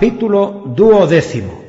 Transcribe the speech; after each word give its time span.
Capítulo 0.00 0.64
duodécimo 0.64 1.60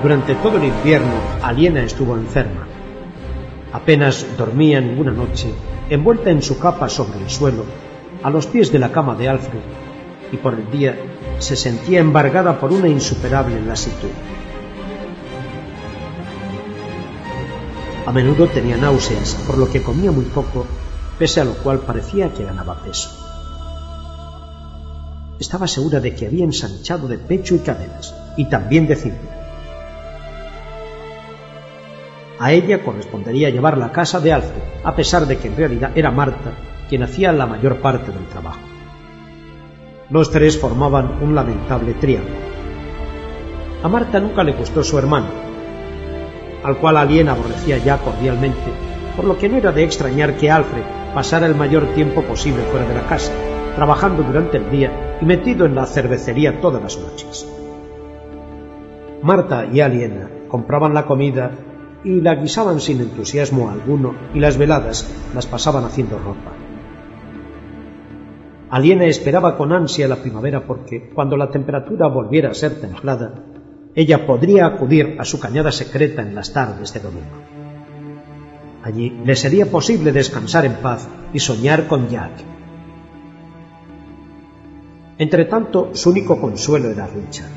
Durante 0.00 0.36
todo 0.36 0.58
el 0.58 0.64
invierno, 0.66 1.08
Aliena 1.42 1.82
estuvo 1.82 2.14
enferma. 2.14 2.68
Apenas 3.72 4.24
dormía 4.38 4.80
ninguna 4.80 5.10
noche, 5.10 5.52
envuelta 5.88 6.30
en 6.30 6.40
su 6.40 6.56
capa 6.60 6.88
sobre 6.88 7.18
el 7.18 7.28
suelo, 7.28 7.64
a 8.22 8.30
los 8.30 8.46
pies 8.46 8.70
de 8.70 8.78
la 8.78 8.92
cama 8.92 9.16
de 9.16 9.28
Alfred, 9.28 9.89
y 10.32 10.36
por 10.36 10.54
el 10.54 10.70
día 10.70 10.96
se 11.38 11.56
sentía 11.56 12.00
embargada 12.00 12.58
por 12.60 12.72
una 12.72 12.88
insuperable 12.88 13.60
lasitud. 13.60 14.10
A 18.06 18.12
menudo 18.12 18.48
tenía 18.48 18.76
náuseas, 18.76 19.34
por 19.46 19.58
lo 19.58 19.70
que 19.70 19.82
comía 19.82 20.10
muy 20.10 20.24
poco, 20.24 20.66
pese 21.18 21.40
a 21.40 21.44
lo 21.44 21.54
cual 21.54 21.80
parecía 21.80 22.32
que 22.32 22.44
ganaba 22.44 22.82
peso. 22.82 23.10
Estaba 25.38 25.66
segura 25.66 26.00
de 26.00 26.14
que 26.14 26.26
había 26.26 26.44
ensanchado 26.44 27.08
de 27.08 27.18
pecho 27.18 27.54
y 27.54 27.60
caderas, 27.60 28.14
y 28.36 28.46
también 28.46 28.86
de 28.86 28.96
cintura. 28.96 29.40
A 32.38 32.52
ella 32.52 32.82
correspondería 32.82 33.50
llevar 33.50 33.76
la 33.76 33.92
casa 33.92 34.18
de 34.18 34.32
Alfred, 34.32 34.62
a 34.82 34.96
pesar 34.96 35.26
de 35.26 35.38
que 35.38 35.48
en 35.48 35.56
realidad 35.56 35.92
era 35.94 36.10
Marta 36.10 36.52
quien 36.88 37.02
hacía 37.02 37.32
la 37.32 37.46
mayor 37.46 37.80
parte 37.80 38.10
del 38.10 38.26
trabajo. 38.26 38.69
Los 40.10 40.32
tres 40.32 40.58
formaban 40.58 41.22
un 41.22 41.36
lamentable 41.36 41.94
triángulo. 41.94 42.34
A 43.84 43.88
Marta 43.88 44.18
nunca 44.18 44.42
le 44.42 44.52
gustó 44.52 44.82
su 44.82 44.98
hermano, 44.98 45.28
al 46.64 46.78
cual 46.78 46.96
Alien 46.96 47.28
aborrecía 47.28 47.78
ya 47.78 47.98
cordialmente, 47.98 48.72
por 49.14 49.24
lo 49.24 49.38
que 49.38 49.48
no 49.48 49.56
era 49.56 49.70
de 49.70 49.84
extrañar 49.84 50.36
que 50.36 50.50
Alfred 50.50 50.82
pasara 51.14 51.46
el 51.46 51.54
mayor 51.54 51.86
tiempo 51.94 52.22
posible 52.22 52.62
fuera 52.64 52.88
de 52.88 52.94
la 52.94 53.06
casa, 53.06 53.32
trabajando 53.76 54.24
durante 54.24 54.56
el 54.56 54.68
día 54.68 55.18
y 55.20 55.24
metido 55.24 55.64
en 55.64 55.76
la 55.76 55.86
cervecería 55.86 56.60
todas 56.60 56.82
las 56.82 56.98
noches. 56.98 57.48
Marta 59.22 59.66
y 59.72 59.80
Aliena 59.80 60.28
compraban 60.48 60.92
la 60.92 61.06
comida 61.06 61.52
y 62.02 62.20
la 62.20 62.34
guisaban 62.34 62.80
sin 62.80 63.00
entusiasmo 63.00 63.70
alguno 63.70 64.14
y 64.34 64.40
las 64.40 64.58
veladas 64.58 65.08
las 65.34 65.46
pasaban 65.46 65.84
haciendo 65.84 66.18
ropa. 66.18 66.59
Aliena 68.70 69.06
esperaba 69.06 69.56
con 69.56 69.72
ansia 69.72 70.06
la 70.06 70.22
primavera 70.22 70.64
porque 70.64 71.10
cuando 71.12 71.36
la 71.36 71.50
temperatura 71.50 72.06
volviera 72.06 72.50
a 72.50 72.54
ser 72.54 72.80
templada, 72.80 73.34
ella 73.96 74.26
podría 74.26 74.66
acudir 74.66 75.16
a 75.18 75.24
su 75.24 75.40
cañada 75.40 75.72
secreta 75.72 76.22
en 76.22 76.36
las 76.36 76.52
tardes 76.52 76.94
de 76.94 77.00
domingo. 77.00 77.36
Allí 78.82 79.20
le 79.24 79.34
sería 79.34 79.66
posible 79.66 80.12
descansar 80.12 80.64
en 80.64 80.74
paz 80.74 81.08
y 81.32 81.40
soñar 81.40 81.88
con 81.88 82.08
Jack. 82.08 82.32
Entretanto, 85.18 85.90
su 85.92 86.10
único 86.10 86.40
consuelo 86.40 86.90
era 86.90 87.08
Richard. 87.08 87.50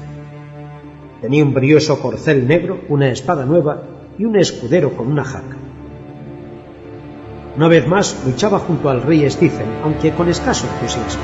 Tenía 1.21 1.43
un 1.43 1.53
brioso 1.53 1.99
corcel 1.99 2.45
negro, 2.47 2.81
una 2.89 3.09
espada 3.09 3.45
nueva 3.45 3.83
y 4.17 4.25
un 4.25 4.35
escudero 4.35 4.97
con 4.97 5.07
una 5.07 5.23
jaca. 5.23 5.62
Una 7.55 7.67
vez 7.67 7.87
más 7.87 8.25
luchaba 8.25 8.57
junto 8.57 8.89
al 8.89 9.03
rey 9.03 9.29
Stephen, 9.29 9.67
aunque 9.83 10.11
con 10.11 10.27
escaso 10.27 10.65
entusiasmo. 10.73 11.21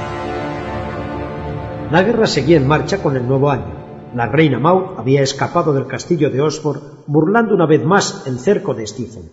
La 1.92 2.04
guerra 2.04 2.28
seguía 2.28 2.58
en 2.58 2.68
marcha 2.68 3.02
con 3.02 3.16
el 3.16 3.28
nuevo 3.28 3.50
año. 3.50 4.12
La 4.14 4.28
reina 4.28 4.60
Maud 4.60 5.00
había 5.00 5.24
escapado 5.24 5.74
del 5.74 5.88
castillo 5.88 6.30
de 6.30 6.40
Oxford, 6.40 6.82
burlando 7.08 7.56
una 7.56 7.66
vez 7.66 7.84
más 7.84 8.28
el 8.28 8.38
cerco 8.38 8.76
de 8.76 8.86
Stephen. 8.86 9.24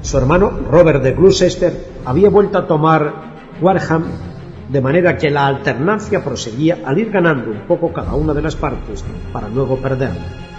Su 0.00 0.18
hermano 0.18 0.50
Robert 0.68 1.04
de 1.04 1.12
Gloucester 1.12 1.72
había 2.04 2.28
vuelto 2.28 2.58
a 2.58 2.66
tomar 2.66 3.12
Warham, 3.60 4.06
de 4.70 4.80
manera 4.80 5.16
que 5.16 5.30
la 5.30 5.46
alternancia 5.46 6.24
proseguía 6.24 6.80
al 6.84 6.98
ir 6.98 7.12
ganando 7.12 7.48
un 7.52 7.64
poco 7.68 7.92
cada 7.92 8.14
una 8.14 8.34
de 8.34 8.42
las 8.42 8.56
partes 8.56 9.04
para 9.32 9.48
luego 9.48 9.76
perderla 9.76 10.51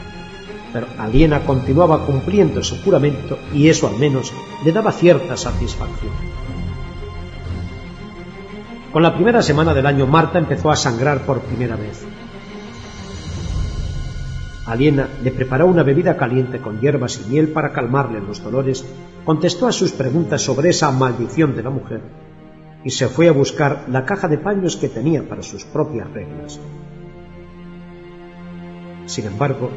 pero 0.74 0.88
Aliena 0.98 1.46
continuaba 1.46 2.04
cumpliendo 2.06 2.64
su 2.64 2.82
juramento 2.84 3.38
y 3.54 3.70
eso 3.70 3.88
al 3.88 3.98
menos 3.98 4.34
le 4.66 4.72
daba 4.72 4.92
cierta 4.92 5.38
satisfacción. 5.38 6.12
Con 8.92 9.04
la 9.04 9.14
primera 9.14 9.42
semana 9.42 9.74
del 9.74 9.86
año 9.86 10.08
Marta 10.08 10.40
empezó 10.40 10.72
a 10.72 10.76
sangrar 10.76 11.22
por 11.22 11.42
primera 11.42 11.76
vez. 11.76 12.04
Aliena 14.66 15.10
le 15.22 15.32
preparó 15.32 15.68
una 15.68 15.84
bebida 15.84 16.18
caliente 16.18 16.60
con 16.60 16.80
hierbas 16.80 17.22
y 17.24 17.30
miel 17.30 17.50
para 17.50 17.72
calmarle 17.72 18.22
los 18.22 18.42
dolores, 18.44 18.86
contestó 19.26 19.68
a 19.68 19.72
sus 19.72 19.92
preguntas 19.92 20.42
sobre 20.42 20.70
esa 20.70 20.92
maldición 20.92 21.56
de 21.56 21.64
la 21.64 21.70
mujer 21.70 22.02
y 22.84 22.90
se 22.90 23.08
fue 23.08 23.28
a 23.28 23.34
buscar 23.34 23.86
la 23.90 24.06
caja 24.06 24.28
de 24.28 24.38
paños 24.38 24.78
que 24.78 24.90
tenía 24.90 25.28
para 25.28 25.42
sus 25.42 25.66
propias 25.66 26.10
reglas. 26.12 26.60
Sin 29.06 29.26
embargo, 29.26 29.70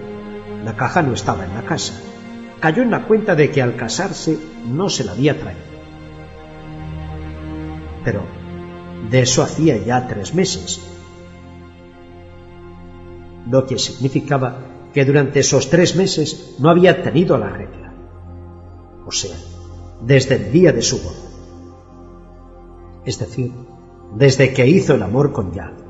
la 0.65 0.77
caja 0.77 1.03
no 1.03 1.13
estaba 1.13 1.45
en 1.45 1.55
la 1.55 1.63
casa. 1.63 1.95
Cayó 2.61 2.83
en 2.83 2.91
la 2.91 3.07
cuenta 3.07 3.35
de 3.35 3.51
que 3.51 3.63
al 3.63 3.77
casarse 3.77 4.39
no 4.67 4.89
se 4.89 5.05
la 5.05 5.13
había 5.13 5.39
traído. 5.39 5.61
Pero 8.05 8.23
de 9.11 9.21
eso 9.21 9.43
hacía 9.43 9.77
ya 9.79 10.07
tres 10.07 10.35
meses. 10.35 10.81
Lo 13.51 13.67
que 13.67 13.79
significaba 13.79 14.59
que 14.93 15.05
durante 15.05 15.41
esos 15.41 15.69
tres 15.71 15.95
meses 15.95 16.57
no 16.59 16.71
había 16.71 17.03
tenido 17.03 17.37
la 17.37 17.51
regla. 17.51 17.93
O 19.07 19.13
sea, 19.13 19.37
desde 20.01 20.37
el 20.37 20.53
día 20.53 20.73
de 20.73 20.83
su 20.83 20.99
boda. 21.03 21.27
Es 23.05 23.19
decir, 23.19 23.53
desde 24.15 24.53
que 24.53 24.67
hizo 24.67 24.95
el 24.95 25.03
amor 25.03 25.33
con 25.33 25.53
Jack. 25.53 25.86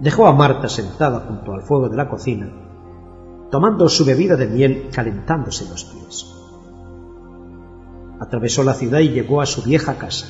Dejó 0.00 0.28
a 0.28 0.32
Marta 0.32 0.68
sentada 0.68 1.20
junto 1.20 1.52
al 1.52 1.62
fuego 1.62 1.88
de 1.88 1.96
la 1.96 2.08
cocina, 2.08 2.48
tomando 3.50 3.88
su 3.88 4.04
bebida 4.04 4.36
de 4.36 4.46
miel 4.46 4.90
calentándose 4.92 5.68
los 5.68 5.84
pies. 5.84 6.34
Atravesó 8.20 8.62
la 8.62 8.74
ciudad 8.74 9.00
y 9.00 9.08
llegó 9.08 9.40
a 9.40 9.46
su 9.46 9.62
vieja 9.62 9.98
casa. 9.98 10.26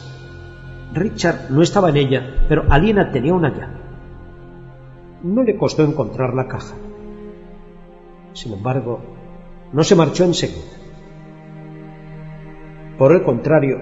Richard 0.95 1.51
no 1.51 1.61
estaba 1.61 1.91
en 1.91 1.99
ella, 1.99 2.47
pero 2.49 2.65
Aliena 2.71 3.13
tenía 3.13 3.35
una 3.35 3.51
llave. 3.51 3.79
No 5.23 5.43
le 5.43 5.59
costó 5.59 5.85
encontrar 5.85 6.33
la 6.33 6.49
caja. 6.49 6.75
Sin 8.33 8.55
embargo, 8.55 9.01
no 9.73 9.85
se 9.85 9.97
marchó 9.97 10.25
enseguida. 10.25 10.63
Por 12.97 13.13
el 13.13 13.23
contrario, 13.23 13.77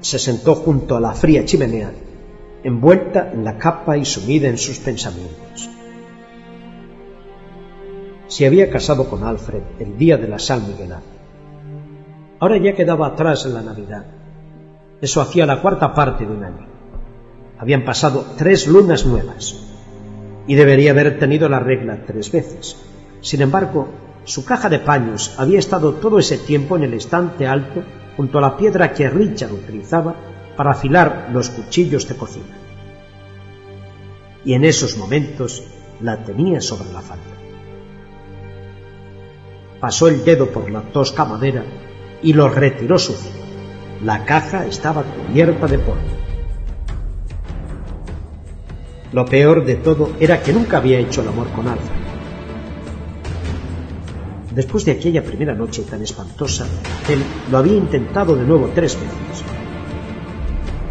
se 0.00 0.18
sentó 0.18 0.54
junto 0.54 0.96
a 0.96 1.00
la 1.00 1.12
fría 1.12 1.44
chimenea 1.46 1.90
envuelta 2.62 3.30
en 3.32 3.44
la 3.44 3.58
capa 3.58 3.96
y 3.96 4.04
sumida 4.04 4.48
en 4.48 4.58
sus 4.58 4.78
pensamientos. 4.78 5.70
Se 8.26 8.46
había 8.46 8.70
casado 8.70 9.08
con 9.08 9.24
Alfred 9.24 9.62
el 9.78 9.96
día 9.98 10.16
de 10.16 10.28
la 10.28 10.38
San 10.38 10.66
Miguelada. 10.66 11.02
Ahora 12.38 12.58
ya 12.58 12.74
quedaba 12.74 13.08
atrás 13.08 13.44
en 13.46 13.54
la 13.54 13.62
Navidad. 13.62 14.04
Eso 15.00 15.20
hacía 15.20 15.46
la 15.46 15.60
cuarta 15.60 15.94
parte 15.94 16.24
de 16.24 16.32
un 16.32 16.44
año. 16.44 16.66
Habían 17.58 17.84
pasado 17.84 18.24
tres 18.36 18.66
lunas 18.66 19.04
nuevas 19.04 19.56
y 20.46 20.54
debería 20.54 20.92
haber 20.92 21.18
tenido 21.18 21.48
la 21.48 21.60
regla 21.60 22.04
tres 22.06 22.30
veces. 22.30 22.76
Sin 23.20 23.42
embargo, 23.42 23.88
su 24.24 24.44
caja 24.44 24.68
de 24.68 24.78
paños 24.78 25.34
había 25.38 25.58
estado 25.58 25.94
todo 25.94 26.18
ese 26.18 26.38
tiempo 26.38 26.76
en 26.76 26.84
el 26.84 26.94
estante 26.94 27.46
alto 27.46 27.82
junto 28.16 28.38
a 28.38 28.42
la 28.42 28.56
piedra 28.56 28.92
que 28.92 29.08
Richard 29.08 29.52
utilizaba 29.52 30.14
para 30.60 30.72
afilar 30.72 31.30
los 31.32 31.48
cuchillos 31.48 32.06
de 32.06 32.16
cocina. 32.16 32.54
Y 34.44 34.52
en 34.52 34.66
esos 34.66 34.98
momentos 34.98 35.64
la 36.02 36.22
tenía 36.22 36.60
sobre 36.60 36.92
la 36.92 37.00
falda. 37.00 37.24
Pasó 39.80 40.08
el 40.08 40.22
dedo 40.22 40.50
por 40.50 40.70
la 40.70 40.82
tosca 40.82 41.24
madera 41.24 41.64
y 42.22 42.34
lo 42.34 42.50
retiró 42.50 42.98
sucio. 42.98 43.30
La 44.04 44.26
caja 44.26 44.66
estaba 44.66 45.02
cubierta 45.02 45.66
de 45.66 45.78
polvo. 45.78 46.02
Lo 49.14 49.24
peor 49.24 49.64
de 49.64 49.76
todo 49.76 50.12
era 50.20 50.42
que 50.42 50.52
nunca 50.52 50.76
había 50.76 50.98
hecho 50.98 51.22
el 51.22 51.28
amor 51.28 51.48
con 51.52 51.68
Alfred. 51.68 52.00
Después 54.54 54.84
de 54.84 54.92
aquella 54.92 55.24
primera 55.24 55.54
noche 55.54 55.84
tan 55.84 56.02
espantosa, 56.02 56.66
él 57.08 57.22
lo 57.50 57.56
había 57.56 57.76
intentado 57.76 58.36
de 58.36 58.44
nuevo 58.44 58.70
tres 58.74 58.94
veces 58.94 59.59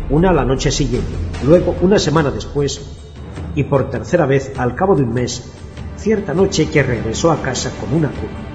una 0.10 0.32
la 0.32 0.46
noche 0.46 0.72
siguiente, 0.72 1.14
luego 1.46 1.76
una 1.82 2.00
semana 2.00 2.32
después 2.32 2.98
y 3.56 3.64
por 3.64 3.90
tercera 3.90 4.26
vez 4.26 4.58
al 4.58 4.76
cabo 4.76 4.96
de 4.96 5.04
un 5.04 5.14
mes, 5.14 5.52
cierta 5.98 6.34
noche 6.34 6.70
que 6.70 6.84
regresó 6.84 7.32
a 7.32 7.42
casa 7.42 7.72
con 7.80 7.94
una 7.94 8.10
cura. 8.10 8.50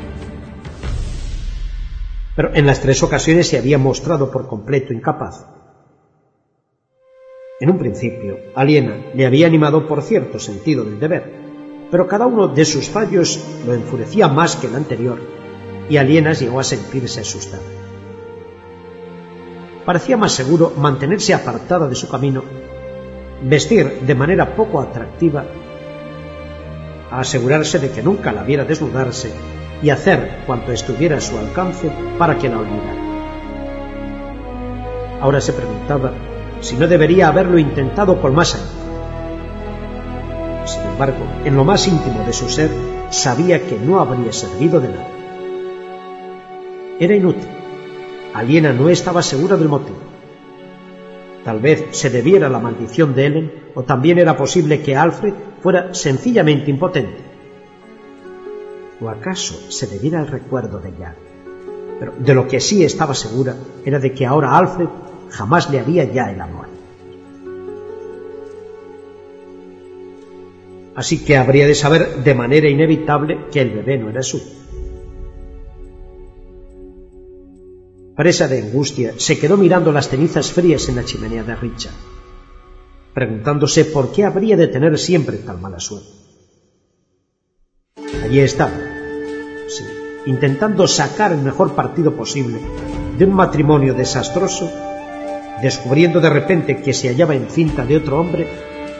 Pero 2.36 2.54
en 2.54 2.66
las 2.66 2.80
tres 2.80 3.02
ocasiones 3.02 3.48
se 3.48 3.58
había 3.58 3.78
mostrado 3.78 4.30
por 4.30 4.48
completo 4.48 4.92
incapaz. 4.92 5.46
En 7.60 7.70
un 7.70 7.78
principio, 7.78 8.36
Aliena 8.56 8.96
le 9.14 9.26
había 9.26 9.46
animado 9.46 9.86
por 9.86 10.02
cierto 10.02 10.40
sentido 10.40 10.84
del 10.84 10.98
deber, 10.98 11.44
pero 11.90 12.08
cada 12.08 12.26
uno 12.26 12.48
de 12.48 12.64
sus 12.64 12.88
fallos 12.88 13.40
lo 13.64 13.74
enfurecía 13.74 14.26
más 14.26 14.56
que 14.56 14.66
el 14.66 14.74
anterior, 14.74 15.20
y 15.88 15.96
Aliena 15.96 16.32
llegó 16.32 16.58
a 16.58 16.64
sentirse 16.64 17.20
asustada. 17.20 17.83
Parecía 19.84 20.16
más 20.16 20.32
seguro 20.32 20.72
mantenerse 20.76 21.34
apartada 21.34 21.86
de 21.88 21.94
su 21.94 22.08
camino, 22.08 22.42
vestir 23.42 24.00
de 24.00 24.14
manera 24.14 24.56
poco 24.56 24.80
atractiva, 24.80 25.44
asegurarse 27.10 27.78
de 27.78 27.90
que 27.90 28.02
nunca 28.02 28.32
la 28.32 28.42
viera 28.42 28.64
desnudarse 28.64 29.32
y 29.82 29.90
hacer 29.90 30.38
cuanto 30.46 30.72
estuviera 30.72 31.18
a 31.18 31.20
su 31.20 31.38
alcance 31.38 31.90
para 32.18 32.38
que 32.38 32.48
la 32.48 32.58
olvidara. 32.58 33.04
Ahora 35.20 35.40
se 35.40 35.52
preguntaba 35.52 36.12
si 36.60 36.76
no 36.76 36.88
debería 36.88 37.28
haberlo 37.28 37.58
intentado 37.58 38.20
con 38.20 38.34
más 38.34 38.54
ahínco. 38.54 38.84
Sin 40.64 40.82
embargo, 40.82 41.26
en 41.44 41.56
lo 41.56 41.64
más 41.64 41.86
íntimo 41.86 42.24
de 42.24 42.32
su 42.32 42.48
ser, 42.48 42.70
sabía 43.10 43.66
que 43.66 43.78
no 43.78 44.00
habría 44.00 44.32
servido 44.32 44.80
de 44.80 44.88
nada. 44.88 45.08
Era 46.98 47.14
inútil. 47.14 47.63
Aliena 48.34 48.72
no 48.72 48.88
estaba 48.88 49.22
segura 49.22 49.56
del 49.56 49.68
motivo. 49.68 49.98
Tal 51.44 51.60
vez 51.60 51.86
se 51.92 52.10
debiera 52.10 52.48
a 52.48 52.50
la 52.50 52.58
maldición 52.58 53.14
de 53.14 53.26
Ellen, 53.26 53.52
o 53.74 53.84
también 53.84 54.18
era 54.18 54.36
posible 54.36 54.82
que 54.82 54.96
Alfred 54.96 55.32
fuera 55.62 55.94
sencillamente 55.94 56.70
impotente. 56.70 57.18
¿O 59.00 59.08
acaso 59.08 59.70
se 59.70 59.86
debiera 59.86 60.18
al 60.18 60.26
recuerdo 60.26 60.80
de 60.80 60.88
ella? 60.88 61.14
Pero 62.00 62.12
de 62.18 62.34
lo 62.34 62.48
que 62.48 62.58
sí 62.58 62.84
estaba 62.84 63.14
segura 63.14 63.54
era 63.84 64.00
de 64.00 64.12
que 64.12 64.26
ahora 64.26 64.56
Alfred 64.56 64.88
jamás 65.30 65.70
le 65.70 65.78
haría 65.78 66.04
ya 66.04 66.30
el 66.30 66.40
amor. 66.40 66.66
Así 70.96 71.24
que 71.24 71.36
habría 71.36 71.66
de 71.66 71.74
saber 71.74 72.22
de 72.22 72.34
manera 72.34 72.68
inevitable 72.68 73.46
que 73.52 73.60
el 73.60 73.70
bebé 73.70 73.98
no 73.98 74.10
era 74.10 74.22
suyo. 74.22 74.63
Presa 78.16 78.46
de 78.46 78.62
angustia, 78.62 79.14
se 79.16 79.38
quedó 79.38 79.56
mirando 79.56 79.90
las 79.90 80.08
cenizas 80.08 80.52
frías 80.52 80.88
en 80.88 80.96
la 80.96 81.04
chimenea 81.04 81.42
de 81.42 81.56
Richard, 81.56 81.94
preguntándose 83.12 83.84
por 83.86 84.12
qué 84.12 84.24
habría 84.24 84.56
de 84.56 84.68
tener 84.68 84.98
siempre 84.98 85.38
tal 85.38 85.60
mala 85.60 85.80
suerte. 85.80 86.08
Allí 88.22 88.40
estaba, 88.40 88.78
sí, 89.68 89.84
intentando 90.26 90.86
sacar 90.86 91.32
el 91.32 91.40
mejor 91.40 91.74
partido 91.74 92.14
posible 92.14 92.60
de 93.18 93.24
un 93.24 93.34
matrimonio 93.34 93.94
desastroso 93.94 94.70
descubriendo 95.60 96.20
de 96.20 96.30
repente 96.30 96.82
que 96.82 96.92
se 96.92 97.08
hallaba 97.08 97.34
encinta 97.34 97.84
de 97.84 97.96
otro 97.96 98.20
hombre 98.20 98.46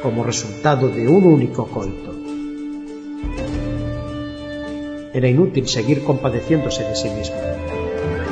como 0.02 0.24
resultado 0.24 0.88
de 0.88 1.08
un 1.08 1.24
único 1.24 1.66
coito. 1.66 2.14
Era 5.12 5.28
inútil 5.28 5.68
seguir 5.68 6.02
compadeciéndose 6.04 6.82
de 6.84 6.96
sí 6.96 7.08
mismo. 7.10 7.36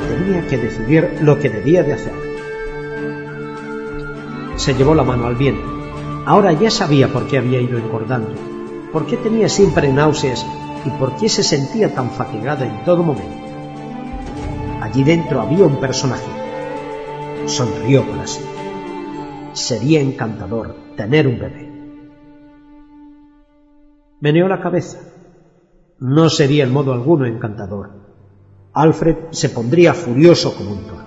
Tenía 0.09 0.47
que 0.47 0.57
decidir 0.57 1.17
lo 1.21 1.39
que 1.39 1.49
debía 1.49 1.83
de 1.83 1.93
hacer. 1.93 2.13
Se 4.55 4.73
llevó 4.73 4.95
la 4.95 5.03
mano 5.03 5.27
al 5.27 5.35
viento. 5.35 5.63
Ahora 6.25 6.53
ya 6.53 6.69
sabía 6.69 7.11
por 7.11 7.27
qué 7.27 7.37
había 7.37 7.59
ido 7.59 7.77
engordando, 7.77 8.33
por 8.91 9.05
qué 9.05 9.17
tenía 9.17 9.49
siempre 9.49 9.91
náuseas 9.91 10.45
y 10.85 10.89
por 10.91 11.17
qué 11.17 11.27
se 11.27 11.43
sentía 11.43 11.93
tan 11.93 12.11
fatigada 12.11 12.65
en 12.65 12.85
todo 12.85 13.03
momento. 13.03 13.43
Allí 14.81 15.03
dentro 15.03 15.41
había 15.41 15.65
un 15.65 15.79
personaje 15.79 16.43
sonrió 17.47 18.05
para 18.09 18.27
sí. 18.27 18.43
Sería 19.53 20.01
encantador 20.01 20.75
tener 20.95 21.27
un 21.27 21.39
bebé. 21.39 21.71
Meneó 24.19 24.47
la 24.47 24.61
cabeza. 24.61 24.99
No 25.99 26.29
sería 26.29 26.63
en 26.63 26.73
modo 26.73 26.93
alguno 26.93 27.25
encantador. 27.25 27.91
Alfred 28.73 29.17
se 29.29 29.49
pondría 29.49 29.93
furioso 29.93 30.55
como 30.55 30.71
un 30.71 30.83
toro. 30.85 31.05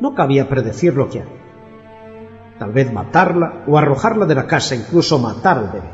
No 0.00 0.14
cabía 0.14 0.48
predecir 0.48 0.94
lo 0.94 1.08
que 1.08 1.20
haría. 1.20 1.42
Tal 2.58 2.72
vez 2.72 2.92
matarla 2.92 3.64
o 3.66 3.76
arrojarla 3.76 4.24
de 4.26 4.36
la 4.36 4.46
casa, 4.46 4.76
incluso 4.76 5.18
matar 5.18 5.58
al 5.58 5.70
bebé. 5.70 5.90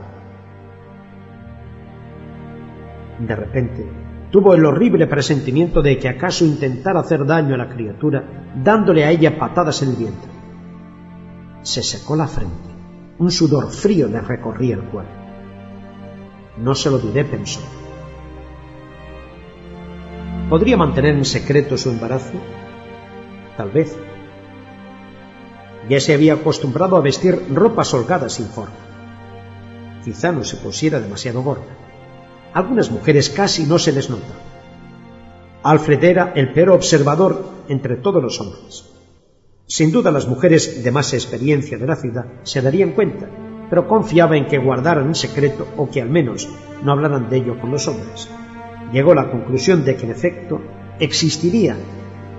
De 3.20 3.34
repente, 3.34 3.90
tuvo 4.30 4.54
el 4.54 4.66
horrible 4.66 5.06
presentimiento 5.06 5.80
de 5.80 5.98
que 5.98 6.10
acaso 6.10 6.44
intentara 6.44 7.00
hacer 7.00 7.24
daño 7.24 7.54
a 7.54 7.58
la 7.58 7.68
criatura 7.70 8.52
dándole 8.62 9.04
a 9.04 9.10
ella 9.10 9.38
patadas 9.38 9.82
en 9.82 9.90
el 9.90 9.96
vientre. 9.96 10.30
Se 11.62 11.82
secó 11.82 12.16
la 12.16 12.28
frente. 12.28 12.68
Un 13.18 13.30
sudor 13.30 13.70
frío 13.72 14.08
le 14.08 14.20
recorría 14.20 14.74
el 14.74 14.82
cuerpo. 14.82 15.10
No 16.58 16.74
se 16.74 16.90
lo 16.90 16.98
diré, 16.98 17.24
pensó. 17.24 17.60
¿Podría 20.48 20.76
mantener 20.76 21.14
en 21.14 21.24
secreto 21.24 21.76
su 21.76 21.90
embarazo? 21.90 22.38
Tal 23.56 23.70
vez. 23.70 23.96
Ya 25.88 26.00
se 26.00 26.14
había 26.14 26.34
acostumbrado 26.34 26.96
a 26.96 27.00
vestir 27.00 27.46
ropas 27.52 27.92
holgadas 27.94 28.34
sin 28.34 28.46
forma. 28.46 28.74
Quizá 30.04 30.32
no 30.32 30.44
se 30.44 30.56
pusiera 30.56 31.00
demasiado 31.00 31.42
gorda 31.42 31.88
algunas 32.52 32.90
mujeres 32.90 33.30
casi 33.30 33.64
no 33.64 33.78
se 33.78 33.92
les 33.92 34.10
nota. 34.10 34.34
Alfred 35.62 36.02
era 36.02 36.32
el 36.34 36.52
peor 36.52 36.70
observador 36.70 37.44
entre 37.68 37.96
todos 37.96 38.22
los 38.22 38.40
hombres. 38.40 38.84
Sin 39.66 39.92
duda 39.92 40.10
las 40.10 40.26
mujeres 40.26 40.82
de 40.82 40.90
más 40.90 41.12
experiencia 41.12 41.76
de 41.76 41.86
la 41.86 41.96
ciudad 41.96 42.24
se 42.42 42.62
darían 42.62 42.92
cuenta, 42.92 43.28
pero 43.68 43.86
confiaba 43.86 44.36
en 44.36 44.46
que 44.46 44.58
guardaran 44.58 45.08
en 45.08 45.14
secreto 45.14 45.68
o 45.76 45.90
que 45.90 46.00
al 46.00 46.08
menos 46.08 46.48
no 46.82 46.92
hablaran 46.92 47.28
de 47.28 47.36
ello 47.36 47.60
con 47.60 47.70
los 47.70 47.86
hombres. 47.86 48.28
Llegó 48.92 49.12
a 49.12 49.16
la 49.16 49.30
conclusión 49.30 49.84
de 49.84 49.96
que 49.96 50.06
en 50.06 50.12
efecto 50.12 50.60
existiría 50.98 51.76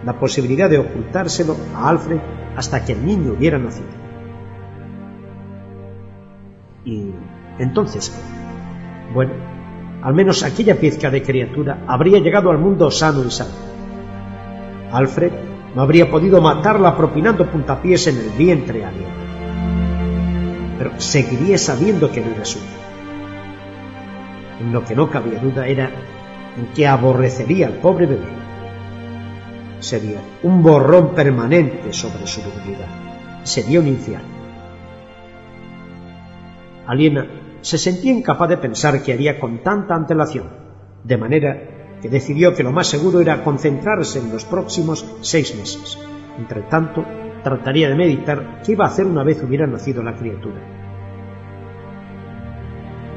la 0.03 0.19
posibilidad 0.19 0.69
de 0.69 0.79
ocultárselo 0.79 1.55
a 1.75 1.89
Alfred 1.89 2.19
hasta 2.55 2.83
que 2.83 2.93
el 2.93 3.05
niño 3.05 3.33
hubiera 3.33 3.57
nacido. 3.57 3.87
¿Y 6.85 7.11
entonces? 7.59 8.11
Bueno, 9.13 9.33
al 10.01 10.13
menos 10.13 10.43
aquella 10.43 10.75
pizca 10.75 11.09
de 11.09 11.21
criatura 11.21 11.83
habría 11.87 12.19
llegado 12.19 12.49
al 12.51 12.57
mundo 12.57 12.89
sano 12.89 13.23
y 13.25 13.31
sano. 13.31 13.53
Alfred 14.91 15.31
no 15.75 15.81
habría 15.81 16.09
podido 16.09 16.41
matarla 16.41 16.95
propinando 16.97 17.45
puntapiés 17.45 18.07
en 18.07 18.17
el 18.17 18.29
vientre 18.31 18.85
alien. 18.85 19.09
Pero 20.77 20.99
seguiría 20.99 21.57
sabiendo 21.57 22.11
que 22.11 22.21
no 22.21 22.31
era 22.31 22.45
suya. 22.45 22.65
En 24.61 24.71
lo 24.73 24.83
que 24.83 24.95
no 24.95 25.09
cabía 25.09 25.39
duda 25.39 25.67
era 25.67 25.91
que 26.75 26.87
aborrecería 26.87 27.67
al 27.67 27.73
pobre 27.73 28.05
bebé. 28.05 28.27
Sería 29.79 30.19
un 30.43 30.61
borrón 30.61 31.15
permanente 31.15 31.93
sobre 31.93 32.27
su 32.27 32.41
dignidad. 32.41 32.87
Sería 33.43 33.79
un 33.79 33.87
infierno. 33.87 34.39
Aliena 36.85 37.27
se 37.61 37.77
sentía 37.77 38.11
incapaz 38.11 38.49
de 38.49 38.57
pensar 38.57 39.01
qué 39.03 39.13
haría 39.13 39.39
con 39.39 39.63
tanta 39.63 39.95
antelación, 39.95 40.47
de 41.03 41.17
manera 41.17 41.97
que 42.01 42.09
decidió 42.09 42.55
que 42.55 42.63
lo 42.63 42.71
más 42.71 42.87
seguro 42.87 43.19
era 43.19 43.43
concentrarse 43.43 44.19
en 44.19 44.31
los 44.31 44.45
próximos 44.45 45.05
seis 45.21 45.55
meses. 45.55 45.97
Entre 46.37 46.61
tanto, 46.63 47.05
trataría 47.43 47.89
de 47.89 47.95
meditar 47.95 48.61
qué 48.65 48.73
iba 48.73 48.85
a 48.85 48.87
hacer 48.87 49.05
una 49.05 49.23
vez 49.23 49.41
hubiera 49.43 49.67
nacido 49.67 50.01
la 50.03 50.15
criatura. 50.15 50.61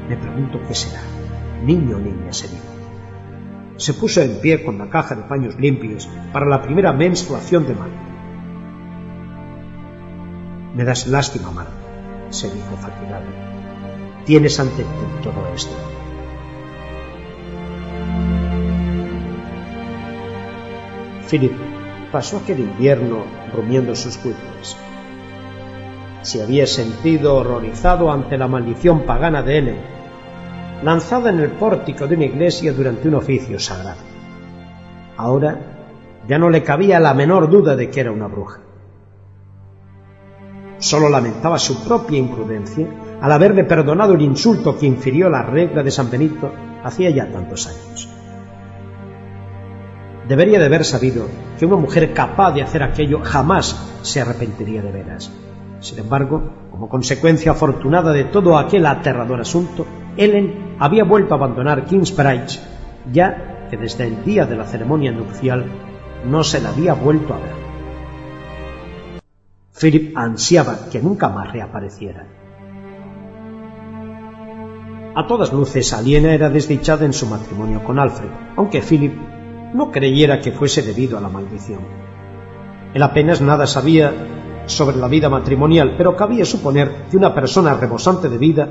Me 0.09 0.17
pregunto 0.17 0.59
qué 0.67 0.75
será, 0.75 1.01
niño 1.63 1.97
o 1.97 1.99
niña, 1.99 2.31
se 2.31 2.49
dijo. 2.49 2.72
Se 3.77 3.93
puso 3.93 4.21
en 4.21 4.39
pie 4.39 4.63
con 4.63 4.77
la 4.77 4.89
caja 4.89 5.15
de 5.15 5.23
paños 5.23 5.55
limpios 5.59 6.07
para 6.31 6.45
la 6.45 6.61
primera 6.61 6.93
menstruación 6.93 7.67
de 7.67 7.75
mayo. 7.75 7.93
Me 10.75 10.83
das 10.83 11.07
lástima, 11.07 11.51
Marta, 11.51 11.73
se 12.29 12.51
dijo 12.51 12.75
fatigado 12.77 13.53
tienes 14.25 14.59
ante 14.59 14.83
ti 14.83 14.89
todo 15.21 15.53
esto. 15.53 15.73
Philip 21.29 21.53
pasó 22.11 22.37
aquel 22.37 22.59
invierno 22.59 23.25
rumiando 23.53 23.95
sus 23.95 24.17
culpas. 24.17 24.77
Se 26.21 26.41
había 26.41 26.67
sentido 26.67 27.35
horrorizado 27.35 28.11
ante 28.11 28.37
la 28.37 28.47
maldición 28.47 29.01
pagana 29.01 29.41
de 29.41 29.57
Ellen, 29.57 29.81
lanzada 30.83 31.29
en 31.29 31.39
el 31.39 31.51
pórtico 31.51 32.07
de 32.07 32.15
una 32.15 32.25
iglesia 32.25 32.73
durante 32.73 33.07
un 33.07 33.15
oficio 33.15 33.59
sagrado. 33.59 34.01
Ahora 35.17 35.57
ya 36.27 36.37
no 36.37 36.49
le 36.49 36.63
cabía 36.63 36.99
la 36.99 37.13
menor 37.13 37.49
duda 37.49 37.75
de 37.75 37.89
que 37.89 38.01
era 38.01 38.11
una 38.11 38.27
bruja. 38.27 38.59
Solo 40.77 41.07
lamentaba 41.09 41.57
su 41.57 41.83
propia 41.85 42.17
imprudencia 42.17 42.87
al 43.21 43.31
haberle 43.31 43.63
perdonado 43.63 44.13
el 44.13 44.21
insulto 44.21 44.77
que 44.77 44.85
infirió 44.85 45.29
la 45.29 45.43
regla 45.43 45.81
de 45.81 45.91
San 45.91 46.11
Benito 46.11 46.51
hacía 46.83 47.09
ya 47.09 47.31
tantos 47.31 47.67
años. 47.67 48.09
Debería 50.27 50.59
de 50.59 50.65
haber 50.65 50.83
sabido 50.83 51.27
que 51.57 51.65
una 51.65 51.77
mujer 51.77 52.13
capaz 52.13 52.53
de 52.53 52.61
hacer 52.61 52.83
aquello 52.83 53.21
jamás 53.23 53.77
se 54.01 54.21
arrepentiría 54.21 54.81
de 54.81 54.91
veras. 54.91 55.31
Sin 55.79 55.99
embargo, 55.99 56.43
como 56.71 56.89
consecuencia 56.89 57.51
afortunada 57.51 58.11
de 58.11 58.25
todo 58.25 58.57
aquel 58.57 58.85
aterrador 58.85 59.41
asunto, 59.41 59.85
Ellen 60.17 60.75
había 60.79 61.03
vuelto 61.03 61.33
a 61.33 61.37
abandonar 61.37 61.85
Kingsbridge, 61.85 62.59
ya 63.11 63.67
que 63.69 63.77
desde 63.77 64.07
el 64.07 64.23
día 64.23 64.45
de 64.45 64.55
la 64.55 64.65
ceremonia 64.65 65.11
nupcial 65.11 65.65
no 66.25 66.43
se 66.43 66.61
la 66.61 66.69
había 66.69 66.93
vuelto 66.93 67.33
a 67.33 67.37
ver. 67.37 67.63
Philip 69.79 70.15
ansiaba 70.17 70.89
que 70.91 71.01
nunca 71.01 71.29
más 71.29 71.51
reapareciera. 71.51 72.25
A 75.15 75.27
todas 75.27 75.53
luces, 75.53 75.93
Aliena 75.93 76.33
era 76.33 76.49
desdichada 76.49 77.05
en 77.05 77.13
su 77.13 77.27
matrimonio 77.27 77.83
con 77.83 77.99
Alfred, 77.99 78.29
aunque 78.55 78.81
Philip 78.81 79.13
no 79.73 79.91
creyera 79.91 80.39
que 80.39 80.51
fuese 80.51 80.81
debido 80.81 81.17
a 81.17 81.21
la 81.21 81.29
maldición. 81.29 81.81
Él 82.93 83.03
apenas 83.03 83.41
nada 83.41 83.67
sabía 83.67 84.13
sobre 84.65 84.97
la 84.97 85.07
vida 85.07 85.29
matrimonial, 85.29 85.95
pero 85.97 86.15
cabía 86.15 86.45
suponer 86.45 86.91
que 87.09 87.17
una 87.17 87.33
persona 87.33 87.73
rebosante 87.73 88.29
de 88.29 88.37
vida, 88.37 88.69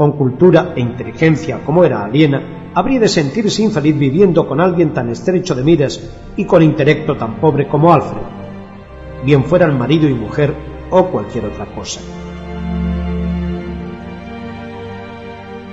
con 0.00 0.12
cultura 0.12 0.72
e 0.74 0.80
inteligencia 0.80 1.60
como 1.60 1.84
era 1.84 2.02
Aliena, 2.02 2.72
habría 2.72 3.00
de 3.00 3.06
sentirse 3.06 3.60
infeliz 3.62 3.98
viviendo 3.98 4.48
con 4.48 4.58
alguien 4.58 4.94
tan 4.94 5.10
estrecho 5.10 5.54
de 5.54 5.62
miras 5.62 6.00
y 6.38 6.46
con 6.46 6.62
intelecto 6.62 7.18
tan 7.18 7.38
pobre 7.38 7.68
como 7.68 7.92
Alfred, 7.92 8.22
bien 9.26 9.44
fueran 9.44 9.76
marido 9.76 10.08
y 10.08 10.14
mujer 10.14 10.54
o 10.88 11.04
cualquier 11.08 11.44
otra 11.44 11.66
cosa. 11.74 12.00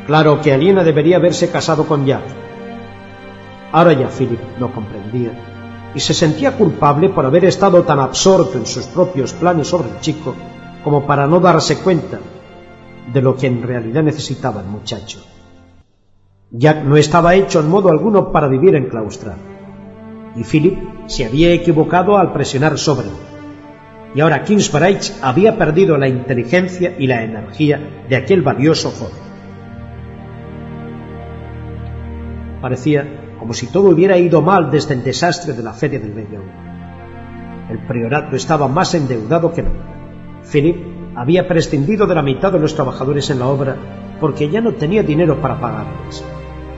Claro 0.07 0.41
que 0.41 0.51
Aliena 0.51 0.83
debería 0.83 1.15
haberse 1.15 1.49
casado 1.49 1.85
con 1.85 2.05
Jack. 2.05 2.25
Ahora 3.71 3.93
ya 3.93 4.09
Philip 4.09 4.41
no 4.59 4.73
comprendía 4.73 5.31
y 5.95 6.01
se 6.01 6.13
sentía 6.13 6.57
culpable 6.57 7.07
por 7.07 7.25
haber 7.25 7.45
estado 7.45 7.83
tan 7.83 8.01
absorto 8.01 8.57
en 8.57 8.65
sus 8.65 8.87
propios 8.87 9.31
planes 9.31 9.69
sobre 9.69 9.87
el 9.87 10.01
chico 10.01 10.35
como 10.83 11.07
para 11.07 11.25
no 11.27 11.39
darse 11.39 11.77
cuenta 11.77 12.19
de 13.13 13.21
lo 13.21 13.35
que 13.35 13.47
en 13.47 13.63
realidad 13.63 14.03
necesitaba 14.03 14.61
el 14.61 14.67
muchacho. 14.67 15.19
Jack 16.51 16.83
no 16.83 16.97
estaba 16.97 17.35
hecho 17.35 17.59
en 17.59 17.69
modo 17.69 17.89
alguno 17.89 18.31
para 18.31 18.47
vivir 18.47 18.75
en 18.75 18.89
claustra, 18.89 19.35
y 20.35 20.43
Philip 20.43 20.77
se 21.07 21.25
había 21.25 21.51
equivocado 21.51 22.17
al 22.17 22.31
presionar 22.31 22.77
sobre 22.77 23.07
él. 23.07 23.13
Y 24.15 24.21
ahora 24.21 24.43
Kingsbridge 24.43 25.13
había 25.21 25.57
perdido 25.57 25.97
la 25.97 26.07
inteligencia 26.07 26.95
y 26.97 27.07
la 27.07 27.23
energía 27.23 28.05
de 28.07 28.15
aquel 28.15 28.41
valioso 28.41 28.91
joven. 28.91 29.27
Parecía 32.61 33.35
como 33.39 33.53
si 33.53 33.67
todo 33.67 33.89
hubiera 33.89 34.17
ido 34.17 34.41
mal 34.41 34.71
desde 34.71 34.93
el 34.93 35.03
desastre 35.03 35.53
de 35.53 35.63
la 35.63 35.73
feria 35.73 35.99
del 35.99 36.13
Bellón. 36.13 36.45
El 37.69 37.79
priorato 37.79 38.35
estaba 38.35 38.67
más 38.67 38.93
endeudado 38.95 39.51
que 39.51 39.63
nunca. 39.63 39.85
Philip 40.51 40.96
había 41.17 41.47
prescindido 41.47 42.05
de 42.05 42.13
la 42.13 42.21
mitad 42.21 42.51
de 42.51 42.59
los 42.59 42.75
trabajadores 42.75 43.31
en 43.31 43.39
la 43.39 43.47
obra 43.47 43.75
porque 44.21 44.49
ya 44.49 44.61
no 44.61 44.73
tenía 44.73 45.01
dinero 45.01 45.41
para 45.41 45.59
pagarles. 45.59 46.23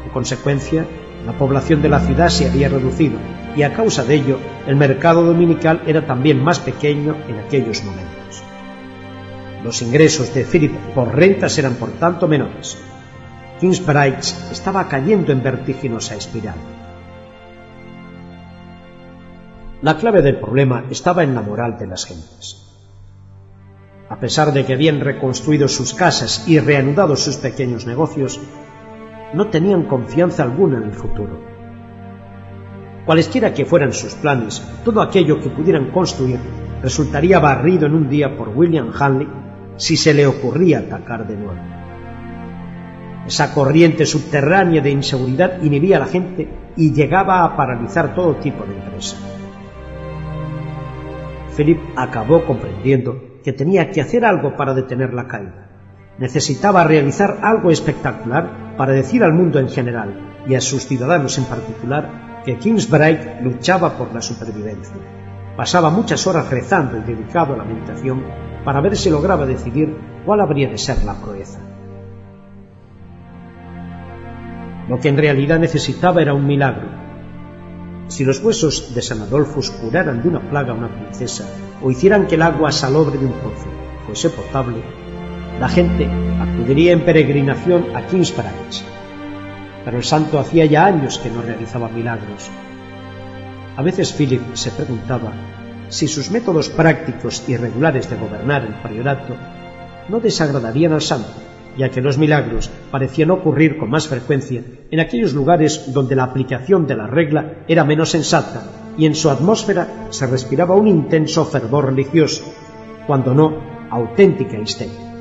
En 0.06 0.12
consecuencia, 0.12 0.86
la 1.26 1.34
población 1.34 1.82
de 1.82 1.90
la 1.90 2.00
ciudad 2.00 2.30
se 2.30 2.50
había 2.50 2.70
reducido 2.70 3.18
y 3.58 3.64
a 3.64 3.74
causa 3.74 4.06
de 4.06 4.16
ello 4.16 4.40
el 4.66 4.78
mercado 4.78 5.26
dominical 5.26 5.82
era 5.86 6.06
también 6.06 6.42
más 6.42 6.60
pequeño 6.60 7.18
en 7.28 7.40
aquellos 7.40 7.84
momentos. 7.84 8.42
Los 9.62 9.82
ingresos 9.82 10.34
de 10.34 10.46
Philip 10.46 10.74
por 10.96 11.14
rentas 11.14 11.58
eran 11.58 11.74
por 11.74 11.90
tanto 11.92 12.26
menores, 12.30 12.78
Kingsbridge 13.60 14.52
estaba 14.54 14.88
cayendo 14.88 15.34
en 15.34 15.44
vertiginosa 15.44 16.16
espiral. 16.16 16.56
La 19.82 19.98
clave 19.98 20.22
del 20.22 20.40
problema 20.40 20.86
estaba 20.90 21.24
en 21.24 21.36
la 21.36 21.42
moral 21.42 21.78
de 21.78 21.88
las 21.88 22.06
gentes. 22.06 22.69
A 24.10 24.20
pesar 24.20 24.52
de 24.54 24.66
que 24.66 24.74
habían 24.74 25.02
reconstruido 25.02 25.68
sus 25.68 25.94
casas 25.94 26.48
y 26.48 26.60
reanudado 26.60 27.16
sus 27.16 27.38
pequeños 27.38 27.86
negocios, 27.86 28.42
no 29.34 29.48
tenían 29.48 29.84
confianza 29.84 30.42
alguna 30.42 30.80
en 30.80 30.86
el 30.86 30.94
futuro. 30.94 31.40
Cualesquiera 33.06 33.54
que 33.54 33.66
fueran 33.66 33.94
sus 33.94 34.16
planes, 34.16 34.64
todo 34.84 35.02
aquello 35.02 35.40
que 35.40 35.52
pudieran 35.52 35.92
construir 35.92 36.40
resultaría 36.82 37.40
barrido 37.40 37.86
en 37.86 37.94
un 37.94 38.10
día 38.10 38.36
por 38.36 38.50
William 38.50 38.92
Hanley 39.00 39.28
si 39.78 39.96
se 39.96 40.14
le 40.14 40.26
ocurría 40.26 40.80
atacar 40.80 41.28
de 41.28 41.36
nuevo. 41.36 41.60
Esa 43.28 43.54
corriente 43.54 44.08
subterránea 44.08 44.82
de 44.82 44.90
inseguridad 44.90 45.62
inhibía 45.62 45.98
a 45.98 46.00
la 46.00 46.06
gente 46.08 46.50
y 46.76 46.94
llegaba 46.94 47.44
a 47.44 47.56
paralizar 47.56 48.16
todo 48.16 48.38
tipo 48.38 48.66
de 48.66 48.74
empresa. 48.74 49.18
Philip 51.56 51.80
acabó 51.96 52.44
comprendiendo 52.46 53.29
que 53.44 53.54
tenía 53.54 53.90
que 53.92 54.02
hacer 54.02 54.26
algo 54.26 54.56
para 54.56 54.74
detener 54.74 55.14
la 55.14 55.28
caída. 55.28 55.70
Necesitaba 56.18 56.84
realizar 56.84 57.40
algo 57.42 57.72
espectacular 57.72 58.76
para 58.78 58.94
decir 58.94 59.24
al 59.24 59.34
mundo 59.34 59.60
en 59.60 59.70
general 59.70 60.44
y 60.48 60.56
a 60.56 60.62
sus 60.62 60.86
ciudadanos 60.86 61.38
en 61.38 61.46
particular 61.46 62.42
que 62.44 62.58
Kingsbridge 62.58 63.42
luchaba 63.42 63.98
por 63.98 64.14
la 64.14 64.22
supervivencia. 64.22 64.96
Pasaba 65.56 65.90
muchas 65.90 66.26
horas 66.28 66.50
rezando 66.50 66.98
y 66.98 67.02
dedicado 67.02 67.54
a 67.54 67.58
la 67.58 67.64
meditación 67.64 68.24
para 68.64 68.82
ver 68.82 68.96
si 68.96 69.10
lograba 69.10 69.46
decidir 69.46 69.96
cuál 70.26 70.42
habría 70.42 70.70
de 70.70 70.78
ser 70.78 71.04
la 71.04 71.16
proeza. 71.16 71.60
Lo 74.88 75.00
que 75.00 75.10
en 75.10 75.18
realidad 75.18 75.60
necesitaba 75.60 76.22
era 76.22 76.34
un 76.34 76.48
milagro. 76.48 76.88
Si 78.08 78.26
los 78.26 78.44
huesos 78.44 78.96
de 78.96 79.02
San 79.02 79.22
Adolfo 79.22 79.62
curaran 79.82 80.22
de 80.24 80.30
una 80.30 80.50
plaga 80.50 80.72
a 80.72 80.76
una 80.76 80.90
princesa 80.90 81.46
o 81.82 81.92
hicieran 81.92 82.28
que 82.28 82.36
el 82.36 82.42
agua 82.42 82.72
salobre 82.72 83.18
de 83.18 83.26
un 83.26 83.34
pozo 83.34 83.68
fuese 84.06 84.30
potable, 84.30 84.82
la 85.60 85.70
gente 85.70 86.10
acudiría 86.40 86.94
en 86.94 87.06
peregrinación 87.06 87.96
a 87.96 88.06
Kingsbridge. 88.08 88.84
Pero 89.86 89.98
el 89.98 90.04
santo 90.04 90.40
hacía 90.40 90.66
ya 90.66 90.86
años 90.86 91.20
que 91.20 91.30
no 91.30 91.42
realizaba 91.42 91.90
milagros. 91.90 92.50
A 93.76 93.82
veces 93.82 94.14
Philip 94.14 94.56
se 94.56 94.72
preguntaba 94.72 95.32
si 95.90 96.08
sus 96.08 96.32
métodos 96.32 96.70
prácticos 96.70 97.44
y 97.48 97.58
regulares 97.58 98.10
de 98.10 98.18
gobernar 98.18 98.64
el 98.64 98.74
priorato 98.76 99.36
no 100.08 100.20
desagradarían 100.20 100.94
al 100.94 101.02
santo 101.02 101.50
ya 101.78 101.90
que 101.90 102.02
los 102.02 102.18
milagros 102.18 102.70
parecían 102.92 103.32
ocurrir 103.32 103.78
con 103.78 103.90
más 103.90 104.08
frecuencia 104.08 104.62
en 104.92 105.00
aquellos 105.00 105.34
lugares 105.34 105.94
donde 105.94 106.16
la 106.16 106.24
aplicación 106.24 106.88
de 106.88 106.96
la 106.96 107.08
regla 107.08 107.54
era 107.68 107.86
menos 107.86 108.10
sensata 108.10 108.64
y 109.00 109.06
en 109.06 109.16
su 109.16 109.30
atmósfera 109.30 110.08
se 110.10 110.28
respiraba 110.28 110.76
un 110.76 110.86
intenso 110.86 111.46
fervor 111.46 111.86
religioso, 111.86 112.44
cuando 113.08 113.34
no 113.34 113.54
auténtica 113.90 114.60
histeria. 114.60 115.14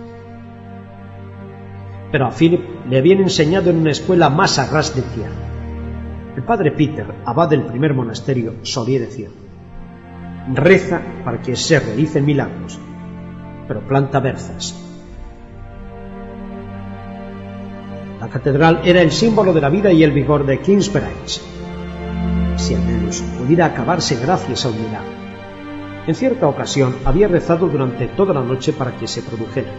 Pero 2.10 2.26
a 2.26 2.32
Philip 2.32 2.60
le 2.88 2.98
habían 2.98 3.20
enseñado 3.20 3.70
en 3.70 3.78
una 3.78 3.92
escuela 3.92 4.30
más 4.30 4.58
a 4.58 4.66
ras 4.66 4.96
de 4.96 5.02
tierra. 5.02 5.46
El 6.36 6.42
padre 6.42 6.72
Peter, 6.72 7.06
abad 7.24 7.48
del 7.50 7.66
primer 7.66 7.94
monasterio, 7.94 8.56
solía 8.62 8.98
decir, 8.98 9.30
reza 10.52 11.00
para 11.24 11.40
que 11.40 11.54
se 11.54 11.78
realicen 11.78 12.26
milagros, 12.26 12.80
pero 13.68 13.86
planta 13.86 14.18
berzas, 14.18 14.74
La 18.20 18.28
catedral 18.28 18.80
era 18.84 19.00
el 19.00 19.12
símbolo 19.12 19.52
de 19.52 19.60
la 19.60 19.68
vida 19.68 19.92
y 19.92 20.02
el 20.02 20.10
vigor 20.10 20.44
de 20.44 20.58
Kingsbridge. 20.58 21.57
Si 22.56 22.74
al 22.74 22.82
menos 22.82 23.22
pudiera 23.38 23.66
acabarse 23.66 24.16
gracias 24.16 24.64
a 24.64 24.68
un 24.68 24.82
milagro. 24.82 25.18
En 26.06 26.14
cierta 26.14 26.48
ocasión 26.48 26.96
había 27.04 27.28
rezado 27.28 27.68
durante 27.68 28.06
toda 28.08 28.34
la 28.34 28.42
noche 28.42 28.72
para 28.72 28.96
que 28.96 29.06
se 29.06 29.22
produjera. 29.22 29.70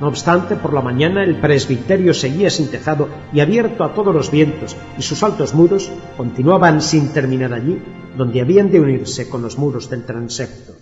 No 0.00 0.08
obstante, 0.08 0.56
por 0.56 0.72
la 0.72 0.80
mañana 0.80 1.22
el 1.22 1.36
presbiterio 1.40 2.14
seguía 2.14 2.50
sin 2.50 2.70
tejado 2.70 3.08
y 3.32 3.40
abierto 3.40 3.84
a 3.84 3.94
todos 3.94 4.14
los 4.14 4.30
vientos, 4.30 4.76
y 4.98 5.02
sus 5.02 5.22
altos 5.22 5.54
muros 5.54 5.90
continuaban 6.16 6.80
sin 6.80 7.12
terminar 7.12 7.52
allí, 7.52 7.80
donde 8.16 8.40
habían 8.40 8.70
de 8.70 8.80
unirse 8.80 9.28
con 9.28 9.42
los 9.42 9.58
muros 9.58 9.90
del 9.90 10.04
transepto. 10.04 10.72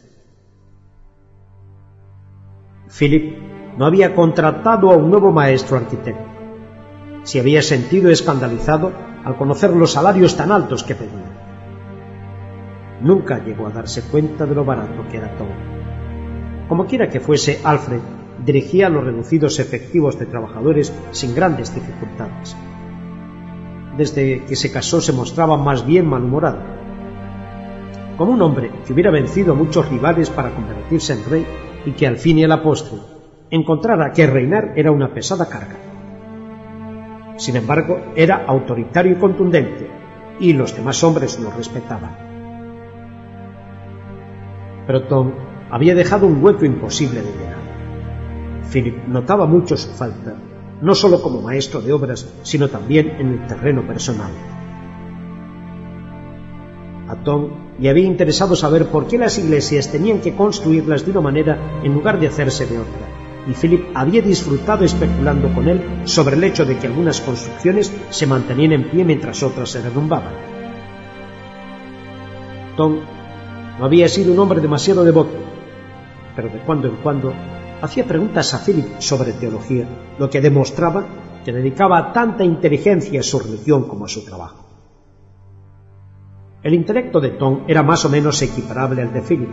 Philip 2.96 3.36
no 3.76 3.86
había 3.86 4.14
contratado 4.14 4.90
a 4.90 4.96
un 4.96 5.10
nuevo 5.10 5.32
maestro 5.32 5.76
arquitecto 5.76 6.28
se 7.28 7.40
había 7.40 7.60
sentido 7.60 8.10
escandalizado 8.10 8.92
al 9.24 9.36
conocer 9.36 9.70
los 9.70 9.92
salarios 9.92 10.36
tan 10.36 10.52
altos 10.52 10.84
que 10.84 10.94
pedía. 10.94 11.38
Nunca 13.00 13.44
llegó 13.44 13.66
a 13.66 13.70
darse 13.70 14.02
cuenta 14.02 14.46
de 14.46 14.54
lo 14.54 14.64
barato 14.64 15.06
que 15.10 15.18
era 15.18 15.36
todo. 15.36 15.48
Como 16.68 16.86
quiera 16.86 17.08
que 17.08 17.20
fuese, 17.20 17.60
Alfred 17.64 18.00
dirigía 18.44 18.88
los 18.88 19.04
reducidos 19.04 19.58
efectivos 19.58 20.18
de 20.18 20.26
trabajadores 20.26 20.92
sin 21.12 21.34
grandes 21.34 21.74
dificultades. 21.74 22.56
Desde 23.96 24.44
que 24.44 24.56
se 24.56 24.70
casó 24.70 25.00
se 25.00 25.12
mostraba 25.12 25.56
más 25.56 25.84
bien 25.86 26.06
malhumorado. 26.06 26.58
Como 28.16 28.32
un 28.32 28.42
hombre 28.42 28.70
que 28.84 28.92
hubiera 28.92 29.10
vencido 29.10 29.52
a 29.52 29.56
muchos 29.56 29.88
rivales 29.88 30.30
para 30.30 30.50
convertirse 30.50 31.12
en 31.12 31.24
rey 31.24 31.46
y 31.84 31.92
que 31.92 32.06
al 32.06 32.16
fin 32.16 32.38
y 32.38 32.44
a 32.44 32.48
la 32.48 32.62
postre 32.62 32.98
encontrara 33.50 34.12
que 34.12 34.26
reinar 34.26 34.72
era 34.76 34.90
una 34.90 35.12
pesada 35.14 35.48
carga. 35.48 35.76
Sin 37.38 37.54
embargo, 37.56 38.12
era 38.16 38.44
autoritario 38.46 39.12
y 39.12 39.14
contundente, 39.14 39.88
y 40.40 40.52
los 40.52 40.76
demás 40.76 41.02
hombres 41.04 41.38
lo 41.38 41.50
respetaban. 41.50 42.16
Pero 44.86 45.04
Tom 45.04 45.30
había 45.70 45.94
dejado 45.94 46.26
un 46.26 46.42
hueco 46.42 46.64
imposible 46.64 47.22
de 47.22 47.30
llenar. 47.30 47.58
Philip 48.72 49.06
notaba 49.06 49.46
mucho 49.46 49.76
su 49.76 49.90
falta, 49.90 50.34
no 50.82 50.94
solo 50.94 51.22
como 51.22 51.40
maestro 51.40 51.80
de 51.80 51.92
obras, 51.92 52.28
sino 52.42 52.68
también 52.68 53.14
en 53.18 53.28
el 53.28 53.46
terreno 53.46 53.86
personal. 53.86 54.32
A 57.06 57.14
Tom 57.22 57.50
le 57.78 57.88
había 57.88 58.04
interesado 58.04 58.56
saber 58.56 58.86
por 58.86 59.06
qué 59.06 59.16
las 59.16 59.38
iglesias 59.38 59.92
tenían 59.92 60.20
que 60.20 60.34
construirlas 60.34 61.04
de 61.04 61.12
una 61.12 61.20
manera 61.20 61.80
en 61.84 61.94
lugar 61.94 62.18
de 62.18 62.26
hacerse 62.26 62.66
de 62.66 62.78
otra, 62.78 63.17
y 63.48 63.54
Philip 63.54 63.86
había 63.94 64.20
disfrutado 64.20 64.84
especulando 64.84 65.52
con 65.54 65.68
él 65.68 66.02
sobre 66.04 66.36
el 66.36 66.44
hecho 66.44 66.66
de 66.66 66.76
que 66.76 66.86
algunas 66.86 67.20
construcciones 67.22 67.90
se 68.10 68.26
mantenían 68.26 68.72
en 68.72 68.90
pie 68.90 69.04
mientras 69.04 69.42
otras 69.42 69.70
se 69.70 69.82
derrumbaban. 69.82 70.34
Tom 72.76 72.98
no 73.78 73.84
había 73.84 74.08
sido 74.08 74.32
un 74.32 74.38
hombre 74.38 74.60
demasiado 74.60 75.02
devoto, 75.02 75.36
pero 76.36 76.50
de 76.50 76.58
cuando 76.58 76.88
en 76.88 76.96
cuando 76.96 77.32
hacía 77.80 78.04
preguntas 78.04 78.52
a 78.52 78.58
Philip 78.58 78.98
sobre 78.98 79.32
teología, 79.32 79.88
lo 80.18 80.28
que 80.28 80.40
demostraba 80.40 81.06
que 81.44 81.52
dedicaba 81.52 82.12
tanta 82.12 82.44
inteligencia 82.44 83.20
a 83.20 83.22
su 83.22 83.38
religión 83.38 83.88
como 83.88 84.04
a 84.04 84.08
su 84.08 84.24
trabajo. 84.24 84.66
El 86.62 86.74
intelecto 86.74 87.20
de 87.20 87.30
Tom 87.30 87.64
era 87.66 87.82
más 87.82 88.04
o 88.04 88.10
menos 88.10 88.42
equiparable 88.42 89.00
al 89.00 89.12
de 89.12 89.22
Philip, 89.22 89.48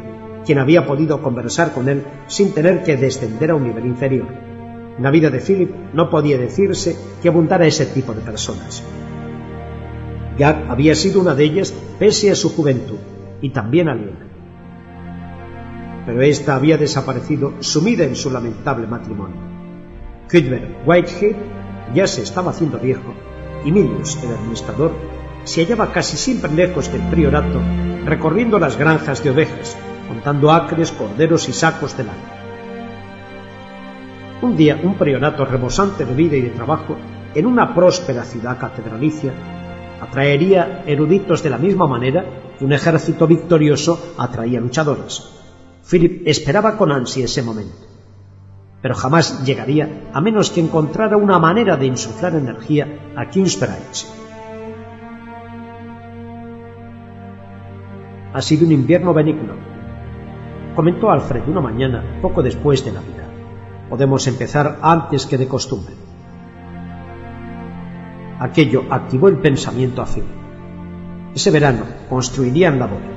quien 0.46 0.60
había 0.60 0.86
podido 0.86 1.22
conversar 1.22 1.74
con 1.74 1.90
él 1.90 2.04
sin 2.28 2.54
tener 2.54 2.84
que 2.84 2.98
descender 2.98 3.52
a 3.52 3.56
un 3.56 3.64
nivel 3.64 3.86
inferior. 3.86 4.28
En 4.98 5.04
la 5.04 5.12
vida 5.12 5.30
de 5.30 5.40
Philip 5.40 5.72
no 5.94 6.10
podía 6.10 6.38
decirse 6.38 6.96
que 7.22 7.30
abundara 7.30 7.68
ese 7.68 7.86
tipo 7.88 8.14
de 8.14 8.22
personas. 8.22 8.84
Jack 10.38 10.70
había 10.70 10.96
sido 10.96 11.22
una 11.22 11.34
de 11.34 11.44
ellas 11.46 11.74
pese 12.00 12.32
a 12.32 12.36
su 12.36 12.56
juventud 12.56 12.98
y 13.42 13.50
también 13.50 13.90
aliena. 13.90 14.28
Pero 16.06 16.22
ésta 16.22 16.56
había 16.56 16.78
desaparecido 16.78 17.54
sumida 17.60 18.04
en 18.04 18.16
su 18.16 18.30
lamentable 18.30 18.86
matrimonio. 18.88 19.38
Cuthbert 20.30 20.86
Whitehead 20.86 21.36
ya 21.94 22.08
se 22.08 22.22
estaba 22.22 22.52
haciendo 22.52 22.80
viejo 22.80 23.14
y 23.64 23.72
Milius, 23.72 24.18
el 24.24 24.32
administrador, 24.32 24.92
se 25.44 25.64
hallaba 25.64 25.92
casi 25.92 26.18
siempre 26.18 26.52
lejos 26.52 26.92
del 26.92 27.02
priorato, 27.04 27.62
recorriendo 28.06 28.60
las 28.60 28.78
granjas 28.78 29.24
de 29.24 29.32
ovejas, 29.32 29.78
contando 30.08 30.52
acres, 30.52 30.92
corderos 30.92 31.48
y 31.50 31.54
sacos 31.54 31.98
de 31.98 32.04
lana. 32.04 32.46
Un 34.42 34.56
día, 34.56 34.80
un 34.84 34.96
priorato 34.96 35.46
rebosante 35.46 36.06
de 36.06 36.14
vida 36.14 36.36
y 36.36 36.42
de 36.42 36.50
trabajo, 36.50 36.96
en 37.34 37.46
una 37.46 37.74
próspera 37.74 38.24
ciudad 38.24 38.58
catedralicia, 38.60 39.34
atraería 40.02 40.84
eruditos 40.86 41.42
de 41.42 41.50
la 41.50 41.58
misma 41.58 41.88
manera 41.88 42.26
que 42.58 42.66
un 42.66 42.74
ejército 42.74 43.28
victorioso 43.28 44.14
atraía 44.18 44.60
luchadores. 44.60 45.30
Philip 45.90 46.28
esperaba 46.28 46.78
con 46.78 46.92
ansia 46.92 47.26
ese 47.26 47.42
momento, 47.42 47.76
pero 48.82 48.96
jamás 48.96 49.44
llegaría 49.46 50.10
a 50.14 50.22
menos 50.22 50.50
que 50.52 50.62
encontrara 50.62 51.18
una 51.18 51.40
manera 51.40 51.78
de 51.78 51.86
insuflar 51.88 52.36
energía 52.36 53.14
a 53.16 53.30
Kingsbridge 53.30 54.06
Ha 58.36 58.42
sido 58.42 58.66
un 58.66 58.74
invierno 58.74 59.14
benigno, 59.14 59.54
comentó 60.76 61.10
Alfred 61.10 61.48
una 61.48 61.62
mañana 61.62 62.20
poco 62.22 62.44
después 62.44 62.84
de 62.84 62.92
Navidad. 62.92 63.30
Podemos 63.90 64.28
empezar 64.28 64.80
antes 64.82 65.26
que 65.26 65.38
de 65.38 65.48
costumbre. 65.48 65.94
Aquello 68.40 68.84
activó 68.90 69.30
el 69.30 69.38
pensamiento 69.38 70.02
a. 70.02 70.08
Ese 71.34 71.52
verano 71.52 71.84
construirían 72.10 72.78
la 72.80 72.88
bóveda. 72.88 73.16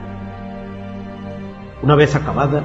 Una 1.83 1.95
vez 1.97 2.15
acabada, 2.15 2.63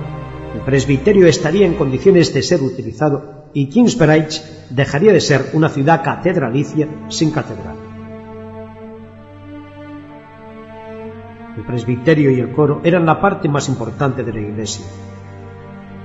el 0.54 0.62
presbiterio 0.62 1.28
estaría 1.28 1.66
en 1.66 1.74
condiciones 1.76 2.34
de 2.34 2.42
ser 2.42 2.62
utilizado 2.62 3.50
y 3.54 3.70
Kingsbridge 3.70 4.42
dejaría 4.70 5.14
de 5.14 5.22
ser 5.22 5.52
una 5.54 5.70
ciudad 5.70 6.04
catedralicia 6.04 6.88
sin 7.10 7.32
catedral. 7.32 7.83
El 11.56 11.64
presbiterio 11.64 12.32
y 12.32 12.40
el 12.40 12.52
coro 12.52 12.82
eran 12.84 13.06
la 13.06 13.22
parte 13.22 13.48
más 13.48 13.70
importante 13.70 14.24
de 14.24 14.34
la 14.34 14.40
iglesia. 14.40 14.86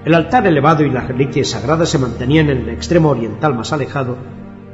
El 0.04 0.14
altar 0.14 0.46
elevado 0.46 0.84
y 0.84 0.90
las 0.90 1.08
reliquias 1.08 1.48
sagradas 1.48 1.88
se 1.88 1.98
mantenían 1.98 2.50
en 2.50 2.58
el 2.58 2.68
extremo 2.68 3.10
oriental 3.10 3.54
más 3.54 3.72
alejado, 3.72 4.16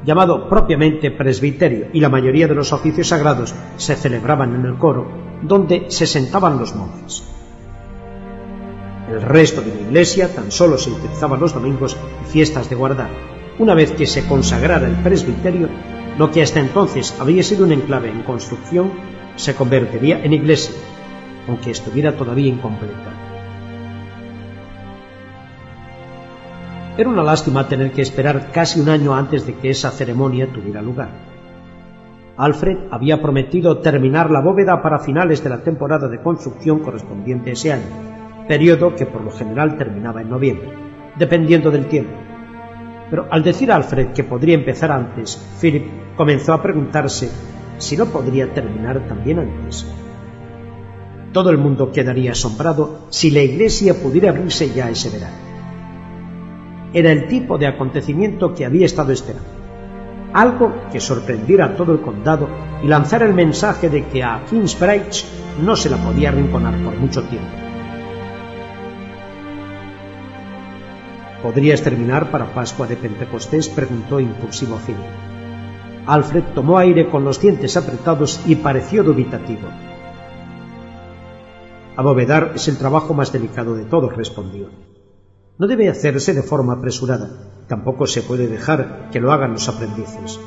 llamado 0.04 0.48
propiamente 0.48 1.10
presbiterio, 1.10 1.86
y 1.92 2.00
la 2.00 2.08
mayoría 2.08 2.48
de 2.48 2.54
los 2.54 2.72
oficios 2.72 3.08
sagrados 3.08 3.54
se 3.76 3.94
celebraban 3.94 4.54
en 4.54 4.66
el 4.66 4.76
coro, 4.76 5.06
donde 5.42 5.86
se 5.90 6.06
sentaban 6.06 6.58
los 6.58 6.74
monjes. 6.74 7.24
El 9.08 9.22
resto 9.22 9.60
de 9.60 9.74
la 9.74 9.80
iglesia 9.80 10.34
tan 10.34 10.50
solo 10.50 10.76
se 10.76 10.90
utilizaba 10.90 11.36
los 11.36 11.54
domingos 11.54 11.96
y 12.22 12.30
fiestas 12.30 12.68
de 12.68 12.76
guardar. 12.76 13.10
Una 13.58 13.74
vez 13.74 13.92
que 13.92 14.06
se 14.06 14.26
consagrara 14.26 14.88
el 14.88 14.96
presbiterio, 14.96 15.68
lo 16.18 16.30
que 16.30 16.42
hasta 16.42 16.60
entonces 16.60 17.14
había 17.20 17.42
sido 17.42 17.64
un 17.64 17.72
enclave 17.72 18.10
en 18.10 18.22
construcción 18.22 19.13
se 19.36 19.54
convertiría 19.54 20.24
en 20.24 20.32
iglesia, 20.32 20.74
aunque 21.48 21.70
estuviera 21.70 22.16
todavía 22.16 22.48
incompleta. 22.48 23.12
Era 26.96 27.08
una 27.08 27.24
lástima 27.24 27.66
tener 27.66 27.90
que 27.90 28.02
esperar 28.02 28.52
casi 28.52 28.80
un 28.80 28.88
año 28.88 29.14
antes 29.14 29.46
de 29.46 29.54
que 29.54 29.70
esa 29.70 29.90
ceremonia 29.90 30.46
tuviera 30.52 30.80
lugar. 30.80 31.08
Alfred 32.36 32.78
había 32.90 33.20
prometido 33.20 33.78
terminar 33.78 34.30
la 34.30 34.40
bóveda 34.40 34.80
para 34.80 35.00
finales 35.00 35.42
de 35.42 35.50
la 35.50 35.62
temporada 35.62 36.08
de 36.08 36.22
construcción 36.22 36.80
correspondiente 36.80 37.50
a 37.50 37.52
ese 37.54 37.72
año, 37.72 38.46
periodo 38.46 38.94
que 38.94 39.06
por 39.06 39.22
lo 39.22 39.32
general 39.32 39.76
terminaba 39.76 40.22
en 40.22 40.30
noviembre, 40.30 40.68
dependiendo 41.16 41.70
del 41.70 41.86
tiempo. 41.86 42.14
Pero 43.10 43.26
al 43.30 43.42
decir 43.42 43.70
a 43.70 43.76
Alfred 43.76 44.12
que 44.12 44.24
podría 44.24 44.54
empezar 44.54 44.90
antes, 44.90 45.36
Philip 45.60 45.86
comenzó 46.16 46.52
a 46.52 46.62
preguntarse 46.62 47.28
si 47.78 47.96
no 47.96 48.06
podría 48.06 48.52
terminar 48.52 49.06
también 49.08 49.38
antes. 49.38 49.86
Todo 51.32 51.50
el 51.50 51.58
mundo 51.58 51.90
quedaría 51.90 52.32
asombrado 52.32 53.06
si 53.10 53.30
la 53.30 53.42
iglesia 53.42 54.00
pudiera 54.00 54.30
abrirse 54.30 54.70
ya 54.72 54.88
ese 54.88 55.10
verano. 55.10 55.36
Era 56.92 57.10
el 57.10 57.26
tipo 57.26 57.58
de 57.58 57.66
acontecimiento 57.66 58.54
que 58.54 58.64
había 58.64 58.86
estado 58.86 59.12
esperando. 59.12 59.48
Algo 60.32 60.72
que 60.92 61.00
sorprendiera 61.00 61.66
a 61.66 61.76
todo 61.76 61.92
el 61.92 62.00
condado 62.00 62.48
y 62.82 62.86
lanzara 62.86 63.26
el 63.26 63.34
mensaje 63.34 63.88
de 63.88 64.04
que 64.06 64.22
a 64.22 64.44
Kingsbridge 64.48 65.24
no 65.60 65.74
se 65.74 65.90
la 65.90 65.96
podía 65.96 66.28
arrinconar 66.28 66.76
por 66.82 66.96
mucho 66.96 67.22
tiempo. 67.24 67.50
¿Podrías 71.42 71.82
terminar 71.82 72.30
para 72.30 72.54
Pascua 72.54 72.86
de 72.86 72.96
Pentecostés? 72.96 73.68
preguntó 73.68 74.18
impulsivo 74.18 74.78
Philip. 74.78 75.33
Alfred 76.06 76.44
tomó 76.54 76.78
aire 76.78 77.08
con 77.08 77.24
los 77.24 77.40
dientes 77.40 77.76
apretados 77.76 78.40
y 78.46 78.56
pareció 78.56 79.02
dubitativo. 79.02 79.68
Abovedar 81.96 82.52
es 82.54 82.68
el 82.68 82.76
trabajo 82.76 83.14
más 83.14 83.32
delicado 83.32 83.74
de 83.74 83.84
todos, 83.84 84.14
respondió. 84.16 84.68
No 85.58 85.66
debe 85.66 85.88
hacerse 85.88 86.34
de 86.34 86.42
forma 86.42 86.74
apresurada, 86.74 87.30
tampoco 87.68 88.06
se 88.06 88.22
puede 88.22 88.48
dejar 88.48 89.08
que 89.10 89.20
lo 89.20 89.32
hagan 89.32 89.52
los 89.52 89.68
aprendices. 89.68 90.40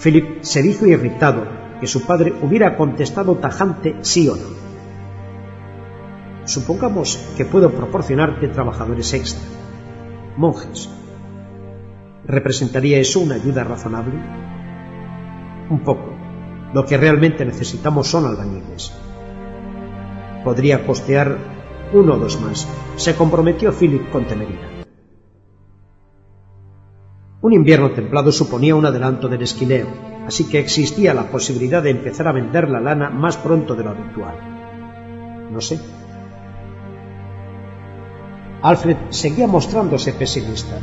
Philip 0.00 0.42
se 0.42 0.62
dijo 0.62 0.86
irritado 0.86 1.44
que 1.80 1.86
su 1.86 2.06
padre 2.06 2.34
hubiera 2.42 2.76
contestado 2.76 3.36
tajante 3.36 3.96
sí 4.02 4.28
o 4.28 4.36
no. 4.36 4.62
Supongamos 6.44 7.16
que 7.36 7.44
puedo 7.44 7.70
proporcionarte 7.70 8.48
trabajadores 8.48 9.12
extra, 9.14 9.42
monjes, 10.36 10.88
¿Representaría 12.26 12.98
eso 12.98 13.20
una 13.20 13.34
ayuda 13.34 13.64
razonable? 13.64 14.14
Un 15.70 15.80
poco. 15.84 16.14
Lo 16.72 16.84
que 16.86 16.96
realmente 16.96 17.44
necesitamos 17.44 18.08
son 18.08 18.26
albañiles. 18.26 18.92
Podría 20.44 20.86
costear 20.86 21.36
uno 21.92 22.14
o 22.14 22.18
dos 22.18 22.40
más. 22.40 22.68
Se 22.96 23.14
comprometió 23.14 23.72
Philip 23.72 24.10
con 24.10 24.26
temeridad. 24.26 24.86
Un 27.42 27.52
invierno 27.52 27.90
templado 27.90 28.30
suponía 28.30 28.76
un 28.76 28.86
adelanto 28.86 29.28
del 29.28 29.42
esquileo, 29.42 29.88
así 30.26 30.48
que 30.48 30.60
existía 30.60 31.12
la 31.12 31.24
posibilidad 31.24 31.82
de 31.82 31.90
empezar 31.90 32.28
a 32.28 32.32
vender 32.32 32.68
la 32.68 32.80
lana 32.80 33.10
más 33.10 33.36
pronto 33.36 33.74
de 33.74 33.82
lo 33.82 33.90
habitual. 33.90 35.50
No 35.50 35.60
sé. 35.60 35.80
Alfred 38.62 38.96
seguía 39.10 39.48
mostrándose 39.48 40.12
pesimista. 40.12 40.78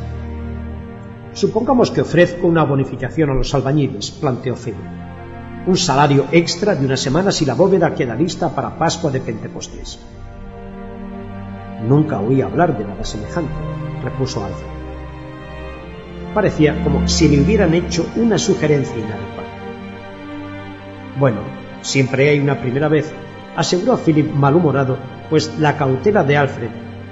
Supongamos 1.34 1.92
que 1.92 2.02
ofrezco 2.02 2.48
una 2.48 2.64
bonificación 2.64 3.30
a 3.30 3.34
los 3.34 3.54
albañiles, 3.54 4.12
planteó 4.12 4.56
Philip. 4.56 4.80
Un 5.68 5.78
salario 5.78 6.26
extra 6.32 6.76
de 6.76 6.86
una 6.86 6.98
semana 6.98 7.32
si 7.32 7.46
la 7.46 7.54
bóveda 7.54 7.94
queda 7.94 8.16
lista 8.16 8.50
para 8.50 8.78
Pascua 8.78 9.12
de 9.12 9.20
Pentecostés. 9.20 10.00
Nunca 11.88 12.20
oí 12.20 12.42
hablar 12.42 12.78
de 12.78 12.86
nada 12.86 13.04
semejante, 13.04 13.54
repuso 14.04 14.44
Alfred. 14.44 14.80
Parecía 16.34 16.84
como 16.84 17.08
si 17.08 17.28
le 17.28 17.42
hubieran 17.42 17.74
hecho 17.74 18.06
una 18.16 18.38
sugerencia 18.38 18.96
inadecuada. 18.96 19.50
Bueno, 21.20 21.42
siempre 21.82 22.30
hay 22.30 22.40
una 22.40 22.60
primera 22.60 22.88
vez, 22.88 23.12
aseguró 23.56 23.98
Philip 23.98 24.32
malhumorado 24.32 24.98
pues 25.30 25.60
la 25.60 25.78
cautela 25.78 26.24
de 26.24 26.38
Alfred 26.38 26.70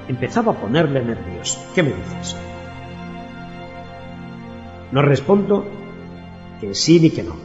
empezaba 0.07 0.53
a 0.53 0.55
ponerle 0.55 1.03
nervios. 1.03 1.59
¿Qué 1.75 1.83
me 1.83 1.89
dices? 1.89 2.35
No 4.91 5.01
respondo 5.01 5.65
que 6.59 6.73
sí 6.73 6.99
ni 6.99 7.09
que 7.09 7.23
no, 7.23 7.35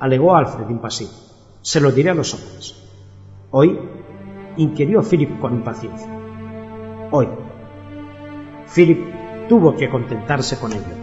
alegó 0.00 0.34
Alfred 0.34 0.68
impasivo. 0.70 1.10
Se 1.60 1.80
lo 1.80 1.92
diré 1.92 2.10
a 2.10 2.14
los 2.14 2.34
hombres. 2.34 2.74
Hoy, 3.50 3.78
inquirió 4.56 5.02
Philip 5.02 5.38
con 5.40 5.54
impaciencia. 5.54 6.08
Hoy. 7.10 7.28
Philip 8.74 9.48
tuvo 9.48 9.76
que 9.76 9.90
contentarse 9.90 10.58
con 10.58 10.72
ello. 10.72 11.02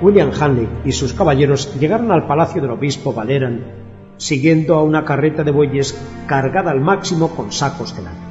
William 0.00 0.30
Hanley 0.38 0.68
y 0.84 0.92
sus 0.92 1.12
caballeros 1.12 1.78
llegaron 1.78 2.10
al 2.10 2.26
palacio 2.26 2.60
del 2.60 2.72
obispo 2.72 3.12
Valeran 3.12 3.82
siguiendo 4.16 4.74
a 4.74 4.82
una 4.82 5.04
carreta 5.04 5.42
de 5.42 5.50
bueyes 5.50 5.98
cargada 6.26 6.70
al 6.70 6.80
máximo 6.80 7.34
con 7.34 7.50
sacos 7.50 7.96
de 7.96 8.02
lana. 8.02 8.21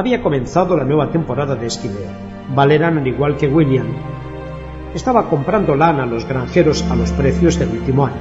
Había 0.00 0.22
comenzado 0.22 0.78
la 0.78 0.84
nueva 0.84 1.10
temporada 1.10 1.56
de 1.56 1.66
esquileo. 1.66 2.08
Valeran, 2.54 2.96
al 2.96 3.06
igual 3.06 3.36
que 3.36 3.46
William, 3.46 3.86
estaba 4.94 5.28
comprando 5.28 5.76
lana 5.76 6.04
a 6.04 6.06
los 6.06 6.26
granjeros 6.26 6.82
a 6.90 6.96
los 6.96 7.12
precios 7.12 7.58
del 7.58 7.68
último 7.68 8.06
año. 8.06 8.16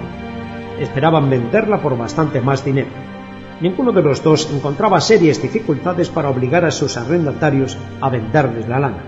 Esperaban 0.77 1.29
venderla 1.29 1.81
por 1.81 1.97
bastante 1.97 2.41
más 2.41 2.65
dinero. 2.65 2.89
Ninguno 3.61 3.93
de 3.93 4.01
los 4.01 4.21
dos 4.21 4.51
encontraba 4.53 4.99
serias 4.99 5.41
dificultades 5.41 6.09
para 6.09 6.29
obligar 6.29 6.65
a 6.65 6.71
sus 6.71 6.97
arrendatarios 6.97 7.77
a 8.01 8.09
venderles 8.09 8.67
la 8.67 8.79
lana. 8.79 9.03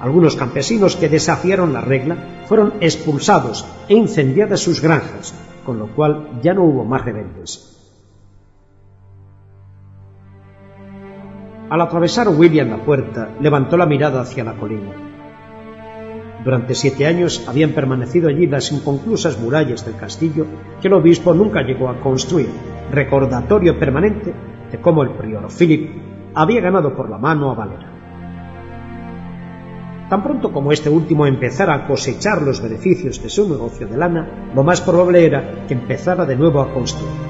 Algunos 0.00 0.34
campesinos 0.34 0.96
que 0.96 1.08
desafiaron 1.08 1.72
la 1.72 1.82
regla 1.82 2.16
fueron 2.46 2.74
expulsados 2.80 3.64
e 3.86 3.94
incendiadas 3.94 4.58
sus 4.58 4.82
granjas, 4.82 5.32
con 5.64 5.78
lo 5.78 5.86
cual 5.94 6.40
ya 6.42 6.52
no 6.52 6.64
hubo 6.64 6.84
más 6.84 7.04
rebeldes. 7.04 7.69
Al 11.70 11.80
atravesar 11.82 12.28
William 12.28 12.68
la 12.68 12.84
puerta, 12.84 13.28
levantó 13.40 13.76
la 13.76 13.86
mirada 13.86 14.22
hacia 14.22 14.42
la 14.42 14.54
colina. 14.54 14.90
Durante 16.42 16.74
siete 16.74 17.06
años 17.06 17.46
habían 17.46 17.70
permanecido 17.70 18.28
allí 18.28 18.48
las 18.48 18.72
inconclusas 18.72 19.38
murallas 19.38 19.86
del 19.86 19.94
castillo 19.94 20.46
que 20.82 20.88
el 20.88 20.94
obispo 20.94 21.32
nunca 21.32 21.62
llegó 21.62 21.88
a 21.88 22.00
construir, 22.00 22.48
recordatorio 22.90 23.78
permanente 23.78 24.34
de 24.72 24.80
cómo 24.80 25.04
el 25.04 25.10
prior 25.10 25.46
Philip 25.56 25.90
había 26.34 26.60
ganado 26.60 26.96
por 26.96 27.08
la 27.08 27.18
mano 27.18 27.52
a 27.52 27.54
Valera. 27.54 27.92
Tan 30.08 30.24
pronto 30.24 30.52
como 30.52 30.72
este 30.72 30.90
último 30.90 31.24
empezara 31.24 31.74
a 31.74 31.86
cosechar 31.86 32.42
los 32.42 32.60
beneficios 32.60 33.22
de 33.22 33.28
su 33.28 33.48
negocio 33.48 33.86
de 33.86 33.96
lana, 33.96 34.50
lo 34.56 34.64
más 34.64 34.80
probable 34.80 35.24
era 35.24 35.66
que 35.68 35.74
empezara 35.74 36.26
de 36.26 36.34
nuevo 36.34 36.62
a 36.62 36.74
construir. 36.74 37.29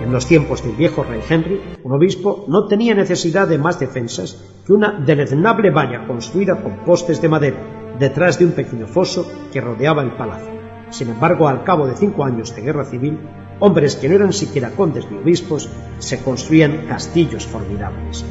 En 0.00 0.12
los 0.12 0.26
tiempos 0.26 0.62
del 0.62 0.76
viejo 0.76 1.02
rey 1.02 1.20
Henry, 1.28 1.60
un 1.82 1.92
obispo 1.92 2.44
no 2.48 2.66
tenía 2.66 2.94
necesidad 2.94 3.48
de 3.48 3.58
más 3.58 3.80
defensas 3.80 4.42
que 4.64 4.72
una 4.72 4.92
deleznable 4.92 5.70
valla 5.70 6.06
construida 6.06 6.62
con 6.62 6.84
postes 6.84 7.20
de 7.20 7.28
madera 7.28 7.96
detrás 7.98 8.38
de 8.38 8.46
un 8.46 8.52
pequeño 8.52 8.86
foso 8.86 9.26
que 9.52 9.60
rodeaba 9.60 10.02
el 10.02 10.12
palacio. 10.12 10.52
Sin 10.90 11.08
embargo, 11.08 11.48
al 11.48 11.64
cabo 11.64 11.86
de 11.86 11.96
cinco 11.96 12.24
años 12.24 12.54
de 12.54 12.62
guerra 12.62 12.84
civil, 12.84 13.18
hombres 13.58 13.96
que 13.96 14.08
no 14.08 14.14
eran 14.14 14.32
siquiera 14.32 14.70
condes 14.70 15.10
ni 15.10 15.18
obispos 15.18 15.68
se 15.98 16.22
construían 16.22 16.86
castillos 16.86 17.46
formidables. 17.46 18.24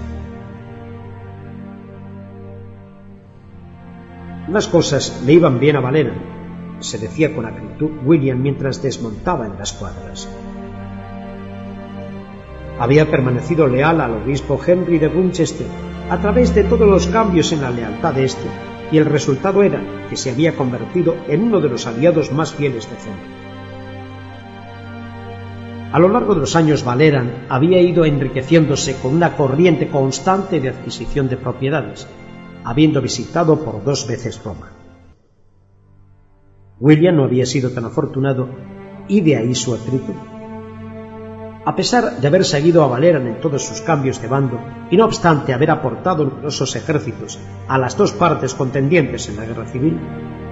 Unas 4.48 4.68
cosas 4.70 5.22
le 5.26 5.34
iban 5.34 5.60
bien 5.60 5.76
a 5.76 5.82
Valera, 5.82 6.14
se 6.80 6.98
decía 6.98 7.36
con 7.36 7.46
acritud 7.46 7.92
William 8.06 8.42
mientras 8.42 8.82
desmontaba 8.82 9.46
en 9.46 9.58
las 9.58 9.74
cuadras 9.74 10.30
había 12.80 13.10
permanecido 13.10 13.68
leal 13.68 14.02
al 14.02 14.14
obispo 14.14 14.60
Henry 14.66 15.00
de 15.00 15.08
Winchester 15.08 15.68
a 16.10 16.20
través 16.20 16.54
de 16.56 16.64
todos 16.64 16.88
los 16.88 17.08
cambios 17.08 17.52
en 17.52 17.62
la 17.62 17.72
lealtad 17.72 18.14
de 18.14 18.26
éste, 18.26 18.48
y 18.92 18.98
el 18.98 19.06
resultado 19.06 19.64
era 19.64 19.82
que 20.10 20.16
se 20.16 20.32
había 20.32 20.56
convertido 20.56 21.16
en 21.28 21.44
uno 21.44 21.60
de 21.60 21.70
los 21.70 21.86
aliados 21.88 22.32
más 22.32 22.54
fieles 22.54 22.88
de 22.90 22.96
Henry. 22.96 23.48
A 25.92 26.00
lo 26.00 26.10
largo 26.10 26.34
de 26.34 26.42
los 26.42 26.56
años 26.56 26.84
Valeran 26.84 27.48
había 27.50 27.82
ido 27.82 28.06
enriqueciéndose 28.06 28.98
con 29.02 29.16
una 29.16 29.36
corriente 29.36 29.88
constante 29.88 30.60
de 30.60 30.70
adquisición 30.70 31.30
de 31.30 31.38
propiedades, 31.38 32.08
habiendo 32.64 33.02
visitado 33.02 33.64
por 33.64 33.84
dos 33.84 34.08
veces 34.08 34.42
Roma. 34.44 34.72
William 36.80 37.16
no 37.16 37.24
había 37.24 37.46
sido 37.46 37.72
tan 37.72 37.86
afortunado 37.86 38.50
y 39.08 39.22
de 39.22 39.38
ahí 39.38 39.56
su 39.56 39.74
atritud. 39.74 40.37
A 41.68 41.76
pesar 41.76 42.22
de 42.22 42.28
haber 42.28 42.46
seguido 42.46 42.82
a 42.82 42.88
Valeran 42.88 43.28
en 43.28 43.42
todos 43.42 43.62
sus 43.62 43.82
cambios 43.82 44.22
de 44.22 44.30
bando, 44.30 44.58
y 44.90 44.96
no 44.96 45.04
obstante 45.04 45.54
haber 45.54 45.70
aportado 45.70 46.24
numerosos 46.24 46.74
ejércitos 46.78 47.38
a 47.68 47.78
las 47.78 47.98
dos 47.98 48.14
partes 48.14 48.54
contendientes 48.54 49.28
en 49.28 49.36
la 49.36 49.44
guerra 49.44 49.68
civil, 49.68 50.00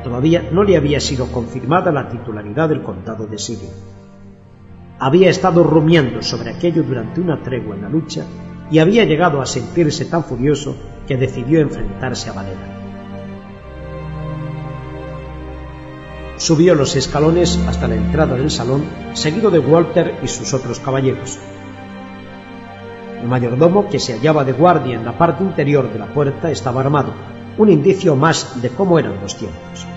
todavía 0.04 0.50
no 0.52 0.64
le 0.64 0.76
había 0.76 1.00
sido 1.00 1.32
confirmada 1.32 1.94
la 1.94 2.10
titularidad 2.10 2.68
del 2.68 2.84
condado 2.84 3.28
de 3.28 3.38
Siria. 3.38 3.70
Había 5.00 5.30
estado 5.30 5.64
rumiando 5.64 6.22
sobre 6.22 6.50
aquello 6.50 6.84
durante 6.84 7.22
una 7.22 7.42
tregua 7.42 7.78
en 7.78 7.84
la 7.84 7.90
lucha 7.90 8.26
y 8.70 8.80
había 8.80 9.06
llegado 9.06 9.42
a 9.42 9.46
sentirse 9.46 10.04
tan 10.04 10.26
furioso 10.26 10.76
que 11.08 11.16
decidió 11.16 11.62
enfrentarse 11.62 12.30
a 12.30 12.34
Valeran. 12.34 12.75
Subió 16.38 16.76
los 16.76 16.96
escalones 16.96 17.58
hasta 17.68 17.88
la 17.88 17.96
entrada 17.96 18.36
del 18.36 18.52
salón, 18.52 18.84
seguido 19.14 19.50
de 19.50 19.60
Walter 19.60 20.20
y 20.22 20.28
sus 20.28 20.54
otros 20.54 20.80
caballeros. 20.80 21.40
El 23.22 23.30
mayordomo, 23.30 23.88
que 23.88 24.00
se 24.00 24.14
hallaba 24.14 24.44
de 24.44 24.52
guardia 24.52 24.96
en 24.96 25.06
la 25.06 25.18
parte 25.18 25.44
interior 25.44 25.92
de 25.92 25.98
la 25.98 26.08
puerta, 26.08 26.52
estaba 26.52 26.82
armado, 26.82 27.14
un 27.58 27.70
indicio 27.70 28.16
más 28.16 28.62
de 28.62 28.70
cómo 28.70 29.00
eran 29.00 29.22
los 29.22 29.36
tiempos. 29.38 29.88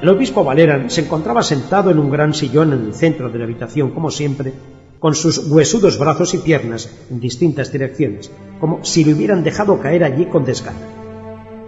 El 0.00 0.08
obispo 0.08 0.42
Valeran 0.42 0.88
se 0.88 1.02
encontraba 1.02 1.42
sentado 1.42 1.90
en 1.90 1.98
un 1.98 2.10
gran 2.10 2.32
sillón 2.32 2.72
en 2.72 2.86
el 2.86 2.94
centro 2.94 3.28
de 3.28 3.38
la 3.38 3.44
habitación, 3.44 3.90
como 3.90 4.10
siempre, 4.10 4.54
con 4.98 5.14
sus 5.14 5.50
huesudos 5.50 5.98
brazos 5.98 6.32
y 6.32 6.38
piernas 6.38 6.90
en 7.10 7.20
distintas 7.20 7.70
direcciones, 7.70 8.30
como 8.58 8.82
si 8.84 9.04
le 9.04 9.12
hubieran 9.12 9.44
dejado 9.44 9.78
caer 9.80 10.02
allí 10.02 10.24
con 10.26 10.46
desgano. 10.46 10.78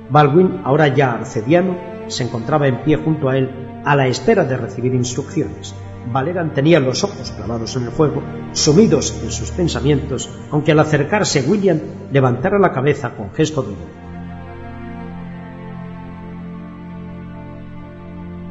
Baldwin, 0.09 0.63
ahora 0.65 0.89
ya 0.89 1.13
arcediano, 1.13 1.96
se 2.09 2.25
encontraba 2.25 2.69
en 2.69 2.83
pie 2.83 2.97
junto 2.97 3.29
a 3.29 3.37
él 3.37 3.51
a 3.85 3.95
la 3.97 4.07
espera 4.09 4.45
de 4.45 4.57
recibir 4.57 4.95
instrucciones. 4.95 5.75
Valeran 6.13 6.53
tenía 6.55 6.81
los 6.81 7.03
ojos 7.05 7.33
clavados 7.33 7.77
en 7.77 7.85
el 7.85 7.91
fuego, 7.91 8.23
sumidos 8.53 9.21
en 9.23 9.31
sus 9.31 9.51
pensamientos, 9.51 10.31
aunque 10.51 10.73
al 10.73 10.79
acercarse 10.79 11.45
William 11.49 11.81
levantara 12.13 12.59
la 12.59 12.73
cabeza 12.73 13.11
con 13.17 13.33
gesto 13.33 13.63
duro. 13.63 14.07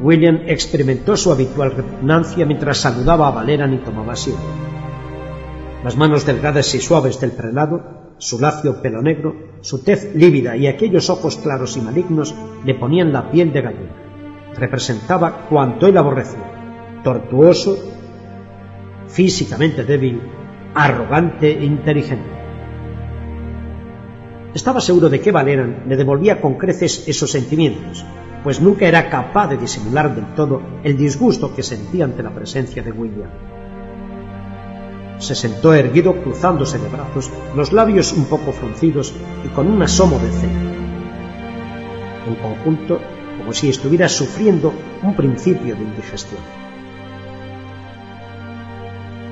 William 0.02 0.42
experimentó 0.46 1.16
su 1.16 1.32
habitual 1.32 1.72
repugnancia 1.72 2.46
mientras 2.46 2.80
saludaba 2.80 3.28
a 3.28 3.32
Valeran 3.32 3.74
y 3.74 3.78
tomaba 3.78 4.14
asiento. 4.14 4.44
Las 5.84 5.96
manos 5.96 6.26
delgadas 6.26 6.74
y 6.76 6.80
suaves 6.80 7.20
del 7.20 7.32
prelado 7.32 7.95
su 8.18 8.40
lacio 8.40 8.82
pelo 8.82 9.02
negro, 9.02 9.36
su 9.62 9.84
tez 9.84 10.16
lívida 10.16 10.56
y 10.56 10.68
aquellos 10.68 11.10
ojos 11.10 11.38
claros 11.38 11.76
y 11.78 11.82
malignos 11.82 12.34
le 12.64 12.76
ponían 12.76 13.12
la 13.12 13.30
piel 13.32 13.52
de 13.52 13.62
gallina. 13.62 13.96
Representaba 14.56 15.48
cuanto 15.50 15.88
él 15.88 15.98
aborrecía, 15.98 17.02
tortuoso, 17.04 17.78
físicamente 19.08 19.84
débil, 19.84 20.22
arrogante 20.74 21.52
e 21.52 21.66
inteligente. 21.66 22.30
Estaba 24.54 24.80
seguro 24.80 25.10
de 25.10 25.20
que 25.20 25.34
Valeran 25.34 25.84
le 25.88 25.98
devolvía 25.98 26.40
con 26.40 26.56
creces 26.56 27.08
esos 27.08 27.30
sentimientos, 27.30 28.06
pues 28.44 28.62
nunca 28.62 28.88
era 28.88 29.10
capaz 29.10 29.50
de 29.50 29.58
disimular 29.58 30.16
del 30.16 30.34
todo 30.36 30.62
el 30.84 30.96
disgusto 30.96 31.54
que 31.54 31.64
sentía 31.64 32.06
ante 32.06 32.24
la 32.24 32.34
presencia 32.34 32.82
de 32.82 32.92
William. 32.92 33.30
Se 35.18 35.36
sentó 35.36 35.74
erguido 35.74 36.22
cruzándose 36.22 36.78
de 36.78 36.90
brazos, 36.90 37.32
los 37.56 37.72
labios 37.72 38.14
un 38.14 38.26
poco 38.26 38.52
fruncidos 38.52 39.14
y 39.46 39.48
con 39.50 39.68
un 39.68 39.82
asomo 39.82 40.20
de 40.20 40.30
ceño. 40.30 40.72
En 42.28 42.36
conjunto, 42.36 43.00
como 43.38 43.54
si 43.54 43.70
estuviera 43.70 44.10
sufriendo 44.10 44.74
un 45.04 45.16
principio 45.16 45.76
de 45.76 45.84
indigestión. 45.84 46.42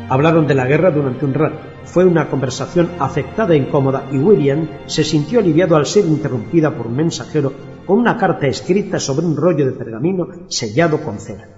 Hablaron 0.10 0.46
de 0.48 0.54
la 0.54 0.67
guerra 0.67 0.91
durante 0.91 1.26
un 1.26 1.34
rato. 1.34 1.60
Fue 1.86 2.06
una 2.06 2.30
conversación 2.30 2.91
afectada 3.00 3.54
e 3.54 3.58
incómoda 3.58 4.08
y 4.12 4.17
William 4.17 4.67
se 4.86 5.04
sintió 5.04 5.39
aliviado 5.39 5.76
al 5.76 5.86
ser 5.86 6.06
interrumpida 6.06 6.76
por 6.76 6.88
un 6.88 6.96
mensajero 6.96 7.52
con 7.86 8.00
una 8.00 8.17
carta 8.17 8.48
escrita 8.48 9.00
sobre 9.00 9.26
un 9.26 9.36
rollo 9.36 9.65
de 9.65 9.72
pergamino 9.72 10.28
sellado 10.48 11.02
con 11.02 11.19
cera. 11.19 11.53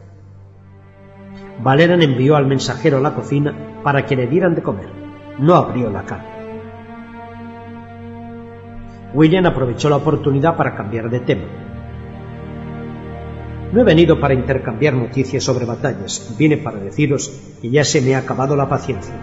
Valeran 1.61 2.01
envió 2.01 2.35
al 2.35 2.45
mensajero 2.45 2.97
a 2.97 3.01
la 3.01 3.13
cocina 3.13 3.53
para 3.83 4.05
que 4.05 4.15
le 4.15 4.27
dieran 4.27 4.55
de 4.55 4.61
comer. 4.61 4.89
No 5.39 5.55
abrió 5.55 5.89
la 5.89 6.03
carta. 6.03 6.35
William 9.13 9.45
aprovechó 9.45 9.89
la 9.89 9.95
oportunidad 9.95 10.57
para 10.57 10.75
cambiar 10.75 11.09
de 11.09 11.21
tema. 11.21 11.45
No 13.71 13.81
he 13.81 13.83
venido 13.83 14.19
para 14.19 14.33
intercambiar 14.33 14.93
noticias 14.93 15.43
sobre 15.43 15.65
batallas, 15.65 16.35
vine 16.37 16.57
para 16.57 16.79
deciros 16.79 17.29
que 17.61 17.69
ya 17.69 17.83
se 17.83 18.01
me 18.01 18.15
ha 18.15 18.19
acabado 18.19 18.55
la 18.55 18.69
paciencia. 18.69 19.15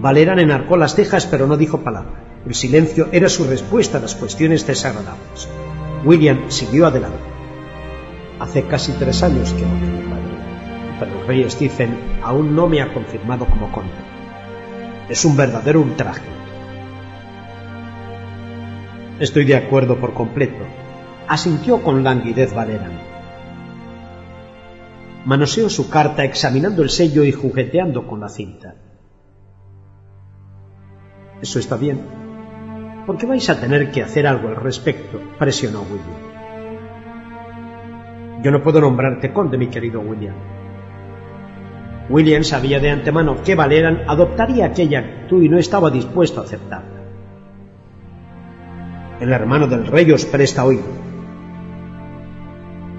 Valeran 0.00 0.38
enarcó 0.38 0.76
las 0.76 0.94
cejas 0.94 1.26
pero 1.26 1.46
no 1.46 1.56
dijo 1.56 1.80
palabra. 1.80 2.24
El 2.46 2.54
silencio 2.54 3.08
era 3.10 3.28
su 3.30 3.44
respuesta 3.44 3.96
a 3.98 4.02
las 4.02 4.14
cuestiones 4.14 4.66
desagradables. 4.66 5.48
William 6.04 6.50
siguió 6.50 6.86
adelante. 6.86 7.18
Hace 8.38 8.64
casi 8.64 8.92
tres 8.92 9.22
años 9.22 9.54
que 9.54 9.62
padre, 9.62 9.93
pero 11.04 11.20
el 11.20 11.26
rey 11.26 11.50
Stephen 11.50 11.96
aún 12.22 12.56
no 12.56 12.66
me 12.66 12.80
ha 12.80 12.92
confirmado 12.92 13.46
como 13.46 13.70
conde. 13.70 13.92
Es 15.08 15.24
un 15.24 15.36
verdadero 15.36 15.80
ultraje. 15.80 16.22
Estoy 19.20 19.44
de 19.44 19.56
acuerdo 19.56 19.98
por 19.98 20.14
completo, 20.14 20.64
asintió 21.28 21.82
con 21.82 22.02
languidez 22.02 22.54
Valeran. 22.54 22.92
Manoseó 25.24 25.68
su 25.68 25.88
carta 25.88 26.24
examinando 26.24 26.82
el 26.82 26.90
sello 26.90 27.22
y 27.24 27.32
jugueteando 27.32 28.06
con 28.06 28.20
la 28.20 28.28
cinta. 28.28 28.74
Eso 31.40 31.58
está 31.58 31.76
bien, 31.76 32.00
porque 33.06 33.26
vais 33.26 33.48
a 33.50 33.60
tener 33.60 33.90
que 33.90 34.02
hacer 34.02 34.26
algo 34.26 34.48
al 34.48 34.56
respecto, 34.56 35.20
presionó 35.38 35.82
William. 35.82 36.34
Yo 38.42 38.50
no 38.50 38.62
puedo 38.62 38.80
nombrarte 38.80 39.32
conde, 39.32 39.56
mi 39.56 39.68
querido 39.68 40.00
William. 40.00 40.53
William 42.08 42.44
sabía 42.44 42.80
de 42.80 42.90
antemano 42.90 43.42
que 43.42 43.54
Valeran 43.54 44.02
adoptaría 44.06 44.66
aquella 44.66 45.00
actitud 45.00 45.42
y 45.42 45.48
no 45.48 45.58
estaba 45.58 45.90
dispuesto 45.90 46.40
a 46.40 46.44
aceptarla. 46.44 47.02
El 49.20 49.32
hermano 49.32 49.66
del 49.66 49.86
rey 49.86 50.10
os 50.12 50.26
presta 50.26 50.64
oído. 50.64 50.84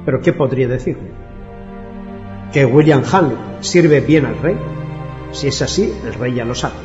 ¿Pero 0.05 0.21
qué 0.21 0.33
podría 0.33 0.67
decirle? 0.67 1.11
¿Que 2.51 2.65
William 2.65 3.03
Hanley 3.11 3.37
sirve 3.59 4.01
bien 4.01 4.25
al 4.25 4.39
rey? 4.39 4.57
Si 5.31 5.47
es 5.47 5.61
así, 5.61 5.93
el 6.05 6.13
rey 6.13 6.35
ya 6.35 6.45
lo 6.45 6.55
sabe. 6.55 6.75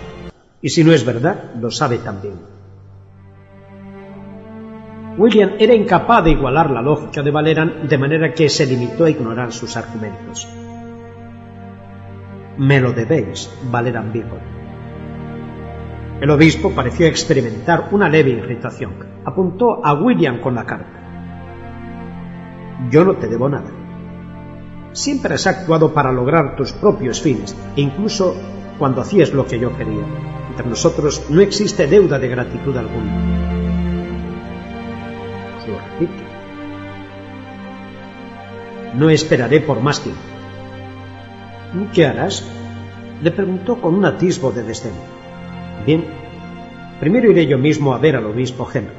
Y 0.61 0.68
si 0.68 0.85
no 0.85 0.92
es 0.92 1.04
verdad, 1.04 1.54
lo 1.59 1.70
sabe 1.70 1.98
también. 1.98 2.35
William 5.16 5.52
era 5.59 5.74
incapaz 5.74 6.24
de 6.24 6.33
igualar 6.33 6.70
la 6.70 6.83
lógica 6.83 7.22
de 7.22 7.30
Valeran, 7.30 7.88
de 7.88 7.98
manera 7.98 8.33
que 8.33 8.48
se 8.48 8.66
limitó 8.66 9.04
a 9.04 9.11
ignorar 9.11 9.52
sus 9.52 9.76
argumentos. 9.76 10.48
Me 12.61 12.79
lo 12.79 12.92
debéis, 12.92 13.51
Valeran 13.70 14.12
dijo. 14.12 14.37
El 16.20 16.29
obispo 16.29 16.73
pareció 16.73 17.07
experimentar 17.07 17.88
una 17.90 18.07
leve 18.07 18.33
irritación. 18.33 18.96
Apuntó 19.25 19.83
a 19.83 19.94
William 19.94 20.42
con 20.42 20.55
la 20.55 20.66
carta. 20.66 21.01
Yo 22.90 23.03
no 23.07 23.14
te 23.14 23.29
debo 23.29 23.49
nada. 23.49 23.70
Siempre 24.92 25.37
has 25.37 25.46
actuado 25.46 25.94
para 25.94 26.12
lograr 26.12 26.55
tus 26.55 26.75
propios 26.75 27.23
fines, 27.23 27.57
incluso 27.77 28.37
cuando 28.79 29.01
hacías 29.01 29.33
lo 29.33 29.46
que 29.46 29.59
yo 29.59 29.75
quería. 29.75 30.05
Entre 30.51 30.66
nosotros 30.66 31.31
no 31.31 31.40
existe 31.40 31.87
deuda 31.87 32.18
de 32.18 32.29
gratitud 32.29 32.77
alguna. 32.77 33.11
Lo 35.66 35.79
repito. 35.79 36.23
No 38.99 39.09
esperaré 39.09 39.61
por 39.62 39.81
más 39.81 40.03
tiempo. 40.03 40.20
¿Qué 41.92 42.06
harás? 42.06 42.44
Le 43.22 43.30
preguntó 43.30 43.80
con 43.80 43.94
un 43.94 44.04
atisbo 44.04 44.50
de 44.50 44.62
desdén. 44.62 44.92
Bien, 45.87 46.04
primero 46.98 47.30
iré 47.30 47.46
yo 47.46 47.59
mismo 47.59 47.94
a 47.94 47.98
ver 47.98 48.16
al 48.16 48.26
obispo 48.26 48.68
Henry. 48.72 48.94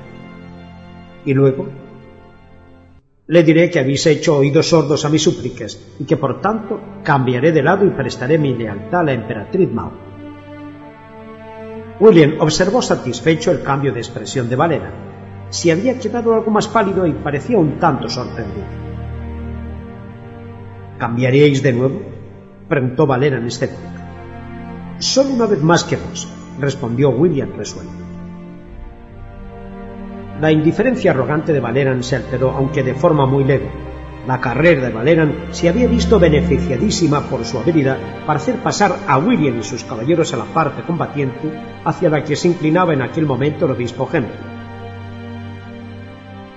Y 1.26 1.34
luego 1.34 1.68
le 3.28 3.44
diré 3.44 3.70
que 3.70 3.80
habéis 3.80 4.06
hecho 4.08 4.38
oídos 4.38 4.70
sordos 4.70 5.06
a 5.06 5.10
mis 5.10 5.24
súplicas 5.24 5.80
y 6.00 6.06
que 6.06 6.18
por 6.18 6.42
tanto 6.42 6.82
cambiaré 7.04 7.52
de 7.52 7.64
lado 7.64 7.86
y 7.86 7.92
prestaré 7.92 8.38
mi 8.38 8.54
lealtad 8.54 9.02
a 9.02 9.04
la 9.04 9.14
emperatriz 9.14 9.72
Mao. 9.72 9.92
William 12.00 12.36
observó 12.40 12.82
satisfecho 12.82 13.52
el 13.52 13.64
cambio 13.64 13.94
de 13.94 14.00
expresión 14.00 14.50
de 14.50 14.56
Valera. 14.56 14.92
Si 15.50 15.70
había 15.70 16.00
quedado 16.00 16.34
algo 16.34 16.50
más 16.52 16.68
pálido 16.68 17.06
y 17.06 17.14
parecía 17.14 17.58
un 17.58 17.78
tanto 17.78 18.10
sorprendido. 18.10 18.66
¿Cambiaríais 20.98 21.62
de 21.62 21.74
nuevo? 21.74 22.21
Preguntó 22.72 23.06
Valera 23.06 23.38
en 23.38 23.48
escéptico. 23.48 23.82
Solo 24.98 25.32
una 25.32 25.46
vez 25.46 25.62
más 25.62 25.84
que 25.84 25.98
vos, 25.98 26.26
respondió 26.58 27.10
William 27.10 27.52
resuelto. 27.58 27.92
La 30.40 30.54
indiferencia 30.54 31.12
arrogante 31.12 31.52
de 31.52 31.60
Valeran 31.60 32.02
se 32.02 32.16
alteró, 32.16 32.52
aunque 32.52 32.82
de 32.82 32.96
forma 32.96 33.26
muy 33.26 33.44
leve. 33.44 33.70
La 34.26 34.40
carrera 34.40 34.88
de 34.88 34.94
Valeran 34.94 35.36
se 35.52 35.68
había 35.68 35.88
visto 35.88 36.18
beneficiadísima 36.18 37.22
por 37.22 37.44
su 37.44 37.60
habilidad 37.60 37.98
para 38.26 38.40
hacer 38.40 38.56
pasar 38.56 38.96
a 39.06 39.18
William 39.18 39.60
y 39.60 39.64
sus 39.64 39.84
caballeros 39.84 40.34
a 40.34 40.38
la 40.38 40.46
parte 40.46 40.84
combatiente 40.84 41.52
hacia 41.84 42.10
la 42.10 42.24
que 42.24 42.38
se 42.38 42.48
inclinaba 42.48 42.94
en 42.94 43.02
aquel 43.02 43.26
momento 43.26 43.66
el 43.66 43.72
obispo 43.72 44.08
Henry. 44.12 44.32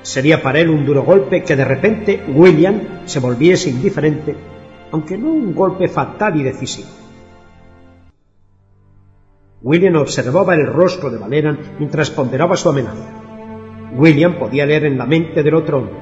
Sería 0.03 0.41
para 0.43 0.61
él 0.61 0.71
un 0.71 0.87
duro 0.87 1.03
golpe 1.03 1.43
que 1.43 1.57
de 1.57 1.65
repente 1.65 2.23
William 2.29 2.81
se 3.07 3.19
volviese 3.19 3.71
indiferente, 3.71 4.54
aunque 4.95 5.19
no 5.19 5.33
un 5.33 5.53
golpe 5.53 5.89
fatal 5.89 6.37
y 6.37 6.45
decisivo. 6.45 6.89
William 9.61 9.97
observaba 9.97 10.55
el 10.55 10.69
rostro 10.69 11.11
de 11.11 11.19
Valeran 11.19 11.59
mientras 11.81 12.11
ponderaba 12.11 12.57
su 12.57 12.69
amenaza. 12.69 13.11
William 13.97 14.39
podía 14.39 14.67
leer 14.67 14.85
en 14.85 14.97
la 14.97 15.05
mente 15.05 15.43
del 15.43 15.57
otro 15.57 15.79
hombre. 15.79 15.97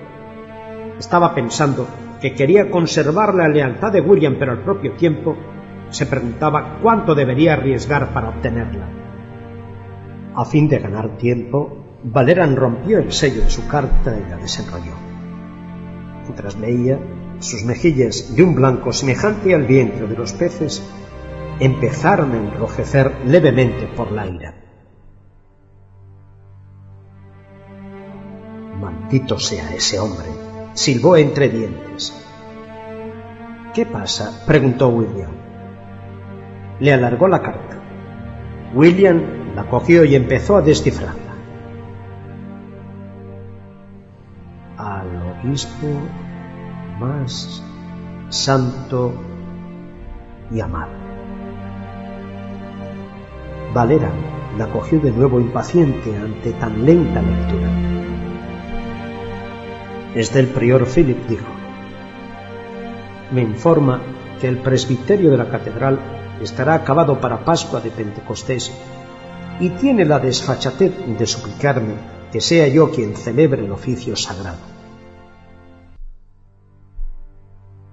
Estaba 0.99 1.35
pensando 1.35 1.87
que 2.21 2.35
quería 2.35 2.71
conservar 2.71 3.35
la 3.35 3.49
lealtad 3.49 3.93
de 3.93 4.03
William, 4.03 4.37
pero 4.39 4.53
al 4.53 4.63
propio 4.63 4.93
tiempo 4.93 5.39
se 5.89 6.05
preguntaba 6.05 6.79
cuánto 6.83 7.15
debería 7.15 7.55
arriesgar 7.55 8.13
para 8.13 8.29
obtenerla. 8.29 8.91
A 10.35 10.45
fin 10.45 10.69
de 10.69 10.81
ganar 10.81 11.17
tiempo, 11.17 11.79
Valeran 12.05 12.57
rompió 12.57 12.99
el 12.99 13.11
sello 13.11 13.41
de 13.41 13.49
su 13.49 13.67
carta 13.67 14.15
y 14.15 14.29
la 14.29 14.37
desenrolló. 14.37 14.93
Mientras 16.25 16.59
leía, 16.59 16.99
sus 17.43 17.65
mejillas 17.65 18.35
de 18.37 18.43
un 18.43 18.55
blanco 18.55 18.93
semejante 18.93 19.55
al 19.55 19.67
vientre 19.67 20.07
de 20.07 20.17
los 20.17 20.33
peces 20.33 20.83
empezaron 21.61 22.33
a 22.33 22.39
enrojecer 22.39 23.13
levemente 23.27 23.87
por 23.97 24.13
la 24.13 24.27
ira. 24.27 24.55
Maldito 28.81 29.39
sea 29.39 29.75
ese 29.75 29.99
hombre, 29.99 30.27
silbó 30.75 31.17
entre 31.17 31.49
dientes. 31.49 32.13
¿Qué 33.75 33.87
pasa? 33.87 34.45
preguntó 34.47 34.89
William. 34.89 35.31
Le 36.81 36.93
alargó 36.93 37.29
la 37.29 37.43
carta. 37.43 37.79
William 38.75 39.55
la 39.55 39.69
cogió 39.69 40.05
y 40.05 40.15
empezó 40.15 40.57
a 40.57 40.63
descifrarla. 40.63 41.33
Al 44.77 45.39
obispo 45.45 45.87
más 47.03 47.62
santo 48.29 49.12
y 50.51 50.61
amado. 50.61 50.93
Valera 53.75 54.11
la 54.59 54.69
cogió 54.69 55.01
de 55.01 55.11
nuevo 55.11 55.41
impaciente 55.41 56.15
ante 56.17 56.53
tan 56.53 56.85
lenta 56.85 57.23
lectura. 57.23 57.69
Es 60.15 60.33
del 60.33 60.49
prior 60.49 60.87
Philip, 60.87 61.27
dijo. 61.27 61.47
Me 63.33 63.43
informa 63.43 64.01
que 64.41 64.49
el 64.49 64.59
presbiterio 64.59 65.31
de 65.31 65.38
la 65.38 65.49
catedral 65.49 65.99
estará 66.43 66.75
acabado 66.75 67.19
para 67.21 67.45
Pascua 67.45 67.81
de 67.81 67.91
Pentecostés 67.91 68.71
y 69.59 69.71
tiene 69.71 70.05
la 70.05 70.19
desfachatez 70.19 70.93
de 71.19 71.27
suplicarme 71.27 71.95
que 72.31 72.41
sea 72.41 72.69
yo 72.69 72.91
quien 72.91 73.17
celebre 73.17 73.65
el 73.65 73.73
oficio 73.73 74.17
sagrado. 74.17 74.72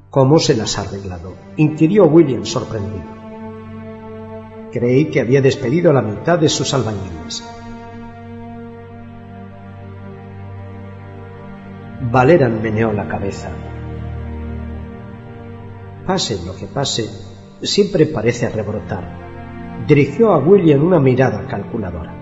¿Cómo 0.10 0.40
se 0.40 0.56
las 0.56 0.78
ha 0.78 0.82
arreglado? 0.82 1.36
inquirió 1.58 2.06
William 2.06 2.44
sorprendido. 2.44 3.20
Creí 4.72 5.06
que 5.12 5.20
había 5.20 5.42
despedido 5.42 5.92
a 5.92 5.94
la 5.94 6.02
mitad 6.02 6.40
de 6.40 6.50
sus 6.50 6.74
albañiles. 6.74 7.48
Valeran 12.12 12.60
meneó 12.60 12.92
la 12.92 13.08
cabeza. 13.08 13.50
Pase 16.08 16.44
lo 16.44 16.56
que 16.56 16.66
pase, 16.66 17.08
siempre 17.62 18.08
parece 18.08 18.50
rebrotar. 18.50 19.86
Dirigió 19.88 20.32
a 20.32 20.40
William 20.40 20.84
una 20.84 21.00
mirada 21.00 21.46
calculadora. 21.48 22.16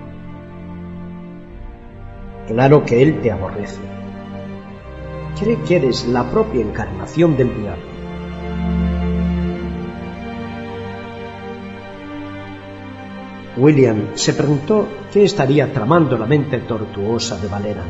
Claro 2.47 2.84
que 2.84 3.02
él 3.02 3.21
te 3.21 3.32
aborrece. 3.32 3.96
Cree 5.39 5.62
que 5.62 5.76
eres 5.76 6.08
la 6.08 6.30
propia 6.30 6.62
encarnación 6.62 7.38
del 7.38 7.56
diablo. 7.62 7.97
William 13.58 14.15
se 14.15 14.34
preguntó 14.34 14.88
qué 15.12 15.23
estaría 15.23 15.71
tramando 15.73 16.17
la 16.17 16.26
mente 16.26 16.60
tortuosa 16.60 17.38
de 17.38 17.47
Valera. 17.47 17.84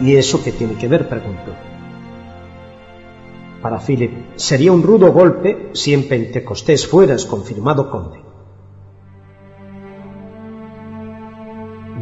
¿Y 0.00 0.16
eso 0.16 0.42
qué 0.42 0.52
tiene 0.52 0.74
que 0.74 0.88
ver? 0.88 1.08
preguntó. 1.08 1.52
Para 3.62 3.78
Philip 3.78 4.36
sería 4.36 4.72
un 4.72 4.82
rudo 4.82 5.12
golpe 5.12 5.70
si 5.72 5.94
en 5.94 6.08
Pentecostés 6.08 6.86
fueras 6.86 7.24
confirmado 7.24 7.90
conde. 7.90 8.25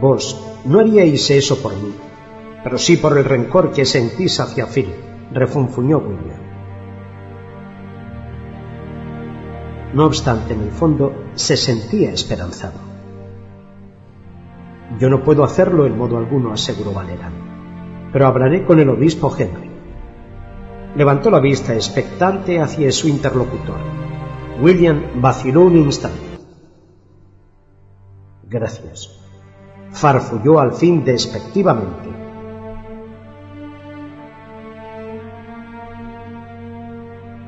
Vos 0.01 0.59
no 0.65 0.81
haríais 0.81 1.31
eso 1.31 1.63
por 1.63 1.77
mí, 1.77 1.95
pero 2.65 2.79
sí 2.79 2.97
por 2.97 3.17
el 3.17 3.25
rencor 3.25 3.71
que 3.71 3.85
sentís 3.85 4.41
hacia 4.41 4.67
Philip, 4.67 4.97
refunfuñó 5.33 5.99
William. 5.99 6.41
No 9.93 10.07
obstante, 10.07 10.55
en 10.55 10.63
el 10.63 10.71
fondo 10.73 11.13
se 11.35 11.57
sentía 11.57 12.11
esperanzado. 12.11 12.81
Yo 14.99 15.09
no 15.09 15.23
puedo 15.23 15.45
hacerlo 15.45 15.87
en 15.87 15.97
modo 15.97 16.19
alguno, 16.19 16.53
aseguró 16.53 16.93
Valera, 16.93 17.31
pero 18.13 18.27
hablaré 18.27 18.65
con 18.65 18.81
el 18.81 18.89
obispo 18.89 19.33
Henry. 19.37 19.71
Levantó 20.97 21.31
la 21.31 21.41
vista 21.41 21.75
expectante 21.75 22.61
hacia 22.61 22.91
su 22.91 23.09
interlocutor. 23.09 23.79
William 24.61 25.21
vaciló 25.21 25.63
un 25.63 25.77
instante. 25.77 26.39
Gracias. 28.45 29.24
Farfulló 30.05 30.61
al 30.61 30.75
fin 30.75 31.03
despectivamente. 31.03 32.11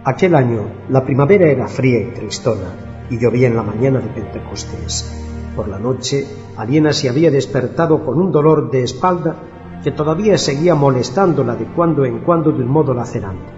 Aquel 0.02 0.34
año 0.34 0.62
la 0.88 1.04
primavera 1.04 1.50
era 1.50 1.68
fría 1.68 2.00
y 2.00 2.14
tristona 2.14 3.04
y 3.10 3.18
llovía 3.18 3.48
en 3.48 3.56
la 3.56 3.62
mañana 3.62 3.98
de 3.98 4.08
Pentecostés. 4.08 5.22
Por 5.54 5.68
la 5.68 5.78
noche, 5.78 6.26
Aliena 6.56 6.94
se 6.94 7.10
había 7.10 7.30
despertado 7.30 8.02
con 8.02 8.18
un 8.18 8.32
dolor 8.32 8.70
de 8.70 8.84
espalda 8.84 9.36
que 9.84 9.90
todavía 9.90 10.38
seguía 10.38 10.74
molestándola 10.74 11.56
de 11.56 11.66
cuando 11.66 12.06
en 12.06 12.20
cuando 12.20 12.52
de 12.52 12.62
un 12.62 12.70
modo 12.70 12.94
lacerante. 12.94 13.52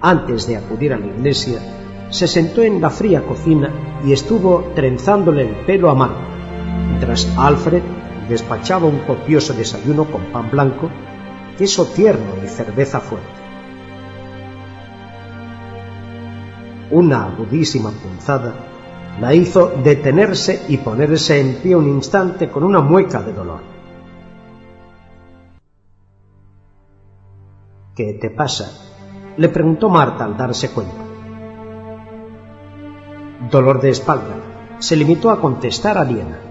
Antes 0.00 0.46
de 0.46 0.58
acudir 0.58 0.92
a 0.92 0.98
la 0.98 1.06
iglesia, 1.06 1.58
se 2.08 2.28
sentó 2.28 2.62
en 2.62 2.80
la 2.80 2.90
fría 2.90 3.26
cocina 3.26 3.72
y 4.06 4.12
estuvo 4.12 4.62
trenzándole 4.76 5.42
el 5.42 5.66
pelo 5.66 5.90
a 5.90 5.96
mano, 5.96 6.27
mientras 6.98 7.32
Alfred 7.38 7.82
despachaba 8.28 8.86
un 8.86 8.98
copioso 9.06 9.52
desayuno 9.52 10.10
con 10.10 10.32
pan 10.32 10.50
blanco, 10.50 10.90
queso 11.56 11.86
tierno 11.86 12.34
y 12.44 12.48
cerveza 12.48 12.98
fuerte. 12.98 13.40
Una 16.90 17.26
agudísima 17.26 17.92
punzada 17.92 18.52
la 19.20 19.32
hizo 19.32 19.68
detenerse 19.84 20.64
y 20.68 20.78
ponerse 20.78 21.40
en 21.40 21.54
pie 21.62 21.76
un 21.76 21.86
instante 21.86 22.48
con 22.48 22.64
una 22.64 22.80
mueca 22.80 23.22
de 23.22 23.32
dolor. 23.32 23.60
¿Qué 27.94 28.18
te 28.20 28.30
pasa? 28.30 28.72
le 29.36 29.48
preguntó 29.50 29.88
Marta 29.88 30.24
al 30.24 30.36
darse 30.36 30.72
cuenta. 30.72 30.96
Dolor 33.48 33.80
de 33.80 33.90
espalda. 33.90 34.34
Se 34.80 34.96
limitó 34.96 35.30
a 35.30 35.40
contestar 35.40 35.96
a 35.96 36.02
Liena. 36.02 36.47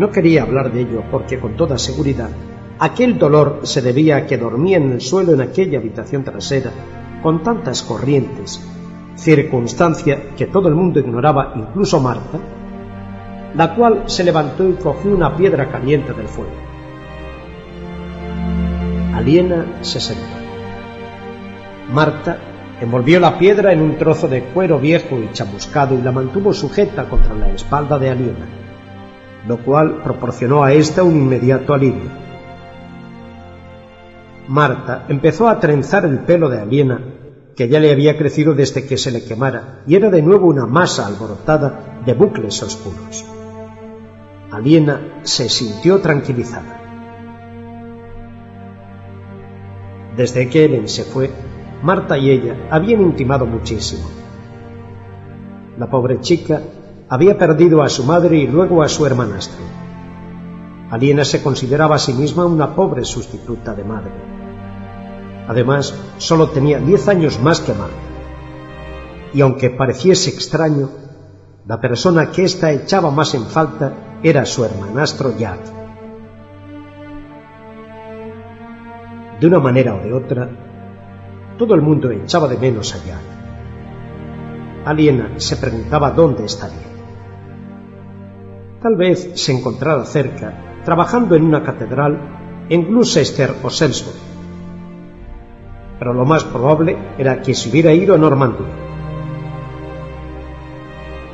No 0.00 0.10
quería 0.10 0.44
hablar 0.44 0.72
de 0.72 0.80
ello 0.80 1.04
porque 1.10 1.38
con 1.38 1.56
toda 1.56 1.76
seguridad 1.76 2.30
aquel 2.78 3.18
dolor 3.18 3.60
se 3.64 3.82
debía 3.82 4.16
a 4.16 4.26
que 4.26 4.38
dormía 4.38 4.78
en 4.78 4.92
el 4.92 5.02
suelo 5.02 5.34
en 5.34 5.42
aquella 5.42 5.78
habitación 5.78 6.24
trasera 6.24 6.70
con 7.22 7.42
tantas 7.42 7.82
corrientes, 7.82 8.66
circunstancia 9.14 10.34
que 10.34 10.46
todo 10.46 10.68
el 10.68 10.74
mundo 10.74 11.00
ignoraba, 11.00 11.52
incluso 11.54 12.00
Marta, 12.00 12.38
la 13.54 13.74
cual 13.74 14.04
se 14.06 14.24
levantó 14.24 14.66
y 14.66 14.72
cogió 14.72 15.14
una 15.14 15.36
piedra 15.36 15.70
caliente 15.70 16.14
del 16.14 16.28
fuego. 16.28 16.54
Aliena 19.14 19.66
se 19.82 20.00
sentó. 20.00 20.24
Marta 21.92 22.38
envolvió 22.80 23.20
la 23.20 23.38
piedra 23.38 23.74
en 23.74 23.82
un 23.82 23.98
trozo 23.98 24.28
de 24.28 24.44
cuero 24.44 24.78
viejo 24.78 25.18
y 25.18 25.30
chamuscado 25.34 25.94
y 25.94 26.00
la 26.00 26.10
mantuvo 26.10 26.54
sujeta 26.54 27.06
contra 27.06 27.34
la 27.34 27.50
espalda 27.50 27.98
de 27.98 28.08
Aliena, 28.08 28.59
lo 29.46 29.58
cual 29.64 30.02
proporcionó 30.02 30.62
a 30.62 30.72
ésta 30.72 31.02
un 31.02 31.16
inmediato 31.16 31.74
alivio. 31.74 32.10
Marta 34.48 35.06
empezó 35.08 35.48
a 35.48 35.60
trenzar 35.60 36.04
el 36.04 36.20
pelo 36.20 36.48
de 36.48 36.60
Aliena, 36.60 37.00
que 37.54 37.68
ya 37.68 37.78
le 37.78 37.92
había 37.92 38.18
crecido 38.18 38.54
desde 38.54 38.86
que 38.86 38.96
se 38.96 39.10
le 39.10 39.24
quemara, 39.24 39.82
y 39.86 39.94
era 39.94 40.10
de 40.10 40.22
nuevo 40.22 40.48
una 40.48 40.66
masa 40.66 41.06
alborotada 41.06 42.00
de 42.04 42.14
bucles 42.14 42.62
oscuros. 42.62 43.24
Aliena 44.50 45.20
se 45.22 45.48
sintió 45.48 46.00
tranquilizada. 46.00 46.80
Desde 50.16 50.48
que 50.48 50.64
Ellen 50.64 50.88
se 50.88 51.04
fue, 51.04 51.30
Marta 51.82 52.18
y 52.18 52.30
ella 52.30 52.68
habían 52.70 53.00
intimado 53.00 53.46
muchísimo. 53.46 54.04
La 55.78 55.88
pobre 55.88 56.20
chica 56.20 56.60
había 57.10 57.36
perdido 57.36 57.82
a 57.82 57.88
su 57.88 58.04
madre 58.04 58.38
y 58.38 58.46
luego 58.46 58.82
a 58.82 58.88
su 58.88 59.04
hermanastro. 59.04 59.64
Aliena 60.90 61.24
se 61.24 61.42
consideraba 61.42 61.96
a 61.96 61.98
sí 61.98 62.14
misma 62.14 62.46
una 62.46 62.74
pobre 62.74 63.04
sustituta 63.04 63.74
de 63.74 63.84
madre. 63.84 64.12
Además, 65.48 65.94
solo 66.18 66.48
tenía 66.50 66.78
diez 66.78 67.08
años 67.08 67.40
más 67.40 67.60
que 67.60 67.74
Marta. 67.74 67.94
Y 69.34 69.40
aunque 69.40 69.70
pareciese 69.70 70.30
extraño, 70.30 70.88
la 71.66 71.80
persona 71.80 72.30
que 72.30 72.44
ésta 72.44 72.70
echaba 72.70 73.10
más 73.10 73.34
en 73.34 73.44
falta 73.46 74.18
era 74.22 74.46
su 74.46 74.64
hermanastro 74.64 75.36
Jack. 75.36 75.80
de 79.40 79.46
una 79.46 79.58
manera 79.58 79.94
o 79.94 80.00
de 80.00 80.12
otra, 80.12 80.50
todo 81.56 81.74
el 81.74 81.80
mundo 81.80 82.10
echaba 82.10 82.46
de 82.46 82.58
menos 82.58 82.94
allá. 82.94 83.18
Aliena 84.84 85.32
se 85.38 85.56
preguntaba 85.56 86.10
dónde 86.10 86.44
estaría. 86.44 86.99
Tal 88.82 88.96
vez 88.96 89.30
se 89.34 89.52
encontrara 89.52 90.04
cerca, 90.04 90.80
trabajando 90.84 91.34
en 91.34 91.44
una 91.44 91.62
catedral 91.62 92.66
en 92.68 92.86
Gloucester 92.86 93.54
o 93.62 93.70
Salisbury. 93.70 94.16
Pero 95.98 96.14
lo 96.14 96.24
más 96.24 96.44
probable 96.44 96.96
era 97.18 97.42
que 97.42 97.54
se 97.54 97.68
hubiera 97.68 97.92
ido 97.92 98.14
a 98.14 98.18
Normandía. 98.18 98.74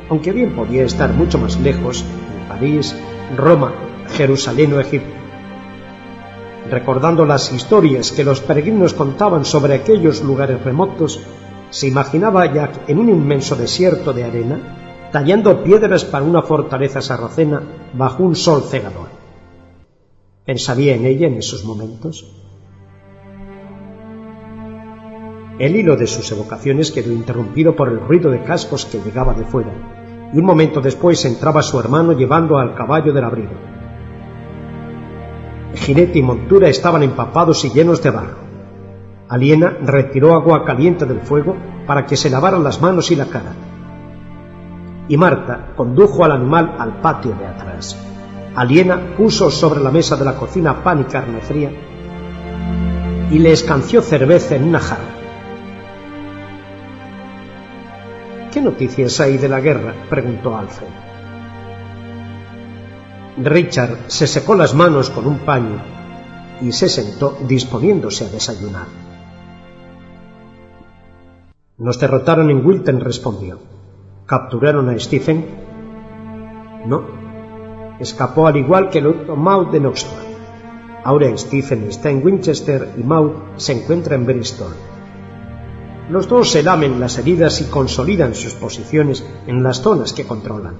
Aunque 0.09 0.31
bien 0.31 0.55
podía 0.55 0.83
estar 0.83 1.13
mucho 1.13 1.37
más 1.37 1.59
lejos, 1.59 2.03
en 2.03 2.49
París, 2.49 2.95
Roma, 3.35 3.73
Jerusalén 4.09 4.73
o 4.73 4.79
Egipto 4.79 5.17
recordando 6.69 7.25
las 7.25 7.51
historias 7.53 8.11
que 8.11 8.23
los 8.23 8.41
peregrinos 8.41 8.93
contaban 8.93 9.45
sobre 9.45 9.75
aquellos 9.75 10.21
lugares 10.21 10.61
remotos, 10.63 11.21
se 11.69 11.87
imaginaba 11.87 12.43
a 12.43 12.53
Jack 12.53 12.89
en 12.89 12.99
un 12.99 13.09
inmenso 13.09 13.55
desierto 13.55 14.13
de 14.13 14.23
arena, 14.23 14.86
tallando 15.11 15.63
piedras 15.63 16.05
para 16.05 16.25
una 16.25 16.41
fortaleza 16.41 17.01
sarracena 17.01 17.61
bajo 17.93 18.23
un 18.23 18.35
sol 18.35 18.63
cegador. 18.63 19.07
¿Pensaría 20.45 20.95
en 20.95 21.05
ella 21.05 21.27
en 21.27 21.35
esos 21.35 21.63
momentos? 21.65 22.25
El 25.59 25.75
hilo 25.75 25.95
de 25.97 26.07
sus 26.07 26.31
evocaciones 26.31 26.91
quedó 26.91 27.11
interrumpido 27.11 27.75
por 27.75 27.89
el 27.89 27.99
ruido 27.99 28.29
de 28.29 28.43
cascos 28.43 28.85
que 28.85 28.99
llegaba 28.99 29.33
de 29.33 29.45
fuera, 29.45 30.29
y 30.33 30.37
un 30.37 30.45
momento 30.45 30.81
después 30.81 31.23
entraba 31.25 31.63
su 31.63 31.79
hermano 31.79 32.13
llevando 32.13 32.57
al 32.57 32.75
caballo 32.75 33.11
del 33.11 33.23
abrigo 33.23 33.77
jinete 35.77 36.19
y 36.19 36.23
montura 36.23 36.67
estaban 36.67 37.03
empapados 37.03 37.63
y 37.65 37.69
llenos 37.69 38.01
de 38.01 38.09
barro. 38.09 38.37
Aliena 39.29 39.77
retiró 39.81 40.33
agua 40.33 40.65
caliente 40.65 41.05
del 41.05 41.21
fuego 41.21 41.55
para 41.85 42.05
que 42.05 42.17
se 42.17 42.29
lavaran 42.29 42.63
las 42.63 42.81
manos 42.81 43.11
y 43.11 43.15
la 43.15 43.25
cara. 43.25 43.53
Y 45.07 45.17
Marta 45.17 45.73
condujo 45.75 46.23
al 46.25 46.31
animal 46.31 46.75
al 46.77 47.01
patio 47.01 47.33
de 47.35 47.45
atrás. 47.45 47.97
Aliena 48.55 49.15
puso 49.15 49.51
sobre 49.51 49.79
la 49.79 49.91
mesa 49.91 50.15
de 50.15 50.25
la 50.25 50.35
cocina 50.35 50.83
pan 50.83 51.01
y 51.01 51.03
carne 51.05 51.41
fría 51.41 51.71
y 53.29 53.39
le 53.39 53.51
escanció 53.51 54.01
cerveza 54.01 54.55
en 54.55 54.63
una 54.63 54.79
jarra. 54.79 55.15
¿Qué 58.51 58.61
noticias 58.61 59.19
hay 59.19 59.37
de 59.37 59.49
la 59.49 59.59
guerra? 59.59 59.93
preguntó 60.09 60.57
Alfred. 60.57 60.87
Richard 63.43 64.05
se 64.07 64.25
secó 64.25 64.55
las 64.55 64.73
manos 64.73 65.11
con 65.11 65.27
un 65.27 65.39
paño 65.39 65.79
y 66.61 66.71
se 66.71 66.89
sentó 66.89 67.37
disponiéndose 67.47 68.25
a 68.25 68.29
desayunar. 68.29 68.87
Nos 71.77 71.99
derrotaron 71.99 72.49
en 72.49 72.65
Wilton, 72.65 72.99
respondió. 73.01 73.76
¿Capturaron 74.27 74.89
a 74.89 74.99
Stephen? 74.99 75.45
No. 76.85 77.01
Escapó 77.97 78.47
al 78.47 78.57
igual 78.57 78.89
que 78.89 78.99
el 78.99 79.07
otro 79.07 79.37
Maud 79.37 79.67
de 79.67 79.79
Knoxville. 79.79 80.35
Ahora 81.05 81.37
Stephen 81.37 81.85
está 81.87 82.09
en 82.09 82.25
Winchester 82.25 82.89
y 82.97 83.03
Maud 83.03 83.31
se 83.55 83.71
encuentra 83.71 84.15
en 84.15 84.25
Bristol. 84.25 84.73
Los 86.09 86.27
dos 86.27 86.51
se 86.51 86.61
lamen 86.61 86.99
las 86.99 87.17
heridas 87.17 87.61
y 87.61 87.69
consolidan 87.69 88.35
sus 88.35 88.53
posiciones 88.55 89.25
en 89.47 89.63
las 89.63 89.81
zonas 89.81 90.11
que 90.11 90.27
controlan. 90.27 90.75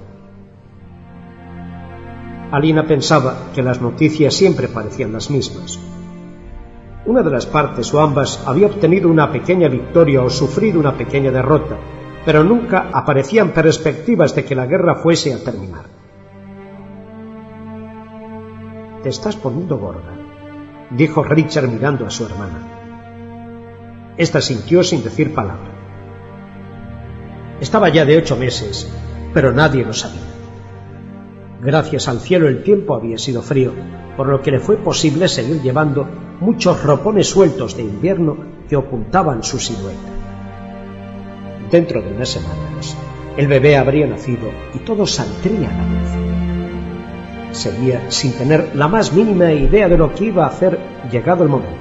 Alina 2.50 2.86
pensaba 2.86 3.50
que 3.54 3.62
las 3.62 3.80
noticias 3.80 4.34
siempre 4.34 4.68
parecían 4.68 5.14
las 5.14 5.30
mismas. 5.30 5.78
Una 7.06 7.22
de 7.22 7.30
las 7.30 7.46
partes 7.46 7.94
o 7.94 8.00
ambas 8.02 8.44
había 8.46 8.66
obtenido 8.66 9.08
una 9.08 9.32
pequeña 9.32 9.68
victoria 9.68 10.20
o 10.20 10.28
sufrido 10.28 10.78
una 10.78 10.98
pequeña 10.98 11.30
derrota, 11.30 11.78
pero 12.24 12.44
nunca 12.44 12.90
aparecían 12.92 13.52
perspectivas 13.52 14.34
de 14.34 14.44
que 14.44 14.54
la 14.54 14.66
guerra 14.66 14.96
fuese 14.96 15.32
a 15.34 15.42
terminar. 15.42 15.84
Te 19.02 19.08
estás 19.08 19.36
poniendo 19.36 19.78
gorda, 19.78 20.12
dijo 20.90 21.22
Richard 21.22 21.68
mirando 21.68 22.06
a 22.06 22.10
su 22.10 22.26
hermana. 22.26 22.66
Esta 24.16 24.40
sintió 24.40 24.82
sin 24.82 25.02
decir 25.04 25.32
palabra. 25.32 25.70
Estaba 27.60 27.88
ya 27.88 28.04
de 28.04 28.16
ocho 28.16 28.36
meses, 28.36 28.90
pero 29.32 29.52
nadie 29.52 29.84
lo 29.84 29.92
sabía. 29.92 30.20
Gracias 31.60 32.08
al 32.08 32.20
cielo 32.20 32.48
el 32.48 32.62
tiempo 32.62 32.94
había 32.94 33.18
sido 33.18 33.42
frío, 33.42 33.72
por 34.16 34.28
lo 34.28 34.42
que 34.42 34.50
le 34.50 34.60
fue 34.60 34.76
posible 34.76 35.28
seguir 35.28 35.62
llevando 35.62 36.08
muchos 36.40 36.82
ropones 36.82 37.28
sueltos 37.28 37.76
de 37.76 37.82
invierno 37.82 38.36
que 38.68 38.76
ocultaban 38.76 39.42
su 39.42 39.58
silueta. 39.58 40.17
Dentro 41.70 42.00
de 42.00 42.12
unas 42.12 42.30
semanas, 42.30 42.96
el 43.36 43.46
bebé 43.46 43.76
habría 43.76 44.06
nacido 44.06 44.50
y 44.74 44.78
todo 44.78 45.06
saldría 45.06 45.68
a 45.68 45.76
la 45.76 45.84
luz. 45.84 47.56
Seguía 47.56 48.10
sin 48.10 48.32
tener 48.32 48.74
la 48.74 48.88
más 48.88 49.12
mínima 49.12 49.52
idea 49.52 49.88
de 49.88 49.98
lo 49.98 50.14
que 50.14 50.26
iba 50.26 50.44
a 50.44 50.48
hacer 50.48 50.78
llegado 51.10 51.42
el 51.42 51.50
momento. 51.50 51.76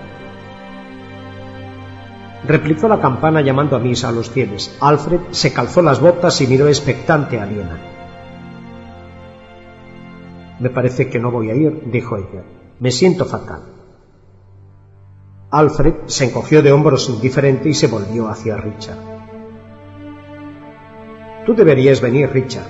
Replicó 2.45 2.88
la 2.88 2.99
campana 2.99 3.41
llamando 3.41 3.75
a 3.75 3.79
misa 3.79 4.09
a 4.09 4.11
los 4.11 4.29
fieles. 4.29 4.77
Alfred 4.81 5.19
se 5.31 5.53
calzó 5.53 5.81
las 5.81 5.99
botas 5.99 6.39
y 6.41 6.47
miró 6.47 6.67
expectante 6.67 7.39
a 7.39 7.45
Liena. 7.45 7.77
Me 10.59 10.69
parece 10.69 11.09
que 11.09 11.19
no 11.19 11.31
voy 11.31 11.49
a 11.49 11.55
ir, 11.55 11.89
dijo 11.91 12.17
ella. 12.17 12.43
Me 12.79 12.91
siento 12.91 13.25
fatal. 13.25 13.61
Alfred 15.49 15.93
se 16.07 16.25
encogió 16.25 16.61
de 16.61 16.71
hombros 16.71 17.09
indiferente 17.09 17.69
y 17.69 17.73
se 17.73 17.88
volvió 17.88 18.27
hacia 18.27 18.57
Richard. 18.57 19.16
Tú 21.48 21.56
deberías 21.56 22.02
venir, 22.02 22.30
Richard. 22.30 22.68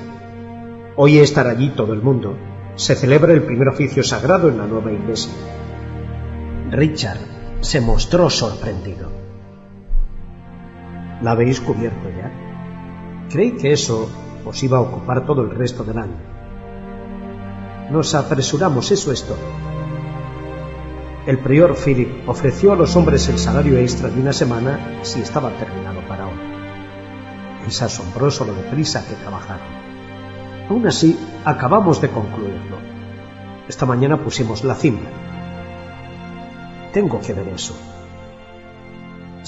Hoy 0.97 1.17
estar 1.17 1.47
allí 1.47 1.69
todo 1.69 1.93
el 1.93 2.03
mundo. 2.03 2.37
Se 2.75 2.93
celebra 2.93 3.33
el 3.33 3.41
primer 3.41 3.69
oficio 3.69 4.03
sagrado 4.03 4.49
en 4.49 4.59
la 4.59 4.67
nueva 4.67 4.91
iglesia. 4.91 5.33
Richard 6.69 7.17
se 7.59 7.81
mostró 7.81 8.29
sorprendido. 8.29 9.09
¿La 11.23 11.31
habéis 11.31 11.59
cubierto 11.59 12.07
ya? 12.07 12.31
Creí 13.31 13.53
que 13.53 13.71
eso 13.71 14.11
os 14.45 14.61
iba 14.61 14.77
a 14.77 14.81
ocupar 14.81 15.25
todo 15.25 15.41
el 15.41 15.49
resto 15.49 15.83
del 15.83 15.97
año. 15.97 16.21
Nos 17.89 18.13
apresuramos, 18.13 18.91
eso 18.91 19.11
es 19.11 19.23
todo. 19.23 19.39
El 21.25 21.39
prior 21.39 21.75
Philip 21.75 22.29
ofreció 22.29 22.73
a 22.73 22.75
los 22.75 22.95
hombres 22.95 23.27
el 23.27 23.39
salario 23.39 23.79
extra 23.79 24.09
de 24.09 24.21
una 24.21 24.33
semana 24.33 24.99
si 25.01 25.21
estaba 25.21 25.49
terminado 25.49 25.67
para 25.67 25.73
hoy. 25.73 25.76
Es 27.67 27.81
asombroso 27.81 28.45
lo 28.45 28.53
deprisa 28.53 29.05
que 29.05 29.15
trabajaron. 29.15 29.67
Aún 30.69 30.87
así, 30.87 31.19
acabamos 31.45 32.01
de 32.01 32.09
concluirlo. 32.09 32.77
Esta 33.67 33.85
mañana 33.85 34.23
pusimos 34.23 34.63
la 34.63 34.75
cinta. 34.75 35.09
Tengo 36.93 37.19
que 37.19 37.33
ver 37.33 37.47
eso 37.49 37.75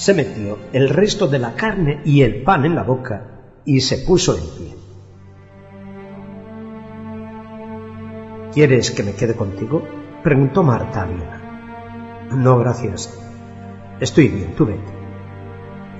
se 0.00 0.14
metió 0.14 0.58
el 0.72 0.88
resto 0.88 1.26
de 1.26 1.38
la 1.38 1.52
carne 1.52 2.00
y 2.06 2.22
el 2.22 2.42
pan 2.42 2.64
en 2.64 2.74
la 2.74 2.84
boca 2.84 3.22
y 3.66 3.82
se 3.82 3.98
puso 3.98 4.34
en 4.34 4.42
pie. 4.56 4.76
¿Quieres 8.54 8.90
que 8.90 9.02
me 9.02 9.12
quede 9.12 9.34
contigo? 9.34 9.82
preguntó 10.22 10.62
Marta 10.62 11.02
a 11.02 12.34
No, 12.34 12.58
gracias. 12.58 13.14
Estoy 14.00 14.28
bien, 14.28 14.54
tú 14.56 14.64
vete. 14.64 14.90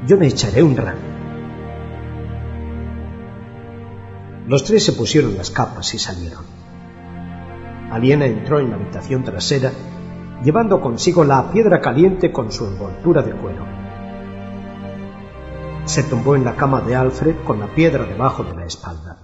Yo 0.07 0.17
me 0.17 0.29
echaré 0.29 0.63
un 0.63 0.79
rato. 0.79 1.20
Los 4.51 4.65
tres 4.65 4.85
se 4.85 4.93
pusieron 4.93 5.37
las 5.37 5.51
capas 5.51 5.95
y 5.95 5.99
salieron. 5.99 6.45
Aliena 7.91 8.27
entró 8.27 8.61
en 8.61 8.71
la 8.71 8.77
habitación 8.77 9.25
trasera, 9.25 9.73
llevando 10.45 10.81
consigo 10.81 11.25
la 11.25 11.51
piedra 11.51 11.81
caliente 11.81 12.31
con 12.33 12.53
su 12.53 12.67
envoltura 12.67 13.23
de 13.23 13.33
cuero 13.33 13.81
se 15.91 16.05
tumbó 16.05 16.37
en 16.37 16.45
la 16.45 16.55
cama 16.55 16.83
de 16.83 16.95
Alfred 16.95 17.37
con 17.45 17.59
la 17.59 17.67
piedra 17.67 18.05
debajo 18.05 18.45
de 18.45 18.55
la 18.55 18.65
espalda. 18.65 19.19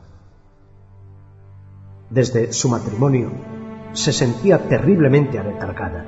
Desde 2.11 2.53
su 2.53 2.69
matrimonio 2.69 3.31
se 3.93 4.13
sentía 4.13 4.67
terriblemente 4.69 5.39
aletargada. 5.39 6.07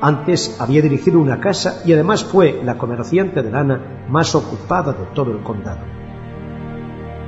Antes 0.00 0.60
había 0.60 0.80
dirigido 0.80 1.18
una 1.18 1.40
casa 1.40 1.82
y 1.84 1.92
además 1.92 2.24
fue 2.24 2.62
la 2.62 2.78
comerciante 2.78 3.42
de 3.42 3.50
lana 3.50 4.06
más 4.08 4.36
ocupada 4.36 4.92
de 4.92 5.06
todo 5.06 5.32
el 5.32 5.42
condado. 5.42 5.99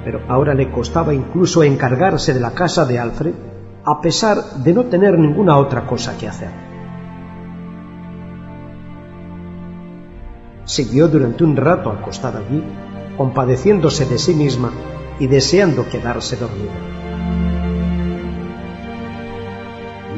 Pero 0.04 0.22
ahora 0.28 0.54
le 0.54 0.70
costaba 0.70 1.14
incluso 1.14 1.62
encargarse 1.62 2.34
de 2.34 2.40
la 2.40 2.52
casa 2.52 2.84
de 2.84 2.98
Alfred 2.98 3.34
a 3.84 4.00
pesar 4.00 4.36
de 4.56 4.72
no 4.72 4.84
tener 4.84 5.18
ninguna 5.18 5.56
otra 5.58 5.86
cosa 5.86 6.16
que 6.16 6.28
hacer. 6.28 6.50
Siguió 10.64 11.08
durante 11.08 11.42
un 11.42 11.56
rato 11.56 11.90
acostada 11.90 12.38
allí, 12.38 12.62
compadeciéndose 13.16 14.06
de 14.06 14.18
sí 14.18 14.34
misma 14.34 14.70
y 15.18 15.26
deseando 15.26 15.88
quedarse 15.88 16.36
dormida. 16.36 16.72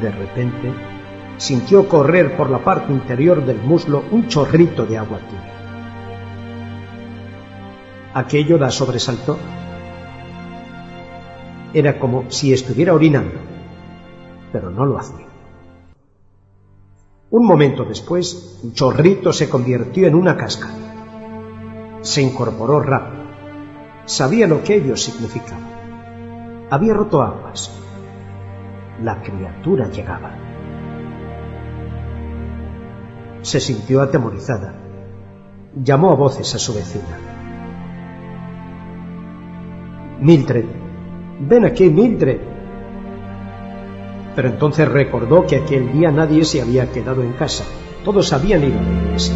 De 0.00 0.10
repente, 0.10 0.72
sintió 1.38 1.88
correr 1.88 2.36
por 2.36 2.50
la 2.50 2.58
parte 2.58 2.92
interior 2.92 3.44
del 3.44 3.58
muslo 3.62 4.04
un 4.10 4.28
chorrito 4.28 4.84
de 4.84 4.98
agua 4.98 5.18
tibia. 5.18 5.54
Aquello 8.12 8.58
la 8.58 8.70
sobresaltó. 8.70 9.38
Era 11.74 11.98
como 11.98 12.30
si 12.30 12.52
estuviera 12.52 12.94
orinando, 12.94 13.34
pero 14.52 14.70
no 14.70 14.86
lo 14.86 14.96
hacía. 14.96 15.26
Un 17.30 17.46
momento 17.46 17.84
después, 17.84 18.60
chorrito 18.74 19.32
se 19.32 19.50
convirtió 19.50 20.06
en 20.06 20.14
una 20.14 20.36
cascada. 20.36 21.98
Se 22.00 22.22
incorporó 22.22 22.78
rápido. 22.78 23.24
Sabía 24.04 24.46
lo 24.46 24.62
que 24.62 24.76
ello 24.76 24.96
significaba. 24.96 26.68
Había 26.70 26.94
roto 26.94 27.22
aguas. 27.22 27.72
La 29.02 29.20
criatura 29.20 29.90
llegaba. 29.90 30.30
Se 33.42 33.58
sintió 33.58 34.00
atemorizada. 34.00 34.74
Llamó 35.82 36.12
a 36.12 36.14
voces 36.14 36.54
a 36.54 36.58
su 36.60 36.72
vecina. 36.72 37.18
Mildred, 40.20 40.83
ven 41.40 41.64
aquí, 41.64 41.88
Mildred 41.90 42.54
pero 44.34 44.48
entonces 44.48 44.88
recordó 44.88 45.46
que 45.46 45.56
aquel 45.56 45.92
día 45.92 46.10
nadie 46.10 46.44
se 46.44 46.60
había 46.60 46.90
quedado 46.90 47.22
en 47.22 47.32
casa, 47.34 47.64
todos 48.04 48.32
habían 48.32 48.64
ido 48.64 48.78
a 48.78 48.82
la 48.82 49.02
iglesia. 49.04 49.34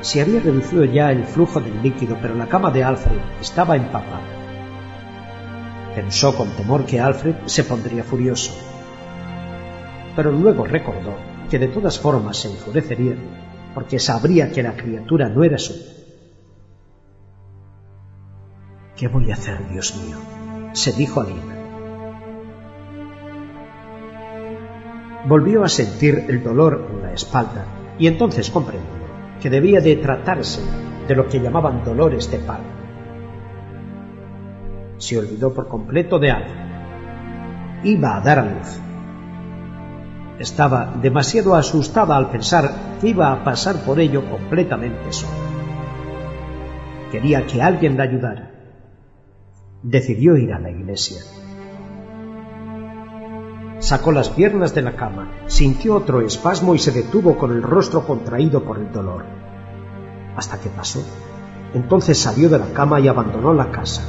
Se 0.00 0.20
había 0.20 0.40
reducido 0.40 0.84
ya 0.84 1.10
el 1.10 1.24
flujo 1.24 1.60
del 1.60 1.82
líquido, 1.82 2.16
pero 2.22 2.34
la 2.34 2.46
cama 2.46 2.70
de 2.70 2.84
Alfred 2.84 3.16
estaba 3.40 3.76
empapada. 3.76 4.20
Pensó 5.94 6.36
con 6.36 6.48
temor 6.50 6.84
que 6.84 7.00
Alfred 7.00 7.34
se 7.46 7.64
pondría 7.64 8.04
furioso, 8.04 8.52
pero 10.14 10.30
luego 10.30 10.64
recordó 10.64 11.16
que 11.50 11.58
de 11.58 11.68
todas 11.68 11.98
formas 11.98 12.36
se 12.36 12.48
enfurecería 12.48 13.14
porque 13.74 13.98
sabría 13.98 14.50
que 14.50 14.62
la 14.62 14.76
criatura 14.76 15.28
no 15.28 15.42
era 15.42 15.58
suya. 15.58 15.95
¿Qué 18.96 19.08
voy 19.08 19.30
a 19.30 19.34
hacer, 19.34 19.68
Dios 19.68 19.96
mío? 20.02 20.16
se 20.72 20.92
dijo 20.92 21.20
Alina. 21.20 21.56
volvió 25.26 25.64
a 25.64 25.68
sentir 25.68 26.26
el 26.28 26.42
dolor 26.42 26.88
en 26.92 27.02
la 27.02 27.12
espalda 27.12 27.64
y 27.98 28.06
entonces 28.06 28.50
comprendió 28.50 29.06
que 29.40 29.50
debía 29.50 29.80
de 29.80 29.96
tratarse 29.96 30.60
de 31.08 31.14
lo 31.14 31.28
que 31.28 31.40
llamaban 31.40 31.84
dolores 31.84 32.30
de 32.30 32.38
parto. 32.38 32.64
Se 34.98 35.18
olvidó 35.18 35.52
por 35.52 35.68
completo 35.68 36.18
de 36.18 36.30
algo. 36.30 36.54
Iba 37.84 38.16
a 38.16 38.20
dar 38.20 38.38
a 38.38 38.44
luz. 38.44 38.80
Estaba 40.38 40.94
demasiado 41.00 41.54
asustada 41.54 42.16
al 42.16 42.30
pensar 42.30 42.70
que 43.00 43.08
iba 43.08 43.32
a 43.32 43.44
pasar 43.44 43.76
por 43.84 44.00
ello 44.00 44.28
completamente 44.30 45.12
sola. 45.12 45.32
Quería 47.10 47.46
que 47.46 47.62
alguien 47.62 47.96
la 47.96 48.04
ayudara. 48.04 48.55
Decidió 49.82 50.36
ir 50.36 50.52
a 50.52 50.58
la 50.58 50.70
iglesia 50.70 51.20
Sacó 53.78 54.10
las 54.10 54.30
piernas 54.30 54.74
de 54.74 54.80
la 54.80 54.96
cama, 54.96 55.30
sintió 55.46 55.96
otro 55.96 56.22
espasmo 56.22 56.74
y 56.74 56.78
se 56.78 56.92
detuvo 56.92 57.36
con 57.36 57.52
el 57.52 57.62
rostro 57.62 58.06
contraído 58.06 58.64
por 58.64 58.78
el 58.78 58.90
dolor. 58.90 59.24
Hasta 60.34 60.58
que 60.58 60.70
pasó. 60.70 61.00
Entonces 61.74 62.18
salió 62.18 62.48
de 62.48 62.58
la 62.58 62.72
cama 62.72 63.00
y 63.00 63.08
abandonó 63.08 63.52
la 63.52 63.70
casa. 63.70 64.02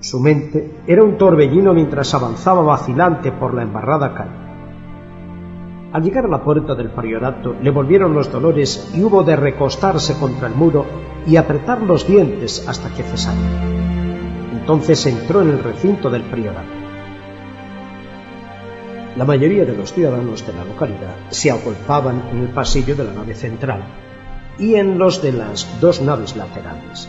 Su 0.00 0.18
mente 0.18 0.78
era 0.86 1.04
un 1.04 1.18
torbellino 1.18 1.74
mientras 1.74 2.14
avanzaba 2.14 2.62
vacilante 2.62 3.30
por 3.30 3.52
la 3.52 3.62
embarrada 3.62 4.14
calle. 4.14 4.43
Al 5.94 6.02
llegar 6.02 6.24
a 6.24 6.28
la 6.28 6.42
puerta 6.42 6.74
del 6.74 6.90
priorato 6.90 7.54
le 7.62 7.70
volvieron 7.70 8.14
los 8.14 8.32
dolores 8.32 8.90
y 8.96 9.04
hubo 9.04 9.22
de 9.22 9.36
recostarse 9.36 10.18
contra 10.18 10.48
el 10.48 10.54
muro 10.56 10.84
y 11.24 11.36
apretar 11.36 11.82
los 11.82 12.04
dientes 12.04 12.66
hasta 12.66 12.92
que 12.92 13.04
cesaran. 13.04 14.50
Entonces 14.58 15.06
entró 15.06 15.42
en 15.42 15.50
el 15.50 15.62
recinto 15.62 16.10
del 16.10 16.22
priorato. 16.22 16.66
La 19.14 19.24
mayoría 19.24 19.64
de 19.64 19.76
los 19.76 19.92
ciudadanos 19.92 20.44
de 20.44 20.52
la 20.52 20.64
localidad 20.64 21.14
se 21.28 21.52
agolpaban 21.52 22.24
en 22.32 22.38
el 22.38 22.48
pasillo 22.48 22.96
de 22.96 23.04
la 23.04 23.12
nave 23.12 23.36
central 23.36 23.84
y 24.58 24.74
en 24.74 24.98
los 24.98 25.22
de 25.22 25.30
las 25.30 25.80
dos 25.80 26.02
naves 26.02 26.34
laterales. 26.34 27.08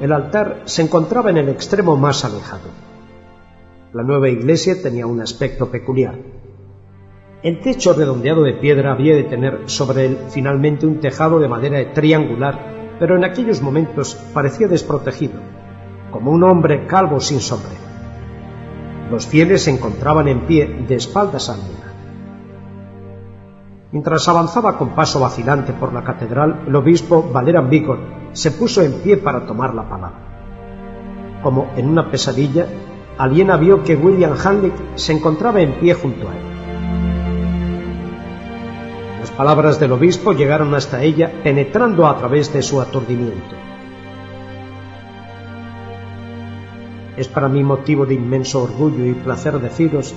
El 0.00 0.12
altar 0.12 0.62
se 0.66 0.82
encontraba 0.82 1.30
en 1.30 1.38
el 1.38 1.48
extremo 1.48 1.96
más 1.96 2.24
alejado. 2.24 2.70
La 3.92 4.04
nueva 4.04 4.28
iglesia 4.28 4.80
tenía 4.80 5.08
un 5.08 5.20
aspecto 5.20 5.72
peculiar. 5.72 6.39
El 7.42 7.60
techo 7.60 7.94
redondeado 7.94 8.42
de 8.42 8.52
piedra 8.52 8.92
había 8.92 9.16
de 9.16 9.24
tener 9.24 9.62
sobre 9.64 10.04
él 10.04 10.18
finalmente 10.28 10.86
un 10.86 11.00
tejado 11.00 11.38
de 11.38 11.48
madera 11.48 11.94
triangular, 11.94 12.96
pero 12.98 13.16
en 13.16 13.24
aquellos 13.24 13.62
momentos 13.62 14.14
parecía 14.34 14.68
desprotegido, 14.68 15.40
como 16.10 16.32
un 16.32 16.44
hombre 16.44 16.86
calvo 16.86 17.18
sin 17.18 17.40
sombrero. 17.40 17.80
Los 19.10 19.26
fieles 19.26 19.64
se 19.64 19.70
encontraban 19.70 20.28
en 20.28 20.40
pie 20.40 20.84
de 20.86 20.94
espaldas 20.96 21.48
a 21.48 21.56
luna. 21.56 21.94
Mientras 23.90 24.28
avanzaba 24.28 24.76
con 24.76 24.90
paso 24.90 25.18
vacilante 25.18 25.72
por 25.72 25.94
la 25.94 26.04
catedral, 26.04 26.64
el 26.66 26.76
obispo 26.76 27.22
Valeran 27.32 27.70
Bigor 27.70 28.00
se 28.32 28.50
puso 28.50 28.82
en 28.82 29.00
pie 29.00 29.16
para 29.16 29.46
tomar 29.46 29.74
la 29.74 29.88
palabra. 29.88 31.40
Como 31.42 31.70
en 31.74 31.88
una 31.88 32.10
pesadilla, 32.10 32.66
Aliena 33.16 33.56
vio 33.56 33.82
que 33.82 33.96
William 33.96 34.34
Hanley 34.44 34.72
se 34.94 35.14
encontraba 35.14 35.62
en 35.62 35.72
pie 35.80 35.94
junto 35.94 36.28
a 36.28 36.36
él. 36.36 36.49
Palabras 39.40 39.80
del 39.80 39.92
obispo 39.92 40.34
llegaron 40.34 40.74
hasta 40.74 41.02
ella, 41.02 41.32
penetrando 41.42 42.06
a 42.06 42.14
través 42.18 42.52
de 42.52 42.60
su 42.60 42.78
aturdimiento. 42.78 43.56
Es 47.16 47.26
para 47.26 47.48
mí 47.48 47.64
motivo 47.64 48.04
de 48.04 48.12
inmenso 48.12 48.62
orgullo 48.62 49.06
y 49.06 49.14
placer 49.14 49.58
deciros 49.58 50.14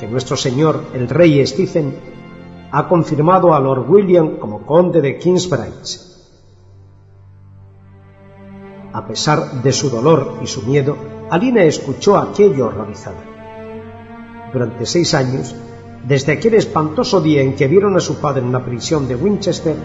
que 0.00 0.06
nuestro 0.06 0.38
señor, 0.38 0.82
el 0.94 1.10
rey 1.10 1.46
Stephen, 1.46 1.94
ha 2.72 2.88
confirmado 2.88 3.52
a 3.52 3.60
Lord 3.60 3.84
William 3.86 4.38
como 4.38 4.64
conde 4.64 5.02
de 5.02 5.18
Kingsbridge 5.18 6.00
a 8.94 9.06
pesar 9.06 9.62
de 9.62 9.72
su 9.74 9.90
dolor 9.90 10.38
y 10.42 10.46
su 10.46 10.62
miedo, 10.62 10.96
Alina 11.28 11.64
escuchó 11.64 12.16
aquello 12.16 12.68
horrorizada. 12.68 13.24
Durante 14.54 14.86
seis 14.86 15.12
años, 15.12 15.54
desde 16.06 16.32
aquel 16.32 16.54
espantoso 16.54 17.20
día 17.20 17.42
en 17.42 17.54
que 17.54 17.68
vieron 17.68 17.96
a 17.96 18.00
su 18.00 18.20
padre 18.20 18.42
en 18.42 18.52
la 18.52 18.64
prisión 18.64 19.08
de 19.08 19.16
Winchester, 19.16 19.76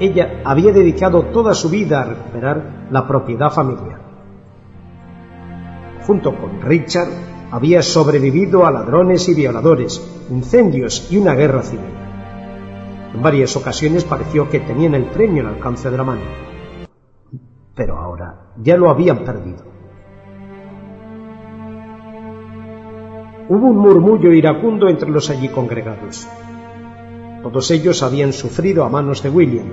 ella 0.00 0.42
había 0.44 0.72
dedicado 0.72 1.26
toda 1.26 1.54
su 1.54 1.68
vida 1.68 2.02
a 2.02 2.04
recuperar 2.04 2.88
la 2.90 3.06
propiedad 3.06 3.50
familiar. 3.50 4.00
Junto 6.06 6.36
con 6.36 6.60
Richard, 6.60 7.08
había 7.50 7.82
sobrevivido 7.82 8.66
a 8.66 8.70
ladrones 8.70 9.28
y 9.28 9.34
violadores, 9.34 10.02
incendios 10.30 11.08
y 11.10 11.18
una 11.18 11.34
guerra 11.34 11.62
civil. 11.62 11.92
En 13.14 13.22
varias 13.22 13.56
ocasiones 13.56 14.04
pareció 14.04 14.48
que 14.48 14.60
tenían 14.60 14.94
el 14.94 15.04
premio 15.04 15.46
al 15.46 15.54
alcance 15.54 15.90
de 15.90 15.96
la 15.96 16.04
mano 16.04 16.52
pero 17.74 17.98
ahora 17.98 18.52
ya 18.56 18.76
lo 18.76 18.90
habían 18.90 19.24
perdido. 19.24 19.71
Hubo 23.52 23.66
un 23.66 23.76
murmullo 23.76 24.32
iracundo 24.32 24.88
entre 24.88 25.10
los 25.10 25.28
allí 25.28 25.50
congregados. 25.50 26.26
Todos 27.42 27.70
ellos 27.70 28.02
habían 28.02 28.32
sufrido 28.32 28.82
a 28.82 28.88
manos 28.88 29.22
de 29.22 29.28
William 29.28 29.66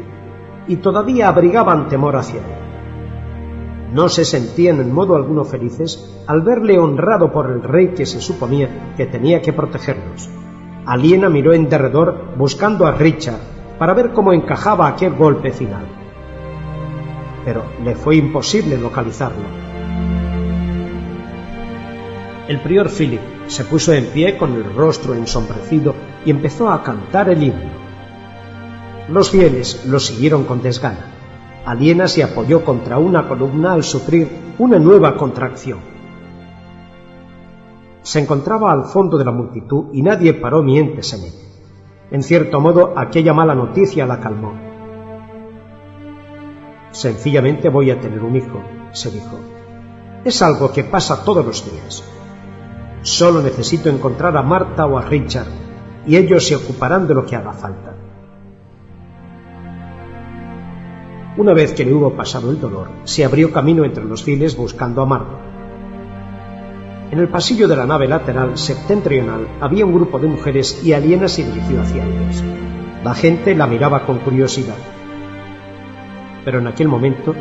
y 0.68 0.76
todavía 0.76 1.30
abrigaban 1.30 1.88
temor 1.88 2.18
hacia 2.18 2.42
él. 2.42 3.94
No 3.94 4.10
se 4.10 4.26
sentían 4.26 4.82
en 4.82 4.94
modo 4.94 5.16
alguno 5.16 5.46
felices 5.46 6.22
al 6.28 6.42
verle 6.42 6.78
honrado 6.78 7.32
por 7.32 7.50
el 7.50 7.64
rey 7.64 7.94
que 7.94 8.06
se 8.06 8.20
suponía 8.20 8.94
que 8.98 9.06
tenía 9.06 9.42
que 9.42 9.54
protegerlos. 9.54 10.30
Aliena 10.86 11.30
miró 11.30 11.54
en 11.54 11.70
derredor 11.70 12.36
buscando 12.38 12.86
a 12.86 12.92
Richard 12.92 13.40
para 13.80 13.94
ver 13.94 14.12
cómo 14.12 14.34
encajaba 14.34 14.90
aquel 14.90 15.14
golpe 15.14 15.52
final 15.54 15.86
pero 17.46 17.64
le 17.86 17.96
fue 17.96 18.18
imposible 18.18 18.78
localizarlo. 18.78 19.46
El 22.50 22.60
prior 22.60 22.90
Philip 22.90 23.39
se 23.50 23.64
puso 23.64 23.94
en 23.94 24.06
pie 24.06 24.38
con 24.38 24.54
el 24.54 24.76
rostro 24.76 25.16
ensombrecido 25.16 25.96
y 26.24 26.30
empezó 26.30 26.70
a 26.70 26.84
cantar 26.84 27.30
el 27.30 27.42
himno. 27.42 27.72
Los 29.10 29.32
fieles 29.32 29.86
lo 29.88 30.00
siguieron 30.00 30.44
con 30.44 30.62
desgana. 30.62 31.16
Aliena 31.66 32.08
se 32.08 32.24
apoyó 32.24 32.64
contra 32.64 33.00
una 33.00 33.28
columna 33.28 33.74
al 33.74 33.84
sufrir 33.84 34.30
una 34.60 34.78
nueva 34.78 35.18
contracción. 35.18 35.80
Se 38.04 38.20
encontraba 38.20 38.72
al 38.72 38.86
fondo 38.86 39.18
de 39.18 39.26
la 39.26 39.32
multitud 39.32 39.88
y 39.94 40.04
nadie 40.04 40.36
paró 40.36 40.62
mientes 40.62 41.12
en 41.14 41.24
él. 41.24 41.34
En 42.12 42.22
cierto 42.22 42.60
modo, 42.60 42.94
aquella 42.96 43.34
mala 43.34 43.56
noticia 43.56 44.06
la 44.06 44.20
calmó. 44.20 44.54
Sencillamente 46.92 47.70
voy 47.70 47.90
a 47.90 48.00
tener 48.00 48.22
un 48.22 48.36
hijo, 48.36 48.62
se 48.92 49.10
dijo. 49.10 49.40
Es 50.24 50.42
algo 50.44 50.72
que 50.72 50.84
pasa 50.84 51.24
todos 51.24 51.46
los 51.46 51.66
días. 51.66 52.19
Solo 53.02 53.42
necesito 53.42 53.90
encontrar 53.90 54.36
a 54.36 54.42
Marta 54.42 54.86
o 54.86 54.98
a 54.98 55.04
Richard 55.04 55.48
y 56.06 56.16
ellos 56.16 56.48
se 56.48 56.56
ocuparán 56.56 57.08
de 57.08 57.14
lo 57.14 57.26
que 57.26 57.36
haga 57.36 57.54
falta. 57.54 57.96
Una 61.38 61.54
vez 61.54 61.74
que 61.74 61.86
le 61.86 61.94
hubo 61.94 62.16
pasado 62.16 62.52
el 62.52 62.60
dolor, 62.60 62.90
se 63.04 63.24
abrió 63.24 63.52
camino 63.52 63.86
entre 63.86 64.04
los 64.04 64.24
files 64.24 64.58
buscando 64.58 65.02
a 65.02 65.06
Marta. 65.06 65.38
En 67.12 67.20
el 67.20 67.30
pasillo 67.30 67.68
de 67.68 67.76
la 67.76 67.86
nave 67.86 68.08
lateral 68.08 68.58
septentrional 68.58 69.48
había 69.62 69.86
un 69.86 69.94
grupo 69.94 70.20
de 70.20 70.28
mujeres 70.28 70.84
y 70.84 70.94
Aliena 70.94 71.28
se 71.28 71.46
dirigió 71.46 71.82
hacia 71.82 72.06
ellos. 72.06 72.44
La 73.04 73.14
gente 73.14 73.56
la 73.56 73.68
miraba 73.68 74.06
con 74.06 74.20
curiosidad 74.20 74.76
pero 76.50 76.60
en 76.60 76.68
aquel 76.68 76.88
momento 76.88 77.36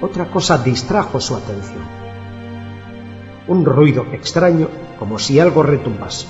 otra 0.00 0.30
cosa 0.30 0.58
distrajo 0.58 1.20
su 1.20 1.34
atención. 1.34 1.97
Un 3.48 3.64
ruido 3.64 4.06
extraño 4.12 4.68
como 4.98 5.18
si 5.18 5.40
algo 5.40 5.62
retumbase. 5.62 6.26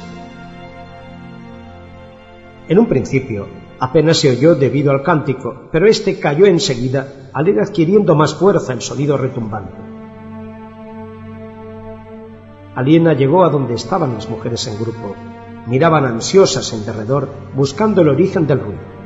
En 2.69 2.79
un 2.79 2.87
principio 2.87 3.47
apenas 3.81 4.19
se 4.19 4.31
oyó 4.31 4.55
debido 4.55 4.93
al 4.93 5.03
cántico, 5.03 5.69
pero 5.73 5.87
este 5.87 6.21
cayó 6.21 6.47
enseguida 6.47 7.31
al 7.33 7.49
ir 7.49 7.61
adquiriendo 7.61 8.15
más 8.15 8.35
fuerza 8.35 8.73
el 8.73 8.83
sonido 8.83 9.17
retumbante. 9.17 9.75
Aliena 12.75 13.15
llegó 13.15 13.45
a 13.45 13.51
donde 13.51 13.75
estaban 13.75 14.15
las 14.15 14.31
mujeres 14.31 14.69
en 14.69 14.79
grupo. 14.79 15.17
Miraban 15.67 16.05
ansiosas 16.05 16.73
en 16.73 16.87
derredor, 16.87 17.29
buscando 17.57 18.03
el 18.03 18.09
origen 18.09 18.47
del 18.47 18.61
ruido. 18.61 18.99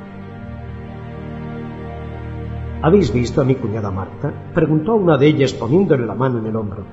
¿Habéis 2.83 3.13
visto 3.13 3.41
a 3.41 3.45
mi 3.45 3.55
cuñada 3.55 3.91
Marta? 3.91 4.33
preguntó 4.55 4.93
a 4.93 4.97
una 4.97 5.17
de 5.17 5.29
ellas 5.29 5.55
poniéndole 5.55 6.05
la 6.05 6.15
mano 6.15 6.41
en 6.41 6.47
el 6.47 6.57
hombro. 6.57 6.85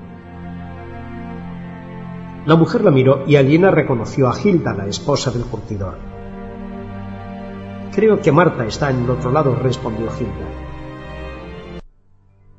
La 2.46 2.56
mujer 2.56 2.82
la 2.82 2.90
miró 2.90 3.24
y 3.26 3.36
Aliena 3.36 3.70
reconoció 3.70 4.28
a 4.28 4.32
Gilda, 4.32 4.74
la 4.74 4.86
esposa 4.86 5.30
del 5.30 5.42
curtidor. 5.42 5.96
Creo 7.94 8.20
que 8.20 8.32
Marta 8.32 8.64
está 8.64 8.90
en 8.90 9.04
el 9.04 9.10
otro 9.10 9.30
lado, 9.30 9.54
respondió 9.54 10.10
Gilda. 10.10 11.80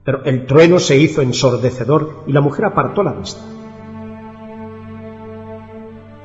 Pero 0.04 0.24
el 0.24 0.46
trueno 0.46 0.80
se 0.80 0.98
hizo 0.98 1.22
ensordecedor 1.22 2.24
y 2.28 2.32
la 2.32 2.42
mujer 2.42 2.66
apartó 2.66 3.04
la 3.04 3.14
vista. 3.14 3.42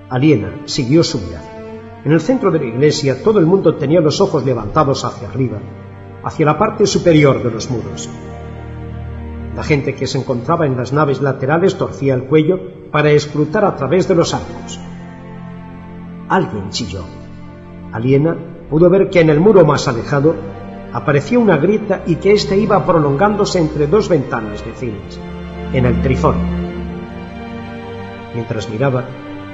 Aliena 0.09 0.63
siguió 0.67 1.03
su 1.03 1.19
mirada. 1.19 2.03
En 2.05 2.13
el 2.13 2.21
centro 2.21 2.51
de 2.51 2.61
la 2.61 2.67
iglesia 2.67 3.23
todo 3.23 3.39
el 3.39 3.47
mundo 3.47 3.77
tenía 3.77 4.01
los 4.01 4.21
ojos 4.21 4.45
levantados 4.45 5.05
hacia 5.05 5.29
arriba 5.29 5.59
hacia 6.27 6.45
la 6.45 6.59
parte 6.59 6.87
superior 6.89 7.41
de 7.41 7.53
los 7.53 7.71
muros. 7.71 8.11
La 9.57 9.63
gente 9.63 9.95
que 9.95 10.07
se 10.07 10.19
encontraba 10.19 10.67
en 10.67 10.77
las 10.77 10.93
naves 10.93 11.23
laterales 11.23 11.79
torcía 11.79 12.13
el 12.13 12.25
cuello 12.25 12.61
para 12.93 13.11
escrutar 13.11 13.65
a 13.65 13.75
través 13.75 14.07
de 14.07 14.15
los 14.15 14.35
arcos. 14.35 14.79
Alguien 16.29 16.69
chilló. 16.69 17.01
Aliena 17.91 18.37
pudo 18.69 18.91
ver 18.91 19.09
que 19.09 19.21
en 19.21 19.31
el 19.31 19.41
muro 19.41 19.65
más 19.65 19.89
alejado 19.89 20.35
aparecía 20.93 21.39
una 21.39 21.57
grieta 21.57 22.03
y 22.07 22.17
que 22.17 22.35
ésta 22.35 22.55
iba 22.55 22.85
prolongándose 22.85 23.59
entre 23.59 23.87
dos 23.87 24.11
ventanas 24.11 24.63
vecinas, 24.63 25.19
en 25.73 25.87
el 25.87 26.03
trifón. 26.03 26.37
Mientras 28.35 28.69
miraba, 28.69 29.05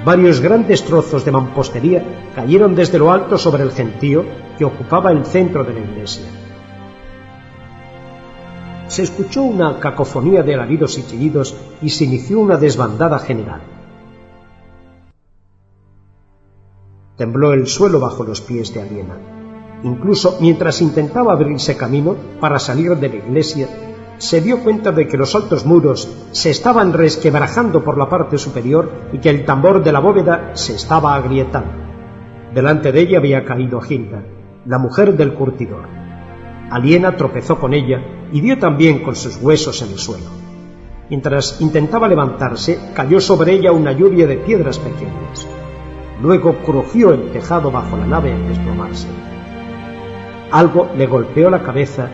varios 0.03 0.41
grandes 0.41 0.83
trozos 0.83 1.23
de 1.23 1.31
mampostería 1.31 2.03
cayeron 2.35 2.75
desde 2.75 2.99
lo 2.99 3.09
alto 3.09 3.37
sobre 3.37 3.63
el 3.63 3.71
gentío 3.71 4.25
que 4.57 4.65
ocupaba 4.65 5.13
el 5.13 5.25
centro 5.25 5.63
de 5.63 5.73
la 5.73 5.79
iglesia. 5.79 6.42
Se 8.93 9.01
escuchó 9.01 9.41
una 9.41 9.79
cacofonía 9.79 10.43
de 10.43 10.53
alaridos 10.53 10.99
y 10.99 11.03
chillidos 11.07 11.55
y 11.81 11.89
se 11.89 12.03
inició 12.03 12.39
una 12.39 12.57
desbandada 12.57 13.17
general. 13.17 13.61
Tembló 17.17 17.53
el 17.53 17.65
suelo 17.65 17.99
bajo 17.99 18.23
los 18.23 18.41
pies 18.41 18.71
de 18.71 18.83
Aliena. 18.83 19.17
Incluso 19.81 20.37
mientras 20.41 20.79
intentaba 20.83 21.33
abrirse 21.33 21.75
camino 21.75 22.15
para 22.39 22.59
salir 22.59 22.95
de 22.97 23.09
la 23.09 23.15
iglesia, 23.15 23.67
se 24.19 24.41
dio 24.41 24.63
cuenta 24.63 24.91
de 24.91 25.07
que 25.07 25.17
los 25.17 25.33
altos 25.33 25.65
muros 25.65 26.07
se 26.31 26.51
estaban 26.51 26.93
resquebrajando 26.93 27.83
por 27.83 27.97
la 27.97 28.07
parte 28.07 28.37
superior 28.37 28.91
y 29.11 29.17
que 29.17 29.31
el 29.31 29.43
tambor 29.43 29.83
de 29.83 29.91
la 29.91 30.01
bóveda 30.01 30.51
se 30.53 30.75
estaba 30.75 31.15
agrietando. 31.15 31.71
Delante 32.53 32.91
de 32.91 33.01
ella 33.01 33.17
había 33.17 33.43
caído 33.43 33.81
Hilda, 33.83 34.23
la 34.67 34.77
mujer 34.77 35.17
del 35.17 35.33
curtidor. 35.33 35.87
Aliena 36.69 37.17
tropezó 37.17 37.59
con 37.59 37.73
ella 37.73 38.21
y 38.33 38.41
dio 38.41 38.57
también 38.57 39.03
con 39.03 39.15
sus 39.15 39.37
huesos 39.37 39.81
en 39.83 39.91
el 39.91 39.99
suelo. 39.99 40.25
Mientras 41.09 41.61
intentaba 41.61 42.07
levantarse, 42.07 42.79
cayó 42.95 43.21
sobre 43.21 43.53
ella 43.53 43.71
una 43.71 43.91
lluvia 43.91 44.25
de 44.25 44.37
piedras 44.37 44.79
pequeñas. 44.79 45.47
Luego 46.19 46.55
crujió 46.65 47.13
el 47.13 47.31
tejado 47.31 47.69
bajo 47.69 47.95
la 47.95 48.07
nave 48.07 48.33
al 48.33 48.47
desplomarse. 48.47 49.07
Algo 50.49 50.89
le 50.97 51.05
golpeó 51.05 51.51
la 51.51 51.61
cabeza 51.61 52.09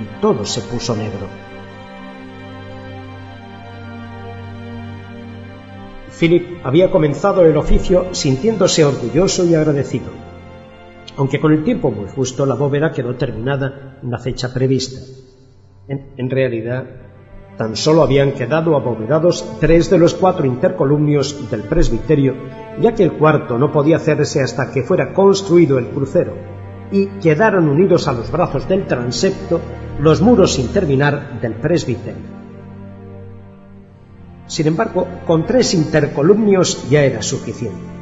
y 0.00 0.20
todo 0.20 0.44
se 0.44 0.60
puso 0.60 0.94
negro. 0.94 1.28
Philip 6.18 6.58
había 6.62 6.90
comenzado 6.90 7.42
el 7.42 7.56
oficio 7.56 8.14
sintiéndose 8.14 8.84
orgulloso 8.84 9.46
y 9.46 9.54
agradecido, 9.54 10.10
aunque 11.16 11.40
con 11.40 11.52
el 11.52 11.64
tiempo 11.64 11.90
muy 11.90 12.08
justo 12.08 12.44
la 12.44 12.54
bóveda 12.54 12.92
quedó 12.92 13.14
terminada 13.16 13.98
en 14.02 14.10
la 14.10 14.18
fecha 14.18 14.52
prevista. 14.52 15.23
En, 15.86 16.30
realidad, 16.30 16.84
tan 17.58 17.76
solo 17.76 18.02
habían 18.02 18.32
quedado 18.32 18.74
abovedados 18.74 19.58
tres 19.60 19.90
de 19.90 19.98
los 19.98 20.14
cuatro 20.14 20.46
intercolumnios 20.46 21.50
del 21.50 21.64
presbiterio, 21.64 22.34
ya 22.80 22.94
que 22.94 23.04
el 23.04 23.12
cuarto 23.12 23.58
no 23.58 23.70
podía 23.70 23.96
hacerse 23.96 24.40
hasta 24.42 24.72
que 24.72 24.82
fuera 24.82 25.12
construido 25.12 25.78
el 25.78 25.88
crucero, 25.88 26.32
y 26.90 27.06
quedaron 27.20 27.68
unidos 27.68 28.08
a 28.08 28.12
los 28.12 28.30
brazos 28.30 28.66
del 28.66 28.86
transepto 28.86 29.60
los 29.98 30.22
muros 30.22 30.54
sin 30.54 30.68
terminar 30.68 31.40
del 31.40 31.54
presbiterio. 31.54 32.34
Sin 34.46 34.66
embargo, 34.66 35.06
con 35.26 35.44
tres 35.44 35.74
intercolumnios 35.74 36.88
ya 36.88 37.02
era 37.02 37.20
suficiente. 37.20 37.94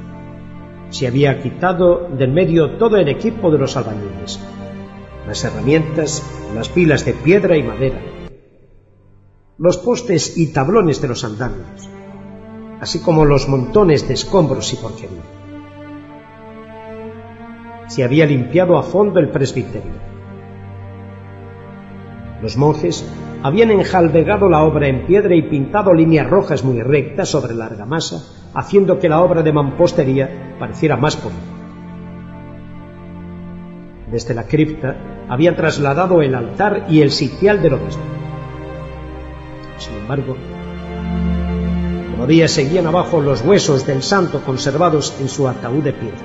Se 0.90 1.06
había 1.06 1.40
quitado 1.40 2.08
del 2.08 2.32
medio 2.32 2.76
todo 2.76 2.96
el 2.96 3.08
equipo 3.08 3.50
de 3.50 3.58
los 3.58 3.76
albañiles, 3.76 4.40
las 5.26 5.44
herramientas, 5.44 6.22
las 6.54 6.68
pilas 6.68 7.04
de 7.04 7.14
piedra 7.14 7.56
y 7.56 7.62
madera, 7.62 8.00
los 9.58 9.78
postes 9.78 10.36
y 10.36 10.52
tablones 10.52 11.00
de 11.00 11.08
los 11.08 11.24
andamios, 11.24 11.88
así 12.80 13.00
como 13.00 13.24
los 13.24 13.48
montones 13.48 14.08
de 14.08 14.14
escombros 14.14 14.72
y 14.72 14.76
porquería. 14.76 15.22
Se 17.88 18.04
había 18.04 18.26
limpiado 18.26 18.78
a 18.78 18.82
fondo 18.82 19.20
el 19.20 19.30
presbiterio 19.30 20.12
los 22.42 22.56
monjes 22.56 23.08
habían 23.44 23.70
enjalbegado 23.70 24.48
la 24.48 24.64
obra 24.64 24.88
en 24.88 25.06
piedra 25.06 25.34
y 25.34 25.42
pintado 25.42 25.94
líneas 25.94 26.28
rojas 26.28 26.64
muy 26.64 26.82
rectas 26.82 27.28
sobre 27.28 27.54
la 27.54 27.66
argamasa, 27.66 28.16
haciendo 28.52 28.98
que 28.98 29.08
la 29.08 29.22
obra 29.22 29.42
de 29.42 29.52
mampostería 29.52 30.56
pareciera 30.58 30.96
más 30.96 31.16
pulida. 31.16 31.51
Desde 34.12 34.34
la 34.34 34.44
cripta 34.44 34.94
habían 35.26 35.56
trasladado 35.56 36.20
el 36.20 36.34
altar 36.34 36.86
y 36.90 37.00
el 37.00 37.10
sitial 37.10 37.62
del 37.62 37.72
obispo. 37.72 38.02
Sin 39.78 39.94
embargo, 39.94 40.36
todavía 42.14 42.46
seguían 42.46 42.86
abajo 42.86 43.22
los 43.22 43.40
huesos 43.40 43.86
del 43.86 44.02
santo 44.02 44.42
conservados 44.44 45.16
en 45.18 45.30
su 45.30 45.48
ataúd 45.48 45.82
de 45.82 45.94
piedra. 45.94 46.18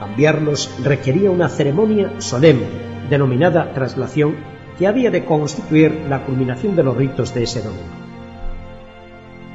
Cambiarlos 0.00 0.68
requería 0.82 1.30
una 1.30 1.48
ceremonia 1.48 2.20
solemne 2.20 2.66
denominada 3.08 3.72
traslación 3.72 4.34
que 4.76 4.88
había 4.88 5.12
de 5.12 5.24
constituir 5.24 6.06
la 6.08 6.24
culminación 6.24 6.74
de 6.74 6.82
los 6.82 6.96
ritos 6.96 7.32
de 7.34 7.44
ese 7.44 7.62
domingo. 7.62 8.01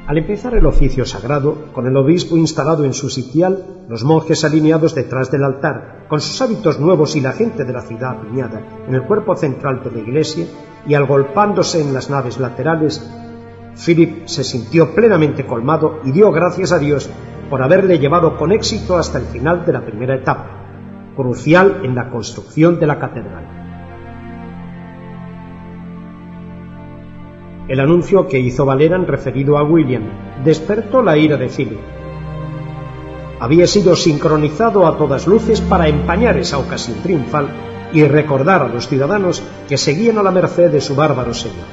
Al 0.08 0.16
empezar 0.16 0.54
el 0.54 0.64
oficio 0.64 1.04
sagrado, 1.04 1.70
con 1.74 1.86
el 1.86 1.94
obispo 1.94 2.38
instalado 2.38 2.86
en 2.86 2.94
su 2.94 3.10
sitial, 3.10 3.84
los 3.90 4.04
monjes 4.04 4.42
alineados 4.42 4.94
detrás 4.94 5.30
del 5.30 5.44
altar, 5.44 6.06
con 6.08 6.22
sus 6.22 6.40
hábitos 6.40 6.80
nuevos 6.80 7.14
y 7.14 7.20
la 7.20 7.32
gente 7.32 7.62
de 7.66 7.74
la 7.74 7.82
ciudad 7.82 8.12
apiñada 8.12 8.62
en 8.88 8.94
el 8.94 9.02
cuerpo 9.02 9.36
central 9.36 9.82
de 9.84 9.90
la 9.90 9.98
iglesia 9.98 10.46
y 10.86 10.94
agolpándose 10.94 11.82
en 11.82 11.92
las 11.92 12.08
naves 12.08 12.40
laterales, 12.40 13.06
Philip 13.84 14.26
se 14.26 14.44
sintió 14.44 14.94
plenamente 14.94 15.44
colmado 15.44 16.00
y 16.02 16.10
dio 16.10 16.32
gracias 16.32 16.72
a 16.72 16.78
Dios 16.78 17.10
por 17.50 17.62
haberle 17.62 17.98
llevado 17.98 18.38
con 18.38 18.50
éxito 18.50 18.96
hasta 18.96 19.18
el 19.18 19.26
final 19.26 19.66
de 19.66 19.74
la 19.74 19.84
primera 19.84 20.16
etapa, 20.16 21.12
crucial 21.16 21.82
en 21.84 21.94
la 21.94 22.08
construcción 22.08 22.80
de 22.80 22.86
la 22.86 22.98
catedral. 22.98 23.57
El 27.68 27.80
anuncio 27.80 28.26
que 28.26 28.38
hizo 28.38 28.64
Valeran 28.64 29.06
referido 29.06 29.58
a 29.58 29.62
William 29.62 30.04
despertó 30.42 31.02
la 31.02 31.18
ira 31.18 31.36
de 31.36 31.50
Philip. 31.50 31.78
Había 33.40 33.66
sido 33.66 33.94
sincronizado 33.94 34.86
a 34.86 34.96
todas 34.96 35.26
luces 35.26 35.60
para 35.60 35.86
empañar 35.86 36.38
esa 36.38 36.58
ocasión 36.58 36.96
triunfal 37.02 37.48
y 37.92 38.04
recordar 38.04 38.62
a 38.62 38.68
los 38.68 38.88
ciudadanos 38.88 39.42
que 39.68 39.76
seguían 39.76 40.16
a 40.16 40.22
la 40.22 40.30
merced 40.30 40.70
de 40.70 40.80
su 40.80 40.96
bárbaro 40.96 41.34
señor. 41.34 41.66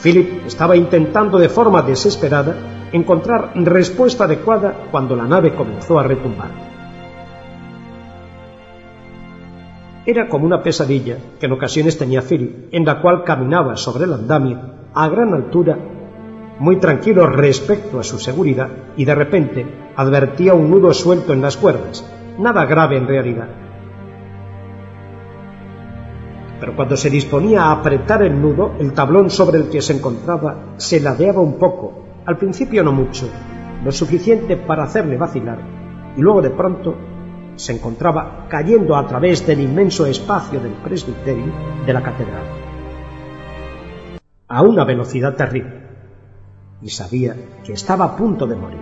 Philip 0.00 0.46
estaba 0.46 0.76
intentando 0.76 1.38
de 1.38 1.48
forma 1.48 1.82
desesperada 1.82 2.54
encontrar 2.92 3.50
respuesta 3.56 4.24
adecuada 4.24 4.86
cuando 4.92 5.16
la 5.16 5.24
nave 5.24 5.54
comenzó 5.54 5.98
a 5.98 6.04
retumbar. 6.04 6.50
Era 10.06 10.28
como 10.28 10.46
una 10.46 10.62
pesadilla 10.62 11.18
que 11.40 11.46
en 11.46 11.52
ocasiones 11.52 11.98
tenía 11.98 12.22
Philip, 12.22 12.72
en 12.72 12.84
la 12.84 13.00
cual 13.02 13.24
caminaba 13.24 13.76
sobre 13.76 14.04
el 14.04 14.12
andamio 14.12 14.85
a 14.96 15.08
gran 15.10 15.34
altura, 15.34 15.78
muy 16.58 16.76
tranquilo 16.76 17.26
respecto 17.26 18.00
a 18.00 18.02
su 18.02 18.18
seguridad, 18.18 18.70
y 18.96 19.04
de 19.04 19.14
repente 19.14 19.66
advertía 19.94 20.54
un 20.54 20.70
nudo 20.70 20.94
suelto 20.94 21.34
en 21.34 21.42
las 21.42 21.58
cuerdas, 21.58 22.02
nada 22.38 22.64
grave 22.64 22.96
en 22.96 23.06
realidad. 23.06 23.48
Pero 26.58 26.74
cuando 26.74 26.96
se 26.96 27.10
disponía 27.10 27.64
a 27.64 27.72
apretar 27.72 28.22
el 28.22 28.40
nudo, 28.40 28.72
el 28.78 28.94
tablón 28.94 29.28
sobre 29.28 29.58
el 29.58 29.68
que 29.68 29.82
se 29.82 29.92
encontraba 29.92 30.72
se 30.78 30.98
ladeaba 30.98 31.42
un 31.42 31.58
poco, 31.58 32.22
al 32.24 32.38
principio 32.38 32.82
no 32.82 32.92
mucho, 32.92 33.28
lo 33.84 33.92
suficiente 33.92 34.56
para 34.56 34.84
hacerle 34.84 35.18
vacilar, 35.18 35.58
y 36.16 36.22
luego 36.22 36.40
de 36.40 36.50
pronto 36.50 36.94
se 37.54 37.74
encontraba 37.74 38.46
cayendo 38.48 38.96
a 38.96 39.06
través 39.06 39.46
del 39.46 39.60
inmenso 39.60 40.06
espacio 40.06 40.58
del 40.58 40.72
presbiterio 40.72 41.52
de 41.84 41.92
la 41.92 42.02
catedral 42.02 42.55
a 44.48 44.62
una 44.62 44.84
velocidad 44.84 45.34
terrible 45.34 45.82
y 46.80 46.90
sabía 46.90 47.34
que 47.64 47.72
estaba 47.72 48.04
a 48.04 48.16
punto 48.16 48.46
de 48.46 48.56
morir. 48.56 48.80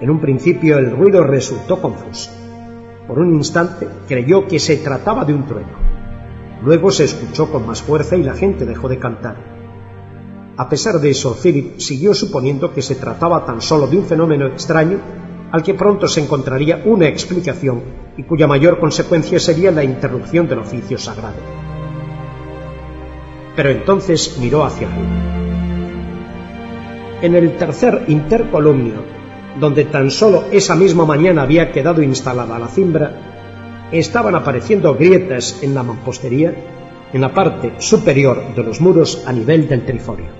En 0.00 0.10
un 0.10 0.20
principio 0.20 0.78
el 0.78 0.90
ruido 0.90 1.22
resultó 1.22 1.80
confuso. 1.80 2.30
Por 3.06 3.20
un 3.20 3.34
instante 3.34 3.88
creyó 4.08 4.48
que 4.48 4.58
se 4.58 4.78
trataba 4.78 5.24
de 5.24 5.34
un 5.34 5.46
trueno. 5.46 5.78
Luego 6.64 6.90
se 6.90 7.04
escuchó 7.04 7.50
con 7.50 7.66
más 7.66 7.82
fuerza 7.82 8.16
y 8.16 8.22
la 8.22 8.34
gente 8.34 8.66
dejó 8.66 8.88
de 8.88 8.98
cantar. 8.98 9.36
A 10.56 10.68
pesar 10.68 10.98
de 10.98 11.10
eso, 11.10 11.36
Philip 11.40 11.78
siguió 11.78 12.14
suponiendo 12.14 12.72
que 12.72 12.82
se 12.82 12.96
trataba 12.96 13.44
tan 13.44 13.60
solo 13.60 13.86
de 13.86 13.98
un 13.98 14.04
fenómeno 14.04 14.46
extraño 14.46 14.98
al 15.52 15.62
que 15.62 15.74
pronto 15.74 16.08
se 16.08 16.20
encontraría 16.20 16.82
una 16.84 17.06
explicación 17.06 17.82
y 18.16 18.24
cuya 18.24 18.48
mayor 18.48 18.80
consecuencia 18.80 19.38
sería 19.38 19.70
la 19.70 19.84
interrupción 19.84 20.48
del 20.48 20.60
oficio 20.60 20.98
sagrado 20.98 21.71
pero 23.56 23.70
entonces 23.70 24.38
miró 24.40 24.64
hacia 24.64 24.88
arriba. 24.88 25.08
En 27.22 27.34
el 27.34 27.56
tercer 27.56 28.04
intercolumnio, 28.08 29.04
donde 29.60 29.84
tan 29.84 30.10
solo 30.10 30.44
esa 30.50 30.74
misma 30.74 31.04
mañana 31.04 31.42
había 31.42 31.70
quedado 31.70 32.02
instalada 32.02 32.58
la 32.58 32.68
cimbra, 32.68 33.12
estaban 33.92 34.34
apareciendo 34.34 34.94
grietas 34.94 35.62
en 35.62 35.74
la 35.74 35.82
mampostería 35.82 36.54
en 37.12 37.20
la 37.20 37.34
parte 37.34 37.74
superior 37.78 38.54
de 38.54 38.62
los 38.64 38.80
muros 38.80 39.22
a 39.26 39.32
nivel 39.32 39.68
del 39.68 39.84
triforio. 39.84 40.30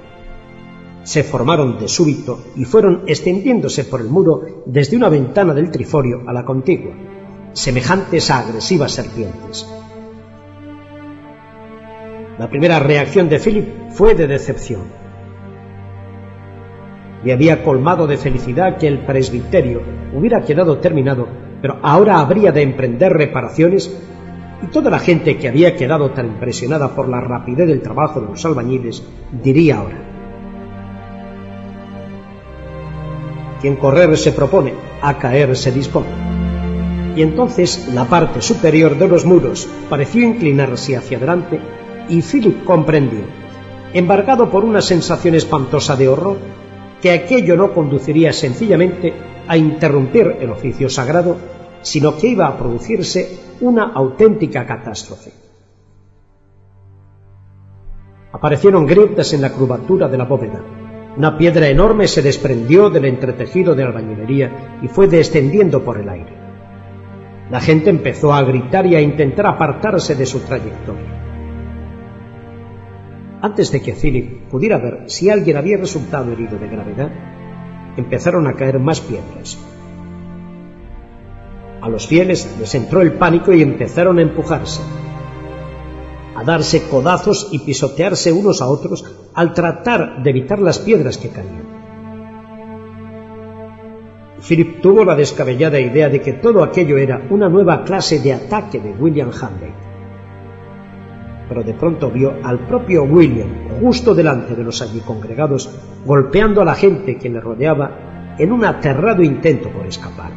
Se 1.05 1.23
formaron 1.23 1.79
de 1.79 1.89
súbito 1.89 2.45
y 2.57 2.65
fueron 2.65 3.03
extendiéndose 3.07 3.85
por 3.85 4.01
el 4.01 4.09
muro 4.09 4.43
desde 4.65 4.97
una 4.97 5.09
ventana 5.09 5.53
del 5.53 5.71
triforio 5.71 6.23
a 6.27 6.33
la 6.33 6.45
contigua, 6.45 6.93
semejantes 7.53 8.31
a 8.31 8.39
agresivas 8.39 8.93
serpientes. 8.93 9.67
La 12.43 12.51
primera 12.51 12.81
reacción 12.81 13.29
de 13.29 13.39
Philip 13.39 13.69
fue 13.91 14.17
de 14.17 14.27
decepción. 14.27 14.83
Le 17.23 17.33
había 17.33 17.63
colmado 17.63 18.09
de 18.09 18.17
felicidad 18.17 18.79
que 18.79 18.89
el 18.89 19.07
presbiterio 19.07 19.81
hubiera 20.13 20.43
quedado 20.43 20.79
terminado, 20.79 21.29
pero 21.61 21.79
ahora 21.85 22.19
habría 22.19 22.51
de 22.51 22.63
emprender 22.63 23.13
reparaciones 23.13 23.97
y 24.61 24.67
toda 24.73 24.91
la 24.91 24.99
gente 24.99 25.37
que 25.37 25.47
había 25.47 25.77
quedado 25.77 26.11
tan 26.11 26.27
impresionada 26.27 26.97
por 26.97 27.09
la 27.09 27.21
rapidez 27.21 27.69
del 27.69 27.81
trabajo 27.81 28.21
de 28.21 28.31
los 28.31 28.45
albañiles 28.45 29.05
diría 29.41 29.77
ahora, 29.77 30.03
quien 33.61 33.77
correr 33.77 34.19
se 34.19 34.33
propone, 34.33 34.75
a 35.01 35.17
caer 35.17 35.57
se 35.57 35.71
dispone. 35.71 36.09
Y 37.15 37.23
entonces 37.23 37.89
la 37.95 38.07
parte 38.07 38.43
superior 38.43 38.99
de 38.99 39.07
los 39.07 39.25
muros 39.25 39.69
pareció 39.89 40.25
inclinarse 40.25 40.97
hacia 40.97 41.19
adelante 41.19 41.61
y 42.09 42.23
Philip 42.23 42.65
comprendió, 42.65 43.25
embargado 43.93 44.51
por 44.51 44.65
una 44.65 44.81
sensación 44.81 45.35
espantosa 45.35 45.97
de 45.97 46.09
horror, 46.09 46.37
que 47.01 47.11
aquello 47.11 47.57
no 47.57 47.73
conduciría 47.73 48.33
sencillamente 48.33 49.13
a 49.47 49.57
interrumpir 49.57 50.37
el 50.41 50.51
oficio 50.51 50.89
sagrado, 50.89 51.37
sino 51.83 52.17
que 52.17 52.29
iba 52.29 52.47
a 52.47 52.57
producirse 52.57 53.39
una 53.61 53.93
auténtica 53.93 54.65
catástrofe. 54.65 55.33
Aparecieron 58.33 58.87
grietas 58.87 59.33
en 59.35 59.43
la 59.43 59.53
curvatura 59.53 60.09
de 60.09 60.17
la 60.17 60.25
bóveda. 60.25 60.61
Una 61.17 61.37
piedra 61.37 61.69
enorme 61.69 62.09
se 62.09 62.23
desprendió 62.23 62.89
del 62.89 63.05
entretejido 63.05 63.75
de 63.75 63.83
albañilería 63.83 64.79
y 64.81 64.89
fue 64.89 65.07
descendiendo 65.07 65.85
por 65.85 66.01
el 66.01 66.09
aire. 66.09 66.33
La 67.51 67.61
gente 67.61 67.91
empezó 67.91 68.33
a 68.33 68.43
gritar 68.43 68.87
y 68.87 68.95
a 68.95 69.01
intentar 69.01 69.47
apartarse 69.47 70.15
de 70.15 70.25
su 70.25 70.41
trayectoria. 70.41 71.22
Antes 73.43 73.73
de 73.73 73.83
que 73.83 73.93
Philip 73.93 74.49
pudiera 74.49 74.79
ver 74.79 75.11
si 75.11 75.29
alguien 75.29 75.57
había 75.57 75.77
resultado 75.77 76.31
herido 76.31 76.59
de 76.59 76.69
gravedad, 76.69 77.11
empezaron 77.97 78.47
a 78.47 78.55
caer 78.55 78.79
más 78.79 79.01
piedras. 79.01 79.59
A 81.81 81.89
los 81.89 82.07
fieles 82.07 82.57
les 82.61 82.73
entró 82.77 83.03
el 83.03 83.15
pánico 83.15 83.53
y 83.53 83.61
empezaron 83.61 84.21
a 84.21 84.23
empujarse, 84.23 84.81
a 86.37 86.45
darse 86.45 86.89
codazos 86.89 87.49
y 87.51 87.59
pisotearse 87.59 88.31
unos 88.31 88.63
a 88.63 88.69
otros 88.69 89.05
al 89.35 89.53
tratar 89.55 90.23
de 90.23 90.31
evitar 90.31 90.61
las 90.61 90.79
piedras 90.79 91.19
que 91.19 91.31
caían. 91.31 91.67
Philip 94.47 94.81
tuvo 94.81 95.05
la 95.05 95.17
descabellada 95.17 95.81
idea 95.81 96.09
de 96.09 96.21
que 96.21 96.35
todo 96.35 96.63
aquello 96.63 96.97
era 96.97 97.27
una 97.31 97.49
nueva 97.49 97.83
clase 97.83 98.21
de 98.21 98.35
ataque 98.35 98.79
de 98.79 98.93
William 98.93 99.31
Hanley 99.31 99.82
pero 101.53 101.65
de 101.65 101.75
pronto 101.75 102.11
vio 102.11 102.33
al 102.43 102.67
propio 102.67 103.05
William 103.05 103.79
justo 103.79 104.15
delante 104.15 104.55
de 104.55 104.65
los 104.65 104.81
allí 104.81 105.01
congregados, 105.01 105.69
golpeando 106.07 106.63
a 106.63 106.65
la 106.65 106.75
gente 106.75 107.19
que 107.19 107.29
le 107.29 107.41
rodeaba 107.41 108.37
en 108.39 108.53
un 108.53 108.65
aterrado 108.65 109.23
intento 109.23 109.69
por 109.69 109.87
escapar. 109.87 110.33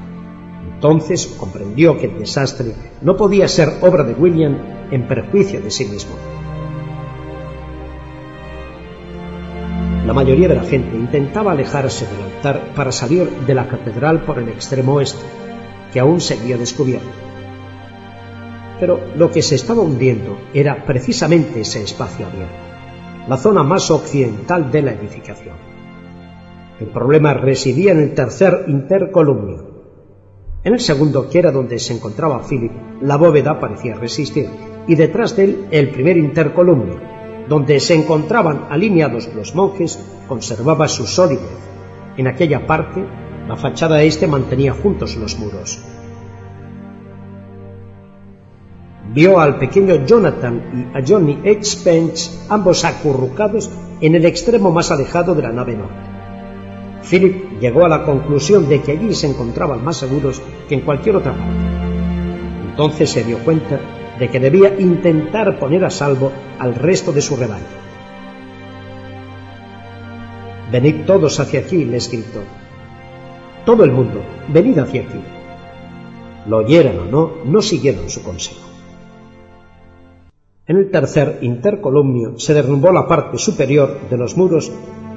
Entonces 0.73 1.27
comprendió 1.39 1.97
que 1.97 2.07
el 2.07 2.19
desastre 2.19 2.73
no 3.01 3.15
podía 3.15 3.47
ser 3.47 3.69
obra 3.79 4.03
de 4.03 4.13
William 4.13 4.57
en 4.91 5.07
perjuicio 5.07 5.61
de 5.61 5.71
sí 5.71 5.85
mismo. 5.85 6.15
La 10.05 10.11
mayoría 10.11 10.49
de 10.49 10.55
la 10.55 10.63
gente 10.63 10.97
intentaba 10.97 11.53
alejarse 11.53 12.05
del 12.07 12.23
altar 12.23 12.73
para 12.75 12.91
salir 12.91 13.29
de 13.47 13.53
la 13.53 13.69
catedral 13.69 14.25
por 14.25 14.37
el 14.37 14.49
extremo 14.49 14.95
oeste, 14.95 15.23
que 15.93 16.01
aún 16.01 16.19
seguía 16.19 16.57
descubierto 16.57 17.24
pero 18.79 18.99
lo 19.15 19.31
que 19.31 19.41
se 19.41 19.55
estaba 19.55 19.81
hundiendo 19.81 20.37
era 20.53 20.85
precisamente 20.85 21.61
ese 21.61 21.83
espacio 21.83 22.25
abierto, 22.27 22.55
la 23.27 23.37
zona 23.37 23.63
más 23.63 23.89
occidental 23.91 24.71
de 24.71 24.81
la 24.81 24.91
edificación. 24.91 25.55
El 26.79 26.87
problema 26.87 27.33
residía 27.33 27.93
en 27.93 27.99
el 27.99 28.13
tercer 28.13 28.65
intercolumnio. 28.67 29.75
En 30.63 30.73
el 30.73 30.79
segundo, 30.79 31.29
que 31.29 31.39
era 31.39 31.51
donde 31.51 31.79
se 31.79 31.93
encontraba 31.93 32.43
Philip, 32.43 32.71
la 33.01 33.17
bóveda 33.17 33.59
parecía 33.59 33.95
resistir, 33.95 34.49
y 34.87 34.95
detrás 34.95 35.35
de 35.35 35.43
él 35.45 35.67
el 35.71 35.89
primer 35.91 36.17
intercolumnio, 36.17 36.99
donde 37.47 37.79
se 37.79 37.93
encontraban 37.93 38.65
alineados 38.69 39.29
los 39.33 39.55
monjes, 39.55 39.99
conservaba 40.27 40.87
su 40.87 41.05
solidez. 41.05 41.41
En 42.17 42.27
aquella 42.27 42.65
parte, 42.65 43.05
la 43.47 43.55
fachada 43.55 44.01
este 44.03 44.27
mantenía 44.27 44.73
juntos 44.73 45.15
los 45.15 45.37
muros. 45.37 45.79
Vio 49.15 49.39
al 49.39 49.57
pequeño 49.57 50.05
Jonathan 50.05 50.91
y 50.93 50.97
a 50.97 51.01
Johnny 51.07 51.39
H. 51.45 51.77
Pence, 51.85 52.37
ambos 52.49 52.83
acurrucados 52.83 53.71
en 54.01 54.13
el 54.13 54.25
extremo 54.25 54.71
más 54.71 54.91
alejado 54.91 55.33
de 55.33 55.41
la 55.41 55.53
nave 55.53 55.77
norte. 55.77 55.95
Philip 57.09 57.61
llegó 57.61 57.85
a 57.85 57.89
la 57.89 58.03
conclusión 58.03 58.67
de 58.67 58.81
que 58.81 58.91
allí 58.91 59.15
se 59.15 59.27
encontraban 59.27 59.85
más 59.85 59.95
seguros 59.95 60.41
que 60.67 60.75
en 60.75 60.81
cualquier 60.81 61.15
otra 61.15 61.31
parte. 61.31 61.45
Entonces 62.71 63.09
se 63.09 63.23
dio 63.23 63.39
cuenta 63.39 63.79
de 64.19 64.29
que 64.29 64.39
debía 64.41 64.77
intentar 64.77 65.59
poner 65.59 65.85
a 65.85 65.89
salvo 65.89 66.33
al 66.59 66.75
resto 66.75 67.13
de 67.13 67.21
su 67.21 67.37
rebaño. 67.37 67.63
Venid 70.73 71.05
todos 71.05 71.39
hacia 71.39 71.61
aquí, 71.61 71.85
les 71.85 72.11
gritó. 72.11 72.41
Todo 73.65 73.85
el 73.85 73.93
mundo, 73.93 74.21
venid 74.49 74.77
hacia 74.77 75.03
aquí. 75.03 75.21
Lo 76.47 76.57
oyeran 76.57 76.99
o 76.99 77.05
no, 77.05 77.31
no 77.45 77.61
siguieron 77.61 78.09
su 78.09 78.21
consejo. 78.21 78.74
En 80.67 80.77
el 80.77 80.89
tercer 80.89 81.37
intercolumnio 81.41 82.39
se 82.39 82.55
derrumbó 82.55 82.91
la 82.91 83.07
parte 83.07 83.37
superior 83.37 84.09
de 84.09 84.17
los 84.17 84.35
muros, 84.35 84.71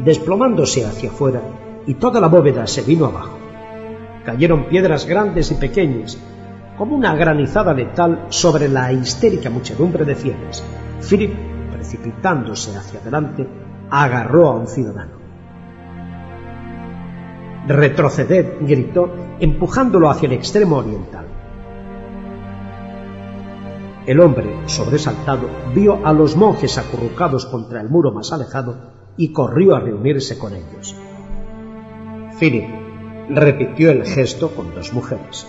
desplomándose 0.05 0.85
hacia 0.85 1.09
afuera, 1.09 1.41
y 1.87 1.95
toda 1.95 2.21
la 2.21 2.29
bóveda 2.29 2.67
se 2.67 2.83
vino 2.83 3.07
abajo. 3.07 3.39
Cayeron 4.27 4.65
piedras 4.69 5.07
grandes 5.07 5.51
y 5.51 5.55
pequeñas, 5.55 6.19
como 6.77 6.95
una 6.95 7.17
granizada 7.17 7.73
letal 7.73 8.27
sobre 8.29 8.69
la 8.69 8.93
histérica 8.93 9.49
muchedumbre 9.49 10.05
de 10.05 10.15
fieles. 10.17 10.63
Philip, 11.01 11.33
precipitándose 11.73 12.77
hacia 12.77 13.01
adelante, 13.01 13.49
agarró 13.89 14.49
a 14.49 14.57
un 14.57 14.67
ciudadano. 14.67 15.13
Retroceded, 17.67 18.67
gritó, 18.67 19.11
empujándolo 19.41 20.11
hacia 20.11 20.27
el 20.27 20.35
extremo 20.35 20.77
oriental. 20.77 21.18
El 24.09 24.21
hombre, 24.21 24.49
sobresaltado, 24.65 25.51
vio 25.75 26.01
a 26.03 26.15
los 26.15 26.35
monjes 26.35 26.79
acurrucados 26.79 27.45
contra 27.45 27.83
el 27.83 27.91
muro 27.91 28.11
más 28.11 28.33
alejado 28.33 28.75
y 29.19 29.35
corrió 29.35 29.77
a 29.77 29.81
reunirse 29.81 30.39
con 30.39 30.55
ellos. 30.55 30.97
Philip 32.41 32.65
repitió 33.29 33.91
el 33.91 34.07
gesto 34.07 34.49
con 34.53 34.75
dos 34.75 34.95
mujeres. 34.95 35.47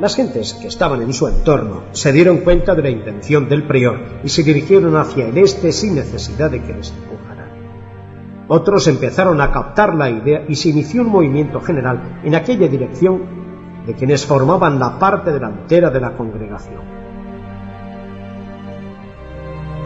Las 0.00 0.16
gentes 0.16 0.54
que 0.54 0.66
estaban 0.66 1.00
en 1.02 1.12
su 1.12 1.28
entorno 1.28 1.84
se 1.92 2.10
dieron 2.10 2.38
cuenta 2.38 2.74
de 2.74 2.82
la 2.82 2.90
intención 2.90 3.48
del 3.48 3.68
prior 3.68 4.22
y 4.24 4.28
se 4.28 4.42
dirigieron 4.42 4.96
hacia 4.96 5.28
el 5.28 5.38
este 5.38 5.70
sin 5.70 5.94
necesidad 5.94 6.50
de 6.50 6.60
que 6.60 6.72
les 6.72 6.90
empujaran. 6.90 8.46
Otros 8.48 8.88
empezaron 8.88 9.40
a 9.40 9.52
captar 9.52 9.94
la 9.94 10.10
idea 10.10 10.44
y 10.48 10.56
se 10.56 10.70
inició 10.70 11.02
un 11.02 11.10
movimiento 11.10 11.60
general 11.60 12.20
en 12.24 12.34
aquella 12.34 12.66
dirección 12.66 13.49
de 13.86 13.94
quienes 13.94 14.26
formaban 14.26 14.78
la 14.78 14.98
parte 14.98 15.32
delantera 15.32 15.90
de 15.90 16.00
la 16.00 16.12
congregación. 16.12 17.00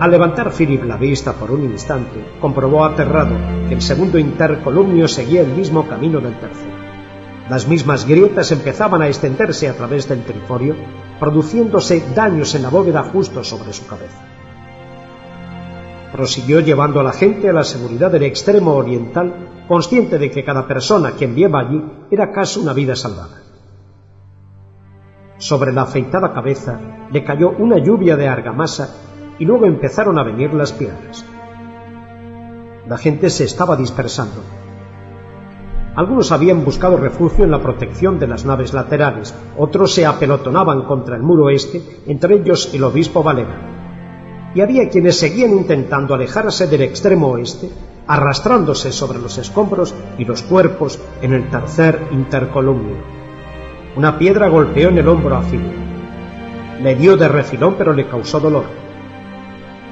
Al 0.01 0.11
levantar 0.11 0.53
Philip 0.53 0.83
la 0.85 0.97
vista 0.97 1.33
por 1.35 1.53
un 1.53 1.65
instante, 1.65 2.25
comprobó 2.41 2.85
aterrado 2.85 3.37
que 3.69 3.75
el 3.75 3.81
segundo 3.83 4.19
intercolumnio 4.19 5.07
seguía 5.07 5.43
el 5.43 5.53
mismo 5.53 5.87
camino 5.87 6.21
del 6.21 6.35
tercero. 6.35 6.75
Las 7.49 7.69
mismas 7.69 8.07
grietas 8.07 8.51
empezaban 8.51 9.03
a 9.03 9.07
extenderse 9.07 9.69
a 9.69 9.75
través 9.75 10.09
del 10.09 10.25
triforio, 10.25 10.75
produciéndose 11.21 12.03
daños 12.15 12.55
en 12.55 12.63
la 12.63 12.71
bóveda 12.71 13.05
justo 13.05 13.45
sobre 13.45 13.73
su 13.73 13.87
cabeza. 13.87 14.21
Prosiguió 16.11 16.61
llevando 16.61 17.01
a 17.01 17.05
la 17.05 17.13
gente 17.13 17.49
a 17.49 17.53
la 17.53 17.65
seguridad 17.65 18.11
del 18.11 18.25
extremo 18.25 18.75
oriental, 18.75 19.65
consciente 19.69 20.19
de 20.19 20.31
que 20.31 20.45
cada 20.45 20.67
persona 20.67 21.13
que 21.13 21.27
enviaba 21.27 21.61
allí 21.61 21.83
era 22.11 22.33
casi 22.33 22.59
una 22.59 22.73
vida 22.73 22.97
salvada. 22.97 23.44
Sobre 25.39 25.73
la 25.73 25.83
afeitada 25.83 26.33
cabeza 26.33 26.79
le 27.11 27.25
cayó 27.25 27.51
una 27.51 27.79
lluvia 27.79 28.17
de 28.17 28.29
argamasa 28.29 28.95
y 29.39 29.45
luego 29.45 29.67
empezaron 29.67 30.19
a 30.19 30.23
venir 30.23 30.55
las 30.55 30.73
piedras. 30.73 31.25
La 32.89 32.99
gente 32.99 33.31
se 33.31 33.45
estaba 33.45 33.77
dispersando. 33.77 34.43
Algunos 35.97 36.33
habían 36.33 36.65
buscado 36.65 36.97
refugio 36.97 37.45
en 37.45 37.51
la 37.51 37.63
protección 37.63 38.19
de 38.19 38.27
las 38.27 38.45
naves 38.45 38.75
laterales, 38.75 39.35
otros 39.57 39.95
se 39.95 40.07
apelotonaban 40.07 40.83
contra 40.83 41.17
el 41.17 41.23
muro 41.23 41.51
este, 41.51 41.83
entre 42.07 42.35
ellos 42.37 42.73
el 42.75 42.85
obispo 42.85 43.23
Valera. 43.23 44.53
Y 44.55 44.61
había 44.61 44.89
quienes 44.89 45.19
seguían 45.19 45.53
intentando 45.53 46.15
alejarse 46.15 46.67
del 46.67 46.83
extremo 46.83 47.29
oeste, 47.29 47.71
arrastrándose 48.07 48.93
sobre 48.93 49.19
los 49.19 49.39
escombros 49.39 49.95
y 50.19 50.25
los 50.25 50.43
cuerpos 50.43 51.01
en 51.23 51.33
el 51.33 51.49
tercer 51.49 52.09
intercolumnio. 52.13 53.24
Una 53.97 54.19
piedra 54.19 54.49
golpeó 54.49 54.89
en 54.89 54.99
el 54.99 55.07
hombro 55.07 55.37
a 55.37 55.43
Philip. 55.43 55.73
Le 56.83 56.97
dio 56.97 57.17
de 57.17 57.29
refilón 57.29 57.77
pero 57.79 57.93
le 57.93 58.09
causó 58.09 58.41
dolor. 58.41 58.65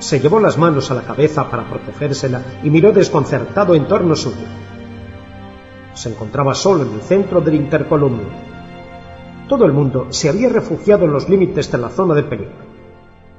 Se 0.00 0.18
llevó 0.18 0.40
las 0.40 0.58
manos 0.58 0.90
a 0.90 0.94
la 0.94 1.02
cabeza 1.02 1.48
para 1.48 1.68
protegérsela 1.70 2.42
y 2.64 2.70
miró 2.70 2.90
desconcertado 2.90 3.76
en 3.76 3.86
torno 3.86 4.16
suyo. 4.16 4.44
Se 5.94 6.08
encontraba 6.08 6.52
solo 6.54 6.82
en 6.82 6.94
el 6.94 7.02
centro 7.02 7.40
del 7.40 7.54
intercolumnio. 7.54 8.26
todo 9.48 9.66
el 9.66 9.72
mundo 9.72 10.06
se 10.10 10.28
había 10.28 10.48
refugiado 10.48 11.04
en 11.04 11.12
los 11.12 11.28
límites 11.28 11.70
de 11.70 11.78
la 11.78 11.90
zona 11.90 12.14
de 12.14 12.24
peligro. 12.24 12.72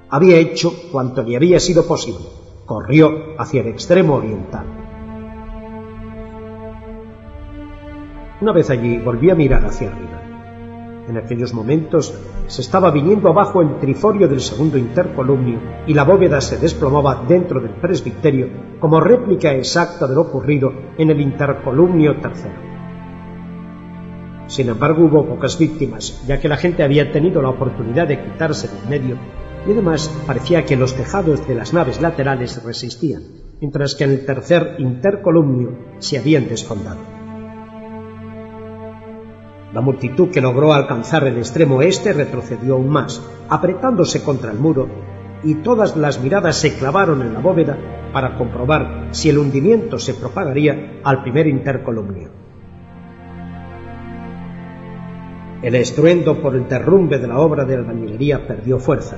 Había 0.10 0.38
hecho 0.38 0.72
cuanto 0.92 1.24
le 1.24 1.36
había 1.36 1.60
sido 1.60 1.86
posible. 1.86 2.26
Corrió 2.66 3.34
hacia 3.38 3.62
el 3.62 3.68
extremo 3.68 4.16
oriental. 4.16 4.66
Una 8.40 8.54
vez 8.54 8.70
allí 8.70 8.98
volví 9.00 9.30
a 9.30 9.36
mirar 9.36 9.66
hacia 9.66 9.90
arriba. 9.90 10.23
En 11.08 11.18
aquellos 11.18 11.54
momentos 11.54 12.14
se 12.48 12.62
estaba 12.62 12.90
viniendo 12.90 13.30
abajo 13.30 13.62
el 13.62 13.78
triforio 13.80 14.28
del 14.28 14.40
segundo 14.40 14.78
intercolumnio 14.78 15.60
y 15.86 15.94
la 15.94 16.06
bóveda 16.06 16.40
se 16.40 16.58
desplomaba 16.58 17.26
dentro 17.28 17.60
del 17.60 17.72
presbiterio 17.72 18.48
como 18.80 19.02
réplica 19.02 19.54
exacta 19.54 20.08
de 20.08 20.16
lo 20.16 20.22
ocurrido 20.22 20.72
en 20.98 21.10
el 21.10 21.20
intercolumnio 21.20 22.20
tercero. 22.22 22.56
Sin 24.48 24.70
embargo, 24.70 25.06
hubo 25.06 25.26
pocas 25.26 25.58
víctimas, 25.58 26.24
ya 26.28 26.40
que 26.40 26.48
la 26.48 26.58
gente 26.58 26.84
había 26.84 27.12
tenido 27.12 27.42
la 27.42 27.50
oportunidad 27.50 28.08
de 28.08 28.22
quitarse 28.22 28.68
del 28.68 28.90
medio 28.90 29.18
y 29.68 29.72
además 29.72 30.10
parecía 30.28 30.66
que 30.66 30.76
los 30.76 30.94
tejados 30.94 31.48
de 31.48 31.56
las 31.56 31.74
naves 31.74 32.02
laterales 32.02 32.64
resistían, 32.64 33.24
mientras 33.60 33.96
que 33.96 34.04
en 34.04 34.12
el 34.12 34.26
tercer 34.26 34.76
intercolumnio 34.80 35.78
se 36.00 36.18
habían 36.18 36.48
desfondado. 36.48 37.23
La 39.74 39.82
multitud 39.82 40.30
que 40.30 40.40
logró 40.40 40.72
alcanzar 40.72 41.26
el 41.26 41.38
extremo 41.38 41.82
este 41.82 42.14
retrocedió 42.14 42.76
aún 42.76 42.90
más, 42.90 43.28
apretándose 43.50 44.24
contra 44.24 44.52
el 44.52 44.60
muro, 44.60 44.88
y 45.44 45.56
todas 45.56 45.98
las 45.98 46.22
miradas 46.22 46.58
se 46.58 46.76
clavaron 46.76 47.24
en 47.24 47.34
la 47.34 47.40
bóveda 47.40 47.76
para 48.14 48.36
comprobar 48.38 49.08
si 49.12 49.30
el 49.30 49.40
hundimiento 49.40 49.98
se 49.98 50.14
propagaría 50.14 51.02
al 51.04 51.24
primer 51.24 51.48
intercolumnio. 51.48 52.30
El 55.64 55.76
estruendo 55.76 56.40
por 56.40 56.56
el 56.56 56.68
derrumbe 56.68 57.18
de 57.18 57.28
la 57.28 57.40
obra 57.40 57.66
de 57.66 57.76
albañilería 57.76 58.46
perdió 58.46 58.78
fuerza, 58.78 59.18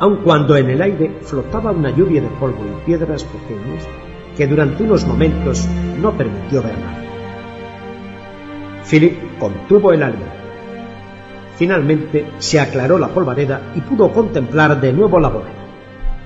aun 0.00 0.18
cuando 0.22 0.54
en 0.56 0.68
el 0.68 0.82
aire 0.82 1.18
flotaba 1.22 1.70
una 1.70 1.96
lluvia 1.96 2.20
de 2.20 2.28
polvo 2.28 2.64
y 2.66 2.84
piedras 2.84 3.24
pequeñas 3.24 3.88
que 4.36 4.46
durante 4.46 4.82
unos 4.82 5.06
momentos 5.06 5.66
no 6.00 6.12
permitió 6.12 6.62
ver 6.62 6.78
nada. 6.78 7.09
Philip 8.90 9.38
contuvo 9.38 9.92
el 9.92 10.02
alma. 10.02 10.26
Finalmente 11.56 12.26
se 12.38 12.58
aclaró 12.58 12.98
la 12.98 13.08
polvareda 13.08 13.72
y 13.76 13.80
pudo 13.82 14.12
contemplar 14.12 14.80
de 14.80 14.92
nuevo 14.92 15.20
la 15.20 15.28
bóveda. 15.28 15.60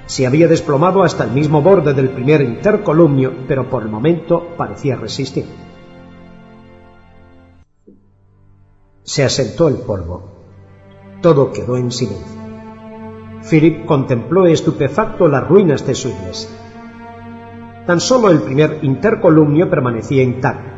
Se 0.06 0.26
había 0.26 0.48
desplomado 0.48 1.02
hasta 1.02 1.24
el 1.24 1.32
mismo 1.32 1.60
borde 1.60 1.92
del 1.92 2.08
primer 2.08 2.40
intercolumnio, 2.40 3.32
pero 3.46 3.68
por 3.68 3.82
el 3.82 3.90
momento 3.90 4.54
parecía 4.56 4.96
resistir. 4.96 5.44
Se 9.02 9.24
asentó 9.24 9.68
el 9.68 9.76
polvo. 9.76 10.30
Todo 11.20 11.52
quedó 11.52 11.76
en 11.76 11.90
silencio. 11.90 12.40
Philip 13.50 13.84
contempló 13.84 14.46
estupefacto 14.46 15.28
las 15.28 15.46
ruinas 15.46 15.86
de 15.86 15.94
su 15.94 16.08
iglesia. 16.08 16.48
Tan 17.86 18.00
solo 18.00 18.30
el 18.30 18.40
primer 18.40 18.78
intercolumnio 18.82 19.68
permanecía 19.68 20.22
intacto 20.22 20.73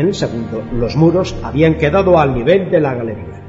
en 0.00 0.08
el 0.08 0.14
segundo, 0.14 0.62
los 0.72 0.96
muros 0.96 1.36
habían 1.42 1.76
quedado 1.76 2.18
al 2.18 2.34
nivel 2.34 2.70
de 2.70 2.80
la 2.80 2.94
galería. 2.94 3.42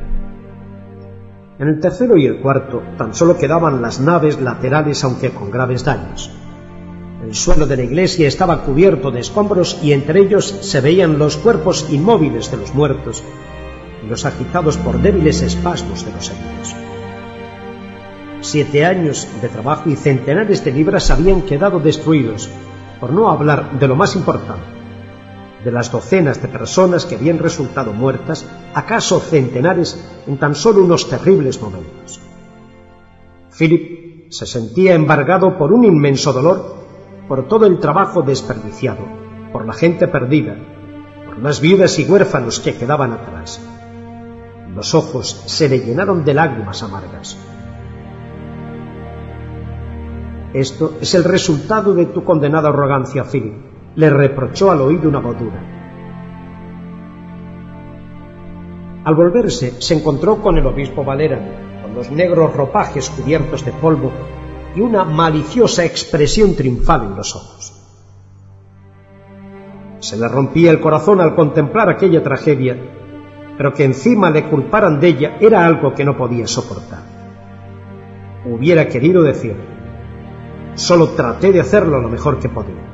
En 1.59 1.67
el 1.67 1.79
tercero 1.79 2.17
y 2.17 2.25
el 2.25 2.41
cuarto 2.41 2.81
tan 2.97 3.13
solo 3.13 3.37
quedaban 3.37 3.81
las 3.81 3.99
naves 3.99 4.41
laterales 4.41 5.03
aunque 5.03 5.29
con 5.29 5.49
graves 5.49 5.85
daños. 5.85 6.31
El 7.23 7.35
suelo 7.35 7.67
de 7.67 7.77
la 7.77 7.83
iglesia 7.83 8.27
estaba 8.27 8.63
cubierto 8.63 9.11
de 9.11 9.19
escombros 9.19 9.79
y 9.81 9.93
entre 9.93 10.21
ellos 10.21 10.45
se 10.61 10.81
veían 10.81 11.19
los 11.19 11.37
cuerpos 11.37 11.87
inmóviles 11.91 12.49
de 12.51 12.57
los 12.57 12.73
muertos 12.73 13.23
y 14.03 14.09
los 14.09 14.25
agitados 14.25 14.77
por 14.77 14.99
débiles 14.99 15.41
espasmos 15.43 16.03
de 16.03 16.11
los 16.11 16.31
heridos. 16.31 16.75
Siete 18.41 18.85
años 18.85 19.27
de 19.41 19.49
trabajo 19.49 19.89
y 19.89 19.95
centenares 19.95 20.65
de 20.65 20.73
libras 20.73 21.11
habían 21.11 21.43
quedado 21.43 21.79
destruidos, 21.79 22.49
por 22.99 23.13
no 23.13 23.29
hablar 23.29 23.79
de 23.79 23.87
lo 23.87 23.95
más 23.95 24.15
importante, 24.15 24.80
de 25.63 25.71
las 25.71 25.91
docenas 25.91 26.41
de 26.41 26.47
personas 26.47 27.05
que 27.05 27.15
habían 27.15 27.37
resultado 27.37 27.93
muertas, 27.93 28.45
acaso 28.73 29.19
centenares, 29.19 29.99
en 30.27 30.37
tan 30.37 30.55
solo 30.55 30.83
unos 30.83 31.07
terribles 31.07 31.61
momentos. 31.61 32.19
Philip 33.57 34.31
se 34.31 34.45
sentía 34.45 34.95
embargado 34.95 35.57
por 35.57 35.71
un 35.71 35.83
inmenso 35.83 36.33
dolor 36.33 36.75
por 37.27 37.47
todo 37.47 37.65
el 37.65 37.79
trabajo 37.79 38.21
desperdiciado, 38.23 39.05
por 39.53 39.65
la 39.65 39.73
gente 39.73 40.07
perdida, 40.07 40.55
por 41.25 41.39
las 41.39 41.61
viudas 41.61 41.99
y 41.99 42.05
huérfanos 42.05 42.59
que 42.59 42.75
quedaban 42.75 43.11
atrás. 43.11 43.61
Los 44.75 44.95
ojos 44.95 45.43
se 45.45 45.69
le 45.69 45.79
llenaron 45.79 46.23
de 46.25 46.33
lágrimas 46.33 46.81
amargas. 46.81 47.37
Esto 50.53 50.97
es 50.99 51.13
el 51.13 51.23
resultado 51.23 51.93
de 51.93 52.07
tu 52.07 52.23
condenada 52.23 52.69
arrogancia, 52.69 53.23
Philip 53.23 53.70
le 53.95 54.09
reprochó 54.09 54.71
al 54.71 54.81
oído 54.81 55.09
una 55.09 55.19
voz 55.19 55.35
Al 59.03 59.15
volverse, 59.15 59.81
se 59.81 59.95
encontró 59.95 60.41
con 60.41 60.57
el 60.57 60.65
obispo 60.65 61.03
Valera, 61.03 61.39
con 61.81 61.95
los 61.95 62.09
negros 62.11 62.55
ropajes 62.55 63.09
cubiertos 63.09 63.65
de 63.65 63.73
polvo 63.73 64.11
y 64.75 64.79
una 64.79 65.03
maliciosa 65.03 65.83
expresión 65.83 66.55
triunfal 66.55 67.03
en 67.03 67.15
los 67.15 67.35
ojos. 67.35 67.73
Se 69.99 70.17
le 70.17 70.27
rompía 70.27 70.71
el 70.71 70.79
corazón 70.79 71.19
al 71.19 71.35
contemplar 71.35 71.89
aquella 71.89 72.23
tragedia, 72.23 72.77
pero 73.57 73.73
que 73.73 73.83
encima 73.83 74.29
le 74.29 74.49
culparan 74.49 74.99
de 74.99 75.07
ella 75.09 75.37
era 75.39 75.65
algo 75.65 75.93
que 75.93 76.05
no 76.05 76.17
podía 76.17 76.47
soportar. 76.47 77.03
Hubiera 78.45 78.87
querido 78.87 79.21
decir, 79.21 79.55
solo 80.75 81.09
traté 81.09 81.51
de 81.51 81.59
hacerlo 81.59 81.99
lo 81.99 82.09
mejor 82.09 82.39
que 82.39 82.49
podía 82.49 82.90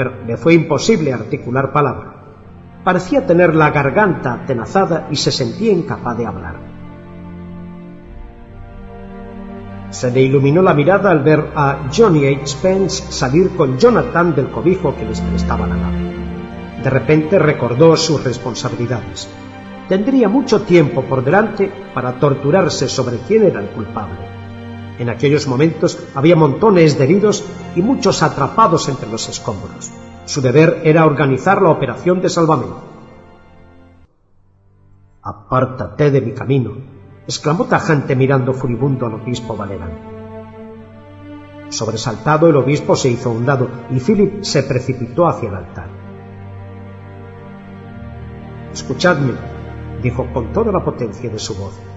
pero 0.00 0.14
le 0.26 0.38
fue 0.38 0.54
imposible 0.54 1.12
articular 1.12 1.74
palabra. 1.74 2.14
Parecía 2.82 3.26
tener 3.26 3.54
la 3.54 3.68
garganta 3.68 4.32
atenazada 4.32 5.08
y 5.10 5.16
se 5.16 5.30
sentía 5.30 5.72
incapaz 5.72 6.16
de 6.16 6.24
hablar. 6.24 6.54
Se 9.90 10.10
le 10.10 10.22
iluminó 10.22 10.62
la 10.62 10.72
mirada 10.72 11.10
al 11.10 11.22
ver 11.22 11.48
a 11.54 11.90
Johnny 11.94 12.26
H. 12.26 12.46
Spence 12.46 13.12
salir 13.12 13.50
con 13.58 13.78
Jonathan 13.78 14.34
del 14.34 14.48
cobijo 14.48 14.96
que 14.96 15.04
les 15.04 15.20
prestaba 15.20 15.66
la 15.66 15.76
nave. 15.76 15.98
De 16.82 16.88
repente 16.88 17.38
recordó 17.38 17.94
sus 17.94 18.24
responsabilidades. 18.24 19.28
Tendría 19.86 20.30
mucho 20.30 20.62
tiempo 20.62 21.02
por 21.02 21.22
delante 21.22 21.70
para 21.92 22.18
torturarse 22.18 22.88
sobre 22.88 23.18
quién 23.28 23.42
era 23.44 23.60
el 23.60 23.68
culpable. 23.68 24.39
En 25.00 25.08
aquellos 25.08 25.48
momentos 25.48 25.98
había 26.14 26.36
montones 26.36 26.98
de 26.98 27.04
heridos 27.04 27.42
y 27.74 27.80
muchos 27.80 28.22
atrapados 28.22 28.86
entre 28.90 29.08
los 29.10 29.30
escombros. 29.30 29.90
Su 30.26 30.42
deber 30.42 30.82
era 30.84 31.06
organizar 31.06 31.62
la 31.62 31.70
operación 31.70 32.20
de 32.20 32.28
salvamento. 32.28 32.82
Apártate 35.22 36.10
de 36.10 36.20
mi 36.20 36.32
camino, 36.32 36.72
exclamó 37.24 37.64
tajante 37.64 38.14
mirando 38.14 38.52
furibundo 38.52 39.06
al 39.06 39.14
obispo 39.14 39.56
Valerán. 39.56 39.92
Sobresaltado, 41.70 42.48
el 42.48 42.56
obispo 42.56 42.94
se 42.94 43.08
hizo 43.08 43.30
un 43.30 43.46
lado 43.46 43.70
y 43.90 44.00
Philip 44.00 44.42
se 44.42 44.64
precipitó 44.64 45.28
hacia 45.28 45.48
el 45.48 45.54
altar. 45.54 45.88
Escuchadme, 48.70 49.32
dijo 50.02 50.30
con 50.34 50.52
toda 50.52 50.70
la 50.70 50.84
potencia 50.84 51.30
de 51.30 51.38
su 51.38 51.54
voz. 51.54 51.89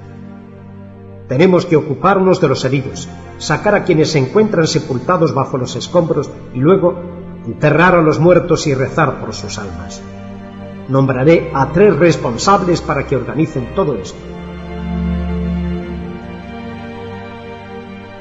Tenemos 1.28 1.66
que 1.66 1.78
ocuparnos 1.78 2.42
de 2.42 2.50
los 2.50 2.66
heridos, 2.66 3.08
sacar 3.38 3.76
a 3.76 3.84
quienes 3.84 4.12
se 4.12 4.20
encuentran 4.20 4.68
sepultados 4.68 5.34
bajo 5.34 5.58
los 5.58 5.76
escombros 5.76 6.30
y 6.54 6.60
luego 6.60 6.96
enterrar 7.46 7.96
a 7.96 8.02
los 8.02 8.20
muertos 8.20 8.68
y 8.68 8.74
rezar 8.74 9.20
por 9.20 9.34
sus 9.34 9.58
almas. 9.58 10.02
Nombraré 10.90 11.52
a 11.54 11.72
tres 11.72 11.96
responsables 11.96 12.82
para 12.82 13.08
que 13.08 13.16
organicen 13.16 13.74
todo 13.74 13.96
esto. 13.96 14.20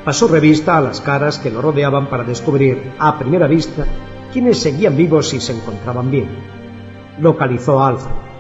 Pasó 0.05 0.27
revista 0.29 0.79
a 0.79 0.81
las 0.81 1.01
caras 1.01 1.39
que 1.39 1.51
lo 1.51 1.61
rodeaban 1.61 2.09
para 2.09 2.25
descubrir, 2.25 2.93
a 2.99 3.19
primera 3.19 3.47
vista, 3.47 3.85
quienes 4.33 4.59
seguían 4.59 4.97
vivos 4.97 5.33
y 5.35 5.41
se 5.41 5.53
encontraban 5.53 6.11
bien. 6.11 6.29
Localizó 7.21 7.81
a 7.81 7.89
Alfred. 7.89 8.32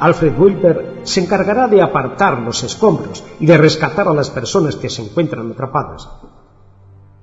Alfred 0.00 0.38
Wilber 0.38 1.00
se 1.02 1.20
encargará 1.20 1.68
de 1.68 1.82
apartar 1.82 2.38
los 2.38 2.64
escombros 2.64 3.22
y 3.38 3.44
de 3.44 3.58
rescatar 3.58 4.08
a 4.08 4.14
las 4.14 4.30
personas 4.30 4.76
que 4.76 4.88
se 4.88 5.02
encuentran 5.02 5.50
atrapadas. 5.50 6.08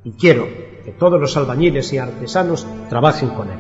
Y 0.04 0.12
quiero 0.12 0.46
que 0.86 0.96
todos 0.98 1.20
los 1.20 1.36
albañiles 1.36 1.92
y 1.92 1.98
artesanos 1.98 2.68
trabajen 2.88 3.30
con 3.30 3.50
él. 3.50 3.60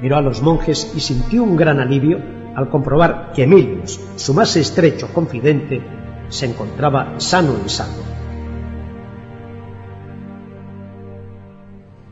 Miró 0.00 0.16
a 0.16 0.22
los 0.22 0.40
monjes 0.40 0.92
y 0.94 1.00
sintió 1.00 1.42
un 1.42 1.56
gran 1.56 1.80
alivio 1.80 2.18
al 2.54 2.70
comprobar 2.70 3.32
que 3.34 3.42
Emilius, 3.42 4.00
su 4.14 4.32
más 4.32 4.54
estrecho 4.54 5.08
confidente, 5.12 5.82
se 6.28 6.46
encontraba 6.46 7.14
sano 7.18 7.56
y 7.66 7.68
sano. 7.68 8.13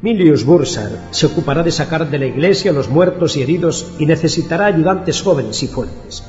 Milius 0.03 0.45
Bursar 0.45 0.91
se 1.13 1.27
ocupará 1.27 1.63
de 1.63 1.71
sacar 1.71 2.11
de 2.11 2.19
la 2.19 2.27
iglesia 2.27 2.73
a 2.73 2.75
los 2.75 2.89
muertos 2.89 3.37
y 3.37 3.43
heridos 3.43 3.95
y 4.01 4.07
necesitará 4.07 4.67
ayudantes 4.67 5.23
jóvenes 5.23 5.63
y 5.63 5.69
fuertes. 5.69 6.25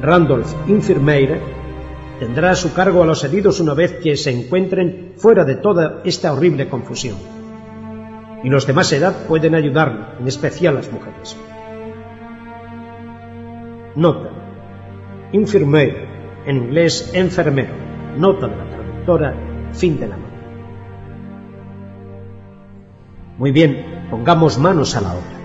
Randolph 0.00 0.50
Infirmeire 0.68 1.38
tendrá 2.18 2.52
a 2.52 2.54
su 2.54 2.72
cargo 2.72 3.02
a 3.02 3.06
los 3.06 3.22
heridos 3.24 3.60
una 3.60 3.74
vez 3.74 3.98
que 4.02 4.16
se 4.16 4.30
encuentren 4.30 5.12
fuera 5.18 5.44
de 5.44 5.56
toda 5.56 6.00
esta 6.02 6.32
horrible 6.32 6.66
confusión. 6.70 7.18
Y 8.42 8.48
los 8.48 8.66
de 8.66 8.72
más 8.72 8.90
edad 8.90 9.26
pueden 9.26 9.54
ayudarlo, 9.54 10.18
en 10.18 10.26
especial 10.26 10.76
las 10.76 10.90
mujeres. 10.90 11.36
Nota. 13.96 14.30
Infirmeire, 15.32 16.08
en 16.46 16.56
inglés 16.56 17.10
enfermero. 17.12 17.74
Nota 18.16 18.46
de 18.46 18.56
la 18.56 18.70
traductora, 18.70 19.34
fin 19.74 20.00
de 20.00 20.08
la 20.08 20.25
Muy 23.38 23.52
bien, 23.52 24.06
pongamos 24.10 24.56
manos 24.58 24.96
a 24.96 25.02
la 25.02 25.12
obra. 25.12 25.36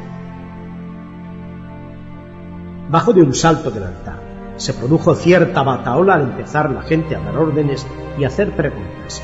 Bajo 2.89 3.11
de 3.11 3.21
un 3.21 3.33
salto 3.33 3.69
del 3.69 3.83
altar, 3.83 4.19
se 4.55 4.73
produjo 4.73 5.13
cierta 5.13 5.61
bataola 5.61 6.13
al 6.13 6.21
empezar 6.21 6.71
la 6.71 6.83
gente 6.83 7.17
a 7.17 7.19
dar 7.19 7.37
órdenes 7.37 7.85
y 8.17 8.23
hacer 8.23 8.51
preguntas. 8.51 9.21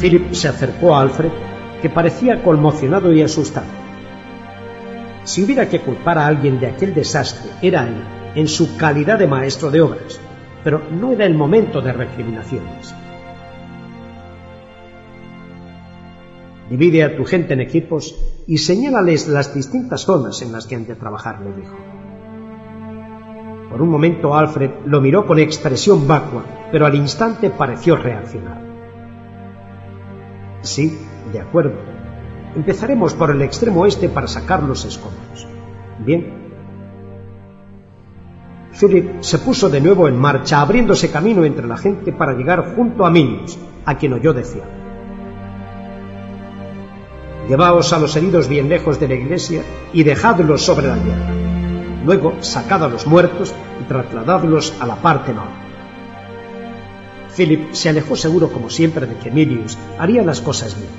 Philip 0.00 0.32
se 0.32 0.48
acercó 0.48 0.96
a 0.96 1.02
Alfred, 1.02 1.30
que 1.82 1.88
parecía 1.88 2.42
conmocionado 2.42 3.12
y 3.12 3.22
asustado. 3.22 3.66
Si 5.22 5.44
hubiera 5.44 5.68
que 5.68 5.80
culpar 5.80 6.18
a 6.18 6.26
alguien 6.26 6.58
de 6.58 6.66
aquel 6.66 6.94
desastre, 6.94 7.48
era 7.62 7.86
él, 7.86 8.02
en 8.34 8.48
su 8.48 8.76
calidad 8.76 9.20
de 9.20 9.28
maestro 9.28 9.70
de 9.70 9.82
obras, 9.82 10.18
pero 10.64 10.82
no 10.90 11.12
era 11.12 11.26
el 11.26 11.34
momento 11.34 11.80
de 11.80 11.92
recriminaciones. 11.92 12.92
Divide 16.68 17.04
a 17.04 17.16
tu 17.16 17.24
gente 17.24 17.54
en 17.54 17.60
equipos 17.60 18.16
y 18.46 18.58
señálales 18.58 19.28
las 19.28 19.54
distintas 19.54 20.00
zonas 20.00 20.42
en 20.42 20.50
las 20.50 20.66
que 20.66 20.74
han 20.74 20.86
de 20.86 20.96
trabajar, 20.96 21.40
le 21.40 21.52
dijo. 21.52 21.76
Por 23.70 23.82
un 23.82 23.88
momento 23.88 24.34
Alfred 24.34 24.70
lo 24.84 25.00
miró 25.00 25.26
con 25.26 25.38
expresión 25.38 26.08
vacua, 26.08 26.44
pero 26.72 26.86
al 26.86 26.94
instante 26.94 27.50
pareció 27.50 27.96
reaccionar. 27.96 28.60
Sí, 30.62 30.98
de 31.32 31.40
acuerdo. 31.40 31.78
Empezaremos 32.56 33.14
por 33.14 33.30
el 33.30 33.42
extremo 33.42 33.86
este 33.86 34.08
para 34.08 34.26
sacar 34.26 34.62
los 34.62 34.84
escombros. 34.84 35.46
Bien. 36.04 36.46
Philip 38.78 39.20
se 39.20 39.38
puso 39.38 39.68
de 39.68 39.80
nuevo 39.80 40.08
en 40.08 40.18
marcha, 40.18 40.60
abriéndose 40.60 41.10
camino 41.10 41.44
entre 41.44 41.66
la 41.66 41.76
gente 41.76 42.12
para 42.12 42.32
llegar 42.32 42.74
junto 42.74 43.06
a 43.06 43.10
Minius, 43.10 43.56
a 43.84 43.96
quien 43.96 44.14
oyó 44.14 44.32
decir 44.32 44.75
Llevaos 47.48 47.92
a 47.92 47.98
los 48.00 48.16
heridos 48.16 48.48
bien 48.48 48.68
lejos 48.68 48.98
de 48.98 49.06
la 49.06 49.14
iglesia 49.14 49.62
y 49.92 50.02
dejadlos 50.02 50.62
sobre 50.62 50.88
la 50.88 50.96
tierra. 50.96 51.32
Luego 52.04 52.42
sacad 52.42 52.82
a 52.82 52.88
los 52.88 53.06
muertos 53.06 53.54
y 53.80 53.84
trasladadlos 53.84 54.74
a 54.80 54.86
la 54.86 54.96
parte 54.96 55.32
norte. 55.32 55.54
Philip 57.36 57.72
se 57.72 57.88
alejó 57.88 58.16
seguro 58.16 58.50
como 58.50 58.68
siempre 58.68 59.06
de 59.06 59.16
que 59.18 59.30
Milius 59.30 59.78
haría 59.98 60.22
las 60.22 60.40
cosas 60.40 60.76
bien. 60.76 60.90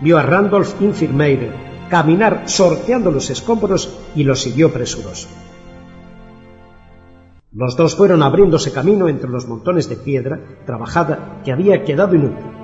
Vio 0.00 0.16
a 0.16 0.22
Randolph 0.22 0.80
Infirmeire 0.80 1.50
caminar 1.88 2.44
sorteando 2.46 3.10
los 3.10 3.30
escombros 3.30 3.98
y 4.14 4.22
lo 4.22 4.36
siguió 4.36 4.72
presuroso. 4.72 5.26
Los 7.52 7.76
dos 7.76 7.96
fueron 7.96 8.22
abriéndose 8.22 8.72
camino 8.72 9.08
entre 9.08 9.28
los 9.28 9.48
montones 9.48 9.88
de 9.88 9.96
piedra 9.96 10.38
trabajada 10.66 11.40
que 11.44 11.50
había 11.50 11.82
quedado 11.82 12.14
inútil 12.14 12.59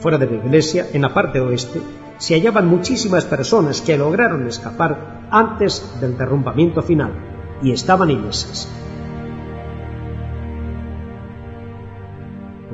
Fuera 0.00 0.16
de 0.16 0.26
la 0.26 0.36
iglesia, 0.36 0.86
en 0.92 1.02
la 1.02 1.12
parte 1.12 1.40
oeste, 1.40 1.80
se 2.16 2.34
hallaban 2.34 2.66
muchísimas 2.66 3.24
personas 3.26 3.80
que 3.82 3.98
lograron 3.98 4.46
escapar 4.46 5.26
antes 5.30 6.00
del 6.00 6.16
derrumbamiento 6.16 6.82
final 6.82 7.12
y 7.62 7.72
estaban 7.72 8.10
ilesas. 8.10 8.68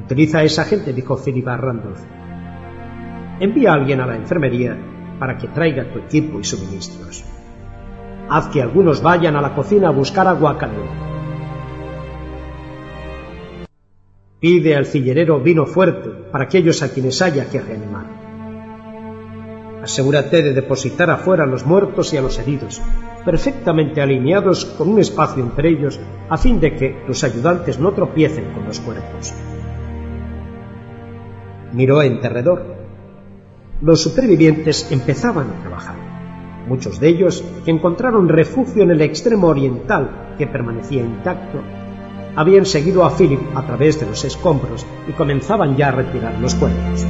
Utiliza 0.04 0.38
a 0.38 0.44
esa 0.44 0.64
gente, 0.64 0.92
dijo 0.92 1.16
Philip 1.16 1.46
Randolph. 1.46 2.00
Envía 3.40 3.72
a 3.72 3.74
alguien 3.74 4.00
a 4.00 4.06
la 4.06 4.16
enfermería 4.16 4.76
para 5.18 5.36
que 5.36 5.48
traiga 5.48 5.92
tu 5.92 5.98
equipo 5.98 6.38
y 6.38 6.44
suministros. 6.44 7.24
Haz 8.28 8.48
que 8.48 8.62
algunos 8.62 9.02
vayan 9.02 9.34
a 9.34 9.40
la 9.40 9.54
cocina 9.54 9.88
a 9.88 9.92
buscar 9.92 10.28
agua 10.28 10.58
caliente. 10.58 11.05
Pide 14.38 14.76
al 14.76 14.84
cillerero 14.84 15.40
vino 15.40 15.64
fuerte 15.64 16.10
para 16.30 16.44
aquellos 16.44 16.82
a 16.82 16.92
quienes 16.92 17.22
haya 17.22 17.48
que 17.48 17.58
reanimar. 17.58 18.04
Asegúrate 19.82 20.42
de 20.42 20.52
depositar 20.52 21.08
afuera 21.10 21.44
a 21.44 21.46
los 21.46 21.64
muertos 21.64 22.12
y 22.12 22.18
a 22.18 22.20
los 22.20 22.38
heridos, 22.38 22.82
perfectamente 23.24 24.02
alineados 24.02 24.66
con 24.66 24.88
un 24.88 24.98
espacio 24.98 25.42
entre 25.42 25.70
ellos, 25.70 25.98
a 26.28 26.36
fin 26.36 26.60
de 26.60 26.74
que 26.74 27.02
tus 27.06 27.24
ayudantes 27.24 27.78
no 27.78 27.92
tropiecen 27.92 28.52
con 28.52 28.66
los 28.66 28.78
cuerpos. 28.80 29.32
Miró 31.72 32.02
en 32.02 32.20
derredor. 32.20 32.74
Los 33.80 34.02
supervivientes 34.02 34.90
empezaban 34.92 35.50
a 35.50 35.60
trabajar. 35.62 35.96
Muchos 36.68 37.00
de 37.00 37.08
ellos 37.08 37.42
encontraron 37.64 38.28
refugio 38.28 38.82
en 38.82 38.90
el 38.90 39.00
extremo 39.00 39.48
oriental, 39.48 40.34
que 40.36 40.46
permanecía 40.46 41.02
intacto, 41.02 41.62
habían 42.36 42.66
seguido 42.66 43.04
a 43.04 43.16
Philip 43.16 43.40
a 43.54 43.66
través 43.66 43.98
de 43.98 44.06
los 44.06 44.22
escombros 44.24 44.86
y 45.08 45.12
comenzaban 45.12 45.76
ya 45.76 45.88
a 45.88 45.92
retirar 45.92 46.38
los 46.38 46.54
cuerpos. 46.54 47.06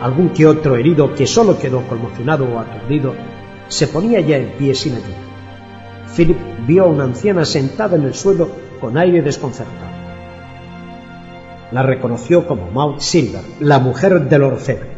Algún 0.00 0.30
que 0.30 0.46
otro 0.46 0.76
herido 0.76 1.14
que 1.14 1.26
solo 1.26 1.58
quedó 1.58 1.82
conmocionado 1.88 2.44
o 2.44 2.58
aturdido 2.58 3.14
se 3.68 3.86
ponía 3.86 4.20
ya 4.20 4.36
en 4.36 4.52
pie 4.58 4.74
sin 4.74 4.94
ayuda. 4.94 5.16
Philip 6.14 6.36
vio 6.66 6.84
a 6.84 6.88
una 6.88 7.04
anciana 7.04 7.44
sentada 7.44 7.96
en 7.96 8.04
el 8.04 8.14
suelo 8.14 8.50
con 8.80 8.98
aire 8.98 9.22
desconcertado. 9.22 9.92
La 11.70 11.82
reconoció 11.82 12.46
como 12.46 12.70
Maud 12.70 13.00
Silver, 13.00 13.42
la 13.60 13.78
mujer 13.78 14.28
del 14.28 14.42
orfebre. 14.42 14.90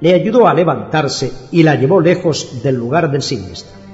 Le 0.00 0.14
ayudó 0.14 0.48
a 0.48 0.54
levantarse 0.54 1.32
y 1.50 1.62
la 1.62 1.74
llevó 1.74 2.00
lejos 2.00 2.62
del 2.62 2.76
lugar 2.76 3.10
del 3.10 3.20
siniestro. 3.20 3.85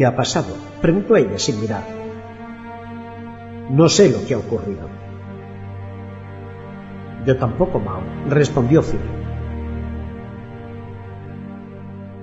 ¿Qué 0.00 0.06
ha 0.06 0.16
pasado? 0.16 0.56
preguntó 0.80 1.14
ella 1.14 1.38
sin 1.38 1.60
mirar. 1.60 1.84
No 3.68 3.86
sé 3.86 4.08
lo 4.08 4.26
que 4.26 4.32
ha 4.32 4.38
ocurrido. 4.38 4.88
Yo 7.26 7.36
tampoco, 7.36 7.78
Mao, 7.78 8.00
respondió 8.26 8.80
Phil. 8.80 8.98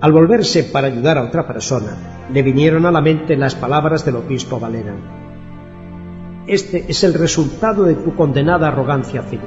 Al 0.02 0.12
volverse 0.12 0.64
para 0.64 0.88
ayudar 0.88 1.20
a 1.20 1.26
otra 1.26 1.46
persona, 1.46 2.26
le 2.34 2.42
vinieron 2.42 2.88
a 2.88 2.92
la 2.92 3.00
mente 3.00 3.38
las 3.38 3.54
palabras 3.54 4.04
del 4.04 4.16
obispo 4.16 4.60
Valera. 4.60 4.96
Este 6.48 6.84
es 6.90 7.04
el 7.04 7.14
resultado 7.14 7.84
de 7.84 7.94
tu 7.94 8.16
condenada 8.16 8.70
arrogancia, 8.70 9.22
Philip. 9.22 9.44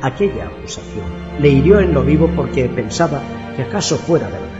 Aquella 0.00 0.46
acusación 0.46 1.04
le 1.38 1.50
hirió 1.50 1.80
en 1.80 1.92
lo 1.92 2.02
vivo 2.02 2.30
porque 2.34 2.64
pensaba 2.64 3.20
que 3.54 3.64
acaso 3.64 3.98
fuera 3.98 4.28
verdad. 4.28 4.53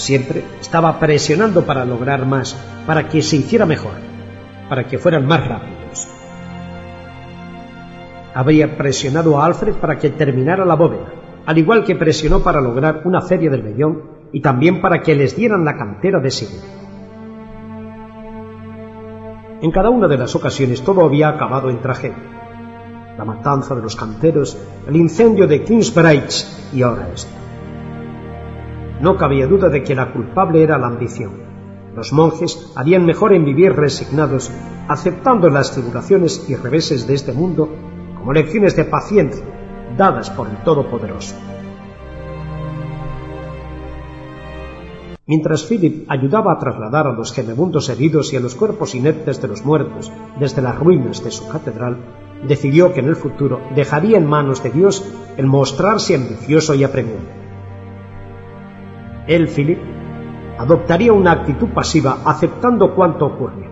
Siempre 0.00 0.42
estaba 0.58 0.98
presionando 0.98 1.66
para 1.66 1.84
lograr 1.84 2.24
más, 2.24 2.56
para 2.86 3.06
que 3.06 3.20
se 3.20 3.36
hiciera 3.36 3.66
mejor, 3.66 3.92
para 4.66 4.86
que 4.86 4.96
fueran 4.96 5.26
más 5.26 5.46
rápidos. 5.46 6.08
Había 8.34 8.78
presionado 8.78 9.38
a 9.38 9.44
Alfred 9.44 9.74
para 9.74 9.98
que 9.98 10.08
terminara 10.08 10.64
la 10.64 10.74
bóveda, 10.74 11.12
al 11.44 11.58
igual 11.58 11.84
que 11.84 11.96
presionó 11.96 12.40
para 12.40 12.62
lograr 12.62 13.02
una 13.04 13.20
feria 13.20 13.50
del 13.50 13.60
vellón 13.60 14.02
y 14.32 14.40
también 14.40 14.80
para 14.80 15.02
que 15.02 15.14
les 15.14 15.36
dieran 15.36 15.66
la 15.66 15.76
cantera 15.76 16.18
de 16.18 16.30
Sigurd. 16.30 16.64
En 19.60 19.70
cada 19.70 19.90
una 19.90 20.08
de 20.08 20.16
las 20.16 20.34
ocasiones 20.34 20.80
todo 20.80 21.04
había 21.04 21.28
acabado 21.28 21.68
en 21.68 21.82
tragedia. 21.82 22.16
La 23.18 23.26
matanza 23.26 23.74
de 23.74 23.82
los 23.82 23.96
canteros, 23.96 24.56
el 24.88 24.96
incendio 24.96 25.46
de 25.46 25.62
Kingsbridge 25.62 26.46
y 26.72 26.80
ahora 26.80 27.10
esto. 27.12 27.40
No 29.00 29.16
cabía 29.16 29.46
duda 29.46 29.68
de 29.68 29.82
que 29.82 29.94
la 29.94 30.12
culpable 30.12 30.62
era 30.62 30.78
la 30.78 30.88
ambición. 30.88 31.32
Los 31.96 32.12
monjes 32.12 32.72
harían 32.76 33.06
mejor 33.06 33.32
en 33.32 33.44
vivir 33.44 33.72
resignados, 33.72 34.50
aceptando 34.88 35.48
las 35.48 35.72
tribulaciones 35.72 36.48
y 36.48 36.54
reveses 36.54 37.06
de 37.06 37.14
este 37.14 37.32
mundo 37.32 37.68
como 38.18 38.32
lecciones 38.32 38.76
de 38.76 38.84
paciencia 38.84 39.44
dadas 39.96 40.30
por 40.30 40.48
el 40.48 40.56
Todopoderoso. 40.58 41.34
Mientras 45.26 45.64
Philip 45.64 46.10
ayudaba 46.10 46.52
a 46.52 46.58
trasladar 46.58 47.06
a 47.06 47.12
los 47.12 47.32
gemebundos 47.32 47.88
heridos 47.88 48.32
y 48.32 48.36
a 48.36 48.40
los 48.40 48.54
cuerpos 48.54 48.94
inertes 48.94 49.40
de 49.40 49.48
los 49.48 49.64
muertos 49.64 50.10
desde 50.38 50.60
las 50.60 50.78
ruinas 50.78 51.22
de 51.22 51.30
su 51.30 51.48
catedral, 51.48 51.96
decidió 52.46 52.92
que 52.92 53.00
en 53.00 53.08
el 53.08 53.16
futuro 53.16 53.60
dejaría 53.74 54.18
en 54.18 54.26
manos 54.26 54.62
de 54.62 54.70
Dios 54.70 55.08
el 55.36 55.46
mostrarse 55.46 56.16
ambicioso 56.16 56.74
y 56.74 56.82
apremiante. 56.82 57.39
Él, 59.30 59.46
Philip, 59.46 59.78
adoptaría 60.58 61.12
una 61.12 61.30
actitud 61.30 61.68
pasiva 61.68 62.18
aceptando 62.24 62.96
cuanto 62.96 63.26
ocurría. 63.26 63.70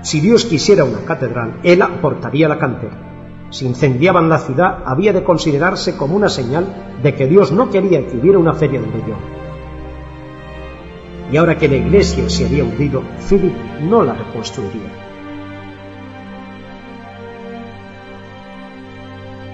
Si 0.00 0.20
Dios 0.20 0.46
quisiera 0.46 0.84
una 0.84 1.04
catedral, 1.04 1.60
Él 1.62 1.82
aportaría 1.82 2.48
la 2.48 2.56
cantera. 2.56 2.96
Si 3.50 3.66
incendiaban 3.66 4.30
la 4.30 4.38
ciudad, 4.38 4.78
había 4.86 5.12
de 5.12 5.24
considerarse 5.24 5.94
como 5.94 6.16
una 6.16 6.30
señal 6.30 6.64
de 7.02 7.14
que 7.14 7.26
Dios 7.26 7.52
no 7.52 7.68
quería 7.68 8.06
que 8.08 8.16
hubiera 8.16 8.38
una 8.38 8.54
feria 8.54 8.80
de 8.80 8.86
millón. 8.86 9.20
Y 11.30 11.36
ahora 11.36 11.58
que 11.58 11.68
la 11.68 11.76
iglesia 11.76 12.30
se 12.30 12.46
había 12.46 12.64
hundido, 12.64 13.02
Philip 13.28 13.54
no 13.82 14.02
la 14.02 14.14
reconstruiría. 14.14 14.90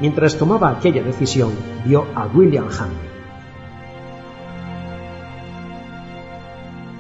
Mientras 0.01 0.39
tomaba 0.39 0.71
aquella 0.71 1.03
decisión, 1.03 1.51
vio 1.85 2.07
a 2.15 2.27
William 2.27 2.67
Hunt. 2.67 3.08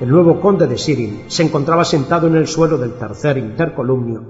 El 0.01 0.11
nuevo 0.11 0.41
conde 0.41 0.69
de 0.69 0.79
Sirin 0.79 1.25
se 1.27 1.43
encontraba 1.43 1.85
sentado 1.85 2.29
en 2.29 2.37
el 2.37 2.47
suelo 2.47 2.79
del 2.79 2.93
tercer 2.93 3.37
intercolumnio, 3.37 4.23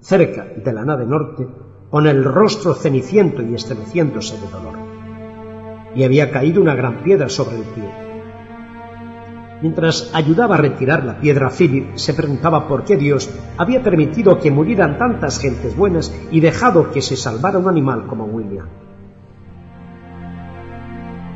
cerca 0.00 0.44
de 0.44 0.70
la 0.70 0.84
nave 0.84 1.06
norte, 1.06 1.48
con 1.88 2.06
el 2.06 2.22
rostro 2.24 2.74
ceniciento 2.74 3.40
y 3.40 3.54
estremeciéndose 3.54 4.38
de 4.38 4.48
dolor. 4.48 4.74
Y 5.94 6.04
había 6.04 6.30
caído 6.30 6.60
una 6.60 6.74
gran 6.74 7.02
piedra 7.02 7.30
sobre 7.30 7.56
el 7.56 7.62
pie. 7.62 7.88
Mientras 9.62 10.10
ayudaba 10.12 10.56
a 10.56 10.58
retirar 10.58 11.04
la 11.04 11.18
piedra, 11.18 11.48
Philip 11.48 11.94
se 11.94 12.12
preguntaba 12.12 12.68
por 12.68 12.84
qué 12.84 12.96
Dios 12.96 13.30
había 13.56 13.82
permitido 13.82 14.38
que 14.38 14.50
murieran 14.50 14.98
tantas 14.98 15.38
gentes 15.38 15.74
buenas 15.74 16.14
y 16.30 16.40
dejado 16.40 16.90
que 16.90 17.00
se 17.00 17.16
salvara 17.16 17.58
un 17.58 17.68
animal 17.68 18.06
como 18.08 18.26
William. 18.26 18.83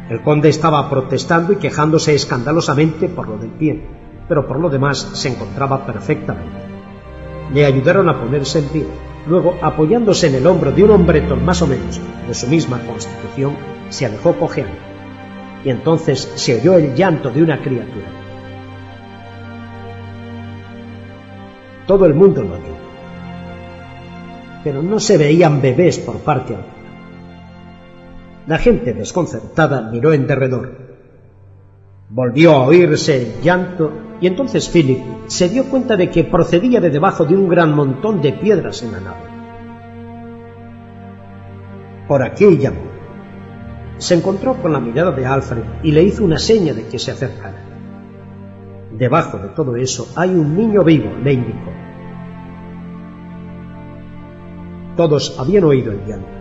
El 0.09 0.22
conde 0.22 0.48
estaba 0.48 0.88
protestando 0.88 1.52
y 1.52 1.56
quejándose 1.56 2.14
escandalosamente 2.14 3.09
por 3.09 3.28
lo 3.28 3.36
del 3.36 3.50
pie, 3.50 3.82
pero 4.28 4.46
por 4.46 4.59
lo 4.59 4.70
demás 4.70 4.98
se 5.14 5.28
encontraba 5.28 5.84
perfectamente. 5.84 6.59
Le 7.52 7.64
ayudaron 7.64 8.09
a 8.09 8.20
ponerse 8.20 8.61
en 8.61 8.68
pie 8.68 8.86
Luego, 9.28 9.59
apoyándose 9.61 10.28
en 10.28 10.36
el 10.36 10.46
hombro 10.46 10.72
de 10.72 10.82
un 10.82 10.90
hombretón 10.90 11.44
más 11.44 11.61
o 11.61 11.66
menos 11.66 12.00
de 12.26 12.34
su 12.34 12.46
misma 12.46 12.80
constitución, 12.86 13.56
se 13.90 14.06
alejó 14.06 14.34
cojeando. 14.34 14.74
Y 15.64 15.68
entonces 15.68 16.32
se 16.36 16.59
oyó 16.59 16.78
el 16.78 16.94
llanto 16.94 17.30
de 17.30 17.42
una 17.42 17.61
criatura. 17.61 18.06
Todo 21.86 22.06
el 22.06 22.14
mundo 22.14 22.42
lo 22.42 22.54
oyó. 22.54 22.78
Pero 24.64 24.82
no 24.82 24.98
se 24.98 25.18
veían 25.18 25.61
bebés 25.61 25.98
por 25.98 26.18
parte 26.20 26.54
alguna. 26.54 26.77
La 28.49 28.57
gente 28.57 28.94
desconcertada 28.94 29.90
miró 29.90 30.14
en 30.14 30.26
derredor. 30.26 30.72
Volvió 32.09 32.53
a 32.53 32.66
oírse 32.66 33.20
el 33.20 33.42
llanto 33.42 33.92
y 34.22 34.26
entonces 34.26 34.70
Philip 34.70 35.01
se 35.26 35.51
dio 35.51 35.68
cuenta 35.68 35.96
de 35.96 36.09
que 36.09 36.24
procedía 36.24 36.80
de 36.80 36.88
debajo 36.88 37.26
de 37.26 37.36
un 37.36 37.46
gran 37.46 37.76
montón 37.76 38.22
de 38.22 38.32
piedras 38.32 38.82
en 38.82 38.92
la 38.92 39.01
nave. 39.01 39.20
Por 42.09 42.22
aquí 42.22 42.57
llamó. 42.57 42.88
Se 43.99 44.14
encontró 44.14 44.55
con 44.62 44.72
la 44.72 44.80
mirada 44.80 45.11
de 45.11 45.26
Alfred 45.26 45.64
y 45.82 45.92
le 45.92 46.05
hizo 46.05 46.24
una 46.24 46.38
seña 46.38 46.72
de 46.72 46.86
que 46.86 46.99
se 46.99 47.11
acercara. 47.11 47.62
Debajo 48.96 49.36
de 49.36 49.49
todo 49.49 49.76
eso 49.76 50.11
hay 50.16 50.30
un 50.30 50.57
niño 50.57 50.82
vivo, 50.84 51.11
le 51.22 51.34
indicó. 51.34 51.70
Todos 54.96 55.38
habían 55.38 55.64
oído 55.64 55.92
el 55.92 56.07
llanto. 56.07 56.38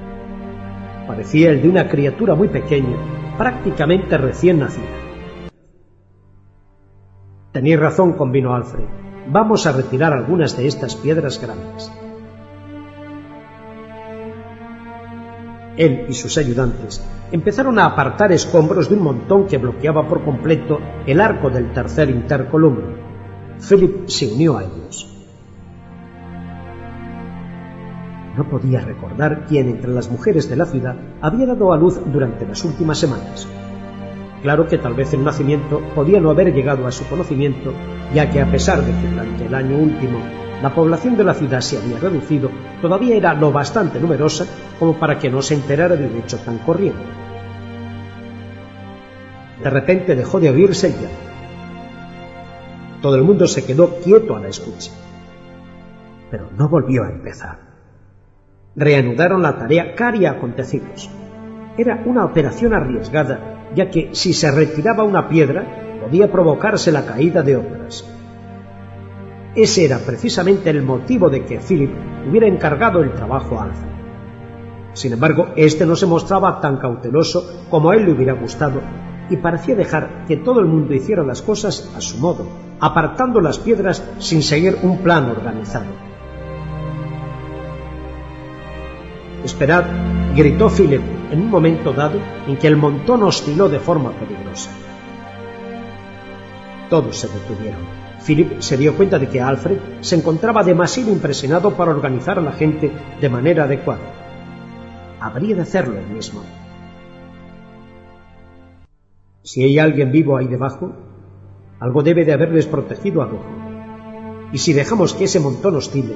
Parecía 1.08 1.52
el 1.52 1.62
de 1.62 1.70
una 1.70 1.88
criatura 1.88 2.36
muy 2.36 2.50
pequeña, 2.50 2.98
prácticamente 3.38 4.18
recién 4.18 4.60
nacida. 4.60 4.86
Tenéis 7.54 7.80
razón, 7.80 8.14
convino 8.14 8.54
Alfred. 8.54 8.84
Vamos 9.30 9.66
a 9.66 9.72
retirar 9.72 10.14
algunas 10.14 10.58
de 10.58 10.68
estas 10.68 10.96
piedras 10.96 11.42
grandes. 11.42 11.92
Él 15.78 16.08
y 16.10 16.14
sus 16.14 16.38
ayudantes 16.38 17.04
empezaron 17.32 17.80
a 17.80 17.86
apartar 17.86 18.32
escombros 18.32 18.90
de 18.90 18.96
un 18.96 19.04
montón 19.04 19.48
que 19.48 19.58
bloqueaba 19.58 20.08
por 20.08 20.26
completo 20.26 20.80
el 21.06 21.22
arco 21.22 21.50
del 21.50 21.72
tercer 21.72 22.10
intercolumno. 22.10 22.98
Philip 23.60 24.08
se 24.08 24.34
unió 24.34 24.58
a 24.58 24.64
ellos. 24.64 25.17
No 28.38 28.48
podía 28.48 28.82
recordar 28.82 29.46
quién 29.48 29.68
entre 29.68 29.90
las 29.90 30.12
mujeres 30.12 30.48
de 30.48 30.56
la 30.56 30.68
ciudad 30.68 30.96
había 31.22 31.48
dado 31.48 31.74
a 31.74 31.78
luz 31.78 32.00
durante 32.06 32.46
las 32.46 32.64
últimas 32.64 33.00
semanas. 33.00 33.48
Claro 34.44 34.68
que 34.68 34.78
tal 34.78 34.94
vez 34.94 35.12
el 35.14 35.24
nacimiento 35.24 35.82
podía 35.96 36.20
no 36.20 36.30
haber 36.30 36.54
llegado 36.54 36.86
a 36.86 36.92
su 36.92 37.04
conocimiento, 37.10 37.74
ya 38.14 38.30
que 38.30 38.40
a 38.40 38.52
pesar 38.52 38.84
de 38.84 38.92
que 38.92 39.10
durante 39.10 39.46
el 39.48 39.56
año 39.56 39.78
último 39.78 40.20
la 40.62 40.74
población 40.74 41.18
de 41.18 41.24
la 41.24 41.34
ciudad 41.34 41.62
se 41.62 41.80
había 41.80 41.98
reducido, 41.98 42.52
todavía 42.80 43.16
era 43.16 43.34
lo 43.34 43.52
bastante 43.52 44.00
numerosa 44.00 44.46
como 44.78 44.94
para 45.00 45.18
que 45.18 45.32
no 45.32 45.42
se 45.42 45.56
enterara 45.56 45.96
de 45.96 46.20
hecho 46.20 46.38
tan 46.38 46.60
corriente. 46.60 47.04
De 49.64 49.70
repente 49.72 50.16
dejó 50.16 50.40
de 50.40 50.52
oírse 50.52 50.88
el. 50.88 51.10
Todo 53.02 53.16
el 53.16 53.24
mundo 53.24 53.48
se 53.48 53.66
quedó 53.66 53.96
quieto 54.04 54.36
a 54.36 54.40
la 54.40 54.50
escucha. 54.50 54.92
Pero 56.30 56.50
no 56.56 56.70
volvió 56.70 57.04
a 57.04 57.10
empezar. 57.10 57.67
Reanudaron 58.80 59.42
la 59.42 59.58
tarea 59.58 59.96
cari 59.96 60.28
acontecidos. 60.28 61.10
Era 61.80 62.04
una 62.06 62.24
operación 62.24 62.76
arriesgada 62.76 63.72
ya 63.74 63.90
que 63.90 64.12
si 64.14 64.34
se 64.34 64.52
retiraba 64.52 65.04
una 65.04 65.28
piedra 65.28 66.00
podía 66.00 66.32
provocarse 66.32 66.92
la 66.92 67.04
caída 67.04 67.42
de 67.42 67.58
otras. 67.58 68.06
Ese 69.56 69.86
era 69.86 69.98
precisamente 69.98 70.70
el 70.70 70.84
motivo 70.84 71.28
de 71.28 71.44
que 71.44 71.60
Philip 71.60 71.90
hubiera 72.30 72.46
encargado 72.46 73.02
el 73.02 73.14
trabajo 73.14 73.60
a 73.60 73.64
Alfred. 73.64 73.90
Sin 74.94 75.12
embargo, 75.12 75.48
este 75.56 75.84
no 75.88 75.96
se 75.96 76.06
mostraba 76.06 76.62
tan 76.62 76.78
cauteloso 76.78 77.66
como 77.72 77.90
a 77.90 77.96
él 77.96 78.06
le 78.06 78.12
hubiera 78.12 78.34
gustado 78.34 78.80
y 79.32 79.38
parecía 79.38 79.74
dejar 79.74 80.26
que 80.28 80.38
todo 80.38 80.60
el 80.60 80.68
mundo 80.68 80.94
hiciera 80.94 81.24
las 81.24 81.42
cosas 81.42 81.92
a 81.98 82.02
su 82.02 82.20
modo, 82.20 82.46
apartando 82.80 83.42
las 83.42 83.58
piedras 83.58 84.04
sin 84.20 84.44
seguir 84.44 84.78
un 84.84 85.00
plan 85.00 85.32
organizado. 85.32 86.07
Esperad, 89.48 89.86
gritó 90.36 90.70
Philip 90.70 91.02
en 91.32 91.42
un 91.42 91.50
momento 91.50 91.94
dado 91.94 92.20
en 92.48 92.58
que 92.58 92.68
el 92.68 92.76
montón 92.76 93.24
osciló 93.24 93.70
de 93.70 93.80
forma 93.80 94.12
peligrosa. 94.12 94.70
Todos 96.90 97.18
se 97.18 97.28
detuvieron. 97.30 97.80
Philip 98.26 98.60
se 98.60 98.78
dio 98.78 98.96
cuenta 98.96 99.18
de 99.20 99.30
que 99.30 99.42
Alfred 99.42 99.78
se 100.02 100.18
encontraba 100.18 100.64
demasiado 100.64 101.12
impresionado 101.12 101.72
para 101.76 101.92
organizar 101.92 102.38
a 102.38 102.42
la 102.42 102.52
gente 102.52 102.92
de 103.22 103.30
manera 103.30 103.64
adecuada. 103.64 104.02
Habría 105.22 105.56
de 105.56 105.62
hacerlo 105.62 105.98
él 105.98 106.08
mismo. 106.08 106.42
Si 109.44 109.64
hay 109.64 109.80
alguien 109.80 110.12
vivo 110.12 110.36
ahí 110.36 110.48
debajo, 110.48 110.92
algo 111.80 112.04
debe 112.04 112.26
de 112.26 112.34
haberles 112.34 112.68
protegido 112.68 113.22
a 113.22 113.28
Dujo. 113.28 113.46
Y 114.52 114.58
si 114.58 114.74
dejamos 114.74 115.14
que 115.14 115.24
ese 115.24 115.40
montón 115.40 115.78
oscile, 115.78 116.16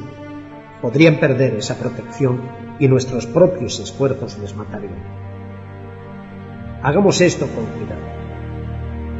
podrían 0.81 1.19
perder 1.19 1.55
esa 1.55 1.77
protección 1.77 2.41
y 2.79 2.87
nuestros 2.87 3.27
propios 3.27 3.79
esfuerzos 3.79 4.37
les 4.39 4.55
matarían. 4.55 5.21
Hagamos 6.81 7.21
esto 7.21 7.45
con 7.47 7.65
cuidado. 7.65 8.01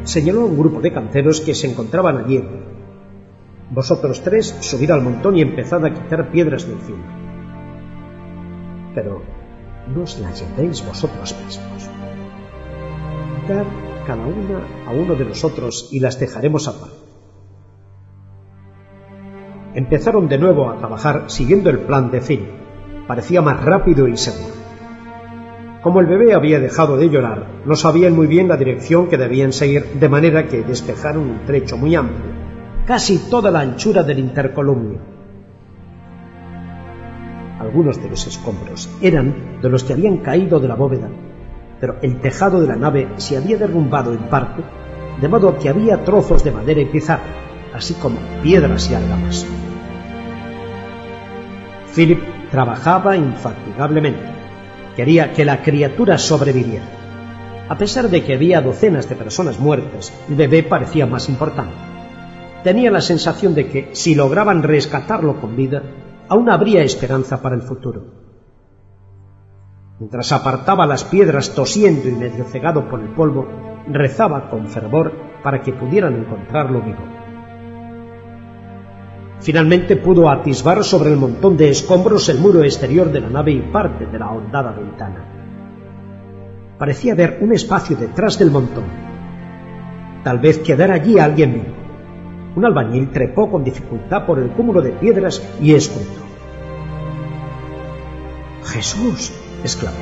Señaló 0.04 0.42
a 0.42 0.46
un 0.46 0.58
grupo 0.58 0.82
de 0.82 0.92
canteros 0.92 1.42
que 1.42 1.54
se 1.54 1.70
encontraban 1.70 2.18
allí. 2.18 2.44
Vosotros 3.70 4.22
tres 4.22 4.58
subid 4.60 4.90
al 4.90 5.02
montón 5.02 5.38
y 5.38 5.42
empezad 5.42 5.86
a 5.86 5.94
quitar 5.94 6.32
piedras 6.32 6.66
de 6.66 6.74
encima. 6.74 7.06
Pero 8.96 9.22
no 9.94 10.04
os 10.04 10.20
las 10.20 10.42
llevéis 10.42 10.86
vosotros 10.86 11.36
mismos. 11.46 11.90
Dar 13.48 13.66
cada 14.08 14.26
una 14.26 14.66
a 14.88 14.92
uno 14.92 15.16
de 15.16 15.26
nosotros 15.26 15.90
y 15.92 16.00
las 16.00 16.20
dejaremos 16.20 16.68
aparte. 16.68 17.01
Empezaron 19.74 20.28
de 20.28 20.38
nuevo 20.38 20.70
a 20.70 20.78
trabajar 20.78 21.26
siguiendo 21.28 21.70
el 21.70 21.80
plan 21.80 22.12
de 22.12 22.22
Phil 22.22 22.62
parecía 23.12 23.42
más 23.42 23.62
rápido 23.62 24.08
y 24.08 24.16
seguro. 24.16 24.54
Como 25.82 26.00
el 26.00 26.06
bebé 26.06 26.34
había 26.34 26.62
dejado 26.62 26.96
de 26.96 27.10
llorar, 27.10 27.46
no 27.66 27.76
sabían 27.76 28.16
muy 28.16 28.26
bien 28.26 28.48
la 28.48 28.56
dirección 28.56 29.10
que 29.10 29.18
debían 29.18 29.52
seguir, 29.52 29.84
de 30.00 30.08
manera 30.08 30.48
que 30.48 30.62
despejaron 30.62 31.30
un 31.30 31.46
trecho 31.46 31.76
muy 31.76 31.94
amplio, 31.94 32.32
casi 32.86 33.18
toda 33.30 33.52
la 33.52 33.60
anchura 33.60 34.04
del 34.04 34.20
intercolumnio. 34.20 35.00
Algunos 37.60 38.02
de 38.02 38.10
los 38.10 38.26
escombros 38.26 38.90
eran 39.02 39.60
de 39.62 39.70
los 39.70 39.84
que 39.84 39.92
habían 39.92 40.20
caído 40.20 40.62
de 40.62 40.70
la 40.70 40.76
bóveda, 40.76 41.10
pero 41.82 41.98
el 42.02 42.22
tejado 42.22 42.62
de 42.62 42.68
la 42.68 42.78
nave 42.78 43.10
se 43.18 43.36
había 43.36 43.58
derrumbado 43.58 44.14
en 44.14 44.30
parte, 44.30 44.64
de 45.20 45.28
modo 45.28 45.58
que 45.58 45.68
había 45.68 46.06
trozos 46.06 46.46
de 46.46 46.52
madera 46.52 46.80
y 46.80 46.86
pizarra, 46.86 47.24
así 47.74 47.94
como 47.96 48.20
piedras 48.42 48.90
y 48.90 48.96
algas. 48.96 49.46
Philip 51.96 52.22
trabajaba 52.50 53.18
infatigablemente. 53.18 54.24
Quería 54.96 55.34
que 55.34 55.46
la 55.46 55.62
criatura 55.62 56.18
sobreviviera. 56.18 56.86
A 57.70 57.78
pesar 57.78 58.10
de 58.10 58.24
que 58.24 58.34
había 58.34 58.62
docenas 58.62 59.08
de 59.08 59.16
personas 59.16 59.60
muertas, 59.60 60.14
el 60.30 60.36
bebé 60.36 60.64
parecía 60.64 61.06
más 61.06 61.30
importante. 61.30 61.74
Tenía 62.64 62.92
la 62.92 63.02
sensación 63.02 63.56
de 63.56 63.68
que, 63.68 63.90
si 63.94 64.16
lograban 64.16 64.64
rescatarlo 64.64 65.40
con 65.40 65.56
vida, 65.56 65.82
aún 66.28 66.50
habría 66.50 66.84
esperanza 66.84 67.42
para 67.42 67.56
el 67.56 67.62
futuro. 67.62 68.04
Mientras 70.00 70.32
apartaba 70.32 70.86
las 70.86 71.04
piedras 71.04 71.54
tosiendo 71.54 72.08
y 72.08 72.14
medio 72.14 72.46
cegado 72.46 72.90
por 72.90 73.00
el 73.00 73.10
polvo, 73.10 73.48
rezaba 73.88 74.50
con 74.50 74.68
fervor 74.68 75.14
para 75.44 75.62
que 75.62 75.74
pudieran 75.74 76.16
encontrarlo 76.16 76.82
vivo. 76.82 77.21
Finalmente 79.42 79.96
pudo 79.96 80.30
atisbar 80.30 80.84
sobre 80.84 81.10
el 81.10 81.18
montón 81.18 81.58
de 81.58 81.70
escombros 81.70 82.30
el 82.30 82.38
muro 82.38 82.64
exterior 82.64 83.12
de 83.12 83.22
la 83.22 83.30
nave 83.30 83.52
y 83.52 83.62
parte 83.62 84.06
de 84.06 84.20
la 84.20 84.28
ahondada 84.28 84.72
ventana. 84.72 85.26
Parecía 86.78 87.16
ver 87.16 87.40
un 87.42 87.52
espacio 87.52 87.98
detrás 87.98 88.38
del 88.38 88.52
montón. 88.52 88.84
Tal 90.24 90.38
vez 90.38 90.60
quedara 90.60 90.94
allí 90.94 91.18
alguien 91.18 91.54
vivo. 91.54 91.76
Un 92.56 92.66
albañil 92.66 93.10
trepó 93.10 93.50
con 93.50 93.64
dificultad 93.64 94.28
por 94.28 94.38
el 94.38 94.50
cúmulo 94.50 94.82
de 94.82 94.92
piedras 94.92 95.42
y 95.60 95.74
escrutó. 95.74 96.22
Jesús, 98.66 99.34
exclamó. 99.64 99.98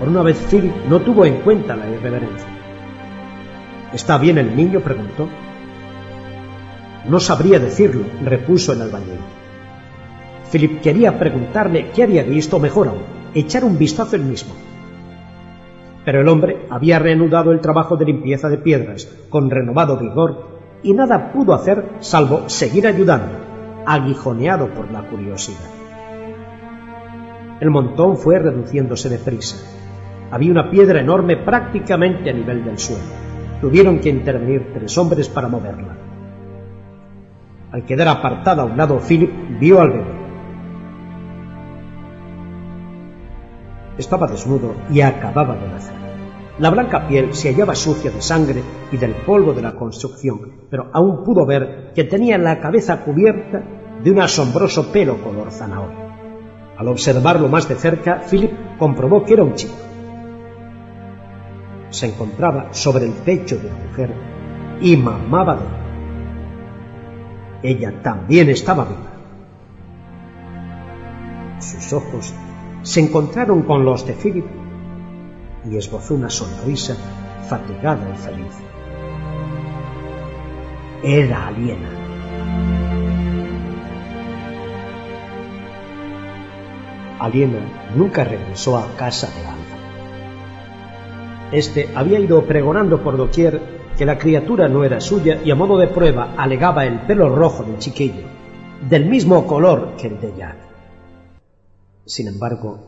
Por 0.00 0.08
una 0.08 0.22
vez 0.22 0.38
Philip 0.50 0.74
no 0.88 1.00
tuvo 1.00 1.24
en 1.24 1.36
cuenta 1.42 1.76
la 1.76 1.88
irreverencia. 1.88 2.48
¿Está 3.92 4.18
bien 4.18 4.38
el 4.38 4.56
niño? 4.56 4.80
preguntó. 4.80 5.28
No 7.08 7.20
sabría 7.20 7.58
decirlo, 7.58 8.04
repuso 8.24 8.72
el 8.72 8.82
albañil. 8.82 9.20
Philip 10.50 10.80
quería 10.80 11.18
preguntarle 11.18 11.90
qué 11.94 12.02
había 12.02 12.22
visto, 12.22 12.58
mejor 12.58 12.88
aún, 12.88 13.02
echar 13.34 13.64
un 13.64 13.78
vistazo 13.78 14.16
él 14.16 14.22
mismo. 14.22 14.54
Pero 16.04 16.20
el 16.20 16.28
hombre 16.28 16.66
había 16.70 16.98
reanudado 16.98 17.52
el 17.52 17.60
trabajo 17.60 17.96
de 17.96 18.06
limpieza 18.06 18.48
de 18.48 18.58
piedras 18.58 19.08
con 19.28 19.50
renovado 19.50 19.98
vigor 19.98 20.60
y 20.82 20.92
nada 20.92 21.32
pudo 21.32 21.52
hacer 21.54 21.84
salvo 22.00 22.48
seguir 22.48 22.86
ayudando, 22.86 23.32
aguijoneado 23.86 24.72
por 24.72 24.90
la 24.90 25.02
curiosidad. 25.02 25.70
El 27.60 27.70
montón 27.70 28.16
fue 28.16 28.38
reduciéndose 28.38 29.08
deprisa. 29.08 29.56
Había 30.30 30.50
una 30.50 30.70
piedra 30.70 31.00
enorme 31.00 31.36
prácticamente 31.36 32.30
a 32.30 32.32
nivel 32.32 32.64
del 32.64 32.78
suelo. 32.78 33.02
Tuvieron 33.60 33.98
que 34.00 34.10
intervenir 34.10 34.72
tres 34.74 34.96
hombres 34.98 35.28
para 35.28 35.48
moverla. 35.48 36.05
Al 37.72 37.84
quedar 37.84 38.08
apartada 38.08 38.62
a 38.62 38.66
un 38.66 38.76
lado, 38.76 38.98
Philip 38.98 39.58
vio 39.58 39.80
al 39.80 39.90
bebé. 39.90 40.16
Estaba 43.98 44.26
desnudo 44.26 44.74
y 44.90 45.00
acababa 45.00 45.56
de 45.56 45.68
nacer. 45.68 45.94
La 46.58 46.70
blanca 46.70 47.06
piel 47.06 47.34
se 47.34 47.50
hallaba 47.50 47.74
sucia 47.74 48.10
de 48.10 48.22
sangre 48.22 48.62
y 48.92 48.96
del 48.96 49.12
polvo 49.14 49.52
de 49.52 49.62
la 49.62 49.74
construcción, 49.74 50.40
pero 50.70 50.90
aún 50.92 51.24
pudo 51.24 51.44
ver 51.44 51.92
que 51.94 52.04
tenía 52.04 52.38
la 52.38 52.60
cabeza 52.60 53.04
cubierta 53.04 53.62
de 54.02 54.10
un 54.10 54.20
asombroso 54.20 54.90
pelo 54.92 55.22
color 55.22 55.50
zanahoria. 55.50 56.06
Al 56.78 56.88
observarlo 56.88 57.48
más 57.48 57.68
de 57.68 57.74
cerca, 57.74 58.22
Philip 58.30 58.52
comprobó 58.78 59.24
que 59.24 59.34
era 59.34 59.42
un 59.42 59.54
chico. 59.54 59.74
Se 61.90 62.06
encontraba 62.06 62.72
sobre 62.72 63.06
el 63.06 63.12
pecho 63.12 63.56
de 63.56 63.68
la 63.68 63.74
mujer 63.74 64.14
y 64.80 64.96
mamaba 64.96 65.56
de 65.56 65.64
él. 65.64 65.85
Ella 67.66 68.00
también 68.00 68.48
estaba 68.48 68.84
viva. 68.84 69.10
Sus 71.58 71.92
ojos 71.92 72.32
se 72.82 73.00
encontraron 73.00 73.62
con 73.62 73.84
los 73.84 74.06
de 74.06 74.12
Philip 74.12 74.46
y 75.68 75.76
esbozó 75.76 76.14
una 76.14 76.30
sonrisa 76.30 76.94
fatigada 77.48 78.08
y 78.08 78.16
feliz. 78.18 78.52
Era 81.02 81.48
aliena. 81.48 81.88
Aliena 87.18 87.58
nunca 87.96 88.22
regresó 88.22 88.78
a 88.78 88.86
casa 88.96 89.26
de 89.26 89.40
Alfa. 89.44 89.76
Este 91.50 91.90
había 91.96 92.20
ido 92.20 92.44
pregonando 92.44 93.02
por 93.02 93.16
doquier 93.16 93.75
que 93.96 94.06
la 94.06 94.18
criatura 94.18 94.68
no 94.68 94.84
era 94.84 95.00
suya 95.00 95.40
y 95.44 95.50
a 95.50 95.54
modo 95.54 95.78
de 95.78 95.88
prueba 95.88 96.34
alegaba 96.36 96.84
el 96.84 97.00
pelo 97.00 97.34
rojo 97.34 97.64
del 97.64 97.78
chiquillo, 97.78 98.24
del 98.88 99.06
mismo 99.06 99.46
color 99.46 99.94
que 99.96 100.08
el 100.08 100.20
de 100.20 100.34
Jack. 100.36 100.56
Sin 102.04 102.28
embargo, 102.28 102.78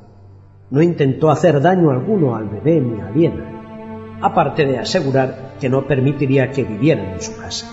no 0.70 0.82
intentó 0.82 1.30
hacer 1.30 1.60
daño 1.60 1.90
alguno 1.90 2.36
al 2.36 2.48
bebé 2.48 2.80
ni 2.80 3.00
a 3.00 3.08
Aliena, 3.08 4.18
aparte 4.20 4.66
de 4.66 4.78
asegurar 4.78 5.54
que 5.60 5.68
no 5.68 5.86
permitiría 5.86 6.50
que 6.50 6.64
vivieran 6.64 7.06
en 7.14 7.20
su 7.20 7.36
casa. 7.36 7.66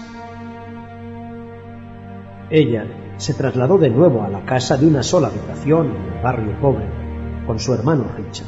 Ella 2.49 2.85
se 3.17 3.33
trasladó 3.33 3.77
de 3.77 3.89
nuevo 3.89 4.23
a 4.23 4.29
la 4.29 4.45
casa 4.45 4.77
de 4.77 4.87
una 4.87 5.03
sola 5.03 5.27
habitación 5.27 5.87
en 5.87 6.13
el 6.13 6.23
barrio 6.23 6.59
pobre 6.61 6.85
con 7.45 7.59
su 7.59 7.73
hermano 7.73 8.05
Richard. 8.15 8.47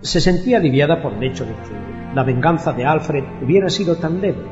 Se 0.00 0.20
sentía 0.20 0.58
aliviada 0.58 1.02
por 1.02 1.12
el 1.12 1.22
hecho 1.22 1.44
de 1.44 1.52
que 1.52 1.97
la 2.18 2.24
venganza 2.24 2.72
de 2.72 2.84
Alfred 2.84 3.22
hubiera 3.44 3.70
sido 3.70 3.94
tan 3.94 4.20
leve 4.20 4.42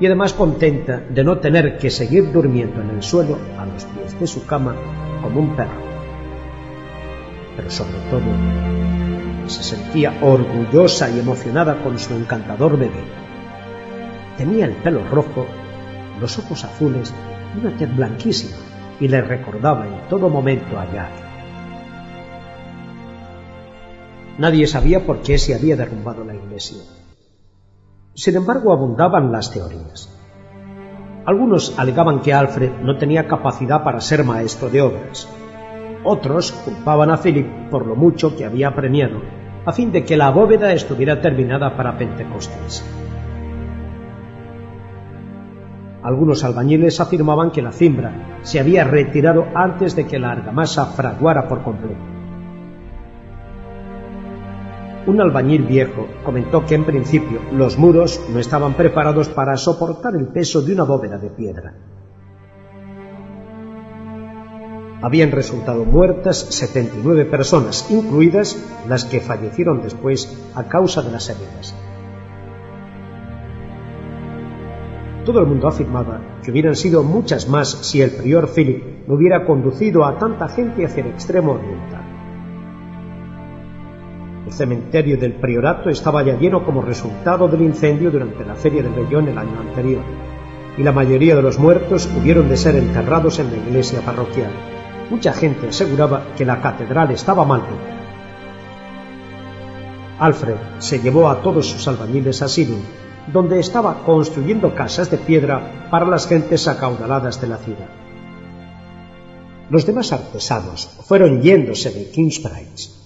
y 0.00 0.06
además 0.06 0.32
contenta 0.32 0.98
de 0.98 1.22
no 1.22 1.38
tener 1.38 1.78
que 1.78 1.88
seguir 1.88 2.32
durmiendo 2.32 2.80
en 2.80 2.90
el 2.90 3.00
suelo 3.00 3.38
a 3.60 3.64
los 3.64 3.84
pies 3.84 4.18
de 4.18 4.26
su 4.26 4.44
cama 4.44 4.74
como 5.22 5.38
un 5.38 5.54
perro. 5.54 5.80
Pero 7.54 7.70
sobre 7.70 7.96
todo 8.10 8.26
se 9.46 9.62
sentía 9.62 10.18
orgullosa 10.20 11.10
y 11.10 11.20
emocionada 11.20 11.80
con 11.84 11.96
su 11.96 12.12
encantador 12.12 12.76
bebé. 12.76 13.04
Tenía 14.36 14.64
el 14.64 14.72
pelo 14.72 15.08
rojo, 15.08 15.46
los 16.20 16.36
ojos 16.40 16.64
azules 16.64 17.14
y 17.54 17.60
una 17.60 17.76
tez 17.76 17.94
blanquísima 17.94 18.56
y 18.98 19.06
le 19.06 19.22
recordaba 19.22 19.86
en 19.86 20.08
todo 20.08 20.28
momento 20.28 20.76
a 20.76 20.92
Jack. 20.92 21.12
Nadie 24.38 24.66
sabía 24.66 25.06
por 25.06 25.22
qué 25.22 25.38
se 25.38 25.54
había 25.54 25.76
derrumbado 25.76 26.24
la 26.24 26.34
iglesia. 26.34 26.82
Sin 28.14 28.36
embargo, 28.36 28.72
abundaban 28.72 29.32
las 29.32 29.50
teorías. 29.50 30.08
Algunos 31.24 31.78
alegaban 31.78 32.20
que 32.20 32.34
Alfred 32.34 32.72
no 32.82 32.98
tenía 32.98 33.26
capacidad 33.26 33.82
para 33.82 34.00
ser 34.00 34.24
maestro 34.24 34.68
de 34.68 34.82
obras. 34.82 35.28
Otros 36.04 36.52
culpaban 36.52 37.10
a 37.10 37.16
Philip 37.16 37.70
por 37.70 37.86
lo 37.86 37.94
mucho 37.94 38.36
que 38.36 38.44
había 38.44 38.74
premiado, 38.74 39.20
a 39.64 39.72
fin 39.72 39.92
de 39.92 40.04
que 40.04 40.16
la 40.16 40.30
bóveda 40.30 40.72
estuviera 40.72 41.20
terminada 41.20 41.76
para 41.76 41.96
Pentecostés. 41.96 42.84
Algunos 46.02 46.42
albañiles 46.42 47.00
afirmaban 47.00 47.52
que 47.52 47.62
la 47.62 47.70
cimbra 47.70 48.40
se 48.42 48.58
había 48.58 48.82
retirado 48.82 49.46
antes 49.54 49.94
de 49.94 50.06
que 50.06 50.18
la 50.18 50.32
argamasa 50.32 50.86
fraguara 50.86 51.46
por 51.46 51.62
completo. 51.62 52.11
Un 55.04 55.20
albañil 55.20 55.64
viejo 55.64 56.06
comentó 56.24 56.64
que 56.64 56.76
en 56.76 56.84
principio 56.84 57.40
los 57.50 57.76
muros 57.76 58.20
no 58.32 58.38
estaban 58.38 58.74
preparados 58.74 59.28
para 59.28 59.56
soportar 59.56 60.14
el 60.14 60.28
peso 60.28 60.62
de 60.62 60.74
una 60.74 60.84
bóveda 60.84 61.18
de 61.18 61.28
piedra. 61.28 61.74
Habían 65.02 65.32
resultado 65.32 65.84
muertas 65.84 66.38
79 66.38 67.24
personas, 67.24 67.90
incluidas 67.90 68.56
las 68.88 69.04
que 69.04 69.20
fallecieron 69.20 69.82
después 69.82 70.48
a 70.54 70.68
causa 70.68 71.02
de 71.02 71.10
las 71.10 71.28
heridas. 71.28 71.74
Todo 75.24 75.40
el 75.40 75.46
mundo 75.46 75.66
afirmaba 75.66 76.38
que 76.44 76.52
hubieran 76.52 76.76
sido 76.76 77.02
muchas 77.02 77.48
más 77.48 77.68
si 77.68 78.00
el 78.00 78.12
prior 78.12 78.48
Philip 78.48 79.08
no 79.08 79.16
hubiera 79.16 79.44
conducido 79.44 80.04
a 80.04 80.16
tanta 80.16 80.46
gente 80.46 80.84
hacia 80.84 81.02
el 81.02 81.10
extremo 81.10 81.54
oriental. 81.54 82.11
El 84.46 84.52
cementerio 84.52 85.16
del 85.16 85.34
priorato 85.34 85.88
estaba 85.88 86.22
ya 86.24 86.36
lleno 86.36 86.64
como 86.64 86.82
resultado 86.82 87.46
del 87.46 87.62
incendio 87.62 88.10
durante 88.10 88.44
la 88.44 88.56
feria 88.56 88.82
del 88.82 88.92
Bellón 88.92 89.28
el 89.28 89.38
año 89.38 89.60
anterior, 89.60 90.02
y 90.76 90.82
la 90.82 90.90
mayoría 90.90 91.36
de 91.36 91.42
los 91.42 91.58
muertos 91.58 92.08
hubieron 92.18 92.48
de 92.48 92.56
ser 92.56 92.74
enterrados 92.74 93.38
en 93.38 93.50
la 93.50 93.56
iglesia 93.58 94.00
parroquial. 94.00 94.50
Mucha 95.10 95.32
gente 95.32 95.68
aseguraba 95.68 96.24
que 96.36 96.44
la 96.44 96.60
catedral 96.60 97.10
estaba 97.12 97.44
maldita. 97.44 98.00
Alfred 100.18 100.56
se 100.78 100.98
llevó 101.00 101.28
a 101.28 101.40
todos 101.42 101.66
sus 101.66 101.86
albañiles 101.86 102.42
a 102.42 102.48
Sirin, 102.48 102.82
donde 103.32 103.60
estaba 103.60 104.02
construyendo 104.04 104.74
casas 104.74 105.10
de 105.10 105.18
piedra 105.18 105.88
para 105.90 106.06
las 106.06 106.26
gentes 106.26 106.66
acaudaladas 106.66 107.40
de 107.40 107.46
la 107.46 107.58
ciudad. 107.58 107.88
Los 109.70 109.86
demás 109.86 110.12
artesanos 110.12 110.88
fueron 111.06 111.40
yéndose 111.42 111.90
de 111.90 112.10
Kingsbridge. 112.10 113.01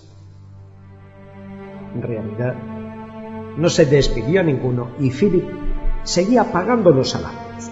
Realidad, 2.03 2.55
no 3.57 3.69
se 3.69 3.87
despidió 3.87 4.41
a 4.41 4.45
ninguno 4.45 4.91
y 4.99 5.11
Philip 5.11 5.45
seguía 6.03 6.45
pagando 6.53 6.91
los 6.91 7.11
salarios. 7.11 7.71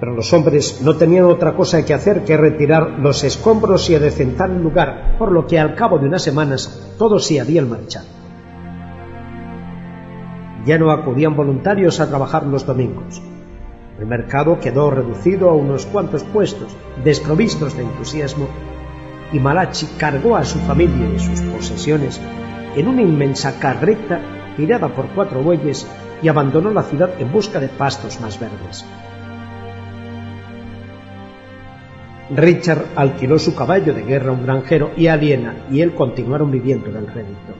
Pero 0.00 0.14
los 0.14 0.32
hombres 0.32 0.80
no 0.82 0.96
tenían 0.96 1.26
otra 1.26 1.54
cosa 1.54 1.84
que 1.84 1.94
hacer 1.94 2.24
que 2.24 2.36
retirar 2.36 2.98
los 2.98 3.22
escombros 3.22 3.88
y 3.88 3.94
adecentar 3.94 4.50
el 4.50 4.62
lugar, 4.62 5.16
por 5.18 5.30
lo 5.30 5.46
que 5.46 5.60
al 5.60 5.76
cabo 5.76 5.98
de 5.98 6.08
unas 6.08 6.22
semanas 6.22 6.92
todos 6.98 7.24
se 7.24 7.40
habían 7.40 7.70
marchado. 7.70 8.06
Ya 10.64 10.78
no 10.78 10.90
acudían 10.90 11.36
voluntarios 11.36 12.00
a 12.00 12.08
trabajar 12.08 12.46
los 12.46 12.66
domingos. 12.66 13.22
El 13.98 14.06
mercado 14.06 14.58
quedó 14.58 14.90
reducido 14.90 15.50
a 15.50 15.54
unos 15.54 15.86
cuantos 15.86 16.24
puestos, 16.24 16.74
desprovistos 17.04 17.76
de 17.76 17.84
entusiasmo, 17.84 18.48
y 19.32 19.38
Malachi 19.38 19.86
cargó 19.98 20.36
a 20.36 20.44
su 20.44 20.58
familia 20.60 21.08
y 21.14 21.18
sus 21.18 21.40
posesiones 21.42 22.20
en 22.76 22.88
una 22.88 23.02
inmensa 23.02 23.58
carreta 23.58 24.20
tirada 24.56 24.88
por 24.88 25.08
cuatro 25.08 25.42
bueyes 25.42 25.86
y 26.22 26.28
abandonó 26.28 26.70
la 26.70 26.82
ciudad 26.82 27.10
en 27.18 27.32
busca 27.32 27.58
de 27.60 27.68
pastos 27.68 28.20
más 28.20 28.38
verdes. 28.38 28.84
Richard 32.34 32.86
alquiló 32.96 33.38
su 33.38 33.54
caballo 33.54 33.92
de 33.92 34.04
guerra 34.04 34.30
a 34.30 34.32
un 34.32 34.44
granjero 34.44 34.90
y 34.96 35.08
Aliena 35.08 35.66
y 35.70 35.80
él 35.80 35.94
continuaron 35.94 36.50
viviendo 36.50 36.90
del 36.90 37.06
rédito. 37.06 37.54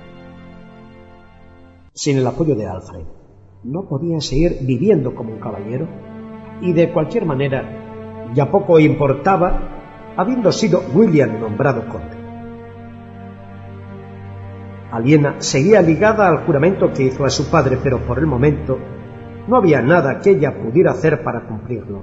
Sin 1.92 2.16
el 2.16 2.26
apoyo 2.26 2.54
de 2.54 2.66
Alfred, 2.66 3.04
no 3.64 3.86
podía 3.86 4.20
seguir 4.20 4.58
viviendo 4.62 5.14
como 5.14 5.32
un 5.34 5.40
caballero 5.40 5.88
y 6.62 6.72
de 6.72 6.90
cualquier 6.90 7.26
manera 7.26 8.30
ya 8.34 8.50
poco 8.50 8.78
importaba 8.78 9.81
habiendo 10.16 10.52
sido 10.52 10.82
William 10.94 11.40
nombrado 11.40 11.88
conde. 11.88 12.16
Aliena 14.90 15.36
seguía 15.38 15.80
ligada 15.80 16.28
al 16.28 16.44
juramento 16.44 16.92
que 16.92 17.04
hizo 17.04 17.24
a 17.24 17.30
su 17.30 17.50
padre, 17.50 17.78
pero 17.82 18.00
por 18.00 18.18
el 18.18 18.26
momento 18.26 18.78
no 19.48 19.56
había 19.56 19.80
nada 19.80 20.20
que 20.20 20.30
ella 20.30 20.54
pudiera 20.62 20.92
hacer 20.92 21.22
para 21.24 21.46
cumplirlo. 21.46 22.02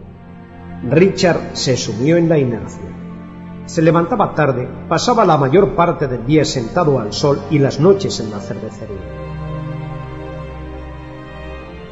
Richard 0.89 1.51
se 1.53 1.77
sumió 1.77 2.17
en 2.17 2.29
la 2.29 2.39
inercia. 2.39 2.89
Se 3.65 3.83
levantaba 3.83 4.33
tarde, 4.33 4.67
pasaba 4.87 5.23
la 5.25 5.37
mayor 5.37 5.75
parte 5.75 6.07
del 6.07 6.25
día 6.25 6.43
sentado 6.45 6.99
al 6.99 7.13
sol 7.13 7.39
y 7.51 7.59
las 7.59 7.79
noches 7.79 8.19
en 8.19 8.31
la 8.31 8.39
cervecería. 8.39 8.97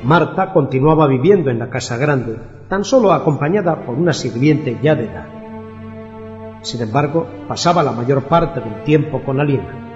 Marta 0.03 0.53
continuaba 0.53 1.05
viviendo 1.05 1.51
en 1.51 1.59
la 1.59 1.69
casa 1.69 1.97
grande, 1.97 2.37
tan 2.69 2.83
solo 2.83 3.13
acompañada 3.13 3.85
por 3.85 3.95
una 3.95 4.13
sirviente 4.13 4.79
ya 4.81 4.95
de 4.95 5.05
edad. 5.05 5.36
Sin 6.61 6.81
embargo, 6.81 7.27
pasaba 7.47 7.83
la 7.83 7.91
mayor 7.91 8.23
parte 8.23 8.59
del 8.59 8.83
tiempo 8.83 9.21
con 9.23 9.39
Aliena. 9.39 9.87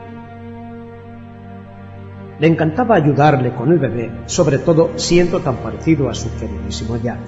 Le 2.40 2.48
encantaba 2.48 2.96
ayudarle 2.96 3.54
con 3.54 3.72
el 3.72 3.80
bebé, 3.80 4.12
sobre 4.26 4.58
todo 4.58 4.92
siendo 4.96 5.42
tan 5.42 5.58
parecido 5.58 6.10
a 6.10 6.16
su 6.16 6.34
queridísimo 6.38 6.98
Jack. 6.98 7.20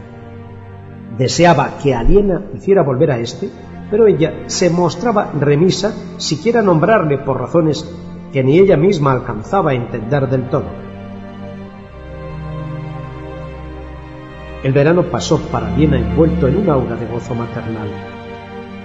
Deseaba 1.18 1.77
que 1.81 1.93
Aliena 1.93 2.41
hiciera 2.55 2.81
volver 2.81 3.11
a 3.11 3.19
este, 3.19 3.49
pero 3.91 4.07
ella 4.07 4.45
se 4.47 4.72
mostraba 4.72 5.31
remisa 5.39 5.93
siquiera 6.18 6.64
nombrarle 6.64 7.19
por 7.19 7.39
razones 7.39 7.88
que 8.31 8.43
ni 8.43 8.57
ella 8.57 8.76
misma 8.76 9.11
alcanzaba 9.11 9.72
a 9.72 9.76
entender 9.76 10.27
del 10.27 10.49
todo. 10.49 10.65
El 14.64 14.73
verano 14.73 15.03
pasó 15.03 15.39
para 15.51 15.68
Aliena 15.68 15.99
envuelto 15.99 16.47
en 16.47 16.57
una 16.57 16.73
aura 16.73 16.95
de 16.95 17.05
gozo 17.05 17.35
maternal, 17.35 18.12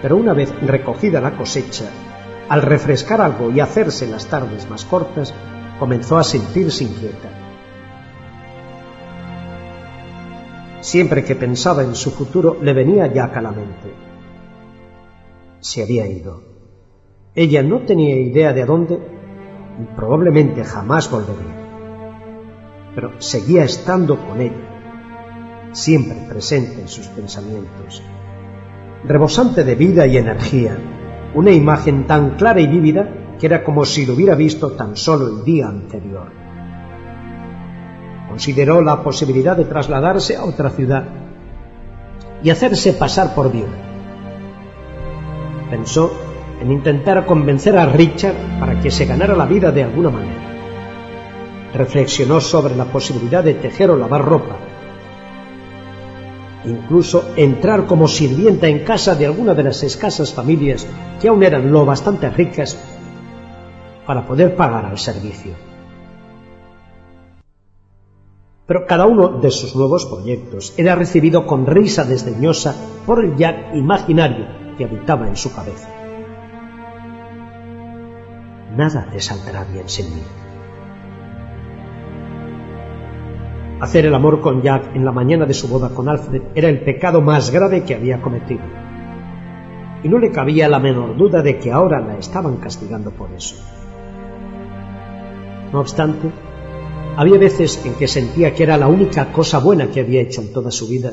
pero 0.02 0.16
una 0.16 0.32
vez 0.32 0.52
recogida 0.62 1.20
la 1.20 1.36
cosecha, 1.36 1.86
al 2.48 2.62
refrescar 2.62 3.20
algo 3.20 3.50
y 3.50 3.60
hacerse 3.60 4.06
las 4.06 4.26
tardes 4.26 4.68
más 4.70 4.84
cortas, 4.84 5.34
comenzó 5.78 6.18
a 6.18 6.24
sentirse 6.24 6.84
inquieta. 6.84 7.28
Siempre 10.80 11.24
que 11.24 11.34
pensaba 11.34 11.82
en 11.82 11.94
su 11.94 12.10
futuro 12.10 12.56
le 12.62 12.72
venía 12.72 13.12
Jack 13.12 13.36
a 13.36 13.42
la 13.42 13.50
mente. 13.50 13.92
Se 15.60 15.82
había 15.82 16.06
ido. 16.06 16.42
Ella 17.34 17.62
no 17.62 17.80
tenía 17.80 18.16
idea 18.16 18.52
de 18.52 18.64
dónde 18.64 18.94
y 18.94 19.96
probablemente 19.96 20.64
jamás 20.64 21.10
volvería. 21.10 21.56
Pero 22.94 23.20
seguía 23.20 23.64
estando 23.64 24.16
con 24.26 24.40
ella, 24.40 25.70
siempre 25.72 26.16
presente 26.28 26.80
en 26.80 26.88
sus 26.88 27.06
pensamientos, 27.08 28.02
rebosante 29.04 29.64
de 29.64 29.74
vida 29.74 30.06
y 30.06 30.16
energía, 30.16 30.76
una 31.34 31.50
imagen 31.50 32.06
tan 32.06 32.36
clara 32.36 32.60
y 32.60 32.66
vívida 32.66 33.08
que 33.38 33.46
era 33.46 33.62
como 33.62 33.84
si 33.84 34.04
lo 34.04 34.14
hubiera 34.14 34.34
visto 34.34 34.72
tan 34.72 34.96
solo 34.96 35.28
el 35.28 35.44
día 35.44 35.68
anterior. 35.68 36.30
Consideró 38.28 38.82
la 38.82 39.02
posibilidad 39.02 39.56
de 39.56 39.64
trasladarse 39.64 40.36
a 40.36 40.44
otra 40.44 40.70
ciudad 40.70 41.04
y 42.42 42.50
hacerse 42.50 42.92
pasar 42.92 43.34
por 43.34 43.50
viuda. 43.50 43.68
Pensó 45.70 46.12
en 46.60 46.72
intentar 46.72 47.24
convencer 47.26 47.76
a 47.76 47.86
Richard 47.86 48.34
para 48.58 48.80
que 48.80 48.90
se 48.90 49.06
ganara 49.06 49.36
la 49.36 49.46
vida 49.46 49.70
de 49.70 49.84
alguna 49.84 50.10
manera. 50.10 50.48
Reflexionó 51.74 52.40
sobre 52.40 52.74
la 52.74 52.86
posibilidad 52.86 53.44
de 53.44 53.54
tejer 53.54 53.90
o 53.90 53.96
lavar 53.96 54.24
ropa, 54.24 54.56
incluso 56.68 57.32
entrar 57.36 57.86
como 57.86 58.06
sirvienta 58.06 58.68
en 58.68 58.84
casa 58.84 59.14
de 59.14 59.26
alguna 59.26 59.54
de 59.54 59.64
las 59.64 59.82
escasas 59.82 60.32
familias 60.32 60.86
que 61.20 61.28
aún 61.28 61.42
eran 61.42 61.72
lo 61.72 61.84
bastante 61.84 62.30
ricas 62.30 62.78
para 64.06 64.26
poder 64.26 64.56
pagar 64.56 64.86
al 64.86 64.98
servicio. 64.98 65.52
Pero 68.66 68.86
cada 68.86 69.06
uno 69.06 69.40
de 69.40 69.50
sus 69.50 69.74
nuevos 69.74 70.04
proyectos 70.06 70.74
era 70.76 70.94
recibido 70.94 71.46
con 71.46 71.66
risa 71.66 72.04
desdeñosa 72.04 72.74
por 73.06 73.24
el 73.24 73.36
Jack 73.36 73.74
imaginario 73.74 74.46
que 74.76 74.84
habitaba 74.84 75.26
en 75.26 75.36
su 75.36 75.52
cabeza. 75.54 75.88
Nada 78.76 79.08
te 79.10 79.20
saldrá 79.20 79.64
bien 79.64 79.88
sin 79.88 80.14
mí. 80.14 80.22
Hacer 83.80 84.06
el 84.06 84.14
amor 84.14 84.40
con 84.40 84.60
Jack 84.60 84.96
en 84.96 85.04
la 85.04 85.12
mañana 85.12 85.46
de 85.46 85.54
su 85.54 85.68
boda 85.68 85.90
con 85.90 86.08
Alfred 86.08 86.42
era 86.56 86.68
el 86.68 86.80
pecado 86.80 87.20
más 87.20 87.52
grave 87.52 87.84
que 87.84 87.94
había 87.94 88.20
cometido. 88.20 88.62
Y 90.02 90.08
no 90.08 90.18
le 90.18 90.32
cabía 90.32 90.68
la 90.68 90.80
menor 90.80 91.16
duda 91.16 91.42
de 91.42 91.60
que 91.60 91.70
ahora 91.70 92.00
la 92.00 92.18
estaban 92.18 92.56
castigando 92.56 93.12
por 93.12 93.32
eso. 93.32 93.54
No 95.72 95.78
obstante, 95.78 96.28
había 97.16 97.38
veces 97.38 97.84
en 97.86 97.94
que 97.94 98.08
sentía 98.08 98.52
que 98.52 98.64
era 98.64 98.76
la 98.76 98.88
única 98.88 99.32
cosa 99.32 99.60
buena 99.60 99.86
que 99.88 100.00
había 100.00 100.22
hecho 100.22 100.40
en 100.40 100.52
toda 100.52 100.72
su 100.72 100.88
vida, 100.88 101.12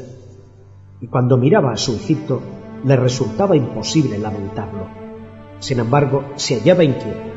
y 1.01 1.07
cuando 1.07 1.37
miraba 1.37 1.71
a 1.71 1.77
su 1.77 1.93
hijito 1.93 2.41
le 2.83 2.95
resultaba 2.95 3.55
imposible 3.55 4.17
lamentarlo. 4.17 4.87
Sin 5.59 5.79
embargo, 5.79 6.23
se 6.35 6.55
hallaba 6.55 6.83
inquieto. 6.83 7.31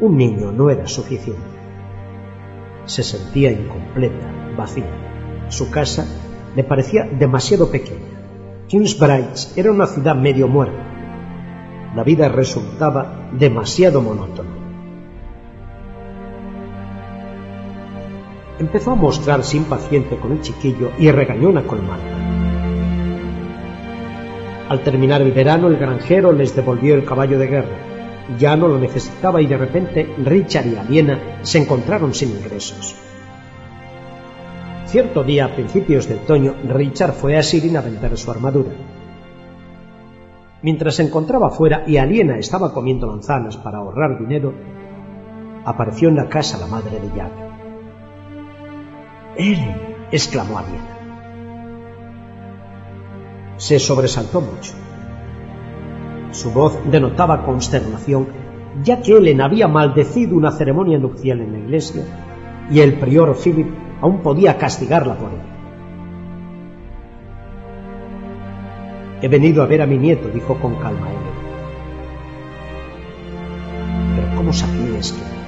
Un 0.00 0.16
niño 0.16 0.50
no 0.50 0.70
era 0.70 0.86
suficiente. 0.86 1.59
Se 2.90 3.04
sentía 3.04 3.52
incompleta, 3.52 4.26
vacía. 4.56 5.46
Su 5.48 5.70
casa 5.70 6.06
le 6.56 6.64
parecía 6.64 7.04
demasiado 7.04 7.70
pequeña. 7.70 8.66
Kingsbridge 8.66 9.56
era 9.56 9.70
una 9.70 9.86
ciudad 9.86 10.16
medio 10.16 10.48
muerta. 10.48 11.92
La 11.94 12.02
vida 12.02 12.28
resultaba 12.28 13.30
demasiado 13.32 14.02
monótona. 14.02 14.50
empezó 18.58 18.90
a 18.90 18.96
mostrarse 18.96 19.56
impaciente 19.56 20.16
con 20.16 20.32
el 20.32 20.40
chiquillo 20.40 20.90
y 20.98 21.12
regañona 21.12 21.62
con 21.62 21.86
Marta. 21.86 22.04
Al 24.68 24.82
terminar 24.82 25.22
el 25.22 25.30
verano, 25.30 25.68
el 25.68 25.76
granjero 25.76 26.32
les 26.32 26.56
devolvió 26.56 26.96
el 26.96 27.04
caballo 27.04 27.38
de 27.38 27.46
guerra. 27.46 27.89
Ya 28.38 28.56
no 28.56 28.68
lo 28.68 28.78
necesitaba 28.78 29.42
y 29.42 29.46
de 29.46 29.56
repente 29.56 30.14
Richard 30.24 30.66
y 30.66 30.76
Aliena 30.76 31.38
se 31.42 31.58
encontraron 31.58 32.14
sin 32.14 32.30
ingresos. 32.30 32.94
Cierto 34.86 35.22
día, 35.22 35.46
a 35.46 35.54
principios 35.54 36.08
de 36.08 36.16
otoño, 36.16 36.54
Richard 36.64 37.12
fue 37.12 37.36
a 37.36 37.42
Sirin 37.42 37.76
a 37.76 37.80
vender 37.80 38.16
su 38.16 38.30
armadura. 38.30 38.72
Mientras 40.62 40.96
se 40.96 41.04
encontraba 41.04 41.50
fuera 41.50 41.84
y 41.86 41.96
Aliena 41.96 42.38
estaba 42.38 42.72
comiendo 42.72 43.06
manzanas 43.06 43.56
para 43.56 43.78
ahorrar 43.78 44.18
dinero, 44.18 44.52
apareció 45.64 46.08
en 46.08 46.16
la 46.16 46.28
casa 46.28 46.58
la 46.58 46.66
madre 46.66 47.00
de 47.00 47.08
Jack. 47.16 47.32
Eren, 49.36 49.96
exclamó 50.10 50.58
Aliena. 50.58 50.98
Se 53.56 53.78
sobresaltó 53.78 54.40
mucho. 54.40 54.72
Su 56.30 56.52
voz 56.52 56.78
denotaba 56.90 57.44
consternación, 57.44 58.28
ya 58.82 59.00
que 59.00 59.16
Ellen 59.16 59.40
había 59.40 59.68
maldecido 59.68 60.36
una 60.36 60.52
ceremonia 60.52 60.98
nupcial 60.98 61.40
en 61.40 61.52
la 61.52 61.58
iglesia 61.58 62.02
y 62.70 62.80
el 62.80 62.94
prior 62.94 63.36
Philip 63.36 63.68
aún 64.00 64.18
podía 64.18 64.56
castigarla 64.56 65.14
por 65.14 65.30
ello. 65.30 65.40
He 69.22 69.28
venido 69.28 69.62
a 69.62 69.66
ver 69.66 69.82
a 69.82 69.86
mi 69.86 69.98
nieto, 69.98 70.28
dijo 70.28 70.54
con 70.58 70.76
calma 70.76 71.08
Ellen. 71.08 71.20
Pero 74.16 74.36
¿cómo 74.36 74.52
sabías 74.52 75.12
que 75.12 75.40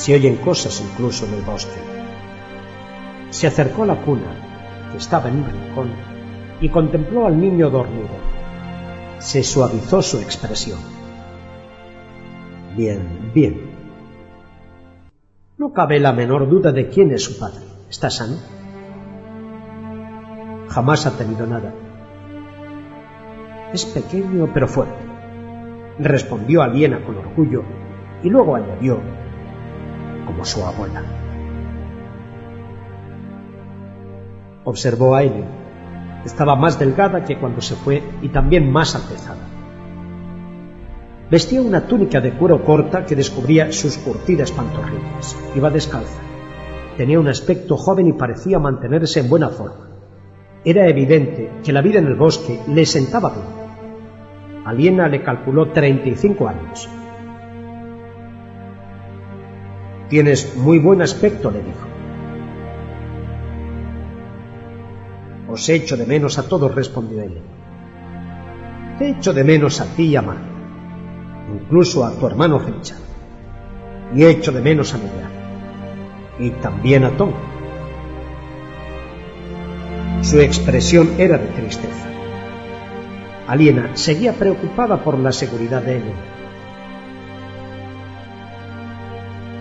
se 0.00 0.14
oyen 0.14 0.36
cosas 0.36 0.80
incluso 0.80 1.26
en 1.26 1.34
el 1.34 1.42
bosque. 1.42 1.78
Se 3.28 3.46
acercó 3.46 3.82
a 3.82 3.86
la 3.86 3.96
cuna 3.96 4.88
que 4.90 4.96
estaba 4.96 5.28
en 5.28 5.36
un 5.36 5.44
rincón, 5.44 5.90
y 6.62 6.70
contempló 6.70 7.26
al 7.26 7.38
niño 7.38 7.68
dormido. 7.68 8.29
Se 9.20 9.44
suavizó 9.44 10.00
su 10.00 10.18
expresión. 10.18 10.78
Bien, 12.74 13.30
bien. 13.34 13.70
No 15.58 15.74
cabe 15.74 16.00
la 16.00 16.14
menor 16.14 16.48
duda 16.48 16.72
de 16.72 16.88
quién 16.88 17.10
es 17.12 17.24
su 17.24 17.38
padre. 17.38 17.60
¿Está 17.90 18.08
sano? 18.08 18.36
Jamás 20.68 21.04
ha 21.04 21.18
tenido 21.18 21.46
nada. 21.46 21.74
Es 23.74 23.84
pequeño 23.84 24.50
pero 24.54 24.66
fuerte, 24.66 24.98
respondió 25.98 26.62
Aliena 26.62 27.04
con 27.04 27.18
orgullo 27.18 27.62
y 28.22 28.30
luego 28.30 28.56
añadió, 28.56 29.00
como 30.24 30.44
su 30.46 30.64
abuela. 30.64 31.02
Observó 34.64 35.14
a. 35.14 35.59
Estaba 36.24 36.54
más 36.56 36.78
delgada 36.78 37.24
que 37.24 37.38
cuando 37.38 37.60
se 37.60 37.74
fue 37.74 38.02
y 38.22 38.28
también 38.28 38.70
más 38.70 38.94
altezada. 38.94 39.46
Vestía 41.30 41.62
una 41.62 41.86
túnica 41.86 42.20
de 42.20 42.32
cuero 42.32 42.64
corta 42.64 43.06
que 43.06 43.14
descubría 43.14 43.72
sus 43.72 43.96
curtidas 43.98 44.50
pantorrillas. 44.50 45.36
Iba 45.54 45.70
descalza. 45.70 46.20
Tenía 46.96 47.20
un 47.20 47.28
aspecto 47.28 47.76
joven 47.76 48.08
y 48.08 48.12
parecía 48.12 48.58
mantenerse 48.58 49.20
en 49.20 49.28
buena 49.28 49.48
forma. 49.48 49.88
Era 50.64 50.88
evidente 50.88 51.50
que 51.64 51.72
la 51.72 51.80
vida 51.80 52.00
en 52.00 52.06
el 52.06 52.16
bosque 52.16 52.60
le 52.66 52.84
sentaba 52.84 53.30
bien. 53.30 53.60
Aliena 54.64 55.08
le 55.08 55.22
calculó 55.22 55.70
35 55.70 56.48
años. 56.48 56.88
Tienes 60.08 60.56
muy 60.56 60.80
buen 60.80 61.00
aspecto, 61.00 61.50
le 61.50 61.62
dijo. 61.62 61.89
Os 65.50 65.68
echo 65.68 65.96
de 65.96 66.06
menos 66.06 66.38
a 66.38 66.48
todos, 66.48 66.72
respondió 66.72 67.22
él. 67.22 67.38
Te 68.98 69.10
echo 69.10 69.32
de 69.32 69.42
menos 69.42 69.80
a 69.80 69.86
ti 69.96 70.04
y 70.04 70.16
a 70.16 70.22
Mar, 70.22 70.36
incluso 71.52 72.04
a 72.04 72.12
tu 72.12 72.26
hermano 72.28 72.60
Richard. 72.60 73.00
Y 74.14 74.24
echo 74.24 74.52
de 74.52 74.60
menos 74.60 74.94
a 74.94 74.98
Miguel. 74.98 75.26
Y 76.38 76.50
también 76.62 77.04
a 77.04 77.16
Tom. 77.16 77.32
Su 80.22 80.38
expresión 80.38 81.14
era 81.18 81.36
de 81.38 81.46
tristeza. 81.48 82.06
Aliena 83.48 83.96
seguía 83.96 84.32
preocupada 84.32 85.02
por 85.02 85.18
la 85.18 85.32
seguridad 85.32 85.82
de 85.82 85.96
él. 85.96 86.04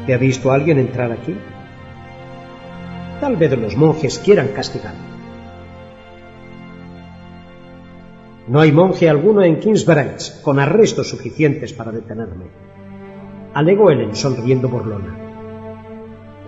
¿Te 0.05 0.13
ha 0.13 0.17
visto 0.17 0.51
alguien 0.51 0.77
entrar 0.77 1.11
aquí? 1.11 1.35
Tal 3.19 3.37
vez 3.37 3.57
los 3.57 3.75
monjes 3.75 4.19
quieran 4.19 4.49
castigarme. 4.49 5.08
No 8.49 8.59
hay 8.61 8.71
monje 8.71 9.07
alguno 9.07 9.43
en 9.43 9.59
Kingsbridge 9.59 10.41
con 10.41 10.57
arrestos 10.57 11.07
suficientes 11.07 11.71
para 11.71 11.91
detenerme. 11.91 12.45
Alegó 13.53 13.91
Ellen 13.91 14.15
sonriendo 14.15 14.67
burlona. 14.67 15.15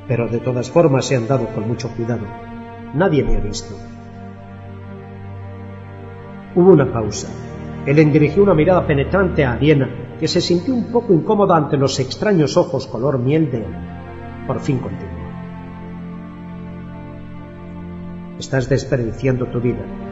Pero 0.07 0.28
de 0.28 0.40
todas 0.40 0.72
formas 0.72 1.06
se 1.06 1.15
han 1.15 1.28
dado 1.28 1.45
con 1.53 1.68
mucho 1.68 1.90
cuidado. 1.95 2.26
Nadie 2.95 3.23
me 3.23 3.36
ha 3.36 3.40
visto. 3.40 3.76
Hubo 6.56 6.72
una 6.72 6.91
pausa. 6.91 7.28
Ellen 7.86 8.11
dirigió 8.11 8.41
una 8.41 8.56
mirada 8.56 8.88
penetrante 8.88 9.45
a 9.45 9.53
Ariena, 9.53 10.18
que 10.19 10.28
se 10.28 10.41
sintió 10.41 10.73
un 10.73 10.91
poco 10.91 11.14
incómoda 11.14 11.56
ante 11.56 11.78
los 11.78 11.99
extraños 11.99 12.57
ojos 12.57 12.88
color 12.88 13.19
miel 13.19 13.52
de 13.52 13.60
él. 13.60 13.76
Por 14.48 14.60
fin 14.60 14.80
continuó. 14.80 15.22
Estás 18.40 18.68
desperdiciando 18.68 19.45
tu 19.45 19.61
vida. 19.61 20.11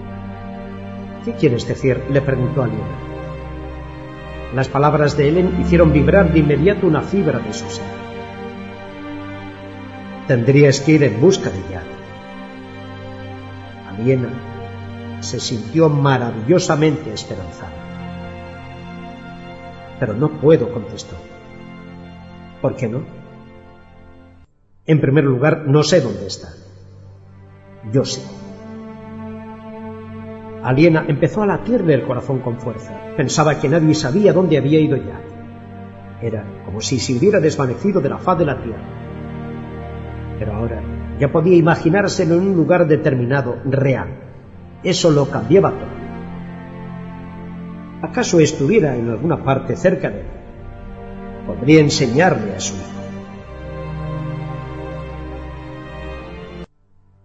¿Qué 1.25 1.33
quieres 1.33 1.67
decir? 1.67 2.03
le 2.09 2.21
preguntó 2.21 2.63
Aliena. 2.63 3.09
Las 4.53 4.67
palabras 4.67 5.15
de 5.15 5.27
Ellen 5.27 5.61
hicieron 5.61 5.93
vibrar 5.93 6.31
de 6.31 6.39
inmediato 6.39 6.87
una 6.87 7.01
fibra 7.01 7.39
de 7.39 7.53
su 7.53 7.69
ser. 7.69 7.85
Tendrías 10.27 10.79
que 10.79 10.93
ir 10.93 11.03
en 11.03 11.19
busca 11.21 11.49
de 11.49 11.57
ella. 11.57 11.83
Aliena 13.89 14.29
se 15.19 15.39
sintió 15.39 15.89
maravillosamente 15.89 17.13
esperanzada. 17.13 17.73
Pero 19.99 20.13
no 20.13 20.29
puedo, 20.39 20.71
contestó. 20.71 21.15
¿Por 22.61 22.75
qué 22.75 22.87
no? 22.87 23.03
En 24.85 25.01
primer 25.01 25.25
lugar, 25.25 25.65
no 25.67 25.83
sé 25.83 26.01
dónde 26.01 26.25
está. 26.25 26.49
Yo 27.91 28.05
sé. 28.05 28.38
Aliena 30.63 31.05
empezó 31.07 31.41
a 31.41 31.45
latirle 31.45 31.93
el 31.93 32.03
corazón 32.03 32.39
con 32.39 32.59
fuerza. 32.59 32.93
Pensaba 33.15 33.59
que 33.59 33.69
nadie 33.69 33.95
sabía 33.95 34.33
dónde 34.33 34.57
había 34.57 34.79
ido 34.79 34.97
ya. 34.97 35.21
Era 36.21 36.43
como 36.65 36.81
si 36.81 36.99
se 36.99 37.17
hubiera 37.17 37.39
desvanecido 37.39 38.01
de 38.01 38.09
la 38.09 38.17
faz 38.17 38.39
de 38.39 38.45
la 38.45 38.61
tierra. 38.61 38.83
Pero 40.37 40.53
ahora 40.53 40.81
ya 41.17 41.31
podía 41.31 41.55
imaginárselo 41.55 42.35
en 42.35 42.41
un 42.41 42.55
lugar 42.55 42.87
determinado, 42.87 43.57
real. 43.65 44.09
Eso 44.83 45.11
lo 45.11 45.29
cambiaba 45.29 45.71
todo. 45.71 45.99
¿Acaso 48.01 48.39
estuviera 48.39 48.95
en 48.95 49.09
alguna 49.09 49.43
parte 49.43 49.75
cerca 49.77 50.09
de 50.09 50.21
él? 50.21 50.27
Podría 51.47 51.79
enseñarle 51.79 52.55
a 52.55 52.59
su 52.59 52.75
hijo. 52.75 52.83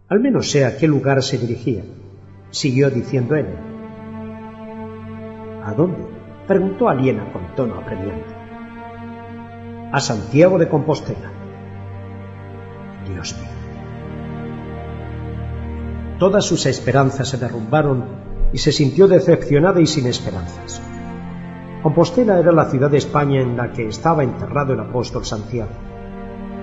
Al 0.09 0.21
menos 0.21 0.51
sé 0.51 0.65
a 0.65 0.77
qué 0.77 0.87
lugar 0.87 1.23
se 1.23 1.39
dirigía 1.39 1.83
siguió 2.55 2.89
diciendo 2.91 3.35
él. 3.35 3.47
¿A 5.65 5.73
dónde? 5.75 6.07
preguntó 6.47 6.89
Aliena 6.89 7.33
con 7.33 7.55
tono 7.57 7.75
apremiante. 7.75 8.35
A 9.93 10.01
Santiago 10.01 10.59
de 10.59 10.69
Compostela. 10.69 11.33
Dios 13.09 13.37
mío. 13.39 13.51
Todas 16.19 16.45
sus 16.45 16.67
esperanzas 16.67 17.29
se 17.29 17.39
derrumbaron 17.39 18.05
y 18.53 18.59
se 18.59 18.73
sintió 18.73 19.09
decepcionada 19.09 19.81
y 19.81 19.87
sin 19.87 20.07
esperanzas. 20.07 20.81
Compostela 21.83 22.39
era 22.39 22.53
la 22.53 22.67
ciudad 22.67 22.91
de 22.91 22.99
España 22.99 23.41
en 23.41 23.57
la 23.57 23.73
que 23.73 23.89
estaba 23.89 24.23
enterrado 24.23 24.75
el 24.75 24.81
apóstol 24.81 25.25
Santiago. 25.25 25.73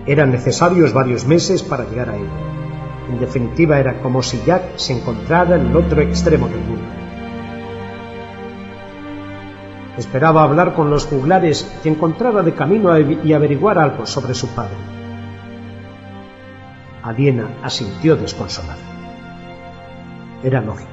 Eran 0.05 0.31
necesarios 0.31 0.93
varios 0.93 1.25
meses 1.25 1.61
para 1.63 1.83
llegar 1.83 2.09
a 2.09 2.15
él 2.15 2.60
en 3.09 3.19
definitiva, 3.19 3.79
era 3.79 4.01
como 4.01 4.21
si 4.21 4.41
Jack 4.45 4.77
se 4.77 4.93
encontrara 4.93 5.55
en 5.55 5.67
el 5.67 5.75
otro 5.75 6.01
extremo 6.01 6.47
del 6.47 6.59
mundo. 6.59 6.85
Esperaba 9.97 10.43
hablar 10.43 10.73
con 10.73 10.89
los 10.89 11.05
juglares 11.05 11.69
que 11.83 11.89
encontrara 11.89 12.41
de 12.41 12.53
camino 12.53 12.97
y 12.97 13.33
averiguar 13.33 13.77
algo 13.77 14.05
sobre 14.05 14.33
su 14.33 14.47
padre. 14.49 14.77
Aliena 17.03 17.57
asintió 17.63 18.15
desconsolada. 18.15 18.77
Era 20.43 20.61
lógico. 20.61 20.89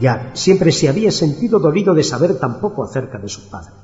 Jack 0.00 0.34
siempre 0.34 0.72
se 0.72 0.88
había 0.88 1.10
sentido 1.10 1.58
dolido 1.58 1.94
de 1.94 2.04
saber 2.04 2.38
tan 2.38 2.60
poco 2.60 2.84
acerca 2.84 3.18
de 3.18 3.28
su 3.28 3.50
padre. 3.50 3.74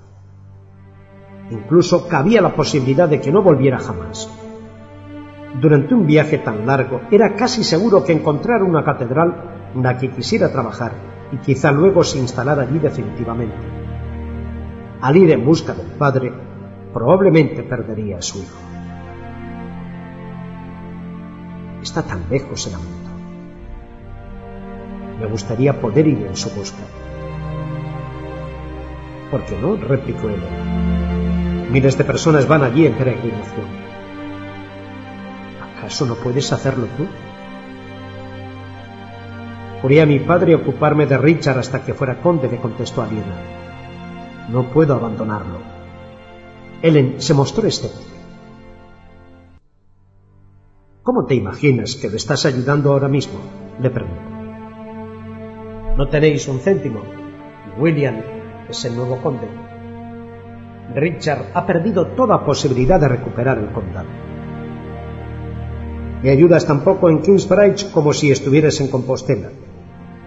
Incluso 1.51 2.09
cabía 2.09 2.41
la 2.41 2.55
posibilidad 2.55 3.09
de 3.09 3.21
que 3.21 3.31
no 3.31 3.43
volviera 3.43 3.79
jamás. 3.79 4.29
Durante 5.61 5.95
un 5.95 6.07
viaje 6.07 6.39
tan 6.39 6.67
largo 6.67 7.01
era 7.11 7.35
casi 7.35 7.65
seguro 7.65 8.05
que 8.05 8.13
encontrara 8.13 8.65
una 8.65 8.85
catedral 8.85 9.71
en 9.75 9.83
la 9.83 9.97
que 9.97 10.11
quisiera 10.11 10.53
trabajar 10.53 10.93
y 11.33 11.39
quizá 11.39 11.73
luego 11.73 12.05
se 12.05 12.19
instalara 12.19 12.63
allí 12.63 12.79
definitivamente. 12.79 13.57
Al 15.01 15.17
ir 15.17 15.31
en 15.31 15.45
busca 15.45 15.73
del 15.73 15.87
padre, 15.93 16.33
probablemente 16.93 17.63
perdería 17.63 18.19
a 18.19 18.23
su 18.23 18.39
hijo. 18.39 18.59
Está 21.83 22.03
tan 22.03 22.29
lejos 22.29 22.67
el 22.67 22.75
mundo. 22.75 23.11
Me 25.21 25.27
gustaría 25.27 25.81
poder 25.81 26.07
ir 26.07 26.27
en 26.27 26.37
su 26.37 26.51
busca. 26.51 26.83
¿Por 29.31 29.45
qué 29.45 29.59
no? 29.61 29.77
replicó 29.77 30.29
él. 30.29 30.43
Miles 31.71 31.97
de 31.97 32.05
personas 32.05 32.47
van 32.47 32.63
allí 32.63 32.87
en 32.87 32.95
peregrinación. 32.95 33.76
¿Acaso 35.77 36.07
no 36.07 36.15
puedes 36.15 36.53
hacerlo 36.53 36.87
tú? 36.97 37.07
Juré 39.83 40.01
a 40.01 40.07
mi 40.07 40.19
padre 40.21 40.55
ocuparme 40.55 41.07
de 41.07 41.19
Richard 41.19 41.59
hasta 41.59 41.85
que 41.85 41.95
fuera 41.95 42.21
conde, 42.21 42.49
le 42.49 42.57
contestó 42.57 43.03
Aliena. 43.03 43.37
No 44.49 44.71
puedo 44.71 44.95
abandonarlo. 44.95 45.61
Ellen 46.83 47.21
se 47.21 47.35
mostró 47.35 47.69
escéptica. 47.69 48.17
¿Cómo 51.03 51.27
te 51.27 51.35
imaginas 51.35 51.95
que 51.95 52.09
le 52.09 52.17
estás 52.17 52.47
ayudando 52.47 52.93
ahora 52.93 53.09
mismo? 53.09 53.39
le 53.81 53.91
preguntó. 53.91 54.23
No 55.97 56.09
tenéis 56.09 56.49
un 56.49 56.59
céntimo. 56.59 57.03
William 57.79 58.17
es 58.69 58.85
el 58.85 58.97
nuevo 58.97 59.23
conde. 59.23 59.49
Richard 60.95 61.51
ha 61.55 61.67
perdido 61.67 62.09
toda 62.09 62.45
posibilidad 62.45 62.99
de 62.99 63.09
recuperar 63.09 63.59
el 63.59 63.71
condado. 63.73 64.26
Me 66.23 66.31
ayudas 66.31 66.67
tan 66.67 66.81
poco 66.81 67.11
en 67.11 67.21
Kingsbridge 67.21 67.91
como 67.91 68.13
si 68.13 68.31
estuvieras 68.31 68.81
en 68.81 68.89
Compostela. 68.89 69.51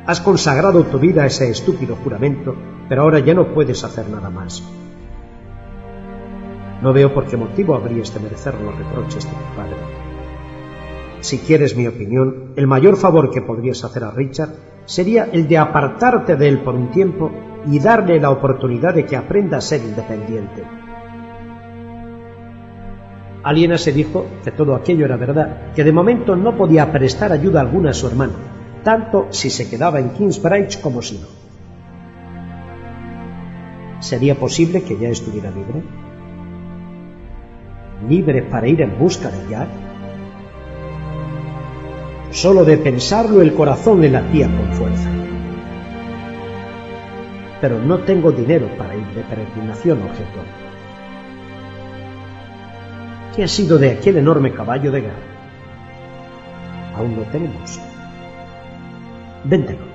Has 0.05 0.21
consagrado 0.21 0.83
tu 0.83 0.99
vida 0.99 1.23
a 1.23 1.25
ese 1.25 1.49
estúpido 1.49 1.95
juramento, 1.95 2.55
pero 2.87 3.01
ahora 3.03 3.19
ya 3.19 3.33
no 3.33 3.53
puedes 3.53 3.83
hacer 3.83 4.09
nada 4.09 4.29
más. 4.29 4.63
No 6.81 6.93
veo 6.93 7.13
por 7.13 7.25
qué 7.25 7.37
motivo 7.37 7.75
habrías 7.75 8.13
de 8.13 8.19
merecer 8.19 8.53
los 8.61 8.77
reproches 8.77 9.25
de 9.25 9.31
tu 9.31 9.55
padre. 9.55 9.77
Si 11.19 11.39
quieres 11.39 11.75
mi 11.75 11.87
opinión, 11.87 12.53
el 12.55 12.67
mayor 12.67 12.95
favor 12.95 13.29
que 13.29 13.41
podrías 13.41 13.83
hacer 13.83 14.03
a 14.05 14.11
Richard 14.11 14.53
sería 14.85 15.25
el 15.25 15.47
de 15.47 15.57
apartarte 15.57 16.37
de 16.37 16.47
él 16.47 16.59
por 16.59 16.75
un 16.75 16.89
tiempo 16.91 17.29
y 17.69 17.79
darle 17.79 18.19
la 18.19 18.29
oportunidad 18.29 18.93
de 18.93 19.05
que 19.05 19.17
aprenda 19.17 19.57
a 19.57 19.61
ser 19.61 19.81
independiente. 19.81 20.78
Aliena 23.49 23.79
se 23.79 23.91
dijo 23.91 24.27
que 24.43 24.51
todo 24.51 24.75
aquello 24.75 25.05
era 25.05 25.17
verdad, 25.17 25.73
que 25.73 25.83
de 25.83 25.91
momento 25.91 26.35
no 26.35 26.55
podía 26.55 26.91
prestar 26.91 27.31
ayuda 27.31 27.61
alguna 27.61 27.89
a 27.89 27.93
su 27.93 28.05
hermano, 28.05 28.33
tanto 28.83 29.25
si 29.31 29.49
se 29.49 29.67
quedaba 29.67 29.99
en 29.99 30.11
Kingsbridge 30.11 30.79
como 30.81 31.01
si 31.01 31.17
no. 31.17 31.25
¿Sería 34.01 34.35
posible 34.35 34.83
que 34.83 34.99
ya 34.99 35.09
estuviera 35.09 35.49
libre? 35.49 35.81
¿Libre 38.07 38.43
para 38.43 38.67
ir 38.67 38.81
en 38.81 38.99
busca 38.99 39.31
de 39.31 39.49
Jack? 39.49 39.69
Solo 42.29 42.63
de 42.63 42.77
pensarlo 42.77 43.41
el 43.41 43.55
corazón 43.55 43.99
le 43.99 44.11
latía 44.11 44.45
con 44.45 44.71
fuerza. 44.73 45.09
Pero 47.59 47.79
no 47.79 47.97
tengo 47.97 48.31
dinero 48.31 48.67
para 48.77 48.95
ir 48.95 49.07
de 49.07 49.23
peregrinación, 49.23 50.03
objetó. 50.03 50.68
¿Qué 53.35 53.43
ha 53.43 53.47
sido 53.47 53.77
de 53.77 53.91
aquel 53.91 54.17
enorme 54.17 54.53
caballo 54.53 54.91
de 54.91 55.01
guerra? 55.01 55.29
Aún 56.95 57.15
lo 57.15 57.23
tenemos. 57.23 57.79
Véndelo. 59.43 59.85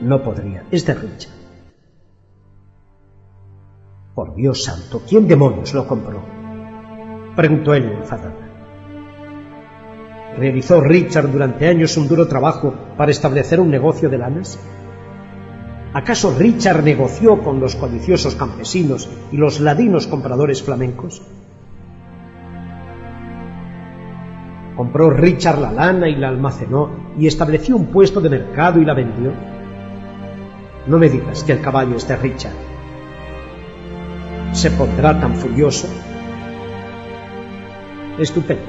No 0.00 0.22
podría, 0.22 0.64
es 0.70 0.86
de 0.86 0.94
Richard. 0.94 1.32
Por 4.14 4.34
Dios 4.34 4.62
santo, 4.64 5.02
¿quién 5.08 5.26
demonios 5.26 5.72
lo 5.72 5.86
compró? 5.86 6.22
Preguntó 7.34 7.74
él 7.74 7.84
enfadada. 7.84 8.34
¿Realizó 10.36 10.80
Richard 10.80 11.30
durante 11.30 11.66
años 11.66 11.96
un 11.96 12.08
duro 12.08 12.28
trabajo 12.28 12.74
para 12.96 13.10
establecer 13.10 13.60
un 13.60 13.70
negocio 13.70 14.08
de 14.08 14.18
lanas? 14.18 14.58
¿Acaso 15.92 16.36
Richard 16.38 16.84
negoció 16.84 17.42
con 17.42 17.58
los 17.58 17.74
codiciosos 17.74 18.36
campesinos 18.36 19.08
y 19.32 19.36
los 19.36 19.58
ladinos 19.60 20.06
compradores 20.06 20.62
flamencos? 20.62 21.22
Compró 24.80 25.10
Richard 25.10 25.58
la 25.60 25.70
lana 25.72 26.08
y 26.08 26.16
la 26.16 26.28
almacenó 26.28 26.88
y 27.18 27.26
estableció 27.26 27.76
un 27.76 27.88
puesto 27.88 28.18
de 28.18 28.30
mercado 28.30 28.80
y 28.80 28.86
la 28.86 28.94
vendió. 28.94 29.30
No 30.86 30.96
me 30.96 31.10
digas 31.10 31.44
que 31.44 31.52
el 31.52 31.60
caballo 31.60 31.96
es 31.96 32.08
de 32.08 32.16
Richard. 32.16 32.54
¿Se 34.52 34.70
pondrá 34.70 35.20
tan 35.20 35.34
furioso? 35.34 35.86
Estupendo. 38.18 38.62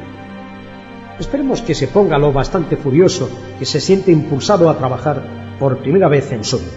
Esperemos 1.17 1.61
que 1.61 1.73
se 1.73 1.87
ponga 1.87 2.17
lo 2.17 2.33
bastante 2.33 2.75
furioso 2.75 3.29
que 3.57 3.65
se 3.65 3.79
siente 3.79 4.11
impulsado 4.11 4.69
a 4.69 4.77
trabajar 4.77 5.23
por 5.57 5.77
primera 5.77 6.09
vez 6.09 6.29
en 6.33 6.43
su 6.43 6.59
vida. 6.59 6.71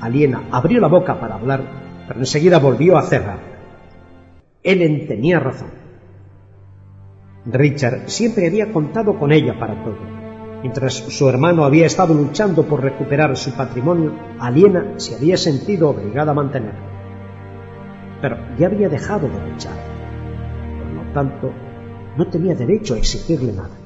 Aliena 0.00 0.44
abrió 0.52 0.78
la 0.78 0.86
boca 0.86 1.18
para 1.18 1.34
hablar, 1.34 1.64
pero 2.06 2.20
enseguida 2.20 2.60
volvió 2.60 2.96
a 2.96 3.02
cerrar. 3.02 3.51
Ellen 4.62 5.06
tenía 5.06 5.40
razón. 5.40 5.70
Richard 7.46 8.08
siempre 8.08 8.46
había 8.46 8.72
contado 8.72 9.18
con 9.18 9.32
ella 9.32 9.58
para 9.58 9.82
todo. 9.82 9.98
Mientras 10.62 10.94
su 10.94 11.28
hermano 11.28 11.64
había 11.64 11.86
estado 11.86 12.14
luchando 12.14 12.64
por 12.64 12.82
recuperar 12.82 13.36
su 13.36 13.52
patrimonio, 13.52 14.12
Aliena 14.38 14.94
se 14.96 15.16
había 15.16 15.36
sentido 15.36 15.90
obligada 15.90 16.30
a 16.30 16.34
mantenerlo. 16.34 16.92
Pero 18.20 18.36
ya 18.56 18.68
había 18.68 18.88
dejado 18.88 19.28
de 19.28 19.50
luchar 19.50 19.92
tanto, 21.12 21.50
no 22.16 22.26
tenía 22.26 22.54
derecho 22.54 22.94
a 22.94 22.98
exigirle 22.98 23.52
nada. 23.52 23.76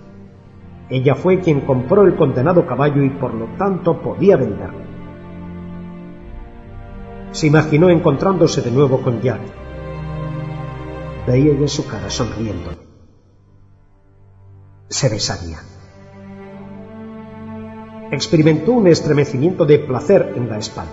Ella 0.88 1.14
fue 1.14 1.40
quien 1.40 1.62
compró 1.62 2.02
el 2.02 2.14
condenado 2.14 2.66
caballo 2.66 3.02
y 3.02 3.10
por 3.10 3.34
lo 3.34 3.46
tanto 3.56 4.00
podía 4.00 4.36
venderlo. 4.36 4.86
Se 7.32 7.48
imaginó 7.48 7.90
encontrándose 7.90 8.62
de 8.62 8.70
nuevo 8.70 9.02
con 9.02 9.20
Jack. 9.20 9.40
Veía 11.26 11.52
ella 11.52 11.66
su 11.66 11.86
cara 11.86 12.08
sonriendo. 12.08 12.70
Se 14.88 15.08
besaría. 15.08 15.58
Experimentó 18.12 18.72
un 18.72 18.86
estremecimiento 18.86 19.66
de 19.66 19.80
placer 19.80 20.34
en 20.36 20.48
la 20.48 20.58
espalda. 20.58 20.92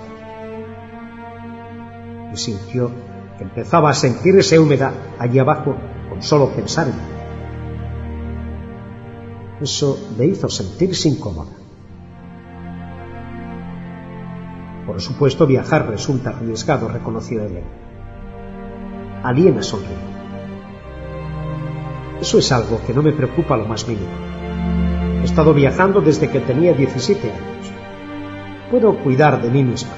Y 2.34 2.38
sintió 2.38 2.90
que 3.38 3.44
empezaba 3.44 3.92
a 3.92 3.94
sentirse 3.94 4.58
humedad 4.58 4.94
allí 5.20 5.38
abajo 5.38 5.76
con 6.10 6.24
solo 6.24 6.50
pensar 6.50 6.88
en 6.88 6.94
él. 6.94 7.14
Eso 9.62 9.98
le 10.18 10.26
hizo 10.26 10.50
sentirse 10.50 11.10
incómoda. 11.10 11.52
Por 14.88 15.00
supuesto, 15.00 15.46
viajar 15.46 15.88
resulta 15.88 16.32
arriesgado, 16.32 16.88
reconoció 16.88 17.44
él. 17.44 17.64
Aliena 19.24 19.62
sonrió. 19.62 20.13
Eso 22.24 22.38
es 22.38 22.54
algo 22.54 22.80
que 22.88 22.94
no 22.94 23.04
me 23.04 23.12
preocupa 23.12 23.58
lo 23.58 23.66
más 23.66 23.86
mínimo. 23.86 24.08
He 25.22 25.26
estado 25.26 25.54
viajando 25.54 26.00
desde 26.00 26.30
que 26.30 26.40
tenía 26.40 26.72
17 26.74 27.30
años. 27.30 27.66
Puedo 28.72 28.96
cuidar 29.00 29.42
de 29.42 29.50
mí 29.50 29.62
misma. 29.62 29.92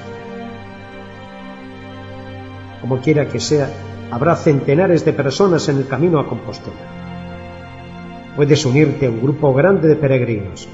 Como 2.80 3.00
quiera 3.00 3.28
que 3.28 3.38
sea, 3.38 3.70
habrá 4.10 4.34
centenares 4.34 5.04
de 5.04 5.12
personas 5.12 5.68
en 5.68 5.76
el 5.76 5.86
camino 5.86 6.18
a 6.18 6.26
Compostela. 6.26 6.74
Puedes 8.34 8.66
unirte 8.66 9.06
a 9.06 9.10
un 9.10 9.22
grupo 9.22 9.54
grande 9.54 9.86
de 9.86 9.94
peregrinos. 9.94 10.68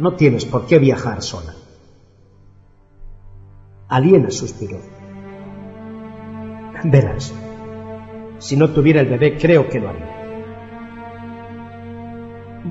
No 0.00 0.14
tienes 0.14 0.44
por 0.44 0.66
qué 0.66 0.80
viajar 0.80 1.22
sola. 1.22 1.54
Aliena 3.88 4.32
suspiró. 4.32 4.80
Verás, 6.82 7.32
si 8.40 8.56
no 8.56 8.70
tuviera 8.70 9.00
el 9.00 9.06
bebé 9.06 9.38
creo 9.38 9.68
que 9.68 9.78
lo 9.78 9.90
haría. 9.90 10.23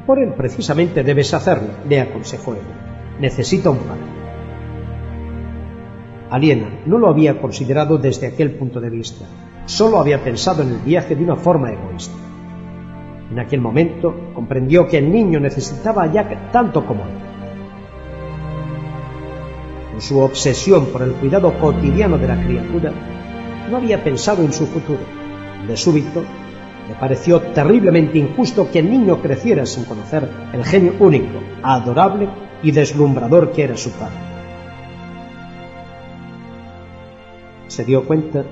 Por 0.05 0.19
él 0.19 0.33
precisamente 0.35 1.03
debes 1.03 1.33
hacerlo, 1.33 1.69
le 1.87 2.01
aconsejó 2.01 2.53
él. 2.53 2.61
Necesita 3.19 3.69
un 3.69 3.77
padre. 3.77 4.01
Aliena 6.31 6.79
no 6.87 6.97
lo 6.97 7.09
había 7.09 7.39
considerado 7.39 7.99
desde 7.99 8.27
aquel 8.27 8.55
punto 8.55 8.81
de 8.81 8.89
vista. 8.89 9.25
Solo 9.65 9.99
había 9.99 10.23
pensado 10.23 10.63
en 10.63 10.69
el 10.69 10.79
viaje 10.79 11.15
de 11.15 11.23
una 11.23 11.35
forma 11.35 11.71
egoísta. 11.71 12.15
En 13.31 13.39
aquel 13.39 13.61
momento 13.61 14.31
comprendió 14.33 14.87
que 14.87 14.97
el 14.97 15.11
niño 15.11 15.39
necesitaba 15.39 16.03
a 16.03 16.11
Jack 16.11 16.51
tanto 16.51 16.85
como 16.85 17.03
él. 17.03 17.11
En 19.93 20.01
su 20.01 20.19
obsesión 20.19 20.87
por 20.87 21.03
el 21.03 21.13
cuidado 21.13 21.53
cotidiano 21.59 22.17
de 22.17 22.27
la 22.27 22.43
criatura, 22.43 22.91
no 23.69 23.77
había 23.77 24.03
pensado 24.03 24.41
en 24.43 24.51
su 24.51 24.65
futuro. 24.65 24.99
De 25.67 25.77
súbito, 25.77 26.23
le 26.87 26.95
pareció 26.95 27.41
terriblemente 27.41 28.17
injusto 28.17 28.69
que 28.71 28.79
el 28.79 28.89
niño 28.89 29.21
creciera 29.21 29.65
sin 29.65 29.85
conocer 29.85 30.29
el 30.53 30.63
genio 30.65 30.93
único, 30.99 31.39
adorable 31.61 32.29
y 32.61 32.71
deslumbrador 32.71 33.51
que 33.51 33.63
era 33.63 33.77
su 33.77 33.91
padre. 33.91 34.33
se 37.73 37.83
dio 37.83 38.05
cuenta 38.05 38.45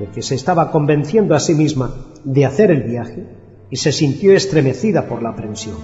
de 0.00 0.06
que 0.12 0.20
se 0.20 0.34
estaba 0.34 0.72
convenciendo 0.72 1.34
a 1.36 1.40
sí 1.40 1.54
misma 1.54 1.94
de 2.24 2.44
hacer 2.44 2.72
el 2.72 2.82
viaje 2.82 3.24
y 3.70 3.76
se 3.76 3.92
sintió 3.92 4.32
estremecida 4.32 5.06
por 5.06 5.22
la 5.22 5.30
aprensión. 5.30 5.76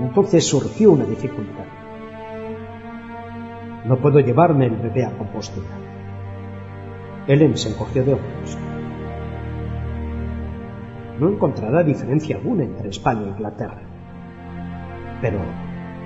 Entonces 0.00 0.46
surgió 0.46 0.92
una 0.92 1.04
dificultad. 1.04 1.66
No 3.84 4.00
puedo 4.00 4.20
llevarme 4.20 4.66
el 4.66 4.76
bebé 4.76 5.04
a 5.04 5.16
Compostela. 5.16 5.66
Ellen 7.26 7.56
se 7.56 7.68
encogió 7.68 8.04
de 8.04 8.14
ojos. 8.14 8.67
No 11.18 11.28
encontrará 11.28 11.82
diferencia 11.82 12.36
alguna 12.36 12.64
entre 12.64 12.90
España 12.90 13.22
e 13.24 13.28
Inglaterra. 13.28 13.82
Pero 15.20 15.40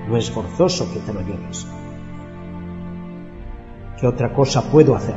no 0.08 0.16
es 0.16 0.30
forzoso 0.30 0.90
que 0.92 1.00
te 1.00 1.12
lo 1.12 1.20
lleves. 1.20 1.66
¿Qué 4.00 4.06
otra 4.06 4.32
cosa 4.32 4.62
puedo 4.70 4.96
hacer? 4.96 5.14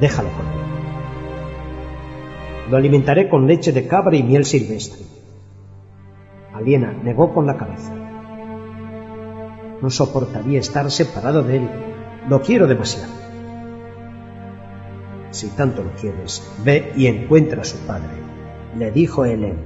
Déjalo 0.00 0.28
conmigo. 0.30 0.66
Lo 2.70 2.76
alimentaré 2.76 3.28
con 3.28 3.46
leche 3.46 3.72
de 3.72 3.86
cabra 3.86 4.16
y 4.16 4.22
miel 4.22 4.44
silvestre. 4.44 5.04
Aliena 6.52 6.92
negó 6.92 7.32
con 7.32 7.46
la 7.46 7.56
cabeza. 7.56 7.92
No 9.80 9.90
soportaría 9.90 10.60
estar 10.60 10.90
separado 10.90 11.42
de 11.42 11.56
él. 11.58 11.70
Lo 12.28 12.40
quiero 12.40 12.66
demasiado. 12.66 13.12
Si 15.30 15.48
tanto 15.48 15.84
lo 15.84 15.90
quieres, 15.92 16.42
ve 16.64 16.92
y 16.96 17.06
encuentra 17.06 17.62
a 17.62 17.64
su 17.64 17.78
padre, 17.86 18.25
le 18.78 18.90
dijo 18.90 19.24
Helen. 19.24 19.56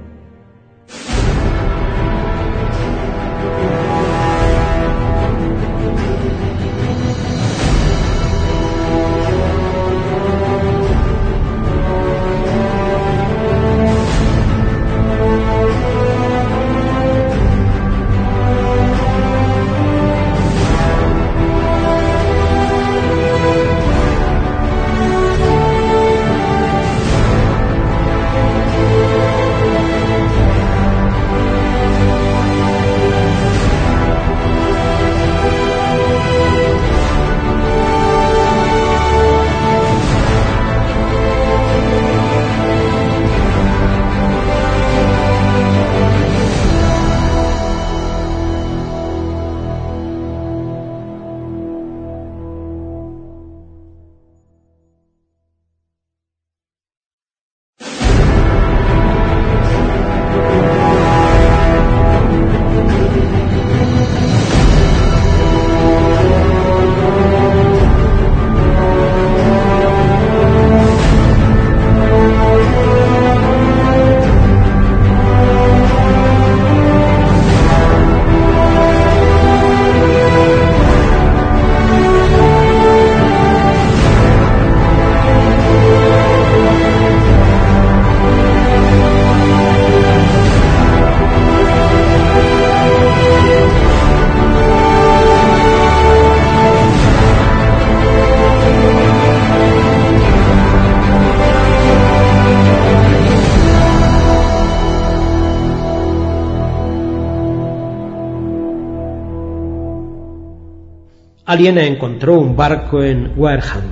Encontró 111.67 112.39
un 112.39 112.55
barco 112.55 113.03
en 113.03 113.33
Wareham. 113.35 113.83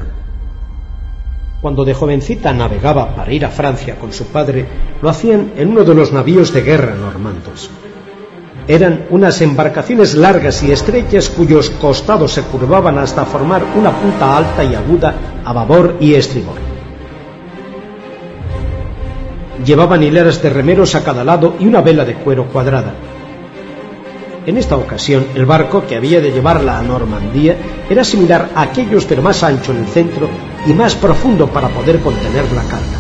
Cuando 1.62 1.86
de 1.86 1.94
jovencita 1.94 2.52
navegaba 2.52 3.16
para 3.16 3.32
ir 3.32 3.46
a 3.46 3.50
Francia 3.50 3.96
con 3.96 4.12
su 4.12 4.26
padre, 4.26 4.66
lo 5.02 5.10
hacían 5.10 5.52
en 5.56 5.70
uno 5.70 5.84
de 5.84 5.94
los 5.94 6.12
navíos 6.12 6.52
de 6.52 6.64
guerra 6.64 6.96
normandos. 6.96 7.70
Eran 8.68 9.06
unas 9.12 9.41
embarcaciones 9.41 10.16
largas 10.16 10.64
y 10.64 10.72
estrechas 10.72 11.30
cuyos 11.30 11.70
costados 11.70 12.34
se 12.34 12.41
curvaban 12.41 12.98
hasta 12.98 13.26
formar 13.26 13.64
una 13.76 13.91
punta 13.91 14.36
alta 14.36 14.64
y 14.64 14.74
aguda 14.74 15.14
a 15.46 15.54
babor 15.54 15.98
y 16.00 16.16
estribor. 16.16 16.56
Llevaban 19.64 20.02
hileras 20.02 20.41
de 20.41 20.50
remeros 20.50 20.96
a 20.96 21.04
cada 21.04 21.24
lado 21.24 21.56
y 21.60 21.68
una 21.68 21.82
vela 21.82 22.04
de 22.04 22.16
cuero 22.16 22.46
cuadrada. 22.46 22.94
En 24.49 24.57
esta 24.57 24.77
ocasión, 24.77 25.27
el 25.35 25.45
barco 25.45 25.85
que 25.85 25.95
había 25.95 26.21
de 26.21 26.31
llevarla 26.31 26.80
a 26.80 26.81
Normandía 26.81 27.55
era 27.88 28.03
similar 28.03 28.49
a 28.55 28.63
aquellos 28.63 29.05
pero 29.05 29.21
más 29.21 29.43
ancho 29.43 29.73
en 29.73 29.84
el 29.84 29.85
centro 29.85 30.27
y 30.65 30.73
más 30.73 30.95
profundo 30.95 31.45
para 31.45 31.69
poder 31.69 31.99
contener 31.99 32.45
la 32.53 32.63
carga. 32.63 32.97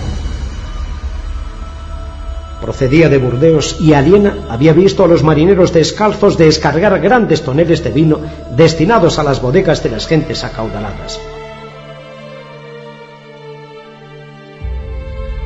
Procedía 2.61 3.09
de 3.09 3.17
Burdeos 3.17 3.77
y 3.79 3.93
Aliena 3.93 4.45
había 4.47 4.73
visto 4.73 5.03
a 5.03 5.07
los 5.07 5.23
marineros 5.23 5.73
descalzos 5.73 6.37
descargar 6.37 7.01
grandes 7.01 7.41
toneles 7.41 7.83
de 7.83 7.89
vino 7.89 8.19
destinados 8.55 9.17
a 9.17 9.23
las 9.23 9.41
bodegas 9.41 9.81
de 9.81 9.89
las 9.89 10.05
gentes 10.05 10.43
acaudaladas. 10.43 11.19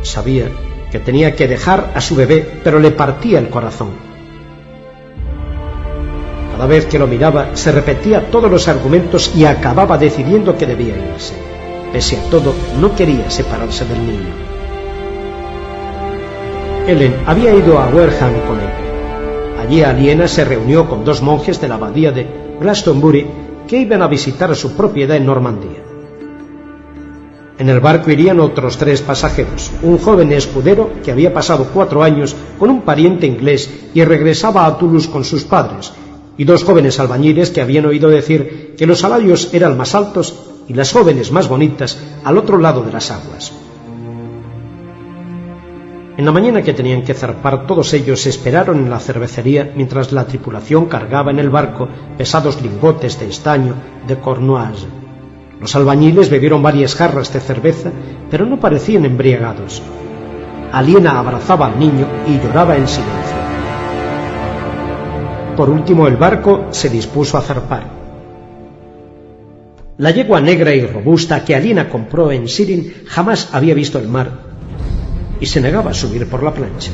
Sabía 0.01 0.51
que 0.91 0.99
tenía 0.99 1.33
que 1.33 1.47
dejar 1.47 1.93
a 1.95 2.01
su 2.01 2.17
bebé, 2.17 2.59
pero 2.61 2.77
le 2.81 2.91
partía 2.91 3.39
el 3.39 3.47
corazón 3.47 4.12
cada 6.63 6.75
vez 6.75 6.85
que 6.85 6.97
lo 6.97 7.07
miraba 7.07 7.57
se 7.57 7.73
repetía 7.73 8.31
todos 8.31 8.49
los 8.49 8.69
argumentos 8.69 9.33
y 9.35 9.43
acababa 9.43 9.97
decidiendo 9.97 10.57
que 10.57 10.65
debía 10.65 10.95
irse. 11.13 11.33
Pese 11.91 12.15
a 12.15 12.29
todo, 12.29 12.53
no 12.79 12.95
quería 12.95 13.29
separarse 13.29 13.83
del 13.83 13.99
niño. 13.99 14.33
Ellen 16.87 17.15
había 17.25 17.53
ido 17.53 17.79
a 17.79 17.89
Wareham 17.89 18.33
con 18.47 18.61
él. 18.61 19.59
Allí 19.61 19.83
Aliena 19.83 20.25
se 20.29 20.45
reunió 20.45 20.87
con 20.87 21.03
dos 21.03 21.21
monjes 21.21 21.59
de 21.59 21.67
la 21.67 21.75
abadía 21.75 22.13
de 22.13 22.27
Glastonbury 22.61 23.27
que 23.67 23.79
iban 23.79 24.01
a 24.01 24.07
visitar 24.07 24.49
a 24.49 24.55
su 24.55 24.71
propiedad 24.71 25.17
en 25.17 25.25
Normandía. 25.25 25.83
En 27.59 27.67
el 27.67 27.81
barco 27.81 28.09
irían 28.09 28.39
otros 28.39 28.77
tres 28.77 29.01
pasajeros, 29.01 29.69
un 29.81 29.97
joven 29.97 30.31
escudero 30.31 30.91
que 31.03 31.11
había 31.11 31.33
pasado 31.33 31.67
cuatro 31.73 32.03
años 32.03 32.33
con 32.57 32.69
un 32.69 32.83
pariente 32.83 33.27
inglés 33.27 33.69
y 33.93 34.01
regresaba 34.05 34.65
a 34.65 34.77
Toulouse 34.77 35.09
con 35.09 35.25
sus 35.25 35.43
padres, 35.43 35.91
y 36.37 36.43
dos 36.45 36.63
jóvenes 36.63 36.99
albañiles 36.99 37.51
que 37.51 37.61
habían 37.61 37.85
oído 37.85 38.09
decir 38.09 38.75
que 38.77 38.87
los 38.87 38.99
salarios 38.99 39.53
eran 39.53 39.77
más 39.77 39.95
altos 39.95 40.51
y 40.67 40.73
las 40.73 40.91
jóvenes 40.91 41.31
más 41.31 41.47
bonitas 41.47 41.99
al 42.23 42.37
otro 42.37 42.57
lado 42.57 42.83
de 42.83 42.91
las 42.91 43.11
aguas. 43.11 43.53
En 46.15 46.25
la 46.25 46.31
mañana 46.31 46.61
que 46.61 46.73
tenían 46.73 47.01
que 47.01 47.15
zarpar, 47.15 47.65
todos 47.65 47.91
ellos 47.93 48.27
esperaron 48.27 48.77
en 48.77 48.89
la 48.89 48.99
cervecería 48.99 49.73
mientras 49.75 50.11
la 50.11 50.25
tripulación 50.25 50.85
cargaba 50.85 51.31
en 51.31 51.39
el 51.39 51.49
barco 51.49 51.89
pesados 52.17 52.61
lingotes 52.61 53.19
de 53.19 53.29
estaño 53.29 53.73
de 54.07 54.19
Cornuage. 54.19 54.85
Los 55.59 55.75
albañiles 55.75 56.29
bebieron 56.29 56.61
varias 56.61 56.93
jarras 56.93 57.33
de 57.33 57.39
cerveza, 57.39 57.91
pero 58.29 58.45
no 58.45 58.59
parecían 58.59 59.05
embriagados. 59.05 59.81
Aliena 60.71 61.17
abrazaba 61.17 61.65
al 61.67 61.79
niño 61.79 62.05
y 62.27 62.39
lloraba 62.39 62.75
en 62.75 62.87
silencio. 62.87 63.32
Por 65.55 65.69
último, 65.69 66.07
el 66.07 66.17
barco 66.17 66.67
se 66.71 66.89
dispuso 66.89 67.37
a 67.37 67.41
zarpar. 67.41 68.03
La 69.97 70.09
yegua 70.09 70.41
negra 70.41 70.73
y 70.73 70.85
robusta 70.85 71.45
que 71.45 71.55
Alina 71.55 71.87
compró 71.87 72.31
en 72.31 72.47
Sirin 72.47 73.03
jamás 73.05 73.49
había 73.53 73.75
visto 73.75 73.99
el 73.99 74.07
mar 74.07 74.31
y 75.39 75.45
se 75.45 75.61
negaba 75.61 75.91
a 75.91 75.93
subir 75.93 76.27
por 76.27 76.41
la 76.41 76.51
plancha. 76.51 76.91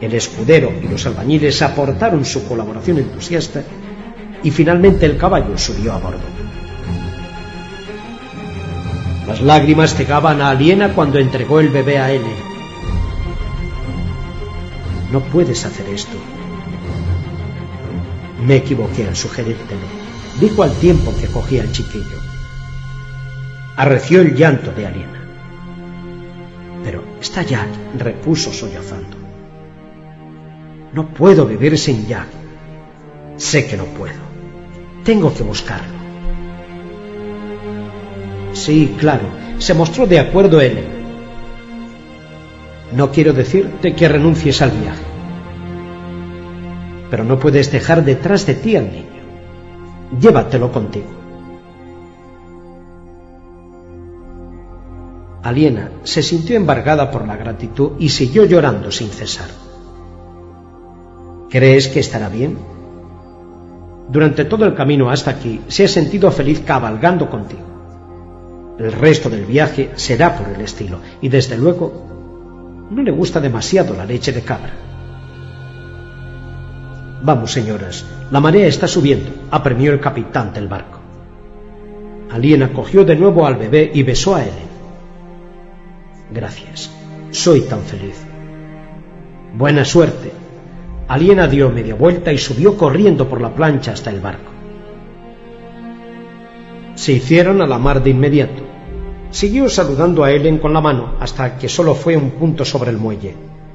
El 0.00 0.14
escudero 0.14 0.72
y 0.80 0.86
los 0.86 1.04
albañiles 1.06 1.60
aportaron 1.60 2.24
su 2.24 2.46
colaboración 2.46 2.98
entusiasta 2.98 3.64
y 4.44 4.50
finalmente 4.52 5.06
el 5.06 5.16
caballo 5.16 5.58
subió 5.58 5.92
a 5.92 5.98
bordo. 5.98 6.20
Las 9.26 9.42
lágrimas 9.42 9.94
cegaban 9.94 10.40
a 10.40 10.50
Aliena 10.50 10.94
cuando 10.94 11.18
entregó 11.18 11.58
el 11.58 11.68
bebé 11.68 11.98
a 11.98 12.12
N. 12.12 12.24
No 15.10 15.20
puedes 15.20 15.66
hacer 15.66 15.88
esto, 15.88 16.16
me 18.44 18.56
equivoqué 18.56 19.06
al 19.06 19.16
sugerírtelo, 19.16 19.86
dijo 20.40 20.62
al 20.62 20.72
tiempo 20.74 21.12
que 21.20 21.26
cogía 21.26 21.62
al 21.62 21.72
chiquillo. 21.72 22.18
Arreció 23.76 24.20
el 24.20 24.34
llanto 24.34 24.72
de 24.72 24.86
Aliena. 24.86 25.24
Pero 26.84 27.02
está 27.20 27.42
Jack, 27.42 27.68
repuso 27.96 28.52
sollozando. 28.52 29.16
No 30.92 31.08
puedo 31.08 31.46
vivir 31.46 31.78
sin 31.78 32.06
Jack. 32.06 32.28
Sé 33.36 33.66
que 33.66 33.76
no 33.76 33.84
puedo. 33.84 34.28
Tengo 35.04 35.32
que 35.34 35.42
buscarlo. 35.42 35.98
Sí, 38.52 38.94
claro, 38.98 39.28
se 39.58 39.74
mostró 39.74 40.06
de 40.06 40.18
acuerdo 40.18 40.60
él. 40.60 40.84
No 42.94 43.10
quiero 43.12 43.32
decirte 43.32 43.94
que 43.94 44.08
renuncies 44.08 44.62
al 44.62 44.70
viaje 44.70 45.07
pero 47.10 47.24
no 47.24 47.38
puedes 47.38 47.70
dejar 47.72 48.04
detrás 48.04 48.46
de 48.46 48.54
ti 48.54 48.76
al 48.76 48.90
niño. 48.90 49.18
Llévatelo 50.20 50.72
contigo. 50.72 51.18
Aliena 55.42 55.90
se 56.02 56.22
sintió 56.22 56.56
embargada 56.56 57.10
por 57.10 57.26
la 57.26 57.36
gratitud 57.36 57.92
y 57.98 58.10
siguió 58.10 58.44
llorando 58.44 58.90
sin 58.90 59.08
cesar. 59.08 59.48
¿Crees 61.48 61.88
que 61.88 62.00
estará 62.00 62.28
bien? 62.28 62.58
Durante 64.10 64.44
todo 64.44 64.64
el 64.66 64.74
camino 64.74 65.10
hasta 65.10 65.30
aquí 65.30 65.60
se 65.68 65.84
ha 65.84 65.88
sentido 65.88 66.30
feliz 66.30 66.60
cabalgando 66.60 67.30
contigo. 67.30 68.76
El 68.78 68.92
resto 68.92 69.30
del 69.30 69.44
viaje 69.44 69.90
será 69.96 70.36
por 70.36 70.48
el 70.48 70.60
estilo 70.60 71.00
y 71.20 71.28
desde 71.28 71.56
luego 71.56 72.86
no 72.90 73.02
le 73.02 73.10
gusta 73.10 73.40
demasiado 73.40 73.94
la 73.94 74.04
leche 74.04 74.32
de 74.32 74.42
cabra. 74.42 74.72
Vamos, 77.22 77.52
señoras, 77.52 78.06
la 78.30 78.40
marea 78.40 78.66
está 78.66 78.86
subiendo, 78.86 79.30
apremió 79.50 79.92
el 79.92 80.00
capitán 80.00 80.52
del 80.52 80.68
barco. 80.68 81.00
Aliena 82.30 82.72
cogió 82.72 83.04
de 83.04 83.16
nuevo 83.16 83.46
al 83.46 83.56
bebé 83.56 83.90
y 83.92 84.02
besó 84.02 84.36
a 84.36 84.42
Ellen. 84.42 84.68
Gracias, 86.30 86.90
soy 87.30 87.62
tan 87.62 87.80
feliz. 87.80 88.16
Buena 89.54 89.84
suerte. 89.84 90.30
Aliena 91.08 91.48
dio 91.48 91.70
media 91.70 91.94
vuelta 91.94 92.32
y 92.32 92.38
subió 92.38 92.76
corriendo 92.76 93.28
por 93.28 93.40
la 93.40 93.54
plancha 93.54 93.92
hasta 93.92 94.10
el 94.10 94.20
barco. 94.20 94.52
Se 96.94 97.12
hicieron 97.12 97.62
a 97.62 97.66
la 97.66 97.78
mar 97.78 98.02
de 98.02 98.10
inmediato. 98.10 98.62
Siguió 99.30 99.68
saludando 99.68 100.22
a 100.22 100.30
Ellen 100.30 100.58
con 100.58 100.72
la 100.72 100.80
mano 100.80 101.14
hasta 101.18 101.56
que 101.56 101.68
solo 101.68 101.94
fue 101.94 102.16
un 102.16 102.32
punto 102.32 102.64
sobre 102.64 102.90
el 102.90 102.98
muelle. 102.98 103.34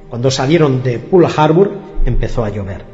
Cuando 0.10 0.30
salieron 0.30 0.84
de 0.84 0.99
Pool 0.99 1.26
Harbor 1.26 1.72
empezó 2.06 2.45
a 2.45 2.49
llover. 2.49 2.93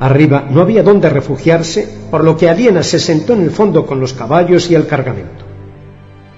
Arriba 0.00 0.46
no 0.50 0.60
había 0.60 0.82
dónde 0.82 1.08
refugiarse, 1.08 1.88
por 2.10 2.24
lo 2.24 2.36
que 2.36 2.48
Aliena 2.48 2.82
se 2.82 2.98
sentó 2.98 3.32
en 3.32 3.42
el 3.42 3.50
fondo 3.50 3.86
con 3.86 4.00
los 4.00 4.12
caballos 4.12 4.70
y 4.70 4.74
el 4.74 4.86
cargamento. 4.86 5.44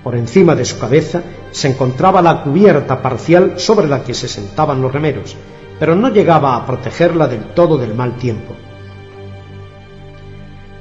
Por 0.02 0.14
encima 0.14 0.54
de 0.54 0.64
su 0.64 0.78
cabeza 0.78 1.22
se 1.50 1.68
encontraba 1.68 2.22
la 2.22 2.42
cubierta 2.42 3.00
parcial 3.00 3.54
sobre 3.56 3.88
la 3.88 4.04
que 4.04 4.14
se 4.14 4.28
sentaban 4.28 4.80
los 4.82 4.92
remeros, 4.92 5.36
pero 5.80 5.96
no 5.96 6.10
llegaba 6.10 6.54
a 6.54 6.66
protegerla 6.66 7.26
del 7.26 7.44
todo 7.54 7.78
del 7.78 7.94
mal 7.94 8.16
tiempo. 8.16 8.54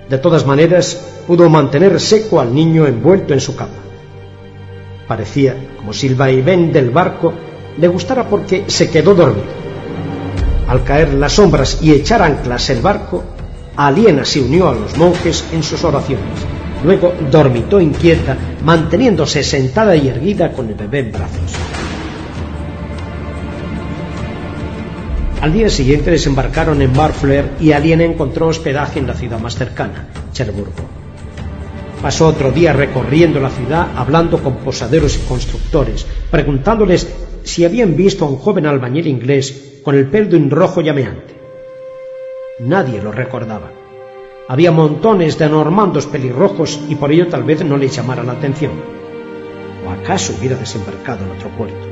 De 0.09 0.17
todas 0.19 0.45
maneras, 0.45 1.21
pudo 1.25 1.49
mantener 1.49 1.99
seco 1.99 2.39
al 2.39 2.53
niño 2.53 2.85
envuelto 2.85 3.33
en 3.33 3.39
su 3.39 3.55
capa. 3.55 3.81
Parecía 5.07 5.55
como 5.77 5.93
si 5.93 6.07
el 6.07 6.15
vaivén 6.15 6.71
del 6.71 6.91
barco 6.91 7.33
le 7.77 7.87
gustara 7.87 8.29
porque 8.29 8.65
se 8.67 8.89
quedó 8.89 9.15
dormido. 9.15 9.64
Al 10.67 10.83
caer 10.83 11.13
las 11.13 11.33
sombras 11.33 11.79
y 11.81 11.91
echar 11.91 12.21
anclas 12.21 12.69
el 12.69 12.81
barco, 12.81 13.23
Aliena 13.75 14.25
se 14.25 14.41
unió 14.41 14.69
a 14.69 14.73
los 14.73 14.97
monjes 14.97 15.45
en 15.51 15.61
sus 15.63 15.83
oraciones 15.83 16.45
Luego 16.85 17.13
dormitó 17.31 17.81
inquieta, 17.81 18.37
manteniéndose 18.63 19.43
sentada 19.43 19.95
y 19.95 20.07
erguida 20.07 20.51
con 20.51 20.69
el 20.69 20.75
bebé 20.75 20.99
en 20.99 21.11
brazos. 21.11 21.51
Al 25.41 25.51
día 25.51 25.69
siguiente 25.69 26.11
desembarcaron 26.11 26.81
en 26.83 26.93
Barfleur 26.93 27.49
y 27.59 27.71
Aliena 27.71 28.03
encontró 28.03 28.47
hospedaje 28.47 28.99
en 28.99 29.07
la 29.07 29.15
ciudad 29.15 29.39
más 29.39 29.55
cercana, 29.55 30.09
Cherburgo. 30.31 30.73
Pasó 32.01 32.27
otro 32.27 32.51
día 32.51 32.71
recorriendo 32.71 33.39
la 33.39 33.49
ciudad, 33.49 33.87
hablando 33.95 34.43
con 34.43 34.57
posaderos 34.57 35.17
y 35.17 35.27
constructores, 35.27 36.05
preguntándoles 36.29 37.07
si 37.43 37.65
habían 37.65 37.95
visto 37.95 38.25
a 38.25 38.29
un 38.29 38.37
joven 38.37 38.67
albañil 38.67 39.07
inglés 39.07 39.74
con 39.85 39.95
el 39.95 40.07
pelo 40.07 40.31
de 40.31 40.37
un 40.37 40.49
rojo 40.49 40.81
llameante. 40.81 41.35
Nadie 42.57 43.03
lo 43.03 43.11
recordaba. 43.11 43.71
Había 44.47 44.71
montones 44.71 45.37
de 45.37 45.47
normandos 45.47 46.07
pelirrojos 46.07 46.81
y 46.89 46.95
por 46.95 47.11
ello 47.11 47.27
tal 47.27 47.43
vez 47.43 47.63
no 47.63 47.77
le 47.77 47.87
llamara 47.87 48.23
la 48.23 48.31
atención. 48.31 48.71
¿O 49.85 49.91
acaso 49.91 50.33
hubiera 50.37 50.55
desembarcado 50.55 51.23
en 51.25 51.31
otro 51.31 51.49
puerto? 51.49 51.87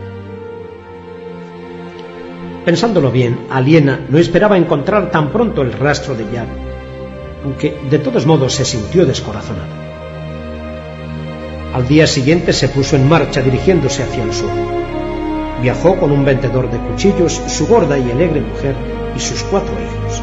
Pensándolo 2.65 3.11
bien, 3.11 3.45
Aliena 3.51 3.99
no 4.09 4.17
esperaba 4.17 4.57
encontrar 4.57 5.11
tan 5.11 5.31
pronto 5.31 5.61
el 5.61 5.73
rastro 5.73 6.15
de 6.15 6.25
Jack, 6.33 6.47
aunque 7.43 7.77
de 7.91 7.99
todos 7.99 8.25
modos 8.25 8.53
se 8.53 8.65
sintió 8.65 9.05
descorazonada. 9.05 9.83
Al 11.75 11.87
día 11.87 12.07
siguiente 12.07 12.53
se 12.53 12.69
puso 12.69 12.95
en 12.95 13.07
marcha 13.07 13.41
dirigiéndose 13.41 14.01
hacia 14.01 14.23
el 14.23 14.33
sur. 14.33 14.82
Viajó 15.63 15.95
con 15.95 16.11
un 16.11 16.25
vendedor 16.25 16.69
de 16.69 16.77
cuchillos, 16.77 17.41
su 17.47 17.65
gorda 17.67 17.97
y 17.97 18.11
alegre 18.11 18.41
mujer 18.41 18.75
y 19.15 19.19
sus 19.21 19.41
cuatro 19.43 19.73
hijos. 19.73 20.21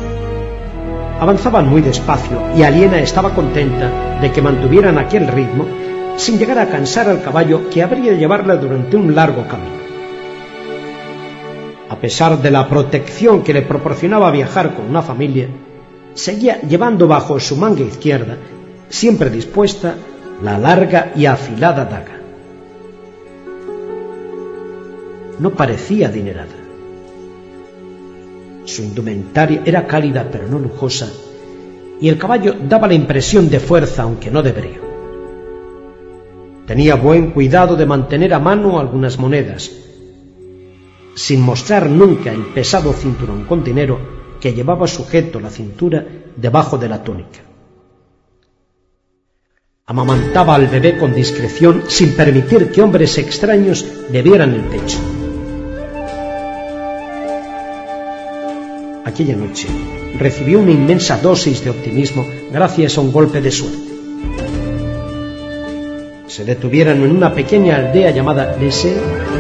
Avanzaban 1.19 1.67
muy 1.67 1.81
despacio 1.81 2.39
y 2.55 2.63
Aliena 2.63 3.01
estaba 3.01 3.35
contenta 3.35 4.21
de 4.21 4.31
que 4.31 4.43
mantuvieran 4.43 4.99
aquel 4.99 5.27
ritmo 5.27 5.65
sin 6.17 6.39
llegar 6.39 6.59
a 6.59 6.69
cansar 6.69 7.09
al 7.09 7.23
caballo 7.23 7.71
que 7.71 7.83
habría 7.83 8.13
de 8.13 8.19
llevarla 8.19 8.57
durante 8.57 8.99
un 8.99 9.15
largo 9.15 9.49
camino. 9.49 9.81
A 11.89 11.97
pesar 11.97 12.37
de 12.43 12.51
la 12.51 12.69
protección 12.69 13.43
que 13.43 13.55
le 13.55 13.63
proporcionaba 13.63 14.31
viajar 14.31 14.75
con 14.75 14.91
una 14.91 15.01
familia, 15.01 15.49
seguía 16.13 16.61
llevando 16.61 17.09
bajo 17.09 17.41
su 17.41 17.57
manga 17.57 17.81
izquierda, 17.81 18.37
siempre 18.91 19.31
dispuesta, 19.31 19.95
la 20.43 20.59
larga 20.59 21.13
y 21.17 21.25
afilada 21.25 21.87
daga. 21.87 22.20
No 25.41 25.53
parecía 25.53 26.09
adinerada. 26.09 26.53
Su 28.67 28.83
indumentaria 28.83 29.63
era 29.65 29.87
cálida 29.87 30.29
pero 30.31 30.47
no 30.47 30.59
lujosa, 30.59 31.11
y 31.99 32.11
el 32.11 32.19
caballo 32.19 32.55
daba 32.69 32.87
la 32.87 32.93
impresión 32.93 33.49
de 33.49 33.59
fuerza 33.59 34.03
aunque 34.03 34.31
no 34.31 34.43
de 34.43 34.53
brío. 34.53 34.81
Tenía 36.67 36.95
buen 36.97 37.31
cuidado 37.31 37.75
de 37.75 37.87
mantener 37.87 38.35
a 38.35 38.39
mano 38.39 38.79
algunas 38.79 39.19
monedas, 39.19 39.71
sin 41.15 41.41
mostrar 41.41 41.89
nunca 41.89 42.31
el 42.31 42.45
pesado 42.53 42.93
cinturón 42.93 43.47
con 43.47 43.65
dinero 43.65 43.99
que 44.43 44.53
llevaba 44.53 44.87
sujeto 44.87 45.41
la 45.41 45.49
cintura 45.49 46.07
debajo 46.37 46.77
de 46.77 46.89
la 46.91 47.03
túnica. 47.03 47.41
Amamantaba 49.87 50.55
al 50.55 50.67
bebé 50.67 50.99
con 50.99 51.15
discreción 51.15 51.85
sin 51.89 52.15
permitir 52.15 52.71
que 52.71 52.83
hombres 52.83 53.17
extraños 53.17 53.87
le 54.11 54.21
vieran 54.21 54.53
el 54.53 54.61
pecho. 54.65 54.99
Aquella 59.11 59.37
noche 59.37 59.69
recibió 60.19 60.61
una 60.61 60.71
inmensa 60.71 61.19
dosis 61.19 61.63
de 61.65 61.71
optimismo 61.71 62.27
gracias 62.51 62.97
a 62.97 63.01
un 63.01 63.13
golpe 63.13 63.41
de 63.41 63.51
suerte. 63.51 63.91
Se 66.27 66.45
detuvieron 66.45 67.03
en 67.03 67.11
una 67.11 67.35
pequeña 67.35 67.77
aldea 67.77 68.11
llamada 68.11 68.57
Lese 68.57 68.97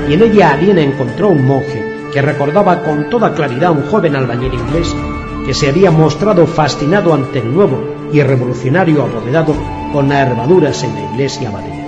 y 0.08 0.14
en 0.14 0.22
ella 0.22 0.52
Aliena 0.52 0.82
encontró 0.82 1.28
un 1.28 1.46
monje 1.46 1.82
que 2.12 2.20
recordaba 2.20 2.82
con 2.82 3.08
toda 3.08 3.34
claridad 3.34 3.68
a 3.68 3.72
un 3.72 3.86
joven 3.86 4.16
albañil 4.16 4.52
inglés 4.52 4.94
que 5.46 5.54
se 5.54 5.68
había 5.68 5.90
mostrado 5.90 6.46
fascinado 6.46 7.14
ante 7.14 7.38
el 7.38 7.54
nuevo 7.54 8.08
y 8.12 8.22
revolucionario 8.22 9.02
abovedado 9.02 9.54
con 9.92 10.10
armaduras 10.10 10.82
en 10.82 10.94
la 10.94 11.12
iglesia 11.12 11.48
abadía. 11.48 11.86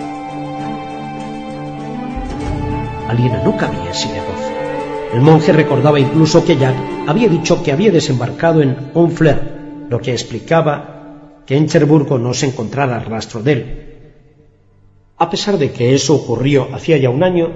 Aliena 3.09 3.43
no 3.45 3.57
cabía 3.57 3.93
sin 3.93 4.13
negocio. 4.13 4.52
El 5.12 5.20
monje 5.20 5.52
recordaba 5.52 6.01
incluso 6.01 6.43
que 6.43 6.56
Jack 6.56 6.74
había 7.06 7.28
dicho 7.28 7.62
que 7.62 7.70
había 7.70 7.90
desembarcado 7.90 8.62
en 8.62 8.76
Honfleur, 8.94 9.43
lo 9.90 10.01
que 10.01 10.12
explicaba 10.12 11.43
que 11.44 11.55
en 11.55 11.68
Cherburgo 11.68 12.18
no 12.18 12.32
se 12.32 12.47
encontrara 12.47 12.98
rastro 13.01 13.43
de 13.43 13.52
él. 13.52 13.78
A 15.18 15.28
pesar 15.28 15.59
de 15.59 15.70
que 15.70 15.94
eso 15.94 16.14
ocurrió 16.14 16.68
hacía 16.74 16.97
ya 16.97 17.10
un 17.10 17.22
año, 17.22 17.51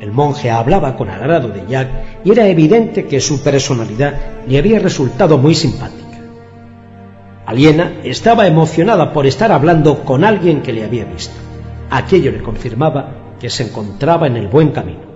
el 0.00 0.10
monje 0.10 0.50
hablaba 0.50 0.96
con 0.96 1.10
agrado 1.10 1.48
de 1.48 1.66
Jack 1.68 1.88
y 2.24 2.30
era 2.30 2.48
evidente 2.48 3.04
que 3.04 3.20
su 3.20 3.42
personalidad 3.42 4.14
le 4.48 4.56
había 4.56 4.78
resultado 4.78 5.36
muy 5.36 5.54
simpática. 5.54 6.18
Aliena 7.44 8.00
estaba 8.04 8.46
emocionada 8.46 9.12
por 9.12 9.26
estar 9.26 9.52
hablando 9.52 10.02
con 10.02 10.24
alguien 10.24 10.62
que 10.62 10.72
le 10.72 10.84
había 10.84 11.04
visto. 11.04 11.34
Aquello 11.90 12.32
le 12.32 12.42
confirmaba 12.42 13.36
que 13.38 13.50
se 13.50 13.64
encontraba 13.64 14.26
en 14.26 14.36
el 14.38 14.48
buen 14.48 14.70
camino. 14.70 15.09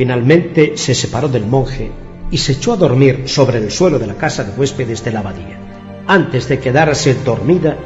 Finalmente 0.00 0.78
se 0.78 0.94
separó 0.94 1.28
del 1.28 1.44
monje 1.44 1.92
y 2.30 2.38
se 2.38 2.52
echó 2.52 2.72
a 2.72 2.76
dormir 2.78 3.24
sobre 3.28 3.58
el 3.58 3.70
suelo 3.70 3.98
de 3.98 4.06
la 4.06 4.14
casa 4.14 4.44
de 4.44 4.58
huéspedes 4.58 5.04
de 5.04 5.12
la 5.12 5.20
abadía. 5.20 5.58
Antes 6.06 6.48
de 6.48 6.58
quedarse 6.58 7.12
dormida, 7.22 7.76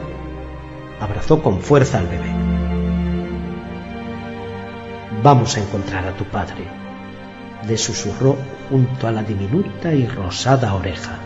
abrazó 1.01 1.43
con 1.43 1.61
fuerza 1.61 1.99
al 1.99 2.07
bebé. 2.07 2.31
Vamos 5.25 5.57
a 5.57 5.61
encontrar 5.63 6.07
a 6.07 6.17
tu 6.17 6.23
padre, 6.27 6.69
le 7.67 7.77
susurró 7.77 8.37
junto 8.71 9.09
a 9.09 9.11
la 9.11 9.25
diminuta 9.25 9.93
y 9.93 10.07
rosada 10.07 10.73
oreja. 10.73 11.19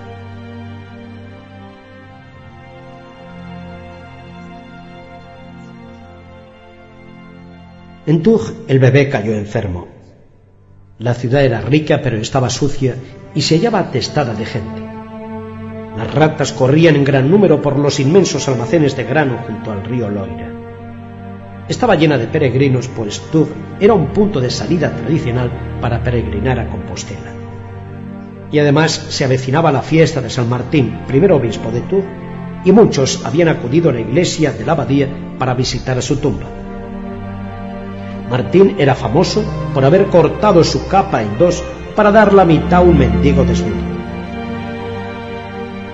En 8.06 8.22
Tug 8.22 8.40
el 8.68 8.78
bebé 8.78 9.10
cayó 9.10 9.34
enfermo 9.34 9.97
la 10.98 11.14
ciudad 11.14 11.44
era 11.44 11.60
rica 11.60 12.00
pero 12.02 12.16
estaba 12.16 12.50
sucia 12.50 12.96
y 13.34 13.42
se 13.42 13.56
hallaba 13.56 13.78
atestada 13.78 14.34
de 14.34 14.44
gente. 14.44 14.82
Las 15.96 16.12
ratas 16.12 16.52
corrían 16.52 16.96
en 16.96 17.04
gran 17.04 17.30
número 17.30 17.62
por 17.62 17.78
los 17.78 18.00
inmensos 18.00 18.48
almacenes 18.48 18.96
de 18.96 19.04
grano 19.04 19.38
junto 19.46 19.70
al 19.70 19.84
río 19.84 20.08
Loira. 20.08 20.52
estaba 21.68 21.96
llena 21.96 22.18
de 22.18 22.26
peregrinos, 22.26 22.88
pues 22.88 23.20
Tours 23.30 23.50
era 23.78 23.94
un 23.94 24.08
punto 24.08 24.40
de 24.40 24.50
salida 24.50 24.90
tradicional 24.90 25.50
para 25.80 26.02
peregrinar 26.02 26.58
a 26.58 26.68
Compostela. 26.68 27.32
Y 28.50 28.58
además 28.58 28.92
se 28.92 29.24
avecinaba 29.24 29.70
la 29.70 29.82
fiesta 29.82 30.22
de 30.22 30.30
San 30.30 30.48
Martín, 30.48 31.00
primer 31.06 31.30
obispo 31.32 31.70
de 31.70 31.82
Tours, 31.82 32.06
y 32.64 32.72
muchos 32.72 33.24
habían 33.24 33.48
acudido 33.48 33.90
a 33.90 33.92
la 33.92 34.00
iglesia 34.00 34.52
de 34.52 34.64
la 34.64 34.72
abadía 34.72 35.08
para 35.38 35.54
visitar 35.54 35.98
a 35.98 36.02
su 36.02 36.16
tumba. 36.16 36.46
Martín 38.30 38.76
era 38.78 38.94
famoso 38.94 39.42
por 39.72 39.84
haber 39.84 40.06
cortado 40.06 40.62
su 40.64 40.86
capa 40.88 41.22
en 41.22 41.38
dos 41.38 41.62
para 41.96 42.12
dar 42.12 42.32
la 42.32 42.44
mitad 42.44 42.80
a 42.80 42.82
un 42.82 42.98
mendigo 42.98 43.44
desnudo. 43.44 43.98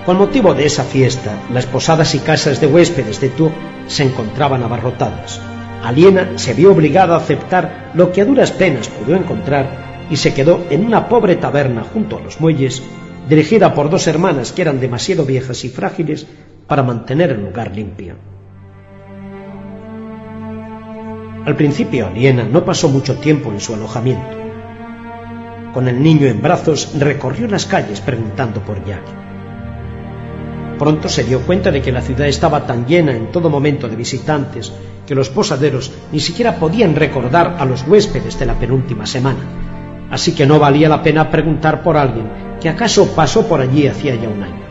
Con 0.05 0.17
motivo 0.17 0.53
de 0.53 0.65
esa 0.65 0.83
fiesta, 0.83 1.39
las 1.51 1.65
posadas 1.65 2.13
y 2.13 2.19
casas 2.19 2.61
de 2.61 2.67
huéspedes 2.67 3.19
de 3.21 3.29
Tours 3.29 3.55
se 3.87 4.03
encontraban 4.03 4.61
abarrotadas. 4.61 5.41
Aliena 5.83 6.33
se 6.35 6.53
vio 6.53 6.73
obligada 6.73 7.15
a 7.15 7.17
aceptar 7.17 7.91
lo 7.93 8.11
que 8.11 8.21
a 8.21 8.25
duras 8.25 8.51
penas 8.51 8.87
pudo 8.87 9.15
encontrar 9.15 10.05
y 10.09 10.17
se 10.17 10.33
quedó 10.33 10.63
en 10.69 10.85
una 10.85 11.09
pobre 11.09 11.35
taberna 11.37 11.83
junto 11.83 12.17
a 12.17 12.21
los 12.21 12.39
muelles, 12.39 12.83
dirigida 13.27 13.73
por 13.73 13.89
dos 13.89 14.05
hermanas 14.07 14.51
que 14.51 14.61
eran 14.61 14.79
demasiado 14.79 15.25
viejas 15.25 15.63
y 15.63 15.69
frágiles 15.69 16.27
para 16.67 16.83
mantener 16.83 17.31
el 17.31 17.41
lugar 17.41 17.75
limpio. 17.75 18.34
Al 21.45 21.55
principio 21.55 22.07
Aliena 22.07 22.43
no 22.43 22.65
pasó 22.65 22.89
mucho 22.89 23.17
tiempo 23.17 23.51
en 23.51 23.59
su 23.59 23.75
alojamiento. 23.75 24.35
Con 25.73 25.87
el 25.87 26.01
niño 26.01 26.25
en 26.25 26.41
brazos 26.41 26.97
recorrió 26.97 27.47
las 27.47 27.67
calles 27.67 28.01
preguntando 28.01 28.61
por 28.61 28.83
Jack. 28.83 29.03
Pronto 30.79 31.07
se 31.07 31.23
dio 31.23 31.41
cuenta 31.41 31.69
de 31.69 31.83
que 31.83 31.91
la 31.91 32.01
ciudad 32.01 32.27
estaba 32.27 32.65
tan 32.65 32.87
llena 32.87 33.15
en 33.15 33.31
todo 33.31 33.51
momento 33.51 33.87
de 33.87 33.95
visitantes 33.95 34.73
que 35.05 35.13
los 35.13 35.29
posaderos 35.29 35.91
ni 36.11 36.19
siquiera 36.19 36.55
podían 36.55 36.95
recordar 36.95 37.57
a 37.59 37.65
los 37.65 37.87
huéspedes 37.87 38.39
de 38.39 38.47
la 38.47 38.55
penúltima 38.55 39.05
semana. 39.05 39.39
Así 40.09 40.33
que 40.33 40.47
no 40.47 40.57
valía 40.57 40.89
la 40.89 41.03
pena 41.03 41.29
preguntar 41.29 41.83
por 41.83 41.95
alguien 41.95 42.57
que 42.59 42.69
acaso 42.69 43.13
pasó 43.15 43.47
por 43.47 43.61
allí 43.61 43.85
hacía 43.85 44.15
ya 44.15 44.29
un 44.29 44.41
año. 44.41 44.65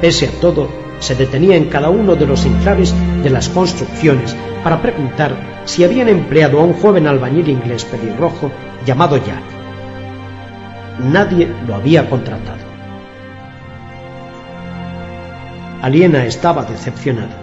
Pese 0.00 0.26
a 0.26 0.40
todo, 0.40 0.68
se 1.00 1.14
detenía 1.14 1.56
en 1.56 1.64
cada 1.64 1.90
uno 1.90 2.14
de 2.14 2.26
los 2.26 2.44
enclaves 2.44 2.94
de 3.22 3.30
las 3.30 3.48
construcciones 3.48 4.36
para 4.62 4.80
preguntar 4.80 5.34
si 5.64 5.82
habían 5.82 6.08
empleado 6.08 6.60
a 6.60 6.64
un 6.64 6.74
joven 6.74 7.06
albañil 7.06 7.48
inglés 7.48 7.84
pelirrojo 7.84 8.50
llamado 8.86 9.16
Jack. 9.16 9.42
Nadie 11.00 11.48
lo 11.66 11.74
había 11.74 12.08
contratado. 12.08 12.70
Aliena 15.82 16.26
estaba 16.26 16.64
decepcionada. 16.64 17.38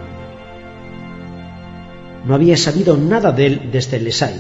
No 2.26 2.36
había 2.36 2.56
sabido 2.58 2.96
nada 2.96 3.32
de 3.32 3.48
él 3.48 3.70
desde 3.72 4.00
Lesay. 4.00 4.40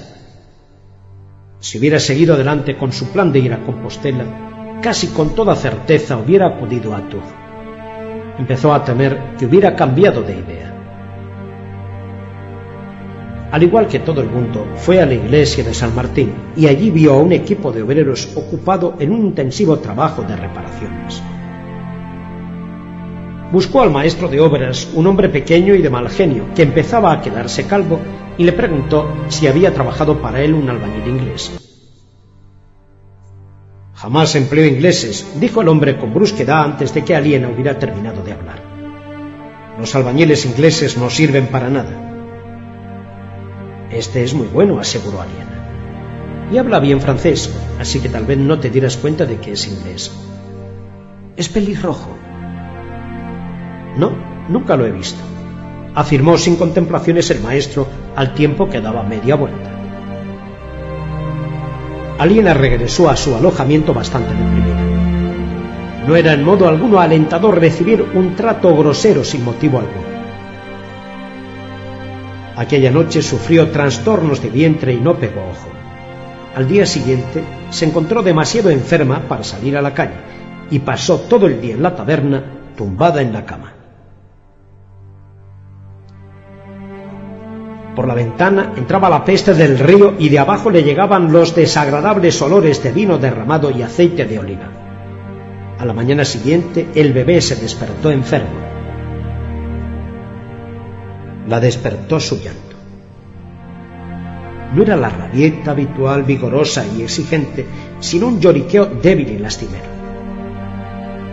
Si 1.59 1.79
hubiera 1.79 1.99
seguido 1.99 2.35
adelante 2.35 2.77
con 2.77 2.91
su 2.91 3.07
plan 3.07 3.31
de 3.31 3.39
ir 3.39 3.53
a 3.53 3.63
Compostela, 3.63 4.79
casi 4.83 5.07
con 5.07 5.33
toda 5.33 5.55
certeza 5.55 6.17
hubiera 6.17 6.47
acudido 6.47 6.95
a 6.95 7.09
Tours 7.09 7.46
empezó 8.39 8.73
a 8.73 8.83
temer 8.83 9.35
que 9.37 9.45
hubiera 9.45 9.75
cambiado 9.75 10.21
de 10.21 10.33
idea. 10.33 10.73
Al 13.51 13.63
igual 13.63 13.87
que 13.87 13.99
todo 13.99 14.21
el 14.21 14.29
mundo, 14.29 14.67
fue 14.75 15.01
a 15.01 15.05
la 15.05 15.13
iglesia 15.13 15.63
de 15.63 15.73
San 15.73 15.95
Martín 15.95 16.33
y 16.55 16.67
allí 16.67 16.91
vio 16.91 17.13
a 17.13 17.17
un 17.17 17.31
equipo 17.31 17.71
de 17.71 17.81
obreros 17.81 18.29
ocupado 18.35 18.95
en 18.99 19.11
un 19.11 19.27
intensivo 19.27 19.77
trabajo 19.79 20.21
de 20.23 20.35
reparaciones. 20.35 21.21
Buscó 23.51 23.81
al 23.81 23.91
maestro 23.91 24.27
de 24.27 24.41
obras, 24.41 24.89
un 24.93 25.07
hombre 25.07 25.29
pequeño 25.29 25.73
y 25.73 25.81
de 25.81 25.89
mal 25.89 26.09
genio, 26.09 26.43
que 26.53 26.63
empezaba 26.63 27.13
a 27.13 27.21
quedarse 27.21 27.65
calvo, 27.65 27.99
y 28.37 28.43
le 28.43 28.51
preguntó 28.51 29.07
si 29.29 29.47
había 29.47 29.73
trabajado 29.73 30.21
para 30.21 30.41
él 30.41 30.53
un 30.53 30.69
albañil 30.69 31.07
inglés. 31.07 31.66
Jamás 33.97 34.35
empleo 34.35 34.63
ingleses, 34.63 35.25
dijo 35.39 35.61
el 35.61 35.69
hombre 35.69 35.97
con 35.97 36.13
brusquedad 36.13 36.63
antes 36.63 36.93
de 36.93 37.03
que 37.03 37.15
Aliena 37.15 37.49
hubiera 37.49 37.79
terminado 37.79 38.21
de 38.21 38.31
hablar. 38.31 38.61
Los 39.79 39.95
albañiles 39.95 40.45
ingleses 40.45 40.99
no 40.99 41.09
sirven 41.09 41.47
para 41.47 41.71
nada. 41.71 42.03
Este 43.89 44.23
es 44.23 44.35
muy 44.35 44.45
bueno, 44.45 44.79
aseguró 44.79 45.19
Aliena. 45.19 46.47
Y 46.51 46.59
habla 46.59 46.79
bien 46.79 47.01
francés, 47.01 47.51
así 47.79 47.99
que 47.99 48.07
tal 48.07 48.25
vez 48.25 48.37
no 48.37 48.59
te 48.59 48.69
dieras 48.69 48.97
cuenta 48.97 49.25
de 49.25 49.37
que 49.37 49.53
es 49.53 49.67
inglés. 49.67 50.11
Es 51.35 51.49
pelirrojo. 51.49 52.11
No, 53.97 54.11
nunca 54.47 54.75
lo 54.75 54.85
he 54.85 54.91
visto, 54.91 55.21
afirmó 55.95 56.37
sin 56.37 56.55
contemplaciones 56.55 57.31
el 57.31 57.41
maestro 57.41 57.87
al 58.15 58.35
tiempo 58.35 58.69
que 58.69 58.79
daba 58.79 59.01
media 59.01 59.33
vuelta. 59.33 59.76
Aliena 62.19 62.53
regresó 62.53 63.09
a 63.09 63.15
su 63.15 63.35
alojamiento 63.35 63.93
bastante 63.93 64.33
deprimida. 64.33 64.81
No 66.07 66.15
era 66.15 66.33
en 66.33 66.43
modo 66.43 66.67
alguno 66.67 66.99
alentador 66.99 67.59
recibir 67.59 68.01
un 68.01 68.35
trato 68.35 68.75
grosero 68.75 69.23
sin 69.23 69.43
motivo 69.43 69.77
alguno. 69.77 70.07
Aquella 72.55 72.89
noche 72.89 73.21
sufrió 73.21 73.69
trastornos 73.69 74.41
de 74.41 74.49
vientre 74.49 74.93
y 74.93 74.97
no 74.97 75.15
pegó 75.15 75.41
ojo. 75.41 75.69
Al 76.55 76.67
día 76.67 76.87
siguiente 76.87 77.43
se 77.69 77.85
encontró 77.85 78.23
demasiado 78.23 78.71
enferma 78.71 79.21
para 79.27 79.43
salir 79.43 79.77
a 79.77 79.81
la 79.83 79.93
calle 79.93 80.15
y 80.71 80.79
pasó 80.79 81.19
todo 81.19 81.45
el 81.45 81.61
día 81.61 81.75
en 81.75 81.83
la 81.83 81.95
taberna 81.95 82.43
tumbada 82.75 83.21
en 83.21 83.31
la 83.31 83.45
cama. 83.45 83.76
Por 87.97 88.07
la 88.07 88.13
ventana 88.13 88.73
entraba 88.77 89.09
la 89.09 89.25
peste 89.25 89.55
del 89.55 89.79
río 89.79 90.13
y 90.19 90.29
de 90.29 90.37
abajo 90.37 90.69
le 90.69 90.83
llegaban 90.83 91.33
los 91.33 91.55
desagradables 91.55 92.39
olores 92.43 92.83
de 92.83 92.91
vino 92.91 93.17
derramado 93.17 93.71
y 93.71 93.81
aceite 93.81 94.25
de 94.25 94.37
oliva. 94.37 94.69
A 95.79 95.83
la 95.83 95.93
mañana 95.93 96.23
siguiente 96.23 96.89
el 96.93 97.11
bebé 97.11 97.41
se 97.41 97.55
despertó 97.55 98.11
enfermo. 98.11 98.59
La 101.47 101.59
despertó 101.59 102.19
su 102.19 102.35
llanto. 102.35 102.75
No 104.75 104.83
era 104.83 104.95
la 104.95 105.09
rabieta 105.09 105.71
habitual, 105.71 106.21
vigorosa 106.21 106.85
y 106.95 107.01
exigente, 107.01 107.65
sino 107.99 108.27
un 108.27 108.39
lloriqueo 108.39 108.85
débil 108.85 109.29
y 109.29 109.39
lastimero. 109.39 109.89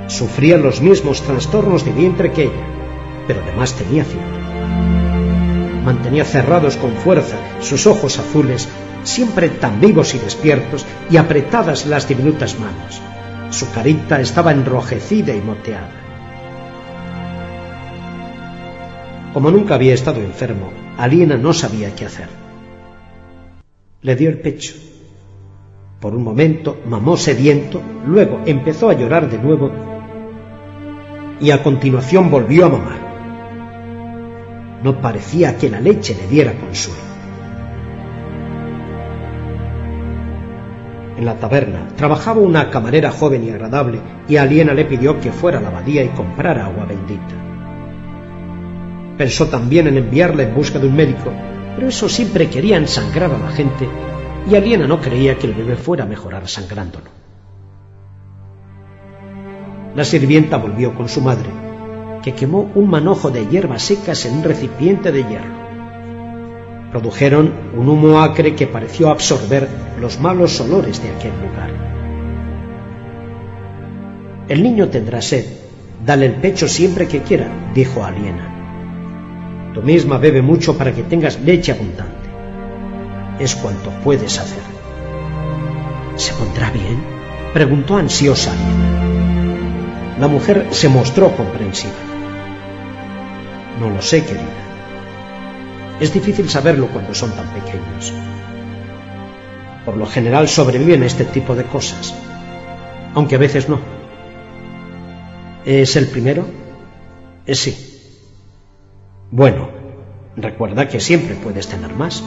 Sufría 0.07 0.57
los 0.57 0.81
mismos 0.81 1.21
trastornos 1.21 1.85
de 1.85 1.93
vientre 1.93 2.33
que 2.33 2.45
ella, 2.45 2.67
pero 3.27 3.43
además 3.43 3.75
tenía 3.75 4.03
fiebre 4.03 4.44
mantenía 5.85 6.25
cerrados 6.25 6.77
con 6.77 6.93
fuerza 6.93 7.37
sus 7.61 7.87
ojos 7.87 8.19
azules, 8.19 8.69
siempre 9.05 9.49
tan 9.49 9.81
vivos 9.81 10.15
y 10.15 10.19
despiertos, 10.19 10.87
y 11.11 11.17
apretadas 11.19 11.87
las 11.87 12.09
diminutas 12.09 12.59
manos. 12.59 13.01
Su 13.51 13.71
carita 13.71 14.21
estaba 14.21 14.53
enrojecida 14.53 15.35
y 15.35 15.41
moteada. 15.41 15.91
Como 19.33 19.51
nunca 19.51 19.75
había 19.75 19.95
estado 19.95 20.21
enfermo, 20.21 20.71
Aliena 20.97 21.37
no 21.37 21.53
sabía 21.53 21.95
qué 21.95 22.07
hacer. 22.07 22.29
Le 24.01 24.17
dio 24.17 24.31
el 24.31 24.39
pecho. 24.39 24.75
Por 26.01 26.15
un 26.15 26.23
momento 26.23 26.79
mamó 26.87 27.17
sediento, 27.17 27.83
luego 28.07 28.43
empezó 28.47 28.91
a 28.91 28.95
llorar 28.95 29.29
de 29.31 29.39
nuevo 29.39 29.73
y 31.41 31.51
a 31.51 31.63
continuación 31.63 32.31
volvió 32.31 32.67
a 32.67 32.69
mamar. 32.69 33.14
No 34.85 35.01
parecía 35.01 35.57
que 35.57 35.71
la 35.71 35.81
leche 35.81 36.15
le 36.15 36.29
diera 36.29 36.53
consuelo. 36.53 37.01
En 41.17 41.25
la 41.25 41.37
taberna 41.37 41.89
trabajaba 41.97 42.43
una 42.43 42.69
camarera 42.69 43.11
joven 43.11 43.45
y 43.45 43.51
agradable 43.51 43.99
y 44.29 44.37
Aliena 44.37 44.75
le 44.75 44.85
pidió 44.85 45.19
que 45.19 45.33
fuera 45.33 45.57
a 45.57 45.63
la 45.63 45.69
abadía 45.69 46.05
y 46.05 46.09
comprara 46.09 46.67
agua 46.67 46.85
bendita. 46.85 47.35
Pensó 49.17 49.47
también 49.47 49.87
en 49.87 49.97
enviarla 49.97 50.43
en 50.43 50.55
busca 50.55 50.79
de 50.79 50.87
un 50.87 50.97
médico, 50.97 51.33
pero 51.77 51.89
eso 51.89 52.07
siempre 52.11 52.51
quería 52.51 52.77
ensangrar 52.77 53.31
a 53.31 53.39
la 53.39 53.53
gente 53.53 53.89
y 54.51 54.55
Aliena 54.55 54.87
no 54.87 55.01
creía 55.01 55.39
que 55.39 55.47
el 55.47 55.55
bebé 55.55 55.77
fuera 55.77 56.05
a 56.05 56.07
mejorar 56.07 56.47
sangrándolo. 56.47 57.07
La 59.97 60.05
sirvienta 60.05 60.59
volvió 60.59 60.95
con 60.95 61.09
su 61.09 61.23
madre 61.23 61.64
que 62.25 62.33
quemó 62.33 62.71
un 62.75 62.89
manojo 62.89 63.31
de 63.31 63.47
hierbas 63.49 63.83
secas 63.83 64.25
en 64.25 64.39
un 64.39 64.45
recipiente 64.45 65.13
de 65.13 65.25
hierro. 65.25 65.65
Produjeron 66.91 67.53
un 67.77 67.87
humo 67.87 68.19
acre 68.19 68.55
que 68.55 68.67
pareció 68.67 69.11
absorber 69.11 69.69
los 70.01 70.19
malos 70.19 70.59
olores 70.59 71.03
de 71.03 71.11
aquel 71.11 71.33
lugar. 71.33 71.71
El 74.49 74.63
niño 74.63 74.89
tendrá 74.89 75.21
sed. 75.21 75.45
Dale 76.07 76.25
el 76.25 76.37
pecho 76.37 76.67
siempre 76.67 77.07
que 77.07 77.21
quiera, 77.21 77.49
dijo 77.75 78.03
Aliena. 78.03 79.73
Tú 79.75 79.83
misma 79.83 80.17
bebe 80.17 80.41
mucho 80.41 80.79
para 80.79 80.95
que 80.95 81.03
tengas 81.03 81.39
leche 81.41 81.73
abundante. 81.73 82.31
Es 83.39 83.55
cuanto 83.55 83.91
puedes 84.03 84.39
hacer. 84.39 84.63
¿Se 86.17 86.33
pondrá 86.33 86.71
bien? 86.71 87.05
preguntó 87.53 87.99
ansiosa 87.99 88.51
Aliena. 88.53 90.19
La 90.21 90.29
mujer 90.29 90.69
se 90.71 90.89
mostró 90.89 91.37
comprensiva. 91.37 92.14
No 93.81 93.91
lo 93.91 94.01
sé, 94.01 94.25
querida. 94.25 94.65
Es 96.01 96.13
difícil 96.13 96.49
saberlo 96.49 96.89
cuando 96.89 97.15
son 97.15 97.31
tan 97.33 97.49
pequeños. 97.49 98.13
Por 99.85 99.97
lo 99.97 100.07
general 100.07 100.49
sobreviven 100.49 101.03
este 101.03 101.25
tipo 101.25 101.55
de 101.55 101.65
cosas, 101.65 102.15
aunque 103.15 103.37
a 103.37 103.39
veces 103.39 103.69
no. 103.69 103.79
¿Es 105.65 105.97
el 105.97 106.09
primero? 106.09 106.47
Es 107.47 107.59
sí. 107.61 108.01
Bueno, 109.31 109.69
recuerda 110.37 110.89
que 110.89 111.01
siempre 111.01 111.35
puedes 111.35 111.69
tener 111.69 111.93
más. 111.95 112.23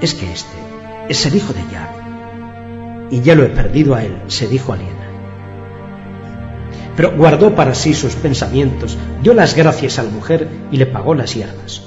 Es 0.00 0.14
que 0.14 0.30
este 0.32 0.56
es 1.08 1.26
el 1.26 1.36
hijo 1.36 1.52
de 1.52 1.60
Jack. 1.72 3.10
Y 3.10 3.20
ya 3.20 3.34
lo 3.34 3.44
he 3.44 3.48
perdido 3.48 3.94
a 3.94 4.04
él, 4.04 4.22
se 4.28 4.46
dijo 4.46 4.72
Aliena. 4.72 5.07
Pero 6.98 7.12
guardó 7.12 7.54
para 7.54 7.76
sí 7.76 7.94
sus 7.94 8.16
pensamientos, 8.16 8.98
dio 9.22 9.32
las 9.32 9.54
gracias 9.54 10.00
a 10.00 10.02
la 10.02 10.10
mujer 10.10 10.48
y 10.72 10.78
le 10.78 10.86
pagó 10.86 11.14
las 11.14 11.32
hierbas. 11.32 11.80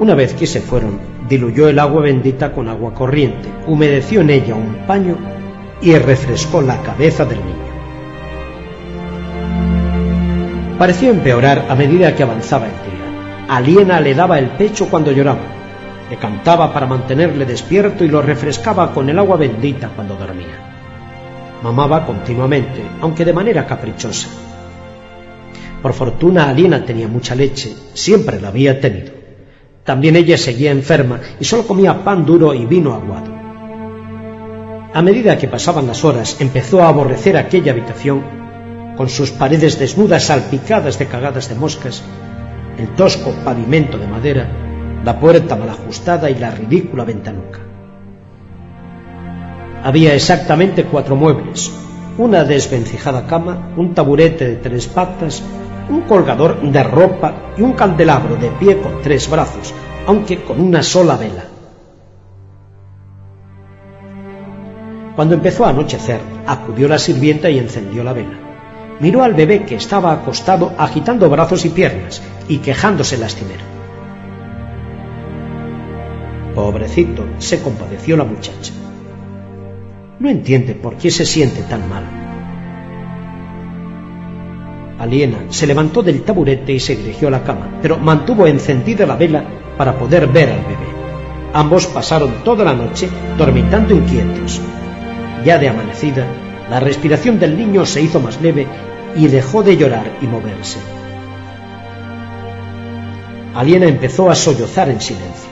Una 0.00 0.14
vez 0.14 0.32
que 0.32 0.46
se 0.46 0.62
fueron, 0.62 0.98
diluyó 1.28 1.68
el 1.68 1.80
agua 1.80 2.00
bendita 2.00 2.52
con 2.52 2.66
agua 2.66 2.94
corriente, 2.94 3.46
humedeció 3.66 4.22
en 4.22 4.30
ella 4.30 4.54
un 4.54 4.86
paño 4.86 5.18
y 5.82 5.94
refrescó 5.98 6.62
la 6.62 6.80
cabeza 6.80 7.26
del 7.26 7.40
niño. 7.40 7.68
Pareció 10.78 11.10
empeorar 11.10 11.66
a 11.68 11.74
medida 11.74 12.16
que 12.16 12.22
avanzaba 12.22 12.64
el 12.64 12.72
día. 12.72 13.54
Aliena 13.54 14.00
le 14.00 14.14
daba 14.14 14.38
el 14.38 14.46
pecho 14.52 14.88
cuando 14.88 15.12
lloraba, 15.12 15.42
le 16.08 16.16
cantaba 16.16 16.72
para 16.72 16.86
mantenerle 16.86 17.44
despierto 17.44 18.02
y 18.02 18.08
lo 18.08 18.22
refrescaba 18.22 18.94
con 18.94 19.10
el 19.10 19.18
agua 19.18 19.36
bendita 19.36 19.90
cuando 19.94 20.16
dormía. 20.16 20.77
Mamaba 21.62 22.06
continuamente, 22.06 22.82
aunque 23.00 23.24
de 23.24 23.32
manera 23.32 23.66
caprichosa. 23.66 24.28
Por 25.82 25.92
fortuna 25.92 26.48
Aliena 26.48 26.84
tenía 26.84 27.08
mucha 27.08 27.34
leche, 27.34 27.74
siempre 27.94 28.40
la 28.40 28.48
había 28.48 28.80
tenido. 28.80 29.12
También 29.84 30.16
ella 30.16 30.36
seguía 30.36 30.70
enferma 30.70 31.20
y 31.40 31.44
solo 31.44 31.66
comía 31.66 32.04
pan 32.04 32.24
duro 32.24 32.52
y 32.54 32.66
vino 32.66 32.94
aguado. 32.94 33.32
A 34.92 35.02
medida 35.02 35.38
que 35.38 35.48
pasaban 35.48 35.86
las 35.86 36.04
horas 36.04 36.40
empezó 36.40 36.82
a 36.82 36.88
aborrecer 36.88 37.36
aquella 37.36 37.72
habitación, 37.72 38.22
con 38.96 39.08
sus 39.08 39.30
paredes 39.30 39.78
desnudas 39.78 40.24
salpicadas 40.24 40.98
de 40.98 41.06
cagadas 41.06 41.48
de 41.48 41.54
moscas, 41.54 42.02
el 42.78 42.94
tosco 42.94 43.32
pavimento 43.44 43.98
de 43.98 44.08
madera, 44.08 44.48
la 45.04 45.20
puerta 45.20 45.56
mal 45.56 45.68
ajustada 45.68 46.30
y 46.30 46.34
la 46.34 46.50
ridícula 46.50 47.04
ventanuca. 47.04 47.67
Había 49.82 50.14
exactamente 50.14 50.84
cuatro 50.84 51.14
muebles, 51.14 51.72
una 52.18 52.44
desvencijada 52.44 53.26
cama, 53.26 53.74
un 53.76 53.94
taburete 53.94 54.44
de 54.48 54.56
tres 54.56 54.88
patas, 54.88 55.42
un 55.88 56.02
colgador 56.02 56.60
de 56.60 56.82
ropa 56.82 57.52
y 57.56 57.62
un 57.62 57.72
candelabro 57.74 58.36
de 58.36 58.48
pie 58.50 58.80
con 58.80 59.00
tres 59.02 59.30
brazos, 59.30 59.72
aunque 60.06 60.42
con 60.42 60.60
una 60.60 60.82
sola 60.82 61.16
vela. 61.16 61.44
Cuando 65.14 65.34
empezó 65.34 65.64
a 65.64 65.70
anochecer, 65.70 66.20
acudió 66.46 66.88
la 66.88 66.98
sirvienta 66.98 67.48
y 67.48 67.58
encendió 67.58 68.02
la 68.02 68.12
vela. 68.12 68.38
Miró 69.00 69.22
al 69.22 69.34
bebé 69.34 69.64
que 69.64 69.76
estaba 69.76 70.12
acostado 70.12 70.72
agitando 70.76 71.30
brazos 71.30 71.64
y 71.64 71.68
piernas 71.68 72.20
y 72.48 72.58
quejándose 72.58 73.16
lastimero. 73.16 73.62
Pobrecito, 76.54 77.24
se 77.38 77.62
compadeció 77.62 78.16
la 78.16 78.24
muchacha. 78.24 78.72
No 80.20 80.28
entiende 80.28 80.74
por 80.74 80.96
qué 80.96 81.12
se 81.12 81.24
siente 81.24 81.62
tan 81.62 81.88
mal. 81.88 82.02
Aliena 84.98 85.44
se 85.50 85.66
levantó 85.66 86.02
del 86.02 86.22
taburete 86.22 86.72
y 86.72 86.80
se 86.80 86.96
dirigió 86.96 87.28
a 87.28 87.30
la 87.30 87.44
cama, 87.44 87.78
pero 87.80 87.98
mantuvo 87.98 88.48
encendida 88.48 89.06
la 89.06 89.14
vela 89.14 89.44
para 89.76 89.96
poder 89.96 90.26
ver 90.26 90.50
al 90.50 90.62
bebé. 90.62 90.88
Ambos 91.52 91.86
pasaron 91.86 92.42
toda 92.42 92.64
la 92.64 92.74
noche 92.74 93.08
dormitando 93.36 93.94
inquietos. 93.94 94.60
Ya 95.44 95.56
de 95.56 95.68
amanecida, 95.68 96.26
la 96.68 96.80
respiración 96.80 97.38
del 97.38 97.56
niño 97.56 97.86
se 97.86 98.02
hizo 98.02 98.18
más 98.18 98.42
leve 98.42 98.66
y 99.14 99.28
dejó 99.28 99.62
de 99.62 99.76
llorar 99.76 100.10
y 100.20 100.26
moverse. 100.26 100.80
Aliena 103.54 103.86
empezó 103.86 104.28
a 104.30 104.34
sollozar 104.34 104.90
en 104.90 105.00
silencio. 105.00 105.48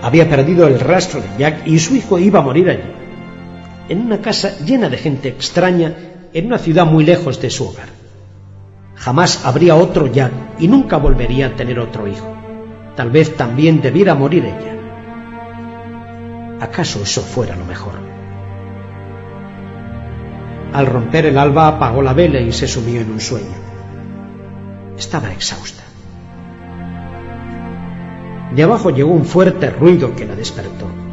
Había 0.00 0.28
perdido 0.28 0.66
el 0.66 0.80
rastro 0.80 1.20
de 1.20 1.28
Jack 1.38 1.66
y 1.66 1.78
su 1.78 1.96
hijo 1.96 2.18
iba 2.18 2.40
a 2.40 2.42
morir 2.42 2.70
allí, 2.70 3.03
en 3.88 4.00
una 4.00 4.20
casa 4.20 4.58
llena 4.58 4.88
de 4.88 4.96
gente 4.96 5.28
extraña, 5.28 5.94
en 6.32 6.46
una 6.46 6.58
ciudad 6.58 6.86
muy 6.86 7.04
lejos 7.04 7.40
de 7.40 7.50
su 7.50 7.68
hogar. 7.68 7.88
Jamás 8.96 9.44
habría 9.44 9.76
otro 9.76 10.06
Jack 10.06 10.32
y 10.58 10.68
nunca 10.68 10.96
volvería 10.96 11.48
a 11.48 11.56
tener 11.56 11.78
otro 11.78 12.08
hijo. 12.08 12.34
Tal 12.96 13.10
vez 13.10 13.36
también 13.36 13.82
debiera 13.82 14.14
morir 14.14 14.44
ella. 14.44 14.74
¿Acaso 16.60 17.02
eso 17.02 17.20
fuera 17.20 17.56
lo 17.56 17.64
mejor? 17.64 17.94
Al 20.72 20.86
romper 20.86 21.26
el 21.26 21.38
alba 21.38 21.68
apagó 21.68 22.02
la 22.02 22.14
vela 22.14 22.40
y 22.40 22.52
se 22.52 22.66
sumió 22.66 23.00
en 23.00 23.12
un 23.12 23.20
sueño. 23.20 23.54
Estaba 24.96 25.32
exhausta. 25.32 25.82
De 28.54 28.62
abajo 28.62 28.90
llegó 28.90 29.12
un 29.12 29.24
fuerte 29.24 29.70
ruido 29.70 30.14
que 30.14 30.24
la 30.24 30.36
despertó. 30.36 31.03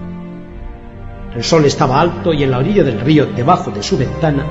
El 1.36 1.44
sol 1.44 1.66
estaba 1.66 2.02
alto 2.02 2.34
y 2.34 2.44
en 2.44 2.52
la 2.52 2.58
orilla 2.58 2.84
del 2.84 3.00
río, 3.00 3.26
debajo 3.26 3.72
de 3.72 3.82
su 3.82 3.98
ventana, 3.98 4.46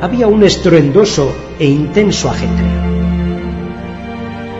había 0.00 0.26
un 0.26 0.42
estruendoso 0.42 1.34
e 1.58 1.66
intenso 1.66 2.28
ajetreo. 2.28 2.92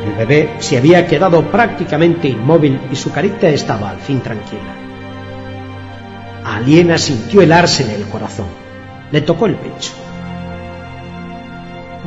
El 0.07 0.13
bebé 0.19 0.51
se 0.61 0.79
había 0.79 1.07
quedado 1.07 1.43
prácticamente 1.51 2.29
inmóvil 2.29 2.81
y 2.91 2.97
su 2.97 3.11
carita 3.11 3.49
estaba 3.49 3.91
al 3.91 3.99
fin 3.99 4.21
tranquila. 4.21 4.75
Aliena 6.45 6.97
sintió 6.97 7.43
helarse 7.43 7.85
en 7.85 7.91
el 8.01 8.09
corazón. 8.09 8.47
Le 9.11 9.21
tocó 9.21 9.47
el 9.47 9.55
pecho. 9.57 9.93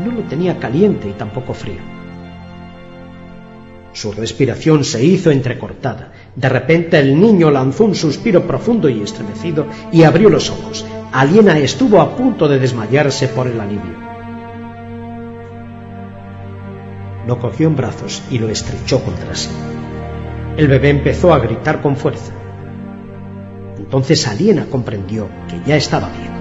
No 0.03 0.11
lo 0.11 0.21
tenía 0.23 0.57
caliente 0.57 1.07
y 1.07 1.13
tampoco 1.13 1.53
frío. 1.53 1.81
Su 3.93 4.11
respiración 4.11 4.83
se 4.83 5.03
hizo 5.05 5.31
entrecortada. 5.31 6.11
De 6.35 6.49
repente 6.49 6.99
el 6.99 7.19
niño 7.19 7.49
lanzó 7.49 7.85
un 7.85 7.95
suspiro 7.95 8.45
profundo 8.45 8.89
y 8.89 9.01
estremecido 9.01 9.67
y 9.91 10.03
abrió 10.03 10.29
los 10.29 10.49
ojos. 10.49 10.85
Aliena 11.13 11.57
estuvo 11.57 12.01
a 12.01 12.15
punto 12.15 12.49
de 12.49 12.59
desmayarse 12.59 13.29
por 13.29 13.47
el 13.47 13.59
alivio. 13.59 14.05
Lo 17.25 17.39
cogió 17.39 17.67
en 17.67 17.75
brazos 17.75 18.21
y 18.29 18.37
lo 18.37 18.49
estrechó 18.49 19.01
contra 19.01 19.33
sí. 19.33 19.49
El 20.57 20.67
bebé 20.67 20.89
empezó 20.89 21.33
a 21.33 21.39
gritar 21.39 21.81
con 21.81 21.95
fuerza. 21.95 22.33
Entonces 23.77 24.27
Aliena 24.27 24.65
comprendió 24.69 25.29
que 25.47 25.61
ya 25.65 25.77
estaba 25.77 26.09
bien. 26.09 26.35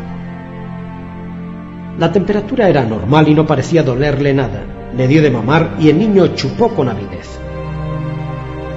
La 1.98 2.10
temperatura 2.10 2.68
era 2.68 2.84
normal 2.84 3.28
y 3.28 3.34
no 3.34 3.46
parecía 3.46 3.84
dolerle 3.84 4.34
nada. 4.34 4.64
Le 4.96 5.06
dio 5.06 5.22
de 5.22 5.30
mamar 5.30 5.76
y 5.78 5.88
el 5.88 5.98
niño 5.98 6.34
chupó 6.34 6.70
con 6.70 6.88
avidez. 6.88 7.43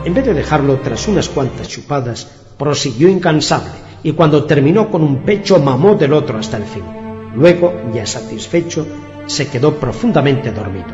En 0.07 0.13
vez 0.13 0.25
de 0.25 0.33
dejarlo 0.33 0.77
tras 0.77 1.05
unas 1.09 1.27
cuantas 1.27 1.67
chupadas, 1.67 2.31
prosiguió 2.57 3.09
incansable 3.09 3.73
y 4.03 4.13
cuando 4.13 4.45
terminó 4.45 4.89
con 4.89 5.03
un 5.03 5.23
pecho 5.23 5.59
mamó 5.59 5.95
del 5.95 6.13
otro 6.13 6.39
hasta 6.39 6.55
el 6.55 6.63
fin. 6.63 6.83
Luego, 7.35 7.73
ya 7.93 8.05
satisfecho, 8.05 8.87
se 9.25 9.49
quedó 9.49 9.75
profundamente 9.75 10.53
dormido. 10.53 10.87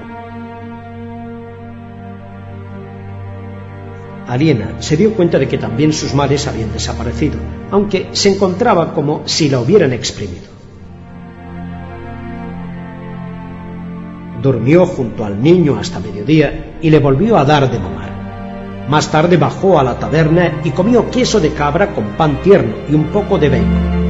Aliena 4.26 4.82
se 4.82 4.98
dio 4.98 5.14
cuenta 5.14 5.38
de 5.38 5.48
que 5.48 5.60
también 5.60 5.94
sus 5.94 6.16
males 6.16 6.48
habían 6.48 6.74
desaparecido, 6.74 7.36
aunque 7.70 8.10
se 8.14 8.34
encontraba 8.34 8.96
como 8.96 9.22
si 9.26 9.48
la 9.48 9.60
hubieran 9.60 9.94
exprimido. 9.94 10.48
Durmió 14.42 14.88
junto 14.88 15.24
al 15.24 15.40
niño 15.40 15.78
hasta 15.78 16.00
mediodía 16.00 16.80
y 16.82 16.90
le 16.90 16.98
volvió 16.98 17.38
a 17.38 17.46
dar 17.46 17.72
de 17.72 17.78
mamar. 17.78 18.13
Más 18.88 19.10
tarde 19.10 19.38
bajó 19.38 19.80
a 19.80 19.84
la 19.84 19.98
taberna 19.98 20.60
y 20.64 20.72
comió 20.72 21.10
queso 21.10 21.40
de 21.40 21.54
cabra 21.54 21.94
con 21.94 22.06
pan 22.18 22.42
tierno 22.42 22.76
y 22.90 22.94
un 22.94 23.06
poco 23.06 23.38
de 23.38 23.50
bacon. 23.50 24.04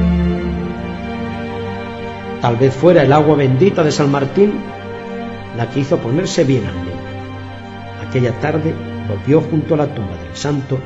Tal 2.40 2.56
vez 2.56 2.74
fuera 2.74 3.02
el 3.02 3.12
agua 3.12 3.36
bendita 3.36 3.82
de 3.82 3.92
San 3.92 4.10
Martín 4.10 4.52
la 5.56 5.70
que 5.70 5.80
hizo 5.80 5.98
ponerse 5.98 6.44
bien 6.44 6.66
al 6.66 6.74
niño. 6.74 6.94
Aquella 8.08 8.32
tarde 8.40 8.74
volvió 9.08 9.40
junto 9.40 9.74
a 9.74 9.78
la 9.78 9.94
tumba 9.94 10.16
del 10.16 10.36
santo 10.36 10.78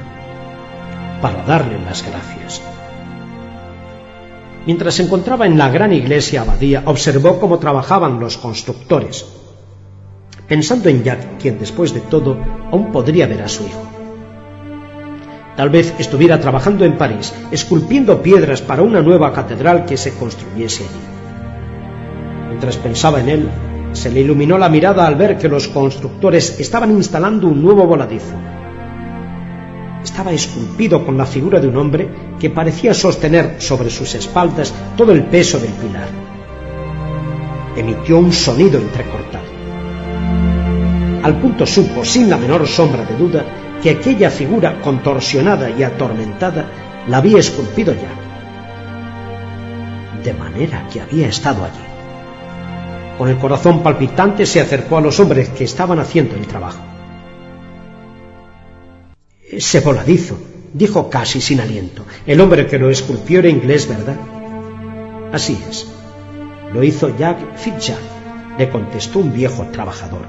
para 1.22 1.42
darle 1.44 1.78
las 1.84 2.04
gracias. 2.08 2.62
Mientras 4.66 4.94
se 4.94 5.04
encontraba 5.04 5.46
en 5.46 5.56
la 5.56 5.70
gran 5.70 5.92
iglesia 5.92 6.42
abadía, 6.42 6.82
observó 6.84 7.40
cómo 7.40 7.58
trabajaban 7.58 8.20
los 8.20 8.36
constructores, 8.36 9.26
pensando 10.48 10.88
en 10.88 11.04
Jack, 11.04 11.38
quien 11.38 11.58
después 11.58 11.92
de 11.94 12.00
todo 12.00 12.38
aún 12.72 12.90
podría 12.90 13.26
ver 13.26 13.42
a 13.42 13.48
su 13.48 13.64
hijo. 13.64 13.82
Tal 15.56 15.70
vez 15.70 15.94
estuviera 15.98 16.40
trabajando 16.40 16.84
en 16.84 16.96
París, 16.96 17.34
esculpiendo 17.50 18.22
piedras 18.22 18.62
para 18.62 18.82
una 18.82 19.02
nueva 19.02 19.32
catedral 19.32 19.84
que 19.84 19.96
se 19.96 20.14
construyese 20.14 20.84
allí. 20.84 22.48
Mientras 22.48 22.76
pensaba 22.76 23.20
en 23.20 23.28
él, 23.28 23.48
Se 23.92 24.10
le 24.10 24.20
iluminó 24.20 24.58
la 24.58 24.68
mirada 24.68 25.06
al 25.06 25.16
ver 25.16 25.38
que 25.38 25.48
los 25.48 25.68
constructores 25.68 26.60
estaban 26.60 26.90
instalando 26.92 27.48
un 27.48 27.62
nuevo 27.62 27.86
voladizo. 27.86 28.34
Estaba 30.04 30.32
esculpido 30.32 31.04
con 31.04 31.16
la 31.16 31.26
figura 31.26 31.58
de 31.58 31.68
un 31.68 31.76
hombre 31.76 32.08
que 32.38 32.50
parecía 32.50 32.94
sostener 32.94 33.56
sobre 33.60 33.90
sus 33.90 34.14
espaldas 34.14 34.72
todo 34.96 35.12
el 35.12 35.24
peso 35.24 35.58
del 35.58 35.72
pilar. 35.72 36.08
Emitió 37.76 38.18
un 38.18 38.32
sonido 38.32 38.78
entrecortado. 38.78 39.47
Al 41.22 41.40
punto 41.40 41.66
supo, 41.66 42.04
sin 42.04 42.30
la 42.30 42.36
menor 42.36 42.66
sombra 42.66 43.04
de 43.04 43.16
duda, 43.16 43.44
que 43.82 43.90
aquella 43.90 44.30
figura 44.30 44.80
contorsionada 44.80 45.70
y 45.70 45.82
atormentada 45.82 46.66
la 47.08 47.18
había 47.18 47.38
esculpido 47.38 47.92
ya. 47.94 48.10
De 50.22 50.34
manera 50.34 50.86
que 50.92 51.00
había 51.00 51.28
estado 51.28 51.64
allí. 51.64 51.88
Con 53.16 53.28
el 53.28 53.38
corazón 53.38 53.82
palpitante 53.82 54.46
se 54.46 54.60
acercó 54.60 54.98
a 54.98 55.00
los 55.00 55.18
hombres 55.18 55.48
que 55.48 55.64
estaban 55.64 55.98
haciendo 55.98 56.36
el 56.36 56.46
trabajo. 56.46 56.78
Ese 59.50 59.80
voladizo, 59.80 60.38
dijo 60.72 61.10
casi 61.10 61.40
sin 61.40 61.60
aliento. 61.60 62.04
El 62.26 62.40
hombre 62.40 62.66
que 62.66 62.78
lo 62.78 62.90
esculpió 62.90 63.40
era 63.40 63.48
inglés, 63.48 63.88
¿verdad? 63.88 64.16
Así 65.32 65.58
es. 65.68 65.88
Lo 66.72 66.84
hizo 66.84 67.16
Jack 67.16 67.56
Fitzgerald, 67.56 68.04
le 68.58 68.68
contestó 68.68 69.20
un 69.20 69.32
viejo 69.32 69.66
trabajador. 69.72 70.26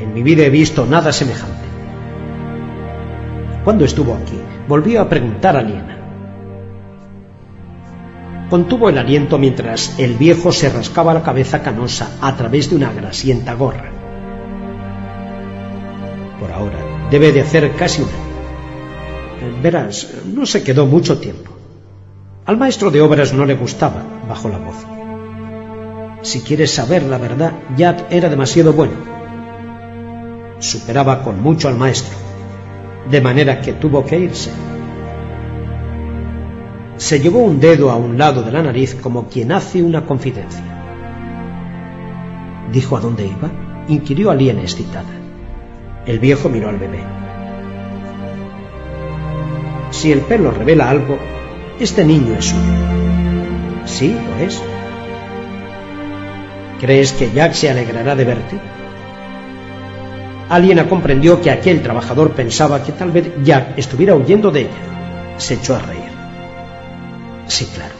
En 0.00 0.12
mi 0.12 0.22
vida 0.22 0.44
he 0.44 0.50
visto 0.50 0.86
nada 0.86 1.12
semejante. 1.12 1.64
Cuando 3.64 3.84
estuvo 3.84 4.14
aquí, 4.14 4.38
volvió 4.68 5.00
a 5.00 5.08
preguntar 5.08 5.56
a 5.56 5.62
Liena. 5.62 5.98
Contuvo 8.50 8.90
el 8.90 8.98
aliento 8.98 9.38
mientras 9.38 9.98
el 9.98 10.14
viejo 10.14 10.52
se 10.52 10.68
rascaba 10.68 11.14
la 11.14 11.22
cabeza 11.22 11.62
canosa 11.62 12.10
a 12.20 12.36
través 12.36 12.68
de 12.70 12.76
una 12.76 12.92
grasienta 12.92 13.54
gorra. 13.54 13.90
Por 16.38 16.52
ahora, 16.52 17.08
debe 17.10 17.32
de 17.32 17.40
hacer 17.40 17.72
casi 17.72 18.02
un 18.02 18.08
año. 18.08 19.62
Verás, 19.62 20.12
no 20.26 20.44
se 20.44 20.62
quedó 20.62 20.86
mucho 20.86 21.18
tiempo. 21.18 21.50
Al 22.44 22.58
maestro 22.58 22.90
de 22.90 23.00
obras 23.00 23.32
no 23.32 23.46
le 23.46 23.54
gustaba, 23.54 24.02
bajó 24.28 24.50
la 24.50 24.58
voz. 24.58 24.76
Si 26.20 26.40
quieres 26.40 26.70
saber 26.70 27.02
la 27.04 27.16
verdad, 27.16 27.52
Jack 27.76 28.06
era 28.10 28.28
demasiado 28.28 28.72
bueno. 28.74 29.13
Superaba 30.64 31.22
con 31.22 31.42
mucho 31.42 31.68
al 31.68 31.76
maestro, 31.76 32.16
de 33.10 33.20
manera 33.20 33.60
que 33.60 33.74
tuvo 33.74 34.02
que 34.02 34.18
irse. 34.18 34.50
Se 36.96 37.20
llevó 37.20 37.40
un 37.40 37.60
dedo 37.60 37.90
a 37.90 37.96
un 37.96 38.16
lado 38.16 38.42
de 38.42 38.50
la 38.50 38.62
nariz 38.62 38.94
como 38.94 39.28
quien 39.28 39.52
hace 39.52 39.82
una 39.82 40.06
confidencia. 40.06 40.64
¿Dijo 42.72 42.96
a 42.96 43.00
dónde 43.00 43.26
iba? 43.26 43.50
inquirió 43.88 44.30
Alien 44.30 44.58
excitada. 44.58 45.12
El 46.06 46.18
viejo 46.18 46.48
miró 46.48 46.70
al 46.70 46.78
bebé. 46.78 47.04
Si 49.90 50.12
el 50.12 50.20
pelo 50.20 50.50
revela 50.50 50.88
algo, 50.88 51.18
este 51.78 52.06
niño 52.06 52.36
es 52.38 52.46
suyo. 52.46 53.84
Sí, 53.84 54.16
lo 54.16 54.42
es. 54.42 54.62
¿Crees 56.80 57.12
que 57.12 57.30
Jack 57.32 57.52
se 57.52 57.68
alegrará 57.68 58.16
de 58.16 58.24
verte? 58.24 58.83
Aliena 60.54 60.88
comprendió 60.88 61.40
que 61.40 61.50
aquel 61.50 61.82
trabajador 61.82 62.30
pensaba 62.30 62.84
que 62.84 62.92
tal 62.92 63.10
vez 63.10 63.28
Jack 63.42 63.76
estuviera 63.76 64.14
huyendo 64.14 64.52
de 64.52 64.60
ella. 64.60 65.36
Se 65.36 65.54
echó 65.54 65.74
a 65.74 65.80
reír. 65.80 66.12
Sí, 67.48 67.66
claro. 67.74 67.94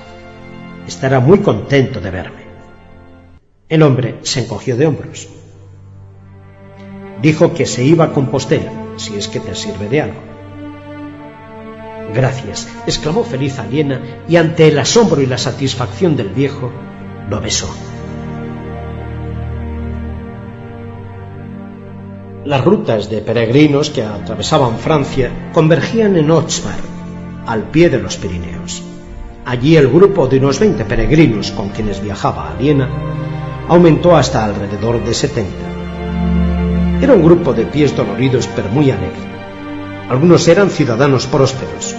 Estará 0.87 1.19
muy 1.19 1.41
contento 1.41 2.01
de 2.01 2.11
verme. 2.13 2.45
El 3.69 3.83
hombre 3.83 4.21
se 4.23 4.45
encogió 4.45 4.77
de 4.77 4.87
hombros. 4.87 5.29
Dijo 7.21 7.55
que 7.55 7.67
se 7.67 7.83
iba 7.83 8.05
a 8.05 8.13
Compostela, 8.13 8.71
si 8.99 9.17
es 9.17 9.27
que 9.27 9.41
te 9.41 9.57
sirve 9.57 9.89
de 9.89 10.03
algo. 10.03 10.21
Gracias, 12.15 12.69
exclamó 12.87 13.25
feliz 13.25 13.59
Aliena 13.59 14.01
y 14.29 14.37
ante 14.37 14.69
el 14.69 14.79
asombro 14.79 15.21
y 15.21 15.27
la 15.27 15.39
satisfacción 15.39 16.17
del 16.17 16.29
viejo, 16.29 16.71
lo 17.29 17.41
besó. 17.41 17.69
Las 22.45 22.62
rutas 22.62 23.09
de 23.09 23.23
peregrinos 23.23 23.89
que 23.89 24.03
atravesaban 24.03 24.77
Francia 24.77 25.51
convergían 25.55 26.15
en 26.16 26.31
Oxbar, 26.31 26.77
al 27.47 27.71
pie 27.71 27.89
de 27.89 27.99
los 27.99 28.19
Pirineos. 28.19 28.83
Allí 29.47 29.79
el 29.79 29.89
grupo 29.89 30.27
de 30.27 30.37
unos 30.41 30.61
20 30.61 30.85
peregrinos 30.85 31.53
con 31.53 31.71
quienes 31.71 32.03
viajaba 32.03 32.51
a 32.51 32.55
Viena 32.55 32.91
aumentó 33.66 34.15
hasta 34.15 34.45
alrededor 34.45 35.03
de 35.03 35.15
70. 35.15 35.51
Era 37.01 37.15
un 37.15 37.25
grupo 37.25 37.55
de 37.55 37.65
pies 37.65 37.97
doloridos 37.97 38.47
pero 38.55 38.69
muy 38.69 38.91
alegre. 38.91 39.25
Algunos 40.11 40.47
eran 40.47 40.69
ciudadanos 40.69 41.27
prósperos, 41.27 41.97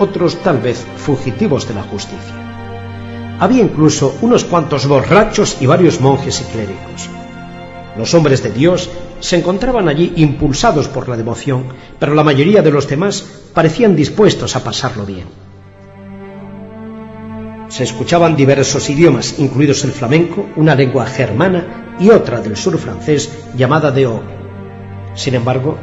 otros 0.00 0.38
tal 0.38 0.58
vez 0.58 0.84
fugitivos 0.96 1.68
de 1.68 1.74
la 1.74 1.84
justicia. 1.84 3.38
Había 3.38 3.62
incluso 3.62 4.16
unos 4.22 4.42
cuantos 4.42 4.88
borrachos 4.88 5.58
y 5.60 5.66
varios 5.66 6.00
monjes 6.00 6.40
y 6.40 6.44
clérigos. 6.52 7.08
Los 7.96 8.12
hombres 8.12 8.42
de 8.42 8.50
Dios 8.50 8.90
se 9.20 9.36
encontraban 9.36 9.88
allí 9.88 10.12
impulsados 10.16 10.88
por 10.88 11.08
la 11.08 11.16
devoción, 11.16 11.64
pero 11.98 12.14
la 12.14 12.24
mayoría 12.24 12.62
de 12.62 12.70
los 12.70 12.88
demás 12.88 13.24
parecían 13.54 13.96
dispuestos 13.96 14.56
a 14.56 14.64
pasarlo 14.64 15.06
bien. 15.06 15.26
Se 17.68 17.84
escuchaban 17.84 18.36
diversos 18.36 18.88
idiomas, 18.90 19.38
incluidos 19.38 19.84
el 19.84 19.92
flamenco, 19.92 20.46
una 20.56 20.74
lengua 20.74 21.06
germana 21.06 21.96
y 21.98 22.10
otra 22.10 22.40
del 22.40 22.56
sur 22.56 22.78
francés 22.78 23.30
llamada 23.56 23.90
Deo. 23.90 24.22
Sin 25.14 25.34
embargo, 25.34 25.78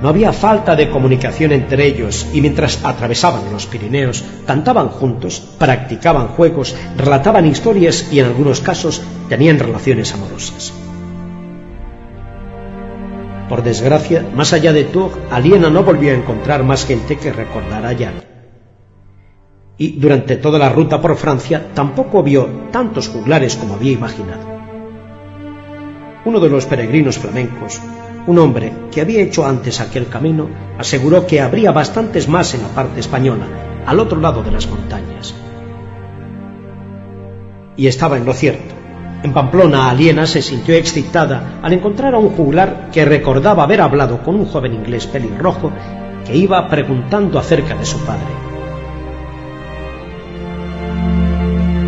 no 0.00 0.08
había 0.08 0.32
falta 0.32 0.76
de 0.76 0.90
comunicación 0.90 1.52
entre 1.52 1.86
ellos 1.86 2.26
y 2.32 2.40
mientras 2.40 2.84
atravesaban 2.84 3.50
los 3.50 3.66
Pirineos, 3.66 4.24
cantaban 4.46 4.88
juntos, 4.88 5.42
practicaban 5.58 6.28
juegos, 6.28 6.76
relataban 6.96 7.46
historias 7.46 8.12
y 8.12 8.20
en 8.20 8.26
algunos 8.26 8.60
casos 8.60 9.02
tenían 9.28 9.58
relaciones 9.58 10.12
amorosas. 10.14 10.72
Por 13.48 13.62
desgracia, 13.62 14.26
más 14.34 14.52
allá 14.52 14.72
de 14.72 14.84
Tours, 14.84 15.14
Aliena 15.30 15.70
no 15.70 15.82
volvió 15.82 16.12
a 16.12 16.16
encontrar 16.16 16.64
más 16.64 16.84
gente 16.84 17.16
que 17.16 17.32
recordara 17.32 17.88
a 17.88 17.92
Jack. 17.92 18.14
Y 19.78 19.92
durante 19.92 20.36
toda 20.36 20.58
la 20.58 20.68
ruta 20.68 21.00
por 21.00 21.16
Francia 21.16 21.68
tampoco 21.72 22.22
vio 22.22 22.46
tantos 22.70 23.08
juglares 23.08 23.56
como 23.56 23.74
había 23.74 23.92
imaginado. 23.92 24.58
Uno 26.24 26.40
de 26.40 26.50
los 26.50 26.66
peregrinos 26.66 27.18
flamencos, 27.18 27.80
un 28.26 28.38
hombre 28.38 28.72
que 28.90 29.00
había 29.00 29.22
hecho 29.22 29.46
antes 29.46 29.80
aquel 29.80 30.08
camino, 30.08 30.50
aseguró 30.78 31.26
que 31.26 31.40
habría 31.40 31.72
bastantes 31.72 32.28
más 32.28 32.54
en 32.54 32.62
la 32.62 32.68
parte 32.68 33.00
española, 33.00 33.46
al 33.86 34.00
otro 34.00 34.20
lado 34.20 34.42
de 34.42 34.50
las 34.50 34.68
montañas. 34.68 35.34
Y 37.76 37.86
estaba 37.86 38.18
en 38.18 38.26
lo 38.26 38.34
cierto. 38.34 38.77
En 39.20 39.32
Pamplona, 39.32 39.90
Aliena 39.90 40.28
se 40.28 40.40
sintió 40.40 40.76
excitada 40.76 41.58
al 41.60 41.72
encontrar 41.72 42.14
a 42.14 42.18
un 42.18 42.30
juglar 42.36 42.88
que 42.92 43.04
recordaba 43.04 43.64
haber 43.64 43.80
hablado 43.80 44.22
con 44.22 44.36
un 44.36 44.46
joven 44.46 44.74
inglés 44.74 45.08
pelirrojo 45.08 45.72
que 46.24 46.36
iba 46.36 46.68
preguntando 46.68 47.38
acerca 47.38 47.74
de 47.74 47.84
su 47.84 47.98
padre. 48.04 48.28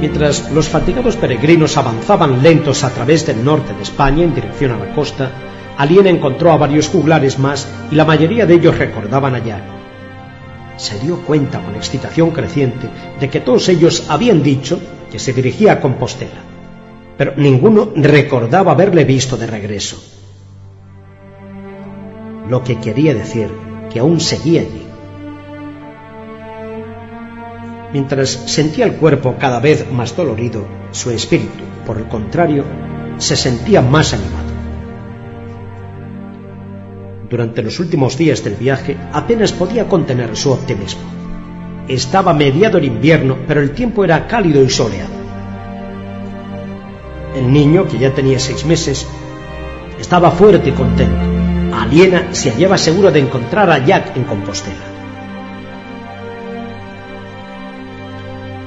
Mientras 0.01 0.51
los 0.51 0.69
fatigados 0.69 1.15
peregrinos 1.17 1.77
avanzaban 1.77 2.43
lentos 2.43 2.83
a 2.83 2.91
través 2.91 3.25
del 3.27 3.45
norte 3.45 3.75
de 3.75 3.83
España 3.83 4.25
en 4.25 4.35
dirección 4.35 4.73
a 4.73 4.79
la 4.79 4.93
costa, 4.93 5.31
Aliena 5.79 6.11
encontró 6.11 6.51
a 6.51 6.57
varios 6.57 6.89
juglares 6.89 7.39
más 7.39 7.69
y 7.93 7.95
la 7.95 8.05
mayoría 8.05 8.45
de 8.45 8.55
ellos 8.55 8.77
recordaban 8.77 9.37
a 9.37 9.39
Jack. 9.39 9.63
Se 10.79 10.99
dio 10.99 11.21
cuenta 11.21 11.61
con 11.61 11.77
excitación 11.77 12.33
creciente 12.33 12.89
de 13.21 13.31
que 13.31 13.41
todos 13.41 13.69
ellos 13.69 14.07
habían 14.09 14.43
dicho 14.43 14.81
que 15.13 15.21
se 15.21 15.33
dirigía 15.33 15.75
a 15.75 15.81
Compostela 15.81 16.50
pero 17.21 17.35
ninguno 17.37 17.93
recordaba 17.95 18.73
haberle 18.73 19.05
visto 19.05 19.37
de 19.37 19.47
regreso. 19.47 20.03
Lo 22.49 22.65
que 22.65 22.79
quería 22.79 23.13
decir 23.13 23.51
que 23.93 23.99
aún 23.99 24.21
seguía 24.21 24.63
allí. 24.63 24.87
Mientras 27.93 28.31
sentía 28.31 28.87
el 28.87 28.95
cuerpo 28.95 29.37
cada 29.39 29.61
vez 29.61 29.93
más 29.93 30.17
dolorido, 30.17 30.65
su 30.93 31.11
espíritu, 31.11 31.63
por 31.85 31.99
el 31.99 32.09
contrario, 32.09 32.65
se 33.19 33.37
sentía 33.37 33.83
más 33.83 34.15
animado. 34.15 34.51
Durante 37.29 37.63
los 37.63 37.79
últimos 37.81 38.17
días 38.17 38.43
del 38.43 38.55
viaje 38.55 38.97
apenas 39.13 39.53
podía 39.53 39.87
contener 39.89 40.35
su 40.39 40.53
optimismo. 40.53 41.03
Estaba 41.87 42.33
mediado 42.33 42.79
el 42.79 42.87
invierno, 42.87 43.37
pero 43.47 43.61
el 43.61 43.73
tiempo 43.73 44.05
era 44.07 44.27
cálido 44.27 44.65
y 44.65 44.71
soleado. 44.71 45.20
El 47.35 47.53
niño, 47.53 47.87
que 47.87 47.99
ya 47.99 48.13
tenía 48.13 48.39
seis 48.39 48.65
meses, 48.65 49.07
estaba 49.99 50.31
fuerte 50.31 50.71
y 50.71 50.73
contento. 50.73 51.17
Aliena 51.73 52.35
se 52.35 52.51
hallaba 52.51 52.77
seguro 52.77 53.11
de 53.11 53.21
encontrar 53.21 53.71
a 53.71 53.85
Jack 53.85 54.17
en 54.17 54.25
Compostela. 54.25 54.77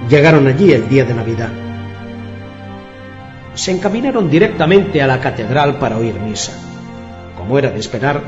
Llegaron 0.09 0.47
allí 0.47 0.71
el 0.71 0.87
día 0.87 1.05
de 1.05 1.13
Navidad. 1.13 1.49
se 3.55 3.71
encaminaron 3.71 4.29
directamente 4.29 5.01
a 5.01 5.07
la 5.07 5.19
catedral 5.19 5.77
para 5.77 5.97
oír 5.97 6.15
misa. 6.19 6.53
Como 7.37 7.59
era 7.59 7.69
de 7.69 7.79
esperar, 7.79 8.21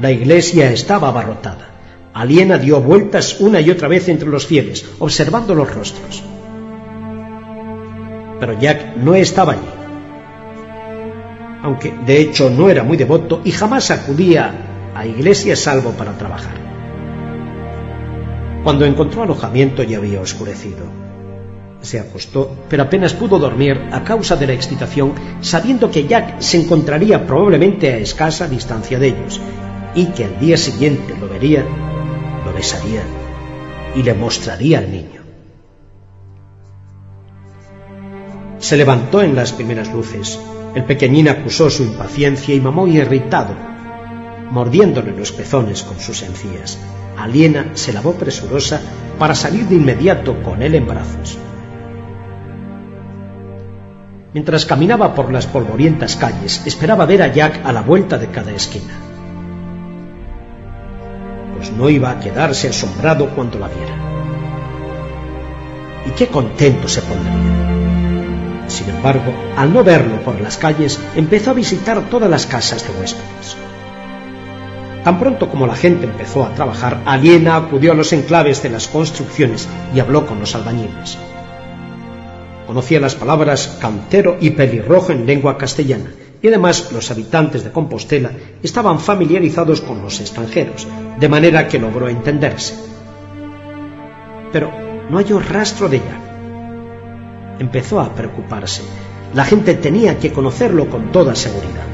la 0.00 0.10
iglesia 0.10 0.70
estaba 0.70 1.08
abarrotada. 1.08 1.68
Aliena 2.14 2.56
dio 2.56 2.80
vueltas 2.80 3.40
una 3.40 3.60
y 3.60 3.70
otra 3.70 3.88
vez 3.88 4.08
entre 4.08 4.28
los 4.28 4.46
fieles, 4.46 4.84
observando 4.98 5.54
los 5.54 5.72
rostros. 5.72 6.22
Pero 8.40 8.58
Jack 8.58 8.96
no 8.96 9.14
estaba 9.14 9.52
allí. 9.52 9.79
Aunque 11.62 11.92
de 11.92 12.20
hecho 12.20 12.50
no 12.50 12.68
era 12.68 12.82
muy 12.82 12.96
devoto 12.96 13.40
y 13.44 13.50
jamás 13.50 13.90
acudía 13.90 14.92
a 14.94 15.06
iglesia 15.06 15.56
salvo 15.56 15.90
para 15.92 16.16
trabajar. 16.16 16.54
Cuando 18.62 18.84
encontró 18.84 19.22
alojamiento 19.22 19.82
ya 19.82 19.98
había 19.98 20.20
oscurecido. 20.20 20.84
Se 21.80 21.98
acostó, 21.98 22.56
pero 22.68 22.82
apenas 22.82 23.14
pudo 23.14 23.38
dormir 23.38 23.88
a 23.90 24.04
causa 24.04 24.36
de 24.36 24.46
la 24.46 24.52
excitación, 24.52 25.14
sabiendo 25.40 25.90
que 25.90 26.06
Jack 26.06 26.40
se 26.40 26.60
encontraría 26.60 27.26
probablemente 27.26 27.92
a 27.92 27.96
escasa 27.96 28.48
distancia 28.48 28.98
de 28.98 29.08
ellos 29.08 29.40
y 29.94 30.06
que 30.06 30.26
al 30.26 30.38
día 30.38 30.58
siguiente 30.58 31.16
lo 31.18 31.28
vería, 31.28 31.64
lo 32.44 32.52
besaría 32.52 33.02
y 33.94 34.02
le 34.02 34.12
mostraría 34.12 34.78
al 34.78 34.90
niño. 34.90 35.20
Se 38.58 38.76
levantó 38.76 39.22
en 39.22 39.34
las 39.34 39.52
primeras 39.52 39.90
luces. 39.90 40.38
El 40.74 40.84
pequeñín 40.84 41.28
acusó 41.28 41.68
su 41.68 41.82
impaciencia 41.82 42.54
y 42.54 42.60
mamó 42.60 42.86
irritado, 42.86 43.54
mordiéndole 44.50 45.12
los 45.16 45.32
pezones 45.32 45.82
con 45.82 45.98
sus 45.98 46.22
encías. 46.22 46.78
Aliena 47.16 47.72
se 47.74 47.92
lavó 47.92 48.14
presurosa 48.14 48.80
para 49.18 49.34
salir 49.34 49.66
de 49.66 49.74
inmediato 49.74 50.42
con 50.42 50.62
él 50.62 50.76
en 50.76 50.86
brazos. 50.86 51.38
Mientras 54.32 54.64
caminaba 54.64 55.12
por 55.14 55.32
las 55.32 55.46
polvorientas 55.46 56.14
calles, 56.14 56.62
esperaba 56.64 57.04
ver 57.04 57.22
a 57.22 57.32
Jack 57.32 57.60
a 57.64 57.72
la 57.72 57.82
vuelta 57.82 58.16
de 58.16 58.28
cada 58.28 58.52
esquina. 58.52 58.94
Pues 61.56 61.72
no 61.72 61.90
iba 61.90 62.12
a 62.12 62.20
quedarse 62.20 62.68
asombrado 62.68 63.28
cuando 63.34 63.58
la 63.58 63.68
viera. 63.68 63.96
Y 66.06 66.10
qué 66.12 66.28
contento 66.28 66.86
se 66.86 67.02
pondría. 67.02 67.89
Sin 68.70 68.88
embargo, 68.88 69.34
al 69.56 69.72
no 69.72 69.82
verlo 69.82 70.22
por 70.22 70.40
las 70.40 70.56
calles, 70.56 71.00
empezó 71.16 71.50
a 71.50 71.54
visitar 71.54 72.08
todas 72.08 72.30
las 72.30 72.46
casas 72.46 72.86
de 72.86 72.98
huéspedes. 72.98 73.56
Tan 75.02 75.18
pronto 75.18 75.48
como 75.48 75.66
la 75.66 75.74
gente 75.74 76.04
empezó 76.04 76.44
a 76.44 76.54
trabajar, 76.54 77.02
Aliena 77.04 77.56
acudió 77.56 77.92
a 77.92 77.94
los 77.96 78.12
enclaves 78.12 78.62
de 78.62 78.70
las 78.70 78.86
construcciones 78.86 79.68
y 79.92 79.98
habló 79.98 80.24
con 80.24 80.38
los 80.38 80.54
albañiles. 80.54 81.18
Conocía 82.66 83.00
las 83.00 83.16
palabras 83.16 83.78
cantero 83.80 84.36
y 84.40 84.50
pelirrojo 84.50 85.10
en 85.10 85.26
lengua 85.26 85.58
castellana, 85.58 86.12
y 86.40 86.46
además 86.46 86.92
los 86.92 87.10
habitantes 87.10 87.64
de 87.64 87.72
Compostela 87.72 88.30
estaban 88.62 89.00
familiarizados 89.00 89.80
con 89.80 90.00
los 90.00 90.20
extranjeros, 90.20 90.86
de 91.18 91.28
manera 91.28 91.66
que 91.66 91.80
logró 91.80 92.08
entenderse. 92.08 92.74
Pero 94.52 94.70
no 95.10 95.18
halló 95.18 95.40
rastro 95.40 95.88
de 95.88 95.96
ella. 95.96 96.29
Empezó 97.60 98.00
a 98.00 98.14
preocuparse. 98.14 98.80
La 99.34 99.44
gente 99.44 99.74
tenía 99.74 100.18
que 100.18 100.32
conocerlo 100.32 100.88
con 100.88 101.12
toda 101.12 101.34
seguridad. 101.34 101.84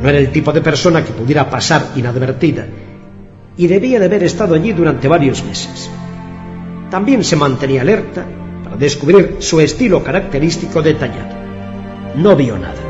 No 0.00 0.08
era 0.08 0.16
el 0.16 0.32
tipo 0.32 0.54
de 0.54 0.62
persona 0.62 1.04
que 1.04 1.12
pudiera 1.12 1.50
pasar 1.50 1.88
inadvertida, 1.96 2.64
y 3.58 3.66
debía 3.66 3.98
de 3.98 4.06
haber 4.06 4.24
estado 4.24 4.54
allí 4.54 4.72
durante 4.72 5.06
varios 5.06 5.44
meses. 5.44 5.90
También 6.90 7.24
se 7.24 7.36
mantenía 7.36 7.82
alerta 7.82 8.24
para 8.64 8.76
descubrir 8.76 9.36
su 9.40 9.60
estilo 9.60 10.02
característico 10.02 10.80
detallado. 10.80 11.36
No 12.14 12.34
vio 12.34 12.56
nada. 12.56 12.80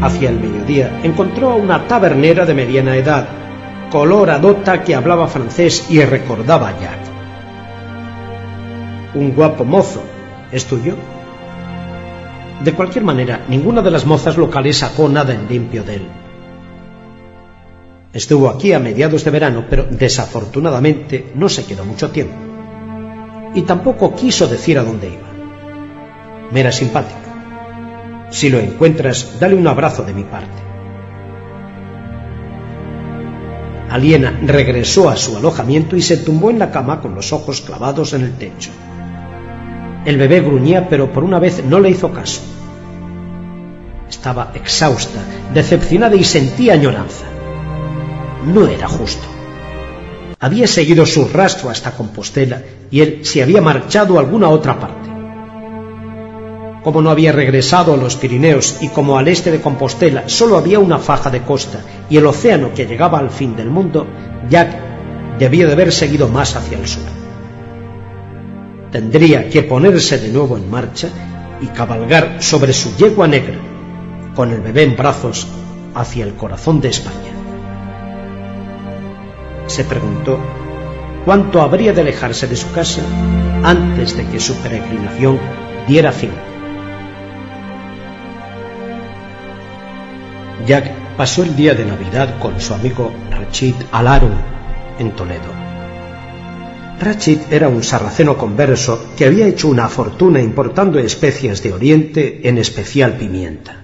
Hacia 0.00 0.30
el 0.30 0.38
mediodía 0.38 1.00
encontró 1.02 1.50
a 1.50 1.56
una 1.56 1.88
tabernera 1.88 2.46
de 2.46 2.54
mediana 2.54 2.96
edad, 2.96 3.28
coloradota 3.90 4.84
que 4.84 4.94
hablaba 4.94 5.26
francés 5.26 5.86
y 5.90 6.00
recordaba 6.04 6.68
a 6.68 6.80
Jack. 6.80 7.09
Un 9.12 9.34
guapo 9.34 9.64
mozo, 9.64 10.02
¿es 10.52 10.66
tuyo? 10.66 10.94
De 12.62 12.72
cualquier 12.74 13.04
manera, 13.04 13.44
ninguna 13.48 13.82
de 13.82 13.90
las 13.90 14.06
mozas 14.06 14.36
locales 14.36 14.78
sacó 14.78 15.08
nada 15.08 15.34
en 15.34 15.48
limpio 15.48 15.82
de 15.82 15.96
él. 15.96 16.02
Estuvo 18.12 18.48
aquí 18.48 18.72
a 18.72 18.78
mediados 18.78 19.24
de 19.24 19.30
verano, 19.30 19.64
pero 19.68 19.86
desafortunadamente 19.90 21.32
no 21.34 21.48
se 21.48 21.64
quedó 21.64 21.84
mucho 21.84 22.10
tiempo. 22.10 22.34
Y 23.54 23.62
tampoco 23.62 24.14
quiso 24.14 24.46
decir 24.46 24.78
a 24.78 24.84
dónde 24.84 25.08
iba. 25.08 25.28
Me 26.52 26.60
era 26.60 26.70
simpática. 26.70 28.28
Si 28.30 28.48
lo 28.48 28.58
encuentras, 28.58 29.40
dale 29.40 29.56
un 29.56 29.66
abrazo 29.66 30.04
de 30.04 30.14
mi 30.14 30.22
parte. 30.22 30.62
Aliena 33.88 34.38
regresó 34.42 35.10
a 35.10 35.16
su 35.16 35.36
alojamiento 35.36 35.96
y 35.96 36.02
se 36.02 36.18
tumbó 36.18 36.50
en 36.50 36.60
la 36.60 36.70
cama 36.70 37.00
con 37.00 37.16
los 37.16 37.32
ojos 37.32 37.60
clavados 37.60 38.12
en 38.12 38.22
el 38.22 38.36
techo. 38.36 38.70
El 40.04 40.16
bebé 40.16 40.40
gruñía, 40.40 40.88
pero 40.88 41.12
por 41.12 41.24
una 41.24 41.38
vez 41.38 41.64
no 41.64 41.80
le 41.80 41.90
hizo 41.90 42.12
caso. 42.12 42.40
Estaba 44.08 44.52
exhausta, 44.54 45.20
decepcionada 45.52 46.16
y 46.16 46.24
sentía 46.24 46.74
añoranza 46.74 47.30
no 48.44 48.66
era 48.66 48.88
justo. 48.88 49.22
Había 50.38 50.66
seguido 50.66 51.04
su 51.04 51.28
rastro 51.28 51.70
hasta 51.70 51.92
Compostela 51.92 52.62
y 52.90 53.00
él 53.00 53.20
se 53.24 53.42
había 53.42 53.60
marchado 53.60 54.16
a 54.16 54.20
alguna 54.20 54.48
otra 54.48 54.78
parte. 54.78 55.10
Como 56.82 57.02
no 57.02 57.10
había 57.10 57.32
regresado 57.32 57.92
a 57.92 57.96
los 57.98 58.16
Pirineos 58.16 58.78
y 58.80 58.88
como 58.88 59.18
al 59.18 59.28
este 59.28 59.50
de 59.50 59.60
Compostela 59.60 60.28
solo 60.30 60.56
había 60.56 60.78
una 60.78 60.98
faja 60.98 61.28
de 61.28 61.42
costa 61.42 61.80
y 62.08 62.16
el 62.16 62.24
océano 62.24 62.72
que 62.74 62.86
llegaba 62.86 63.18
al 63.18 63.30
fin 63.30 63.54
del 63.54 63.68
mundo, 63.68 64.06
Jack 64.48 64.70
debía 65.38 65.66
de 65.66 65.74
haber 65.74 65.92
seguido 65.92 66.28
más 66.28 66.56
hacia 66.56 66.78
el 66.78 66.88
sur. 66.88 67.19
Tendría 68.90 69.48
que 69.48 69.62
ponerse 69.62 70.18
de 70.18 70.28
nuevo 70.28 70.56
en 70.56 70.70
marcha 70.70 71.08
y 71.60 71.66
cabalgar 71.66 72.42
sobre 72.42 72.72
su 72.72 72.96
yegua 72.96 73.28
negra, 73.28 73.58
con 74.34 74.50
el 74.50 74.60
bebé 74.60 74.84
en 74.84 74.96
brazos, 74.96 75.46
hacia 75.94 76.24
el 76.24 76.34
corazón 76.34 76.80
de 76.80 76.88
España 76.88 77.40
se 79.70 79.84
preguntó 79.84 80.38
cuánto 81.24 81.62
habría 81.62 81.92
de 81.92 82.00
alejarse 82.00 82.46
de 82.48 82.56
su 82.56 82.70
casa 82.72 83.02
antes 83.62 84.16
de 84.16 84.26
que 84.26 84.40
su 84.40 84.54
peregrinación 84.56 85.38
diera 85.86 86.12
fin. 86.12 86.32
Jack 90.66 90.90
pasó 91.16 91.42
el 91.42 91.56
día 91.56 91.74
de 91.74 91.84
Navidad 91.86 92.38
con 92.38 92.60
su 92.60 92.74
amigo 92.74 93.12
Rachid 93.30 93.74
Alaru 93.92 94.30
en 94.98 95.12
Toledo. 95.12 95.59
Rachid 97.00 97.40
era 97.50 97.68
un 97.68 97.82
sarraceno 97.82 98.36
converso 98.36 99.06
que 99.16 99.24
había 99.24 99.46
hecho 99.46 99.68
una 99.68 99.88
fortuna 99.88 100.40
importando 100.40 100.98
especias 100.98 101.62
de 101.62 101.72
Oriente, 101.72 102.48
en 102.48 102.58
especial 102.58 103.16
pimienta 103.16 103.80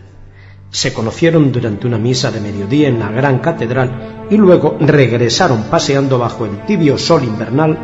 se 0.76 0.92
conocieron 0.92 1.52
durante 1.52 1.86
una 1.86 1.96
misa 1.96 2.30
de 2.30 2.40
mediodía 2.40 2.88
en 2.88 2.98
la 2.98 3.10
gran 3.10 3.38
catedral 3.38 4.26
y 4.30 4.36
luego 4.36 4.76
regresaron 4.80 5.64
paseando 5.70 6.18
bajo 6.18 6.44
el 6.44 6.66
tibio 6.66 6.98
sol 6.98 7.24
invernal 7.24 7.78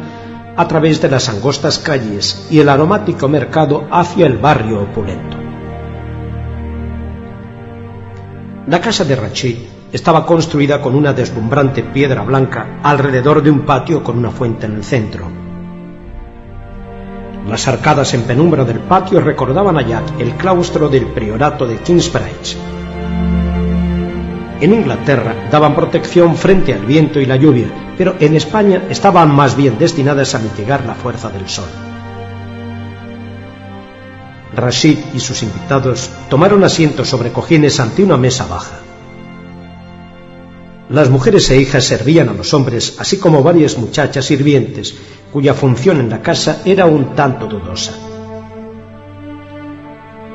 a 0.57 0.69
través 0.69 1.01
de 1.01 1.09
las 1.09 1.31
angostas 1.31 1.79
calles 1.79 2.47
y 2.51 2.59
el 2.59 2.69
aromático 2.69 3.29
mercado 3.29 3.89
hacia 3.91 4.27
el 4.27 4.37
barrio 4.37 4.83
opulento. 4.83 5.39
La 8.67 8.81
casa 8.81 9.05
de 9.05 9.17
Rachid 9.17 9.57
estaba 9.93 10.25
construida 10.25 10.81
con 10.81 10.95
una 10.95 11.13
deslumbrante 11.13 11.83
piedra 11.83 12.23
blanca 12.23 12.81
alrededor 12.83 13.43
de 13.43 13.51
un 13.51 13.61
patio 13.61 14.03
con 14.03 14.19
una 14.19 14.31
fuente 14.31 14.67
en 14.67 14.75
el 14.77 14.85
centro. 14.85 15.31
Las 17.49 17.69
arcadas 17.69 18.15
en 18.15 18.23
penumbra 18.23 18.65
del 18.65 18.79
patio 18.79 19.21
recordaban 19.21 19.77
a 19.77 19.83
Jack 19.83 20.21
el 20.21 20.33
claustro 20.33 20.89
del 20.89 21.07
priorato 21.07 21.67
de 21.67 21.79
Kingsbridge, 21.79 22.57
en 24.63 24.75
Inglaterra 24.75 25.49
daban 25.51 25.75
protección 25.75 26.37
frente 26.37 26.73
al 26.73 26.87
viento 26.87 27.19
y 27.19 27.27
la 27.27 27.35
lluvia, 27.35 27.67
pero 27.99 28.15
en 28.21 28.37
España 28.37 28.85
estaban 28.89 29.35
más 29.35 29.57
bien 29.57 29.77
destinadas 29.77 30.37
a 30.37 30.39
mitigar 30.39 30.85
la 30.87 30.95
fuerza 30.95 31.31
del 31.31 31.49
sol. 31.49 31.69
Rashid 34.55 34.99
y 35.15 35.19
sus 35.19 35.43
invitados 35.43 36.11
tomaron 36.31 36.63
asiento 36.63 37.05
sobre 37.05 37.33
cojines 37.33 37.81
ante 37.81 38.05
una 38.05 38.17
mesa 38.17 38.47
baja. 38.47 38.92
Las 40.93 41.11
mujeres 41.11 41.51
e 41.51 41.57
hijas 41.57 41.85
servían 41.85 42.29
a 42.29 42.35
los 42.35 42.55
hombres, 42.55 42.97
así 42.99 43.19
como 43.19 43.43
varias 43.43 43.77
muchachas 43.79 44.27
sirvientes, 44.27 44.95
cuya 45.33 45.55
función 45.55 45.99
en 45.99 46.11
la 46.11 46.23
casa 46.23 46.63
era 46.65 46.87
un 46.87 47.17
tanto 47.17 47.47
dudosa. 47.47 47.93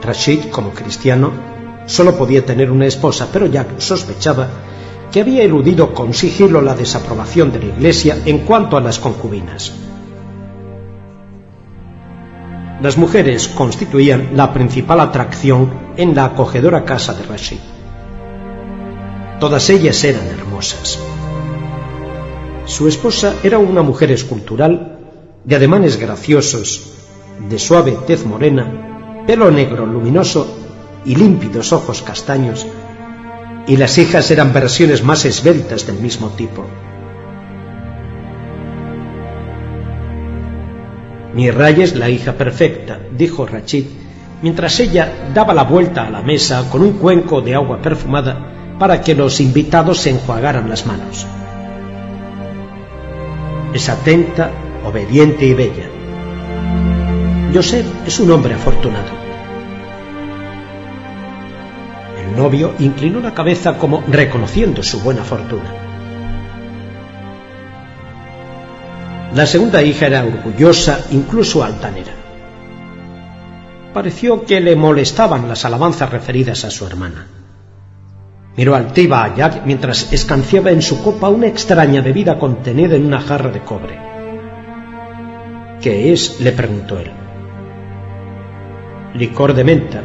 Rashid, 0.01 0.49
como 0.51 0.71
cristiano, 0.71 1.31
Solo 1.87 2.17
podía 2.17 2.45
tener 2.45 2.69
una 2.69 2.85
esposa, 2.85 3.29
pero 3.31 3.47
Jack 3.47 3.79
sospechaba 3.79 4.49
que 5.09 5.21
había 5.21 5.43
eludido 5.43 5.93
con 5.93 6.13
sigilo 6.13 6.61
la 6.61 6.75
desaprobación 6.75 7.51
de 7.53 7.59
la 7.59 7.65
Iglesia 7.67 8.17
en 8.25 8.39
cuanto 8.39 8.75
a 8.75 8.81
las 8.81 8.99
concubinas. 8.99 9.73
Las 12.81 12.97
mujeres 12.97 13.47
constituían 13.47 14.31
la 14.35 14.53
principal 14.53 14.99
atracción 14.99 15.93
en 15.95 16.13
la 16.13 16.25
acogedora 16.25 16.83
casa 16.83 17.13
de 17.13 17.23
Rashid. 17.23 17.57
Todas 19.39 19.69
ellas 19.69 20.03
eran 20.03 20.27
hermosas. 20.27 20.46
Su 22.65 22.87
esposa 22.87 23.35
era 23.43 23.59
una 23.59 23.83
mujer 23.83 24.11
escultural, 24.11 24.97
de 25.43 25.55
ademanes 25.55 25.97
graciosos, 25.97 26.93
de 27.47 27.59
suave 27.59 27.95
tez 28.07 28.25
morena, 28.25 29.23
pelo 29.27 29.51
negro 29.51 29.85
luminoso 29.85 30.47
y 31.05 31.15
límpidos 31.15 31.73
ojos 31.73 32.01
castaños, 32.01 32.65
y 33.67 33.77
las 33.77 33.97
hijas 33.99 34.31
eran 34.31 34.51
versiones 34.51 35.03
más 35.03 35.25
esbeltas 35.25 35.85
del 35.85 35.97
mismo 35.97 36.29
tipo. 36.29 36.65
Mi 41.35 41.51
Ray 41.51 41.83
es 41.83 41.95
la 41.95 42.09
hija 42.09 42.33
perfecta, 42.33 42.99
dijo 43.15 43.45
Rachid, 43.45 43.85
mientras 44.41 44.79
ella 44.79 45.29
daba 45.35 45.53
la 45.53 45.63
vuelta 45.63 46.07
a 46.07 46.09
la 46.09 46.23
mesa 46.23 46.67
con 46.71 46.81
un 46.81 46.93
cuenco 46.93 47.41
de 47.41 47.53
agua 47.53 47.79
perfumada 47.79 48.56
para 48.79 49.01
que 49.01 49.15
los 49.15 49.39
invitados 49.39 49.99
se 49.99 50.11
enjuagaran 50.11 50.69
las 50.69 50.85
manos. 50.85 51.25
Es 53.73 53.89
atenta, 53.89 54.51
obediente 54.85 55.45
y 55.45 55.53
bella. 55.53 55.89
Joseph 57.53 57.87
es 58.05 58.19
un 58.19 58.31
hombre 58.31 58.53
afortunado. 58.53 59.27
El 62.23 62.35
novio 62.35 62.73
inclinó 62.79 63.19
la 63.19 63.33
cabeza 63.33 63.77
como 63.77 64.03
reconociendo 64.07 64.83
su 64.83 64.99
buena 64.99 65.23
fortuna. 65.23 65.73
La 69.33 69.45
segunda 69.45 69.81
hija 69.81 70.07
era 70.07 70.23
orgullosa, 70.23 70.99
incluso 71.11 71.63
altanera. 71.63 72.13
Pareció 73.93 74.45
que 74.45 74.59
le 74.61 74.75
molestaban 74.75 75.47
las 75.47 75.65
alabanzas 75.65 76.09
referidas 76.09 76.63
a 76.63 76.71
su 76.71 76.85
hermana. 76.85 77.25
Miró 78.57 78.73
altiva 78.73 79.23
a 79.23 79.35
Jack 79.35 79.61
mientras 79.65 80.11
escanciaba 80.11 80.71
en 80.71 80.81
su 80.81 81.03
copa 81.03 81.29
una 81.29 81.45
extraña 81.45 82.01
bebida 82.01 82.39
contenida 82.39 82.95
en 82.95 83.05
una 83.05 83.21
jarra 83.21 83.51
de 83.51 83.61
cobre. 83.61 83.99
¿Qué 85.79 86.11
es? 86.11 86.41
le 86.41 86.51
preguntó 86.53 86.97
él. 86.97 87.11
Licor 89.13 89.53
de 89.53 89.63
menta, 89.63 90.01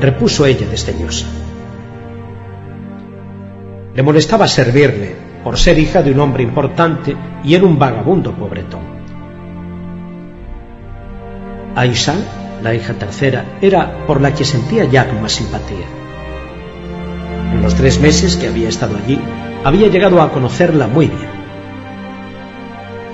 repuso 0.00 0.46
ella 0.46 0.66
desdeñosa. 0.68 1.26
Le 3.94 4.02
molestaba 4.02 4.48
servirle, 4.48 5.14
por 5.44 5.56
ser 5.56 5.78
hija 5.78 6.02
de 6.02 6.10
un 6.10 6.18
hombre 6.18 6.42
importante 6.42 7.16
y 7.44 7.54
era 7.54 7.64
un 7.64 7.78
vagabundo 7.78 8.34
pobretón. 8.34 8.82
Aisha, 11.76 12.16
la 12.64 12.74
hija 12.74 12.94
tercera, 12.94 13.44
era 13.60 14.04
por 14.08 14.20
la 14.20 14.34
que 14.34 14.44
sentía 14.44 14.86
Jack 14.86 15.12
más 15.20 15.32
simpatía. 15.32 15.99
En 17.52 17.62
los 17.62 17.74
tres 17.74 18.00
meses 18.00 18.36
que 18.36 18.48
había 18.48 18.68
estado 18.68 18.96
allí, 18.96 19.20
había 19.64 19.88
llegado 19.88 20.22
a 20.22 20.32
conocerla 20.32 20.86
muy 20.86 21.08
bien. 21.08 21.28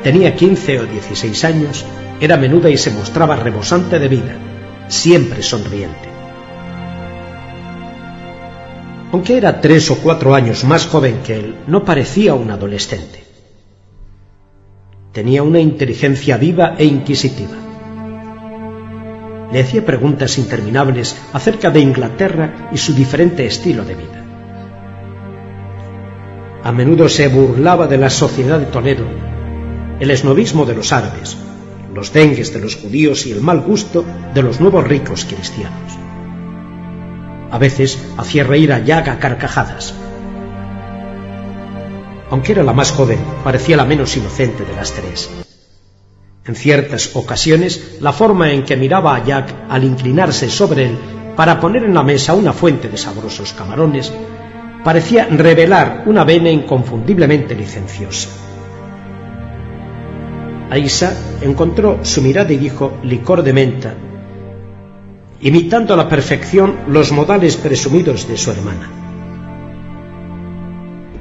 Tenía 0.03 0.37
15 0.37 0.81
o 0.81 0.87
16 0.87 1.45
años, 1.45 1.85
era 2.21 2.37
menuda 2.37 2.71
y 2.71 2.77
se 2.77 2.91
mostraba 2.91 3.37
rebosante 3.37 3.99
de 3.99 4.09
vida, 4.09 4.37
siempre 4.89 5.43
sonriente. 5.43 6.09
Aunque 9.11 9.37
era 9.37 9.61
tres 9.61 9.91
o 9.91 9.97
cuatro 9.97 10.35
años 10.35 10.65
más 10.65 10.87
joven 10.87 11.21
que 11.25 11.37
él, 11.37 11.57
no 11.67 11.85
parecía 11.85 12.35
un 12.35 12.51
adolescente. 12.51 13.25
Tenía 15.13 15.43
una 15.43 15.59
inteligencia 15.59 16.37
viva 16.37 16.75
e 16.77 16.85
inquisitiva. 16.85 17.57
Le 19.51 19.61
hacía 19.61 19.87
preguntas 19.87 20.37
interminables 20.39 21.17
acerca 21.33 21.71
de 21.71 21.81
Inglaterra 21.81 22.69
y 22.73 22.77
su 22.77 22.95
diferente 22.95 23.47
estilo 23.47 23.85
de 23.85 23.95
vida. 23.95 24.26
A 26.67 26.73
menudo 26.73 27.09
se 27.09 27.29
burlaba 27.29 27.87
de 27.87 27.97
la 27.97 28.11
sociedad 28.11 28.59
de 28.59 28.67
Toledo, 28.67 29.05
el 30.01 30.11
esnovismo 30.11 30.67
de 30.67 30.75
los 30.75 30.93
árabes, 30.93 31.37
los 31.95 32.13
dengues 32.13 32.53
de 32.53 32.59
los 32.59 32.75
judíos 32.75 33.25
y 33.25 33.31
el 33.31 33.41
mal 33.41 33.61
gusto 33.61 34.05
de 34.35 34.43
los 34.43 34.61
nuevos 34.61 34.83
ricos 34.83 35.25
cristianos. 35.25 35.97
A 37.53 37.59
veces 37.59 38.05
hacía 38.17 38.43
reír 38.43 38.73
a 38.73 38.81
Jack 38.81 39.07
a 39.07 39.21
carcajadas. 39.21 39.95
Aunque 42.31 42.51
era 42.51 42.65
la 42.65 42.73
más 42.73 42.91
joven, 42.91 43.21
parecía 43.45 43.77
la 43.77 43.85
menos 43.85 44.17
inocente 44.17 44.65
de 44.65 44.75
las 44.75 44.91
tres. 44.91 45.31
En 46.47 46.57
ciertas 46.57 47.15
ocasiones, 47.15 47.99
la 48.01 48.13
forma 48.13 48.51
en 48.51 48.65
que 48.65 48.77
miraba 48.77 49.15
a 49.15 49.25
Jack 49.25 49.55
al 49.69 49.85
inclinarse 49.85 50.51
sobre 50.51 50.87
él 50.87 50.99
para 51.37 51.61
poner 51.61 51.85
en 51.85 51.95
la 51.95 52.03
mesa 52.03 52.35
una 52.35 52.53
fuente 52.53 52.89
de 52.89 52.97
sabrosos 52.97 53.53
camarones 53.53 54.13
parecía 54.85 55.27
revelar 55.31 56.05
una 56.07 56.25
vena 56.25 56.51
inconfundiblemente 56.51 57.55
licenciosa. 57.55 58.29
Aisa 60.71 61.17
encontró 61.43 62.05
su 62.05 62.23
mirada 62.23 62.53
y 62.53 62.57
dijo 62.57 62.95
licor 63.03 63.43
de 63.43 63.53
menta, 63.53 63.95
imitando 65.41 65.95
a 65.95 65.97
la 65.97 66.09
perfección 66.09 66.77
los 66.89 67.13
modales 67.13 67.57
presumidos 67.57 68.27
de 68.29 68.37
su 68.37 68.51
hermana. 68.51 68.91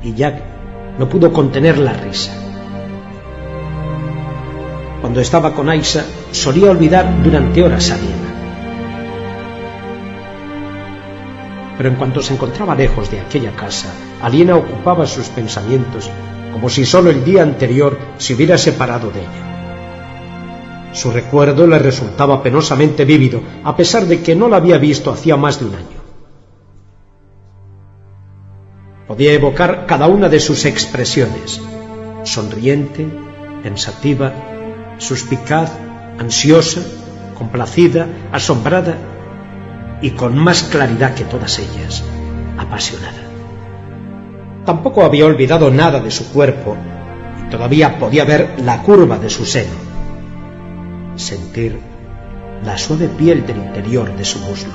Y 0.04 0.14
Jack 0.14 0.42
no 0.98 1.08
pudo 1.10 1.32
contener 1.32 1.78
la 1.78 1.94
risa. 1.94 2.32
Cuando 5.02 5.20
estaba 5.20 5.54
con 5.54 5.70
Aisa, 5.70 6.06
solía 6.32 6.72
olvidar 6.72 7.22
durante 7.24 7.62
horas 7.62 7.92
a. 7.92 8.25
pero 11.78 11.90
en 11.90 11.96
cuanto 11.96 12.22
se 12.22 12.34
encontraba 12.34 12.76
lejos 12.76 13.12
de 13.12 13.20
aquella 13.20 13.52
casa, 13.56 13.94
Aliena 14.22 14.56
ocupaba 14.56 15.06
sus 15.06 15.28
pensamientos 15.28 16.10
como 16.56 16.70
si 16.70 16.86
sólo 16.86 17.10
el 17.10 17.26
día 17.26 17.44
anterior 17.44 18.00
se 18.18 18.34
hubiera 18.34 18.58
separado 18.58 19.12
de 19.12 19.20
ella. 19.20 20.92
Su 20.94 21.12
recuerdo 21.12 21.68
le 21.68 21.78
resultaba 21.80 22.42
penosamente 22.42 23.04
vívido, 23.04 23.42
a 23.66 23.76
pesar 23.76 24.06
de 24.06 24.22
que 24.22 24.36
no 24.36 24.48
la 24.48 24.56
había 24.56 24.78
visto 24.78 25.12
hacía 25.12 25.36
más 25.36 25.60
de 25.60 25.66
un 25.66 25.76
año. 25.76 26.06
Podía 29.06 29.34
evocar 29.34 29.86
cada 29.86 30.08
una 30.08 30.30
de 30.30 30.40
sus 30.40 30.64
expresiones, 30.64 31.60
sonriente, 32.24 33.06
pensativa, 33.62 34.32
suspicaz, 34.98 35.74
ansiosa, 36.18 36.82
complacida, 37.38 38.08
asombrada 38.32 38.96
y 40.02 40.12
con 40.12 40.38
más 40.38 40.64
claridad 40.64 41.14
que 41.14 41.24
todas 41.24 41.60
ellas, 41.60 42.04
apasionada. 42.58 43.24
Tampoco 44.66 45.04
había 45.04 45.26
olvidado 45.26 45.70
nada 45.72 46.00
de 46.00 46.12
su 46.12 46.32
cuerpo 46.32 46.76
y 47.40 47.50
todavía 47.50 48.00
podía 48.00 48.26
ver 48.26 48.56
la 48.64 48.82
curva 48.82 49.18
de 49.20 49.30
su 49.30 49.46
seno, 49.46 49.76
sentir 51.16 51.80
la 52.64 52.78
suave 52.78 53.08
piel 53.08 53.46
del 53.46 53.58
interior 53.58 54.16
de 54.16 54.26
su 54.26 54.40
muslo, 54.40 54.74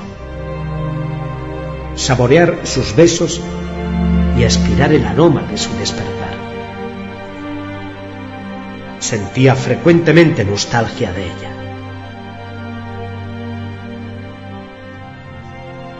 saborear 1.95 2.59
sus 2.63 2.95
besos 2.95 3.41
y 4.37 4.43
aspirar 4.43 4.93
el 4.93 5.05
aroma 5.05 5.43
de 5.43 5.57
su 5.57 5.69
despertar. 5.77 6.31
Sentía 8.99 9.55
frecuentemente 9.55 10.45
nostalgia 10.45 11.11
de 11.11 11.25
ella. 11.25 11.60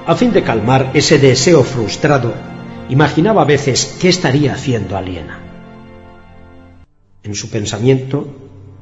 A 0.07 0.15
fin 0.15 0.33
de 0.33 0.41
calmar 0.41 0.91
ese 0.95 1.19
deseo 1.19 1.63
frustrado, 1.63 2.33
imaginaba 2.89 3.43
a 3.43 3.45
veces 3.45 3.97
qué 4.01 4.09
estaría 4.09 4.53
haciendo 4.53 4.97
Aliena. 4.97 5.39
En 7.23 7.35
su 7.35 7.51
pensamiento 7.51 8.27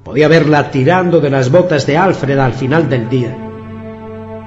podía 0.03 0.29
verla 0.29 0.71
tirando 0.71 1.19
de 1.19 1.29
las 1.29 1.51
botas 1.51 1.85
de 1.85 1.97
Alfred 1.97 2.39
al 2.39 2.53
final 2.53 2.89
del 2.89 3.09
día, 3.09 3.35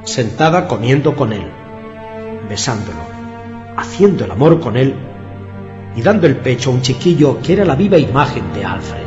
sentada 0.05 0.67
comiendo 0.67 1.15
con 1.15 1.35
él, 1.35 1.45
besándolo, 2.49 3.03
haciendo 3.77 4.25
el 4.25 4.31
amor 4.31 4.59
con 4.59 4.79
él 4.79 4.95
y 5.95 6.01
dando 6.01 6.27
el 6.27 6.37
pecho 6.37 6.71
a 6.71 6.73
un 6.73 6.81
chiquillo 6.81 7.39
que 7.43 7.53
era 7.53 7.67
la 7.67 7.77
viva 7.77 7.99
imagen 7.99 8.51
de 8.55 8.65
Alfred. 8.65 9.03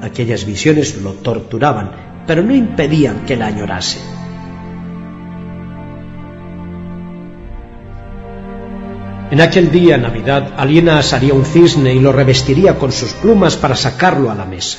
Aquellas 0.00 0.46
visiones 0.46 0.96
lo 1.02 1.12
torturaban, 1.12 1.92
pero 2.26 2.42
no 2.42 2.54
impedían 2.54 3.26
que 3.26 3.36
la 3.36 3.48
añorase. 3.48 4.17
En 9.30 9.42
aquel 9.42 9.70
día, 9.70 9.98
Navidad, 9.98 10.54
Aliena 10.56 10.98
asaría 10.98 11.34
un 11.34 11.44
cisne 11.44 11.92
y 11.94 12.00
lo 12.00 12.12
revestiría 12.12 12.78
con 12.78 12.92
sus 12.92 13.12
plumas 13.12 13.56
para 13.56 13.76
sacarlo 13.76 14.30
a 14.30 14.34
la 14.34 14.46
mesa. 14.46 14.78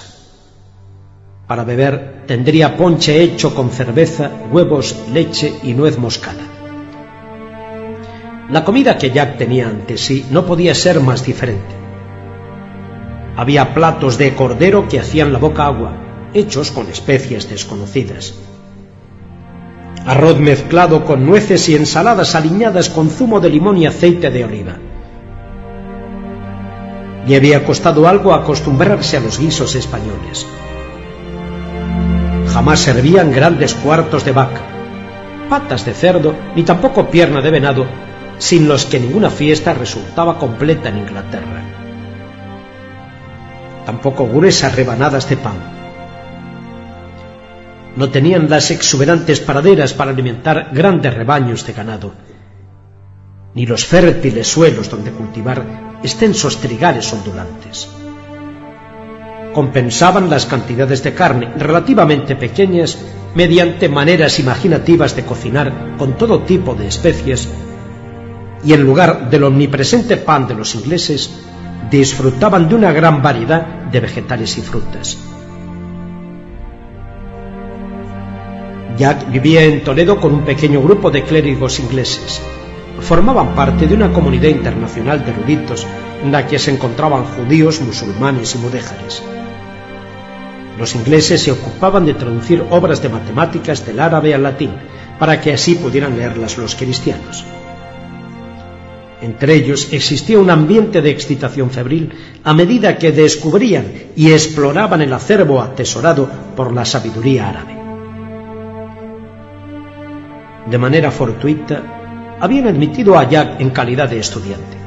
Para 1.48 1.64
beber 1.64 2.24
tendría 2.26 2.76
ponche 2.76 3.22
hecho 3.22 3.54
con 3.54 3.70
cerveza, 3.70 4.32
huevos, 4.52 4.96
leche 5.14 5.54
y 5.62 5.74
nuez 5.74 6.00
moscada. 6.00 6.42
La 8.50 8.64
comida 8.64 8.98
que 8.98 9.12
Jack 9.12 9.38
tenía 9.38 9.68
ante 9.68 9.98
sí 9.98 10.26
no 10.32 10.46
podía 10.48 10.74
ser 10.74 11.00
más 11.00 11.24
diferente. 11.24 11.76
Había 13.36 13.76
platos 13.76 14.18
de 14.18 14.34
cordero 14.34 14.88
que 14.88 15.00
hacían 15.00 15.32
la 15.32 15.38
boca 15.38 15.68
agua, 15.68 16.30
hechos 16.34 16.72
con 16.72 16.88
especies 16.88 17.48
desconocidas. 17.48 18.34
Arroz 20.10 20.40
mezclado 20.40 21.06
con 21.06 21.24
nueces 21.24 21.70
y 21.70 21.76
ensaladas 21.76 22.34
aliñadas 22.34 22.90
con 22.90 23.12
zumo 23.12 23.40
de 23.40 23.48
limón 23.52 23.78
y 23.78 23.86
aceite 23.86 24.32
de 24.32 24.44
oliva. 24.44 24.78
Le 27.28 27.36
había 27.36 27.64
costado 27.64 28.08
algo 28.08 28.34
acostumbrarse 28.34 29.18
a 29.18 29.20
los 29.20 29.38
guisos 29.38 29.76
españoles. 29.76 30.48
Jamás 32.52 32.80
servían 32.80 33.32
grandes 33.32 33.76
cuartos 33.76 34.26
de 34.26 34.32
vaca, 34.32 34.62
patas 35.48 35.86
de 35.86 35.94
cerdo, 35.94 36.34
ni 36.56 36.64
tampoco 36.64 37.12
pierna 37.12 37.42
de 37.42 37.52
venado, 37.52 37.86
sin 38.40 38.68
los 38.68 38.88
que 38.88 39.00
ninguna 39.00 39.30
fiesta 39.30 39.76
resultaba 39.76 40.40
completa 40.40 40.90
en 40.90 40.98
Inglaterra. 40.98 41.62
Tampoco 43.86 44.28
gruesas 44.28 44.76
rebanadas 44.76 45.30
de 45.30 45.38
pan. 45.38 45.89
No 48.00 48.10
tenían 48.10 48.50
las 48.50 48.72
exuberantes 48.72 49.42
praderas 49.42 49.94
para 49.94 50.12
alimentar 50.12 50.70
grandes 50.72 51.14
rebaños 51.14 51.68
de 51.68 51.74
ganado, 51.74 52.14
ni 53.54 53.66
los 53.66 53.86
fértiles 53.86 54.48
suelos 54.48 54.90
donde 54.90 55.12
cultivar 55.12 56.00
extensos 56.02 56.62
trigales 56.62 57.12
ondulantes. 57.12 57.90
Compensaban 59.52 60.30
las 60.30 60.46
cantidades 60.46 61.04
de 61.04 61.14
carne 61.14 61.52
relativamente 61.58 62.38
pequeñas 62.38 62.98
mediante 63.36 63.90
maneras 63.90 64.40
imaginativas 64.40 65.18
de 65.18 65.26
cocinar 65.26 65.98
con 65.98 66.18
todo 66.18 66.44
tipo 66.44 66.76
de 66.76 66.88
especies 66.88 67.50
y 68.64 68.72
en 68.72 68.86
lugar 68.86 69.30
del 69.30 69.44
omnipresente 69.44 70.16
pan 70.16 70.48
de 70.48 70.56
los 70.56 70.74
ingleses, 70.74 71.32
disfrutaban 71.92 72.70
de 72.70 72.76
una 72.76 72.94
gran 72.94 73.22
variedad 73.22 73.62
de 73.92 74.00
vegetales 74.00 74.58
y 74.58 74.62
frutas. 74.62 75.18
Jack 79.00 79.32
vivía 79.32 79.64
en 79.64 79.82
Toledo 79.82 80.20
con 80.20 80.34
un 80.34 80.44
pequeño 80.44 80.82
grupo 80.82 81.10
de 81.10 81.24
clérigos 81.24 81.80
ingleses. 81.80 82.42
Formaban 83.00 83.56
parte 83.56 83.88
de 83.88 83.94
una 83.94 84.12
comunidad 84.12 84.50
internacional 84.50 85.24
de 85.24 85.32
eruditos 85.32 85.88
en 86.22 86.34
la 86.34 86.46
que 86.46 86.60
se 86.60 86.72
encontraban 86.72 87.24
judíos, 87.24 87.80
musulmanes 87.80 88.56
y 88.56 88.58
mudéjares. 88.58 89.24
Los 90.78 90.96
ingleses 90.96 91.42
se 91.42 91.52
ocupaban 91.52 92.06
de 92.06 92.14
traducir 92.14 92.62
obras 92.72 93.02
de 93.02 93.08
matemáticas 93.08 93.86
del 93.86 94.02
árabe 94.02 94.34
al 94.34 94.44
latín 94.44 94.72
para 95.18 95.40
que 95.40 95.54
así 95.54 95.76
pudieran 95.76 96.18
leerlas 96.18 96.58
los 96.58 96.76
cristianos. 96.76 97.46
Entre 99.22 99.56
ellos 99.56 99.88
existía 99.94 100.40
un 100.40 100.50
ambiente 100.50 101.02
de 101.02 101.10
excitación 101.10 101.72
febril 101.72 102.12
a 102.44 102.54
medida 102.54 102.98
que 102.98 103.14
descubrían 103.14 103.86
y 104.18 104.34
exploraban 104.34 105.02
el 105.02 105.14
acervo 105.14 105.62
atesorado 105.62 106.30
por 106.54 106.74
la 106.74 106.84
sabiduría 106.84 107.48
árabe. 107.48 107.79
De 110.68 110.78
manera 110.78 111.12
fortuita, 111.12 112.38
habían 112.40 112.68
admitido 112.68 113.18
a 113.18 113.30
Jack 113.30 113.60
en 113.60 113.70
calidad 113.70 114.10
de 114.10 114.20
estudiante. 114.20 114.78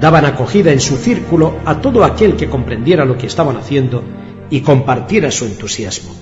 Daban 0.00 0.24
acogida 0.24 0.72
en 0.72 0.80
su 0.80 0.96
círculo 0.96 1.56
a 1.64 1.80
todo 1.80 2.04
aquel 2.04 2.36
que 2.36 2.48
comprendiera 2.48 3.04
lo 3.04 3.16
que 3.16 3.26
estaban 3.26 3.56
haciendo 3.56 4.02
y 4.50 4.60
compartiera 4.60 5.30
su 5.30 5.44
entusiasmo 5.46 6.12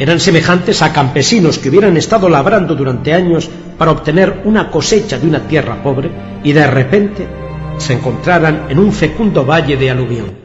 eran 0.00 0.18
semejantes 0.18 0.80
a 0.80 0.94
campesinos 0.94 1.58
que 1.58 1.68
hubieran 1.68 1.94
estado 1.98 2.30
labrando 2.30 2.74
durante 2.74 3.12
años 3.12 3.50
para 3.76 3.90
obtener 3.90 4.40
una 4.46 4.70
cosecha 4.70 5.18
de 5.18 5.26
una 5.26 5.46
tierra 5.46 5.82
pobre 5.82 6.10
y 6.42 6.52
de 6.52 6.66
repente 6.66 7.28
se 7.76 7.92
encontraran 7.92 8.64
en 8.70 8.78
un 8.78 8.94
fecundo 8.94 9.44
valle 9.44 9.76
de 9.76 9.90
aluvión. 9.90 10.39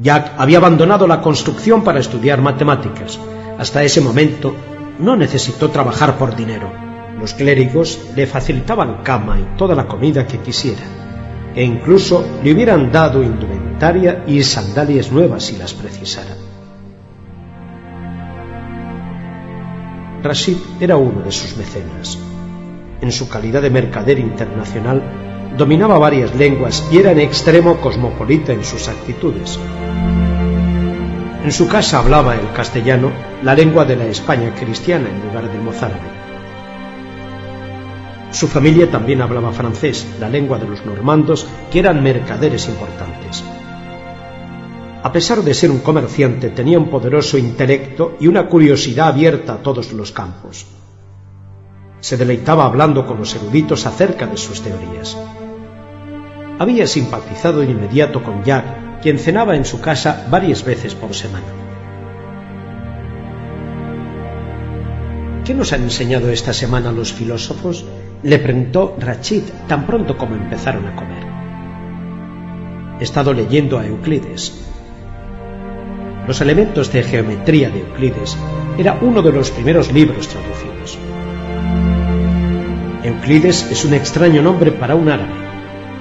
Jack 0.00 0.32
había 0.38 0.58
abandonado 0.58 1.06
la 1.06 1.20
construcción 1.20 1.84
para 1.84 2.00
estudiar 2.00 2.40
matemáticas. 2.40 3.20
Hasta 3.58 3.82
ese 3.82 4.00
momento 4.00 4.54
no 4.98 5.14
necesitó 5.14 5.68
trabajar 5.70 6.16
por 6.16 6.34
dinero. 6.34 6.72
Los 7.18 7.34
clérigos 7.34 8.00
le 8.16 8.26
facilitaban 8.26 9.02
cama 9.02 9.38
y 9.38 9.58
toda 9.58 9.74
la 9.74 9.86
comida 9.86 10.26
que 10.26 10.38
quisiera, 10.38 10.80
e 11.54 11.62
incluso 11.62 12.24
le 12.42 12.52
hubieran 12.52 12.90
dado 12.90 13.22
indumentaria 13.22 14.24
y 14.26 14.42
sandalias 14.42 15.12
nuevas 15.12 15.44
si 15.44 15.58
las 15.58 15.74
precisara. 15.74 16.34
Rashid 20.22 20.56
era 20.80 20.96
uno 20.96 21.20
de 21.20 21.32
sus 21.32 21.58
mecenas. 21.58 22.18
En 23.02 23.12
su 23.12 23.28
calidad 23.28 23.60
de 23.60 23.70
mercader 23.70 24.18
internacional, 24.18 25.29
dominaba 25.56 25.98
varias 25.98 26.34
lenguas 26.34 26.86
y 26.90 26.98
era 26.98 27.12
en 27.12 27.20
extremo 27.20 27.76
cosmopolita 27.76 28.52
en 28.52 28.64
sus 28.64 28.88
actitudes. 28.88 29.58
En 31.44 31.52
su 31.52 31.68
casa 31.68 31.98
hablaba 31.98 32.34
el 32.34 32.52
castellano, 32.52 33.10
la 33.42 33.54
lengua 33.54 33.84
de 33.84 33.96
la 33.96 34.04
España 34.06 34.54
cristiana 34.54 35.08
en 35.08 35.26
lugar 35.26 35.50
del 35.50 35.62
mozárabe. 35.62 36.20
Su 38.30 38.46
familia 38.46 38.90
también 38.90 39.22
hablaba 39.22 39.50
francés, 39.50 40.06
la 40.20 40.28
lengua 40.28 40.58
de 40.58 40.68
los 40.68 40.84
normandos, 40.84 41.46
que 41.72 41.80
eran 41.80 42.02
mercaderes 42.02 42.68
importantes. 42.68 43.42
A 45.02 45.10
pesar 45.12 45.42
de 45.42 45.54
ser 45.54 45.70
un 45.70 45.78
comerciante, 45.78 46.50
tenía 46.50 46.78
un 46.78 46.90
poderoso 46.90 47.38
intelecto 47.38 48.16
y 48.20 48.26
una 48.26 48.46
curiosidad 48.46 49.08
abierta 49.08 49.54
a 49.54 49.62
todos 49.62 49.92
los 49.92 50.12
campos. 50.12 50.66
Se 52.00 52.18
deleitaba 52.18 52.66
hablando 52.66 53.06
con 53.06 53.18
los 53.18 53.34
eruditos 53.34 53.86
acerca 53.86 54.26
de 54.26 54.36
sus 54.36 54.60
teorías. 54.60 55.16
Había 56.60 56.86
simpatizado 56.86 57.60
de 57.60 57.70
inmediato 57.70 58.22
con 58.22 58.44
Jack, 58.44 59.00
quien 59.00 59.18
cenaba 59.18 59.56
en 59.56 59.64
su 59.64 59.80
casa 59.80 60.26
varias 60.28 60.62
veces 60.62 60.94
por 60.94 61.14
semana. 61.14 61.46
¿Qué 65.42 65.54
nos 65.54 65.72
han 65.72 65.84
enseñado 65.84 66.28
esta 66.28 66.52
semana 66.52 66.92
los 66.92 67.14
filósofos? 67.14 67.86
le 68.22 68.38
preguntó 68.38 68.94
Rachid 69.00 69.44
tan 69.68 69.86
pronto 69.86 70.18
como 70.18 70.34
empezaron 70.34 70.86
a 70.86 70.94
comer. 70.94 71.24
He 73.00 73.04
estado 73.04 73.32
leyendo 73.32 73.78
a 73.78 73.86
Euclides, 73.86 74.52
los 76.28 76.42
elementos 76.42 76.92
de 76.92 77.02
geometría 77.02 77.70
de 77.70 77.80
Euclides 77.80 78.36
era 78.76 78.98
uno 79.00 79.22
de 79.22 79.32
los 79.32 79.50
primeros 79.50 79.90
libros 79.90 80.28
traducidos. 80.28 80.98
Euclides 83.02 83.70
es 83.70 83.86
un 83.86 83.94
extraño 83.94 84.42
nombre 84.42 84.72
para 84.72 84.94
un 84.94 85.08
árabe, 85.08 85.49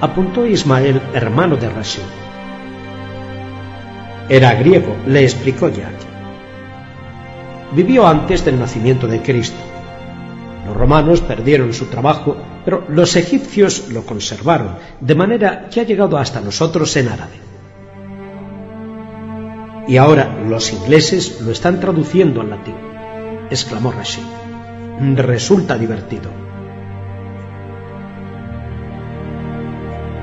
apuntó 0.01 0.45
Ismael, 0.45 1.01
hermano 1.13 1.55
de 1.55 1.69
Rashid. 1.69 2.01
Era 4.30 4.53
griego, 4.53 4.95
le 5.07 5.23
explicó 5.23 5.69
Jack. 5.69 5.95
Vivió 7.73 8.07
antes 8.07 8.45
del 8.45 8.59
nacimiento 8.59 9.07
de 9.07 9.21
Cristo. 9.21 9.57
Los 10.65 10.76
romanos 10.77 11.21
perdieron 11.21 11.73
su 11.73 11.85
trabajo, 11.85 12.38
pero 12.63 12.85
los 12.89 13.15
egipcios 13.15 13.89
lo 13.89 14.05
conservaron, 14.05 14.76
de 14.99 15.15
manera 15.15 15.67
que 15.69 15.81
ha 15.81 15.84
llegado 15.84 16.17
hasta 16.17 16.41
nosotros 16.41 16.95
en 16.95 17.07
árabe. 17.09 17.49
Y 19.88 19.97
ahora 19.97 20.38
los 20.47 20.71
ingleses 20.71 21.41
lo 21.41 21.51
están 21.51 21.80
traduciendo 21.80 22.41
al 22.41 22.51
latín, 22.51 22.76
exclamó 23.49 23.91
Rashid. 23.91 24.21
Resulta 25.15 25.77
divertido. 25.77 26.48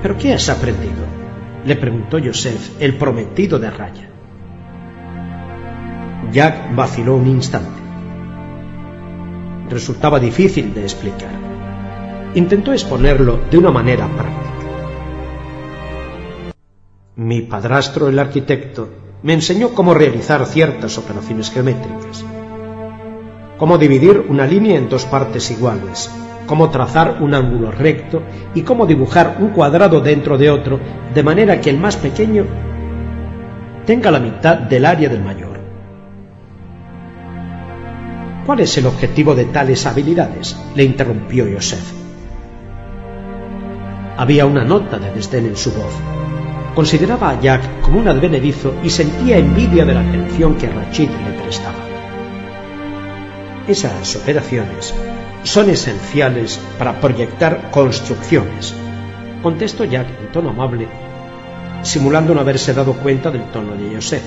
¿Pero 0.02 0.16
qué 0.16 0.34
has 0.34 0.48
aprendido? 0.48 1.04
le 1.66 1.74
preguntó 1.74 2.18
Joseph, 2.24 2.80
el 2.80 2.94
prometido 2.94 3.58
de 3.58 3.70
Raya. 3.70 4.08
Jack 6.30 6.74
vaciló 6.76 7.16
un 7.16 7.26
instante. 7.26 7.80
Resultaba 9.68 10.20
difícil 10.20 10.72
de 10.72 10.82
explicar. 10.82 11.30
Intentó 12.34 12.72
exponerlo 12.72 13.40
de 13.50 13.58
una 13.58 13.72
manera 13.72 14.06
práctica. 14.06 14.46
Mi 17.16 17.42
padrastro, 17.42 18.08
el 18.08 18.18
arquitecto, 18.18 18.88
me 19.22 19.32
enseñó 19.32 19.70
cómo 19.70 19.94
realizar 19.94 20.44
ciertas 20.46 20.98
operaciones 20.98 21.50
geométricas, 21.50 22.24
cómo 23.58 23.78
dividir 23.78 24.24
una 24.28 24.46
línea 24.46 24.76
en 24.76 24.88
dos 24.88 25.04
partes 25.06 25.50
iguales, 25.50 26.10
cómo 26.46 26.70
trazar 26.70 27.18
un 27.20 27.34
ángulo 27.34 27.70
recto 27.70 28.22
y 28.54 28.62
cómo 28.62 28.86
dibujar 28.86 29.36
un 29.40 29.48
cuadrado 29.50 30.00
dentro 30.00 30.38
de 30.38 30.50
otro 30.50 30.80
de 31.14 31.22
manera 31.22 31.60
que 31.60 31.70
el 31.70 31.78
más 31.78 31.96
pequeño 31.96 32.44
tenga 33.84 34.10
la 34.10 34.20
mitad 34.20 34.56
del 34.58 34.84
área 34.84 35.08
del 35.08 35.22
mayor. 35.22 35.60
¿Cuál 38.44 38.60
es 38.60 38.78
el 38.78 38.86
objetivo 38.86 39.34
de 39.34 39.46
tales 39.46 39.86
habilidades? 39.86 40.56
le 40.74 40.84
interrumpió 40.84 41.46
Joseph. 41.52 41.92
Había 44.16 44.46
una 44.46 44.64
nota 44.64 44.98
de 44.98 45.10
desdén 45.12 45.46
en 45.46 45.56
su 45.56 45.72
voz, 45.72 45.92
Consideraba 46.76 47.30
a 47.30 47.40
Jack 47.40 47.80
como 47.80 48.00
un 48.00 48.08
advenedizo 48.08 48.74
y 48.84 48.90
sentía 48.90 49.38
envidia 49.38 49.86
de 49.86 49.94
la 49.94 50.00
atención 50.00 50.56
que 50.56 50.68
Rachid 50.68 51.08
le 51.08 51.42
prestaba. 51.42 51.78
Esas 53.66 54.14
operaciones 54.16 54.94
son 55.46 55.70
esenciales 55.70 56.60
para 56.78 57.00
proyectar 57.00 57.70
construcciones, 57.70 58.74
contestó 59.42 59.84
Jack 59.84 60.08
en 60.20 60.32
tono 60.32 60.50
amable 60.50 60.88
simulando 61.86 62.34
no 62.34 62.40
haberse 62.40 62.74
dado 62.74 62.94
cuenta 62.94 63.30
del 63.30 63.44
tono 63.50 63.76
de 63.76 63.94
Joseph. 63.94 64.24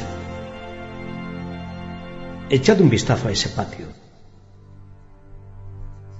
Echad 2.49 2.81
un 2.81 2.89
vistazo 2.89 3.27
a 3.27 3.31
ese 3.31 3.49
patio. 3.49 3.87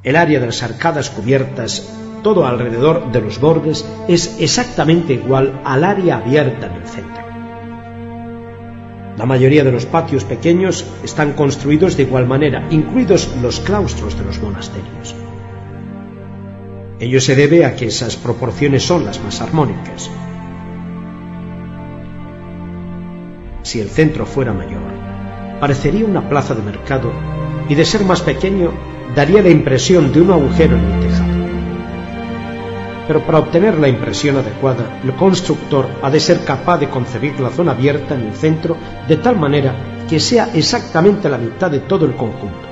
El 0.03 0.15
área 0.15 0.39
de 0.39 0.45
las 0.45 0.63
arcadas 0.63 1.09
cubiertas, 1.09 1.89
todo 2.23 2.45
alrededor 2.45 3.11
de 3.11 3.21
los 3.21 3.39
bordes, 3.39 3.85
es 4.07 4.39
exactamente 4.39 5.13
igual 5.13 5.61
al 5.63 5.84
área 5.84 6.17
abierta 6.17 6.67
en 6.67 6.73
el 6.73 6.88
centro. 6.88 7.28
La 9.19 9.25
mayoría 9.25 9.65
de 9.65 9.71
los 9.73 9.85
patios 9.85 10.23
pequeños 10.23 10.85
están 11.03 11.33
construidos 11.33 11.97
de 11.97 12.03
igual 12.03 12.25
manera, 12.25 12.65
incluidos 12.69 13.29
los 13.41 13.59
claustros 13.59 14.17
de 14.17 14.23
los 14.23 14.41
monasterios. 14.41 15.13
Ello 17.01 17.19
se 17.19 17.35
debe 17.35 17.65
a 17.65 17.75
que 17.75 17.87
esas 17.87 18.15
proporciones 18.15 18.83
son 18.83 19.03
las 19.03 19.21
más 19.21 19.41
armónicas. 19.41 20.09
Si 23.63 23.81
el 23.81 23.89
centro 23.89 24.25
fuera 24.25 24.53
mayor, 24.53 24.89
parecería 25.59 26.05
una 26.05 26.29
plaza 26.29 26.55
de 26.55 26.61
mercado 26.61 27.11
y 27.67 27.75
de 27.75 27.83
ser 27.83 28.05
más 28.05 28.21
pequeño 28.21 28.71
daría 29.17 29.41
la 29.41 29.49
impresión 29.49 30.13
de 30.13 30.21
un 30.21 30.31
agujero 30.31 30.77
en 30.77 30.85
el 30.85 30.99
tejado. 31.01 31.28
Pero 33.10 33.26
para 33.26 33.40
obtener 33.40 33.76
la 33.80 33.88
impresión 33.88 34.38
adecuada, 34.38 34.99
el 35.03 35.15
constructor 35.15 35.90
ha 36.03 36.11
de 36.11 36.19
ser 36.19 36.45
capaz 36.45 36.77
de 36.77 36.91
concebir 36.91 37.40
la 37.40 37.49
zona 37.49 37.72
abierta 37.72 38.14
en 38.14 38.27
el 38.27 38.36
centro 38.36 38.77
de 39.07 39.18
tal 39.18 39.36
manera 39.36 39.73
que 40.07 40.19
sea 40.19 40.52
exactamente 40.53 41.27
la 41.27 41.40
mitad 41.40 41.72
de 41.72 41.80
todo 41.80 42.06
el 42.06 42.14
conjunto. 42.14 42.68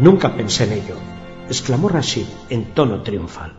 Nunca 0.00 0.34
pensé 0.34 0.64
en 0.64 0.72
ello, 0.72 0.94
exclamó 1.50 1.90
Rashid 1.90 2.24
en 2.48 2.72
tono 2.72 3.02
triunfal. 3.02 3.52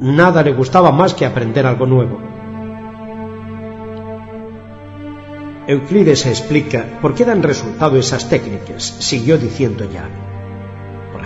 Nada 0.00 0.42
le 0.42 0.52
gustaba 0.52 0.92
más 0.92 1.14
que 1.14 1.24
aprender 1.24 1.64
algo 1.64 1.86
nuevo. 1.86 2.20
Euclides 5.66 6.26
explica 6.26 6.98
por 7.00 7.14
qué 7.14 7.24
dan 7.24 7.42
resultado 7.42 7.96
esas 7.96 8.28
técnicas, 8.28 8.82
siguió 8.82 9.38
diciendo 9.38 9.88
ya. 9.90 10.27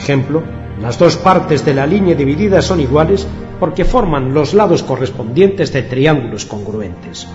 Ejemplo, 0.03 0.43
las 0.81 0.99
dos 0.99 1.17
partes 1.17 1.65
de 1.65 1.75
la 1.75 1.87
línea 1.87 2.17
dividida 2.17 2.61
son 2.61 2.81
iguales 2.81 3.25
porque 3.61 3.85
forman 3.85 4.35
los 4.35 4.53
lados 4.53 4.83
correspondientes 4.83 5.73
de 5.73 5.83
triángulos 5.83 6.45
congruentes. 6.45 7.29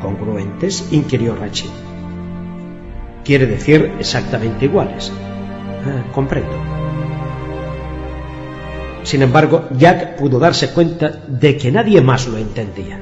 ¿Congruentes? 0.00 0.88
inquirió 0.90 1.36
Rachid. 1.36 1.68
Quiere 3.24 3.44
decir 3.46 3.92
exactamente 3.98 4.64
iguales. 4.64 5.12
Ah, 5.86 6.02
comprendo. 6.14 6.56
Sin 9.02 9.20
embargo, 9.20 9.66
Jack 9.76 10.16
pudo 10.16 10.38
darse 10.38 10.70
cuenta 10.70 11.10
de 11.28 11.58
que 11.58 11.70
nadie 11.70 12.00
más 12.00 12.26
lo 12.26 12.38
entendía. 12.38 12.98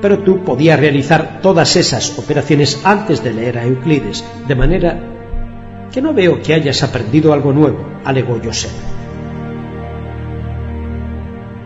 Pero 0.00 0.20
tú 0.20 0.44
podías 0.44 0.78
realizar 0.78 1.40
todas 1.42 1.74
esas 1.74 2.16
operaciones 2.16 2.80
antes 2.84 3.24
de 3.24 3.32
leer 3.32 3.58
a 3.58 3.64
Euclides, 3.64 4.24
de 4.46 4.54
manera 4.54 5.13
que 5.94 6.02
no 6.02 6.12
veo 6.12 6.42
que 6.42 6.52
hayas 6.52 6.82
aprendido 6.82 7.32
algo 7.32 7.52
nuevo, 7.52 7.78
alegó 8.04 8.40
Joseph. 8.44 8.72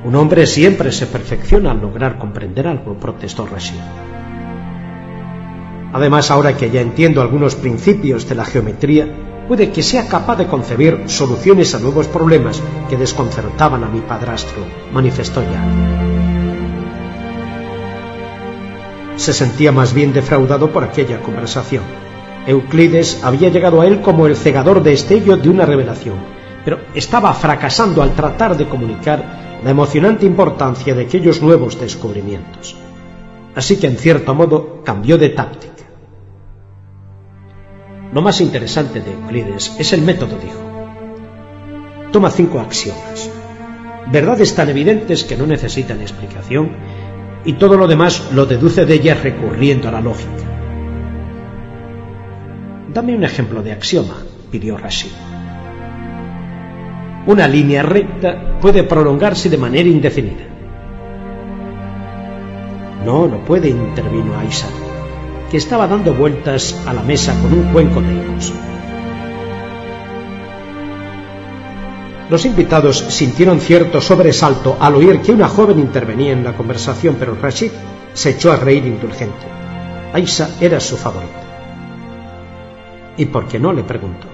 Un 0.04 0.14
hombre 0.16 0.46
siempre 0.46 0.92
se 0.92 1.06
perfecciona 1.06 1.70
al 1.70 1.80
lograr 1.80 2.18
comprender 2.18 2.66
algo, 2.66 2.92
protestó 3.00 3.46
Rashid. 3.46 3.80
Además, 5.94 6.30
ahora 6.30 6.54
que 6.58 6.68
ya 6.68 6.82
entiendo 6.82 7.22
algunos 7.22 7.54
principios 7.54 8.28
de 8.28 8.34
la 8.34 8.44
geometría, 8.44 9.08
puede 9.48 9.70
que 9.70 9.82
sea 9.82 10.06
capaz 10.08 10.36
de 10.36 10.46
concebir 10.46 11.04
soluciones 11.06 11.74
a 11.74 11.78
nuevos 11.78 12.06
problemas 12.06 12.62
que 12.90 12.98
desconcertaban 12.98 13.82
a 13.82 13.88
mi 13.88 14.00
padrastro, 14.00 14.62
manifestó 14.92 15.40
ya. 15.40 15.64
Se 19.16 19.32
sentía 19.32 19.72
más 19.72 19.94
bien 19.94 20.12
defraudado 20.12 20.70
por 20.70 20.84
aquella 20.84 21.22
conversación. 21.22 22.07
Euclides 22.48 23.22
había 23.22 23.50
llegado 23.50 23.82
a 23.82 23.86
él 23.86 24.00
como 24.00 24.26
el 24.26 24.34
cegador 24.34 24.82
de 24.82 24.94
estello 24.94 25.36
de 25.36 25.50
una 25.50 25.66
revelación, 25.66 26.16
pero 26.64 26.80
estaba 26.94 27.34
fracasando 27.34 28.02
al 28.02 28.14
tratar 28.14 28.56
de 28.56 28.66
comunicar 28.66 29.60
la 29.62 29.70
emocionante 29.70 30.24
importancia 30.24 30.94
de 30.94 31.02
aquellos 31.02 31.42
nuevos 31.42 31.78
descubrimientos. 31.78 32.74
Así 33.54 33.76
que 33.76 33.86
en 33.86 33.98
cierto 33.98 34.34
modo 34.34 34.82
cambió 34.82 35.18
de 35.18 35.28
táctica. 35.28 35.74
Lo 38.14 38.22
más 38.22 38.40
interesante 38.40 39.02
de 39.02 39.12
Euclides 39.12 39.76
es 39.78 39.92
el 39.92 40.00
método, 40.00 40.38
dijo. 40.42 40.62
Toma 42.12 42.30
cinco 42.30 42.60
axiomas, 42.60 43.30
verdades 44.10 44.54
tan 44.54 44.70
evidentes 44.70 45.22
que 45.24 45.36
no 45.36 45.46
necesitan 45.46 46.00
explicación, 46.00 46.74
y 47.44 47.52
todo 47.54 47.76
lo 47.76 47.86
demás 47.86 48.30
lo 48.32 48.46
deduce 48.46 48.86
de 48.86 48.94
ellas 48.94 49.22
recurriendo 49.22 49.88
a 49.88 49.92
la 49.92 50.00
lógica. 50.00 50.57
Dame 52.98 53.14
un 53.14 53.22
ejemplo 53.22 53.62
de 53.62 53.70
axioma, 53.70 54.16
pidió 54.50 54.76
Rashid. 54.76 55.12
Una 57.28 57.46
línea 57.46 57.80
recta 57.80 58.58
puede 58.60 58.82
prolongarse 58.82 59.48
de 59.48 59.56
manera 59.56 59.88
indefinida. 59.88 60.44
No, 63.04 63.28
no 63.28 63.44
puede, 63.44 63.68
intervino 63.68 64.36
Aisa, 64.36 64.66
que 65.48 65.58
estaba 65.58 65.86
dando 65.86 66.12
vueltas 66.12 66.76
a 66.88 66.92
la 66.92 67.02
mesa 67.02 67.40
con 67.40 67.52
un 67.52 67.72
cuenco 67.72 68.02
de 68.02 68.14
higos. 68.14 68.52
Los 72.28 72.44
invitados 72.46 72.96
sintieron 72.98 73.60
cierto 73.60 74.00
sobresalto 74.00 74.76
al 74.80 74.96
oír 74.96 75.20
que 75.20 75.30
una 75.30 75.46
joven 75.46 75.78
intervenía 75.78 76.32
en 76.32 76.42
la 76.42 76.56
conversación, 76.56 77.14
pero 77.16 77.36
Rashid 77.40 77.70
se 78.12 78.30
echó 78.30 78.50
a 78.50 78.56
reír 78.56 78.84
indulgente. 78.86 79.46
Aisa 80.12 80.50
era 80.60 80.80
su 80.80 80.96
favorita. 80.96 81.47
¿Y 83.18 83.26
por 83.26 83.46
qué 83.48 83.58
no? 83.58 83.72
le 83.72 83.82
preguntó. 83.82 84.28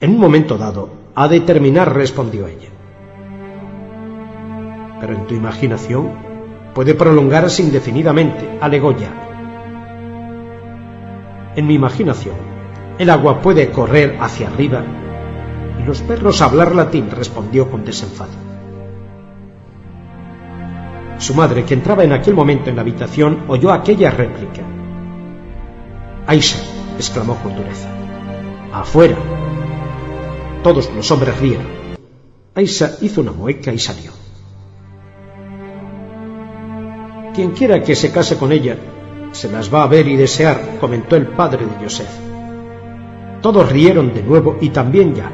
En 0.00 0.12
un 0.12 0.18
momento 0.18 0.56
dado, 0.56 0.90
a 1.16 1.26
determinar, 1.26 1.92
respondió 1.92 2.46
ella. 2.46 2.68
Pero 5.00 5.14
en 5.14 5.26
tu 5.26 5.34
imaginación 5.34 6.12
puede 6.74 6.94
prolongarse 6.94 7.64
indefinidamente, 7.64 8.58
alegó 8.60 8.92
ya. 8.92 9.10
En 11.56 11.66
mi 11.66 11.74
imaginación, 11.74 12.36
el 12.96 13.10
agua 13.10 13.40
puede 13.40 13.70
correr 13.72 14.16
hacia 14.20 14.46
arriba 14.46 14.84
y 15.80 15.82
los 15.82 16.00
perros 16.02 16.40
hablar 16.42 16.76
latín, 16.76 17.10
respondió 17.10 17.68
con 17.68 17.84
desenfado. 17.84 18.30
Su 21.18 21.34
madre, 21.34 21.64
que 21.64 21.74
entraba 21.74 22.04
en 22.04 22.12
aquel 22.12 22.34
momento 22.34 22.70
en 22.70 22.76
la 22.76 22.82
habitación, 22.82 23.46
oyó 23.48 23.72
aquella 23.72 24.12
réplica 24.12 24.77
Aisha, 26.28 26.58
exclamó 26.98 27.36
con 27.36 27.56
dureza. 27.56 27.88
Afuera. 28.70 29.16
Todos 30.62 30.90
los 30.94 31.10
hombres 31.10 31.40
rieron. 31.40 31.66
Aisha 32.54 32.96
hizo 33.00 33.22
una 33.22 33.32
mueca 33.32 33.72
y 33.72 33.78
salió. 33.78 34.12
Quien 37.34 37.52
quiera 37.52 37.82
que 37.82 37.96
se 37.96 38.12
case 38.12 38.36
con 38.36 38.52
ella, 38.52 38.76
se 39.32 39.50
las 39.50 39.72
va 39.72 39.84
a 39.84 39.86
ver 39.86 40.06
y 40.06 40.16
desear, 40.16 40.76
comentó 40.78 41.16
el 41.16 41.28
padre 41.28 41.64
de 41.64 41.82
Joseph. 41.82 42.10
Todos 43.40 43.72
rieron 43.72 44.12
de 44.12 44.22
nuevo 44.22 44.58
y 44.60 44.68
también 44.68 45.14
ya. 45.14 45.32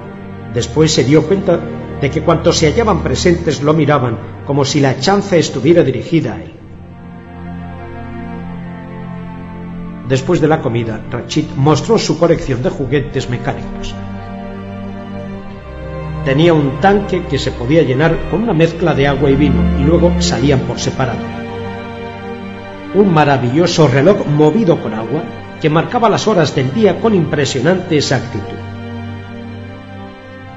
Después 0.54 0.92
se 0.92 1.02
dio 1.02 1.26
cuenta 1.26 1.58
de 2.00 2.08
que 2.08 2.22
cuantos 2.22 2.56
se 2.58 2.68
hallaban 2.68 3.02
presentes 3.02 3.64
lo 3.64 3.74
miraban 3.74 4.44
como 4.46 4.64
si 4.64 4.78
la 4.78 5.00
chanza 5.00 5.36
estuviera 5.38 5.82
dirigida 5.82 6.34
a 6.34 6.42
él. 6.44 6.63
Después 10.09 10.40
de 10.40 10.48
la 10.48 10.60
comida, 10.60 11.01
Rachid 11.10 11.47
mostró 11.56 11.98
su 11.98 12.18
colección 12.18 12.62
de 12.62 12.68
juguetes 12.68 13.31
mecánicos. 13.31 13.94
Tenía 16.24 16.52
un 16.52 16.81
tanque 16.81 17.24
que 17.24 17.39
se 17.39 17.52
podía 17.52 17.82
llenar 17.82 18.31
con 18.31 18.43
una 18.43 18.52
mezcla 18.52 18.94
de 18.94 19.06
agua 19.06 19.31
y 19.31 19.36
vino 19.36 19.62
y 19.81 19.85
luego 19.85 20.12
salían 20.20 20.60
por 20.60 20.78
separado. 20.78 21.20
Un 22.94 23.12
maravilloso 23.12 23.89
reloj 23.89 24.26
movido 24.26 24.81
con 24.81 24.94
agua 24.94 25.22
que 25.60 25.70
marcaba 25.70 26.09
las 26.09 26.28
horas 26.28 26.55
del 26.55 26.72
día 26.72 27.01
con 27.01 27.14
impresionante 27.14 27.97
exactitud. 27.97 28.59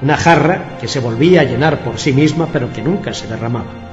Una 0.02 0.16
jarra 0.16 0.78
que 0.80 0.88
se 0.88 1.00
volvía 1.00 1.40
a 1.40 1.44
llenar 1.44 1.82
por 1.82 1.98
sí 1.98 2.12
misma 2.12 2.48
pero 2.52 2.72
que 2.72 2.82
nunca 2.82 3.12
se 3.12 3.26
derramaba 3.26 3.88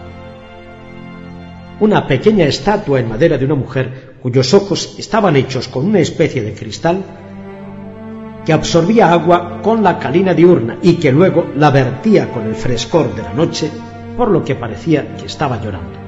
una 1.80 2.08
pequeña 2.08 2.46
estatua 2.46 3.00
en 3.00 3.10
madera 3.10 3.38
de 3.38 3.46
una 3.46 3.56
mujer 3.56 4.15
cuyos 4.26 4.56
ojos 4.56 4.96
estaban 4.98 5.36
hechos 5.36 5.68
con 5.68 5.86
una 5.86 6.00
especie 6.00 6.42
de 6.42 6.56
cristal 6.56 7.04
que 8.44 8.54
absorbía 8.54 9.12
agua 9.12 9.62
con 9.62 9.84
la 9.84 10.00
calina 10.00 10.34
diurna 10.34 10.80
y 10.82 10.94
que 10.94 11.12
luego 11.12 11.52
la 11.56 11.70
vertía 11.70 12.32
con 12.32 12.48
el 12.48 12.56
frescor 12.56 13.14
de 13.14 13.22
la 13.22 13.34
noche, 13.34 13.70
por 14.18 14.32
lo 14.32 14.44
que 14.44 14.56
parecía 14.56 15.16
que 15.16 15.28
estaba 15.28 15.62
llorando. 15.62 16.00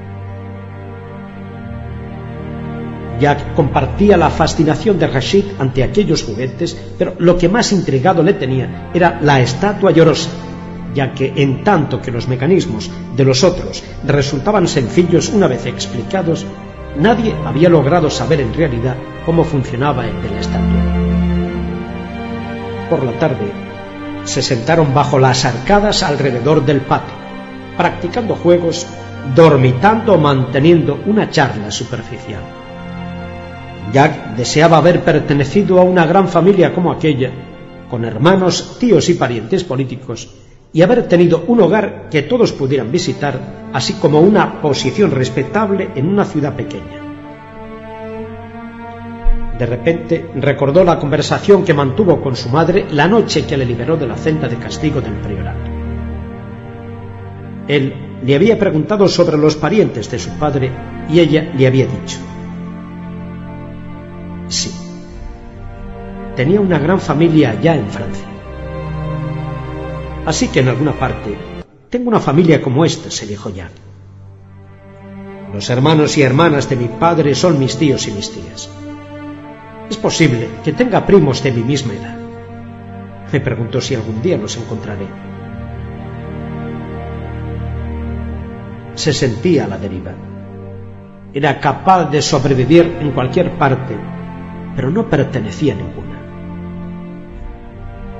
Jack 3.20 3.54
compartía 3.54 4.16
la 4.16 4.30
fascinación 4.30 4.98
de 4.98 5.06
Rashid 5.06 5.44
ante 5.60 5.84
aquellos 5.84 6.24
juguetes, 6.24 6.76
pero 6.98 7.14
lo 7.20 7.38
que 7.38 7.48
más 7.48 7.70
intrigado 7.70 8.24
le 8.24 8.32
tenía 8.32 8.90
era 8.94 9.20
la 9.22 9.40
estatua 9.40 9.92
llorosa, 9.92 10.30
ya 10.92 11.14
que 11.14 11.34
en 11.36 11.62
tanto 11.62 12.02
que 12.02 12.10
los 12.10 12.26
mecanismos 12.26 12.90
de 13.16 13.24
los 13.24 13.44
otros 13.44 13.84
resultaban 14.04 14.66
sencillos 14.66 15.28
una 15.28 15.46
vez 15.46 15.66
explicados, 15.66 16.44
nadie 16.98 17.34
había 17.44 17.68
logrado 17.68 18.10
saber 18.10 18.40
en 18.40 18.54
realidad 18.54 18.96
cómo 19.24 19.44
funcionaba 19.44 20.06
el 20.06 20.22
de 20.22 20.30
la 20.30 20.40
estatua. 20.40 20.82
Por 22.90 23.04
la 23.04 23.12
tarde, 23.18 23.52
se 24.24 24.42
sentaron 24.42 24.94
bajo 24.94 25.18
las 25.18 25.44
arcadas 25.44 26.02
alrededor 26.02 26.64
del 26.64 26.80
patio, 26.80 27.14
practicando 27.76 28.34
juegos, 28.34 28.86
dormitando 29.34 30.14
o 30.14 30.18
manteniendo 30.18 31.00
una 31.06 31.30
charla 31.30 31.70
superficial. 31.70 32.42
Jack 33.92 34.36
deseaba 34.36 34.78
haber 34.78 35.02
pertenecido 35.02 35.80
a 35.80 35.82
una 35.82 36.04
gran 36.06 36.28
familia 36.28 36.74
como 36.74 36.92
aquella, 36.92 37.30
con 37.88 38.04
hermanos, 38.04 38.76
tíos 38.78 39.08
y 39.08 39.14
parientes 39.14 39.64
políticos, 39.64 40.28
y 40.72 40.82
haber 40.82 41.08
tenido 41.08 41.44
un 41.46 41.60
hogar 41.60 42.08
que 42.10 42.22
todos 42.22 42.52
pudieran 42.52 42.92
visitar, 42.92 43.68
así 43.72 43.94
como 43.94 44.20
una 44.20 44.60
posición 44.60 45.10
respetable 45.10 45.90
en 45.94 46.08
una 46.08 46.24
ciudad 46.24 46.54
pequeña. 46.54 47.08
De 49.58 49.66
repente 49.66 50.30
recordó 50.36 50.84
la 50.84 50.98
conversación 51.00 51.64
que 51.64 51.74
mantuvo 51.74 52.20
con 52.20 52.36
su 52.36 52.48
madre 52.48 52.86
la 52.92 53.08
noche 53.08 53.44
que 53.44 53.56
le 53.56 53.64
liberó 53.64 53.96
de 53.96 54.06
la 54.06 54.16
celda 54.16 54.48
de 54.48 54.56
castigo 54.56 55.00
del 55.00 55.14
priorato. 55.14 55.70
Él 57.66 58.20
le 58.24 58.34
había 58.34 58.58
preguntado 58.58 59.08
sobre 59.08 59.36
los 59.36 59.56
parientes 59.56 60.10
de 60.10 60.18
su 60.18 60.30
padre 60.38 60.70
y 61.10 61.18
ella 61.18 61.52
le 61.56 61.66
había 61.66 61.86
dicho, 61.86 62.18
sí, 64.46 64.70
tenía 66.36 66.60
una 66.60 66.78
gran 66.78 67.00
familia 67.00 67.50
allá 67.50 67.74
en 67.74 67.88
Francia. 67.88 68.27
Así 70.28 70.48
que 70.48 70.60
en 70.60 70.68
alguna 70.68 70.92
parte 70.92 71.38
tengo 71.88 72.10
una 72.10 72.20
familia 72.20 72.60
como 72.60 72.84
esta, 72.84 73.10
se 73.10 73.26
dijo 73.26 73.48
ya. 73.48 73.70
Los 75.54 75.70
hermanos 75.70 76.18
y 76.18 76.22
hermanas 76.22 76.68
de 76.68 76.76
mi 76.76 76.86
padre 76.86 77.34
son 77.34 77.58
mis 77.58 77.78
tíos 77.78 78.06
y 78.08 78.12
mis 78.12 78.30
tías. 78.30 78.68
Es 79.88 79.96
posible 79.96 80.48
que 80.62 80.74
tenga 80.74 81.06
primos 81.06 81.42
de 81.42 81.52
mi 81.52 81.62
misma 81.62 81.94
edad. 81.94 82.18
Me 83.32 83.40
preguntó 83.40 83.80
si 83.80 83.94
algún 83.94 84.20
día 84.20 84.36
los 84.36 84.54
encontraré. 84.58 85.06
Se 88.96 89.14
sentía 89.14 89.64
a 89.64 89.68
la 89.68 89.78
deriva. 89.78 90.12
Era 91.32 91.58
capaz 91.58 92.10
de 92.10 92.20
sobrevivir 92.20 92.98
en 93.00 93.12
cualquier 93.12 93.52
parte, 93.52 93.96
pero 94.76 94.90
no 94.90 95.08
pertenecía 95.08 95.72
a 95.72 95.76
ninguna. 95.78 96.17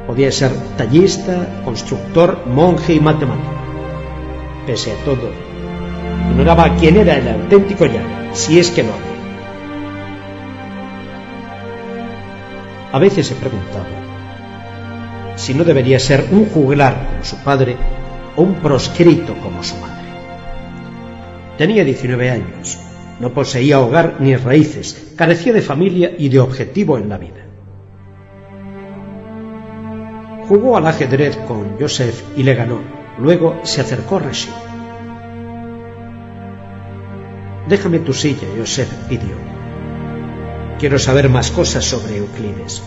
Podía 0.09 0.33
ser 0.33 0.51
tallista, 0.79 1.63
constructor, 1.67 2.47
monje 2.47 2.95
y 2.95 3.01
matemático. 3.01 3.53
Pese 4.67 4.91
a 4.93 5.05
todo, 5.05 5.31
ignoraba 6.31 6.75
quién 6.77 6.97
era 6.97 7.19
el 7.19 7.29
auténtico 7.29 7.85
ya, 7.85 8.03
si 8.33 8.59
es 8.59 8.71
que 8.71 8.85
lo 8.85 8.89
había. 8.95 9.19
A 12.91 12.99
veces 12.99 13.27
se 13.27 13.35
preguntaba 13.35 13.85
si 15.37 15.53
no 15.53 15.63
debería 15.63 15.99
ser 15.99 16.29
un 16.31 16.47
juglar 16.47 17.07
como 17.07 17.25
su 17.25 17.37
padre 17.45 17.77
o 18.35 18.43
un 18.43 18.55
proscrito 18.55 19.35
como 19.43 19.63
su 19.63 19.77
madre. 19.77 20.09
Tenía 21.59 21.85
19 21.85 22.31
años, 22.31 22.79
no 23.21 23.35
poseía 23.35 23.79
hogar 23.81 24.17
ni 24.21 24.35
raíces, 24.37 25.13
carecía 25.17 25.53
de 25.53 25.61
familia 25.61 26.13
y 26.19 26.31
de 26.31 26.41
objetivo 26.41 26.97
en 26.97 27.11
la 27.11 27.19
vida. 27.19 27.48
Jugó 30.49 30.79
al 30.79 30.87
ajedrez 30.87 31.37
con 31.47 31.79
Joseph 31.79 32.23
y 32.35 32.43
le 32.43 32.55
ganó. 32.55 32.81
Luego 33.19 33.61
se 33.65 33.83
acercó 33.83 34.17
a 34.17 34.21
Rashid. 34.21 34.51
Déjame 37.69 37.99
tu 37.99 38.15
silla, 38.15 38.49
Joseph 38.57 38.91
pidió. 39.11 39.37
Quiero 40.79 40.99
saber 40.99 41.29
más 41.29 41.51
cosas 41.51 41.85
sobre 41.85 42.17
Euclides. 42.17 42.83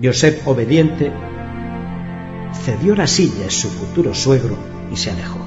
Joseph, 0.00 0.46
obediente, 0.46 1.10
cedió 2.64 2.94
la 2.94 3.08
silla 3.08 3.46
a 3.46 3.50
su 3.50 3.68
futuro 3.68 4.14
suegro 4.14 4.56
y 4.92 4.96
se 4.96 5.10
alejó. 5.10 5.40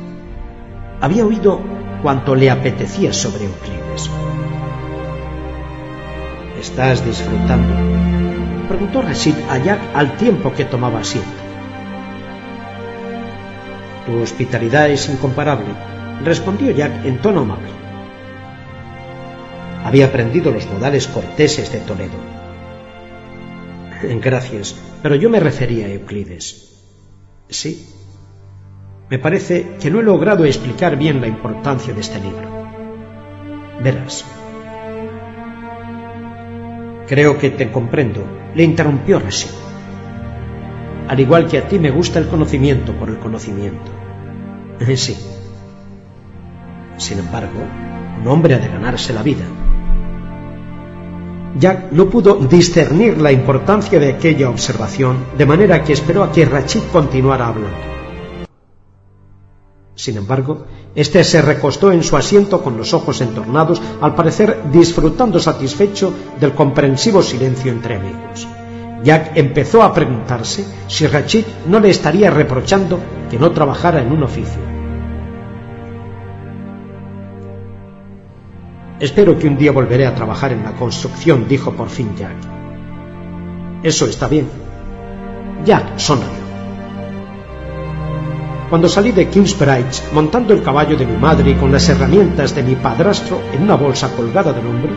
Había 1.00 1.26
oído 1.26 1.62
cuanto 2.02 2.36
le 2.36 2.50
apetecía 2.50 3.14
sobre 3.14 3.46
Euclides. 3.46 4.10
¿Estás 6.60 7.06
disfrutando? 7.06 8.15
Preguntó 8.76 9.02
Rashid 9.02 9.36
a 9.50 9.58
Jack 9.58 9.80
al 9.94 10.18
tiempo 10.18 10.52
que 10.54 10.66
tomaba 10.66 11.00
asiento. 11.00 11.30
Tu 14.06 14.20
hospitalidad 14.22 14.90
es 14.90 15.08
incomparable, 15.08 15.68
respondió 16.26 16.72
Jack 16.72 17.06
en 17.06 17.20
tono 17.20 17.42
amable 17.42 17.70
había 19.86 20.08
aprendido 20.08 20.52
los 20.52 20.66
modales 20.66 21.08
corteses 21.08 21.72
de 21.72 21.80
Toledo. 21.80 22.18
Gracias, 24.20 24.76
pero 25.04 25.14
yo 25.14 25.30
me 25.30 25.40
refería 25.40 25.86
a 25.86 25.90
Euclides. 25.90 26.82
Sí. 27.48 27.88
Me 29.10 29.20
parece 29.20 29.78
que 29.80 29.92
no 29.92 30.00
he 30.00 30.04
logrado 30.04 30.44
explicar 30.44 30.98
bien 30.98 31.22
la 31.22 31.28
importancia 31.28 31.94
de 31.94 32.02
este 32.02 32.20
libro. 32.20 32.50
Verás. 33.84 34.26
Creo 37.08 37.38
que 37.38 37.52
te 37.52 37.72
comprendo, 37.72 38.26
le 38.56 38.64
interrumpió 38.64 39.20
Rashid. 39.20 39.52
Al 41.08 41.20
igual 41.20 41.48
que 41.48 41.60
a 41.60 41.68
ti 41.68 41.78
me 41.78 41.92
gusta 41.92 42.18
el 42.18 42.28
conocimiento 42.28 42.94
por 42.94 43.10
el 43.10 43.20
conocimiento. 43.20 43.92
Sí. 44.96 45.16
Sin 46.98 47.20
embargo, 47.20 47.60
un 48.22 48.28
hombre 48.28 48.56
ha 48.56 48.60
de 48.60 48.68
ganarse 48.68 49.14
la 49.14 49.22
vida. 49.22 49.46
Jack 51.58 51.92
no 51.92 52.10
pudo 52.10 52.36
discernir 52.36 53.18
la 53.18 53.32
importancia 53.32 54.00
de 54.00 54.14
aquella 54.14 54.50
observación, 54.50 55.26
de 55.38 55.46
manera 55.46 55.84
que 55.84 55.94
esperó 55.94 56.24
a 56.24 56.32
que 56.32 56.46
Rachid 56.46 56.82
continuara 56.92 57.48
hablando. 57.48 57.95
Sin 59.96 60.18
embargo, 60.18 60.66
éste 60.94 61.24
se 61.24 61.42
recostó 61.42 61.92
en 61.92 62.04
su 62.04 62.18
asiento 62.18 62.62
con 62.62 62.78
los 62.78 62.94
ojos 62.94 63.22
entornados, 63.22 63.82
al 64.02 64.14
parecer 64.14 64.64
disfrutando 64.72 65.40
satisfecho 65.40 66.14
del 66.40 66.54
comprensivo 66.54 67.24
silencio 67.24 67.72
entre 67.72 67.96
amigos. 67.96 68.48
Jack 69.04 69.32
empezó 69.36 69.84
a 69.84 69.94
preguntarse 69.94 70.66
si 70.88 71.08
Rachid 71.08 71.46
no 71.68 71.80
le 71.80 71.90
estaría 71.90 72.30
reprochando 72.30 73.00
que 73.30 73.40
no 73.40 73.52
trabajara 73.52 74.02
en 74.02 74.12
un 74.12 74.24
oficio. 74.24 74.62
Espero 79.00 79.38
que 79.38 79.48
un 79.48 79.58
día 79.58 79.72
volveré 79.72 80.08
a 80.08 80.16
trabajar 80.16 80.52
en 80.52 80.64
la 80.64 80.74
construcción, 80.74 81.48
dijo 81.48 81.72
por 81.72 81.90
fin 81.90 82.16
Jack. 82.18 82.36
Eso 83.84 84.06
está 84.08 84.28
bien. 84.28 84.48
Jack 85.66 85.98
sonrió. 85.98 86.45
Cuando 88.70 88.90
salí 88.90 89.12
de 89.12 89.30
Kingsbridge 89.30 90.12
montando 90.12 90.54
el 90.54 90.64
caballo 90.64 90.98
de 90.98 91.06
mi 91.06 91.16
madre 91.18 91.52
y 91.52 91.54
con 91.54 91.72
las 91.72 91.88
herramientas 91.88 92.56
de 92.56 92.64
mi 92.64 92.76
padrastro 92.76 93.40
en 93.54 93.62
una 93.62 93.76
bolsa 93.76 94.16
colgada 94.16 94.52
del 94.54 94.66
hombro, 94.66 94.92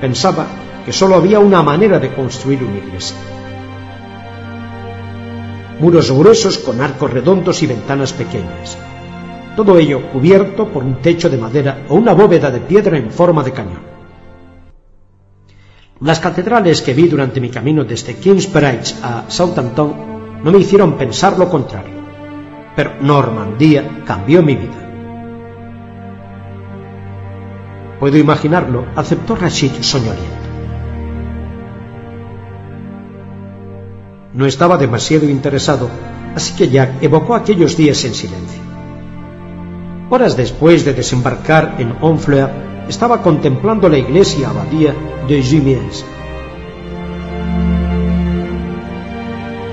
pensaba 0.00 0.46
que 0.84 0.92
solo 0.92 1.14
había 1.14 1.38
una 1.38 1.62
manera 1.62 2.00
de 2.00 2.12
construir 2.12 2.64
una 2.64 2.78
iglesia. 2.78 3.16
Muros 5.78 6.10
gruesos 6.10 6.58
con 6.58 6.80
arcos 6.80 7.12
redondos 7.12 7.62
y 7.62 7.66
ventanas 7.68 8.12
pequeñas, 8.12 8.76
todo 9.56 9.78
ello 9.78 10.10
cubierto 10.10 10.68
por 10.68 10.82
un 10.82 10.96
techo 10.96 11.30
de 11.30 11.38
madera 11.38 11.84
o 11.88 11.94
una 11.94 12.14
bóveda 12.14 12.50
de 12.50 12.60
piedra 12.60 12.98
en 12.98 13.10
forma 13.10 13.44
de 13.44 13.52
cañón. 13.52 13.82
Las 16.00 16.18
catedrales 16.18 16.82
que 16.82 16.94
vi 16.94 17.06
durante 17.06 17.40
mi 17.40 17.50
camino 17.50 17.84
desde 17.84 18.16
Kingsbridge 18.16 18.96
a 19.04 19.26
Southampton 19.28 20.42
no 20.42 20.50
me 20.50 20.58
hicieron 20.58 20.96
pensar 20.98 21.38
lo 21.38 21.48
contrario, 21.48 22.01
pero 22.74 22.92
Normandía 23.00 24.02
cambió 24.06 24.42
mi 24.42 24.56
vida. 24.56 24.82
Puedo 28.00 28.16
imaginarlo, 28.18 28.86
aceptó 28.96 29.36
Rashid 29.36 29.72
soñoliento. 29.80 30.42
No 34.34 34.46
estaba 34.46 34.78
demasiado 34.78 35.28
interesado, 35.28 35.88
así 36.34 36.56
que 36.56 36.68
Jack 36.68 37.02
evocó 37.02 37.34
aquellos 37.34 37.76
días 37.76 38.04
en 38.04 38.14
silencio. 38.14 38.60
Horas 40.10 40.36
después 40.36 40.84
de 40.84 40.94
desembarcar 40.94 41.76
en 41.78 41.94
Honfleur, 42.00 42.50
estaba 42.88 43.22
contemplando 43.22 43.88
la 43.88 43.98
iglesia 43.98 44.50
abadía 44.50 44.94
de 45.28 45.42
Jumiers. 45.42 46.04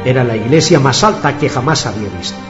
Era 0.06 0.24
la 0.24 0.36
iglesia 0.36 0.80
más 0.80 1.04
alta 1.04 1.38
que 1.38 1.50
jamás 1.50 1.86
había 1.86 2.10
visto. 2.10 2.49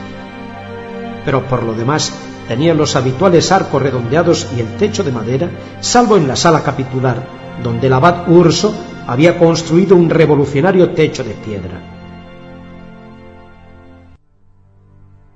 Pero 1.30 1.46
por 1.46 1.62
lo 1.62 1.76
demás, 1.76 2.12
tenía 2.48 2.74
los 2.74 2.96
habituales 2.96 3.52
arcos 3.52 3.84
redondeados 3.84 4.48
y 4.58 4.62
el 4.62 4.78
techo 4.78 5.04
de 5.04 5.12
madera, 5.12 5.48
salvo 5.80 6.18
en 6.18 6.28
la 6.28 6.36
sala 6.36 6.64
capitular, 6.64 7.24
donde 7.62 7.86
el 7.86 7.94
abad 7.94 8.28
Urso 8.28 8.74
había 9.06 9.38
construido 9.38 9.96
un 9.96 10.10
revolucionario 10.10 10.90
techo 10.90 11.24
de 11.24 11.36
piedra. 11.36 11.82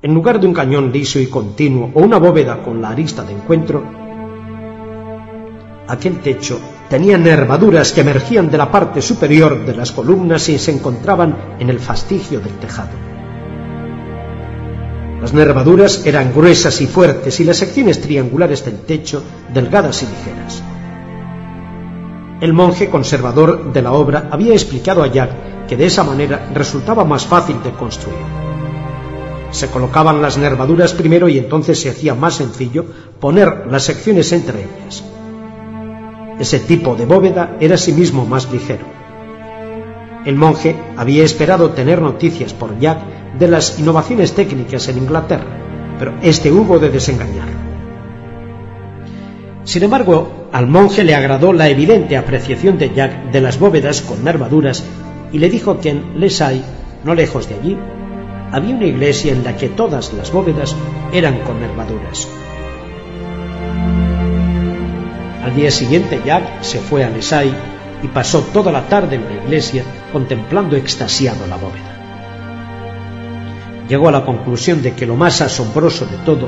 En 0.02 0.16
lugar 0.16 0.40
de 0.40 0.48
un 0.48 0.54
cañón 0.56 0.92
liso 0.92 1.20
y 1.20 1.28
continuo 1.28 1.92
o 1.94 2.02
una 2.02 2.18
bóveda 2.18 2.64
con 2.64 2.82
la 2.82 2.90
arista 2.90 3.22
de 3.22 3.34
encuentro, 3.34 3.84
aquel 5.88 6.22
techo 6.22 6.60
tenía 6.90 7.20
nervaduras 7.20 7.94
que 7.94 8.02
emergían 8.02 8.50
de 8.50 8.58
la 8.58 8.72
parte 8.72 9.00
superior 9.00 9.64
de 9.64 9.76
las 9.76 9.92
columnas 9.92 10.50
y 10.50 10.58
se 10.58 10.72
encontraban 10.72 11.58
en 11.60 11.70
el 11.70 11.78
fastigio 11.78 12.40
del 12.40 12.54
tejado. 12.54 13.13
Las 15.24 15.34
nervaduras 15.34 16.06
eran 16.06 16.34
gruesas 16.34 16.82
y 16.82 16.86
fuertes 16.86 17.40
y 17.40 17.46
las 17.46 17.56
secciones 17.56 18.02
triangulares 18.02 18.66
del 18.66 18.82
techo 18.82 19.24
delgadas 19.54 20.04
y 20.04 20.08
ligeras. 20.08 20.62
El 22.42 22.52
monje 22.52 22.90
conservador 22.90 23.72
de 23.72 23.82
la 23.82 23.94
obra 23.94 24.28
había 24.30 24.52
explicado 24.52 25.02
a 25.02 25.08
Jack 25.08 25.66
que 25.66 25.78
de 25.78 25.86
esa 25.86 26.04
manera 26.04 26.50
resultaba 26.54 27.06
más 27.06 27.26
fácil 27.26 27.64
de 27.64 27.72
construir. 27.72 28.18
Se 29.52 29.70
colocaban 29.70 30.22
las 30.22 30.38
nervaduras 30.38 30.92
primero 30.92 31.30
y 31.30 31.38
entonces 31.38 31.80
se 31.80 31.90
hacía 31.90 32.16
más 32.16 32.34
sencillo 32.34 32.86
poner 33.22 33.68
las 33.72 33.84
secciones 33.84 34.30
entre 34.34 34.60
ellas. 34.60 35.06
Ese 36.38 36.60
tipo 36.60 36.96
de 36.96 37.06
bóveda 37.06 37.56
era 37.62 37.76
asimismo 37.76 38.26
más 38.26 38.52
ligero. 38.52 38.84
El 40.26 40.36
monje 40.36 40.76
había 40.98 41.24
esperado 41.24 41.70
tener 41.70 42.02
noticias 42.02 42.54
por 42.54 42.78
Jack 42.78 43.13
de 43.38 43.48
las 43.48 43.80
innovaciones 43.80 44.34
técnicas 44.34 44.88
en 44.88 44.98
Inglaterra, 44.98 45.96
pero 46.00 46.16
este 46.22 46.52
hubo 46.52 46.80
de 46.80 46.90
desengañarlo. 46.90 47.64
Sin 49.64 49.84
embargo, 49.84 50.50
al 50.52 50.68
monje 50.68 51.04
le 51.04 51.16
agradó 51.16 51.54
la 51.54 51.70
evidente 51.70 52.18
apreciación 52.18 52.78
de 52.78 52.94
Jack 52.94 53.32
de 53.32 53.42
las 53.42 53.60
bóvedas 53.60 54.02
con 54.02 54.24
nervaduras 54.24 54.84
y 55.32 55.40
le 55.40 55.50
dijo 55.50 55.80
que 55.80 55.90
en 55.90 56.20
Lesay, 56.20 56.64
no 57.04 57.16
lejos 57.16 57.48
de 57.48 57.56
allí, 57.56 57.78
había 58.52 58.76
una 58.76 58.86
iglesia 58.86 59.32
en 59.32 59.44
la 59.44 59.56
que 59.56 59.70
todas 59.70 60.14
las 60.14 60.32
bóvedas 60.32 60.76
eran 61.12 61.40
con 61.40 61.60
nervaduras. 61.60 62.28
Al 65.44 65.56
día 65.56 65.72
siguiente 65.72 66.22
Jack 66.24 66.62
se 66.62 66.80
fue 66.80 67.04
a 67.04 67.10
Lesay 67.10 67.54
y 68.04 68.08
pasó 68.08 68.42
toda 68.42 68.72
la 68.72 68.88
tarde 68.88 69.16
en 69.16 69.26
la 69.26 69.44
iglesia 69.44 69.84
contemplando 70.12 70.76
extasiado 70.76 71.48
la 71.48 71.56
bóveda. 71.56 71.93
Llegó 73.88 74.08
a 74.08 74.12
la 74.12 74.26
conclusión 74.26 74.82
de 74.82 74.94
que 74.94 75.06
lo 75.06 75.16
más 75.16 75.42
asombroso 75.42 76.06
de 76.06 76.18
todo 76.26 76.48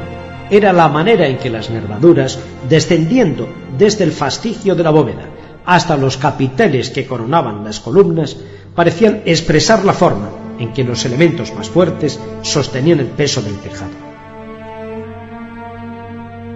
era 0.50 0.72
la 0.74 0.88
manera 0.88 1.28
en 1.28 1.38
que 1.38 1.50
las 1.50 1.70
nervaduras, 1.70 2.40
descendiendo 2.70 3.48
desde 3.78 4.04
el 4.04 4.12
fastigio 4.12 4.76
de 4.76 4.84
la 4.84 4.92
bóveda 4.92 5.26
hasta 5.66 5.98
los 5.98 6.18
capiteles 6.18 6.92
que 6.92 7.08
coronaban 7.08 7.64
las 7.64 7.80
columnas, 7.80 8.38
parecían 8.76 9.24
expresar 9.26 9.84
la 9.84 9.94
forma 9.94 10.30
en 10.60 10.74
que 10.74 10.84
los 10.84 11.04
elementos 11.06 11.54
más 11.56 11.70
fuertes 11.70 12.20
sostenían 12.44 13.00
el 13.00 13.08
peso 13.08 13.42
del 13.42 13.58
tejado. 13.58 13.92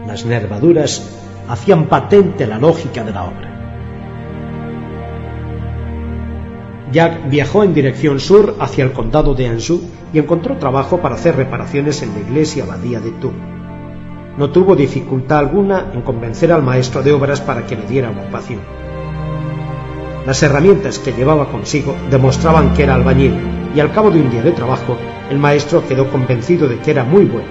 Las 0.05 0.25
nervaduras 0.25 1.01
hacían 1.47 1.87
patente 1.87 2.45
la 2.45 2.59
lógica 2.59 3.03
de 3.03 3.11
la 3.11 3.23
obra. 3.23 3.49
Jack 6.91 7.29
viajó 7.29 7.63
en 7.63 7.73
dirección 7.73 8.19
sur 8.19 8.55
hacia 8.59 8.83
el 8.83 8.93
condado 8.93 9.35
de 9.35 9.47
Anjou 9.47 9.81
y 10.13 10.19
encontró 10.19 10.57
trabajo 10.57 10.99
para 10.99 11.15
hacer 11.15 11.35
reparaciones 11.35 12.01
en 12.01 12.13
la 12.13 12.19
iglesia 12.19 12.63
abadía 12.63 12.99
de 12.99 13.11
Tours. 13.11 13.35
No 14.37 14.49
tuvo 14.51 14.75
dificultad 14.75 15.39
alguna 15.39 15.91
en 15.93 16.01
convencer 16.01 16.51
al 16.51 16.63
maestro 16.63 17.03
de 17.03 17.11
obras 17.11 17.41
para 17.41 17.65
que 17.65 17.75
le 17.75 17.85
diera 17.85 18.09
ocupación. 18.09 18.59
Las 20.25 20.41
herramientas 20.43 20.99
que 20.99 21.11
llevaba 21.11 21.49
consigo 21.49 21.95
demostraban 22.09 22.73
que 22.73 22.83
era 22.83 22.95
albañil 22.95 23.33
y 23.75 23.79
al 23.79 23.91
cabo 23.91 24.11
de 24.11 24.21
un 24.21 24.29
día 24.29 24.41
de 24.41 24.51
trabajo 24.51 24.97
el 25.29 25.39
maestro 25.39 25.87
quedó 25.87 26.09
convencido 26.09 26.67
de 26.67 26.79
que 26.79 26.91
era 26.91 27.03
muy 27.03 27.25
bueno. 27.25 27.47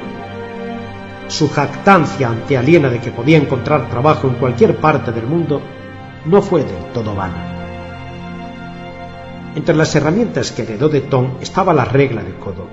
Su 1.28 1.48
jactancia 1.50 2.28
ante 2.28 2.56
aliena 2.56 2.88
de 2.88 3.00
que 3.00 3.10
podía 3.10 3.36
encontrar 3.36 3.88
trabajo 3.88 4.28
en 4.28 4.34
cualquier 4.34 4.76
parte 4.76 5.12
del 5.12 5.26
mundo 5.26 5.60
no 6.24 6.40
fue 6.40 6.64
del 6.64 6.92
todo 6.94 7.14
vana. 7.14 7.57
Entre 9.58 9.74
las 9.74 9.92
herramientas 9.96 10.52
que 10.52 10.62
heredó 10.62 10.88
de 10.88 11.00
Tom 11.00 11.32
estaba 11.40 11.74
la 11.74 11.84
regla 11.84 12.22
de 12.22 12.32
codo. 12.34 12.68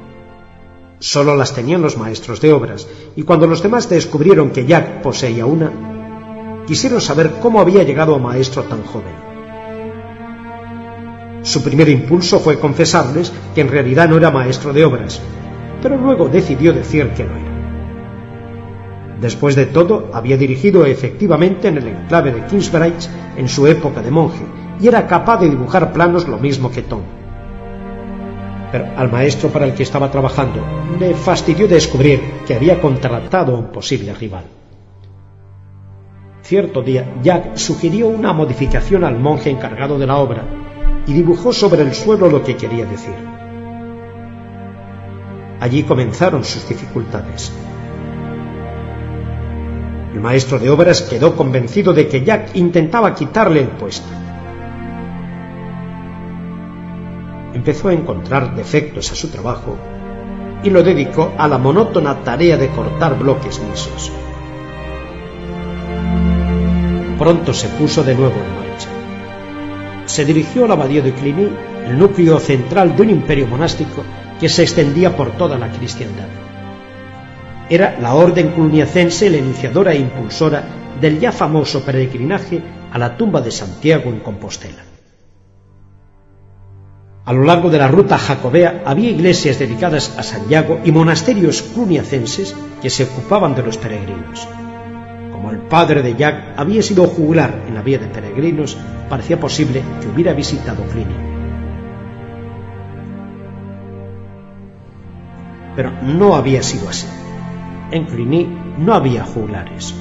Solo 1.00 1.36
las 1.36 1.56
tenían 1.56 1.82
los 1.82 1.98
maestros 1.98 2.42
de 2.42 2.54
obras, 2.54 2.88
y 3.16 3.24
cuando 3.24 3.48
los 3.48 3.64
demás 3.64 3.90
descubrieron 3.90 4.52
que 4.52 4.68
Jack 4.68 5.02
poseía 5.02 5.48
una, 5.48 5.72
quisieron 6.68 7.02
saber 7.02 7.38
cómo 7.42 7.60
había 7.60 7.82
llegado 7.82 8.14
a 8.14 8.20
maestro 8.20 8.62
tan 8.66 8.84
joven. 8.84 9.16
Su 11.42 11.64
primer 11.64 11.90
impulso 11.90 12.40
fue 12.40 12.60
confesarles 12.60 13.34
que 13.56 13.62
en 13.62 13.70
realidad 13.70 14.08
no 14.08 14.18
era 14.18 14.30
maestro 14.30 14.72
de 14.72 14.86
obras, 14.86 15.20
pero 15.82 15.98
luego 15.98 16.28
decidió 16.28 16.72
decir 16.72 17.10
que 17.16 17.24
lo 17.24 17.36
era. 17.36 17.56
Después 19.22 19.56
de 19.56 19.66
todo, 19.66 20.12
había 20.14 20.38
dirigido 20.38 20.86
efectivamente 20.86 21.68
en 21.68 21.78
el 21.78 21.88
enclave 21.88 22.32
de 22.32 22.46
Kingsbridge 22.46 23.10
en 23.38 23.50
su 23.50 23.66
época 23.66 24.04
de 24.04 24.12
monje 24.12 24.46
y 24.80 24.88
era 24.88 25.08
capaz 25.08 25.40
de 25.40 25.50
dibujar 25.50 25.94
planos 25.94 26.28
lo 26.28 26.38
mismo 26.38 26.72
que 26.72 26.82
Tom. 26.82 27.02
Pero 28.72 28.86
al 28.98 29.12
maestro 29.12 29.50
para 29.50 29.66
el 29.66 29.74
que 29.74 29.84
estaba 29.84 30.12
trabajando 30.12 30.62
le 31.00 31.14
fastidió 31.14 31.68
descubrir 31.68 32.22
que 32.46 32.56
había 32.56 32.82
contratado 32.82 33.56
a 33.56 33.60
un 33.60 33.68
posible 33.68 34.14
rival. 34.14 34.44
Cierto 36.42 36.82
día, 36.82 37.16
Jack 37.24 37.56
sugirió 37.58 38.08
una 38.08 38.32
modificación 38.34 39.04
al 39.04 39.18
monje 39.18 39.50
encargado 39.50 39.98
de 39.98 40.06
la 40.06 40.18
obra 40.18 40.44
y 41.08 41.14
dibujó 41.14 41.54
sobre 41.54 41.82
el 41.82 41.94
suelo 41.94 42.30
lo 42.30 42.44
que 42.44 42.56
quería 42.56 42.86
decir. 42.86 43.16
Allí 45.60 45.84
comenzaron 45.84 46.44
sus 46.44 46.68
dificultades. 46.68 47.52
El 50.14 50.22
maestro 50.22 50.60
de 50.60 50.70
obras 50.70 51.02
quedó 51.02 51.36
convencido 51.36 51.94
de 51.94 52.08
que 52.08 52.24
Jack 52.24 52.56
intentaba 52.56 53.14
quitarle 53.16 53.62
el 53.62 53.70
puesto. 53.70 54.08
Empezó 57.66 57.88
a 57.88 57.94
encontrar 57.94 58.56
defectos 58.56 59.12
a 59.12 59.16
su 59.16 59.30
trabajo 59.30 59.76
y 60.64 60.70
lo 60.70 60.84
dedicó 60.84 61.34
a 61.36 61.48
la 61.48 61.58
monótona 61.58 62.24
tarea 62.24 62.58
de 62.58 62.68
cortar 62.68 63.18
bloques 63.18 63.60
lisos. 63.60 64.12
Pronto 67.18 67.56
se 67.56 67.68
puso 67.70 68.04
de 68.04 68.14
nuevo 68.14 68.36
en 68.36 68.56
marcha. 68.56 68.90
Se 70.06 70.26
dirigió 70.26 70.66
al 70.66 70.74
abadía 70.74 71.02
de 71.02 71.14
Cluny, 71.14 71.50
el 71.88 71.98
núcleo 71.98 72.40
central 72.40 72.96
de 72.96 73.02
un 73.02 73.10
imperio 73.10 73.48
monástico 73.48 74.04
que 74.40 74.48
se 74.48 74.62
extendía 74.62 75.18
por 75.18 75.32
toda 75.32 75.58
la 75.58 75.72
cristiandad 75.72 76.28
era 77.68 77.98
la 78.00 78.14
orden 78.14 78.52
cluniacense 78.52 79.28
la 79.28 79.38
iniciadora 79.38 79.94
e 79.94 79.98
impulsora 79.98 80.64
del 81.02 81.20
ya 81.20 81.32
famoso 81.32 81.84
peregrinaje 81.84 82.62
a 82.92 83.00
la 83.00 83.18
tumba 83.18 83.42
de 83.42 83.50
Santiago 83.50 84.12
en 84.12 84.20
Compostela. 84.20 84.95
A 87.26 87.34
lo 87.34 87.44
largo 87.44 87.72
de 87.72 87.80
la 87.80 87.88
ruta 87.88 88.20
jacobea 88.20 88.84
había 88.86 89.10
iglesias 89.10 89.58
dedicadas 89.58 90.16
a 90.16 90.22
Santiago 90.22 90.80
y 90.86 90.92
monasterios 90.92 91.64
cluniacenses 91.64 92.56
que 92.84 92.92
se 92.92 93.06
ocupaban 93.06 93.56
de 93.56 93.64
los 93.64 93.80
peregrinos. 93.80 94.48
Como 95.32 95.50
el 95.50 95.58
padre 95.58 96.04
de 96.04 96.16
Jack 96.16 96.54
había 96.56 96.84
sido 96.84 97.08
juglar 97.08 97.64
en 97.68 97.74
la 97.74 97.82
vía 97.82 97.98
de 97.98 98.06
peregrinos, 98.06 98.78
parecía 99.10 99.40
posible 99.40 99.82
que 100.00 100.08
hubiera 100.08 100.34
visitado 100.34 100.84
Cluny. 100.84 101.16
Pero 105.76 105.94
no 106.04 106.36
había 106.36 106.62
sido 106.62 106.88
así. 106.90 107.08
En 107.90 108.06
Cluny 108.06 108.48
no 108.78 108.94
había 108.94 109.24
juglares. 109.24 109.96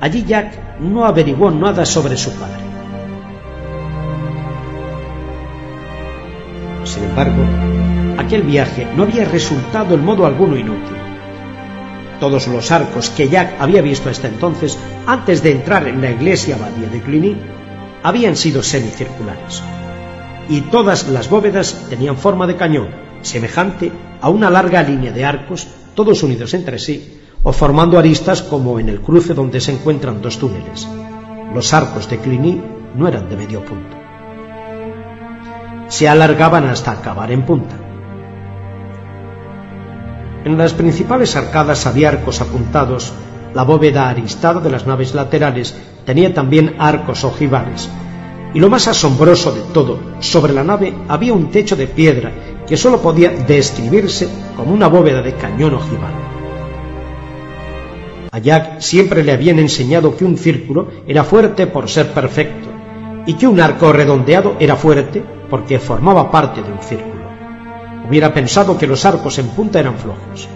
Allí 0.00 0.22
Jack 0.22 0.78
no 0.78 1.04
averiguó 1.04 1.50
nada 1.50 1.84
sobre 1.84 2.16
su 2.16 2.30
padre. 2.34 2.69
Sin 6.84 7.04
embargo, 7.04 7.42
aquel 8.18 8.42
viaje 8.42 8.86
no 8.96 9.04
había 9.04 9.24
resultado 9.24 9.94
en 9.94 10.04
modo 10.04 10.26
alguno 10.26 10.56
inútil. 10.56 10.96
Todos 12.18 12.48
los 12.48 12.70
arcos 12.70 13.10
que 13.10 13.28
Jack 13.28 13.56
había 13.60 13.82
visto 13.82 14.10
hasta 14.10 14.28
entonces, 14.28 14.78
antes 15.06 15.42
de 15.42 15.52
entrar 15.52 15.88
en 15.88 16.00
la 16.00 16.10
iglesia 16.10 16.56
abadía 16.56 16.88
de 16.88 17.00
Cluny, 17.00 17.36
habían 18.02 18.36
sido 18.36 18.62
semicirculares. 18.62 19.62
Y 20.48 20.62
todas 20.62 21.08
las 21.08 21.30
bóvedas 21.30 21.86
tenían 21.88 22.16
forma 22.16 22.46
de 22.46 22.56
cañón, 22.56 22.88
semejante 23.22 23.92
a 24.20 24.28
una 24.28 24.50
larga 24.50 24.82
línea 24.82 25.12
de 25.12 25.24
arcos, 25.24 25.68
todos 25.94 26.22
unidos 26.22 26.54
entre 26.54 26.78
sí, 26.78 27.20
o 27.42 27.52
formando 27.52 27.98
aristas 27.98 28.42
como 28.42 28.78
en 28.78 28.88
el 28.88 29.00
cruce 29.00 29.32
donde 29.32 29.60
se 29.60 29.72
encuentran 29.72 30.20
dos 30.20 30.38
túneles. 30.38 30.86
Los 31.54 31.72
arcos 31.72 32.08
de 32.10 32.18
Cluny 32.18 32.60
no 32.94 33.08
eran 33.08 33.28
de 33.28 33.36
medio 33.36 33.64
punto. 33.64 33.99
Se 35.90 36.08
alargaban 36.08 36.66
hasta 36.68 36.92
acabar 36.92 37.32
en 37.32 37.44
punta. 37.44 37.74
En 40.44 40.56
las 40.56 40.72
principales 40.72 41.34
arcadas 41.34 41.84
había 41.84 42.10
arcos 42.10 42.40
apuntados. 42.40 43.12
La 43.54 43.64
bóveda 43.64 44.08
aristada 44.08 44.60
de 44.60 44.70
las 44.70 44.86
naves 44.86 45.14
laterales 45.14 45.76
tenía 46.06 46.32
también 46.32 46.76
arcos 46.78 47.24
ojivales. 47.24 47.90
Y 48.54 48.60
lo 48.60 48.70
más 48.70 48.86
asombroso 48.86 49.52
de 49.52 49.62
todo, 49.74 49.98
sobre 50.20 50.52
la 50.52 50.62
nave 50.62 50.94
había 51.08 51.34
un 51.34 51.50
techo 51.50 51.74
de 51.74 51.88
piedra 51.88 52.30
que 52.68 52.76
sólo 52.76 53.02
podía 53.02 53.30
describirse 53.30 54.28
como 54.56 54.72
una 54.72 54.86
bóveda 54.86 55.22
de 55.22 55.34
cañón 55.34 55.74
ojival. 55.74 56.14
A 58.30 58.38
Jack 58.38 58.78
siempre 58.78 59.24
le 59.24 59.32
habían 59.32 59.58
enseñado 59.58 60.16
que 60.16 60.24
un 60.24 60.38
círculo 60.38 60.88
era 61.08 61.24
fuerte 61.24 61.66
por 61.66 61.88
ser 61.88 62.12
perfecto 62.12 62.68
y 63.26 63.34
que 63.34 63.48
un 63.48 63.60
arco 63.60 63.92
redondeado 63.92 64.54
era 64.60 64.76
fuerte 64.76 65.39
porque 65.50 65.78
formaba 65.78 66.30
parte 66.30 66.62
de 66.62 66.72
un 66.72 66.80
círculo. 66.80 67.24
Hubiera 68.08 68.32
pensado 68.32 68.78
que 68.78 68.86
los 68.86 69.04
arcos 69.04 69.38
en 69.38 69.48
punta 69.48 69.80
eran 69.80 69.98
flojos. 69.98 70.48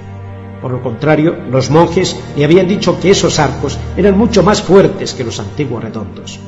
Por 0.62 0.70
lo 0.70 0.82
contrario, 0.82 1.36
los 1.50 1.70
monjes 1.70 2.18
le 2.36 2.44
habían 2.44 2.66
dicho 2.66 2.98
que 2.98 3.10
esos 3.10 3.38
arcos 3.38 3.78
eran 3.96 4.16
mucho 4.16 4.42
más 4.42 4.62
fuertes 4.62 5.12
que 5.12 5.24
los 5.24 5.38
antiguos 5.38 5.82
redondos. 5.84 6.40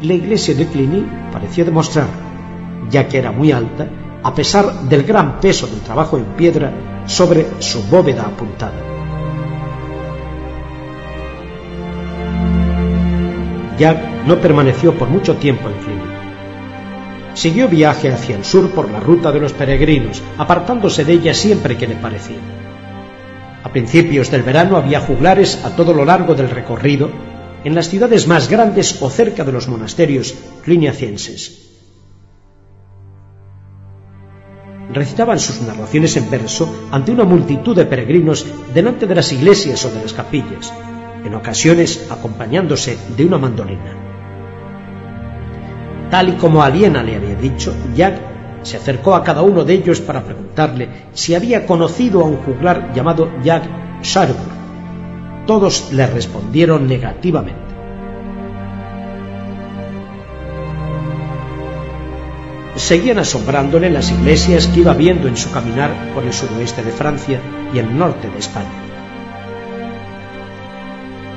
La 0.00 0.14
iglesia 0.14 0.54
de 0.54 0.66
Cluny 0.66 1.04
pareció 1.32 1.64
demostrar, 1.64 2.06
ya 2.88 3.06
que 3.06 3.18
era 3.18 3.32
muy 3.32 3.52
alta, 3.52 3.86
a 4.22 4.34
pesar 4.34 4.82
del 4.82 5.02
gran 5.02 5.40
peso 5.40 5.66
del 5.66 5.80
trabajo 5.80 6.16
en 6.16 6.24
piedra 6.36 6.72
sobre 7.06 7.46
su 7.58 7.82
bóveda 7.84 8.22
apuntada. 8.22 8.80
Jack 13.78 14.24
no 14.26 14.36
permaneció 14.36 14.94
por 14.94 15.08
mucho 15.08 15.36
tiempo 15.36 15.68
en 15.68 15.74
Cluny. 15.84 16.07
Siguió 17.38 17.68
viaje 17.68 18.10
hacia 18.10 18.34
el 18.34 18.44
sur 18.44 18.68
por 18.72 18.90
la 18.90 18.98
ruta 18.98 19.30
de 19.30 19.38
los 19.38 19.52
peregrinos, 19.52 20.20
apartándose 20.38 21.04
de 21.04 21.12
ella 21.12 21.34
siempre 21.34 21.76
que 21.76 21.86
le 21.86 21.94
parecía. 21.94 22.40
A 23.62 23.70
principios 23.70 24.28
del 24.32 24.42
verano 24.42 24.76
había 24.76 24.98
juglares 24.98 25.64
a 25.64 25.76
todo 25.76 25.94
lo 25.94 26.04
largo 26.04 26.34
del 26.34 26.50
recorrido 26.50 27.08
en 27.62 27.76
las 27.76 27.90
ciudades 27.90 28.26
más 28.26 28.48
grandes 28.48 29.00
o 29.02 29.08
cerca 29.08 29.44
de 29.44 29.52
los 29.52 29.68
monasterios 29.68 30.34
cliniacienses. 30.64 31.76
Recitaban 34.92 35.38
sus 35.38 35.60
narraciones 35.62 36.16
en 36.16 36.28
verso 36.28 36.88
ante 36.90 37.12
una 37.12 37.22
multitud 37.22 37.76
de 37.76 37.86
peregrinos 37.86 38.46
delante 38.74 39.06
de 39.06 39.14
las 39.14 39.30
iglesias 39.30 39.84
o 39.84 39.90
de 39.90 40.02
las 40.02 40.12
capillas, 40.12 40.72
en 41.24 41.32
ocasiones 41.36 42.04
acompañándose 42.10 42.98
de 43.16 43.24
una 43.24 43.38
mandolina. 43.38 44.07
Tal 46.10 46.30
y 46.30 46.32
como 46.32 46.62
Aliena 46.62 47.02
le 47.02 47.16
había 47.16 47.34
dicho, 47.34 47.74
Jack 47.94 48.18
se 48.62 48.76
acercó 48.76 49.14
a 49.14 49.22
cada 49.22 49.42
uno 49.42 49.64
de 49.64 49.74
ellos 49.74 50.00
para 50.00 50.24
preguntarle 50.24 50.88
si 51.12 51.34
había 51.34 51.66
conocido 51.66 52.20
a 52.20 52.24
un 52.24 52.38
juglar 52.38 52.92
llamado 52.94 53.30
Jack 53.42 53.64
Sharburg 54.02 54.58
todos 55.48 55.90
le 55.92 56.06
respondieron 56.06 56.86
negativamente. 56.86 57.74
Seguían 62.76 63.18
asombrándole 63.18 63.88
las 63.88 64.10
iglesias 64.10 64.66
que 64.66 64.80
iba 64.80 64.92
viendo 64.92 65.26
en 65.26 65.38
su 65.38 65.50
caminar 65.50 65.90
por 66.14 66.22
el 66.22 66.34
suroeste 66.34 66.84
de 66.84 66.92
Francia 66.92 67.40
y 67.72 67.78
el 67.78 67.98
norte 67.98 68.28
de 68.28 68.38
España. 68.38 68.68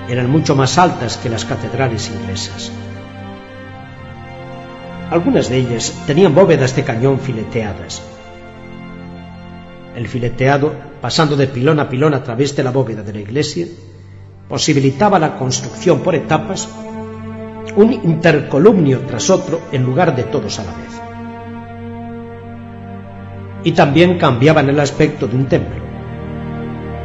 Eran 0.09 0.29
mucho 0.29 0.57
más 0.57 0.77
altas 0.77 1.15
que 1.15 1.29
las 1.29 1.45
catedrales 1.45 2.11
inglesas. 2.11 2.69
Algunas 5.11 5.49
de 5.49 5.57
ellas 5.57 5.93
tenían 6.07 6.33
bóvedas 6.33 6.73
de 6.73 6.85
cañón 6.85 7.19
fileteadas. 7.19 8.01
El 9.93 10.07
fileteado, 10.07 10.73
pasando 11.01 11.35
de 11.35 11.47
pilón 11.47 11.81
a 11.81 11.89
pilón 11.89 12.13
a 12.13 12.23
través 12.23 12.55
de 12.55 12.63
la 12.63 12.71
bóveda 12.71 13.03
de 13.03 13.11
la 13.11 13.19
iglesia, 13.19 13.67
posibilitaba 14.47 15.19
la 15.19 15.35
construcción 15.35 15.99
por 15.99 16.15
etapas, 16.15 16.69
un 17.75 17.91
intercolumnio 17.91 19.01
tras 19.01 19.29
otro 19.29 19.59
en 19.73 19.83
lugar 19.83 20.15
de 20.15 20.23
todos 20.23 20.57
a 20.59 20.63
la 20.63 20.71
vez. 20.77 21.01
Y 23.65 23.73
también 23.73 24.17
cambiaban 24.17 24.69
el 24.69 24.79
aspecto 24.79 25.27
de 25.27 25.35
un 25.35 25.45
templo. 25.47 25.81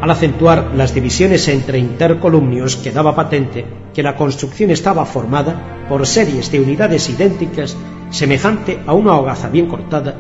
Al 0.01 0.11
acentuar 0.13 0.71
las 0.77 0.95
divisiones 0.95 1.49
entre 1.49 1.81
intercolumnios 1.81 2.77
quedaba 2.77 3.17
patente 3.17 3.67
que 3.93 4.05
la 4.05 4.15
construcción 4.15 4.71
estaba 4.71 5.05
formada 5.07 5.87
por 5.89 6.07
series 6.07 6.53
de 6.53 6.61
unidades 6.61 7.11
idénticas 7.11 7.77
semejante 8.11 8.81
a 8.87 8.93
una 8.93 9.15
hogaza 9.15 9.49
bien 9.49 9.67
cortada 9.67 10.15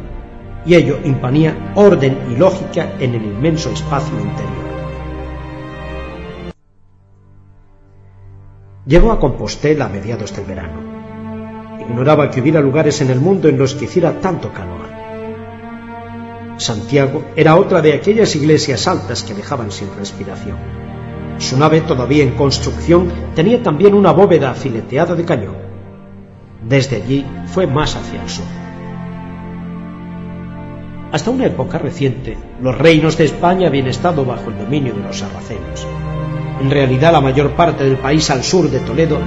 y 0.64 0.74
ello 0.74 0.98
imponía 1.04 1.72
orden 1.76 2.18
y 2.30 2.36
lógica 2.36 2.94
en 2.98 3.14
el 3.14 3.24
inmenso 3.24 3.70
espacio 3.70 4.18
interior. 4.18 4.66
Llegó 8.86 9.12
a 9.12 9.18
Compostela 9.18 9.86
a 9.86 9.88
mediados 9.88 10.34
del 10.34 10.44
verano. 10.44 10.80
Ignoraba 11.80 12.30
que 12.30 12.40
hubiera 12.40 12.60
lugares 12.60 13.00
en 13.00 13.10
el 13.10 13.20
mundo 13.20 13.48
en 13.48 13.58
los 13.58 13.74
que 13.74 13.86
hiciera 13.86 14.20
tanto 14.20 14.52
calor. 14.52 14.86
Santiago 16.56 17.24
era 17.36 17.56
otra 17.56 17.82
de 17.82 17.92
aquellas 17.92 18.34
iglesias 18.34 18.86
altas 18.88 19.22
que 19.22 19.34
dejaban 19.34 19.70
sin 19.70 19.88
respiración. 19.96 20.56
Su 21.38 21.58
nave, 21.58 21.82
todavía 21.82 22.22
en 22.22 22.34
construcción, 22.34 23.12
tenía 23.34 23.62
también 23.62 23.94
una 23.94 24.12
bóveda 24.12 24.54
fileteada 24.54 25.14
de 25.14 25.24
cañón. 25.24 25.65
Desde 26.68 26.96
allí 26.96 27.24
fue 27.46 27.66
más 27.68 27.94
hacia 27.94 28.20
el 28.20 28.28
sur. 28.28 28.44
Hasta 31.12 31.30
una 31.30 31.46
época 31.46 31.78
reciente, 31.78 32.36
los 32.60 32.76
reinos 32.76 33.16
de 33.16 33.24
España 33.24 33.68
habían 33.68 33.86
estado 33.86 34.24
bajo 34.24 34.50
el 34.50 34.58
dominio 34.58 34.92
de 34.92 35.02
los 35.02 35.18
sarracenos. 35.18 35.86
En 36.60 36.68
realidad 36.70 37.12
la 37.12 37.20
mayor 37.20 37.52
parte 37.52 37.84
del 37.84 37.98
país 37.98 38.28
al 38.30 38.42
sur 38.42 38.68
de 38.68 38.80
Toledo 38.80 39.20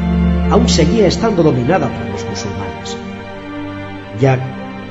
aún 0.51 0.67
seguía 0.67 1.07
estando 1.07 1.41
dominada 1.41 1.87
por 1.87 2.05
los 2.07 2.25
musulmanes. 2.25 2.97
Jack 4.19 4.41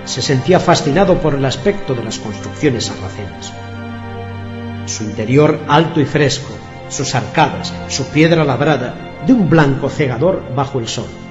se 0.06 0.22
sentía 0.22 0.58
fascinado 0.58 1.18
por 1.18 1.34
el 1.34 1.44
aspecto 1.44 1.94
de 1.94 2.02
las 2.02 2.18
construcciones 2.18 2.86
sarracenas. 2.86 3.52
Su 4.86 5.04
interior 5.04 5.60
alto 5.68 6.00
y 6.00 6.06
fresco, 6.06 6.54
sus 6.88 7.14
arcadas, 7.14 7.74
su 7.88 8.06
piedra 8.06 8.42
labrada, 8.44 8.94
de 9.26 9.34
un 9.34 9.50
blanco 9.50 9.90
cegador 9.90 10.42
bajo 10.56 10.78
el 10.78 10.88
sol. 10.88 11.27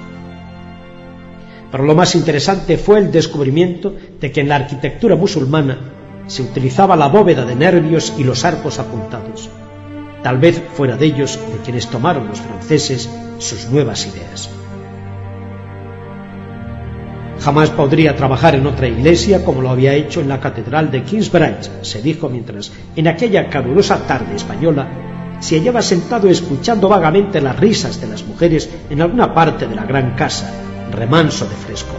Pero 1.72 1.84
lo 1.84 1.96
más 1.96 2.16
interesante 2.16 2.78
fue 2.78 3.00
el 3.00 3.12
descubrimiento 3.12 3.94
de 4.20 4.32
que 4.32 4.42
en 4.42 4.50
la 4.50 4.56
arquitectura 4.56 5.16
musulmana 5.16 5.78
se 6.28 6.42
utilizaba 6.42 6.96
la 6.96 7.08
bóveda 7.08 7.46
de 7.46 7.56
nervios 7.56 8.14
y 8.18 8.24
los 8.24 8.46
arcos 8.46 8.80
apuntados. 8.80 9.50
Tal 10.24 10.38
vez 10.38 10.62
fuera 10.74 10.98
de 10.98 11.06
ellos 11.06 11.40
de 11.54 11.60
quienes 11.64 11.88
tomaron 11.88 12.28
los 12.28 12.42
franceses 12.42 13.10
sus 13.38 13.70
nuevas 13.70 14.06
ideas. 14.08 14.50
Jamás 17.40 17.70
podría 17.70 18.16
trabajar 18.16 18.56
en 18.56 18.66
otra 18.66 18.88
iglesia 18.88 19.46
como 19.46 19.62
lo 19.62 19.70
había 19.70 19.94
hecho 19.94 20.22
en 20.22 20.30
la 20.30 20.40
catedral 20.40 20.92
de 20.92 21.04
Kingsbridge, 21.04 21.70
se 21.82 22.02
dijo 22.02 22.30
mientras, 22.30 22.72
en 22.96 23.08
aquella 23.08 23.48
calurosa 23.50 24.06
tarde 24.08 24.36
española, 24.36 24.90
se 25.40 25.58
hallaba 25.58 25.82
sentado 25.84 26.28
escuchando 26.30 26.90
vagamente 26.90 27.40
las 27.40 27.58
risas 27.60 28.02
de 28.02 28.08
las 28.08 28.24
mujeres 28.24 28.70
en 28.90 29.02
alguna 29.02 29.34
parte 29.36 29.68
de 29.68 29.76
la 29.76 29.86
gran 29.86 30.16
casa, 30.16 30.52
remanso 30.92 31.46
de 31.46 31.56
fresco. 31.56 31.96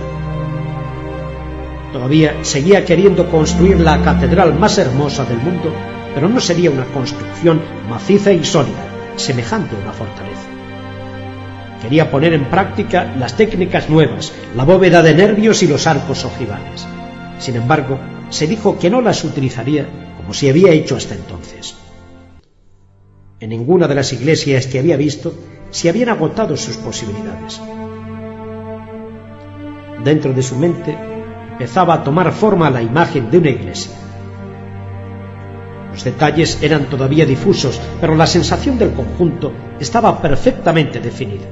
Todavía 1.92 2.36
seguía 2.42 2.84
queriendo 2.84 3.30
construir 3.30 3.80
la 3.80 4.02
catedral 4.02 4.58
más 4.58 4.78
hermosa 4.78 5.24
del 5.24 5.38
mundo 5.38 5.72
pero 6.14 6.28
no 6.28 6.40
sería 6.40 6.70
una 6.70 6.84
construcción 6.86 7.60
maciza 7.88 8.32
y 8.32 8.44
sólida, 8.44 9.14
semejante 9.16 9.76
a 9.76 9.78
una 9.78 9.92
fortaleza. 9.92 10.48
Quería 11.80 12.10
poner 12.10 12.32
en 12.32 12.50
práctica 12.50 13.14
las 13.16 13.36
técnicas 13.36 13.88
nuevas, 13.88 14.32
la 14.56 14.64
bóveda 14.64 15.00
de 15.02 15.14
nervios 15.14 15.62
y 15.62 15.68
los 15.68 15.86
arcos 15.86 16.24
ojivales. 16.24 16.84
Sin 17.38 17.54
embargo, 17.54 18.00
se 18.30 18.48
dijo 18.48 18.78
que 18.80 18.90
no 18.90 19.00
las 19.00 19.22
utilizaría 19.22 19.86
como 20.16 20.34
se 20.34 20.50
había 20.50 20.72
hecho 20.72 20.96
hasta 20.96 21.14
entonces. 21.14 21.76
En 23.38 23.50
ninguna 23.50 23.86
de 23.86 23.94
las 23.94 24.12
iglesias 24.12 24.66
que 24.66 24.80
había 24.80 24.96
visto 24.96 25.32
se 25.70 25.88
habían 25.88 26.08
agotado 26.08 26.56
sus 26.56 26.76
posibilidades. 26.78 27.60
Dentro 30.04 30.32
de 30.32 30.42
su 30.42 30.56
mente 30.56 30.96
empezaba 31.52 31.94
a 31.94 32.04
tomar 32.04 32.32
forma 32.32 32.70
la 32.70 32.82
imagen 32.82 33.30
de 33.30 33.38
una 33.38 33.50
iglesia 33.50 33.92
los 35.98 36.04
detalles 36.04 36.62
eran 36.62 36.84
todavía 36.84 37.26
difusos, 37.26 37.80
pero 38.00 38.14
la 38.14 38.28
sensación 38.28 38.78
del 38.78 38.92
conjunto 38.92 39.52
estaba 39.80 40.22
perfectamente 40.22 41.00
definida. 41.00 41.46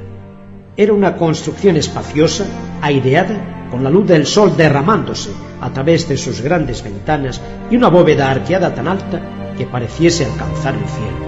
Era 0.76 0.92
una 0.92 1.16
construcción 1.16 1.76
espaciosa, 1.76 2.44
aireada, 2.80 3.68
con 3.72 3.82
la 3.82 3.90
luz 3.90 4.06
del 4.06 4.24
sol 4.24 4.56
derramándose 4.56 5.30
a 5.60 5.72
través 5.72 6.08
de 6.08 6.16
sus 6.16 6.42
grandes 6.42 6.84
ventanas 6.84 7.40
y 7.72 7.76
una 7.76 7.88
bóveda 7.88 8.30
arqueada 8.30 8.72
tan 8.72 8.86
alta 8.86 9.20
que 9.58 9.66
pareciese 9.66 10.26
alcanzar 10.26 10.74
el 10.74 10.88
cielo. 10.88 11.26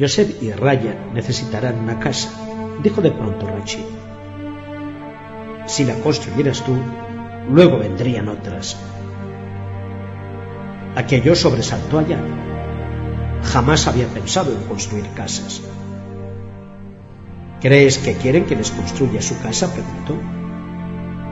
Joseph 0.00 0.42
y 0.42 0.50
Raya 0.50 0.96
necesitarán 1.14 1.78
una 1.78 2.00
casa, 2.00 2.47
dijo 2.82 3.00
de 3.00 3.10
pronto 3.10 3.46
Rachid. 3.46 3.84
Si 5.66 5.84
la 5.84 5.94
construyeras 5.96 6.62
tú, 6.62 6.76
luego 7.50 7.78
vendrían 7.78 8.28
otras. 8.28 8.76
Aquello 10.96 11.34
sobresaltó 11.34 11.98
allá. 11.98 12.18
Jamás 13.44 13.86
había 13.86 14.06
pensado 14.08 14.52
en 14.52 14.64
construir 14.64 15.06
casas. 15.14 15.62
¿Crees 17.60 17.98
que 17.98 18.14
quieren 18.14 18.46
que 18.46 18.56
les 18.56 18.70
construya 18.70 19.20
su 19.20 19.38
casa? 19.40 19.72
preguntó. 19.72 20.16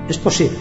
Es 0.09 0.19
posible. 0.19 0.59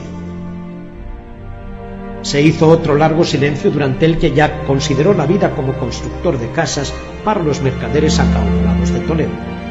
Se 2.22 2.41
hizo 2.41 2.67
otro 2.67 2.95
largo 2.95 3.23
silencio 3.23 3.69
durante 3.69 4.05
el 4.05 4.17
que 4.17 4.31
Jack 4.31 4.65
consideró 4.65 5.14
la 5.14 5.27
vida 5.27 5.55
como 5.55 5.73
constructor 5.73 6.39
de 6.39 6.49
casas 6.51 6.93
para 7.23 7.43
los 7.43 7.61
mercaderes 7.61 8.19
acaudalados 8.19 8.91
de 8.91 8.99
Toledo. 9.01 9.65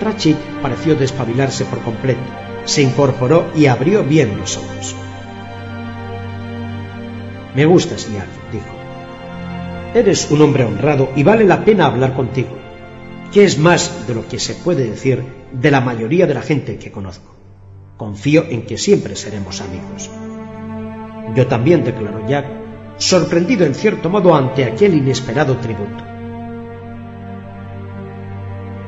Rachid 0.00 0.36
pareció 0.62 0.94
despabilarse 0.94 1.64
por 1.64 1.80
completo. 1.80 2.20
Se 2.64 2.82
incorporó 2.82 3.50
y 3.54 3.66
abrió 3.66 4.02
bien 4.04 4.36
los 4.38 4.56
ojos. 4.56 4.94
Me 7.54 7.64
gustas, 7.64 8.10
Jack, 8.12 8.28
dijo. 8.52 8.66
Eres 9.94 10.30
un 10.30 10.42
hombre 10.42 10.64
honrado 10.64 11.10
y 11.16 11.22
vale 11.22 11.44
la 11.44 11.64
pena 11.64 11.86
hablar 11.86 12.14
contigo, 12.14 12.50
que 13.32 13.44
es 13.44 13.58
más 13.58 14.06
de 14.06 14.14
lo 14.14 14.28
que 14.28 14.38
se 14.38 14.54
puede 14.54 14.90
decir 14.90 15.22
de 15.52 15.70
la 15.70 15.80
mayoría 15.80 16.26
de 16.26 16.34
la 16.34 16.42
gente 16.42 16.76
que 16.76 16.90
conozco. 16.90 17.34
Confío 17.96 18.44
en 18.50 18.66
que 18.66 18.76
siempre 18.76 19.16
seremos 19.16 19.62
amigos. 19.62 20.10
Yo 21.34 21.46
también, 21.46 21.82
declaró 21.82 22.26
Jack, 22.28 22.46
sorprendido 22.98 23.64
en 23.64 23.74
cierto 23.74 24.10
modo 24.10 24.34
ante 24.34 24.64
aquel 24.64 24.94
inesperado 24.94 25.56
tributo. 25.56 26.04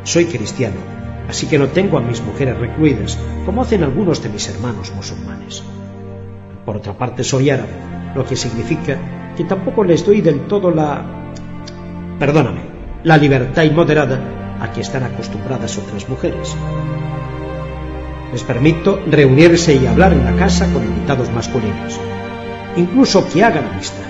Soy 0.04 0.26
cristiano, 0.26 0.76
así 1.28 1.46
que 1.46 1.58
no 1.58 1.68
tengo 1.68 1.98
a 1.98 2.00
mis 2.00 2.22
mujeres 2.22 2.58
recluidas, 2.58 3.18
como 3.44 3.62
hacen 3.62 3.84
algunos 3.84 4.22
de 4.22 4.30
mis 4.30 4.48
hermanos 4.48 4.92
musulmanes. 4.94 5.62
Por 6.64 6.76
otra 6.76 6.96
parte, 6.96 7.22
soy 7.22 7.50
árabe, 7.50 7.72
lo 8.14 8.24
que 8.24 8.36
significa 8.36 8.98
que 9.36 9.44
tampoco 9.44 9.84
les 9.84 10.04
doy 10.04 10.20
del 10.20 10.46
todo 10.46 10.70
la... 10.70 11.04
perdóname, 12.18 12.62
la 13.04 13.16
libertad 13.16 13.62
inmoderada 13.62 14.18
a 14.60 14.72
que 14.72 14.80
están 14.80 15.04
acostumbradas 15.04 15.78
otras 15.78 16.08
mujeres. 16.08 16.56
Les 18.32 18.42
permito 18.42 19.00
reunirse 19.06 19.74
y 19.74 19.86
hablar 19.86 20.12
en 20.12 20.24
la 20.24 20.34
casa 20.34 20.70
con 20.72 20.82
invitados 20.82 21.30
masculinos, 21.30 22.00
incluso 22.76 23.28
que 23.28 23.44
hagan 23.44 23.66
amistad. 23.66 24.04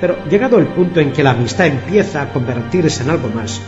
Pero 0.00 0.16
llegado 0.30 0.58
el 0.58 0.66
punto 0.66 1.00
en 1.00 1.12
que 1.12 1.22
la 1.22 1.30
amistad 1.30 1.66
empieza 1.66 2.22
a 2.22 2.32
convertirse 2.32 3.02
en 3.02 3.10
algo 3.10 3.28
más, 3.28 3.60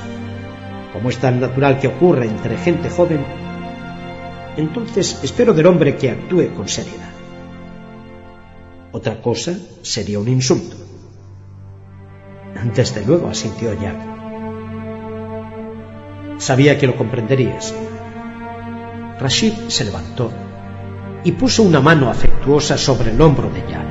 como 0.97 1.11
es 1.11 1.19
tan 1.19 1.39
natural 1.41 1.79
que 1.79 1.89
ocurra 1.89 2.25
entre 2.25 2.57
gente 2.57 2.89
joven, 2.89 3.23
entonces 4.57 5.21
espero 5.23 5.53
del 5.53 5.67
hombre 5.67 5.95
que 5.95 6.11
actúe 6.11 6.55
con 6.57 6.69
seriedad. 6.69 7.11
Otra 8.93 9.21
cosa 9.21 9.59
sería 9.83 10.19
un 10.19 10.29
insulto. 10.29 10.75
Desde 12.75 13.05
luego, 13.05 13.29
asintió 13.29 13.75
Jack. 13.79 13.99
Sabía 16.39 16.79
que 16.79 16.87
lo 16.87 16.97
comprenderías. 16.97 17.75
Rashid 19.21 19.53
se 19.69 19.85
levantó 19.85 20.33
y 21.25 21.33
puso 21.33 21.63
una 21.63 21.81
mano 21.81 22.09
afectuosa 22.09 22.79
sobre 22.79 23.11
el 23.11 23.21
hombro 23.21 23.51
de 23.51 23.61
Jack. 23.71 23.87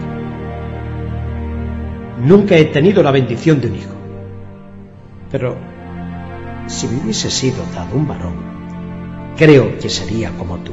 Nunca 2.22 2.58
he 2.58 2.66
tenido 2.66 3.04
la 3.04 3.12
bendición 3.12 3.62
de 3.62 3.68
un 3.68 3.76
hijo. 3.76 3.94
Pero 5.30 5.75
si 6.68 6.88
me 6.88 7.02
hubiese 7.02 7.30
sido 7.30 7.64
dado 7.74 7.96
un 7.96 8.08
varón, 8.08 8.36
creo 9.38 9.78
que 9.78 9.90
sería 9.90 10.32
como 10.32 10.58
tú. 10.58 10.72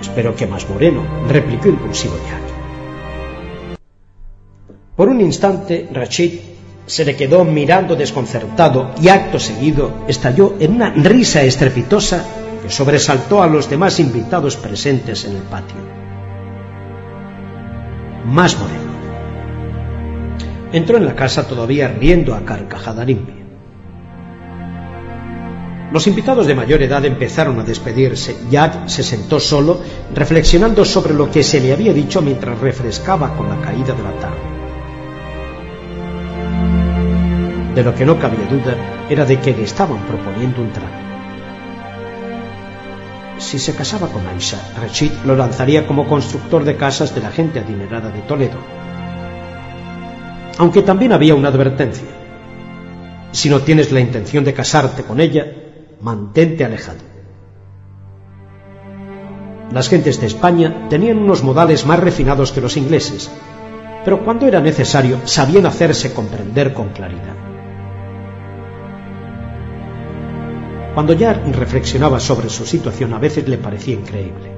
Espero 0.00 0.34
que 0.34 0.46
más 0.46 0.68
moreno, 0.68 1.02
replicó 1.28 1.68
impulsivo 1.68 2.14
Jack. 2.28 2.48
Por 4.96 5.08
un 5.08 5.20
instante, 5.20 5.88
Rachid 5.92 6.40
se 6.86 7.04
le 7.04 7.14
quedó 7.14 7.44
mirando 7.44 7.94
desconcertado 7.94 8.92
y 9.00 9.08
acto 9.08 9.38
seguido 9.38 10.04
estalló 10.08 10.56
en 10.58 10.74
una 10.74 10.90
risa 10.90 11.42
estrepitosa 11.42 12.24
que 12.62 12.70
sobresaltó 12.70 13.42
a 13.42 13.46
los 13.46 13.68
demás 13.68 14.00
invitados 14.00 14.56
presentes 14.56 15.24
en 15.24 15.36
el 15.36 15.42
patio. 15.42 15.76
Más 18.24 18.58
moreno. 18.58 18.87
Entró 20.72 20.98
en 20.98 21.06
la 21.06 21.14
casa 21.14 21.48
todavía 21.48 21.88
riendo 21.88 22.34
a 22.34 22.44
carcajada 22.44 23.04
limpia. 23.04 23.34
Los 25.90 26.06
invitados 26.06 26.46
de 26.46 26.54
mayor 26.54 26.82
edad 26.82 27.02
empezaron 27.06 27.58
a 27.58 27.64
despedirse. 27.64 28.36
Jack 28.50 28.88
se 28.88 29.02
sentó 29.02 29.40
solo, 29.40 29.80
reflexionando 30.14 30.84
sobre 30.84 31.14
lo 31.14 31.30
que 31.30 31.42
se 31.42 31.60
le 31.60 31.72
había 31.72 31.94
dicho 31.94 32.20
mientras 32.20 32.58
refrescaba 32.58 33.34
con 33.34 33.48
la 33.48 33.58
caída 33.62 33.94
de 33.94 34.02
la 34.02 34.12
tarde. 34.12 34.58
De 37.74 37.82
lo 37.82 37.94
que 37.94 38.04
no 38.04 38.18
cabía 38.18 38.46
duda 38.50 38.76
era 39.08 39.24
de 39.24 39.40
que 39.40 39.54
le 39.54 39.62
estaban 39.62 40.00
proponiendo 40.06 40.60
un 40.60 40.70
trato. 40.72 41.08
Si 43.38 43.58
se 43.58 43.74
casaba 43.74 44.08
con 44.08 44.26
Aisha, 44.26 44.58
Rachid 44.78 45.12
lo 45.24 45.36
lanzaría 45.36 45.86
como 45.86 46.06
constructor 46.06 46.64
de 46.64 46.76
casas 46.76 47.14
de 47.14 47.22
la 47.22 47.30
gente 47.30 47.60
adinerada 47.60 48.10
de 48.10 48.20
Toledo. 48.22 48.58
Aunque 50.58 50.82
también 50.82 51.12
había 51.12 51.34
una 51.34 51.48
advertencia. 51.48 52.08
Si 53.30 53.48
no 53.48 53.60
tienes 53.60 53.92
la 53.92 54.00
intención 54.00 54.44
de 54.44 54.54
casarte 54.54 55.04
con 55.04 55.20
ella, 55.20 55.46
mantente 56.00 56.64
alejado. 56.64 56.98
Las 59.72 59.88
gentes 59.88 60.20
de 60.20 60.26
España 60.26 60.88
tenían 60.88 61.18
unos 61.18 61.44
modales 61.44 61.86
más 61.86 62.00
refinados 62.00 62.52
que 62.52 62.60
los 62.60 62.76
ingleses, 62.76 63.30
pero 64.04 64.24
cuando 64.24 64.46
era 64.46 64.60
necesario 64.60 65.20
sabían 65.26 65.66
hacerse 65.66 66.12
comprender 66.12 66.72
con 66.72 66.88
claridad. 66.88 67.36
Cuando 70.94 71.12
ya 71.12 71.34
reflexionaba 71.34 72.18
sobre 72.18 72.48
su 72.48 72.66
situación 72.66 73.12
a 73.12 73.18
veces 73.18 73.46
le 73.46 73.58
parecía 73.58 73.94
increíble. 73.94 74.50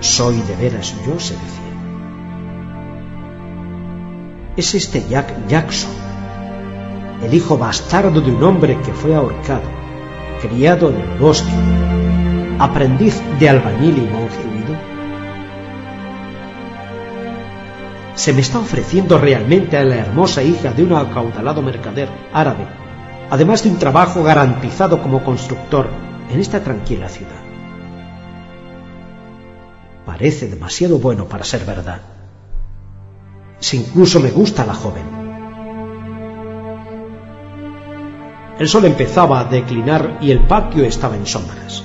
Soy 0.00 0.40
de 0.40 0.56
veras 0.56 0.94
yo, 1.04 1.18
se 1.18 1.34
decía. 1.34 1.63
Es 4.56 4.72
este 4.76 5.04
Jack 5.08 5.48
Jackson, 5.48 5.90
el 7.24 7.34
hijo 7.34 7.58
bastardo 7.58 8.20
de 8.20 8.30
un 8.30 8.44
hombre 8.44 8.78
que 8.82 8.92
fue 8.92 9.12
ahorcado, 9.12 9.68
criado 10.40 10.90
en 10.90 11.00
el 11.00 11.18
bosque, 11.18 11.50
aprendiz 12.60 13.20
de 13.40 13.48
albañil 13.48 13.98
y 13.98 14.02
monje 14.02 14.38
huido? 14.44 14.76
Se 18.14 18.32
me 18.32 18.42
está 18.42 18.60
ofreciendo 18.60 19.18
realmente 19.18 19.76
a 19.76 19.82
la 19.82 19.96
hermosa 19.96 20.40
hija 20.44 20.70
de 20.70 20.84
un 20.84 20.92
acaudalado 20.92 21.60
mercader 21.60 22.08
árabe, 22.32 22.68
además 23.30 23.64
de 23.64 23.70
un 23.70 23.80
trabajo 23.80 24.22
garantizado 24.22 25.02
como 25.02 25.24
constructor 25.24 25.88
en 26.30 26.38
esta 26.38 26.62
tranquila 26.62 27.08
ciudad. 27.08 27.42
Parece 30.06 30.46
demasiado 30.46 31.00
bueno 31.00 31.24
para 31.24 31.42
ser 31.42 31.64
verdad. 31.64 32.13
Si 33.64 33.78
incluso 33.78 34.20
me 34.20 34.30
gusta 34.30 34.66
la 34.66 34.74
joven. 34.74 35.04
El 38.58 38.68
sol 38.68 38.84
empezaba 38.84 39.40
a 39.40 39.44
declinar 39.44 40.18
y 40.20 40.32
el 40.32 40.40
patio 40.40 40.84
estaba 40.84 41.16
en 41.16 41.24
sombras. 41.24 41.82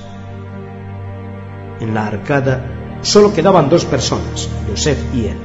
En 1.80 1.93
la 1.93 2.08
arcada 2.08 2.98
solo 2.99 3.33
quedaban 3.33 3.69
dos 3.69 3.85
personas, 3.85 4.49
Joseph 4.67 4.99
y 5.16 5.27
él. 5.27 5.38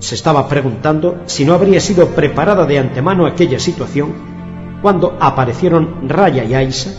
Se 0.00 0.16
estaba 0.16 0.46
preguntando 0.48 1.22
si 1.24 1.46
no 1.46 1.54
habría 1.54 1.80
sido 1.80 2.08
preparada 2.08 2.66
de 2.66 2.78
antemano 2.78 3.24
aquella 3.24 3.58
situación 3.58 4.12
cuando 4.82 5.16
aparecieron 5.18 6.10
Raya 6.10 6.44
y 6.44 6.52
Aisa, 6.52 6.90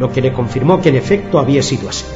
lo 0.00 0.10
que 0.10 0.20
le 0.20 0.32
confirmó 0.32 0.80
que 0.80 0.88
en 0.88 0.96
efecto 0.96 1.38
había 1.38 1.62
sido 1.62 1.88
así. 1.88 2.06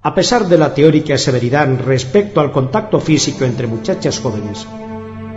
A 0.00 0.14
pesar 0.14 0.46
de 0.46 0.56
la 0.56 0.72
teórica 0.74 1.18
severidad 1.18 1.68
respecto 1.84 2.40
al 2.40 2.52
contacto 2.52 3.00
físico 3.00 3.44
entre 3.44 3.66
muchachas 3.66 4.20
jóvenes, 4.20 4.64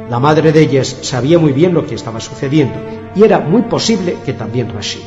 la 0.07 0.19
madre 0.19 0.51
de 0.51 0.61
ellas 0.61 0.99
sabía 1.01 1.39
muy 1.39 1.51
bien 1.51 1.73
lo 1.73 1.87
que 1.87 1.95
estaba 1.95 2.19
sucediendo 2.19 2.75
y 3.15 3.23
era 3.23 3.39
muy 3.39 3.63
posible 3.63 4.17
que 4.23 4.33
también 4.33 4.71
Rashid. 4.71 5.01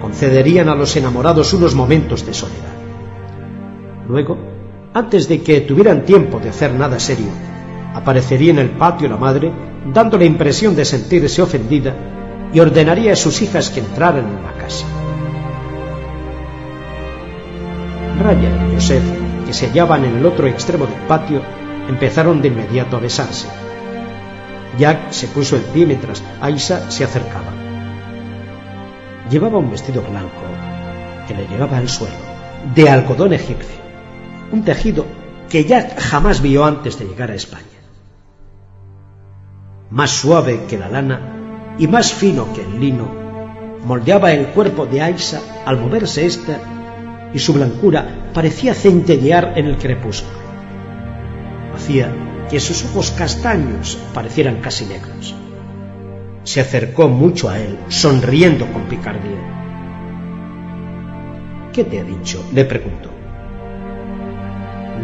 Concederían 0.00 0.68
a 0.68 0.74
los 0.74 0.96
enamorados 0.96 1.52
unos 1.54 1.76
momentos 1.76 2.26
de 2.26 2.34
soledad. 2.34 2.74
Luego, 4.08 4.38
antes 4.92 5.28
de 5.28 5.40
que 5.40 5.60
tuvieran 5.60 6.04
tiempo 6.04 6.40
de 6.40 6.48
hacer 6.48 6.74
nada 6.74 6.98
serio, 6.98 7.28
aparecería 7.94 8.50
en 8.50 8.58
el 8.58 8.70
patio 8.70 9.08
la 9.08 9.16
madre, 9.16 9.52
dando 9.92 10.18
la 10.18 10.24
impresión 10.24 10.74
de 10.74 10.84
sentirse 10.84 11.42
ofendida, 11.42 11.94
y 12.52 12.58
ordenaría 12.58 13.12
a 13.12 13.16
sus 13.16 13.40
hijas 13.40 13.70
que 13.70 13.80
entraran 13.80 14.26
en 14.26 14.42
la 14.42 14.52
casa. 14.52 14.86
Ryan 18.18 18.70
y 18.70 18.74
Joseph 18.74 19.04
que 19.46 19.52
se 19.52 19.68
hallaban 19.68 20.04
en 20.04 20.16
el 20.16 20.26
otro 20.26 20.46
extremo 20.46 20.86
del 20.86 21.00
patio 21.06 21.40
empezaron 21.88 22.42
de 22.42 22.48
inmediato 22.48 22.96
a 22.96 23.00
besarse. 23.00 23.48
Jack 24.78 25.10
se 25.12 25.28
puso 25.28 25.56
en 25.56 25.62
pie 25.62 25.86
mientras 25.86 26.22
Aisha 26.40 26.90
se 26.90 27.04
acercaba. 27.04 27.52
Llevaba 29.30 29.58
un 29.58 29.70
vestido 29.70 30.02
blanco 30.02 30.42
que 31.26 31.34
le 31.34 31.46
llegaba 31.46 31.78
al 31.78 31.88
suelo, 31.88 32.14
de 32.74 32.88
algodón 32.88 33.32
egipcio, 33.32 33.80
un 34.52 34.62
tejido 34.62 35.04
que 35.48 35.64
Jack 35.64 35.98
jamás 35.98 36.40
vio 36.40 36.64
antes 36.64 36.98
de 36.98 37.06
llegar 37.06 37.30
a 37.30 37.34
España. 37.34 37.64
Más 39.90 40.10
suave 40.10 40.64
que 40.68 40.78
la 40.78 40.88
lana 40.88 41.76
y 41.78 41.86
más 41.86 42.12
fino 42.12 42.52
que 42.52 42.62
el 42.62 42.80
lino, 42.80 43.08
moldeaba 43.84 44.32
el 44.32 44.48
cuerpo 44.48 44.86
de 44.86 45.00
Aisha 45.02 45.40
al 45.64 45.78
moverse 45.78 46.26
ésta 46.26 46.58
y 47.36 47.38
su 47.38 47.52
blancura 47.52 48.30
parecía 48.32 48.72
centellear 48.72 49.52
en 49.56 49.66
el 49.66 49.76
crepúsculo. 49.76 50.38
Hacía 51.74 52.10
que 52.48 52.58
sus 52.60 52.82
ojos 52.86 53.10
castaños 53.10 53.98
parecieran 54.14 54.62
casi 54.62 54.86
negros. 54.86 55.34
Se 56.44 56.62
acercó 56.62 57.08
mucho 57.08 57.50
a 57.50 57.58
él, 57.58 57.78
sonriendo 57.88 58.66
con 58.72 58.84
picardía. 58.84 59.36
¿Qué 61.74 61.84
te 61.84 62.00
ha 62.00 62.04
dicho? 62.04 62.42
le 62.54 62.64
preguntó. 62.64 63.10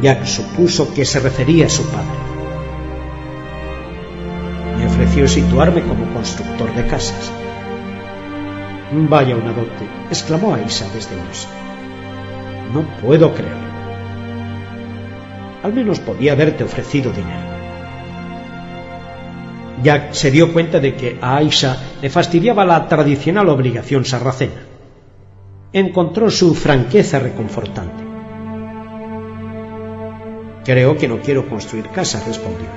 Jack 0.00 0.24
supuso 0.24 0.94
que 0.94 1.04
se 1.04 1.20
refería 1.20 1.66
a 1.66 1.68
su 1.68 1.84
padre. 1.84 2.18
Me 4.78 4.86
ofreció 4.86 5.28
situarme 5.28 5.82
como 5.82 6.10
constructor 6.14 6.74
de 6.74 6.86
casas. 6.86 7.30
Vaya 8.90 9.36
una 9.36 9.52
dote, 9.52 9.86
exclamó 10.08 10.54
Aisa 10.54 10.88
desdeñosa. 10.94 11.48
No 12.72 12.82
puedo 13.00 13.34
creerlo. 13.34 13.72
Al 15.62 15.72
menos 15.72 16.00
podía 16.00 16.32
haberte 16.32 16.64
ofrecido 16.64 17.12
dinero. 17.12 17.52
Jack 19.82 20.12
se 20.12 20.30
dio 20.30 20.52
cuenta 20.52 20.80
de 20.80 20.94
que 20.94 21.18
a 21.20 21.36
Aisha 21.36 21.76
le 22.00 22.08
fastidiaba 22.08 22.64
la 22.64 22.88
tradicional 22.88 23.48
obligación 23.48 24.04
sarracena. 24.04 24.62
Encontró 25.72 26.30
su 26.30 26.54
franqueza 26.54 27.18
reconfortante. 27.18 28.04
Creo 30.64 30.96
que 30.96 31.08
no 31.08 31.18
quiero 31.20 31.48
construir 31.48 31.88
casas, 31.88 32.26
respondió. 32.26 32.68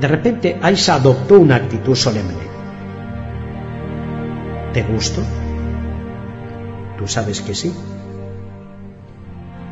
De 0.00 0.08
repente, 0.08 0.56
Aisha 0.62 0.94
adoptó 0.94 1.38
una 1.38 1.56
actitud 1.56 1.94
solemne. 1.94 2.48
¿Te 4.72 4.82
gusto? 4.82 5.22
Tú 6.96 7.06
sabes 7.06 7.40
que 7.40 7.54
sí. 7.54 7.74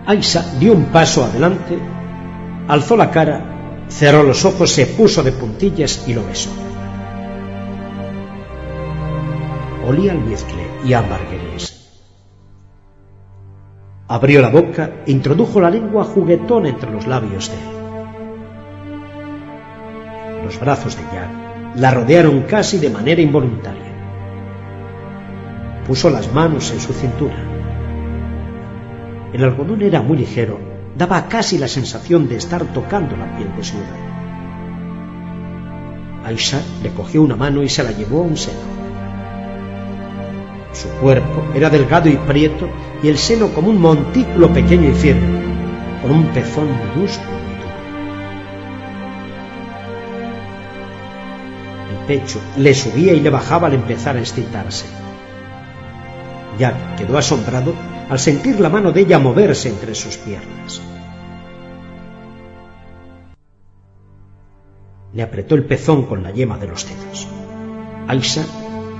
Aisha 0.06 0.44
dio 0.60 0.72
un 0.72 0.84
paso 0.86 1.24
adelante, 1.24 1.76
alzó 2.68 2.96
la 2.96 3.10
cara, 3.10 3.86
cerró 3.88 4.22
los 4.22 4.44
ojos, 4.44 4.70
se 4.70 4.86
puso 4.86 5.24
de 5.24 5.32
puntillas 5.32 6.06
y 6.06 6.14
lo 6.14 6.24
besó. 6.24 6.50
Olía 9.84 10.12
almizcle 10.12 10.62
y 10.84 10.92
ámbar 10.92 11.20
Abrió 14.06 14.40
la 14.40 14.50
boca 14.50 15.02
e 15.04 15.10
introdujo 15.10 15.60
la 15.60 15.70
lengua 15.70 16.04
juguetón 16.04 16.66
entre 16.66 16.92
los 16.92 17.08
labios 17.08 17.50
de 17.50 17.56
él. 17.56 17.76
Los 20.44 20.60
brazos 20.60 20.96
de 20.96 21.02
Jack 21.12 21.30
la 21.74 21.90
rodearon 21.90 22.42
casi 22.42 22.78
de 22.78 22.90
manera 22.90 23.20
involuntaria. 23.20 23.92
Puso 25.84 26.10
las 26.10 26.32
manos 26.32 26.70
en 26.70 26.80
su 26.80 26.92
cintura. 26.92 27.55
El 29.32 29.44
algodón 29.44 29.82
era 29.82 30.02
muy 30.02 30.18
ligero, 30.18 30.58
daba 30.96 31.28
casi 31.28 31.58
la 31.58 31.68
sensación 31.68 32.28
de 32.28 32.36
estar 32.36 32.64
tocando 32.72 33.16
la 33.16 33.36
piel 33.36 33.50
desnuda. 33.56 34.06
Aisha 36.24 36.60
le 36.82 36.90
cogió 36.90 37.22
una 37.22 37.36
mano 37.36 37.62
y 37.62 37.68
se 37.68 37.84
la 37.84 37.92
llevó 37.92 38.20
a 38.20 38.22
un 38.22 38.36
seno. 38.36 38.58
Su 40.72 40.88
cuerpo 41.00 41.44
era 41.54 41.70
delgado 41.70 42.08
y 42.08 42.16
prieto 42.16 42.68
y 43.02 43.08
el 43.08 43.18
seno 43.18 43.48
como 43.48 43.70
un 43.70 43.80
montículo 43.80 44.52
pequeño 44.52 44.90
y 44.90 44.94
firme, 44.94 45.40
con 46.02 46.10
un 46.10 46.26
pezón 46.28 46.68
minúsculo. 46.94 47.36
El 51.90 52.06
pecho 52.06 52.40
le 52.56 52.74
subía 52.74 53.12
y 53.12 53.20
le 53.20 53.30
bajaba 53.30 53.68
al 53.68 53.74
empezar 53.74 54.16
a 54.16 54.20
excitarse. 54.20 54.86
Jack 56.58 56.96
quedó 56.96 57.18
asombrado 57.18 57.74
al 58.08 58.18
sentir 58.18 58.60
la 58.60 58.68
mano 58.68 58.92
de 58.92 59.00
ella 59.00 59.18
moverse 59.18 59.68
entre 59.68 59.94
sus 59.94 60.16
piernas. 60.16 60.80
Le 65.12 65.22
apretó 65.22 65.54
el 65.54 65.64
pezón 65.64 66.04
con 66.06 66.22
la 66.22 66.30
yema 66.30 66.58
de 66.58 66.68
los 66.68 66.86
dedos. 66.86 67.26
Aisha 68.06 68.44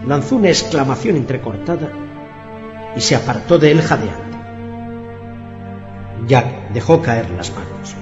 lanzó 0.07 0.36
una 0.36 0.49
exclamación 0.49 1.17
entrecortada 1.17 1.93
y 2.97 3.01
se 3.01 3.15
apartó 3.15 3.59
de 3.59 3.70
él 3.73 3.83
jadeante. 3.83 4.36
Jack 6.26 6.73
dejó 6.73 7.02
caer 7.02 7.31
las 7.31 7.52
manos. 7.52 7.94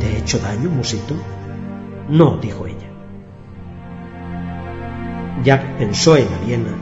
¿Te 0.00 0.06
he 0.06 0.18
hecho 0.18 0.38
daño, 0.38 0.68
musito? 0.68 1.14
No, 2.08 2.36
dijo 2.38 2.66
ella. 2.66 2.88
Jack 5.42 5.78
pensó 5.78 6.16
en 6.16 6.26
Aliena 6.34 6.79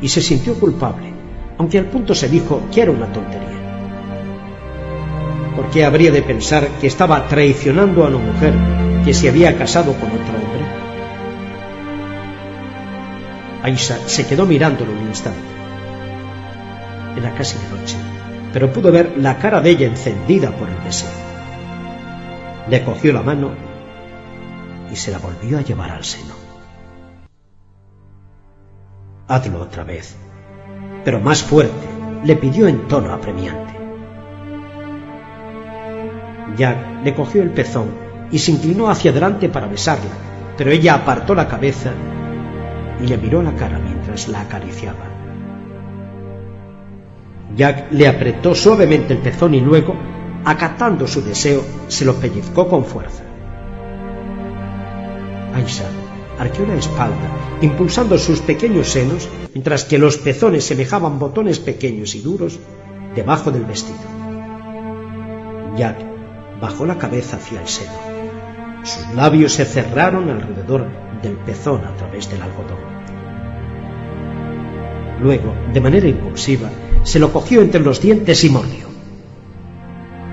y 0.00 0.08
se 0.08 0.20
sintió 0.20 0.54
culpable, 0.54 1.12
aunque 1.58 1.78
al 1.78 1.86
punto 1.86 2.14
se 2.14 2.28
dijo 2.28 2.62
que 2.72 2.82
era 2.82 2.90
una 2.90 3.12
tontería. 3.12 3.48
¿Por 5.56 5.68
qué 5.70 5.84
habría 5.84 6.10
de 6.10 6.22
pensar 6.22 6.66
que 6.80 6.86
estaba 6.86 7.26
traicionando 7.28 8.04
a 8.04 8.08
una 8.08 8.18
mujer 8.18 8.54
que 9.04 9.12
se 9.12 9.28
había 9.28 9.56
casado 9.56 9.92
con 9.92 10.08
otro 10.08 10.34
hombre? 10.34 10.60
Aisha 13.62 13.98
se 14.06 14.26
quedó 14.26 14.46
mirándolo 14.46 14.92
un 14.92 15.08
instante. 15.08 15.40
Era 17.16 17.34
casi 17.34 17.58
de 17.58 17.78
noche, 17.78 17.96
pero 18.52 18.72
pudo 18.72 18.90
ver 18.90 19.14
la 19.18 19.36
cara 19.38 19.60
de 19.60 19.70
ella 19.70 19.86
encendida 19.86 20.50
por 20.50 20.68
el 20.68 20.82
deseo. 20.84 21.10
Le 22.68 22.82
cogió 22.84 23.12
la 23.12 23.22
mano 23.22 23.50
y 24.90 24.96
se 24.96 25.10
la 25.10 25.18
volvió 25.18 25.58
a 25.58 25.62
llevar 25.62 25.90
al 25.90 26.04
seno. 26.04 26.49
Hazlo 29.30 29.60
otra 29.62 29.84
vez, 29.84 30.16
pero 31.04 31.20
más 31.20 31.44
fuerte, 31.44 31.86
le 32.24 32.34
pidió 32.34 32.66
en 32.66 32.88
tono 32.88 33.12
apremiante. 33.12 33.72
Jack 36.56 37.04
le 37.04 37.14
cogió 37.14 37.40
el 37.40 37.50
pezón 37.50 37.90
y 38.32 38.40
se 38.40 38.50
inclinó 38.50 38.90
hacia 38.90 39.12
adelante 39.12 39.48
para 39.48 39.68
besarla, 39.68 40.10
pero 40.56 40.72
ella 40.72 40.94
apartó 40.94 41.36
la 41.36 41.46
cabeza 41.46 41.92
y 43.00 43.06
le 43.06 43.18
miró 43.18 43.40
la 43.40 43.54
cara 43.54 43.78
mientras 43.78 44.26
la 44.26 44.40
acariciaba. 44.40 45.06
Jack 47.54 47.92
le 47.92 48.08
apretó 48.08 48.52
suavemente 48.56 49.12
el 49.12 49.20
pezón 49.20 49.54
y 49.54 49.60
luego, 49.60 49.94
acatando 50.44 51.06
su 51.06 51.22
deseo, 51.22 51.62
se 51.86 52.04
lo 52.04 52.14
pellizcó 52.16 52.66
con 52.66 52.84
fuerza. 52.84 53.22
Aisha 55.54 55.84
arqueó 56.40 56.66
la 56.66 56.74
espalda, 56.74 57.58
impulsando 57.60 58.16
sus 58.16 58.40
pequeños 58.40 58.88
senos, 58.88 59.28
mientras 59.52 59.84
que 59.84 59.98
los 59.98 60.16
pezones 60.16 60.64
semejaban 60.64 61.18
botones 61.18 61.58
pequeños 61.58 62.14
y 62.14 62.20
duros 62.20 62.58
debajo 63.14 63.50
del 63.50 63.66
vestido. 63.66 63.98
Jack 65.76 65.98
bajó 66.58 66.86
la 66.86 66.96
cabeza 66.96 67.36
hacia 67.36 67.60
el 67.60 67.68
seno. 67.68 67.92
Sus 68.84 69.14
labios 69.14 69.52
se 69.52 69.66
cerraron 69.66 70.30
alrededor 70.30 70.86
del 71.20 71.36
pezón 71.36 71.84
a 71.84 71.94
través 71.96 72.30
del 72.30 72.40
algodón. 72.40 72.78
Luego, 75.20 75.54
de 75.74 75.80
manera 75.82 76.08
impulsiva, 76.08 76.70
se 77.02 77.18
lo 77.18 77.34
cogió 77.34 77.60
entre 77.60 77.82
los 77.82 78.00
dientes 78.00 78.42
y 78.44 78.48
mordió. 78.48 78.88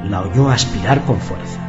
La 0.05 0.21
oyó 0.21 0.49
aspirar 0.49 1.03
con 1.03 1.19
fuerza. 1.19 1.66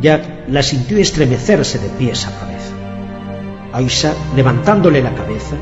Jack 0.00 0.48
la 0.48 0.62
sintió 0.62 0.96
estremecerse 0.96 1.78
de 1.78 1.88
pies 1.90 2.26
a 2.26 2.38
cabeza. 2.38 2.72
Aisha, 3.72 4.14
levantándole 4.34 5.02
la 5.02 5.14
cabeza, 5.14 5.56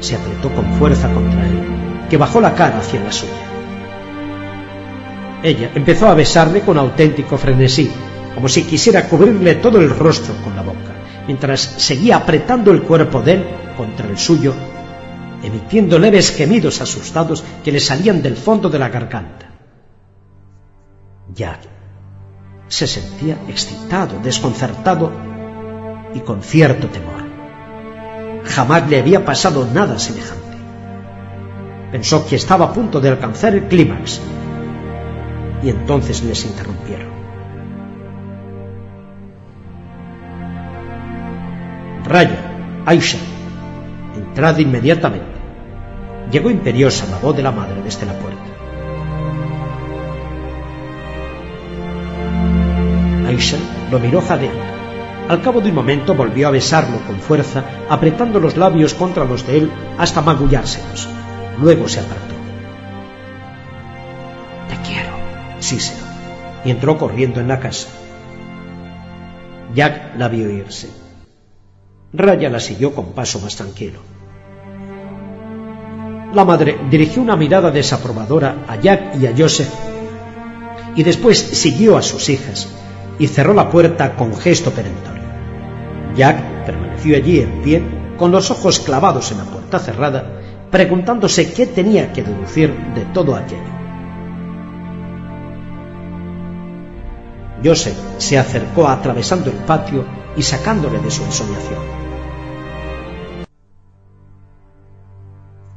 se 0.00 0.16
apretó 0.16 0.50
con 0.54 0.72
fuerza 0.74 1.12
contra 1.12 1.46
él, 1.46 1.60
que 2.08 2.16
bajó 2.16 2.40
la 2.40 2.54
cara 2.54 2.78
hacia 2.78 3.02
la 3.02 3.12
suya. 3.12 3.32
Ella 5.42 5.70
empezó 5.74 6.08
a 6.08 6.14
besarle 6.14 6.62
con 6.62 6.78
auténtico 6.78 7.36
frenesí, 7.36 7.90
como 8.34 8.48
si 8.48 8.64
quisiera 8.64 9.06
cubrirle 9.08 9.56
todo 9.56 9.78
el 9.78 9.90
rostro 9.90 10.34
con 10.42 10.56
la 10.56 10.62
boca, 10.62 10.94
mientras 11.26 11.60
seguía 11.60 12.16
apretando 12.16 12.70
el 12.70 12.82
cuerpo 12.82 13.20
de 13.20 13.32
él 13.32 13.46
contra 13.76 14.08
el 14.08 14.16
suyo, 14.16 14.54
emitiendo 15.42 15.98
leves 15.98 16.34
gemidos 16.34 16.80
asustados 16.80 17.44
que 17.62 17.72
le 17.72 17.80
salían 17.80 18.22
del 18.22 18.36
fondo 18.36 18.70
de 18.70 18.78
la 18.78 18.88
garganta. 18.88 19.50
Jack 21.34 21.81
se 22.72 22.86
sentía 22.86 23.36
excitado, 23.48 24.18
desconcertado 24.20 25.12
y 26.14 26.20
con 26.20 26.42
cierto 26.42 26.88
temor. 26.88 27.22
Jamás 28.44 28.88
le 28.88 28.98
había 28.98 29.26
pasado 29.26 29.68
nada 29.74 29.98
semejante. 29.98 30.56
Pensó 31.90 32.26
que 32.26 32.36
estaba 32.36 32.64
a 32.64 32.72
punto 32.72 32.98
de 32.98 33.10
alcanzar 33.10 33.54
el 33.54 33.64
clímax 33.64 34.22
y 35.62 35.68
entonces 35.68 36.22
les 36.22 36.46
interrumpieron. 36.46 37.12
Raya, 42.04 42.82
Aisha, 42.86 43.18
entrad 44.16 44.56
inmediatamente. 44.56 45.26
Llegó 46.30 46.50
imperiosa 46.50 47.06
la 47.10 47.18
voz 47.18 47.36
de 47.36 47.42
la 47.42 47.52
madre 47.52 47.82
desde 47.84 48.06
la 48.06 48.14
puerta. 48.14 48.51
Lo 53.90 53.98
miró 53.98 54.20
jadeando. 54.20 54.62
Al 55.28 55.42
cabo 55.42 55.60
de 55.60 55.70
un 55.70 55.74
momento 55.74 56.14
volvió 56.14 56.48
a 56.48 56.52
besarlo 56.52 56.98
con 57.06 57.18
fuerza, 57.20 57.64
apretando 57.88 58.38
los 58.38 58.56
labios 58.56 58.94
contra 58.94 59.24
los 59.24 59.46
de 59.46 59.58
él 59.58 59.72
hasta 59.98 60.20
magullárselos. 60.20 61.08
Luego 61.60 61.88
se 61.88 62.00
apartó. 62.00 62.34
Te 64.68 64.76
quiero, 64.88 65.10
Cícero, 65.60 66.04
y 66.64 66.70
entró 66.70 66.96
corriendo 66.98 67.40
en 67.40 67.48
la 67.48 67.58
casa. 67.58 67.88
Jack 69.74 70.16
la 70.16 70.28
vio 70.28 70.48
irse. 70.50 70.90
Raya 72.12 72.48
la 72.48 72.60
siguió 72.60 72.94
con 72.94 73.12
paso 73.12 73.40
más 73.40 73.56
tranquilo. 73.56 74.00
La 76.32 76.44
madre 76.44 76.78
dirigió 76.90 77.22
una 77.22 77.36
mirada 77.36 77.70
desaprobadora 77.70 78.64
a 78.68 78.76
Jack 78.76 79.16
y 79.20 79.26
a 79.26 79.34
Joseph 79.36 79.72
y 80.94 81.02
después 81.02 81.38
siguió 81.38 81.96
a 81.96 82.02
sus 82.02 82.28
hijas 82.28 82.68
y 83.22 83.28
cerró 83.28 83.54
la 83.54 83.70
puerta 83.70 84.16
con 84.16 84.34
gesto 84.34 84.72
perentorio. 84.72 85.22
Jack 86.16 86.66
permaneció 86.66 87.16
allí 87.16 87.38
en 87.38 87.62
pie, 87.62 87.80
con 88.18 88.32
los 88.32 88.50
ojos 88.50 88.80
clavados 88.80 89.30
en 89.30 89.38
la 89.38 89.44
puerta 89.44 89.78
cerrada, 89.78 90.40
preguntándose 90.72 91.52
qué 91.52 91.68
tenía 91.68 92.12
que 92.12 92.24
deducir 92.24 92.74
de 92.96 93.04
todo 93.14 93.36
aquello. 93.36 93.62
Joseph 97.64 97.96
se 98.18 98.40
acercó 98.40 98.88
atravesando 98.88 99.50
el 99.50 99.56
patio 99.58 100.04
y 100.36 100.42
sacándole 100.42 100.98
de 100.98 101.10
su 101.12 101.22
ensoñación. 101.22 101.78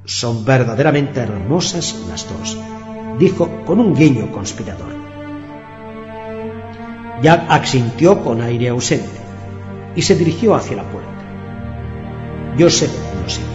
Son 0.05 0.43
verdaderamente 0.43 1.19
hermosas 1.19 1.95
las 2.09 2.27
dos, 2.27 2.57
dijo 3.19 3.63
con 3.65 3.79
un 3.79 3.93
guiño 3.93 4.31
conspirador. 4.31 4.94
Jack 7.21 7.45
asintió 7.49 8.21
con 8.23 8.41
aire 8.41 8.69
ausente 8.69 9.19
y 9.95 10.01
se 10.01 10.15
dirigió 10.15 10.55
hacia 10.55 10.77
la 10.77 10.83
puerta. 10.83 11.11
Joseph 12.57 12.91
lo 13.21 13.29
siguió. 13.29 13.49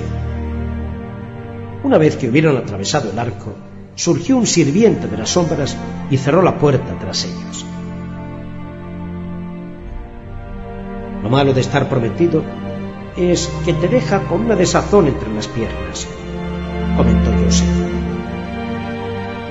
Una 1.84 1.98
vez 1.98 2.16
que 2.16 2.28
hubieron 2.28 2.56
atravesado 2.56 3.10
el 3.10 3.18
arco, 3.18 3.54
surgió 3.94 4.36
un 4.36 4.46
sirviente 4.46 5.08
de 5.08 5.16
las 5.16 5.30
sombras 5.30 5.76
y 6.10 6.16
cerró 6.16 6.42
la 6.42 6.58
puerta 6.58 6.98
tras 6.98 7.24
ellos. 7.24 7.66
Lo 11.22 11.28
malo 11.28 11.52
de 11.52 11.60
estar 11.60 11.88
prometido 11.88 12.42
es 13.16 13.50
que 13.64 13.74
te 13.74 13.88
deja 13.88 14.20
con 14.24 14.42
una 14.42 14.56
desazón 14.56 15.08
entre 15.08 15.32
las 15.34 15.48
piernas, 15.48 16.06
comentó 16.96 17.30
Joseph. 17.44 17.68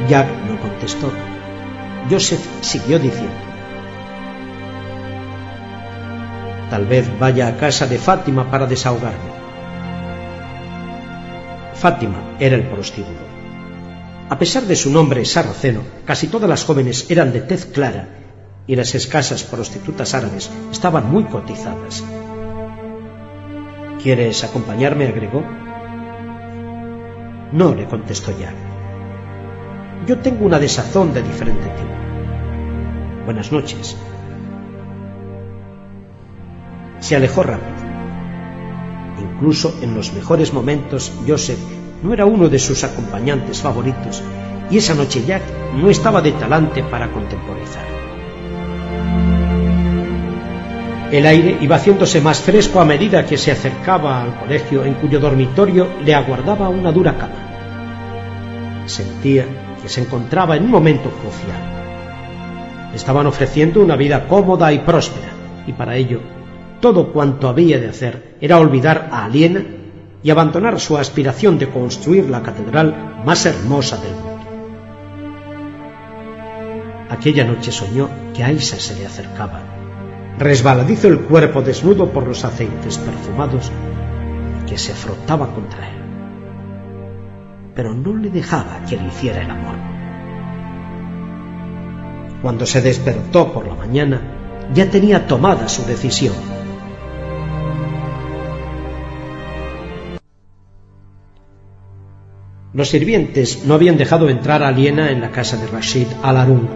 Jack 0.07 0.27
no 0.47 0.59
contestó. 0.59 1.11
Joseph 2.09 2.43
siguió 2.61 2.97
diciendo. 2.97 3.48
Tal 6.69 6.85
vez 6.85 7.09
vaya 7.19 7.47
a 7.47 7.57
casa 7.57 7.87
de 7.87 7.97
Fátima 7.97 8.51
para 8.51 8.67
desahogarme. 8.67 9.31
Fátima 11.73 12.35
era 12.39 12.55
el 12.55 12.67
prostíbulo. 12.67 13.25
A 14.29 14.37
pesar 14.37 14.63
de 14.63 14.75
su 14.75 14.91
nombre 14.91 15.25
sarraceno, 15.25 15.81
casi 16.05 16.27
todas 16.27 16.47
las 16.47 16.63
jóvenes 16.63 17.09
eran 17.09 17.33
de 17.33 17.41
tez 17.41 17.65
clara 17.65 18.09
y 18.67 18.75
las 18.75 18.93
escasas 18.93 19.43
prostitutas 19.43 20.13
árabes 20.13 20.51
estaban 20.71 21.09
muy 21.09 21.23
cotizadas. 21.23 22.03
¿Quieres 24.03 24.43
acompañarme? 24.43 25.07
agregó. 25.07 25.43
No, 27.51 27.73
le 27.73 27.87
contestó 27.87 28.31
ya. 28.37 28.53
Yo 30.05 30.19
tengo 30.19 30.45
una 30.45 30.59
desazón 30.59 31.13
de 31.15 31.23
diferente 31.23 31.67
tipo. 31.67 33.25
Buenas 33.25 33.51
noches 33.51 33.97
se 36.99 37.15
alejó 37.15 37.43
rápido. 37.43 37.79
Incluso 39.19 39.75
en 39.81 39.95
los 39.95 40.13
mejores 40.13 40.53
momentos, 40.53 41.11
Joseph 41.27 41.59
no 42.03 42.13
era 42.13 42.25
uno 42.25 42.49
de 42.49 42.59
sus 42.59 42.83
acompañantes 42.83 43.61
favoritos 43.61 44.21
y 44.71 44.77
esa 44.77 44.93
noche 44.93 45.23
Jack 45.25 45.43
no 45.75 45.89
estaba 45.89 46.21
de 46.21 46.31
talante 46.31 46.83
para 46.83 47.11
contemporizar. 47.11 47.85
El 51.11 51.25
aire 51.25 51.57
iba 51.59 51.75
haciéndose 51.75 52.21
más 52.21 52.39
fresco 52.39 52.79
a 52.79 52.85
medida 52.85 53.25
que 53.25 53.37
se 53.37 53.51
acercaba 53.51 54.21
al 54.21 54.39
colegio 54.39 54.85
en 54.85 54.93
cuyo 54.95 55.19
dormitorio 55.19 55.87
le 56.05 56.13
aguardaba 56.13 56.69
una 56.69 56.91
dura 56.91 57.17
cama. 57.17 58.83
Sentía 58.85 59.45
que 59.81 59.89
se 59.89 60.01
encontraba 60.01 60.55
en 60.55 60.65
un 60.65 60.71
momento 60.71 61.09
crucial. 61.09 62.91
estaban 62.93 63.25
ofreciendo 63.27 63.81
una 63.81 63.95
vida 63.95 64.27
cómoda 64.27 64.71
y 64.71 64.79
próspera 64.79 65.29
y 65.65 65.73
para 65.73 65.95
ello 65.95 66.21
todo 66.79 67.11
cuanto 67.11 67.49
había 67.49 67.79
de 67.79 67.89
hacer 67.89 68.37
era 68.41 68.57
olvidar 68.57 69.09
a 69.11 69.25
Aliena 69.25 69.63
y 70.23 70.29
abandonar 70.29 70.79
su 70.79 70.97
aspiración 70.97 71.57
de 71.57 71.69
construir 71.69 72.29
la 72.29 72.41
catedral 72.41 73.21
más 73.25 73.45
hermosa 73.45 73.97
del 73.97 74.13
mundo. 74.13 74.29
Aquella 77.09 77.45
noche 77.45 77.71
soñó 77.71 78.09
que 78.33 78.43
Aisa 78.43 78.77
se 78.79 78.95
le 78.95 79.05
acercaba, 79.05 79.61
resbaladizo 80.37 81.07
el 81.07 81.21
cuerpo 81.21 81.61
desnudo 81.61 82.09
por 82.11 82.27
los 82.27 82.45
aceites 82.45 82.97
perfumados 82.97 83.71
que 84.67 84.77
se 84.77 84.93
frotaba 84.93 85.53
contra 85.53 85.89
él. 85.89 85.95
Pero 87.75 87.93
no 87.93 88.15
le 88.15 88.29
dejaba 88.29 88.83
que 88.87 88.97
le 88.97 89.07
hiciera 89.07 89.41
el 89.41 89.49
amor. 89.49 89.75
Cuando 92.41 92.65
se 92.65 92.81
despertó 92.81 93.51
por 93.51 93.67
la 93.67 93.75
mañana, 93.75 94.21
ya 94.73 94.89
tenía 94.89 95.27
tomada 95.27 95.67
su 95.67 95.83
decisión 95.85 96.48
Los 102.79 102.91
sirvientes 102.91 103.65
no 103.65 103.73
habían 103.73 103.97
dejado 103.97 104.29
entrar 104.29 104.63
a 104.63 104.69
Aliena 104.69 105.11
en 105.11 105.19
la 105.19 105.31
casa 105.31 105.57
de 105.57 105.67
Rashid 105.67 106.07
al-Arun. 106.23 106.69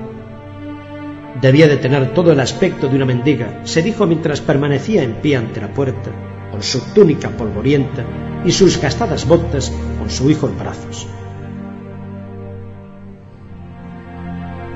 Debía 1.41 1.69
de 1.69 1.77
tener 1.77 2.13
todo 2.13 2.33
el 2.33 2.41
aspecto 2.41 2.89
de 2.89 2.97
una 2.97 3.05
mendiga, 3.05 3.61
se 3.63 3.81
dijo 3.81 4.05
mientras 4.05 4.41
permanecía 4.41 5.01
en 5.01 5.21
pie 5.21 5.37
ante 5.37 5.61
la 5.61 5.73
puerta, 5.73 6.11
con 6.51 6.61
su 6.61 6.81
túnica 6.93 7.29
polvorienta 7.29 8.03
y 8.43 8.51
sus 8.51 8.81
gastadas 8.81 9.25
botas 9.25 9.71
con 9.97 10.09
su 10.09 10.29
hijo 10.29 10.49
en 10.49 10.59
brazos. 10.59 11.07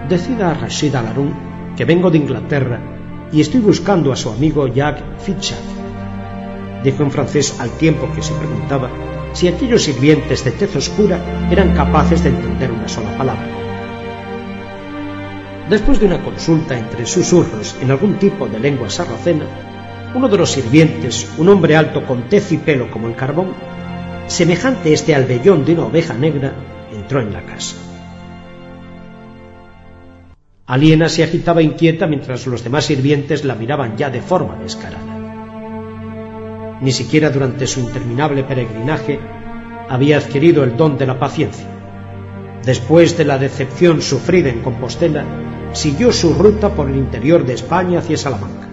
Decida 0.08 0.52
a 0.52 0.54
Rashid 0.54 0.96
al-Arun 0.96 1.34
que 1.76 1.84
vengo 1.84 2.10
de 2.10 2.20
Inglaterra 2.20 2.80
y 3.34 3.42
estoy 3.42 3.60
buscando 3.60 4.14
a 4.14 4.16
su 4.16 4.30
amigo 4.30 4.66
Jack 4.68 5.20
Fitchard, 5.20 5.60
dijo 6.86 7.04
en 7.04 7.12
francés 7.12 7.60
al 7.60 7.72
tiempo 7.72 8.08
que 8.16 8.22
se 8.22 8.34
preguntaba 8.34 8.90
si 9.38 9.48
aquellos 9.48 9.84
sirvientes 9.84 10.44
de 10.44 10.50
tez 10.50 10.76
oscura 10.76 11.22
eran 11.52 11.76
capaces 11.76 12.24
de 12.24 12.30
entender 12.30 12.72
una 12.72 12.88
sola 12.88 13.16
palabra. 13.16 13.46
Después 15.70 16.00
de 16.00 16.08
una 16.08 16.24
consulta 16.24 16.76
entre 16.76 17.06
susurros 17.06 17.76
en 17.80 17.92
algún 17.92 18.16
tipo 18.16 18.48
de 18.48 18.60
lengua 18.60 18.90
sarracena, 18.90 19.46
uno 20.16 20.28
de 20.28 20.38
los 20.40 20.50
sirvientes, 20.50 21.30
un 21.38 21.50
hombre 21.50 21.76
alto 21.76 22.04
con 22.04 22.24
tez 22.24 22.52
y 22.52 22.58
pelo 22.58 22.90
como 22.90 23.10
el 23.10 23.16
carbón, 23.16 23.54
semejante 24.26 24.90
a 24.90 24.94
este 24.94 25.14
albellón 25.14 25.66
de 25.66 25.74
una 25.74 25.86
oveja 25.86 26.16
negra, 26.16 26.54
entró 26.92 27.22
en 27.22 27.32
la 27.32 27.44
casa. 27.44 27.76
Aliena 30.66 31.10
se 31.10 31.24
agitaba 31.24 31.62
inquieta 31.62 32.08
mientras 32.08 32.48
los 32.48 32.64
demás 32.64 32.86
sirvientes 32.86 33.46
la 33.46 33.54
miraban 33.54 33.98
ya 33.98 34.10
de 34.10 34.22
forma 34.22 34.56
descarada 34.56 35.17
ni 36.82 36.92
siquiera 36.92 37.30
durante 37.30 37.68
su 37.68 37.80
interminable 37.80 38.44
peregrinaje, 38.44 39.20
había 39.90 40.18
adquirido 40.18 40.64
el 40.64 40.76
don 40.76 40.98
de 40.98 41.08
la 41.08 41.20
paciencia. 41.20 41.66
Después 42.64 43.18
de 43.18 43.26
la 43.26 43.38
decepción 43.38 44.02
sufrida 44.02 44.50
en 44.50 44.62
Compostela, 44.62 45.24
siguió 45.74 46.12
su 46.12 46.34
ruta 46.34 46.70
por 46.70 46.90
el 46.90 46.98
interior 46.98 47.46
de 47.46 47.54
España 47.54 48.00
hacia 48.00 48.18
Salamanca. 48.18 48.68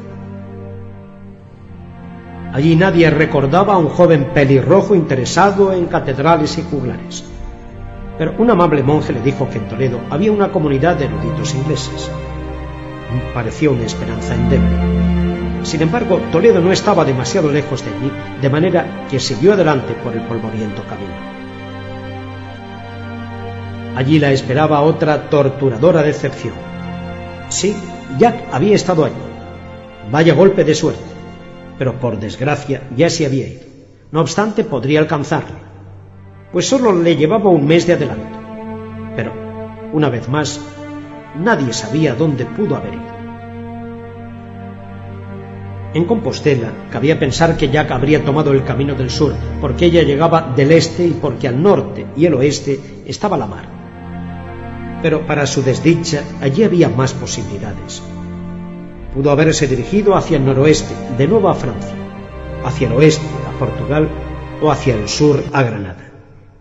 Allí 2.52 2.76
nadie 2.76 3.10
recordaba 3.10 3.74
a 3.74 3.78
un 3.78 3.88
joven 3.88 4.30
pelirrojo 4.32 4.94
interesado 4.94 5.72
en 5.72 5.86
catedrales 5.86 6.56
y 6.58 6.62
juglares. 6.62 7.24
Pero 8.16 8.34
un 8.38 8.48
amable 8.48 8.82
monje 8.84 9.12
le 9.12 9.20
dijo 9.22 9.48
que 9.50 9.58
en 9.58 9.68
Toledo 9.68 9.98
había 10.08 10.30
una 10.30 10.52
comunidad 10.52 10.96
de 10.96 11.06
eruditos 11.06 11.54
ingleses. 11.54 12.10
Parecía 13.32 13.70
una 13.70 13.82
esperanza 13.84 14.34
endeble. 14.34 15.23
Sin 15.64 15.80
embargo, 15.80 16.20
Toledo 16.30 16.60
no 16.60 16.70
estaba 16.72 17.04
demasiado 17.04 17.50
lejos 17.50 17.82
de 17.84 17.90
allí, 17.90 18.12
de 18.40 18.50
manera 18.50 19.06
que 19.10 19.18
siguió 19.18 19.54
adelante 19.54 19.94
por 19.94 20.12
el 20.12 20.20
polvoriento 20.22 20.82
camino. 20.84 21.14
Allí 23.96 24.18
la 24.18 24.30
esperaba 24.30 24.82
otra 24.82 25.30
torturadora 25.30 26.02
decepción. 26.02 26.54
Sí, 27.48 27.74
Jack 28.18 28.48
había 28.52 28.74
estado 28.74 29.06
allí. 29.06 29.14
Vaya 30.10 30.34
golpe 30.34 30.64
de 30.64 30.74
suerte. 30.74 31.00
Pero 31.78 31.98
por 31.98 32.20
desgracia 32.20 32.82
ya 32.94 33.08
se 33.08 33.24
había 33.24 33.48
ido. 33.48 33.62
No 34.12 34.20
obstante, 34.20 34.64
podría 34.64 35.00
alcanzarle, 35.00 35.56
pues 36.52 36.68
solo 36.68 36.92
le 36.92 37.16
llevaba 37.16 37.50
un 37.50 37.66
mes 37.66 37.86
de 37.86 37.94
adelanto. 37.94 38.38
Pero, 39.16 39.32
una 39.92 40.08
vez 40.08 40.28
más, 40.28 40.60
nadie 41.36 41.72
sabía 41.72 42.14
dónde 42.14 42.44
pudo 42.44 42.76
haber 42.76 42.94
ido. 42.94 43.13
En 45.94 46.06
Compostela 46.06 46.72
cabía 46.90 47.20
pensar 47.20 47.56
que 47.56 47.68
Jack 47.68 47.92
habría 47.92 48.24
tomado 48.24 48.50
el 48.50 48.64
camino 48.64 48.96
del 48.96 49.10
sur, 49.10 49.32
porque 49.60 49.86
ella 49.86 50.02
llegaba 50.02 50.52
del 50.56 50.72
este 50.72 51.06
y 51.06 51.12
porque 51.12 51.46
al 51.46 51.62
norte 51.62 52.04
y 52.16 52.26
el 52.26 52.34
oeste 52.34 52.80
estaba 53.06 53.36
la 53.36 53.46
mar. 53.46 53.68
Pero 55.02 55.24
para 55.24 55.46
su 55.46 55.62
desdicha, 55.62 56.24
allí 56.40 56.64
había 56.64 56.88
más 56.88 57.14
posibilidades. 57.14 58.02
Pudo 59.14 59.30
haberse 59.30 59.68
dirigido 59.68 60.16
hacia 60.16 60.36
el 60.36 60.44
noroeste, 60.44 60.94
de 61.16 61.28
nuevo 61.28 61.48
a 61.48 61.54
Francia, 61.54 61.94
hacia 62.64 62.88
el 62.88 62.94
oeste, 62.94 63.26
a 63.48 63.56
Portugal, 63.56 64.08
o 64.60 64.72
hacia 64.72 64.96
el 64.96 65.08
sur, 65.08 65.44
a 65.52 65.62
Granada. 65.62 66.10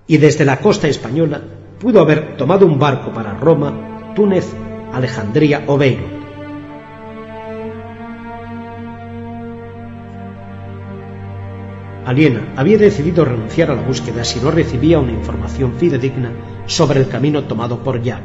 Y 0.05 0.17
desde 0.17 0.45
la 0.45 0.57
costa 0.59 0.87
española 0.87 1.41
pudo 1.79 2.01
haber 2.01 2.37
tomado 2.37 2.67
un 2.67 2.77
barco 2.77 3.11
para 3.11 3.33
Roma, 3.33 4.13
Túnez, 4.13 4.45
Alejandría 4.91 5.63
o 5.65 5.75
Beirut 5.75 6.12
Aliena 12.05 12.53
había 12.57 12.77
decidido 12.77 13.23
renunciar 13.23 13.71
a 13.71 13.75
la 13.75 13.81
búsqueda 13.81 14.23
si 14.23 14.39
no 14.39 14.51
recibía 14.51 14.99
una 14.99 15.13
información 15.13 15.73
fidedigna 15.73 16.31
sobre 16.65 16.99
el 16.99 17.07
camino 17.07 17.43
tomado 17.45 17.79
por 17.79 18.01
Jack. 18.01 18.23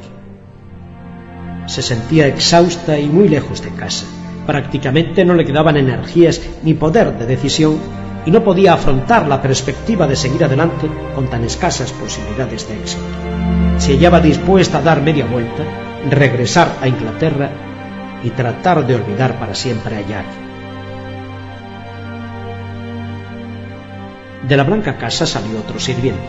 Se 1.66 1.82
sentía 1.82 2.26
exhausta 2.26 2.98
y 2.98 3.06
muy 3.08 3.28
lejos 3.28 3.62
de 3.62 3.70
casa. 3.70 4.06
Prácticamente 4.46 5.24
no 5.24 5.34
le 5.34 5.44
quedaban 5.44 5.76
energías 5.76 6.40
ni 6.62 6.74
poder 6.74 7.18
de 7.18 7.26
decisión 7.26 7.78
y 8.26 8.30
no 8.30 8.42
podía 8.42 8.74
afrontar 8.74 9.28
la 9.28 9.40
perspectiva 9.40 10.06
de 10.06 10.16
seguir 10.16 10.44
adelante 10.44 10.88
con 11.14 11.28
tan 11.28 11.44
escasas 11.44 11.92
posibilidades 11.92 12.68
de 12.68 12.80
éxito. 12.80 13.02
Se 13.78 13.92
hallaba 13.92 14.20
dispuesta 14.20 14.78
a 14.78 14.82
dar 14.82 15.02
media 15.02 15.26
vuelta, 15.26 15.62
regresar 16.10 16.74
a 16.80 16.88
Inglaterra 16.88 17.50
y 18.24 18.30
tratar 18.30 18.86
de 18.86 18.96
olvidar 18.96 19.38
para 19.38 19.54
siempre 19.54 19.96
a 19.96 20.00
Jack. 20.00 20.47
De 24.46 24.56
la 24.56 24.64
blanca 24.64 24.96
casa 24.96 25.26
salió 25.26 25.58
otro 25.58 25.80
sirviente. 25.80 26.22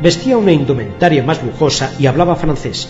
Vestía 0.00 0.36
una 0.36 0.52
indumentaria 0.52 1.22
más 1.22 1.42
lujosa 1.42 1.92
y 1.98 2.06
hablaba 2.06 2.36
francés. 2.36 2.88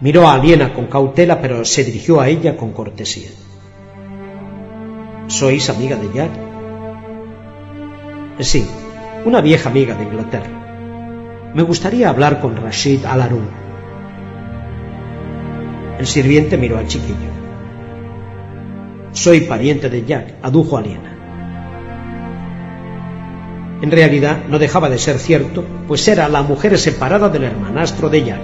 Miró 0.00 0.28
a 0.28 0.34
Aliena 0.34 0.74
con 0.74 0.86
cautela, 0.86 1.40
pero 1.40 1.64
se 1.64 1.84
dirigió 1.84 2.20
a 2.20 2.28
ella 2.28 2.56
con 2.56 2.72
cortesía. 2.72 3.30
¿Sois 5.28 5.70
amiga 5.70 5.96
de 5.96 6.12
Jack? 6.12 6.30
Sí, 8.40 8.66
una 9.24 9.40
vieja 9.40 9.70
amiga 9.70 9.94
de 9.94 10.04
Inglaterra. 10.04 11.52
Me 11.54 11.62
gustaría 11.62 12.08
hablar 12.08 12.40
con 12.40 12.56
Rashid 12.56 13.04
Alarun. 13.04 13.48
El 15.98 16.06
sirviente 16.06 16.56
miró 16.56 16.78
al 16.78 16.88
chiquillo. 16.88 17.30
Soy 19.12 19.42
pariente 19.42 19.88
de 19.88 20.04
Jack, 20.04 20.34
adujo 20.42 20.76
Aliena. 20.78 21.11
En 23.82 23.90
realidad 23.90 24.44
no 24.48 24.60
dejaba 24.60 24.88
de 24.88 24.96
ser 24.96 25.18
cierto, 25.18 25.64
pues 25.88 26.06
era 26.06 26.28
la 26.28 26.42
mujer 26.42 26.78
separada 26.78 27.28
del 27.28 27.42
hermanastro 27.42 28.08
de 28.08 28.24
Jack. 28.24 28.40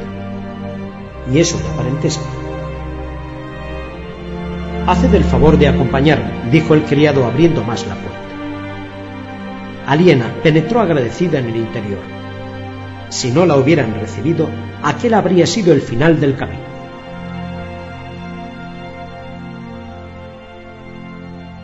Y 1.32 1.38
eso 1.38 1.56
de 1.58 1.76
parentesco. 1.76 2.24
Haced 4.88 5.14
el 5.14 5.22
favor 5.22 5.56
de 5.56 5.68
acompañarme, 5.68 6.50
dijo 6.50 6.74
el 6.74 6.82
criado 6.82 7.24
abriendo 7.24 7.62
más 7.62 7.86
la 7.86 7.94
puerta. 7.94 8.18
Aliena 9.86 10.34
penetró 10.42 10.80
agradecida 10.80 11.38
en 11.38 11.46
el 11.46 11.56
interior. 11.56 12.00
Si 13.08 13.30
no 13.30 13.46
la 13.46 13.56
hubieran 13.56 13.94
recibido, 13.94 14.48
aquel 14.82 15.14
habría 15.14 15.46
sido 15.46 15.72
el 15.72 15.82
final 15.82 16.18
del 16.20 16.36
camino. 16.36 16.67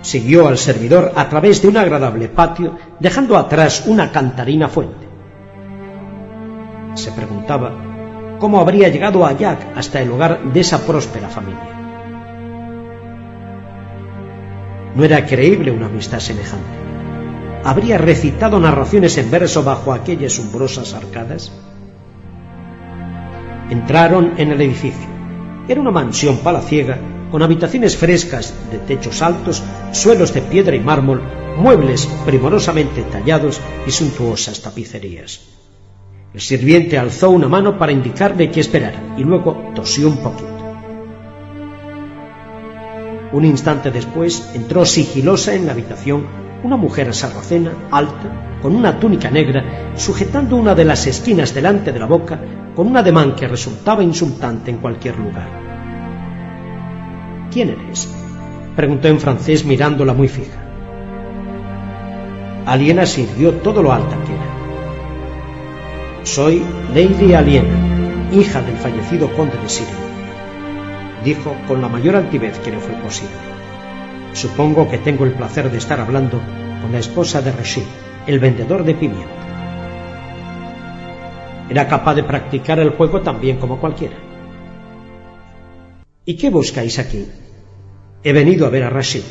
Siguió 0.05 0.49
al 0.49 0.58
servidor 0.58 1.12
a 1.16 1.31
través 1.31 1.62
de 1.62 1.68
un 1.68 1.78
agradable 1.78 2.28
patio, 2.28 2.76
dejando 3.00 3.39
atrás 3.39 3.84
una 3.86 4.12
cantarina 4.12 4.68
fuente. 4.68 5.08
Se 6.92 7.10
preguntaba 7.10 7.73
cómo 8.39 8.60
habría 8.60 8.91
llegado 8.91 9.24
a 9.24 9.33
Jack 9.33 9.68
hasta 9.74 10.02
el 10.02 10.12
hogar 10.12 10.52
de 10.52 10.60
esa 10.60 10.86
próspera 10.86 11.31
familia. 11.31 11.70
No 14.94 15.05
era 15.05 15.24
creíble 15.24 15.70
una 15.70 15.86
amistad 15.86 16.18
semejante. 16.18 16.68
¿Habría 17.65 17.97
recitado 17.97 18.60
narraciones 18.60 19.16
en 19.16 19.31
verso 19.31 19.65
bajo 19.65 19.94
aquellas 19.94 20.39
umbrosas 20.39 20.92
arcadas? 20.92 21.50
Entraron 23.70 24.34
en 24.36 24.52
el 24.52 24.60
edificio. 24.60 25.08
Era 25.66 25.81
una 25.81 25.91
mansión 25.91 26.36
palaciega 26.41 26.99
con 27.34 27.42
habitaciones 27.42 27.96
frescas 27.96 28.54
de 28.70 28.78
techos 28.78 29.20
altos, 29.20 29.60
suelos 29.90 30.32
de 30.32 30.40
piedra 30.40 30.76
y 30.76 30.78
mármol, 30.78 31.20
muebles 31.56 32.08
primorosamente 32.24 33.02
tallados 33.02 33.60
y 33.88 33.90
suntuosas 33.90 34.60
tapicerías. 34.62 35.40
El 36.32 36.40
sirviente 36.40 36.96
alzó 36.96 37.30
una 37.30 37.48
mano 37.48 37.76
para 37.76 37.90
indicarle 37.90 38.52
que 38.52 38.60
esperara 38.60 39.16
y 39.18 39.24
luego 39.24 39.72
tosió 39.74 40.06
un 40.06 40.18
poquito. 40.18 40.78
Un 43.32 43.44
instante 43.44 43.90
después 43.90 44.52
entró 44.54 44.86
sigilosa 44.86 45.56
en 45.56 45.66
la 45.66 45.72
habitación 45.72 46.28
una 46.62 46.76
mujer 46.76 47.12
sarracena, 47.12 47.72
alta, 47.90 48.60
con 48.62 48.76
una 48.76 49.00
túnica 49.00 49.28
negra, 49.28 49.90
sujetando 49.96 50.54
una 50.54 50.76
de 50.76 50.84
las 50.84 51.04
esquinas 51.08 51.52
delante 51.52 51.90
de 51.90 51.98
la 51.98 52.06
boca, 52.06 52.40
con 52.76 52.86
un 52.86 52.96
ademán 52.96 53.34
que 53.34 53.48
resultaba 53.48 54.04
insultante 54.04 54.70
en 54.70 54.76
cualquier 54.76 55.18
lugar. 55.18 55.64
¿Quién 57.55 57.70
eres? 57.70 58.12
preguntó 58.74 59.07
en 59.07 59.20
francés 59.20 59.65
mirándola 59.65 60.12
muy 60.12 60.26
fija. 60.26 60.58
Aliena 62.66 63.07
sirvió 63.07 63.52
todo 63.52 63.81
lo 63.81 63.92
alta 63.92 64.16
que 64.24 64.33
era. 64.33 66.24
Soy 66.24 66.65
Lady 66.92 67.33
Aliena, 67.33 68.33
hija 68.33 68.60
del 68.60 68.76
fallecido 68.76 69.33
conde 69.36 69.57
de 69.57 69.68
Siria, 69.68 69.94
dijo 71.23 71.55
con 71.68 71.81
la 71.81 71.86
mayor 71.86 72.16
altivez 72.16 72.58
que 72.58 72.73
le 72.73 72.81
fue 72.81 72.94
posible. 72.97 73.36
Supongo 74.33 74.91
que 74.91 74.99
tengo 74.99 75.24
el 75.24 75.34
placer 75.34 75.70
de 75.70 75.78
estar 75.78 76.00
hablando 76.00 76.41
con 76.83 76.91
la 76.91 76.99
esposa 76.99 77.41
de 77.41 77.52
Rashid, 77.52 77.86
el 78.26 78.41
vendedor 78.41 78.83
de 78.83 78.94
pimienta. 78.97 79.28
Era 81.70 81.86
capaz 81.86 82.16
de 82.16 82.24
practicar 82.24 82.81
el 82.81 82.91
juego 82.91 83.20
tan 83.20 83.41
bien 83.41 83.58
como 83.58 83.78
cualquiera. 83.78 84.16
¿Y 86.24 86.36
qué 86.36 86.50
buscáis 86.50 86.99
aquí? 86.99 87.28
He 88.27 88.33
venido 88.33 88.67
a 88.67 88.70
ver 88.70 88.85
a 88.85 88.89
Rashid. 88.89 89.23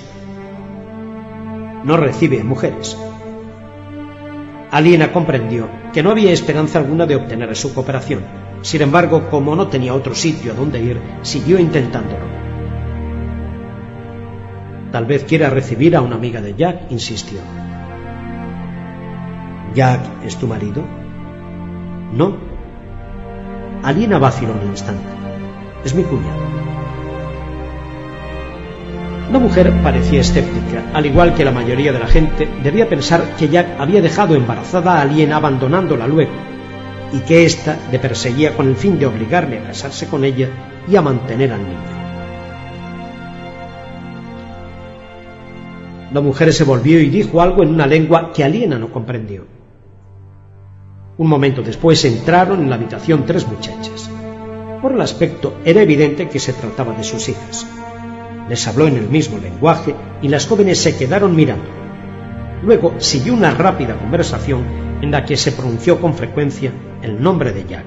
No 1.84 1.98
recibe 1.98 2.44
mujeres. 2.44 2.96
Aliena 4.70 5.12
comprendió 5.12 5.68
que 5.92 6.04
no 6.04 6.12
había 6.12 6.32
esperanza 6.32 6.78
alguna 6.78 7.08
de 7.08 7.16
obtener 7.16 7.56
su 7.56 7.74
cooperación. 7.74 8.24
Sin 8.62 8.84
embargo, 8.84 9.32
como 9.32 9.56
no 9.56 9.68
tenía 9.68 9.96
otro 9.96 10.14
sitio 10.14 10.52
a 10.52 10.56
donde 10.56 10.80
ir, 10.80 11.02
siguió 11.24 11.58
intentándolo. 11.58 12.26
Tal 14.92 15.06
vez 15.06 15.24
quiera 15.24 15.50
recibir 15.50 15.96
a 15.96 16.02
una 16.02 16.16
amiga 16.16 16.40
de 16.40 16.54
Jack, 16.54 16.92
insistió. 16.92 17.40
¿Jack 19.74 20.02
es 20.24 20.38
tu 20.38 20.46
marido? 20.46 20.84
No. 22.14 22.38
Aliena 23.82 24.20
vaciló 24.20 24.54
un 24.54 24.70
instante. 24.70 25.10
Es 25.84 25.96
mi 25.96 26.04
cuñado. 26.04 26.73
La 29.32 29.40
mujer 29.40 29.74
parecía 29.82 30.22
escéptica, 30.22 30.84
al 30.94 31.06
igual 31.06 31.34
que 31.34 31.46
la 31.46 31.52
mayoría 31.52 31.92
de 31.92 32.00
la 32.00 32.08
gente, 32.08 32.48
debía 32.62 32.90
pensar 32.90 33.36
que 33.38 33.50
Jack 33.50 33.80
había 33.80 34.02
dejado 34.02 34.36
embarazada 34.36 34.98
a 34.98 35.02
Aliena 35.02 35.38
abandonándola 35.38 36.08
luego, 36.08 36.34
y 37.14 37.20
que 37.20 37.46
ésta 37.46 37.78
le 37.92 38.00
perseguía 38.00 38.56
con 38.56 38.68
el 38.68 38.76
fin 38.76 39.00
de 39.00 39.06
obligarle 39.06 39.60
a 39.60 39.68
casarse 39.68 40.08
con 40.08 40.24
ella 40.26 40.50
y 40.88 40.96
a 40.96 41.02
mantener 41.02 41.52
al 41.52 41.62
niño. 41.62 41.94
La 46.12 46.22
mujer 46.22 46.54
se 46.54 46.64
volvió 46.64 47.00
y 47.00 47.10
dijo 47.10 47.42
algo 47.42 47.64
en 47.64 47.70
una 47.70 47.88
lengua 47.88 48.32
que 48.32 48.44
Aliena 48.44 48.78
no 48.78 48.92
comprendió. 48.92 49.46
Un 51.18 51.28
momento 51.28 51.64
después 51.64 52.04
entraron 52.06 52.62
en 52.62 52.70
la 52.70 52.76
habitación 52.76 53.26
tres 53.26 53.48
muchachas. 53.48 54.12
Por 54.82 54.94
el 54.94 55.02
aspecto 55.02 55.56
era 55.66 55.82
evidente 55.82 56.28
que 56.28 56.40
se 56.40 56.54
trataba 56.54 56.94
de 56.94 57.04
sus 57.04 57.30
hijas. 57.30 57.66
Les 58.50 58.68
habló 58.68 58.88
en 58.88 58.98
el 58.98 59.10
mismo 59.10 59.38
lenguaje 59.38 59.96
y 60.22 60.28
las 60.28 60.48
jóvenes 60.48 60.80
se 60.80 60.98
quedaron 60.98 61.36
mirando. 61.36 61.66
Luego 62.64 62.96
siguió 63.00 63.34
una 63.34 63.52
rápida 63.52 63.98
conversación 63.98 64.64
en 65.02 65.12
la 65.12 65.26
que 65.26 65.36
se 65.36 65.52
pronunció 65.52 66.00
con 66.00 66.14
frecuencia 66.14 66.72
el 67.02 67.22
nombre 67.22 67.52
de 67.52 67.66
Jack. 67.66 67.86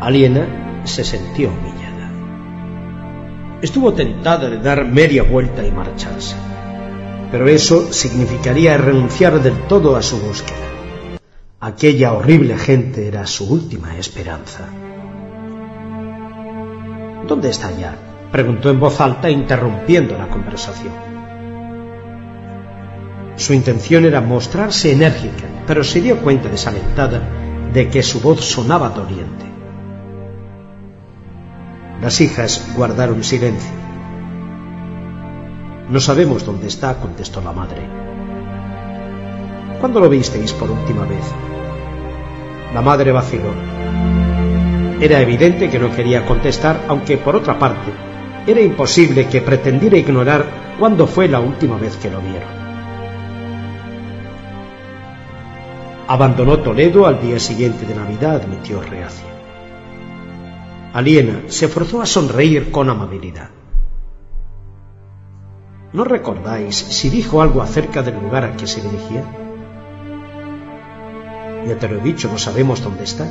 Aliena 0.00 0.80
se 0.84 1.04
sintió 1.04 1.50
humillada. 1.50 2.10
Estuvo 3.60 3.92
tentada 3.92 4.48
de 4.48 4.58
dar 4.58 4.86
media 4.86 5.22
vuelta 5.22 5.66
y 5.66 5.70
marcharse, 5.70 6.34
pero 7.30 7.46
eso 7.46 7.92
significaría 7.92 8.78
renunciar 8.78 9.42
del 9.42 9.66
todo 9.68 9.96
a 9.96 10.02
su 10.02 10.18
búsqueda. 10.18 10.56
Aquella 11.60 12.14
horrible 12.14 12.56
gente 12.56 13.06
era 13.06 13.26
su 13.26 13.52
última 13.52 13.98
esperanza. 13.98 14.66
¿Dónde 17.28 17.50
está 17.50 17.70
Jack? 17.78 18.09
Preguntó 18.30 18.70
en 18.70 18.78
voz 18.78 19.00
alta, 19.00 19.30
interrumpiendo 19.30 20.16
la 20.16 20.28
conversación. 20.28 20.92
Su 23.36 23.54
intención 23.54 24.04
era 24.04 24.20
mostrarse 24.20 24.92
enérgica, 24.92 25.46
pero 25.66 25.82
se 25.82 26.00
dio 26.00 26.18
cuenta 26.18 26.48
desalentada 26.48 27.22
de 27.72 27.88
que 27.88 28.02
su 28.02 28.20
voz 28.20 28.44
sonaba 28.44 28.90
doliente. 28.90 29.46
Las 32.02 32.20
hijas 32.20 32.72
guardaron 32.76 33.24
silencio. 33.24 33.72
No 35.88 36.00
sabemos 36.00 36.46
dónde 36.46 36.68
está, 36.68 36.94
contestó 36.96 37.40
la 37.40 37.52
madre. 37.52 37.82
¿Cuándo 39.80 40.00
lo 40.00 40.08
visteis 40.08 40.52
por 40.52 40.70
última 40.70 41.04
vez? 41.04 41.24
La 42.74 42.80
madre 42.80 43.10
vaciló. 43.10 43.52
Era 45.00 45.20
evidente 45.20 45.70
que 45.70 45.78
no 45.78 45.90
quería 45.90 46.26
contestar, 46.26 46.84
aunque 46.88 47.16
por 47.16 47.34
otra 47.34 47.58
parte 47.58 48.09
era 48.46 48.60
imposible 48.60 49.26
que 49.26 49.40
pretendiera 49.40 49.98
ignorar 49.98 50.44
cuándo 50.78 51.06
fue 51.06 51.28
la 51.28 51.40
última 51.40 51.76
vez 51.76 51.96
que 51.96 52.10
lo 52.10 52.20
vieron. 52.20 52.60
Abandonó 56.08 56.58
Toledo 56.58 57.06
al 57.06 57.20
día 57.20 57.38
siguiente 57.38 57.86
de 57.86 57.94
Navidad, 57.94 58.42
admitió 58.42 58.82
reacia. 58.82 59.26
Aliena 60.92 61.42
se 61.46 61.68
forzó 61.68 62.02
a 62.02 62.06
sonreír 62.06 62.72
con 62.72 62.90
amabilidad. 62.90 63.50
¿No 65.92 66.04
recordáis 66.04 66.76
si 66.76 67.10
dijo 67.10 67.42
algo 67.42 67.62
acerca 67.62 68.02
del 68.02 68.14
lugar 68.20 68.44
al 68.44 68.56
que 68.56 68.66
se 68.66 68.80
dirigía? 68.80 69.22
Ya 71.66 71.76
te 71.76 71.88
lo 71.88 71.98
he 71.98 72.00
dicho, 72.00 72.28
no 72.28 72.38
sabemos 72.38 72.82
dónde 72.82 73.04
está. 73.04 73.26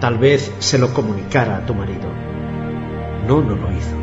Tal 0.00 0.18
vez 0.18 0.52
se 0.58 0.78
lo 0.78 0.94
comunicara 0.94 1.56
a 1.56 1.66
tu 1.66 1.74
marido. 1.74 2.08
No, 3.28 3.42
no 3.42 3.54
lo 3.54 3.70
hizo. 3.70 3.94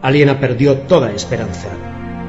Aliena 0.00 0.38
perdió 0.38 0.78
toda 0.78 1.10
esperanza. 1.10 1.66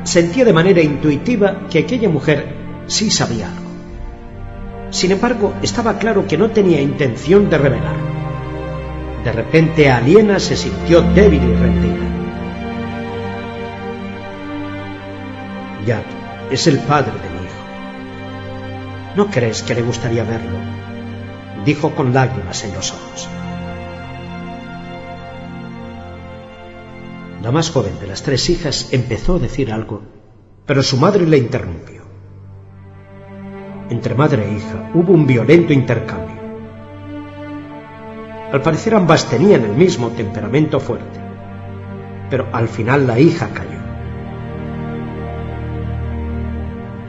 Sentía 0.03 0.43
de 0.43 0.53
manera 0.53 0.81
intuitiva 0.81 1.67
que 1.69 1.79
aquella 1.79 2.09
mujer 2.09 2.55
sí 2.87 3.11
sabía 3.11 3.47
algo. 3.47 3.69
Sin 4.89 5.11
embargo, 5.11 5.53
estaba 5.61 5.99
claro 5.99 6.25
que 6.25 6.35
no 6.35 6.49
tenía 6.49 6.81
intención 6.81 7.47
de 7.47 7.59
revelarlo. 7.59 8.15
De 9.23 9.31
repente 9.31 9.91
Aliena 9.91 10.39
se 10.39 10.57
sintió 10.57 11.03
débil 11.03 11.43
y 11.43 11.53
rendida. 11.53 12.05
Jack 15.85 16.05
es 16.49 16.65
el 16.65 16.79
padre 16.79 17.11
de 17.11 17.29
mi 17.29 17.45
hijo. 17.45 17.65
¿No 19.15 19.27
crees 19.27 19.61
que 19.61 19.75
le 19.75 19.83
gustaría 19.83 20.23
verlo? 20.23 20.57
dijo 21.63 21.93
con 21.93 22.15
lágrimas 22.15 22.63
en 22.63 22.73
los 22.73 22.91
ojos. 22.91 23.29
La 27.45 27.51
más 27.51 27.69
joven 27.69 27.99
de 27.99 28.07
las 28.07 28.23
tres 28.23 28.49
hijas 28.49 28.89
empezó 28.91 29.35
a 29.35 29.39
decir 29.39 29.71
algo, 29.71 30.01
pero 30.65 30.81
su 30.81 30.97
madre 30.97 31.27
le 31.27 31.37
interrumpió. 31.37 32.01
Entre 33.91 34.15
madre 34.15 34.49
e 34.49 34.53
hija 34.55 34.89
hubo 34.95 35.13
un 35.13 35.27
violento 35.27 35.71
intercambio. 35.71 36.41
Al 38.51 38.63
parecer 38.63 38.95
ambas 38.95 39.29
tenían 39.29 39.63
el 39.63 39.73
mismo 39.73 40.09
temperamento 40.09 40.79
fuerte, 40.79 41.19
pero 42.31 42.47
al 42.51 42.67
final 42.67 43.05
la 43.05 43.19
hija 43.19 43.49
cayó. 43.49 43.79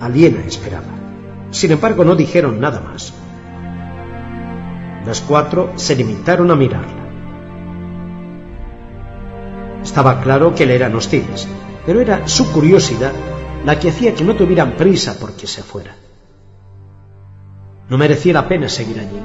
Aliena 0.02 0.40
esperaba. 0.40 0.92
Sin 1.50 1.73
embargo, 1.73 2.05
no 2.05 2.15
dijeron 2.15 2.60
nada 2.60 2.82
más. 2.82 3.15
Las 5.06 5.23
cuatro 5.23 5.73
se 5.76 5.97
limitaron 5.97 6.50
a 6.50 6.56
mirarla. 6.56 7.06
Estaba 9.86 10.20
claro 10.20 10.52
que 10.52 10.66
le 10.66 10.74
eran 10.74 10.97
hostiles, 10.97 11.47
pero 11.86 12.00
era 12.00 12.26
su 12.26 12.52
curiosidad 12.52 13.12
la 13.65 13.78
que 13.78 13.90
hacía 13.90 14.15
que 14.15 14.24
no 14.24 14.34
tuvieran 14.34 14.73
prisa 14.73 15.16
porque 15.20 15.47
se 15.47 15.62
fuera. 15.62 15.94
No 17.89 17.97
merecía 17.97 18.32
la 18.32 18.48
pena 18.48 18.68
seguir 18.68 18.98
allí. 18.98 19.20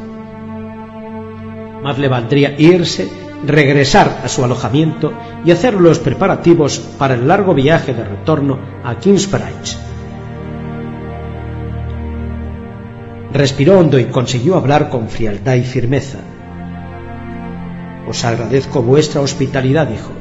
Más 1.81 1.97
le 1.97 2.07
valdría 2.07 2.53
irse, 2.59 3.09
regresar 3.45 4.21
a 4.23 4.27
su 4.27 4.43
alojamiento 4.43 5.11
y 5.43 5.49
hacer 5.49 5.73
los 5.73 5.97
preparativos 5.97 6.77
para 6.77 7.15
el 7.15 7.27
largo 7.27 7.55
viaje 7.55 7.95
de 7.95 8.03
retorno 8.03 8.59
a 8.83 8.99
Kingsbridge. 8.99 9.77
Respiró 13.33 13.79
hondo 13.79 13.97
y 13.97 14.05
consiguió 14.05 14.57
hablar 14.57 14.89
con 14.89 15.09
frialdad 15.09 15.55
y 15.55 15.63
firmeza. 15.63 16.19
Os 18.07 18.23
agradezco 18.23 18.83
vuestra 18.83 19.21
hospitalidad, 19.21 19.87
dijo. 19.87 20.20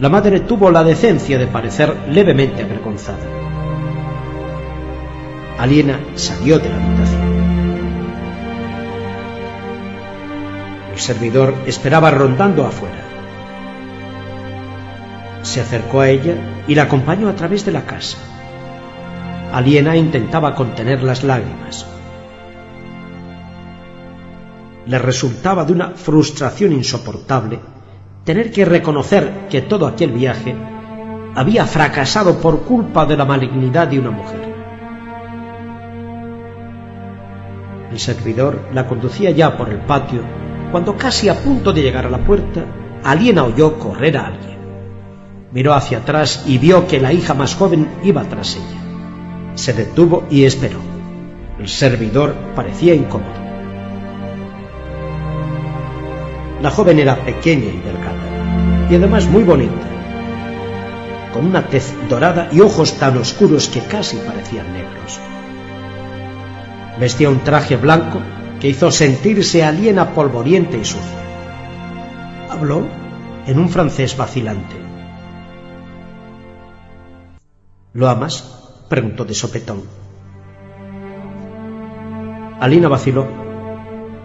La 0.00 0.08
madre 0.08 0.38
tuvo 0.40 0.70
la 0.70 0.84
decencia 0.84 1.38
de 1.38 1.48
parecer 1.48 1.92
levemente 2.08 2.62
avergonzada. 2.62 3.18
Aliena 5.58 5.98
salió 6.14 6.60
de 6.60 6.68
la 6.68 6.76
habitación. 6.76 7.22
El 10.92 10.98
servidor 11.00 11.52
esperaba 11.66 12.12
rondando 12.12 12.64
afuera. 12.64 13.02
Se 15.42 15.60
acercó 15.60 16.00
a 16.00 16.10
ella 16.10 16.36
y 16.68 16.76
la 16.76 16.84
acompañó 16.84 17.28
a 17.28 17.34
través 17.34 17.64
de 17.64 17.72
la 17.72 17.84
casa. 17.84 18.18
Aliena 19.52 19.96
intentaba 19.96 20.54
contener 20.54 21.02
las 21.02 21.24
lágrimas. 21.24 21.86
Le 24.86 24.98
resultaba 25.00 25.64
de 25.64 25.72
una 25.72 25.90
frustración 25.90 26.72
insoportable 26.72 27.58
tener 28.24 28.50
que 28.50 28.64
reconocer 28.64 29.48
que 29.48 29.62
todo 29.62 29.86
aquel 29.86 30.12
viaje 30.12 30.54
había 31.34 31.64
fracasado 31.66 32.38
por 32.40 32.62
culpa 32.62 33.06
de 33.06 33.16
la 33.16 33.24
malignidad 33.24 33.88
de 33.88 33.98
una 33.98 34.10
mujer. 34.10 34.54
El 37.90 37.98
servidor 37.98 38.68
la 38.72 38.86
conducía 38.86 39.30
ya 39.30 39.56
por 39.56 39.70
el 39.70 39.78
patio 39.78 40.22
cuando 40.70 40.96
casi 40.96 41.28
a 41.28 41.34
punto 41.34 41.72
de 41.72 41.82
llegar 41.82 42.04
a 42.06 42.10
la 42.10 42.24
puerta, 42.24 42.64
Aliena 43.02 43.44
oyó 43.44 43.78
correr 43.78 44.18
a 44.18 44.26
alguien. 44.26 44.58
Miró 45.50 45.72
hacia 45.72 45.98
atrás 45.98 46.44
y 46.46 46.58
vio 46.58 46.86
que 46.86 47.00
la 47.00 47.12
hija 47.12 47.32
más 47.32 47.54
joven 47.54 47.88
iba 48.04 48.22
tras 48.24 48.56
ella. 48.56 49.54
Se 49.54 49.72
detuvo 49.72 50.24
y 50.30 50.44
esperó. 50.44 50.78
El 51.58 51.68
servidor 51.68 52.34
parecía 52.54 52.94
incómodo. 52.94 53.32
La 56.60 56.70
joven 56.70 56.98
era 56.98 57.16
pequeña 57.24 57.66
y 57.66 57.78
delgada, 57.78 57.97
y 58.90 58.94
además 58.94 59.26
muy 59.26 59.44
bonita, 59.44 59.86
con 61.32 61.46
una 61.46 61.66
tez 61.66 61.94
dorada 62.08 62.48
y 62.50 62.60
ojos 62.60 62.94
tan 62.94 63.16
oscuros 63.18 63.68
que 63.68 63.80
casi 63.80 64.16
parecían 64.16 64.72
negros. 64.72 65.20
Vestía 66.98 67.30
un 67.30 67.40
traje 67.40 67.76
blanco 67.76 68.20
que 68.60 68.68
hizo 68.68 68.90
sentirse 68.90 69.62
aliena 69.64 70.14
polvoriente 70.14 70.78
y 70.78 70.84
sucia. 70.84 71.18
Habló 72.50 72.86
en 73.46 73.58
un 73.58 73.68
francés 73.68 74.16
vacilante. 74.16 74.74
¿Lo 77.92 78.08
amas? 78.08 78.84
preguntó 78.88 79.24
de 79.24 79.34
sopetón. 79.34 79.82
Alina 82.60 82.88
vaciló. 82.88 83.26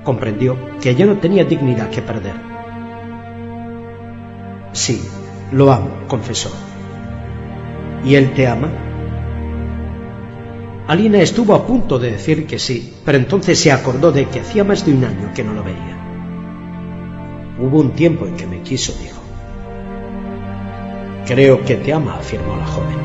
Comprendió 0.03 0.57
que 0.81 0.95
ya 0.95 1.05
no 1.05 1.17
tenía 1.17 1.45
dignidad 1.45 1.89
que 1.89 2.01
perder. 2.01 2.52
Sí, 4.73 5.01
lo 5.51 5.71
amo, 5.71 5.89
confesó. 6.07 6.51
¿Y 8.03 8.15
él 8.15 8.33
te 8.33 8.47
ama? 8.47 8.71
Alina 10.87 11.21
estuvo 11.21 11.55
a 11.55 11.65
punto 11.65 11.97
de 11.97 12.11
decir 12.11 12.45
que 12.45 12.59
sí, 12.59 12.93
pero 13.05 13.17
entonces 13.17 13.57
se 13.57 13.71
acordó 13.71 14.11
de 14.11 14.27
que 14.27 14.41
hacía 14.41 14.63
más 14.63 14.85
de 14.85 14.93
un 14.93 15.05
año 15.05 15.31
que 15.33 15.43
no 15.43 15.53
lo 15.53 15.63
veía. 15.63 15.97
Hubo 17.59 17.79
un 17.79 17.91
tiempo 17.91 18.25
en 18.25 18.35
que 18.35 18.47
me 18.47 18.61
quiso, 18.61 18.93
dijo. 19.01 19.21
Creo 21.25 21.63
que 21.63 21.75
te 21.75 21.93
ama, 21.93 22.17
afirmó 22.17 22.57
la 22.57 22.65
joven. 22.65 22.97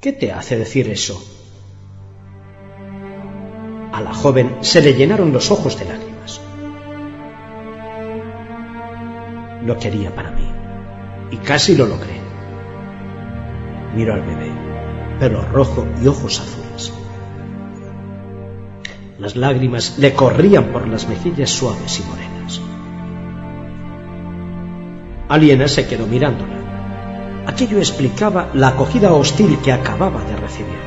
¿Qué 0.00 0.12
te 0.12 0.32
hace 0.32 0.56
decir 0.56 0.88
eso? 0.88 1.22
A 3.92 4.00
la 4.00 4.14
joven 4.14 4.58
se 4.60 4.80
le 4.80 4.94
llenaron 4.94 5.32
los 5.32 5.50
ojos 5.50 5.78
de 5.78 5.84
lágrimas. 5.84 6.07
Lo 9.68 9.78
quería 9.78 10.14
para 10.14 10.30
mí, 10.30 10.50
y 11.30 11.36
casi 11.36 11.76
lo 11.76 11.84
logré. 11.84 12.18
Miró 13.94 14.14
al 14.14 14.22
bebé, 14.22 14.50
pelo 15.20 15.42
rojo 15.42 15.86
y 16.02 16.06
ojos 16.06 16.40
azules. 16.40 16.90
Las 19.18 19.36
lágrimas 19.36 19.98
le 19.98 20.14
corrían 20.14 20.72
por 20.72 20.88
las 20.88 21.06
mejillas 21.06 21.50
suaves 21.50 22.00
y 22.00 22.04
morenas. 22.08 22.62
Aliena 25.28 25.68
se 25.68 25.86
quedó 25.86 26.06
mirándola. 26.06 27.44
Aquello 27.46 27.76
explicaba 27.76 28.48
la 28.54 28.68
acogida 28.68 29.12
hostil 29.12 29.58
que 29.58 29.72
acababa 29.72 30.24
de 30.24 30.36
recibir. 30.36 30.80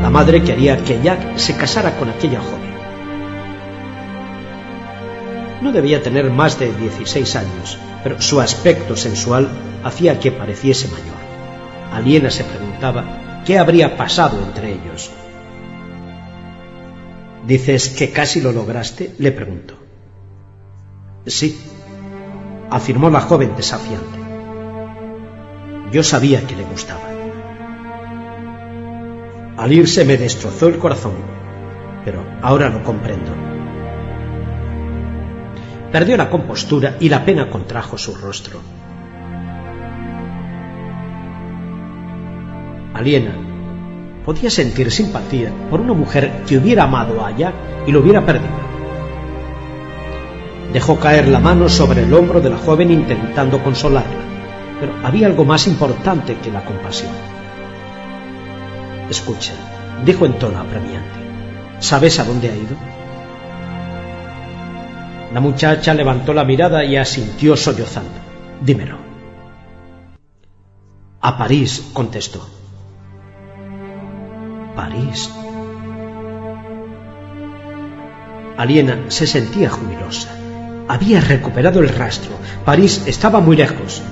La 0.00 0.10
madre 0.10 0.44
quería 0.44 0.84
que 0.84 1.02
Jack 1.02 1.38
se 1.38 1.56
casara 1.56 1.98
con 1.98 2.08
aquella 2.08 2.38
joven. 2.38 2.59
No 5.60 5.72
debía 5.72 6.02
tener 6.02 6.30
más 6.30 6.58
de 6.58 6.72
16 6.72 7.36
años, 7.36 7.78
pero 8.02 8.20
su 8.20 8.40
aspecto 8.40 8.96
sensual 8.96 9.48
hacía 9.84 10.18
que 10.18 10.32
pareciese 10.32 10.88
mayor. 10.88 11.20
Aliena 11.92 12.30
se 12.30 12.44
preguntaba 12.44 13.42
qué 13.44 13.58
habría 13.58 13.96
pasado 13.96 14.38
entre 14.38 14.72
ellos. 14.72 15.10
¿Dices 17.46 17.90
que 17.90 18.10
casi 18.10 18.40
lo 18.40 18.52
lograste? 18.52 19.14
le 19.18 19.32
preguntó. 19.32 19.74
Sí, 21.26 21.58
afirmó 22.70 23.10
la 23.10 23.20
joven 23.20 23.54
desafiante. 23.56 24.18
Yo 25.92 26.02
sabía 26.02 26.46
que 26.46 26.56
le 26.56 26.64
gustaba. 26.64 27.08
Al 29.58 29.72
irse 29.72 30.04
me 30.04 30.16
destrozó 30.16 30.68
el 30.68 30.78
corazón, 30.78 31.14
pero 32.04 32.24
ahora 32.40 32.70
lo 32.70 32.82
comprendo. 32.82 33.49
Perdió 35.92 36.16
la 36.16 36.30
compostura 36.30 36.96
y 37.00 37.08
la 37.08 37.24
pena 37.24 37.50
contrajo 37.50 37.98
su 37.98 38.14
rostro. 38.14 38.60
Aliena 42.94 43.34
podía 44.24 44.50
sentir 44.50 44.90
simpatía 44.92 45.50
por 45.68 45.80
una 45.80 45.94
mujer 45.94 46.44
que 46.46 46.58
hubiera 46.58 46.84
amado 46.84 47.24
a 47.24 47.36
Jack 47.36 47.54
y 47.86 47.92
lo 47.92 48.00
hubiera 48.00 48.24
perdido. 48.24 48.60
Dejó 50.72 51.00
caer 51.00 51.26
la 51.26 51.40
mano 51.40 51.68
sobre 51.68 52.02
el 52.02 52.14
hombro 52.14 52.40
de 52.40 52.50
la 52.50 52.58
joven 52.58 52.92
intentando 52.92 53.60
consolarla, 53.62 54.22
pero 54.78 54.92
había 55.02 55.26
algo 55.26 55.44
más 55.44 55.66
importante 55.66 56.36
que 56.36 56.52
la 56.52 56.64
compasión. 56.64 57.10
Escucha, 59.08 59.54
dijo 60.04 60.26
en 60.26 60.38
tono 60.38 60.60
apremiante, 60.60 61.18
¿sabes 61.80 62.20
a 62.20 62.24
dónde 62.24 62.48
ha 62.48 62.54
ido? 62.54 62.99
La 65.32 65.40
muchacha 65.40 65.94
levantó 65.94 66.34
la 66.34 66.44
mirada 66.44 66.84
y 66.84 66.96
asintió 66.96 67.56
sollozando. 67.56 68.10
Dímelo. 68.60 68.96
A 71.20 71.38
París, 71.38 71.90
contestó. 71.92 72.48
París. 74.74 75.30
Aliena 78.56 79.04
se 79.08 79.26
sentía 79.26 79.70
jubilosa. 79.70 80.30
Había 80.88 81.20
recuperado 81.20 81.78
el 81.80 81.90
rastro. 81.90 82.32
París 82.64 83.04
estaba 83.06 83.40
muy 83.40 83.56
lejos. 83.56 84.02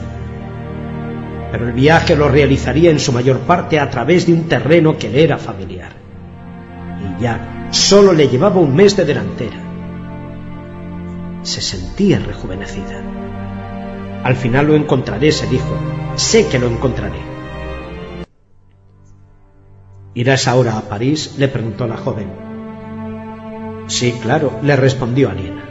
Pero 1.50 1.66
el 1.66 1.72
viaje 1.72 2.14
lo 2.14 2.28
realizaría 2.28 2.90
en 2.90 3.00
su 3.00 3.12
mayor 3.12 3.40
parte 3.40 3.80
a 3.80 3.90
través 3.90 4.26
de 4.26 4.34
un 4.34 4.44
terreno 4.44 4.96
que 4.96 5.10
le 5.10 5.24
era 5.24 5.38
familiar. 5.38 5.90
Y 7.00 7.22
Jack 7.22 7.72
solo 7.72 8.12
le 8.12 8.28
llevaba 8.28 8.60
un 8.60 8.76
mes 8.76 8.96
de 8.96 9.04
delantera. 9.04 9.67
Se 11.48 11.62
sentía 11.62 12.18
rejuvenecida. 12.18 13.02
Al 14.22 14.36
final 14.36 14.66
lo 14.66 14.76
encontraré, 14.76 15.32
se 15.32 15.46
dijo. 15.46 15.74
Sé 16.14 16.46
que 16.46 16.58
lo 16.58 16.66
encontraré. 16.66 17.20
¿Irás 20.12 20.46
ahora 20.46 20.76
a 20.76 20.82
París? 20.82 21.36
le 21.38 21.48
preguntó 21.48 21.86
la 21.86 21.96
joven. 21.96 22.30
Sí, 23.86 24.12
claro, 24.20 24.60
le 24.62 24.76
respondió 24.76 25.30
Aliena. 25.30 25.64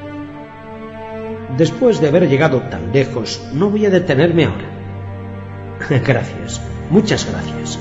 Después 1.55 2.01
de 2.01 2.07
haber 2.07 2.27
llegado 2.27 2.63
tan 2.63 2.91
lejos, 2.91 3.47
no 3.53 3.69
voy 3.69 3.85
a 3.85 3.91
detenerme 3.91 4.45
ahora. 4.45 5.77
Gracias, 6.03 6.59
muchas 6.89 7.27
gracias. 7.31 7.77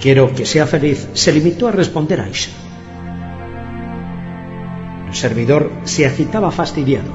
Quiero 0.00 0.34
que 0.34 0.44
sea 0.44 0.66
feliz, 0.66 1.08
se 1.12 1.32
limitó 1.32 1.68
a 1.68 1.70
responder 1.72 2.20
Aisha. 2.20 2.65
Servidor 5.16 5.70
se 5.84 6.06
agitaba 6.06 6.50
fastidiado. 6.50 7.10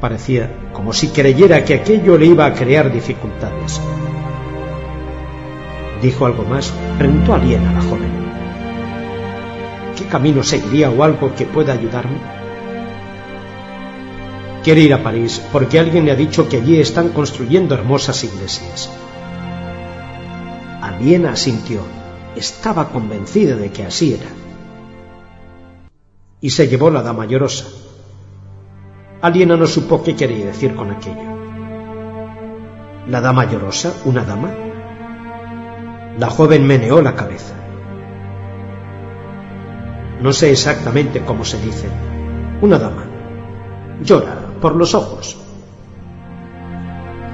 Parecía 0.00 0.50
como 0.72 0.92
si 0.92 1.08
creyera 1.08 1.64
que 1.64 1.74
aquello 1.74 2.18
le 2.18 2.26
iba 2.26 2.44
a 2.44 2.52
crear 2.52 2.92
dificultades. 2.92 3.80
¿Dijo 6.02 6.26
algo 6.26 6.42
más? 6.42 6.72
Preguntó 6.98 7.34
alguien 7.34 7.64
a 7.66 7.72
la 7.72 7.80
joven. 7.80 8.10
¿Qué 9.96 10.04
camino 10.06 10.42
seguiría 10.42 10.90
o 10.90 11.04
algo 11.04 11.34
que 11.34 11.46
pueda 11.46 11.72
ayudarme? 11.72 12.18
Quiere 14.64 14.80
ir 14.80 14.92
a 14.92 15.02
París 15.02 15.40
porque 15.52 15.78
alguien 15.78 16.06
le 16.06 16.10
ha 16.10 16.16
dicho 16.16 16.48
que 16.48 16.56
allí 16.56 16.80
están 16.80 17.10
construyendo 17.10 17.74
hermosas 17.74 18.24
iglesias. 18.24 18.90
Aliena 20.82 21.32
asintió. 21.32 21.80
Estaba 22.34 22.88
convencida 22.88 23.54
de 23.54 23.70
que 23.70 23.84
así 23.84 24.14
era. 24.14 24.43
Y 26.44 26.50
se 26.50 26.68
llevó 26.68 26.90
la 26.90 27.00
dama 27.00 27.24
llorosa. 27.24 27.64
Aliena 29.22 29.56
no 29.56 29.66
supo 29.66 30.02
qué 30.02 30.14
quería 30.14 30.44
decir 30.44 30.74
con 30.74 30.90
aquello. 30.90 31.24
¿La 33.08 33.22
dama 33.22 33.50
llorosa? 33.50 33.94
¿Una 34.04 34.24
dama? 34.24 34.50
La 36.18 36.28
joven 36.28 36.66
meneó 36.66 37.00
la 37.00 37.14
cabeza. 37.14 37.54
No 40.20 40.34
sé 40.34 40.50
exactamente 40.50 41.24
cómo 41.24 41.46
se 41.46 41.58
dice. 41.62 41.88
Una 42.60 42.78
dama. 42.78 43.06
Llora 44.02 44.36
por 44.60 44.76
los 44.76 44.94
ojos. 44.94 45.38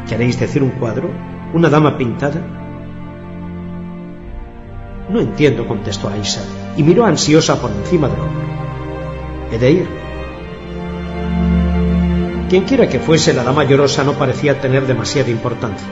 ¿Queréis 0.09 0.39
decir 0.39 0.63
un 0.63 0.71
cuadro? 0.71 1.11
¿Una 1.53 1.69
dama 1.69 1.99
pintada? 1.99 2.41
No 5.09 5.19
entiendo, 5.19 5.67
contestó 5.67 6.09
Aisha, 6.09 6.43
y 6.77 6.85
miró 6.85 7.05
ansiosa 7.07 7.61
por 7.61 7.73
encima 7.73 8.07
del 8.07 8.21
hombro. 8.21 8.70
He 9.51 9.59
de 9.59 9.71
ir. 9.71 9.89
Quienquiera 12.49 12.89
que 12.89 12.99
fuese 12.99 13.33
la 13.33 13.45
dama 13.45 13.65
llorosa 13.65 14.03
no 14.03 14.15
parecía 14.15 14.61
tener 14.61 14.87
demasiada 14.87 15.31
importancia. 15.31 15.87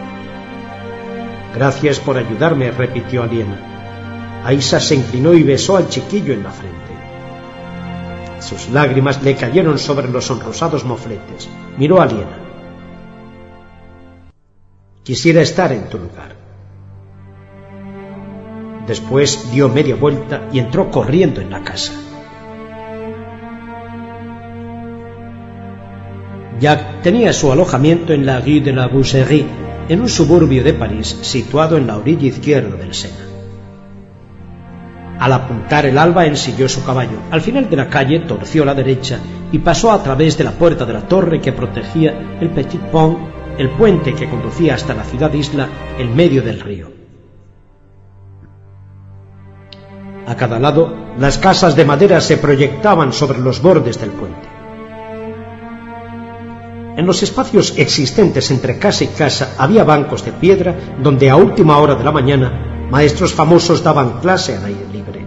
Gracias 1.55 2.01
por 2.01 2.17
ayudarme, 2.17 2.71
repitió 2.71 3.23
Aliena. 3.23 4.43
Aisa 4.45 4.81
se 4.81 4.95
inclinó 4.97 5.35
y 5.35 5.43
besó 5.43 5.77
al 5.77 5.89
chiquillo 5.89 6.33
en 6.33 6.43
la 6.43 6.51
frente. 6.51 6.77
Sus 8.41 8.71
lágrimas 8.71 9.23
le 9.23 9.37
cayeron 9.37 9.79
sobre 9.79 10.09
los 10.09 10.27
sonrosados 10.27 10.85
mofletes. 10.85 11.49
Miró 11.77 12.01
a 12.01 12.05
Aliena. 12.05 12.39
Quisiera 15.03 15.41
estar 15.41 15.73
en 15.73 15.89
tu 15.89 15.99
lugar. 15.99 16.37
Después 18.87 19.51
dio 19.53 19.69
media 19.69 19.97
vuelta 19.97 20.49
y 20.53 20.59
entró 20.59 20.91
corriendo 20.91 21.41
en 21.41 21.51
la 21.51 21.63
casa. 21.63 21.93
Jack 26.61 27.03
tenía 27.03 27.33
su 27.33 27.53
alojamiento 27.53 28.13
en 28.13 28.27
la 28.27 28.41
rue 28.41 28.61
de 28.61 28.73
la 28.73 28.89
Boucherie, 28.89 29.47
en 29.89 30.01
un 30.01 30.09
suburbio 30.09 30.63
de 30.65 30.75
París 30.75 31.19
situado 31.23 31.77
en 31.77 31.87
la 31.87 31.97
orilla 31.97 32.27
izquierda 32.27 32.77
del 32.77 32.93
Sena. 32.95 33.27
Al 35.19 35.33
apuntar 35.33 35.87
el 35.87 35.99
alba 35.99 36.27
ensilló 36.27 36.69
su 36.69 36.85
caballo. 36.85 37.19
Al 37.31 37.41
final 37.41 37.69
de 37.69 37.77
la 37.77 37.89
calle 37.89 38.21
torció 38.21 38.63
a 38.63 38.67
la 38.67 38.75
derecha 38.75 39.19
y 39.51 39.59
pasó 39.59 39.91
a 39.93 40.03
través 40.03 40.39
de 40.39 40.45
la 40.45 40.53
puerta 40.53 40.85
de 40.85 40.93
la 40.93 41.09
torre 41.09 41.41
que 41.41 41.53
protegía 41.53 42.39
el 42.41 42.51
Petit 42.51 42.81
Pont, 42.81 43.19
el 43.57 43.71
puente 43.71 44.15
que 44.15 44.29
conducía 44.29 44.75
hasta 44.75 44.95
la 44.95 45.05
ciudad 45.05 45.33
isla 45.33 45.69
en 45.99 46.15
medio 46.15 46.43
del 46.43 46.61
río. 46.61 46.93
A 50.27 50.37
cada 50.37 50.59
lado, 50.59 50.95
las 51.19 51.39
casas 51.39 51.75
de 51.75 51.85
madera 51.85 52.21
se 52.21 52.37
proyectaban 52.37 53.13
sobre 53.13 53.39
los 53.39 53.63
bordes 53.63 53.99
del 53.99 54.11
puente. 54.11 54.58
En 56.99 57.07
los 57.07 57.23
espacios 57.23 57.75
existentes 57.77 58.51
entre 58.51 58.77
casa 58.81 59.05
y 59.05 59.07
casa 59.07 59.55
había 59.57 59.85
bancos 59.85 60.25
de 60.25 60.33
piedra 60.33 60.75
donde 61.01 61.31
a 61.31 61.37
última 61.37 61.79
hora 61.79 61.95
de 61.95 62.03
la 62.03 62.11
mañana 62.11 62.89
maestros 62.91 63.33
famosos 63.33 63.85
daban 63.85 64.19
clase 64.19 64.57
al 64.57 64.65
aire 64.65 64.85
libre. 64.93 65.25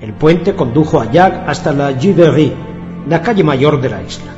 El 0.00 0.14
puente 0.14 0.54
condujo 0.54 1.00
a 1.00 1.10
Jack 1.10 1.42
hasta 1.48 1.72
la 1.72 1.98
Givery, 1.98 2.54
la 3.08 3.20
calle 3.20 3.42
mayor 3.42 3.80
de 3.80 3.88
la 3.88 4.00
isla. 4.00 4.30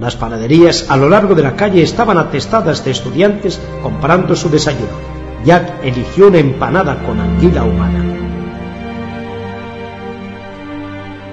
Las 0.00 0.16
panaderías 0.16 0.90
a 0.90 0.96
lo 0.96 1.10
largo 1.10 1.34
de 1.34 1.42
la 1.42 1.54
calle 1.54 1.82
estaban 1.82 2.16
atestadas 2.16 2.82
de 2.82 2.92
estudiantes 2.92 3.60
comprando 3.82 4.34
su 4.34 4.48
desayuno. 4.48 4.96
Jack 5.44 5.84
eligió 5.84 6.28
una 6.28 6.38
empanada 6.38 7.02
con 7.02 7.20
anguila 7.20 7.62
humana. 7.62 8.04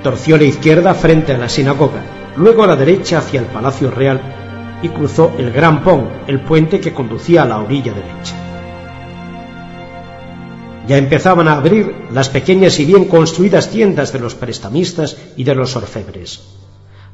Torció 0.04 0.36
la 0.36 0.44
izquierda 0.44 0.94
frente 0.94 1.32
a 1.32 1.38
la 1.38 1.48
sinagoga 1.48 2.15
luego 2.38 2.64
a 2.64 2.68
la 2.68 2.76
derecha 2.76 3.20
hacia 3.20 3.40
el 3.40 3.48
Palacio 3.48 3.92
Real 3.92 4.22
y 4.82 4.90
cruzó 4.90 5.32
el 5.38 5.52
Gran 5.52 5.84
Pont, 5.84 6.10
el 6.28 6.42
puente 6.42 6.80
que 6.80 6.94
conducía 6.94 7.44
a 7.44 7.46
la 7.46 7.60
orilla 7.60 7.94
derecha. 7.94 8.36
Ya 10.88 10.98
empezaban 10.98 11.48
a 11.48 11.54
abrir 11.54 11.94
las 12.12 12.30
pequeñas 12.30 12.80
y 12.80 12.86
bien 12.86 13.06
construidas 13.06 13.70
tiendas 13.70 14.14
de 14.14 14.20
los 14.20 14.36
prestamistas 14.36 15.18
y 15.36 15.44
de 15.44 15.56
los 15.56 15.76
orfebres. 15.76 16.44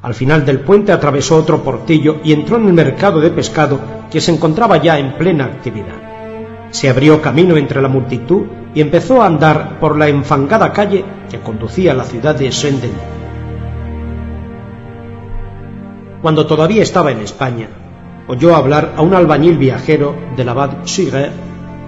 Al 0.02 0.14
final 0.14 0.44
del 0.44 0.60
puente 0.60 0.92
atravesó 0.92 1.36
otro 1.36 1.62
portillo 1.62 2.20
y 2.24 2.32
entró 2.32 2.56
en 2.56 2.66
el 2.66 2.72
mercado 2.74 3.20
de 3.20 3.30
pescado 3.30 3.80
que 4.10 4.20
se 4.20 4.32
encontraba 4.32 4.82
ya 4.82 4.98
en 4.98 5.16
plena 5.16 5.44
actividad. 5.44 6.12
Se 6.70 6.88
abrió 6.88 7.22
camino 7.22 7.56
entre 7.56 7.80
la 7.80 7.88
multitud 7.88 8.42
y 8.74 8.80
empezó 8.80 9.22
a 9.22 9.26
andar 9.26 9.78
por 9.78 9.96
la 9.96 10.08
enfangada 10.08 10.72
calle 10.72 11.04
que 11.30 11.40
conducía 11.40 11.92
a 11.92 11.94
la 11.94 12.04
ciudad 12.04 12.34
de 12.34 12.50
Saint-Denis. 12.50 13.21
Cuando 16.22 16.46
todavía 16.46 16.84
estaba 16.84 17.10
en 17.10 17.18
España, 17.18 17.68
oyó 18.28 18.54
hablar 18.54 18.94
a 18.96 19.02
un 19.02 19.12
albañil 19.12 19.58
viajero 19.58 20.14
del 20.36 20.48
abad 20.48 20.84
Suger 20.84 21.32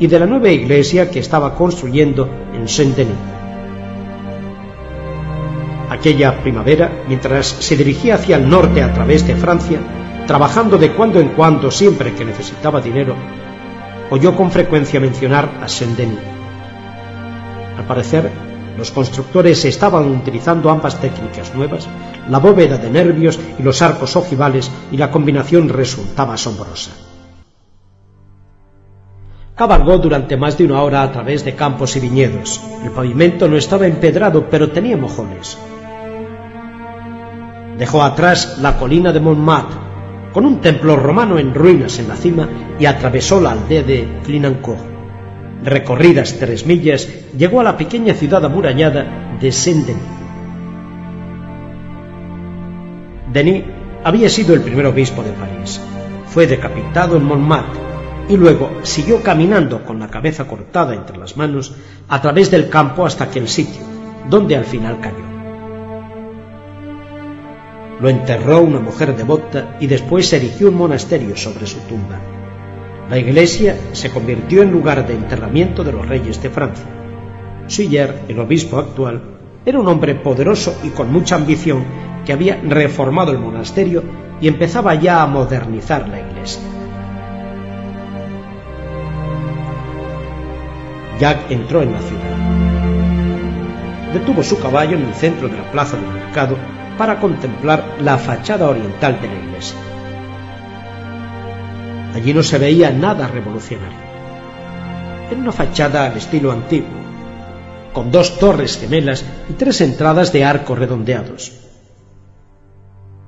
y 0.00 0.08
de 0.08 0.18
la 0.18 0.26
nueva 0.26 0.48
iglesia 0.48 1.08
que 1.08 1.20
estaba 1.20 1.54
construyendo 1.54 2.28
en 2.52 2.66
Saint-Denis. 2.66 3.14
Aquella 5.88 6.42
primavera, 6.42 6.90
mientras 7.06 7.46
se 7.46 7.76
dirigía 7.76 8.16
hacia 8.16 8.36
el 8.36 8.48
norte 8.48 8.82
a 8.82 8.92
través 8.92 9.24
de 9.24 9.36
Francia, 9.36 9.78
trabajando 10.26 10.78
de 10.78 10.90
cuando 10.90 11.20
en 11.20 11.28
cuando 11.28 11.70
siempre 11.70 12.12
que 12.14 12.24
necesitaba 12.24 12.80
dinero, 12.80 13.14
oyó 14.10 14.34
con 14.34 14.50
frecuencia 14.50 14.98
mencionar 14.98 15.48
a 15.62 15.68
Saint-Denis. 15.68 16.18
Al 17.78 17.84
parecer, 17.84 18.30
los 18.76 18.90
constructores 18.90 19.64
estaban 19.64 20.10
utilizando 20.10 20.70
ambas 20.70 21.00
técnicas 21.00 21.54
nuevas, 21.54 21.86
la 22.28 22.38
bóveda 22.38 22.78
de 22.78 22.90
nervios 22.90 23.38
y 23.58 23.62
los 23.62 23.82
arcos 23.82 24.16
ojivales, 24.16 24.70
y 24.90 24.96
la 24.96 25.10
combinación 25.10 25.68
resultaba 25.68 26.34
asombrosa. 26.34 26.92
Cabalgó 29.54 29.98
durante 29.98 30.36
más 30.36 30.58
de 30.58 30.64
una 30.64 30.82
hora 30.82 31.02
a 31.02 31.12
través 31.12 31.44
de 31.44 31.54
campos 31.54 31.94
y 31.96 32.00
viñedos. 32.00 32.60
El 32.82 32.90
pavimento 32.90 33.48
no 33.48 33.56
estaba 33.56 33.86
empedrado, 33.86 34.48
pero 34.50 34.70
tenía 34.70 34.96
mojones. 34.96 35.56
Dejó 37.78 38.02
atrás 38.02 38.58
la 38.60 38.76
colina 38.76 39.12
de 39.12 39.20
Montmartre, 39.20 39.78
con 40.32 40.44
un 40.44 40.60
templo 40.60 40.96
romano 40.96 41.38
en 41.38 41.54
ruinas 41.54 42.00
en 42.00 42.08
la 42.08 42.16
cima, 42.16 42.48
y 42.80 42.86
atravesó 42.86 43.40
la 43.40 43.52
aldea 43.52 43.84
de 43.84 44.20
Clignancourt. 44.24 44.82
Recorridas 45.62 46.36
tres 46.38 46.66
millas, 46.66 47.08
llegó 47.38 47.60
a 47.60 47.64
la 47.64 47.76
pequeña 47.76 48.14
ciudad 48.14 48.44
amurallada 48.44 49.38
de 49.40 49.52
Saint-Denis. 49.52 50.13
Denis 53.34 53.64
había 54.04 54.28
sido 54.28 54.54
el 54.54 54.60
primer 54.60 54.86
obispo 54.86 55.24
de 55.24 55.32
París. 55.32 55.80
Fue 56.28 56.46
decapitado 56.46 57.16
en 57.16 57.24
Montmartre 57.24 57.80
y 58.28 58.36
luego 58.36 58.70
siguió 58.84 59.24
caminando 59.24 59.84
con 59.84 59.98
la 59.98 60.06
cabeza 60.06 60.46
cortada 60.46 60.94
entre 60.94 61.16
las 61.16 61.36
manos 61.36 61.74
a 62.08 62.22
través 62.22 62.52
del 62.52 62.68
campo 62.68 63.04
hasta 63.04 63.24
aquel 63.24 63.48
sitio, 63.48 63.82
donde 64.30 64.56
al 64.56 64.64
final 64.64 65.00
cayó. 65.00 65.24
Lo 68.00 68.08
enterró 68.08 68.60
una 68.60 68.78
mujer 68.78 69.16
devota 69.16 69.78
y 69.80 69.88
después 69.88 70.28
se 70.28 70.36
erigió 70.36 70.68
un 70.68 70.76
monasterio 70.76 71.36
sobre 71.36 71.66
su 71.66 71.80
tumba. 71.88 72.20
La 73.10 73.18
iglesia 73.18 73.76
se 73.94 74.10
convirtió 74.10 74.62
en 74.62 74.70
lugar 74.70 75.08
de 75.08 75.14
enterramiento 75.14 75.82
de 75.82 75.92
los 75.92 76.08
reyes 76.08 76.40
de 76.40 76.50
Francia. 76.50 76.86
Suyer, 77.66 78.22
el 78.28 78.38
obispo 78.38 78.78
actual, 78.78 79.20
era 79.66 79.80
un 79.80 79.88
hombre 79.88 80.14
poderoso 80.14 80.78
y 80.84 80.90
con 80.90 81.12
mucha 81.12 81.34
ambición 81.34 82.13
que 82.24 82.32
había 82.32 82.60
reformado 82.62 83.32
el 83.32 83.38
monasterio 83.38 84.02
y 84.40 84.48
empezaba 84.48 84.94
ya 84.94 85.22
a 85.22 85.26
modernizar 85.26 86.08
la 86.08 86.20
iglesia. 86.20 86.62
Jack 91.18 91.50
entró 91.50 91.82
en 91.82 91.92
la 91.92 92.00
ciudad. 92.00 92.22
Detuvo 94.12 94.42
su 94.42 94.58
caballo 94.60 94.96
en 94.96 95.04
el 95.04 95.14
centro 95.14 95.48
de 95.48 95.56
la 95.56 95.70
plaza 95.70 95.96
del 95.96 96.08
mercado 96.08 96.56
para 96.98 97.20
contemplar 97.20 97.84
la 98.00 98.18
fachada 98.18 98.68
oriental 98.68 99.20
de 99.20 99.28
la 99.28 99.34
iglesia. 99.34 99.76
Allí 102.14 102.32
no 102.32 102.42
se 102.42 102.58
veía 102.58 102.90
nada 102.90 103.26
revolucionario. 103.26 103.98
Era 105.30 105.40
una 105.40 105.52
fachada 105.52 106.06
al 106.06 106.16
estilo 106.16 106.52
antiguo, 106.52 106.88
con 107.92 108.12
dos 108.12 108.38
torres 108.38 108.78
gemelas 108.78 109.24
y 109.48 109.54
tres 109.54 109.80
entradas 109.80 110.32
de 110.32 110.44
arcos 110.44 110.78
redondeados. 110.78 111.63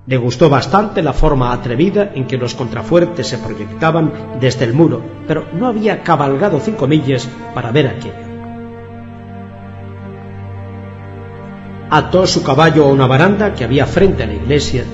Le 0.07 0.17
gustó 0.19 0.49
bastante 0.49 1.03
la 1.03 1.13
forma 1.13 1.53
atrevida 1.53 2.13
en 2.15 2.29
que 2.29 2.39
los 2.39 2.55
contrafuertes 2.55 3.27
se 3.27 3.39
proyectaban 3.39 4.39
desde 4.41 4.65
el 4.65 4.73
muro, 4.73 5.03
pero 5.27 5.47
no 5.53 5.67
había 5.67 6.05
cabalgado 6.05 6.61
cinco 6.61 6.87
millas 6.87 7.29
para 7.55 7.73
ver 7.73 7.89
aquello. 7.89 8.15
Ató 11.91 12.27
su 12.27 12.45
caballo 12.45 12.85
a 12.85 12.93
una 12.93 13.09
baranda 13.09 13.55
que 13.55 13.65
había 13.65 13.87
frente 13.87 14.23
a 14.23 14.27
la 14.27 14.35
iglesia 14.35 14.85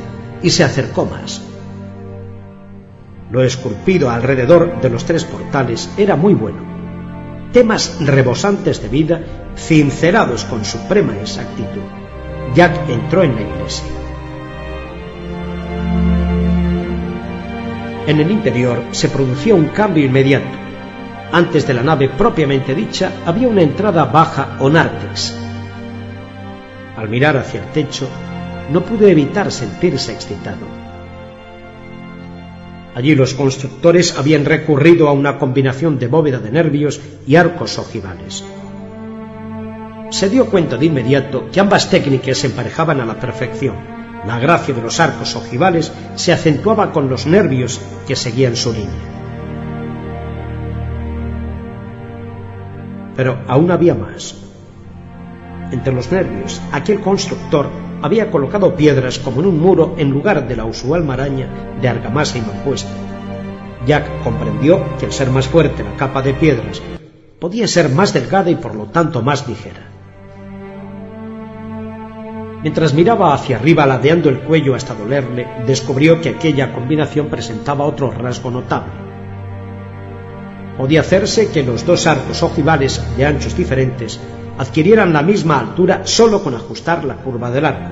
y 0.43 0.49
se 0.49 0.65
acercó 0.65 1.05
más. 1.05 1.43
Lo 3.31 3.43
esculpido 3.43 4.11
alrededor 4.11 4.81
de 4.81 4.91
los 4.91 5.05
tres 5.05 5.25
portales 5.25 5.91
era 5.99 6.17
muy 6.17 6.33
bueno. 6.33 6.59
Temas 7.53 7.99
rebosantes 8.01 8.81
de 8.81 8.89
vida, 8.89 9.21
cincerados 9.57 10.45
con 10.45 10.65
suprema 10.65 11.15
exactitud. 11.19 11.83
Jack 12.55 12.89
entró 12.89 13.23
en 13.23 13.35
la 13.35 13.43
iglesia. 13.43 14.02
En 18.05 18.19
el 18.19 18.33
interior 18.33 18.83
se 18.91 19.09
producía 19.09 19.55
un 19.55 19.67
cambio 19.69 20.05
inmediato. 20.05 20.59
Antes 21.31 21.67
de 21.69 21.75
la 21.75 21.85
nave 21.85 22.09
propiamente 22.09 22.75
dicha 22.75 23.13
había 23.25 23.47
una 23.47 23.63
entrada 23.63 24.05
baja 24.07 24.57
o 24.59 24.69
nártex. 24.69 25.39
Al 26.97 27.09
mirar 27.09 27.37
hacia 27.37 27.61
el 27.61 27.71
techo, 27.71 28.09
no 28.73 28.85
pude 28.85 29.11
evitar 29.11 29.53
sentirse 29.53 30.13
excitado. 30.13 30.67
Allí 32.97 33.15
los 33.15 33.35
constructores 33.35 34.19
habían 34.19 34.45
recurrido 34.45 35.09
a 35.09 35.13
una 35.13 35.39
combinación 35.39 35.99
de 35.99 36.09
bóveda 36.09 36.41
de 36.41 36.51
nervios 36.51 37.01
y 37.25 37.37
arcos 37.37 37.79
ojivales. 37.79 38.45
Se 40.11 40.29
dio 40.29 40.47
cuenta 40.47 40.77
de 40.77 40.87
inmediato 40.87 41.49
que 41.53 41.61
ambas 41.61 41.89
técnicas 41.89 42.39
se 42.39 42.49
emparejaban 42.49 43.01
a 43.01 43.07
la 43.07 43.15
perfección 43.15 44.02
la 44.27 44.39
gracia 44.39 44.75
de 44.75 44.83
los 44.83 45.01
arcos 45.01 45.35
ojivales 45.37 45.93
se 46.15 46.33
acentuaba 46.33 46.93
con 46.93 47.09
los 47.09 47.27
nervios 47.27 47.81
que 48.07 48.17
seguían 48.17 48.57
su 48.57 48.73
línea. 48.73 49.13
Pero 53.17 53.41
aún 53.49 53.71
había 53.71 53.95
más. 53.95 54.37
Entre 55.71 55.93
los 55.93 56.11
nervios, 56.13 56.61
aquel 56.73 57.01
constructor 57.01 57.69
había 58.03 58.31
colocado 58.31 58.75
piedras 58.75 59.19
como 59.19 59.41
en 59.41 59.47
un 59.47 59.61
muro 59.61 59.95
en 59.97 60.11
lugar 60.11 60.47
de 60.47 60.57
la 60.57 60.65
usual 60.65 61.05
maraña 61.05 61.49
de 61.81 61.89
argamasa 61.89 62.39
y 62.39 62.43
mampuesta. 62.43 62.91
Jack 63.87 64.23
comprendió 64.23 64.97
que 64.99 65.07
el 65.07 65.13
ser 65.13 65.31
más 65.31 65.49
fuerte 65.49 65.83
la 65.83 65.97
capa 65.97 66.23
de 66.23 66.35
piedras 66.35 66.81
podía 67.41 67.67
ser 67.67 67.89
más 67.89 68.13
delgada 68.13 68.51
y 68.51 68.55
por 68.55 68.75
lo 68.75 68.87
tanto 68.87 69.23
más 69.23 69.49
ligera. 69.49 69.92
Mientras 72.63 72.95
miraba 72.95 73.35
hacia 73.35 73.57
arriba 73.57 73.87
ladeando 73.87 74.29
el 74.29 74.41
cuello 74.41 74.75
hasta 74.77 74.95
dolerle, 74.95 75.49
descubrió 75.67 76.21
que 76.21 76.29
aquella 76.29 76.73
combinación 76.73 77.29
presentaba 77.29 77.85
otro 77.85 78.11
rasgo 78.11 78.51
notable. 78.53 78.93
Podía 80.79 81.01
hacerse 81.01 81.51
que 81.51 81.65
los 81.65 81.85
dos 81.85 82.07
arcos 82.07 82.43
ojivales 82.43 83.05
de 83.17 83.27
anchos 83.27 83.57
diferentes 83.57 84.21
adquirieran 84.59 85.13
la 85.13 85.23
misma 85.23 85.59
altura 85.59 86.03
solo 86.05 86.43
con 86.43 86.55
ajustar 86.55 87.05
la 87.05 87.17
curva 87.17 87.51
del 87.51 87.67
arco, 87.67 87.91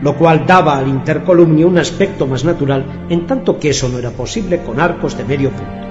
lo 0.00 0.16
cual 0.16 0.46
daba 0.46 0.78
al 0.78 0.88
intercolumnio 0.88 1.66
un 1.66 1.78
aspecto 1.78 2.26
más 2.26 2.44
natural, 2.44 3.06
en 3.08 3.26
tanto 3.26 3.58
que 3.58 3.70
eso 3.70 3.88
no 3.88 3.98
era 3.98 4.10
posible 4.10 4.62
con 4.62 4.80
arcos 4.80 5.18
de 5.18 5.24
medio 5.24 5.50
punto. 5.50 5.86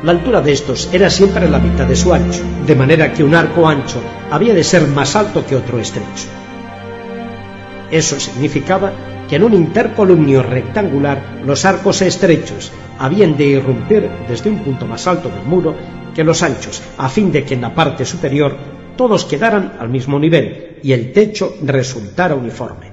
La 0.00 0.12
altura 0.12 0.40
de 0.40 0.52
estos 0.52 0.88
era 0.92 1.10
siempre 1.10 1.48
la 1.48 1.58
mitad 1.58 1.84
de 1.84 1.96
su 1.96 2.14
ancho, 2.14 2.44
de 2.64 2.76
manera 2.76 3.12
que 3.12 3.24
un 3.24 3.34
arco 3.34 3.66
ancho 3.66 4.00
había 4.30 4.54
de 4.54 4.62
ser 4.62 4.86
más 4.86 5.16
alto 5.16 5.44
que 5.44 5.56
otro 5.56 5.80
estrecho. 5.80 6.28
Eso 7.90 8.20
significaba 8.20 8.92
que 9.28 9.36
en 9.36 9.42
un 9.42 9.54
intercolumnio 9.54 10.44
rectangular 10.44 11.40
los 11.44 11.64
arcos 11.64 12.00
estrechos 12.02 12.70
habían 13.00 13.36
de 13.36 13.46
irrumpir 13.46 14.08
desde 14.28 14.50
un 14.50 14.60
punto 14.60 14.86
más 14.86 15.04
alto 15.08 15.30
del 15.30 15.42
muro 15.42 15.74
que 16.14 16.22
los 16.22 16.44
anchos, 16.44 16.80
a 16.96 17.08
fin 17.08 17.32
de 17.32 17.44
que 17.44 17.54
en 17.54 17.62
la 17.62 17.74
parte 17.74 18.04
superior 18.04 18.56
todos 18.96 19.24
quedaran 19.24 19.78
al 19.80 19.88
mismo 19.88 20.20
nivel 20.20 20.78
y 20.80 20.92
el 20.92 21.12
techo 21.12 21.56
resultara 21.62 22.36
uniforme. 22.36 22.92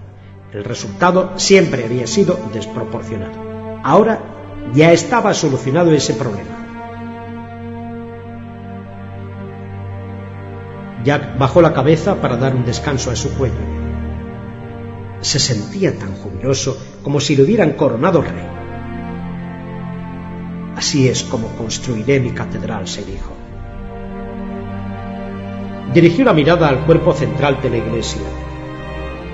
El 0.51 0.63
resultado 0.63 1.33
siempre 1.35 1.85
había 1.85 2.07
sido 2.07 2.39
desproporcionado. 2.51 3.79
Ahora 3.83 4.21
ya 4.73 4.91
estaba 4.91 5.35
solucionado 5.35 5.91
ese 5.91 6.15
problema. 6.15 6.64
Jack 11.05 11.37
bajó 11.37 11.61
la 11.61 11.71
cabeza 11.71 12.19
para 12.19 12.35
dar 12.35 12.55
un 12.55 12.65
descanso 12.65 13.11
a 13.11 13.15
su 13.15 13.29
cuello. 13.35 13.85
se 15.21 15.39
sentía 15.39 15.97
tan 15.97 16.13
jubiloso 16.13 16.77
como 17.03 17.19
si 17.19 17.35
le 17.35 17.43
hubieran 17.43 17.73
coronado 17.73 18.21
rey. 18.21 18.47
Así 20.75 21.07
es 21.07 21.23
como 21.23 21.47
construiré 21.49 22.19
mi 22.19 22.31
catedral, 22.31 22.87
se 22.87 23.03
dijo. 23.03 23.33
Dirigió 25.93 26.25
la 26.25 26.33
mirada 26.33 26.67
al 26.67 26.85
cuerpo 26.85 27.13
central 27.13 27.59
de 27.61 27.69
la 27.69 27.77
iglesia. 27.77 28.21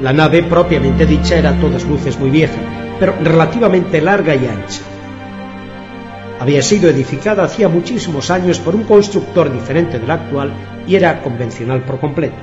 La 0.01 0.14
nave 0.14 0.43
propiamente 0.43 1.06
dicha 1.06 1.35
era 1.38 1.51
a 1.51 1.59
todas 1.59 1.85
luces 1.85 2.19
muy 2.19 2.30
vieja, 2.30 2.59
pero 3.00 3.16
relativamente 3.22 4.01
larga 4.01 4.35
y 4.35 4.45
ancha. 4.45 4.82
Había 6.41 6.63
sido 6.63 6.89
edificada 6.89 7.43
hacía 7.43 7.69
muchísimos 7.69 8.31
años 8.31 8.57
por 8.57 8.73
un 8.73 8.85
constructor 8.85 9.53
diferente 9.53 9.99
del 9.99 10.09
actual 10.09 10.51
y 10.87 10.95
era 10.95 11.21
convencional 11.21 11.83
por 11.83 11.99
completo. 11.99 12.33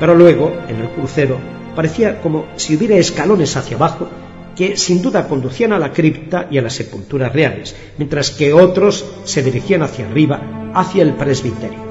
Pero 0.00 0.14
luego, 0.14 0.56
en 0.66 0.76
el 0.76 0.88
crucero, 0.88 1.38
parecía 1.76 2.22
como 2.22 2.46
si 2.56 2.74
hubiera 2.74 2.96
escalones 2.96 3.54
hacia 3.54 3.76
abajo 3.76 4.08
que 4.56 4.78
sin 4.78 5.02
duda 5.02 5.28
conducían 5.28 5.74
a 5.74 5.78
la 5.78 5.92
cripta 5.92 6.48
y 6.50 6.56
a 6.56 6.62
las 6.62 6.72
sepulturas 6.72 7.34
reales, 7.34 7.76
mientras 7.98 8.30
que 8.30 8.54
otros 8.54 9.04
se 9.24 9.42
dirigían 9.42 9.82
hacia 9.82 10.06
arriba, 10.06 10.72
hacia 10.72 11.02
el 11.02 11.12
presbiterio. 11.12 11.86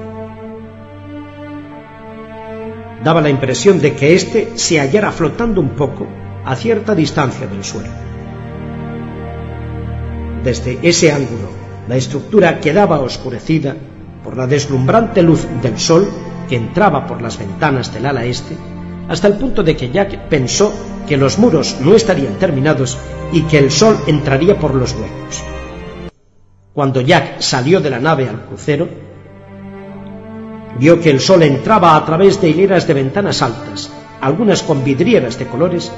Daba 3.04 3.20
la 3.20 3.30
impresión 3.30 3.78
de 3.80 3.94
que 3.94 4.14
éste 4.14 4.48
se 4.56 4.80
hallara 4.80 5.12
flotando 5.12 5.60
un 5.60 5.76
poco 5.76 6.08
a 6.44 6.56
cierta 6.56 6.96
distancia 6.96 7.46
del 7.46 7.62
suelo. 7.62 8.08
Desde 10.42 10.78
ese 10.82 11.12
ángulo, 11.12 11.48
la 11.88 11.96
estructura 11.96 12.60
quedaba 12.60 13.00
oscurecida 13.00 13.76
por 14.22 14.36
la 14.36 14.46
deslumbrante 14.46 15.22
luz 15.22 15.46
del 15.62 15.78
sol 15.78 16.08
que 16.48 16.56
entraba 16.56 17.06
por 17.06 17.22
las 17.22 17.38
ventanas 17.38 17.92
del 17.92 18.06
ala 18.06 18.24
este 18.24 18.56
hasta 19.08 19.26
el 19.26 19.34
punto 19.34 19.62
de 19.62 19.76
que 19.76 19.90
Jack 19.90 20.28
pensó 20.28 20.72
que 21.08 21.16
los 21.16 21.38
muros 21.38 21.78
no 21.80 21.94
estarían 21.94 22.34
terminados 22.34 22.98
y 23.32 23.42
que 23.42 23.58
el 23.58 23.70
sol 23.70 23.98
entraría 24.06 24.58
por 24.58 24.74
los 24.74 24.92
huecos. 24.92 25.42
Cuando 26.74 27.00
Jack 27.00 27.40
salió 27.40 27.80
de 27.80 27.90
la 27.90 27.98
nave 27.98 28.28
al 28.28 28.44
crucero, 28.44 28.88
vio 30.78 31.00
que 31.00 31.10
el 31.10 31.20
sol 31.20 31.42
entraba 31.42 31.96
a 31.96 32.04
través 32.04 32.40
de 32.40 32.50
hileras 32.50 32.86
de 32.86 32.94
ventanas 32.94 33.42
altas, 33.42 33.90
algunas 34.20 34.62
con 34.62 34.84
vidrieras 34.84 35.38
de 35.38 35.46
colores, 35.46 35.90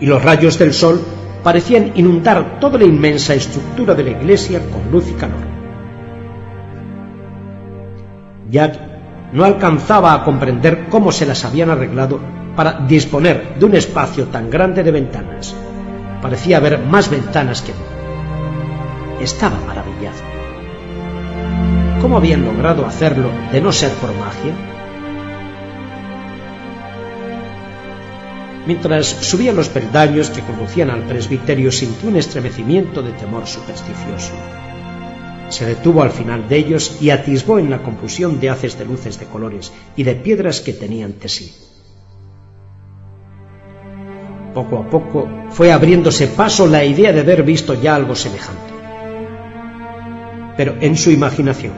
y 0.00 0.06
los 0.06 0.22
rayos 0.22 0.58
del 0.58 0.72
sol 0.72 1.00
parecían 1.44 1.92
inundar 1.94 2.58
toda 2.58 2.78
la 2.78 2.84
inmensa 2.84 3.34
estructura 3.34 3.94
de 3.94 4.02
la 4.02 4.10
iglesia 4.10 4.60
con 4.72 4.90
luz 4.90 5.08
y 5.10 5.12
calor. 5.12 5.46
Jack 8.50 8.80
no 9.32 9.44
alcanzaba 9.44 10.14
a 10.14 10.24
comprender 10.24 10.86
cómo 10.88 11.12
se 11.12 11.26
las 11.26 11.44
habían 11.44 11.70
arreglado 11.70 12.18
para 12.56 12.80
disponer 12.86 13.56
de 13.58 13.64
un 13.66 13.74
espacio 13.74 14.26
tan 14.26 14.48
grande 14.48 14.82
de 14.82 14.90
ventanas. 14.90 15.54
Parecía 16.22 16.56
haber 16.56 16.78
más 16.78 17.10
ventanas 17.10 17.62
que 17.62 17.72
Estaba 19.22 19.56
maravillado. 19.66 20.16
¿Cómo 22.00 22.16
habían 22.16 22.44
logrado 22.44 22.84
hacerlo 22.84 23.30
de 23.52 23.60
no 23.60 23.72
ser 23.72 23.90
por 23.92 24.10
magia? 24.16 24.73
Mientras 28.66 29.06
subía 29.06 29.52
los 29.52 29.68
peldaños 29.68 30.30
que 30.30 30.40
conducían 30.40 30.90
al 30.90 31.02
presbiterio 31.02 31.70
sintió 31.70 32.08
un 32.08 32.16
estremecimiento 32.16 33.02
de 33.02 33.12
temor 33.12 33.46
supersticioso. 33.46 34.32
Se 35.50 35.66
detuvo 35.66 36.02
al 36.02 36.10
final 36.10 36.48
de 36.48 36.56
ellos 36.56 36.96
y 37.00 37.10
atisbó 37.10 37.58
en 37.58 37.68
la 37.68 37.82
confusión 37.82 38.40
de 38.40 38.48
haces 38.48 38.78
de 38.78 38.86
luces 38.86 39.18
de 39.20 39.26
colores 39.26 39.72
y 39.96 40.02
de 40.02 40.14
piedras 40.14 40.60
que 40.60 40.72
tenía 40.72 41.04
ante 41.04 41.28
sí. 41.28 41.52
Poco 44.54 44.78
a 44.78 44.88
poco 44.88 45.28
fue 45.50 45.70
abriéndose 45.70 46.28
paso 46.28 46.66
la 46.66 46.84
idea 46.84 47.12
de 47.12 47.20
haber 47.20 47.42
visto 47.42 47.74
ya 47.74 47.94
algo 47.94 48.14
semejante. 48.14 48.72
Pero 50.56 50.76
en 50.80 50.96
su 50.96 51.10
imaginación, 51.10 51.72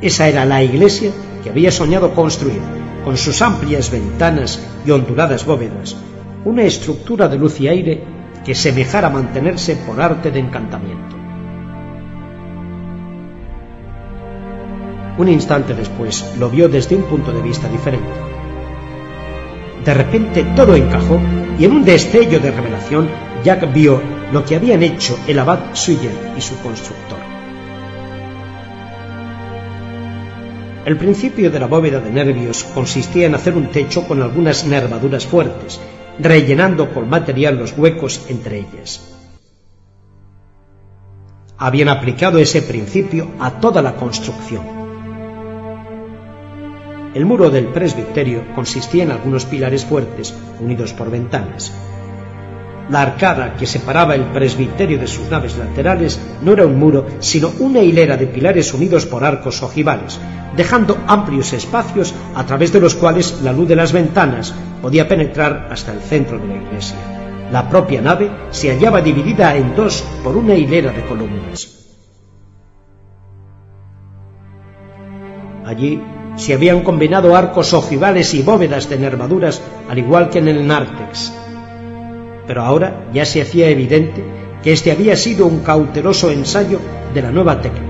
esa 0.00 0.28
era 0.28 0.44
la 0.44 0.62
iglesia 0.62 1.10
que 1.42 1.50
había 1.50 1.72
soñado 1.72 2.14
construir, 2.14 2.60
con 3.04 3.16
sus 3.16 3.40
amplias 3.42 3.90
ventanas 3.90 4.60
y 4.84 4.90
onduladas 4.90 5.44
bóvedas, 5.44 5.96
una 6.44 6.62
estructura 6.62 7.28
de 7.28 7.38
luz 7.38 7.60
y 7.60 7.68
aire 7.68 8.02
que 8.44 8.54
semejara 8.54 9.10
mantenerse 9.10 9.76
por 9.76 10.00
arte 10.00 10.30
de 10.30 10.40
encantamiento. 10.40 11.16
Un 15.18 15.28
instante 15.28 15.74
después 15.74 16.34
lo 16.38 16.48
vio 16.48 16.68
desde 16.68 16.96
un 16.96 17.02
punto 17.02 17.32
de 17.32 17.42
vista 17.42 17.68
diferente. 17.68 18.08
De 19.84 19.94
repente 19.94 20.44
todo 20.56 20.74
encajó 20.74 21.20
y 21.58 21.64
en 21.64 21.72
un 21.72 21.84
destello 21.84 22.40
de 22.40 22.50
revelación 22.50 23.08
Jack 23.44 23.72
vio 23.72 24.00
lo 24.32 24.44
que 24.44 24.56
habían 24.56 24.82
hecho 24.82 25.18
el 25.26 25.38
abad 25.38 25.74
Suyer 25.74 26.32
y 26.36 26.40
su 26.40 26.56
constructor. 26.62 27.19
El 30.84 30.96
principio 30.96 31.50
de 31.50 31.60
la 31.60 31.66
bóveda 31.66 32.00
de 32.00 32.10
nervios 32.10 32.64
consistía 32.64 33.26
en 33.26 33.34
hacer 33.34 33.54
un 33.54 33.66
techo 33.66 34.08
con 34.08 34.22
algunas 34.22 34.64
nervaduras 34.64 35.26
fuertes, 35.26 35.78
rellenando 36.18 36.94
con 36.94 37.08
material 37.08 37.58
los 37.58 37.76
huecos 37.76 38.26
entre 38.30 38.60
ellas. 38.60 39.14
Habían 41.58 41.90
aplicado 41.90 42.38
ese 42.38 42.62
principio 42.62 43.28
a 43.38 43.60
toda 43.60 43.82
la 43.82 43.94
construcción. 43.96 44.64
El 47.12 47.26
muro 47.26 47.50
del 47.50 47.66
presbiterio 47.66 48.54
consistía 48.54 49.02
en 49.02 49.10
algunos 49.10 49.44
pilares 49.44 49.84
fuertes 49.84 50.34
unidos 50.60 50.94
por 50.94 51.10
ventanas. 51.10 51.72
La 52.88 53.02
arcada 53.02 53.54
que 53.54 53.66
separaba 53.66 54.14
el 54.14 54.24
presbiterio 54.32 54.98
de 54.98 55.06
sus 55.06 55.28
naves 55.30 55.56
laterales 55.56 56.18
no 56.42 56.52
era 56.52 56.66
un 56.66 56.78
muro, 56.78 57.06
sino 57.20 57.52
una 57.60 57.80
hilera 57.80 58.16
de 58.16 58.26
pilares 58.26 58.74
unidos 58.74 59.06
por 59.06 59.24
arcos 59.24 59.62
ojivales, 59.62 60.18
dejando 60.56 60.98
amplios 61.06 61.52
espacios 61.52 62.14
a 62.34 62.44
través 62.46 62.72
de 62.72 62.80
los 62.80 62.94
cuales 62.94 63.40
la 63.42 63.52
luz 63.52 63.68
de 63.68 63.76
las 63.76 63.92
ventanas 63.92 64.54
podía 64.82 65.06
penetrar 65.06 65.68
hasta 65.70 65.92
el 65.92 66.00
centro 66.00 66.38
de 66.38 66.48
la 66.48 66.56
iglesia. 66.56 66.96
La 67.52 67.68
propia 67.68 68.00
nave 68.00 68.30
se 68.50 68.70
hallaba 68.70 69.00
dividida 69.00 69.56
en 69.56 69.74
dos 69.74 70.04
por 70.22 70.36
una 70.36 70.54
hilera 70.54 70.92
de 70.92 71.04
columnas. 71.04 71.80
Allí 75.64 76.02
se 76.36 76.54
habían 76.54 76.82
combinado 76.82 77.36
arcos 77.36 77.74
ojivales 77.74 78.34
y 78.34 78.42
bóvedas 78.42 78.88
de 78.88 78.98
nervaduras, 78.98 79.60
al 79.88 79.98
igual 79.98 80.30
que 80.30 80.38
en 80.38 80.48
el 80.48 80.66
nártex. 80.66 81.32
Pero 82.46 82.62
ahora 82.62 83.08
ya 83.12 83.24
se 83.24 83.42
hacía 83.42 83.68
evidente 83.68 84.24
que 84.62 84.72
este 84.72 84.92
había 84.92 85.16
sido 85.16 85.46
un 85.46 85.60
cauteloso 85.60 86.30
ensayo 86.30 86.80
de 87.14 87.22
la 87.22 87.30
nueva 87.30 87.60
técnica. 87.60 87.86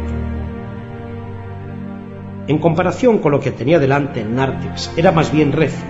En 2.46 2.58
comparación 2.58 3.18
con 3.18 3.32
lo 3.32 3.40
que 3.40 3.52
tenía 3.52 3.78
delante 3.78 4.20
el 4.20 4.34
nártex, 4.34 4.90
era 4.96 5.12
más 5.12 5.30
bien 5.30 5.52
recio, 5.52 5.84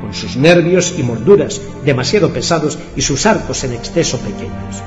con 0.00 0.12
sus 0.12 0.36
nervios 0.36 0.94
y 0.98 1.02
morduras 1.02 1.62
demasiado 1.84 2.30
pesados 2.30 2.78
y 2.94 3.00
sus 3.00 3.24
arcos 3.24 3.64
en 3.64 3.72
exceso 3.72 4.18
pequeños. 4.18 4.82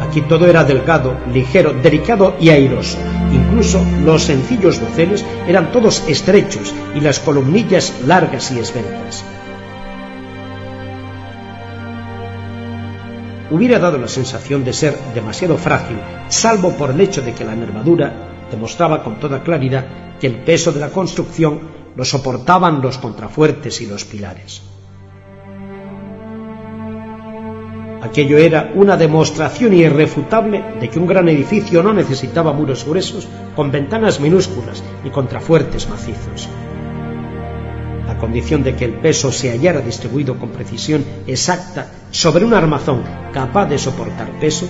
Aquí 0.00 0.22
todo 0.22 0.46
era 0.46 0.64
delgado, 0.64 1.16
ligero, 1.32 1.74
delicado 1.74 2.34
y 2.40 2.48
airoso. 2.48 2.98
Incluso 3.32 3.84
los 4.04 4.22
sencillos 4.22 4.80
doceles 4.80 5.24
eran 5.46 5.70
todos 5.70 6.02
estrechos 6.08 6.74
y 6.96 7.00
las 7.00 7.20
columnillas 7.20 7.94
largas 8.06 8.50
y 8.50 8.58
esbeltas. 8.58 9.24
Hubiera 13.50 13.78
dado 13.78 13.98
la 13.98 14.08
sensación 14.08 14.64
de 14.64 14.72
ser 14.72 14.96
demasiado 15.12 15.56
frágil, 15.56 15.98
salvo 16.28 16.72
por 16.72 16.90
el 16.90 17.00
hecho 17.00 17.20
de 17.20 17.34
que 17.34 17.44
la 17.44 17.56
nervadura 17.56 18.46
demostraba 18.50 19.02
con 19.02 19.18
toda 19.18 19.42
claridad 19.42 20.18
que 20.20 20.28
el 20.28 20.44
peso 20.44 20.72
de 20.72 20.80
la 20.80 20.90
construcción 20.90 21.60
lo 21.96 22.04
soportaban 22.04 22.80
los 22.80 22.98
contrafuertes 22.98 23.80
y 23.80 23.86
los 23.86 24.04
pilares. 24.04 24.62
Aquello 28.02 28.38
era 28.38 28.72
una 28.74 28.96
demostración 28.96 29.74
irrefutable 29.74 30.64
de 30.80 30.88
que 30.88 30.98
un 30.98 31.06
gran 31.06 31.28
edificio 31.28 31.82
no 31.82 31.92
necesitaba 31.92 32.52
muros 32.52 32.84
gruesos 32.86 33.28
con 33.54 33.70
ventanas 33.70 34.20
minúsculas 34.20 34.82
y 35.04 35.10
contrafuertes 35.10 35.88
macizos. 35.88 36.48
Condición 38.20 38.62
de 38.62 38.76
que 38.76 38.84
el 38.84 38.94
peso 38.94 39.32
se 39.32 39.50
hallara 39.50 39.80
distribuido 39.80 40.38
con 40.38 40.50
precisión 40.50 41.04
exacta 41.26 41.86
sobre 42.10 42.44
un 42.44 42.54
armazón 42.54 43.02
capaz 43.32 43.66
de 43.66 43.78
soportar 43.78 44.30
peso, 44.38 44.68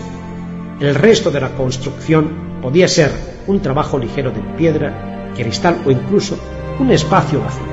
el 0.81 0.95
resto 0.95 1.31
de 1.31 1.41
la 1.41 1.51
construcción 1.57 2.61
podía 2.63 2.89
ser 2.89 3.11
un 3.47 3.61
trabajo 3.61 3.99
ligero 3.99 4.31
de 4.31 4.41
piedra, 4.57 5.33
cristal 5.35 5.83
o 5.85 5.91
incluso 5.91 6.39
un 6.79 6.91
espacio 6.91 7.41
vacío. 7.41 7.65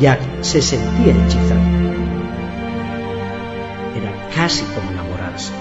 Jack 0.00 0.20
se 0.40 0.62
sentía 0.62 1.12
hechizado 1.12 1.82
casi 4.34 4.64
como 4.74 4.90
enamorarse. 4.90 5.52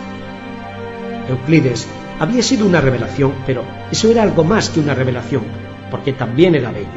Euclides 1.30 1.88
había 2.20 2.44
sido 2.44 2.66
una 2.66 2.82
revelación, 2.82 3.34
pero 3.46 3.64
eso 3.92 4.10
era 4.10 4.24
algo 4.24 4.44
más 4.44 4.70
que 4.70 4.80
una 4.80 4.96
revelación, 4.96 5.44
porque 5.90 6.14
también 6.14 6.56
era 6.56 6.72
bello. 6.72 6.90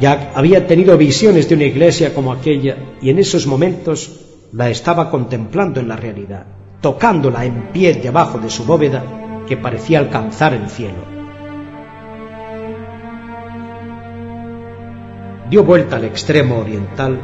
Jack 0.00 0.32
había 0.34 0.66
tenido 0.66 0.96
visiones 0.96 1.48
de 1.48 1.56
una 1.56 1.64
iglesia 1.64 2.14
como 2.14 2.32
aquella 2.32 2.76
y 3.02 3.10
en 3.10 3.18
esos 3.18 3.46
momentos 3.46 4.20
la 4.52 4.70
estaba 4.70 5.10
contemplando 5.10 5.80
en 5.80 5.88
la 5.88 5.96
realidad, 5.96 6.46
tocándola 6.80 7.44
en 7.44 7.72
pie 7.72 7.94
debajo 7.94 8.38
de 8.38 8.48
su 8.48 8.64
bóveda 8.64 9.04
que 9.46 9.56
parecía 9.56 9.98
alcanzar 9.98 10.54
el 10.54 10.68
cielo. 10.68 11.18
Dio 15.50 15.64
vuelta 15.64 15.96
al 15.96 16.04
extremo 16.04 16.58
oriental, 16.58 17.18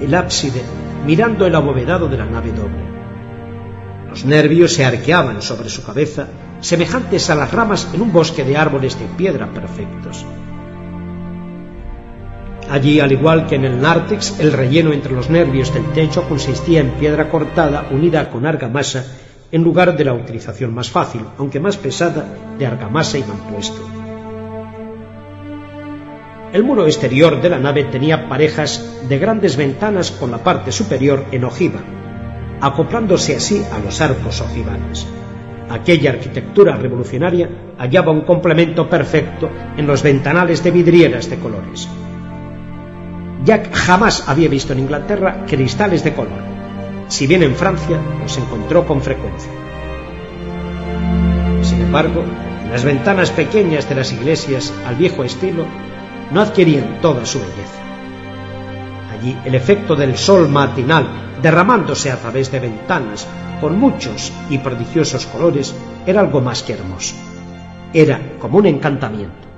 el 0.00 0.14
ábside, 0.14 0.62
mirando 1.06 1.46
el 1.46 1.54
abovedado 1.54 2.08
de 2.08 2.18
la 2.18 2.26
nave 2.26 2.50
doble. 2.52 2.92
Los 4.10 4.24
nervios 4.24 4.74
se 4.74 4.84
arqueaban 4.84 5.40
sobre 5.40 5.68
su 5.68 5.84
cabeza, 5.84 6.26
semejantes 6.60 7.30
a 7.30 7.34
las 7.36 7.52
ramas 7.52 7.88
en 7.94 8.02
un 8.02 8.12
bosque 8.12 8.44
de 8.44 8.56
árboles 8.56 8.98
de 8.98 9.06
piedra 9.16 9.50
perfectos. 9.52 10.26
Allí, 12.72 13.00
al 13.00 13.12
igual 13.12 13.46
que 13.46 13.56
en 13.56 13.66
el 13.66 13.82
nártex, 13.82 14.40
el 14.40 14.50
relleno 14.50 14.94
entre 14.94 15.12
los 15.12 15.28
nervios 15.28 15.74
del 15.74 15.84
techo 15.92 16.26
consistía 16.26 16.80
en 16.80 16.92
piedra 16.92 17.28
cortada 17.28 17.88
unida 17.90 18.30
con 18.30 18.46
argamasa 18.46 19.04
en 19.50 19.62
lugar 19.62 19.94
de 19.94 20.06
la 20.06 20.14
utilización 20.14 20.72
más 20.72 20.88
fácil, 20.88 21.20
aunque 21.36 21.60
más 21.60 21.76
pesada, 21.76 22.24
de 22.58 22.64
argamasa 22.64 23.18
y 23.18 23.24
mampuesto. 23.24 23.78
El 26.54 26.64
muro 26.64 26.86
exterior 26.86 27.42
de 27.42 27.50
la 27.50 27.58
nave 27.58 27.84
tenía 27.84 28.26
parejas 28.26 29.02
de 29.06 29.18
grandes 29.18 29.58
ventanas 29.58 30.10
con 30.10 30.30
la 30.30 30.38
parte 30.38 30.72
superior 30.72 31.26
en 31.30 31.44
ojiva, 31.44 31.80
acoplándose 32.62 33.36
así 33.36 33.62
a 33.70 33.80
los 33.80 34.00
arcos 34.00 34.40
ojivales. 34.40 35.06
Aquella 35.68 36.12
arquitectura 36.12 36.74
revolucionaria 36.76 37.50
hallaba 37.76 38.12
un 38.12 38.22
complemento 38.22 38.88
perfecto 38.88 39.50
en 39.76 39.86
los 39.86 40.02
ventanales 40.02 40.64
de 40.64 40.70
vidrieras 40.70 41.28
de 41.28 41.38
colores. 41.38 41.86
Jack 43.44 43.74
jamás 43.74 44.28
había 44.28 44.48
visto 44.48 44.72
en 44.72 44.80
Inglaterra 44.80 45.44
cristales 45.46 46.04
de 46.04 46.14
color, 46.14 46.42
si 47.08 47.26
bien 47.26 47.42
en 47.42 47.56
Francia 47.56 48.00
los 48.20 48.38
encontró 48.38 48.86
con 48.86 49.02
frecuencia. 49.02 49.50
Sin 51.62 51.80
embargo, 51.80 52.22
las 52.70 52.84
ventanas 52.84 53.30
pequeñas 53.30 53.88
de 53.88 53.96
las 53.96 54.12
iglesias 54.12 54.72
al 54.86 54.94
viejo 54.94 55.24
estilo 55.24 55.64
no 56.30 56.40
adquirían 56.40 57.00
toda 57.00 57.26
su 57.26 57.40
belleza. 57.40 57.82
Allí 59.10 59.36
el 59.44 59.54
efecto 59.54 59.96
del 59.96 60.16
sol 60.16 60.48
matinal 60.48 61.06
derramándose 61.42 62.12
a 62.12 62.16
través 62.16 62.50
de 62.52 62.60
ventanas 62.60 63.26
con 63.60 63.78
muchos 63.78 64.32
y 64.50 64.58
prodigiosos 64.58 65.26
colores 65.26 65.74
era 66.06 66.20
algo 66.20 66.40
más 66.40 66.62
que 66.62 66.74
hermoso. 66.74 67.14
Era 67.92 68.20
como 68.38 68.58
un 68.58 68.66
encantamiento. 68.66 69.51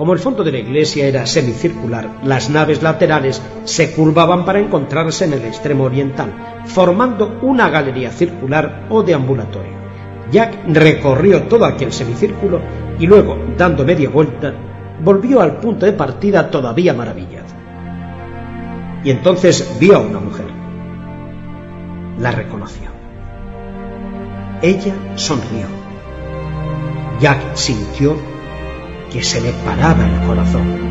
Como 0.00 0.14
el 0.14 0.18
fondo 0.18 0.42
de 0.42 0.50
la 0.50 0.60
iglesia 0.60 1.06
era 1.06 1.26
semicircular, 1.26 2.08
las 2.24 2.48
naves 2.48 2.82
laterales 2.82 3.42
se 3.64 3.92
curvaban 3.92 4.46
para 4.46 4.58
encontrarse 4.58 5.26
en 5.26 5.34
el 5.34 5.44
extremo 5.44 5.84
oriental, 5.84 6.62
formando 6.64 7.38
una 7.42 7.68
galería 7.68 8.10
circular 8.10 8.86
o 8.88 9.02
deambulatorio. 9.02 9.74
Jack 10.32 10.64
recorrió 10.68 11.42
todo 11.42 11.66
aquel 11.66 11.92
semicírculo 11.92 12.62
y 12.98 13.06
luego, 13.06 13.36
dando 13.58 13.84
media 13.84 14.08
vuelta, 14.08 14.54
volvió 15.04 15.42
al 15.42 15.58
punto 15.58 15.84
de 15.84 15.92
partida 15.92 16.50
todavía 16.50 16.94
maravillado. 16.94 17.48
Y 19.04 19.10
entonces 19.10 19.76
vio 19.78 19.96
a 19.96 20.00
una 20.00 20.18
mujer. 20.18 20.46
La 22.18 22.32
reconoció. 22.32 22.88
Ella 24.62 24.94
sonrió. 25.16 25.66
Jack 27.20 27.54
sintió 27.54 28.16
que 29.12 29.22
se 29.22 29.40
le 29.40 29.52
paraba 29.52 30.06
el 30.06 30.26
corazón. 30.26 30.90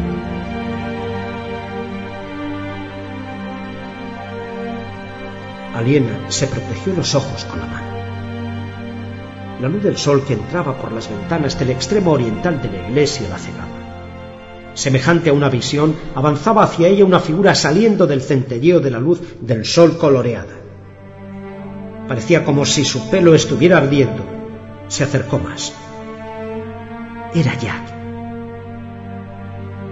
Aliena 5.76 6.20
se 6.30 6.48
protegió 6.48 6.94
los 6.94 7.16
ojos 7.16 7.46
con 7.46 7.60
la 7.60 7.66
mano 7.66 8.00
la 9.62 9.68
luz 9.68 9.84
del 9.84 9.98
sol 9.98 10.24
que 10.26 10.34
entraba 10.34 10.78
por 10.78 10.92
las 10.92 11.10
ventanas 11.10 11.60
del 11.60 11.72
extremo 11.72 12.12
oriental 12.12 12.62
de 12.62 12.70
la 12.70 12.88
iglesia 12.88 13.28
la 13.30 13.38
cegaba. 13.38 13.68
Semejante 14.74 15.30
a 15.30 15.34
una 15.34 15.50
visión, 15.50 15.96
avanzaba 16.16 16.64
hacia 16.64 16.88
ella 16.88 17.04
una 17.04 17.20
figura 17.20 17.54
saliendo 17.56 18.08
del 18.08 18.22
centelleo 18.22 18.80
de 18.80 18.92
la 18.92 19.00
luz 19.00 19.20
del 19.42 19.66
sol 19.66 19.98
coloreada. 19.98 20.56
Parecía 22.08 22.46
como 22.46 22.66
si 22.66 22.86
su 22.86 23.10
pelo 23.10 23.36
estuviera 23.36 23.78
ardiendo. 23.78 24.24
Se 24.88 25.04
acercó 25.04 25.38
más. 25.38 25.74
Era 27.36 27.58
Jack. 27.60 27.89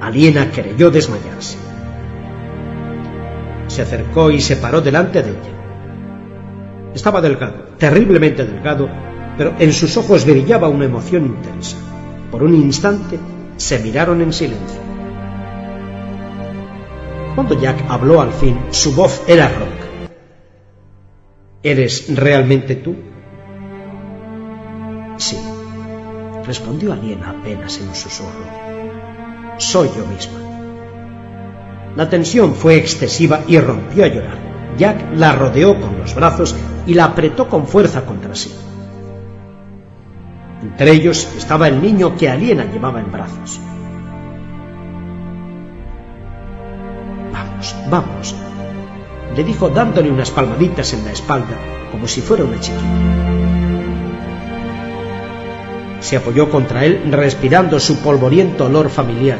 Aliena 0.02 0.52
creyó 0.52 0.92
desmayarse. 0.92 1.58
Se 3.68 3.82
acercó 3.82 4.32
y 4.32 4.42
se 4.42 4.58
paró 4.58 4.82
delante 4.82 5.22
de 5.24 5.32
ella. 5.32 6.92
Estaba 6.94 7.22
delgado, 7.22 7.76
terriblemente 7.78 8.46
delgado, 8.46 8.90
pero 9.38 9.56
en 9.60 9.74
sus 9.74 9.98
ojos 9.98 10.26
brillaba 10.26 10.70
una 10.70 10.86
emoción 10.86 11.26
intensa. 11.26 11.78
Por 12.32 12.44
un 12.44 12.56
instante 12.56 13.20
se 13.58 13.80
miraron 13.80 14.22
en 14.22 14.34
silencio. 14.34 14.82
Cuando 17.36 17.60
Jack 17.60 17.86
habló 17.90 18.22
al 18.22 18.32
fin, 18.32 18.58
su 18.72 18.94
voz 18.96 19.24
era 19.28 19.48
ronca. 19.48 19.88
¿Eres 21.62 22.16
realmente 22.16 22.76
tú? 22.76 22.96
Sí, 25.18 25.38
respondió 26.46 26.94
Aliena 26.94 27.32
apenas 27.32 27.80
en 27.80 27.90
un 27.90 27.96
susurro. 27.96 28.67
Soy 29.58 29.90
yo 29.96 30.06
misma. 30.06 30.40
La 31.96 32.08
tensión 32.08 32.54
fue 32.54 32.78
excesiva 32.78 33.42
y 33.48 33.60
rompió 33.60 34.06
a 34.06 34.08
llorar. 34.08 34.38
Jack 34.78 35.14
la 35.16 35.34
rodeó 35.34 35.80
con 35.82 35.98
los 35.98 36.14
brazos 36.14 36.56
y 36.86 36.94
la 36.94 37.06
apretó 37.06 37.50
con 37.50 37.68
fuerza 37.68 38.06
contra 38.06 38.36
sí. 38.36 38.54
Entre 40.62 40.92
ellos 40.92 41.28
estaba 41.36 41.68
el 41.68 41.82
niño 41.82 42.16
que 42.16 42.30
Aliena 42.30 42.66
llevaba 42.66 43.00
en 43.00 43.12
brazos. 43.12 43.60
Vamos, 47.32 47.76
vamos, 47.90 48.36
le 49.36 49.44
dijo 49.44 49.70
dándole 49.70 50.12
unas 50.12 50.30
palmaditas 50.30 50.94
en 50.94 51.06
la 51.06 51.12
espalda, 51.12 51.58
como 51.92 52.08
si 52.08 52.22
fuera 52.22 52.44
una 52.44 52.60
chiquilla. 52.60 53.37
Se 56.00 56.18
apoyó 56.18 56.50
contra 56.50 56.86
él 56.86 57.12
respirando 57.12 57.80
su 57.80 58.00
polvoriento 58.00 58.66
olor 58.66 58.90
familiar, 58.90 59.40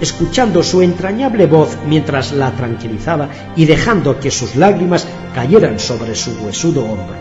escuchando 0.00 0.62
su 0.62 0.82
entrañable 0.82 1.46
voz 1.46 1.78
mientras 1.86 2.32
la 2.32 2.50
tranquilizaba 2.52 3.28
y 3.54 3.66
dejando 3.66 4.18
que 4.18 4.30
sus 4.30 4.56
lágrimas 4.56 5.06
cayeran 5.34 5.78
sobre 5.78 6.14
su 6.14 6.32
huesudo 6.42 6.84
hombro. 6.84 7.14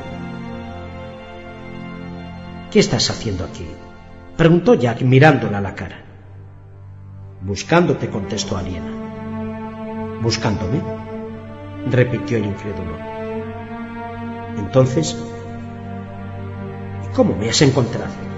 ¿Qué 2.72 2.80
estás 2.80 3.10
haciendo 3.10 3.44
aquí? 3.44 3.68
preguntó 4.36 4.74
Jack 4.74 5.02
mirándola 5.02 5.60
a 5.60 5.62
la 5.62 5.76
cara. 5.76 5.98
Buscándote, 7.42 8.10
contestó 8.10 8.58
Aliena. 8.58 8.92
¿Buscándome? 10.22 10.82
repitió 11.90 12.38
el 12.38 12.46
incrédulo. 12.46 12.98
Entonces, 14.58 15.18
¿cómo 17.16 17.36
me 17.36 17.50
has 17.50 17.62
encontrado? 17.62 18.31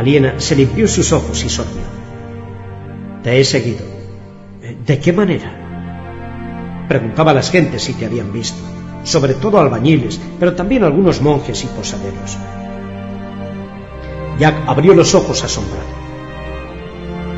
Aliena 0.00 0.40
se 0.40 0.56
limpió 0.56 0.88
sus 0.88 1.12
ojos 1.12 1.44
y 1.44 1.50
sorbió. 1.50 1.82
Te 3.22 3.38
he 3.38 3.44
seguido. 3.44 3.84
¿De 4.86 4.98
qué 4.98 5.12
manera? 5.12 6.86
Preguntaba 6.88 7.32
a 7.32 7.34
las 7.34 7.50
gentes 7.50 7.82
si 7.82 7.92
te 7.92 8.06
habían 8.06 8.32
visto, 8.32 8.58
sobre 9.04 9.34
todo 9.34 9.60
albañiles, 9.60 10.18
pero 10.38 10.54
también 10.54 10.84
algunos 10.84 11.20
monjes 11.20 11.64
y 11.64 11.66
posaderos. 11.66 12.38
Jack 14.38 14.54
abrió 14.66 14.94
los 14.94 15.14
ojos 15.14 15.44
asombrado. 15.44 15.84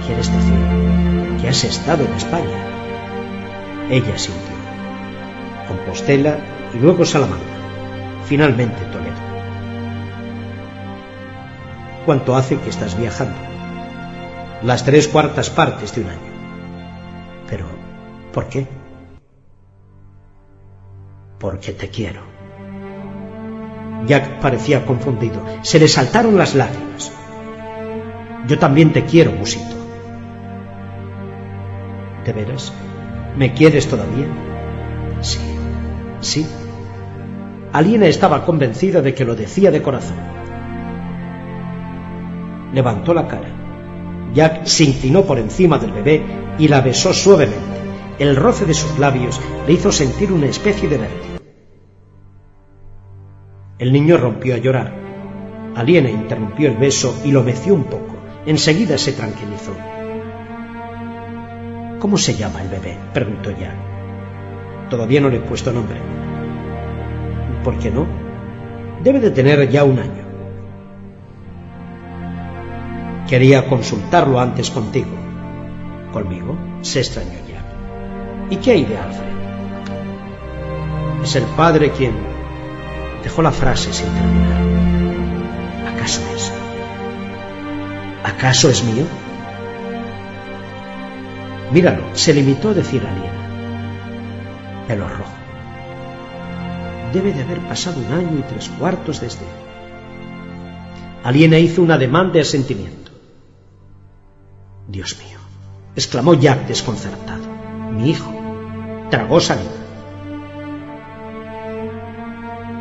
¿Quieres 0.07 0.31
decir 0.33 1.41
que 1.41 1.49
has 1.49 1.65
estado 1.65 2.05
en 2.05 2.13
España? 2.13 2.59
Ella 3.91 4.17
sintió. 4.17 4.55
Compostela 5.67 6.39
y 6.73 6.79
luego 6.79 7.05
Salamanca. 7.05 7.43
Finalmente 8.27 8.81
Toledo. 8.93 9.12
¿Cuánto 12.05 12.35
hace 12.35 12.59
que 12.59 12.71
estás 12.71 12.99
viajando? 12.99 13.37
Las 14.63 14.85
tres 14.85 15.07
cuartas 15.07 15.51
partes 15.51 15.95
de 15.95 16.01
un 16.01 16.09
año. 16.09 16.33
Pero, 17.49 17.67
¿por 18.33 18.49
qué? 18.49 18.67
Porque 21.39 21.73
te 21.73 21.89
quiero. 21.89 22.23
Jack 24.07 24.41
parecía 24.41 24.85
confundido. 24.85 25.45
Se 25.63 25.79
le 25.79 25.87
saltaron 25.87 26.37
las 26.37 26.55
lágrimas. 26.57 27.13
Yo 28.49 28.59
también 28.59 28.93
te 28.93 29.05
quiero, 29.05 29.31
Musito. 29.33 29.77
¿De 32.25 32.33
veras? 32.33 32.73
¿Me 33.37 33.53
quieres 33.53 33.89
todavía? 33.89 34.27
Sí, 35.21 35.39
sí. 36.21 36.47
Aliena 37.73 38.07
estaba 38.07 38.45
convencida 38.45 39.03
de 39.03 39.15
que 39.15 39.25
lo 39.25 39.37
decía 39.37 39.71
de 39.71 39.83
corazón. 39.83 40.32
Levantó 42.73 43.13
la 43.13 43.29
cara. 43.29 43.49
Jack 44.35 44.65
se 44.65 44.85
inclinó 44.85 45.23
por 45.23 45.39
encima 45.39 45.79
del 45.79 45.93
bebé 45.93 46.23
y 46.59 46.69
la 46.69 46.81
besó 46.81 47.13
suavemente. 47.13 47.73
El 48.19 48.37
roce 48.37 48.65
de 48.65 48.75
sus 48.75 48.99
labios 48.99 49.41
le 49.67 49.75
hizo 49.75 49.93
sentir 49.93 50.33
una 50.33 50.47
especie 50.47 50.89
de 50.89 50.99
vértigo. 50.99 51.39
El 53.79 53.93
niño 53.93 54.17
rompió 54.17 54.55
a 54.55 54.59
llorar. 54.59 54.95
Aliena 55.75 56.11
interrumpió 56.11 56.69
el 56.69 56.77
beso 56.77 57.21
y 57.25 57.33
lo 57.33 57.43
meció 57.43 57.75
un 57.75 57.85
poco. 57.85 58.17
Enseguida 58.47 58.97
se 58.97 59.13
tranquilizó. 59.13 59.73
¿Cómo 61.99 62.17
se 62.17 62.35
llama 62.35 62.63
el 62.63 62.69
bebé? 62.69 62.97
preguntó 63.13 63.51
Jack. 63.51 63.77
Todavía 64.89 65.21
no 65.21 65.29
le 65.29 65.39
he 65.39 65.41
puesto 65.41 65.73
nombre. 65.73 65.97
¿Por 67.65 67.79
qué 67.79 67.91
no? 67.91 68.07
Debe 69.03 69.21
de 69.21 69.31
tener 69.31 69.69
ya 69.69 69.85
un 69.85 69.99
año. 69.99 70.22
Quería 73.29 73.69
consultarlo 73.69 74.41
antes 74.41 74.71
contigo. 74.71 75.11
¿Conmigo? 76.13 76.57
Se 76.83 77.01
extrañó 77.01 77.39
ya. 77.49 77.63
¿Y 78.51 78.57
qué 78.57 78.73
hay 78.73 78.85
de 78.85 78.99
Alfred? 78.99 79.33
Es 81.23 81.37
el 81.37 81.45
padre 81.57 81.91
quien 81.93 82.15
dejó 83.23 83.43
la 83.43 83.53
frase 83.53 83.93
sin 83.93 84.09
terminar. 84.09 84.61
¿Acaso 85.95 86.21
es? 86.35 86.53
¿Acaso 88.25 88.71
es 88.71 88.85
mío? 88.85 89.05
Míralo, 91.73 92.03
se 92.13 92.35
limitó 92.35 92.71
a 92.71 92.75
decir 92.75 93.03
a 93.07 93.11
Liena. 93.13 94.87
Pelo 94.87 95.09
rojo. 95.09 95.33
Debe 97.13 97.33
de 97.33 97.43
haber 97.43 97.61
pasado 97.61 98.01
un 98.01 98.13
año 98.13 98.39
y 98.39 98.43
tres 98.43 98.69
cuartos 98.69 99.21
desde. 99.21 99.47
Aliena 101.25 101.59
hizo 101.59 101.83
un 101.83 101.93
ademán 101.93 102.33
de 102.33 102.41
asentimiento. 102.41 103.02
Dios 104.93 105.17
mío, 105.17 105.39
exclamó 105.97 106.35
Jack 106.35 106.67
desconcertado. 106.67 107.45
Mi 107.93 108.11
hijo. 108.11 108.31
Tragó 109.11 109.41
saliva. 109.41 109.71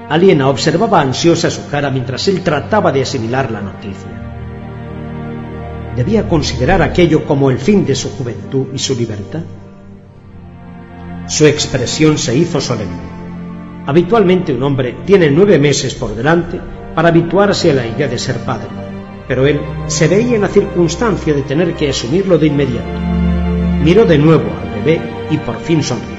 Aliena 0.09 0.49
observaba 0.49 0.99
ansiosa 0.99 1.49
su 1.49 1.69
cara 1.69 1.90
mientras 1.90 2.27
él 2.27 2.41
trataba 2.41 2.91
de 2.91 3.03
asimilar 3.03 3.49
la 3.49 3.61
noticia. 3.61 4.11
¿Debía 5.95 6.27
considerar 6.27 6.81
aquello 6.81 7.25
como 7.25 7.49
el 7.49 7.59
fin 7.59 7.85
de 7.85 7.95
su 7.95 8.09
juventud 8.09 8.67
y 8.73 8.80
su 8.80 8.93
libertad? 8.93 9.43
Su 11.27 11.45
expresión 11.45 12.17
se 12.17 12.35
hizo 12.35 12.59
solemne. 12.59 13.85
Habitualmente 13.88 14.53
un 14.53 14.64
hombre 14.64 14.98
tiene 15.06 15.31
nueve 15.31 15.57
meses 15.57 15.95
por 15.95 16.14
delante 16.14 16.59
para 16.93 17.07
habituarse 17.07 17.72
a 17.72 17.75
la 17.75 17.88
idea 17.88 18.09
de 18.09 18.19
ser 18.19 18.40
padre 18.40 18.80
pero 19.31 19.47
él 19.47 19.61
se 19.87 20.09
veía 20.09 20.35
en 20.35 20.41
la 20.41 20.49
circunstancia 20.49 21.33
de 21.33 21.43
tener 21.43 21.73
que 21.73 21.89
asumirlo 21.89 22.37
de 22.37 22.47
inmediato. 22.47 22.99
Miró 23.81 24.03
de 24.03 24.17
nuevo 24.17 24.43
al 24.61 24.83
bebé 24.83 25.01
y 25.29 25.37
por 25.37 25.57
fin 25.61 25.81
sonrió. 25.81 26.17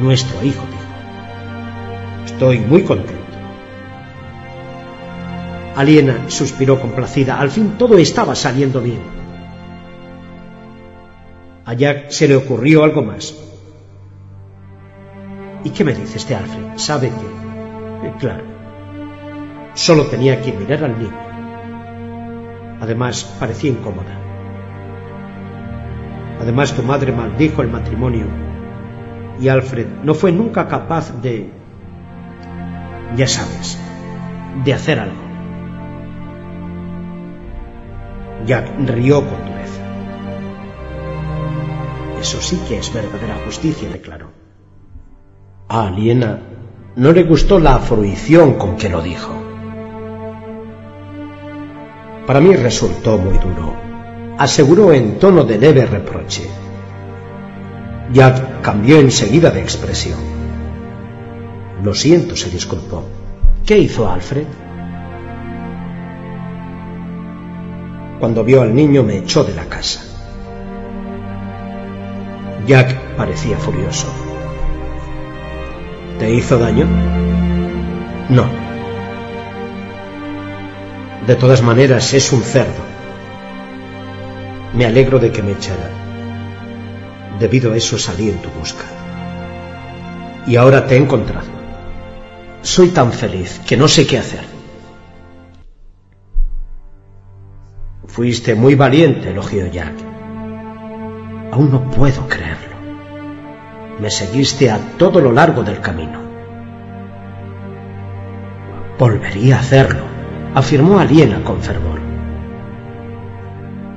Nuestro 0.00 0.42
hijo, 0.42 0.64
dijo. 0.64 2.24
Estoy 2.24 2.60
muy 2.60 2.84
contento. 2.84 3.22
Aliena 5.76 6.30
suspiró 6.30 6.80
complacida. 6.80 7.38
Al 7.38 7.50
fin 7.50 7.74
todo 7.76 7.98
estaba 7.98 8.34
saliendo 8.34 8.80
bien. 8.80 9.02
A 11.66 11.74
Jack 11.74 12.08
se 12.08 12.28
le 12.28 12.36
ocurrió 12.36 12.82
algo 12.82 13.02
más. 13.02 13.36
¿Y 15.64 15.68
qué 15.68 15.84
me 15.84 15.92
dice 15.92 16.16
este 16.16 16.34
Alfred? 16.34 16.78
Sabe 16.78 17.10
que... 17.10 18.08
Eh, 18.08 18.14
claro, 18.18 18.51
Solo 19.74 20.04
tenía 20.06 20.40
que 20.40 20.52
mirar 20.52 20.84
al 20.84 20.98
niño. 20.98 21.18
Además, 22.80 23.24
parecía 23.38 23.70
incómoda. 23.70 24.18
Además, 26.40 26.72
tu 26.74 26.82
madre 26.82 27.12
maldijo 27.12 27.62
el 27.62 27.68
matrimonio 27.68 28.26
y 29.40 29.48
Alfred 29.48 29.86
no 30.02 30.14
fue 30.14 30.32
nunca 30.32 30.68
capaz 30.68 31.12
de... 31.22 31.50
ya 33.16 33.26
sabes, 33.26 33.78
de 34.64 34.74
hacer 34.74 34.98
algo. 34.98 35.22
Jack 38.46 38.72
rió 38.86 39.20
con 39.20 39.38
dureza. 39.46 39.82
Eso 42.20 42.40
sí 42.40 42.60
que 42.68 42.78
es 42.78 42.92
verdadera 42.92 43.36
justicia, 43.44 43.88
declaró. 43.88 44.30
A 45.68 45.86
Aliena 45.86 46.40
no 46.96 47.12
le 47.12 47.22
gustó 47.22 47.58
la 47.58 47.78
fruición 47.78 48.54
con 48.54 48.76
que 48.76 48.88
lo 48.88 49.00
dijo. 49.00 49.41
Para 52.26 52.40
mí 52.40 52.54
resultó 52.54 53.18
muy 53.18 53.36
duro, 53.38 53.74
aseguró 54.38 54.92
en 54.92 55.18
tono 55.18 55.44
de 55.44 55.58
leve 55.58 55.86
reproche. 55.86 56.48
Jack 58.12 58.60
cambió 58.60 58.98
enseguida 58.98 59.50
de 59.50 59.60
expresión. 59.60 60.18
Lo 61.82 61.94
siento, 61.94 62.36
se 62.36 62.50
disculpó. 62.50 63.04
¿Qué 63.66 63.78
hizo 63.78 64.08
Alfred? 64.08 64.46
Cuando 68.20 68.44
vio 68.44 68.62
al 68.62 68.72
niño 68.72 69.02
me 69.02 69.18
echó 69.18 69.42
de 69.42 69.54
la 69.54 69.64
casa. 69.64 70.00
Jack 72.66 73.16
parecía 73.16 73.56
furioso. 73.58 74.06
¿Te 76.20 76.32
hizo 76.32 76.56
daño? 76.56 76.86
No. 78.28 78.61
De 81.26 81.36
todas 81.36 81.62
maneras, 81.62 82.12
es 82.14 82.32
un 82.32 82.42
cerdo. 82.42 82.82
Me 84.74 84.86
alegro 84.86 85.20
de 85.20 85.30
que 85.30 85.40
me 85.40 85.52
echara. 85.52 85.88
Debido 87.38 87.72
a 87.72 87.76
eso 87.76 87.96
salí 87.96 88.28
en 88.28 88.42
tu 88.42 88.48
busca. 88.50 88.84
Y 90.48 90.56
ahora 90.56 90.84
te 90.86 90.96
he 90.96 90.98
encontrado. 90.98 91.46
Soy 92.62 92.88
tan 92.88 93.12
feliz 93.12 93.60
que 93.66 93.76
no 93.76 93.86
sé 93.86 94.04
qué 94.04 94.18
hacer. 94.18 94.44
Fuiste 98.08 98.56
muy 98.56 98.74
valiente, 98.74 99.30
elogió 99.30 99.66
Jack. 99.68 99.94
Aún 101.52 101.70
no 101.70 101.88
puedo 101.88 102.26
creerlo. 102.26 102.76
Me 104.00 104.10
seguiste 104.10 104.72
a 104.72 104.78
todo 104.98 105.20
lo 105.20 105.30
largo 105.30 105.62
del 105.62 105.80
camino. 105.80 106.20
Volvería 108.98 109.56
a 109.56 109.60
hacerlo 109.60 110.11
afirmó 110.54 110.98
Aliena 110.98 111.42
con 111.42 111.60
fervor. 111.60 112.00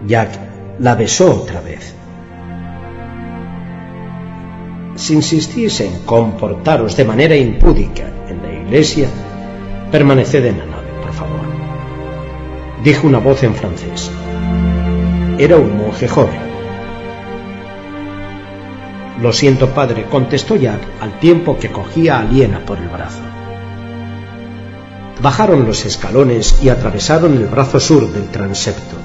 Jack 0.07 0.29
la 0.79 0.95
besó 0.95 1.41
otra 1.41 1.61
vez. 1.61 1.93
Si 4.95 5.13
insistís 5.13 5.81
en 5.81 5.99
comportaros 6.05 6.95
de 6.95 7.03
manera 7.03 7.35
impúdica 7.35 8.03
en 8.29 8.41
la 8.41 8.53
iglesia, 8.53 9.09
permaneced 9.91 10.45
en 10.45 10.59
la 10.59 10.65
nave, 10.65 10.87
por 11.01 11.13
favor. 11.13 11.41
Dijo 12.83 13.07
una 13.07 13.19
voz 13.19 13.43
en 13.43 13.53
francés. 13.53 14.09
Era 15.37 15.57
un 15.57 15.77
monje 15.77 16.07
joven. 16.07 16.45
Lo 19.21 19.33
siento, 19.33 19.69
padre, 19.69 20.05
contestó 20.09 20.55
Jack 20.55 20.81
al 21.01 21.19
tiempo 21.19 21.57
que 21.57 21.71
cogía 21.71 22.17
a 22.17 22.21
Aliena 22.21 22.59
por 22.65 22.77
el 22.77 22.87
brazo. 22.87 23.21
Bajaron 25.21 25.65
los 25.65 25.85
escalones 25.85 26.61
y 26.61 26.69
atravesaron 26.69 27.37
el 27.37 27.47
brazo 27.47 27.79
sur 27.79 28.11
del 28.11 28.29
transepto. 28.29 28.95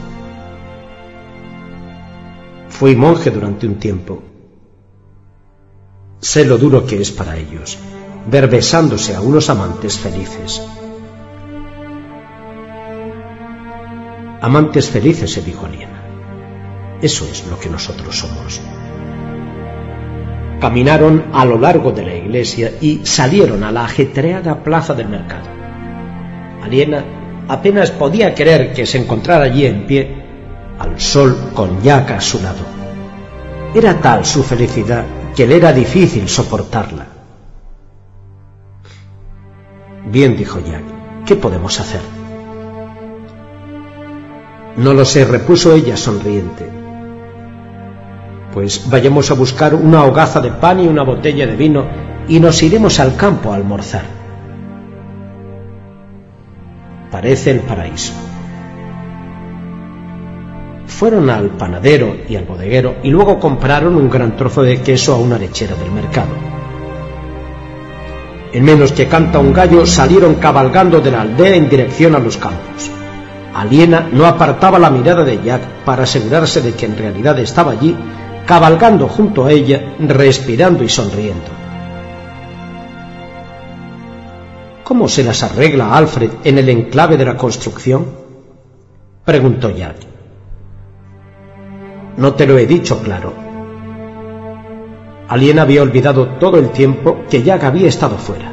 Fui 2.69 2.97
monje 2.97 3.31
durante 3.31 3.67
un 3.67 3.77
tiempo. 3.77 4.23
Sé 6.21 6.45
lo 6.45 6.59
duro 6.59 6.87
que 6.87 7.01
es 7.01 7.11
para 7.11 7.37
ellos 7.37 7.79
ver 8.27 8.49
besándose 8.49 9.15
a 9.15 9.21
unos 9.21 9.49
amantes 9.51 9.99
felices. 9.99 10.63
Amantes 14.41 14.89
felices, 14.89 15.33
se 15.33 15.43
dijo 15.43 15.67
Aliena. 15.67 16.03
Eso 17.03 17.27
es 17.31 17.47
lo 17.47 17.59
que 17.59 17.69
nosotros 17.69 18.19
somos. 18.19 18.61
Caminaron 20.61 21.27
a 21.33 21.45
lo 21.45 21.59
largo 21.59 21.93
de 21.93 22.05
la 22.05 22.15
iglesia 22.15 22.73
y 22.81 23.01
salieron 23.05 23.65
a 23.65 23.73
la 23.73 23.85
ajetreada 23.85 24.63
plaza 24.63 24.95
del 24.95 25.09
mercado. 25.09 25.60
Aliena 26.63 27.05
apenas 27.49 27.91
podía 27.91 28.35
creer 28.35 28.73
que 28.73 28.87
se 28.87 28.99
encontrara 28.99 29.45
allí 29.45 29.67
en 29.67 29.87
pie, 29.87 30.23
al 30.79 31.01
sol 31.01 31.37
con 31.55 31.83
Jack 31.83 32.13
a 32.13 32.21
su 32.21 32.41
lado. 32.41 32.65
Era 33.75 34.01
tal 34.01 34.25
su 34.25 34.43
felicidad 34.43 35.05
que 35.35 35.47
le 35.47 35.57
era 35.57 35.73
difícil 35.73 36.29
soportarla. 36.29 37.07
Bien, 40.07 40.37
dijo 40.37 40.59
Jack, 40.61 40.83
¿qué 41.27 41.37
podemos 41.37 41.79
hacer? 41.79 42.01
No 44.77 44.95
lo 44.95 45.05
sé, 45.05 45.25
repuso 45.25 45.75
ella 45.75 45.97
sonriente. 45.97 46.69
Pues 48.53 48.89
vayamos 48.89 49.31
a 49.31 49.35
buscar 49.35 49.75
una 49.75 50.05
hogaza 50.05 50.41
de 50.41 50.51
pan 50.51 50.81
y 50.81 50.89
una 50.89 51.03
botella 51.03 51.47
de 51.47 51.57
vino 51.57 51.87
y 52.29 52.41
nos 52.41 52.63
iremos 52.63 52.99
al 52.99 53.17
campo 53.17 53.53
a 53.53 53.57
almorzar. 53.57 54.20
Parece 57.21 57.51
el 57.51 57.61
paraíso. 57.61 58.15
Fueron 60.87 61.29
al 61.29 61.51
panadero 61.51 62.17
y 62.27 62.37
al 62.37 62.47
bodeguero 62.47 62.95
y 63.03 63.11
luego 63.11 63.39
compraron 63.39 63.95
un 63.95 64.09
gran 64.09 64.39
trozo 64.39 64.63
de 64.63 64.81
queso 64.81 65.15
a 65.15 65.19
una 65.19 65.37
lechera 65.37 65.77
del 65.77 65.93
mercado. 65.93 66.31
En 68.55 68.65
menos 68.65 68.93
que 68.93 69.07
canta 69.07 69.39
un 69.39 69.53
gallo 69.53 69.85
salieron 69.85 70.37
cabalgando 70.37 71.03
de 71.03 71.11
la 71.11 71.21
aldea 71.21 71.57
en 71.57 71.69
dirección 71.69 72.15
a 72.15 72.19
los 72.19 72.39
campos. 72.39 72.91
Aliena 73.55 74.09
no 74.11 74.25
apartaba 74.25 74.79
la 74.79 74.89
mirada 74.89 75.23
de 75.23 75.43
Jack 75.45 75.61
para 75.85 76.05
asegurarse 76.05 76.63
de 76.63 76.73
que 76.73 76.87
en 76.87 76.97
realidad 76.97 77.39
estaba 77.39 77.73
allí, 77.73 77.95
cabalgando 78.47 79.09
junto 79.09 79.45
a 79.45 79.53
ella, 79.53 79.95
respirando 79.99 80.83
y 80.85 80.89
sonriendo. 80.89 81.60
¿Cómo 84.91 85.07
se 85.07 85.23
las 85.23 85.45
arregla 85.45 85.97
Alfred 85.97 86.31
en 86.43 86.59
el 86.59 86.69
enclave 86.69 87.17
de 87.17 87.25
la 87.25 87.37
construcción? 87.37 88.07
preguntó 89.25 89.71
Jack. 89.71 89.99
No 92.17 92.35
te 92.35 92.45
lo 92.45 92.59
he 92.59 92.67
dicho 92.67 92.99
claro. 92.99 93.33
Aliena 95.29 95.63
había 95.63 95.83
olvidado 95.83 96.31
todo 96.41 96.59
el 96.59 96.71
tiempo 96.71 97.19
que 97.31 97.45
Jack 97.45 97.63
había 97.63 97.87
estado 97.87 98.19
fuera 98.19 98.51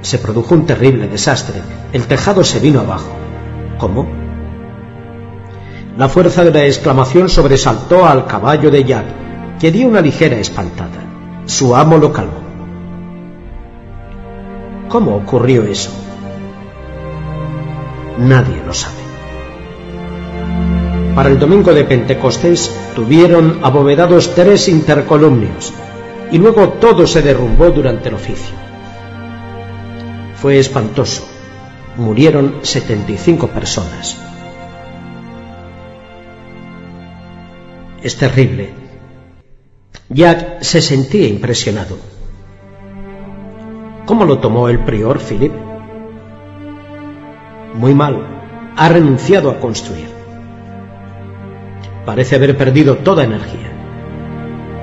se 0.00 0.18
produjo 0.18 0.54
un 0.54 0.64
terrible 0.64 1.08
desastre. 1.08 1.60
El 1.92 2.06
tejado 2.06 2.44
se 2.44 2.60
vino 2.60 2.78
abajo. 2.78 3.10
¿Cómo? 3.78 4.06
La 5.98 6.08
fuerza 6.08 6.44
de 6.44 6.52
la 6.52 6.64
exclamación 6.64 7.28
sobresaltó 7.28 8.06
al 8.06 8.26
caballo 8.26 8.70
de 8.70 8.84
Jack, 8.84 9.06
que 9.58 9.72
dio 9.72 9.88
una 9.88 10.00
ligera 10.00 10.36
espantada. 10.36 11.02
Su 11.46 11.74
amo 11.74 11.98
lo 11.98 12.12
calmó. 12.12 12.45
¿Cómo 14.88 15.16
ocurrió 15.16 15.64
eso? 15.64 15.90
Nadie 18.18 18.62
lo 18.64 18.72
sabe. 18.72 19.06
Para 21.14 21.30
el 21.30 21.38
domingo 21.38 21.72
de 21.72 21.84
Pentecostés 21.84 22.70
tuvieron 22.94 23.60
abovedados 23.62 24.34
tres 24.34 24.68
intercolumnios 24.68 25.72
y 26.30 26.38
luego 26.38 26.68
todo 26.80 27.06
se 27.06 27.22
derrumbó 27.22 27.70
durante 27.70 28.08
el 28.08 28.14
oficio. 28.14 28.54
Fue 30.36 30.58
espantoso. 30.58 31.26
Murieron 31.96 32.56
75 32.62 33.48
personas. 33.48 34.18
Es 38.02 38.16
terrible. 38.16 38.70
Jack 40.10 40.62
se 40.62 40.82
sentía 40.82 41.26
impresionado. 41.26 42.15
¿Cómo 44.06 44.24
lo 44.24 44.38
tomó 44.38 44.68
el 44.68 44.78
prior 44.84 45.18
Philip? 45.18 45.52
Muy 47.74 47.92
mal. 47.92 48.24
Ha 48.76 48.88
renunciado 48.88 49.50
a 49.50 49.58
construir. 49.58 50.06
Parece 52.04 52.36
haber 52.36 52.56
perdido 52.56 52.98
toda 52.98 53.24
energía. 53.24 53.72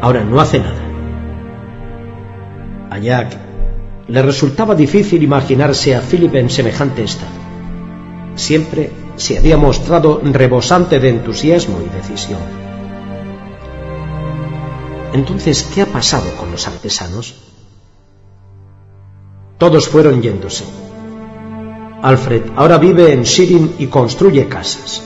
Ahora 0.02 0.26
no 0.26 0.42
hace 0.42 0.60
nada. 0.60 0.82
A 2.90 3.00
Jack 3.00 3.38
le 4.10 4.22
resultaba 4.22 4.76
difícil 4.76 5.24
imaginarse 5.24 5.96
a 5.96 6.02
Philip 6.02 6.36
en 6.36 6.50
semejante 6.50 7.06
estado. 7.06 7.32
Siempre 8.36 8.92
se 9.16 9.38
había 9.38 9.56
mostrado 9.56 10.20
rebosante 10.22 11.00
de 11.00 11.10
entusiasmo 11.10 11.80
y 11.82 11.96
decisión. 11.96 12.42
Entonces, 15.14 15.64
¿qué 15.74 15.84
ha 15.84 15.86
pasado 15.86 16.30
con 16.38 16.52
los 16.52 16.68
artesanos? 16.68 17.43
Todos 19.64 19.88
fueron 19.88 20.22
yéndose. 20.22 20.66
Alfred 22.02 22.42
ahora 22.58 22.78
vive 22.78 23.14
en 23.14 23.26
Sirin 23.26 23.76
y 23.80 23.88
construye 23.88 24.50
casas. 24.50 25.02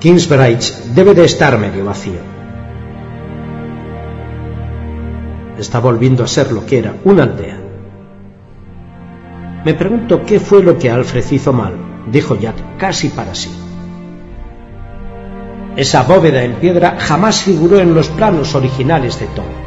Kingsbridge 0.00 0.94
debe 0.94 1.12
de 1.12 1.26
estar 1.26 1.58
medio 1.58 1.84
vacío. 1.84 2.22
está 5.58 5.80
volviendo 5.80 6.24
a 6.24 6.28
ser 6.28 6.50
lo 6.50 6.64
que 6.64 6.78
era, 6.78 6.94
una 7.04 7.24
aldea. 7.24 7.60
Me 9.66 9.74
pregunto 9.74 10.22
qué 10.24 10.40
fue 10.40 10.62
lo 10.62 10.78
que 10.78 10.90
Alfred 10.90 11.30
hizo 11.30 11.52
mal, 11.52 11.74
dijo 12.10 12.38
Jack 12.40 12.78
casi 12.78 13.10
para 13.10 13.34
sí. 13.34 13.50
Esa 15.76 16.04
bóveda 16.04 16.42
en 16.42 16.54
piedra 16.54 16.96
jamás 16.98 17.42
figuró 17.42 17.80
en 17.80 17.94
los 17.94 18.08
planos 18.08 18.54
originales 18.54 19.20
de 19.20 19.26
Tom. 19.26 19.63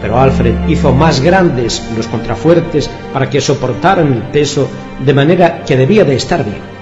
Pero 0.00 0.18
Alfred 0.18 0.68
hizo 0.68 0.92
más 0.92 1.20
grandes 1.20 1.82
los 1.96 2.06
contrafuertes 2.06 2.88
para 3.12 3.28
que 3.28 3.40
soportaran 3.40 4.12
el 4.12 4.22
peso 4.30 4.68
de 5.04 5.14
manera 5.14 5.64
que 5.64 5.76
debía 5.76 6.04
de 6.04 6.16
estar 6.16 6.44
bien. 6.44 6.78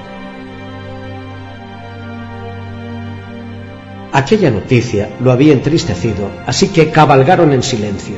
Aquella 4.12 4.50
noticia 4.50 5.10
lo 5.20 5.30
había 5.30 5.52
entristecido, 5.52 6.30
así 6.46 6.68
que 6.68 6.90
cabalgaron 6.90 7.52
en 7.52 7.62
silencio. 7.62 8.16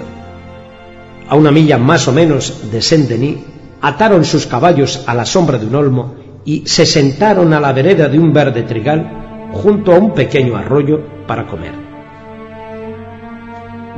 A 1.28 1.34
una 1.34 1.50
milla 1.50 1.76
más 1.76 2.06
o 2.08 2.12
menos 2.12 2.70
de 2.70 2.80
Saint-Denis, 2.80 3.38
ataron 3.80 4.24
sus 4.24 4.46
caballos 4.46 5.04
a 5.06 5.14
la 5.14 5.26
sombra 5.26 5.58
de 5.58 5.66
un 5.66 5.74
olmo 5.74 6.14
y 6.44 6.66
se 6.66 6.86
sentaron 6.86 7.52
a 7.52 7.60
la 7.60 7.72
vereda 7.72 8.08
de 8.08 8.18
un 8.18 8.32
verde 8.32 8.62
trigal 8.62 9.50
junto 9.52 9.92
a 9.92 9.98
un 9.98 10.14
pequeño 10.14 10.56
arroyo 10.56 11.00
para 11.26 11.46
comer. 11.46 11.88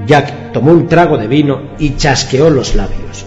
Jack 0.06 0.52
tomó 0.52 0.72
un 0.72 0.86
trago 0.86 1.16
de 1.16 1.26
vino 1.26 1.60
y 1.78 1.96
chasqueó 1.96 2.50
los 2.50 2.74
labios. 2.74 3.26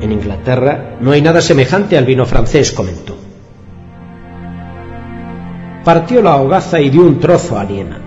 En 0.00 0.12
Inglaterra 0.12 0.96
no 1.00 1.12
hay 1.12 1.22
nada 1.22 1.40
semejante 1.40 1.96
al 1.96 2.04
vino 2.04 2.26
francés, 2.26 2.72
comentó 2.72 3.16
partió 5.86 6.20
la 6.20 6.34
hogaza 6.38 6.80
y 6.80 6.90
dio 6.90 7.02
un 7.02 7.20
trozo 7.20 7.56
a 7.56 7.60
Aliena. 7.60 8.00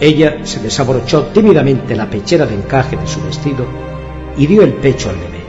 Ella 0.00 0.38
se 0.44 0.60
desabrochó 0.60 1.24
tímidamente 1.26 1.94
la 1.94 2.08
pechera 2.08 2.46
de 2.46 2.54
encaje 2.54 2.96
de 2.96 3.06
su 3.06 3.22
vestido 3.22 3.66
y 4.38 4.46
dio 4.46 4.62
el 4.62 4.72
pecho 4.72 5.10
al 5.10 5.16
bebé. 5.16 5.44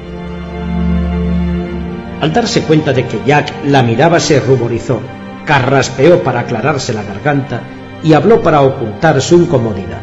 Al 2.20 2.34
darse 2.34 2.64
cuenta 2.64 2.92
de 2.92 3.08
que 3.08 3.22
Jack 3.26 3.64
la 3.64 3.82
miraba 3.82 4.20
se 4.20 4.42
ruborizó, 4.42 5.00
carraspeó 5.50 6.22
para 6.22 6.42
aclararse 6.42 6.94
la 6.94 7.02
garganta 7.02 7.62
y 8.04 8.14
habló 8.14 8.40
para 8.44 8.62
ocultar 8.62 9.20
su 9.20 9.34
incomodidad. 9.34 10.02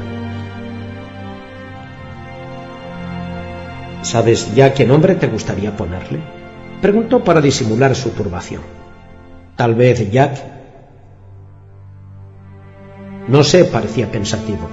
¿Sabes 4.03 4.53
ya 4.57 4.75
qué 4.75 4.85
nombre 4.85 5.15
te 5.15 5.29
gustaría 5.29 5.77
ponerle? 5.77 6.19
Preguntó 6.83 7.23
para 7.23 7.41
disimular 7.41 7.95
su 7.95 8.11
turbación. 8.11 8.63
Tal 9.55 9.77
vez 9.77 10.11
Jack. 10.11 10.37
No 13.29 13.45
sé, 13.45 13.67
parecía 13.67 14.11
pensativo. 14.11 14.69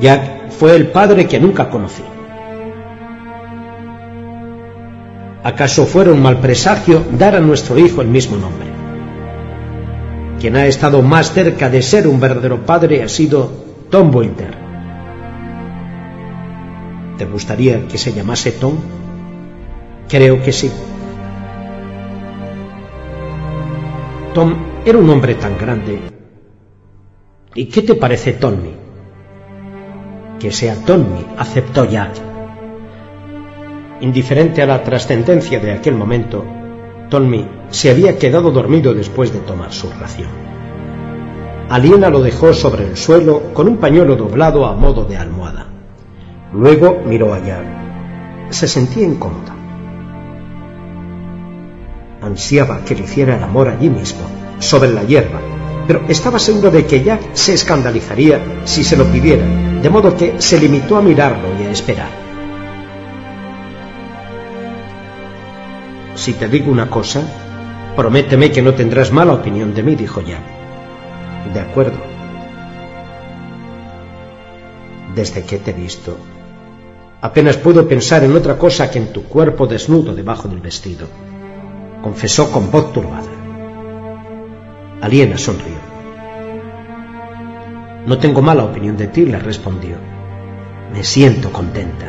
Jack 0.00 0.50
fue 0.50 0.74
el 0.74 0.88
padre 0.88 1.28
que 1.28 1.38
nunca 1.38 1.70
conocí. 1.70 2.02
¿Acaso 5.44 5.86
fuera 5.86 6.10
un 6.10 6.20
mal 6.20 6.40
presagio 6.40 7.04
dar 7.12 7.36
a 7.36 7.40
nuestro 7.40 7.78
hijo 7.78 8.02
el 8.02 8.08
mismo 8.08 8.36
nombre? 8.36 8.77
Quien 10.40 10.56
ha 10.56 10.66
estado 10.66 11.02
más 11.02 11.32
cerca 11.32 11.68
de 11.68 11.82
ser 11.82 12.06
un 12.06 12.20
verdadero 12.20 12.64
padre 12.64 13.02
ha 13.02 13.08
sido 13.08 13.50
Tom 13.90 14.14
Winter. 14.14 14.54
¿Te 17.16 17.24
gustaría 17.24 17.88
que 17.88 17.98
se 17.98 18.12
llamase 18.12 18.52
Tom? 18.52 18.76
Creo 20.08 20.40
que 20.40 20.52
sí. 20.52 20.70
Tom 24.32 24.54
era 24.84 24.98
un 24.98 25.10
hombre 25.10 25.34
tan 25.34 25.58
grande. 25.58 25.98
¿Y 27.54 27.64
qué 27.66 27.82
te 27.82 27.96
parece 27.96 28.34
Tommy? 28.34 28.76
Que 30.38 30.52
sea 30.52 30.76
Tommy, 30.84 31.26
aceptó 31.36 31.84
Jack. 31.86 32.12
Indiferente 34.00 34.62
a 34.62 34.66
la 34.66 34.84
trascendencia 34.84 35.58
de 35.58 35.72
aquel 35.72 35.96
momento, 35.96 36.44
Tommy 37.08 37.48
se 37.70 37.90
había 37.90 38.18
quedado 38.18 38.50
dormido 38.50 38.94
después 38.94 39.32
de 39.32 39.40
tomar 39.40 39.72
su 39.72 39.90
ración. 39.90 40.28
Aliena 41.68 42.08
lo 42.08 42.22
dejó 42.22 42.54
sobre 42.54 42.86
el 42.86 42.96
suelo 42.96 43.52
con 43.52 43.68
un 43.68 43.76
pañuelo 43.76 44.16
doblado 44.16 44.66
a 44.66 44.74
modo 44.74 45.04
de 45.04 45.16
almohada. 45.16 45.66
Luego 46.52 47.02
miró 47.04 47.34
a 47.34 47.40
Jack. 47.40 48.50
Se 48.50 48.66
sentía 48.66 49.04
incómoda 49.04 49.58
ansiaba 52.22 52.84
que 52.84 52.94
le 52.94 53.04
hiciera 53.04 53.36
el 53.36 53.42
amor 53.42 53.68
allí 53.68 53.88
mismo, 53.88 54.20
sobre 54.58 54.92
la 54.92 55.02
hierba, 55.04 55.40
pero 55.86 56.02
estaba 56.08 56.38
seguro 56.38 56.70
de 56.70 56.84
que 56.86 57.02
Jack 57.02 57.34
se 57.34 57.54
escandalizaría 57.54 58.40
si 58.64 58.84
se 58.84 58.96
lo 58.96 59.04
pidiera, 59.04 59.44
de 59.82 59.90
modo 59.90 60.16
que 60.16 60.40
se 60.40 60.58
limitó 60.58 60.96
a 60.96 61.02
mirarlo 61.02 61.48
y 61.60 61.66
a 61.66 61.70
esperar. 61.70 62.27
Si 66.28 66.34
te 66.34 66.46
digo 66.46 66.70
una 66.70 66.90
cosa, 66.90 67.22
prométeme 67.96 68.52
que 68.52 68.60
no 68.60 68.74
tendrás 68.74 69.10
mala 69.10 69.32
opinión 69.32 69.72
de 69.72 69.82
mí, 69.82 69.94
dijo 69.94 70.20
Jack. 70.20 70.42
De 71.54 71.60
acuerdo. 71.60 71.96
desde 75.14 75.42
que 75.44 75.56
te 75.56 75.70
he 75.70 75.72
visto. 75.72 76.18
Apenas 77.22 77.56
puedo 77.56 77.88
pensar 77.88 78.24
en 78.24 78.36
otra 78.36 78.58
cosa 78.58 78.90
que 78.90 78.98
en 78.98 79.10
tu 79.10 79.24
cuerpo 79.24 79.66
desnudo 79.66 80.14
debajo 80.14 80.48
del 80.48 80.60
vestido, 80.60 81.06
confesó 82.02 82.52
con 82.52 82.70
voz 82.70 82.92
turbada. 82.92 83.32
Aliena 85.00 85.38
sonrió. 85.38 85.78
No 88.04 88.18
tengo 88.18 88.42
mala 88.42 88.64
opinión 88.64 88.98
de 88.98 89.06
ti, 89.06 89.24
le 89.24 89.38
respondió. 89.38 89.96
Me 90.92 91.02
siento 91.02 91.50
contenta. 91.50 92.04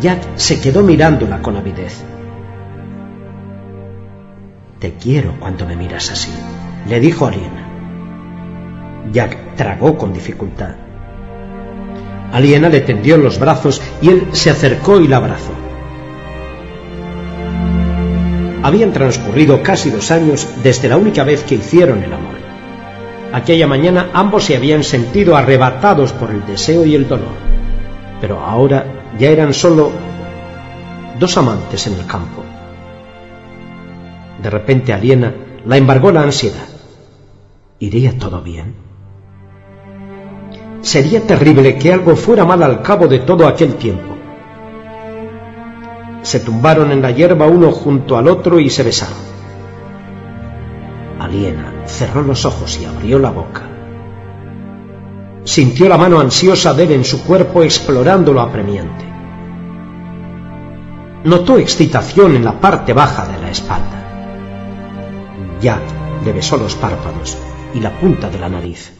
Jack 0.00 0.22
se 0.36 0.62
quedó 0.62 0.82
mirándola 0.82 1.42
con 1.42 1.58
avidez. 1.58 2.02
Te 4.78 4.94
quiero 4.94 5.34
cuando 5.40 5.66
me 5.66 5.74
miras 5.74 6.12
así, 6.12 6.30
le 6.88 7.00
dijo 7.00 7.26
Aliena. 7.26 7.66
Jack 9.12 9.56
tragó 9.56 9.98
con 9.98 10.12
dificultad. 10.12 10.76
Aliena 12.32 12.68
le 12.68 12.80
tendió 12.80 13.16
los 13.18 13.40
brazos 13.40 13.82
y 14.00 14.10
él 14.10 14.28
se 14.32 14.50
acercó 14.50 15.00
y 15.00 15.08
la 15.08 15.16
abrazó. 15.16 15.52
Habían 18.62 18.92
transcurrido 18.92 19.64
casi 19.64 19.90
dos 19.90 20.12
años 20.12 20.46
desde 20.62 20.88
la 20.88 20.96
única 20.96 21.24
vez 21.24 21.42
que 21.42 21.56
hicieron 21.56 22.04
el 22.04 22.12
amor. 22.12 22.36
Aquella 23.32 23.66
mañana 23.66 24.10
ambos 24.12 24.44
se 24.44 24.56
habían 24.56 24.84
sentido 24.84 25.36
arrebatados 25.36 26.12
por 26.12 26.30
el 26.30 26.46
deseo 26.46 26.86
y 26.86 26.94
el 26.94 27.08
dolor, 27.08 27.34
pero 28.20 28.38
ahora 28.38 28.86
ya 29.18 29.28
eran 29.30 29.52
solo 29.52 29.90
dos 31.18 31.36
amantes 31.36 31.84
en 31.88 31.94
el 31.94 32.06
campo. 32.06 32.44
De 34.42 34.50
repente 34.50 34.92
Aliena 34.92 35.34
la 35.64 35.76
embargó 35.76 36.12
la 36.12 36.22
ansiedad. 36.22 36.68
¿Iría 37.80 38.18
todo 38.18 38.40
bien? 38.40 38.74
Sería 40.80 41.26
terrible 41.26 41.76
que 41.76 41.92
algo 41.92 42.14
fuera 42.16 42.44
mal 42.44 42.62
al 42.62 42.82
cabo 42.82 43.08
de 43.08 43.20
todo 43.20 43.46
aquel 43.46 43.74
tiempo. 43.74 44.14
Se 46.22 46.40
tumbaron 46.40 46.92
en 46.92 47.02
la 47.02 47.10
hierba 47.10 47.46
uno 47.46 47.72
junto 47.72 48.16
al 48.16 48.28
otro 48.28 48.58
y 48.60 48.70
se 48.70 48.82
besaron. 48.82 49.28
Aliena 51.18 51.82
cerró 51.86 52.22
los 52.22 52.44
ojos 52.44 52.78
y 52.80 52.84
abrió 52.84 53.18
la 53.18 53.30
boca. 53.30 53.62
Sintió 55.44 55.88
la 55.88 55.98
mano 55.98 56.20
ansiosa 56.20 56.74
de 56.74 56.84
él 56.84 56.92
en 56.92 57.04
su 57.04 57.24
cuerpo 57.24 57.62
explorándolo 57.62 58.40
apremiante. 58.40 59.04
Notó 61.24 61.58
excitación 61.58 62.36
en 62.36 62.44
la 62.44 62.60
parte 62.60 62.92
baja 62.92 63.26
de 63.26 63.40
la 63.40 63.50
espalda. 63.50 64.07
Jack 65.60 65.82
le 66.24 66.32
besó 66.32 66.56
los 66.56 66.74
párpados 66.74 67.36
y 67.74 67.80
la 67.80 67.90
punta 67.98 68.30
de 68.30 68.38
la 68.38 68.48
nariz. 68.48 68.92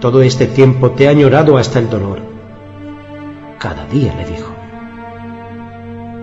Todo 0.00 0.22
este 0.22 0.46
tiempo 0.46 0.90
te 0.90 1.08
ha 1.08 1.10
añorado 1.10 1.56
hasta 1.56 1.78
el 1.78 1.88
dolor. 1.88 2.20
Cada 3.58 3.86
día, 3.86 4.14
le 4.14 4.26
dijo. 4.26 4.52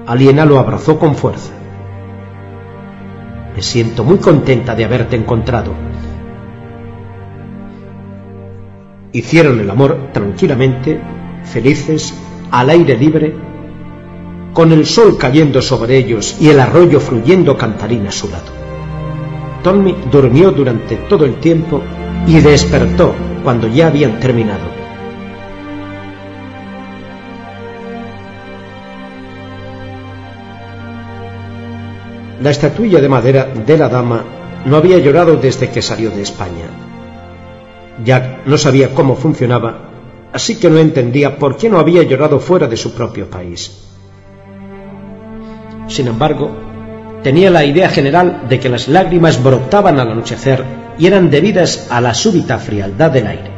Aliena 0.06 0.46
lo 0.46 0.60
abrazó 0.60 1.00
con 1.00 1.16
fuerza. 1.16 1.52
Me 3.56 3.62
siento 3.62 4.04
muy 4.04 4.18
contenta 4.18 4.76
de 4.76 4.86
haberte 4.86 5.16
encontrado. 5.16 5.74
Hicieron 9.14 9.60
el 9.60 9.70
amor 9.70 10.10
tranquilamente, 10.14 11.02
felices, 11.44 12.14
al 12.52 12.70
aire 12.70 12.98
libre, 12.98 13.36
con 14.54 14.72
el 14.72 14.86
sol 14.86 15.18
cayendo 15.18 15.62
sobre 15.62 15.98
ellos 15.98 16.38
y 16.40 16.50
el 16.50 16.60
arroyo 16.60 17.00
fluyendo 17.00 17.58
cantarín 17.58 18.08
a 18.08 18.12
su 18.12 18.30
lado. 18.30 18.52
Tommy 19.64 19.96
durmió 20.12 20.52
durante 20.52 20.98
todo 20.98 21.26
el 21.26 21.36
tiempo 21.36 21.82
y 22.28 22.40
despertó 22.40 23.14
cuando 23.44 23.68
ya 23.68 23.88
habían 23.88 24.20
terminado. 24.20 24.82
La 32.42 32.50
estatuilla 32.50 33.00
de 33.00 33.08
madera 33.08 33.46
de 33.46 33.78
la 33.78 33.88
dama 33.88 34.24
no 34.66 34.78
había 34.78 34.98
llorado 34.98 35.36
desde 35.36 35.70
que 35.70 35.82
salió 35.82 36.10
de 36.10 36.24
España. 36.24 36.70
Jack 38.04 38.48
no 38.48 38.58
sabía 38.58 38.96
cómo 38.96 39.16
funcionaba, 39.16 39.90
así 40.34 40.56
que 40.56 40.70
no 40.70 40.80
entendía 40.80 41.38
por 41.38 41.56
qué 41.56 41.70
no 41.70 41.78
había 41.78 42.02
llorado 42.02 42.40
fuera 42.40 42.68
de 42.68 42.78
su 42.78 42.94
propio 42.94 43.30
país. 43.30 43.91
Sin 45.92 46.08
embargo, 46.08 46.50
tenía 47.22 47.52
la 47.52 47.66
idea 47.66 47.90
general 47.90 48.46
de 48.48 48.62
que 48.62 48.70
las 48.70 48.88
lágrimas 48.88 49.44
brotaban 49.44 50.00
al 50.00 50.10
anochecer 50.10 50.64
y 50.98 51.06
eran 51.06 51.30
debidas 51.30 51.88
a 51.90 52.00
la 52.00 52.14
súbita 52.14 52.58
frialdad 52.60 53.12
del 53.12 53.28
aire. 53.28 53.52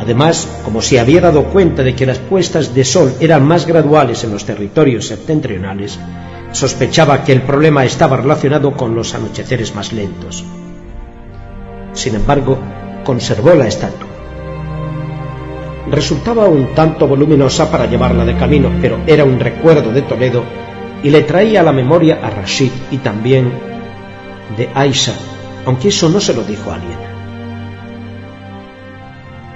Además, 0.00 0.48
como 0.64 0.80
se 0.80 0.98
había 0.98 1.20
dado 1.20 1.44
cuenta 1.44 1.82
de 1.82 1.94
que 1.94 2.06
las 2.06 2.18
puestas 2.18 2.74
de 2.74 2.82
sol 2.82 3.12
eran 3.20 3.46
más 3.46 3.66
graduales 3.66 4.24
en 4.24 4.32
los 4.32 4.46
territorios 4.46 5.06
septentrionales, 5.06 5.98
sospechaba 6.52 7.22
que 7.22 7.32
el 7.32 7.42
problema 7.42 7.84
estaba 7.84 8.16
relacionado 8.16 8.72
con 8.72 8.94
los 8.94 9.14
anocheceres 9.14 9.74
más 9.74 9.92
lentos. 9.92 10.42
Sin 11.92 12.14
embargo, 12.14 12.58
conservó 13.04 13.54
la 13.54 13.66
estatua. 13.66 14.09
Resultaba 15.88 16.46
un 16.46 16.74
tanto 16.74 17.06
voluminosa 17.06 17.70
para 17.70 17.86
llevarla 17.86 18.24
de 18.24 18.36
camino, 18.36 18.70
pero 18.80 19.00
era 19.06 19.24
un 19.24 19.40
recuerdo 19.40 19.92
de 19.92 20.02
Toledo 20.02 20.44
y 21.02 21.10
le 21.10 21.22
traía 21.22 21.60
a 21.60 21.64
la 21.64 21.72
memoria 21.72 22.20
a 22.22 22.30
Rashid 22.30 22.70
y 22.90 22.98
también 22.98 23.50
de 24.56 24.68
Aisha, 24.74 25.14
aunque 25.64 25.88
eso 25.88 26.08
no 26.08 26.20
se 26.20 26.34
lo 26.34 26.42
dijo 26.42 26.70
a 26.70 26.74
Aliena. 26.74 27.10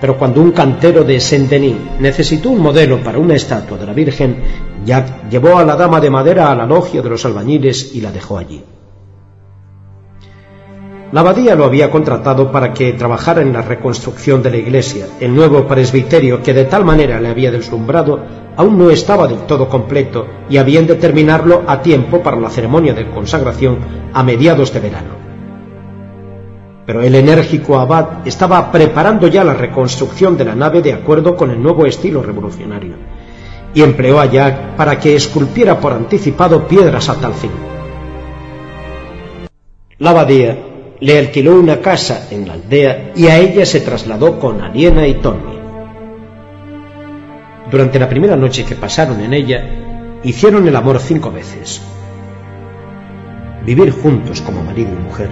Pero 0.01 0.19
cuando 0.19 0.41
un 0.41 0.53
cantero 0.53 1.05
de 1.05 1.21
Saint-Denis 1.21 1.77
necesitó 1.99 2.51
un 2.51 2.61
modelo 2.61 3.03
para 3.03 3.19
una 3.19 3.35
estatua 3.35 3.79
de 3.79 3.87
la 3.87 3.93
Virgen, 3.93 4.37
Jack 4.85 5.31
llevó 5.31 5.59
a 5.59 5.65
la 5.65 5.77
dama 5.77 6.01
de 6.01 6.11
madera 6.11 6.51
a 6.51 6.55
la 6.55 6.67
logia 6.67 7.01
de 7.01 7.11
los 7.11 7.25
albañiles 7.25 7.95
y 7.95 8.01
la 8.01 8.13
dejó 8.13 8.39
allí. 8.39 8.63
La 11.13 11.21
abadía 11.21 11.55
lo 11.55 11.65
había 11.65 11.91
contratado 11.91 12.51
para 12.51 12.73
que 12.73 12.93
trabajara 12.95 13.43
en 13.43 13.53
la 13.53 13.63
reconstrucción 13.63 14.43
de 14.43 14.51
la 14.51 14.57
iglesia. 14.57 15.07
El 15.21 15.35
nuevo 15.35 15.67
presbiterio, 15.67 16.43
que 16.43 16.55
de 16.55 16.65
tal 16.65 16.85
manera 16.85 17.21
le 17.21 17.29
había 17.29 17.53
deslumbrado, 17.53 18.21
aún 18.57 18.79
no 18.79 18.91
estaba 18.91 19.29
del 19.29 19.41
todo 19.47 19.69
completo 19.69 20.27
y 20.49 20.57
habían 20.57 20.87
de 20.87 20.97
terminarlo 20.97 21.63
a 21.67 21.83
tiempo 21.83 22.23
para 22.23 22.37
la 22.37 22.51
ceremonia 22.51 22.95
de 22.95 23.11
consagración 23.11 23.79
a 24.13 24.23
mediados 24.23 24.73
de 24.73 24.81
verano. 24.81 25.15
Pero 26.87 27.01
el 27.01 27.15
enérgico 27.15 27.79
abad 27.79 28.27
estaba 28.27 28.71
preparando 28.71 29.29
ya 29.29 29.45
la 29.45 29.55
reconstrucción 29.55 30.37
de 30.37 30.45
la 30.45 30.55
nave 30.55 30.83
de 30.83 30.93
acuerdo 30.93 31.37
con 31.37 31.51
el 31.51 31.63
nuevo 31.63 31.87
estilo 31.87 32.23
revolucionario 32.23 32.95
y 33.73 33.83
empleó 33.83 34.21
a 34.21 34.27
Jack 34.27 34.77
para 34.77 34.99
que 34.99 35.17
esculpiera 35.17 35.81
por 35.81 35.93
anticipado 35.93 36.67
piedras 36.69 37.09
a 37.09 37.21
tal 37.21 37.35
fin. 37.35 37.51
La 39.99 40.11
abadía 40.11 40.74
le 41.01 41.19
alquiló 41.19 41.59
una 41.59 41.81
casa 41.81 42.29
en 42.31 42.47
la 42.47 42.55
aldea 42.55 43.13
y 43.17 43.27
a 43.27 43.39
ella 43.39 43.67
se 43.67 43.81
trasladó 43.81 44.39
con 44.39 44.61
Aliena 44.61 45.07
y 45.07 45.15
Tommy. 45.15 45.59
Durante 47.71 47.99
la 47.99 48.09
primera 48.09 48.37
noche 48.37 48.65
que 48.65 48.77
pasaron 48.77 49.21
en 49.21 49.35
ella, 49.35 50.21
hicieron 50.23 50.67
el 50.69 50.77
amor 50.77 50.99
cinco 51.01 51.31
veces. 51.31 51.83
Vivir 53.65 53.91
juntos 53.91 54.41
como 54.41 54.63
marido 54.63 54.93
y 54.93 55.03
mujer 55.03 55.31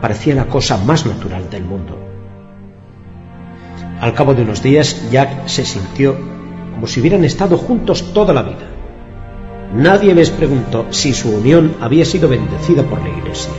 parecía 0.00 0.34
la 0.34 0.46
cosa 0.46 0.76
más 0.76 1.06
natural 1.06 1.48
del 1.48 1.64
mundo. 1.64 1.98
Al 4.00 4.12
cabo 4.12 4.34
de 4.34 4.42
unos 4.42 4.62
días, 4.62 5.10
Jack 5.10 5.46
se 5.46 5.64
sintió 5.64 6.14
como 6.74 6.86
si 6.86 7.00
hubieran 7.00 7.24
estado 7.24 7.56
juntos 7.56 8.12
toda 8.12 8.34
la 8.34 8.42
vida. 8.42 8.68
Nadie 9.72 10.14
les 10.14 10.30
preguntó 10.30 10.86
si 10.90 11.14
su 11.14 11.34
unión 11.34 11.76
había 11.80 12.04
sido 12.04 12.28
bendecida 12.28 12.82
por 12.82 13.00
la 13.00 13.08
iglesia. 13.08 13.52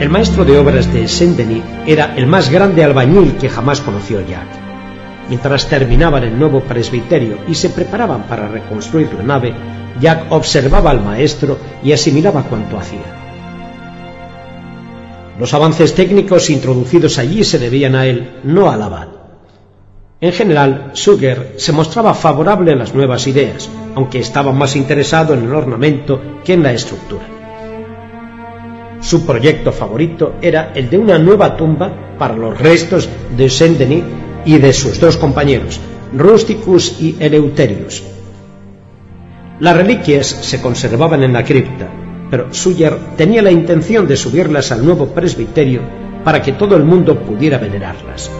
El 0.00 0.08
maestro 0.08 0.46
de 0.46 0.58
obras 0.58 0.90
de 0.94 1.06
Saint-Denis 1.06 1.62
era 1.86 2.16
el 2.16 2.26
más 2.26 2.48
grande 2.48 2.82
albañil 2.82 3.36
que 3.36 3.50
jamás 3.50 3.82
conoció 3.82 4.26
Jack. 4.26 4.48
Mientras 5.28 5.68
terminaban 5.68 6.24
el 6.24 6.38
nuevo 6.38 6.60
presbiterio 6.60 7.36
y 7.46 7.54
se 7.54 7.68
preparaban 7.68 8.22
para 8.22 8.48
reconstruir 8.48 9.12
la 9.12 9.22
nave, 9.22 9.54
Jack 10.00 10.32
observaba 10.32 10.90
al 10.90 11.04
maestro 11.04 11.58
y 11.84 11.92
asimilaba 11.92 12.44
cuanto 12.44 12.78
hacía. 12.78 13.04
Los 15.38 15.52
avances 15.52 15.94
técnicos 15.94 16.48
introducidos 16.48 17.18
allí 17.18 17.44
se 17.44 17.58
debían 17.58 17.94
a 17.94 18.06
él, 18.06 18.40
no 18.42 18.70
al 18.70 18.80
abad. 18.80 19.08
En 20.22 20.32
general, 20.32 20.92
Suger 20.94 21.56
se 21.58 21.72
mostraba 21.72 22.14
favorable 22.14 22.72
a 22.72 22.76
las 22.76 22.94
nuevas 22.94 23.26
ideas, 23.26 23.68
aunque 23.94 24.20
estaba 24.20 24.50
más 24.52 24.76
interesado 24.76 25.34
en 25.34 25.44
el 25.44 25.54
ornamento 25.54 26.40
que 26.42 26.54
en 26.54 26.62
la 26.62 26.72
estructura. 26.72 27.39
Su 29.00 29.24
proyecto 29.24 29.72
favorito 29.72 30.34
era 30.42 30.72
el 30.74 30.90
de 30.90 30.98
una 30.98 31.18
nueva 31.18 31.56
tumba 31.56 32.16
para 32.18 32.36
los 32.36 32.58
restos 32.58 33.08
de 33.36 33.48
Saint-Denis 33.48 34.04
y 34.44 34.58
de 34.58 34.72
sus 34.72 35.00
dos 35.00 35.16
compañeros, 35.16 35.80
Rusticus 36.12 37.00
y 37.00 37.16
Eleuterius. 37.18 38.02
Las 39.58 39.76
reliquias 39.76 40.26
se 40.26 40.60
conservaban 40.60 41.22
en 41.22 41.32
la 41.32 41.44
cripta, 41.44 41.88
pero 42.30 42.52
Suyer 42.52 42.96
tenía 43.16 43.42
la 43.42 43.50
intención 43.50 44.06
de 44.06 44.16
subirlas 44.16 44.70
al 44.70 44.84
nuevo 44.84 45.06
presbiterio 45.08 45.80
para 46.22 46.42
que 46.42 46.52
todo 46.52 46.76
el 46.76 46.84
mundo 46.84 47.18
pudiera 47.20 47.58
venerarlas. 47.58 48.30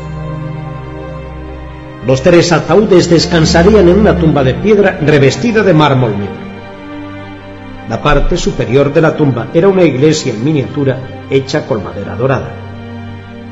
Los 2.06 2.22
tres 2.22 2.52
ataúdes 2.52 3.08
descansarían 3.08 3.88
en 3.88 3.98
una 3.98 4.18
tumba 4.18 4.42
de 4.42 4.54
piedra 4.54 4.98
revestida 5.02 5.62
de 5.62 5.74
mármol 5.74 6.18
negro. 6.18 6.49
La 7.90 8.00
parte 8.00 8.36
superior 8.36 8.92
de 8.92 9.00
la 9.00 9.16
tumba 9.16 9.48
era 9.52 9.66
una 9.66 9.82
iglesia 9.82 10.32
en 10.32 10.44
miniatura 10.44 11.26
hecha 11.28 11.66
con 11.66 11.82
madera 11.82 12.14
dorada. 12.14 12.52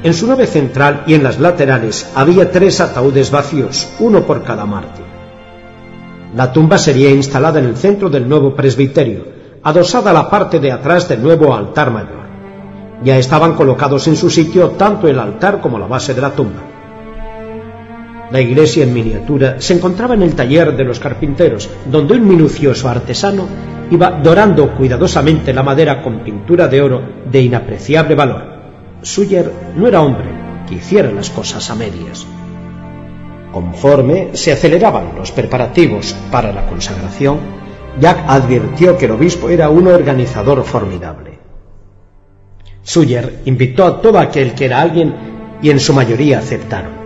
En 0.04 0.14
su 0.14 0.28
nave 0.28 0.46
central 0.46 1.02
y 1.08 1.14
en 1.14 1.24
las 1.24 1.40
laterales 1.40 2.08
había 2.14 2.52
tres 2.52 2.80
ataúdes 2.80 3.32
vacíos, 3.32 3.88
uno 3.98 4.22
por 4.22 4.44
cada 4.44 4.64
mártir. 4.64 5.04
La 6.36 6.52
tumba 6.52 6.78
sería 6.78 7.10
instalada 7.10 7.58
en 7.58 7.64
el 7.64 7.76
centro 7.76 8.08
del 8.10 8.28
nuevo 8.28 8.54
presbiterio, 8.54 9.24
adosada 9.64 10.10
a 10.10 10.14
la 10.14 10.30
parte 10.30 10.60
de 10.60 10.70
atrás 10.70 11.08
del 11.08 11.20
nuevo 11.20 11.52
altar 11.52 11.90
mayor. 11.90 12.28
Ya 13.02 13.18
estaban 13.18 13.54
colocados 13.54 14.06
en 14.06 14.14
su 14.14 14.30
sitio 14.30 14.70
tanto 14.70 15.08
el 15.08 15.18
altar 15.18 15.60
como 15.60 15.80
la 15.80 15.88
base 15.88 16.14
de 16.14 16.20
la 16.20 16.30
tumba. 16.30 16.62
La 18.30 18.40
iglesia 18.40 18.84
en 18.84 18.94
miniatura 18.94 19.56
se 19.58 19.74
encontraba 19.74 20.14
en 20.14 20.22
el 20.22 20.36
taller 20.36 20.76
de 20.76 20.84
los 20.84 21.00
carpinteros, 21.00 21.68
donde 21.90 22.14
un 22.14 22.28
minucioso 22.28 22.88
artesano 22.88 23.77
iba 23.90 24.10
dorando 24.10 24.74
cuidadosamente 24.74 25.52
la 25.52 25.62
madera 25.62 26.02
con 26.02 26.20
pintura 26.20 26.68
de 26.68 26.82
oro 26.82 27.02
de 27.30 27.42
inapreciable 27.42 28.14
valor. 28.14 28.58
Suyer 29.02 29.50
no 29.76 29.86
era 29.86 30.02
hombre 30.02 30.28
que 30.68 30.74
hiciera 30.74 31.10
las 31.10 31.30
cosas 31.30 31.70
a 31.70 31.74
medias. 31.74 32.26
Conforme 33.52 34.36
se 34.36 34.52
aceleraban 34.52 35.16
los 35.16 35.32
preparativos 35.32 36.14
para 36.30 36.52
la 36.52 36.66
consagración, 36.66 37.38
Jack 37.98 38.24
advirtió 38.28 38.98
que 38.98 39.06
el 39.06 39.12
obispo 39.12 39.48
era 39.48 39.70
un 39.70 39.86
organizador 39.86 40.62
formidable. 40.64 41.38
Suyer 42.82 43.40
invitó 43.46 43.86
a 43.86 44.00
todo 44.00 44.18
aquel 44.18 44.54
que 44.54 44.66
era 44.66 44.80
alguien 44.80 45.14
y 45.62 45.70
en 45.70 45.80
su 45.80 45.92
mayoría 45.92 46.38
aceptaron. 46.38 46.97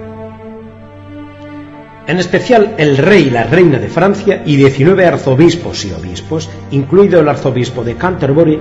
En 2.07 2.19
especial 2.19 2.75
el 2.79 2.97
rey 2.97 3.29
y 3.29 3.31
la 3.31 3.45
reina 3.45 3.79
de 3.79 3.89
Francia 3.89 4.43
y 4.45 4.57
19 4.57 5.07
arzobispos 5.07 5.85
y 5.85 5.93
obispos, 5.93 6.51
incluido 6.73 7.21
el 7.21 7.29
arzobispo 7.29 7.85
de 7.85 7.95
Canterbury, 7.95 8.59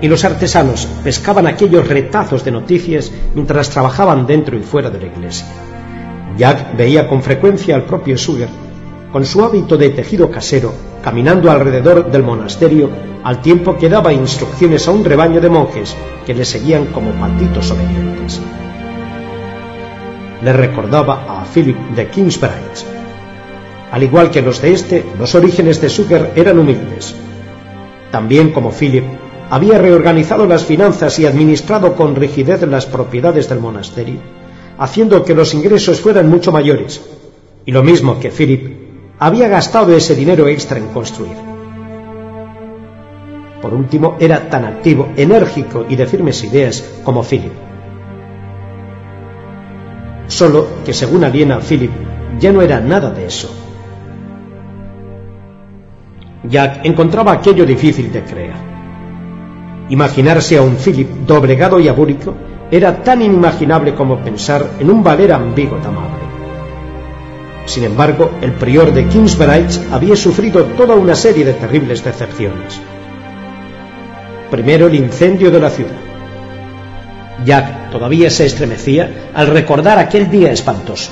y 0.00 0.08
los 0.08 0.24
artesanos 0.24 0.86
pescaban 1.04 1.46
aquellos 1.46 1.86
retazos 1.86 2.44
de 2.44 2.50
noticias 2.50 3.12
mientras 3.34 3.70
trabajaban 3.70 4.26
dentro 4.26 4.56
y 4.56 4.62
fuera 4.62 4.90
de 4.90 4.98
la 4.98 5.06
iglesia. 5.06 5.46
Jack 6.36 6.76
veía 6.76 7.06
con 7.06 7.22
frecuencia 7.22 7.76
al 7.76 7.84
propio 7.84 8.18
Suger, 8.18 8.48
con 9.12 9.24
su 9.24 9.44
hábito 9.44 9.76
de 9.76 9.90
tejido 9.90 10.30
casero, 10.30 10.72
caminando 11.02 11.50
alrededor 11.50 12.10
del 12.10 12.22
monasterio 12.22 12.90
al 13.22 13.42
tiempo 13.42 13.76
que 13.76 13.88
daba 13.88 14.12
instrucciones 14.12 14.88
a 14.88 14.92
un 14.92 15.04
rebaño 15.04 15.40
de 15.40 15.50
monjes 15.50 15.94
que 16.26 16.34
le 16.34 16.44
seguían 16.44 16.86
como 16.86 17.12
patitos 17.12 17.70
obedientes. 17.70 18.40
Le 20.42 20.52
recordaba 20.52 21.40
a 21.40 21.44
Philip 21.44 21.76
de 21.94 22.08
Kingsbridge. 22.08 22.84
Al 23.92 24.02
igual 24.02 24.30
que 24.30 24.42
los 24.42 24.62
de 24.62 24.72
este, 24.72 25.04
los 25.18 25.34
orígenes 25.34 25.80
de 25.80 25.88
Suger 25.88 26.32
eran 26.36 26.58
humildes. 26.58 27.14
También 28.10 28.52
como 28.52 28.70
Philip, 28.70 29.04
había 29.50 29.78
reorganizado 29.78 30.46
las 30.46 30.64
finanzas 30.64 31.18
y 31.18 31.26
administrado 31.26 31.96
con 31.96 32.14
rigidez 32.14 32.62
las 32.62 32.86
propiedades 32.86 33.48
del 33.48 33.58
monasterio, 33.58 34.20
haciendo 34.78 35.24
que 35.24 35.34
los 35.34 35.52
ingresos 35.54 36.00
fueran 36.00 36.28
mucho 36.28 36.52
mayores, 36.52 37.02
y 37.66 37.72
lo 37.72 37.82
mismo 37.82 38.20
que 38.20 38.30
Philip, 38.30 38.78
había 39.18 39.48
gastado 39.48 39.94
ese 39.94 40.14
dinero 40.14 40.48
extra 40.48 40.78
en 40.78 40.86
construir. 40.88 41.36
Por 43.60 43.74
último, 43.74 44.16
era 44.18 44.48
tan 44.48 44.64
activo, 44.64 45.08
enérgico 45.16 45.84
y 45.88 45.96
de 45.96 46.06
firmes 46.06 46.42
ideas 46.44 46.82
como 47.04 47.22
Philip. 47.22 47.69
Solo 50.30 50.68
que 50.84 50.92
según 50.92 51.24
aliena 51.24 51.58
Philip, 51.58 51.90
ya 52.38 52.52
no 52.52 52.62
era 52.62 52.80
nada 52.80 53.10
de 53.10 53.26
eso. 53.26 53.50
Jack 56.48 56.82
encontraba 56.84 57.32
aquello 57.32 57.66
difícil 57.66 58.12
de 58.12 58.22
creer. 58.22 58.54
Imaginarse 59.88 60.56
a 60.56 60.62
un 60.62 60.76
Philip 60.76 61.08
doblegado 61.26 61.80
y 61.80 61.88
abúrico 61.88 62.32
era 62.70 63.02
tan 63.02 63.22
inimaginable 63.22 63.92
como 63.96 64.20
pensar 64.20 64.64
en 64.78 64.88
un 64.88 65.02
valer 65.02 65.32
ambiguo 65.32 65.78
amable. 65.78 66.30
Sin 67.66 67.82
embargo, 67.82 68.30
el 68.40 68.52
prior 68.52 68.92
de 68.94 69.08
Kingsbridge 69.08 69.80
había 69.90 70.14
sufrido 70.14 70.62
toda 70.76 70.94
una 70.94 71.16
serie 71.16 71.44
de 71.44 71.54
terribles 71.54 72.04
decepciones. 72.04 72.80
Primero 74.48 74.86
el 74.86 74.94
incendio 74.94 75.50
de 75.50 75.58
la 75.58 75.70
ciudad. 75.70 76.09
Jack 77.44 77.90
todavía 77.90 78.30
se 78.30 78.46
estremecía 78.46 79.30
al 79.34 79.48
recordar 79.48 79.98
aquel 79.98 80.30
día 80.30 80.52
espantoso. 80.52 81.10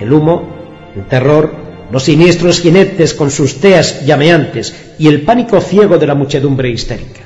El 0.00 0.12
humo, 0.12 0.48
el 0.94 1.04
terror, 1.06 1.54
los 1.90 2.02
siniestros 2.02 2.60
jinetes 2.60 3.14
con 3.14 3.30
sus 3.30 3.60
teas 3.60 4.04
llameantes 4.04 4.94
y 4.98 5.08
el 5.08 5.22
pánico 5.22 5.60
ciego 5.60 5.98
de 5.98 6.06
la 6.06 6.14
muchedumbre 6.14 6.70
histérica. 6.70 7.20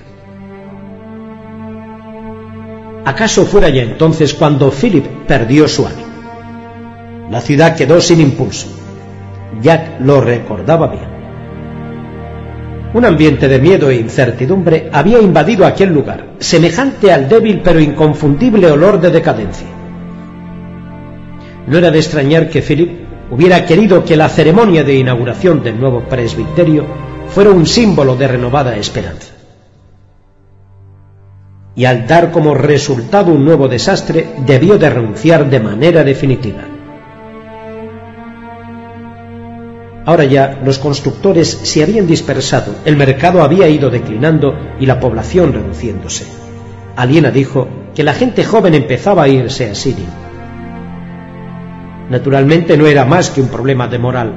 ¿Acaso 3.04 3.46
fuera 3.46 3.68
ya 3.70 3.82
entonces 3.82 4.34
cuando 4.34 4.70
Philip 4.70 5.06
perdió 5.26 5.66
su 5.66 5.86
ánimo? 5.86 6.10
La 7.30 7.40
ciudad 7.40 7.76
quedó 7.76 8.00
sin 8.00 8.20
impulso. 8.20 8.68
Jack 9.62 10.00
lo 10.00 10.20
recordaba 10.20 10.88
bien. 10.88 11.09
Un 12.92 13.04
ambiente 13.04 13.46
de 13.46 13.60
miedo 13.60 13.88
e 13.88 13.96
incertidumbre 13.96 14.90
había 14.92 15.20
invadido 15.20 15.64
aquel 15.64 15.90
lugar, 15.90 16.34
semejante 16.40 17.12
al 17.12 17.28
débil 17.28 17.60
pero 17.62 17.78
inconfundible 17.78 18.68
olor 18.68 19.00
de 19.00 19.10
decadencia. 19.10 19.68
No 21.68 21.78
era 21.78 21.92
de 21.92 21.98
extrañar 21.98 22.50
que 22.50 22.62
Philip 22.62 22.90
hubiera 23.30 23.64
querido 23.64 24.04
que 24.04 24.16
la 24.16 24.28
ceremonia 24.28 24.82
de 24.82 24.96
inauguración 24.96 25.62
del 25.62 25.78
nuevo 25.78 26.00
presbiterio 26.08 26.84
fuera 27.28 27.50
un 27.50 27.64
símbolo 27.64 28.16
de 28.16 28.26
renovada 28.26 28.76
esperanza. 28.76 29.34
Y 31.76 31.84
al 31.84 32.08
dar 32.08 32.32
como 32.32 32.54
resultado 32.54 33.32
un 33.32 33.44
nuevo 33.44 33.68
desastre, 33.68 34.30
debió 34.44 34.78
de 34.78 34.90
renunciar 34.90 35.48
de 35.48 35.60
manera 35.60 36.02
definitiva. 36.02 36.69
Ahora 40.06 40.24
ya 40.24 40.60
los 40.64 40.78
constructores 40.78 41.48
se 41.48 41.82
habían 41.82 42.06
dispersado, 42.06 42.74
el 42.84 42.96
mercado 42.96 43.42
había 43.42 43.68
ido 43.68 43.90
declinando 43.90 44.54
y 44.78 44.86
la 44.86 44.98
población 44.98 45.52
reduciéndose. 45.52 46.26
Aliena 46.96 47.30
dijo 47.30 47.68
que 47.94 48.02
la 48.02 48.14
gente 48.14 48.44
joven 48.44 48.74
empezaba 48.74 49.24
a 49.24 49.28
irse 49.28 49.70
a 49.70 49.74
Siria 49.74 50.08
Naturalmente 52.10 52.76
no 52.76 52.86
era 52.86 53.04
más 53.04 53.30
que 53.30 53.40
un 53.40 53.48
problema 53.48 53.86
de 53.86 53.98
moral. 53.98 54.32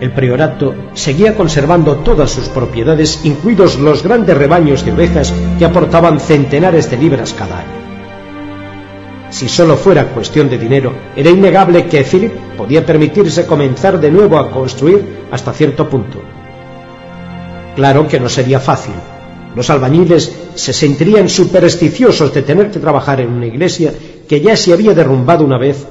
El 0.00 0.10
priorato 0.12 0.74
seguía 0.94 1.36
conservando 1.36 1.96
todas 1.96 2.30
sus 2.30 2.48
propiedades, 2.48 3.20
incluidos 3.24 3.78
los 3.78 4.02
grandes 4.02 4.36
rebaños 4.36 4.84
de 4.86 4.92
ovejas 4.92 5.32
que 5.58 5.66
aportaban 5.66 6.18
centenares 6.18 6.90
de 6.90 6.96
libras 6.96 7.34
cada 7.34 7.58
año. 7.58 7.81
Si 9.32 9.48
solo 9.48 9.78
fuera 9.78 10.08
cuestión 10.08 10.50
de 10.50 10.58
dinero, 10.58 10.92
era 11.16 11.30
innegable 11.30 11.86
que 11.86 12.04
Philip 12.04 12.32
podía 12.54 12.84
permitirse 12.84 13.46
comenzar 13.46 13.98
de 13.98 14.10
nuevo 14.10 14.36
a 14.36 14.50
construir 14.50 15.24
hasta 15.30 15.54
cierto 15.54 15.88
punto. 15.88 16.18
Claro 17.74 18.06
que 18.06 18.20
no 18.20 18.28
sería 18.28 18.60
fácil. 18.60 18.92
Los 19.56 19.70
albañiles 19.70 20.36
se 20.54 20.74
sentirían 20.74 21.30
supersticiosos 21.30 22.34
de 22.34 22.42
tener 22.42 22.70
que 22.70 22.78
trabajar 22.78 23.22
en 23.22 23.30
una 23.30 23.46
iglesia 23.46 23.94
que 24.28 24.42
ya 24.42 24.54
se 24.54 24.74
había 24.74 24.92
derrumbado 24.92 25.46
una 25.46 25.56
vez 25.56 25.86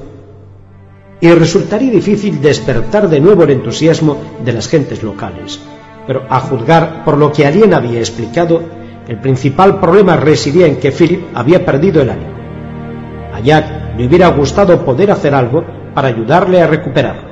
y 1.19 1.31
resultaría 1.31 1.91
difícil 1.91 2.39
despertar 2.41 3.09
de 3.09 3.21
nuevo 3.21 3.43
el 3.43 3.51
entusiasmo 3.51 4.17
de 4.45 4.53
las 4.53 4.67
gentes 4.67 5.01
locales. 5.01 5.59
Pero 6.05 6.27
a 6.29 6.39
juzgar 6.41 7.03
por 7.03 7.17
lo 7.17 7.31
que 7.31 7.47
Alien 7.47 7.73
había 7.73 7.97
explicado, 7.97 8.61
el 9.07 9.19
principal 9.19 9.79
problema 9.79 10.15
residía 10.15 10.67
en 10.67 10.75
que 10.77 10.91
Philip 10.91 11.23
había 11.33 11.65
perdido 11.65 12.03
el 12.03 12.11
ánimo. 12.11 12.30
Jack 13.43 13.97
le 13.97 14.07
hubiera 14.07 14.27
gustado 14.29 14.83
poder 14.85 15.11
hacer 15.11 15.33
algo 15.33 15.63
para 15.93 16.07
ayudarle 16.07 16.61
a 16.61 16.67
recuperarlo. 16.67 17.31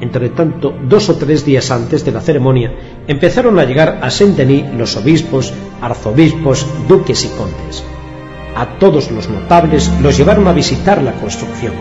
Entre 0.00 0.28
tanto, 0.30 0.74
dos 0.82 1.08
o 1.08 1.16
tres 1.16 1.44
días 1.44 1.70
antes 1.70 2.04
de 2.04 2.12
la 2.12 2.20
ceremonia, 2.20 2.72
empezaron 3.06 3.58
a 3.58 3.64
llegar 3.64 3.98
a 4.02 4.10
Saint-Denis 4.10 4.66
los 4.76 4.96
obispos, 4.96 5.54
arzobispos, 5.80 6.66
duques 6.86 7.24
y 7.24 7.28
condes. 7.28 7.82
A 8.54 8.78
todos 8.78 9.10
los 9.10 9.28
notables 9.28 9.90
los 10.02 10.16
llevaron 10.16 10.48
a 10.48 10.52
visitar 10.52 11.02
la 11.02 11.12
construcción. 11.12 11.72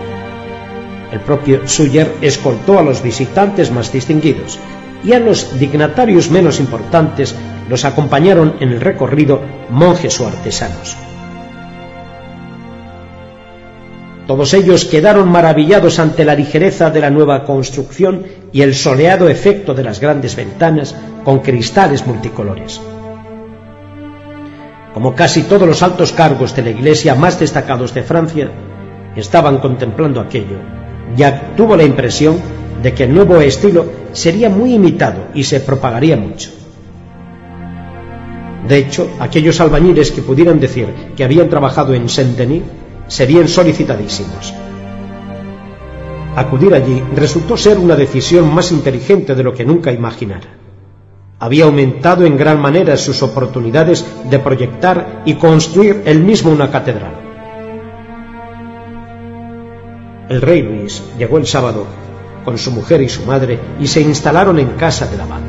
El 1.11 1.19
propio 1.19 1.67
Suyer 1.67 2.15
escoltó 2.21 2.79
a 2.79 2.83
los 2.83 3.01
visitantes 3.01 3.71
más 3.71 3.91
distinguidos 3.91 4.59
y 5.03 5.13
a 5.13 5.19
los 5.19 5.59
dignatarios 5.59 6.31
menos 6.31 6.59
importantes 6.59 7.35
los 7.69 7.85
acompañaron 7.85 8.55
en 8.59 8.69
el 8.71 8.81
recorrido 8.81 9.41
monjes 9.69 10.19
o 10.19 10.27
artesanos. 10.27 10.95
Todos 14.27 14.55
ellos 14.55 14.85
quedaron 14.85 15.29
maravillados 15.29 15.99
ante 15.99 16.25
la 16.25 16.33
ligereza 16.33 16.89
de 16.89 16.99
la 16.99 17.11
nueva 17.11 17.43
construcción 17.43 18.25
y 18.51 18.63
el 18.63 18.73
soleado 18.73 19.29
efecto 19.29 19.75
de 19.75 19.83
las 19.83 19.99
grandes 19.99 20.35
ventanas 20.35 20.95
con 21.23 21.39
cristales 21.39 22.07
multicolores. 22.07 22.81
Como 24.95 25.13
casi 25.13 25.43
todos 25.43 25.67
los 25.67 25.83
altos 25.83 26.11
cargos 26.11 26.55
de 26.55 26.63
la 26.63 26.69
iglesia 26.71 27.13
más 27.13 27.39
destacados 27.39 27.93
de 27.93 28.01
Francia 28.01 28.49
estaban 29.15 29.59
contemplando 29.59 30.19
aquello, 30.19 30.57
Jack 31.15 31.55
tuvo 31.55 31.75
la 31.75 31.83
impresión 31.83 32.39
de 32.81 32.93
que 32.93 33.03
el 33.03 33.13
nuevo 33.13 33.39
estilo 33.41 33.85
sería 34.13 34.49
muy 34.49 34.73
imitado 34.73 35.27
y 35.35 35.43
se 35.43 35.59
propagaría 35.59 36.17
mucho. 36.17 36.64
De 38.67 38.77
hecho, 38.77 39.09
aquellos 39.19 39.59
albañiles 39.61 40.11
que 40.11 40.21
pudieran 40.21 40.59
decir 40.59 40.87
que 41.15 41.23
habían 41.23 41.49
trabajado 41.49 41.93
en 41.93 42.09
Saint-Denis 42.09 42.63
serían 43.07 43.47
solicitadísimos. 43.47 44.53
Acudir 46.35 46.73
allí 46.73 47.01
resultó 47.15 47.55
ser 47.55 47.77
una 47.77 47.95
decisión 47.95 48.53
más 48.53 48.71
inteligente 48.71 49.35
de 49.35 49.43
lo 49.43 49.53
que 49.53 49.65
nunca 49.65 49.91
imaginara. 49.91 50.47
Había 51.39 51.65
aumentado 51.65 52.25
en 52.25 52.37
gran 52.37 52.59
manera 52.59 52.97
sus 52.97 53.21
oportunidades 53.21 54.05
de 54.29 54.39
proyectar 54.39 55.21
y 55.25 55.35
construir 55.35 56.01
él 56.05 56.19
mismo 56.19 56.51
una 56.51 56.71
catedral. 56.71 57.13
El 60.27 60.41
rey 60.41 60.63
Luis 60.63 61.03
llegó 61.19 61.37
el 61.37 61.45
sábado 61.45 61.85
con 62.43 62.57
su 62.57 62.71
mujer 62.71 63.01
y 63.01 63.09
su 63.09 63.25
madre 63.25 63.59
y 63.79 63.87
se 63.87 64.01
instalaron 64.01 64.57
en 64.59 64.69
casa 64.69 65.07
del 65.07 65.21
abad. 65.21 65.41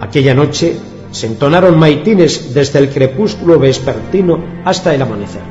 Aquella 0.00 0.34
noche 0.34 0.76
se 1.12 1.28
entonaron 1.28 1.78
maitines 1.78 2.52
desde 2.52 2.80
el 2.80 2.88
crepúsculo 2.88 3.58
vespertino 3.58 4.40
hasta 4.64 4.94
el 4.94 5.02
amanecer. 5.02 5.42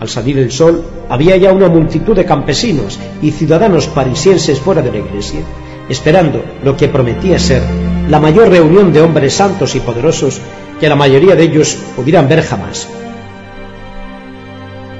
Al 0.00 0.08
salir 0.08 0.38
el 0.38 0.52
sol, 0.52 0.84
había 1.08 1.36
ya 1.36 1.52
una 1.52 1.68
multitud 1.68 2.14
de 2.14 2.26
campesinos 2.26 2.98
y 3.22 3.30
ciudadanos 3.30 3.86
parisienses 3.86 4.60
fuera 4.60 4.82
de 4.82 4.92
la 4.92 4.98
iglesia, 4.98 5.40
esperando 5.88 6.44
lo 6.62 6.76
que 6.76 6.88
prometía 6.88 7.38
ser 7.38 7.62
la 8.10 8.20
mayor 8.20 8.50
reunión 8.50 8.92
de 8.92 9.00
hombres 9.00 9.34
santos 9.34 9.74
y 9.74 9.80
poderosos 9.80 10.40
que 10.78 10.88
la 10.88 10.96
mayoría 10.96 11.34
de 11.34 11.44
ellos 11.44 11.78
pudieran 11.96 12.28
ver 12.28 12.42
jamás. 12.42 12.88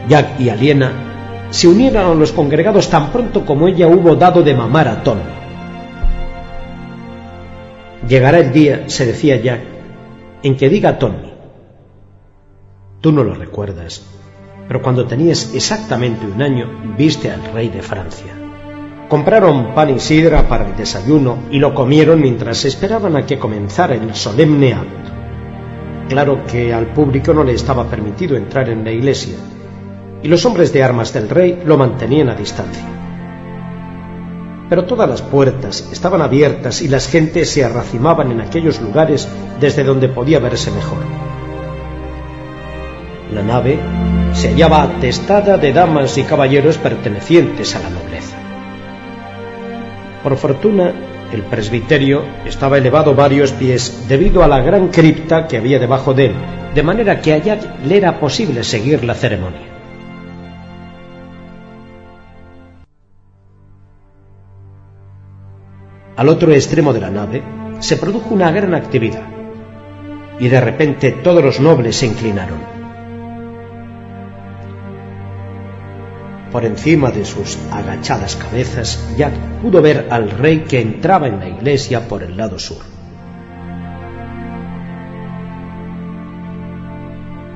Jack 0.08 0.40
y 0.40 0.48
Aliena 0.48 1.48
se 1.50 1.68
unieron 1.68 2.12
a 2.12 2.14
los 2.14 2.32
congregados 2.32 2.88
tan 2.88 3.10
pronto 3.10 3.44
como 3.44 3.68
ella 3.68 3.86
hubo 3.86 4.16
dado 4.16 4.42
de 4.42 4.54
mamar 4.54 4.88
a 4.88 5.02
Tony. 5.02 5.45
Llegará 8.08 8.38
el 8.38 8.52
día, 8.52 8.84
se 8.86 9.04
decía 9.04 9.36
Jack, 9.36 9.62
en 10.44 10.56
que 10.56 10.68
diga 10.68 10.96
Tony, 10.96 11.32
tú 13.00 13.10
no 13.10 13.24
lo 13.24 13.34
recuerdas, 13.34 14.06
pero 14.68 14.80
cuando 14.80 15.06
tenías 15.06 15.52
exactamente 15.54 16.24
un 16.24 16.40
año 16.40 16.94
viste 16.96 17.32
al 17.32 17.42
rey 17.52 17.68
de 17.68 17.82
Francia. 17.82 18.32
Compraron 19.08 19.74
pan 19.74 19.90
y 19.90 19.98
sidra 19.98 20.46
para 20.48 20.68
el 20.68 20.76
desayuno 20.76 21.38
y 21.50 21.58
lo 21.58 21.74
comieron 21.74 22.20
mientras 22.20 22.64
esperaban 22.64 23.16
a 23.16 23.26
que 23.26 23.40
comenzara 23.40 23.94
el 23.94 24.14
solemne 24.14 24.74
acto. 24.74 25.10
Claro 26.08 26.44
que 26.44 26.72
al 26.72 26.92
público 26.92 27.34
no 27.34 27.42
le 27.42 27.54
estaba 27.54 27.90
permitido 27.90 28.36
entrar 28.36 28.68
en 28.68 28.84
la 28.84 28.92
iglesia, 28.92 29.34
y 30.22 30.28
los 30.28 30.46
hombres 30.46 30.72
de 30.72 30.84
armas 30.84 31.12
del 31.12 31.28
rey 31.28 31.60
lo 31.64 31.76
mantenían 31.76 32.28
a 32.28 32.36
distancia. 32.36 33.05
Pero 34.68 34.84
todas 34.84 35.08
las 35.08 35.22
puertas 35.22 35.88
estaban 35.92 36.22
abiertas 36.22 36.82
y 36.82 36.88
las 36.88 37.08
gentes 37.08 37.50
se 37.50 37.64
arracimaban 37.64 38.32
en 38.32 38.40
aquellos 38.40 38.80
lugares 38.80 39.28
desde 39.60 39.84
donde 39.84 40.08
podía 40.08 40.38
verse 40.40 40.70
mejor. 40.70 40.98
La 43.32 43.42
nave 43.42 43.78
se 44.32 44.48
hallaba 44.48 44.82
atestada 44.82 45.56
de 45.56 45.72
damas 45.72 46.16
y 46.18 46.22
caballeros 46.22 46.78
pertenecientes 46.78 47.74
a 47.74 47.80
la 47.80 47.90
nobleza. 47.90 48.36
Por 50.22 50.36
fortuna, 50.36 50.92
el 51.32 51.42
presbiterio 51.42 52.22
estaba 52.44 52.78
elevado 52.78 53.14
varios 53.14 53.52
pies 53.52 54.04
debido 54.08 54.42
a 54.42 54.48
la 54.48 54.60
gran 54.60 54.88
cripta 54.88 55.46
que 55.46 55.56
había 55.56 55.78
debajo 55.78 56.14
de 56.14 56.26
él, 56.26 56.34
de 56.74 56.82
manera 56.82 57.20
que 57.20 57.32
allá 57.32 57.58
le 57.84 57.96
era 57.96 58.20
posible 58.20 58.62
seguir 58.62 59.04
la 59.04 59.14
ceremonia. 59.14 59.75
Al 66.16 66.30
otro 66.30 66.50
extremo 66.52 66.94
de 66.94 67.00
la 67.00 67.10
nave 67.10 67.42
se 67.80 67.98
produjo 67.98 68.32
una 68.32 68.50
gran 68.50 68.74
actividad 68.74 69.24
y 70.40 70.48
de 70.48 70.60
repente 70.62 71.12
todos 71.12 71.44
los 71.44 71.60
nobles 71.60 71.96
se 71.96 72.06
inclinaron. 72.06 72.58
Por 76.50 76.64
encima 76.64 77.10
de 77.10 77.26
sus 77.26 77.58
agachadas 77.70 78.36
cabezas, 78.36 79.14
Jack 79.18 79.34
pudo 79.60 79.82
ver 79.82 80.06
al 80.10 80.30
rey 80.30 80.60
que 80.60 80.80
entraba 80.80 81.26
en 81.26 81.38
la 81.38 81.48
iglesia 81.50 82.08
por 82.08 82.22
el 82.22 82.34
lado 82.34 82.58
sur. 82.58 82.78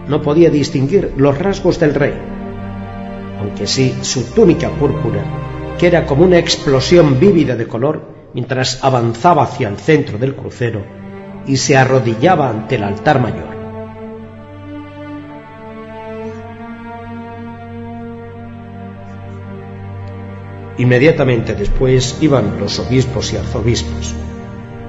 No 0.06 0.20
podía 0.20 0.50
distinguir 0.50 1.14
los 1.16 1.38
rasgos 1.38 1.80
del 1.80 1.94
rey, 1.94 2.12
aunque 3.38 3.66
sí 3.66 3.94
su 4.02 4.34
túnica 4.34 4.68
púrpura, 4.68 5.22
que 5.78 5.86
era 5.86 6.04
como 6.04 6.24
una 6.24 6.36
explosión 6.36 7.18
vívida 7.18 7.56
de 7.56 7.66
color 7.66 8.19
mientras 8.34 8.82
avanzaba 8.84 9.42
hacia 9.42 9.68
el 9.68 9.76
centro 9.76 10.18
del 10.18 10.34
crucero 10.34 10.84
y 11.46 11.56
se 11.56 11.76
arrodillaba 11.76 12.48
ante 12.48 12.76
el 12.76 12.84
altar 12.84 13.20
mayor. 13.20 13.50
Inmediatamente 20.78 21.54
después 21.54 22.16
iban 22.22 22.58
los 22.58 22.78
obispos 22.78 23.32
y 23.32 23.36
arzobispos, 23.36 24.14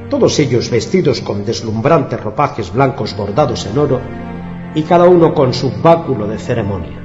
todos 0.10 0.40
ellos 0.40 0.70
vestidos 0.70 1.22
con 1.22 1.46
deslumbrantes 1.46 2.22
ropajes 2.22 2.72
blancos 2.72 3.16
bordados 3.16 3.66
en 3.66 3.78
oro 3.78 4.02
y 4.76 4.84
cada 4.84 5.06
uno 5.06 5.34
con 5.34 5.54
su 5.54 5.72
báculo 5.82 6.28
de 6.28 6.38
ceremonia. 6.38 7.01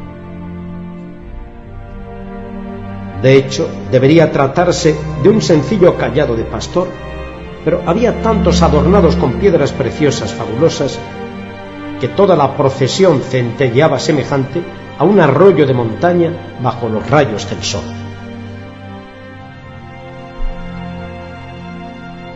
De 3.27 3.35
hecho, 3.35 3.69
debería 3.91 4.31
tratarse 4.31 4.95
de 5.21 5.29
un 5.29 5.43
sencillo 5.43 5.97
callado 5.97 6.37
de 6.37 6.45
pastor, 6.45 6.87
pero 7.65 7.83
había 7.85 8.23
tantos 8.23 8.63
adornados 8.63 9.17
con 9.17 9.41
piedras 9.41 9.73
preciosas 9.73 10.33
fabulosas 10.33 10.97
que 12.01 12.07
toda 12.07 12.37
la 12.37 12.57
procesión 12.57 13.21
centelleaba 13.23 13.99
semejante 13.99 14.63
a 14.97 15.03
un 15.03 15.19
arroyo 15.19 15.67
de 15.67 15.75
montaña 15.75 16.59
bajo 16.63 16.89
los 16.89 17.11
rayos 17.11 17.51
del 17.51 17.65
sol. 17.65 17.83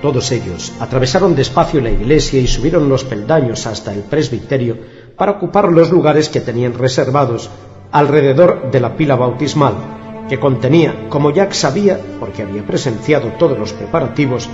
Todos 0.03 0.33
ellos 0.33 0.73
atravesaron 0.81 1.37
despacio 1.37 1.81
la 1.81 1.91
iglesia 1.91 2.41
y 2.41 2.49
subieron 2.49 2.89
los 2.89 3.05
peldaños 3.05 3.65
hasta 3.69 3.95
el 3.95 4.01
presbiterio 4.01 4.77
para 5.17 5.31
ocupar 5.31 5.71
los 5.71 5.93
lugares 5.93 6.29
que 6.29 6.41
tenían 6.41 6.75
reservados 6.75 7.49
alrededor 7.93 8.73
de 8.73 8.81
la 8.81 8.97
pila 8.97 9.15
bautismal, 9.15 10.00
que 10.31 10.39
contenía, 10.39 11.09
como 11.09 11.33
Jack 11.33 11.51
sabía, 11.51 11.99
porque 12.21 12.43
había 12.43 12.65
presenciado 12.65 13.33
todos 13.33 13.59
los 13.59 13.73
preparativos, 13.73 14.49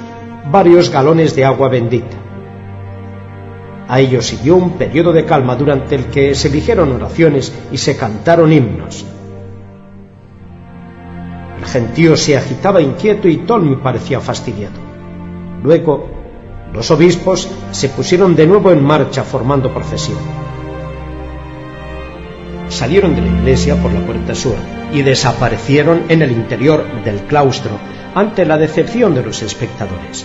varios 0.50 0.88
galones 0.88 1.36
de 1.36 1.44
agua 1.44 1.68
bendita. 1.68 2.16
A 3.86 4.00
ello 4.00 4.22
siguió 4.22 4.56
un 4.56 4.70
periodo 4.78 5.12
de 5.12 5.26
calma 5.26 5.54
durante 5.54 5.94
el 5.94 6.06
que 6.06 6.34
se 6.34 6.48
dijeron 6.48 6.92
oraciones 6.92 7.52
y 7.70 7.76
se 7.76 7.94
cantaron 7.94 8.54
himnos. 8.54 9.04
El 11.58 11.66
gentío 11.66 12.16
se 12.16 12.38
agitaba 12.38 12.80
inquieto 12.80 13.28
y 13.28 13.36
Tolmy 13.38 13.76
parecía 13.76 14.18
fastidiado. 14.18 14.80
Luego, 15.62 16.08
los 16.72 16.90
obispos 16.90 17.50
se 17.70 17.90
pusieron 17.90 18.34
de 18.34 18.46
nuevo 18.46 18.72
en 18.72 18.82
marcha 18.82 19.24
formando 19.24 19.74
procesión. 19.74 20.18
Salieron 22.70 23.14
de 23.14 23.20
la 23.20 23.28
iglesia 23.28 23.76
por 23.76 23.92
la 23.92 24.00
puerta 24.00 24.34
sur 24.34 24.75
y 24.92 25.02
desaparecieron 25.02 26.04
en 26.08 26.22
el 26.22 26.30
interior 26.30 26.84
del 27.04 27.20
claustro 27.22 27.78
ante 28.14 28.44
la 28.46 28.56
decepción 28.56 29.14
de 29.14 29.22
los 29.22 29.42
espectadores. 29.42 30.24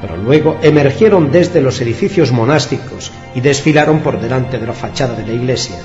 Pero 0.00 0.16
luego 0.16 0.58
emergieron 0.62 1.30
desde 1.30 1.60
los 1.60 1.80
edificios 1.80 2.30
monásticos 2.30 3.10
y 3.34 3.40
desfilaron 3.40 4.00
por 4.00 4.20
delante 4.20 4.58
de 4.58 4.66
la 4.66 4.72
fachada 4.72 5.14
de 5.14 5.26
la 5.26 5.32
iglesia. 5.32 5.76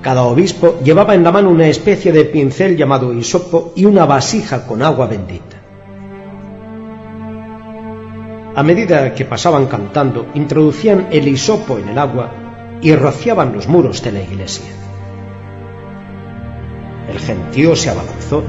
Cada 0.00 0.22
obispo 0.22 0.80
llevaba 0.82 1.14
en 1.14 1.22
la 1.22 1.30
mano 1.30 1.50
una 1.50 1.66
especie 1.66 2.12
de 2.12 2.24
pincel 2.24 2.76
llamado 2.76 3.12
hisopo 3.12 3.72
y 3.76 3.84
una 3.84 4.04
vasija 4.04 4.66
con 4.66 4.82
agua 4.82 5.06
bendita. 5.06 5.58
A 8.54 8.62
medida 8.62 9.14
que 9.14 9.24
pasaban 9.24 9.66
cantando, 9.66 10.26
introducían 10.34 11.08
el 11.10 11.28
hisopo 11.28 11.78
en 11.78 11.88
el 11.88 11.98
agua 11.98 12.32
y 12.82 12.94
rociaban 12.94 13.52
los 13.52 13.68
muros 13.68 14.02
de 14.02 14.12
la 14.12 14.20
iglesia. 14.22 14.81
El 17.12 17.18
gentío 17.18 17.76
se 17.76 17.90
abalanzó, 17.90 18.42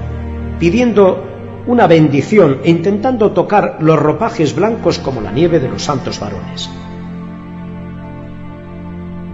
pidiendo 0.58 1.24
una 1.67 1.85
bendición 1.85 2.59
e 2.64 2.69
intentando 2.69 3.32
tocar 3.32 3.77
los 3.82 4.00
ropajes 4.00 4.56
blancos 4.56 5.00
como 5.00 5.19
la 5.19 5.32
nieve 5.32 5.59
de 5.59 5.69
los 5.69 5.83
santos 5.83 6.19
varones. 6.19 6.69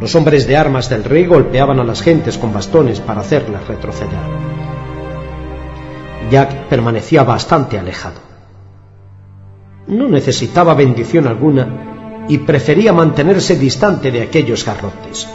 Los 0.02 0.16
hombres 0.16 0.48
de 0.48 0.58
armas 0.58 0.90
del 0.90 1.04
rey 1.04 1.26
golpeaban 1.26 1.80
a 1.80 1.84
las 1.84 2.02
gentes 2.02 2.38
con 2.38 2.54
bastones 2.54 3.02
para 3.02 3.22
hacerlas 3.22 3.68
retroceder. 3.68 4.18
Jack 6.32 6.68
permanecía 6.68 7.24
bastante 7.24 7.78
alejado. 7.78 8.22
No 9.88 10.08
necesitaba 10.08 10.74
bendición 10.74 11.28
alguna 11.28 12.26
y 12.28 12.40
prefería 12.40 12.94
mantenerse 12.94 13.58
distante 13.58 14.12
de 14.12 14.22
aquellos 14.22 14.66
garrotes. 14.66 15.28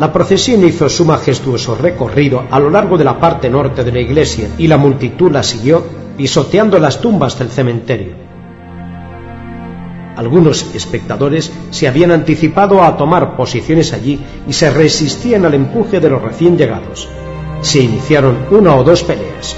La 0.00 0.10
procesión 0.10 0.64
hizo 0.64 0.88
su 0.88 1.04
majestuoso 1.04 1.74
recorrido 1.74 2.44
a 2.50 2.58
lo 2.58 2.70
largo 2.70 2.96
de 2.96 3.04
la 3.04 3.20
parte 3.20 3.50
norte 3.50 3.84
de 3.84 3.92
la 3.92 4.00
iglesia 4.00 4.48
y 4.56 4.66
la 4.66 4.78
multitud 4.78 5.30
la 5.30 5.42
siguió 5.42 5.84
pisoteando 6.16 6.78
las 6.78 7.02
tumbas 7.02 7.38
del 7.38 7.50
cementerio. 7.50 8.14
Algunos 10.16 10.74
espectadores 10.74 11.52
se 11.70 11.86
habían 11.86 12.12
anticipado 12.12 12.82
a 12.82 12.96
tomar 12.96 13.36
posiciones 13.36 13.92
allí 13.92 14.18
y 14.48 14.54
se 14.54 14.70
resistían 14.70 15.44
al 15.44 15.52
empuje 15.52 16.00
de 16.00 16.08
los 16.08 16.22
recién 16.22 16.56
llegados. 16.56 17.06
Se 17.60 17.80
iniciaron 17.80 18.46
una 18.50 18.76
o 18.76 18.82
dos 18.82 19.02
peleas. 19.02 19.54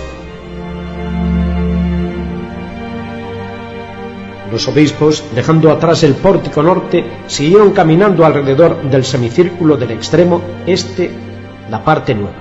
Los 4.52 4.68
obispos, 4.68 5.24
dejando 5.34 5.70
atrás 5.70 6.02
el 6.02 6.12
pórtico 6.12 6.62
norte, 6.62 7.06
siguieron 7.26 7.70
caminando 7.70 8.26
alrededor 8.26 8.82
del 8.82 9.02
semicírculo 9.02 9.78
del 9.78 9.92
extremo 9.92 10.42
este, 10.66 11.10
la 11.70 11.82
parte 11.82 12.14
nueva. 12.14 12.36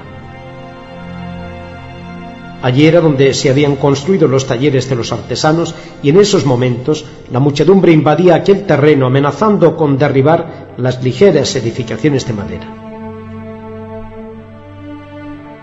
Allí 2.61 2.85
era 2.85 2.99
donde 2.99 3.33
se 3.33 3.49
habían 3.49 3.77
construido 3.77 4.27
los 4.27 4.45
talleres 4.45 4.89
de 4.89 4.95
los 4.97 5.13
artesanos 5.13 5.73
y 6.03 6.09
en 6.09 6.19
esos 6.19 6.45
momentos 6.45 7.05
la 7.31 7.39
muchedumbre 7.39 7.93
invadía 7.93 8.35
aquel 8.35 8.65
terreno 8.65 9.07
amenazando 9.07 9.77
con 9.77 9.97
derribar 9.97 10.73
las 10.75 11.01
ligeras 11.01 11.55
edificaciones 11.55 12.27
de 12.27 12.33
madera. 12.33 12.75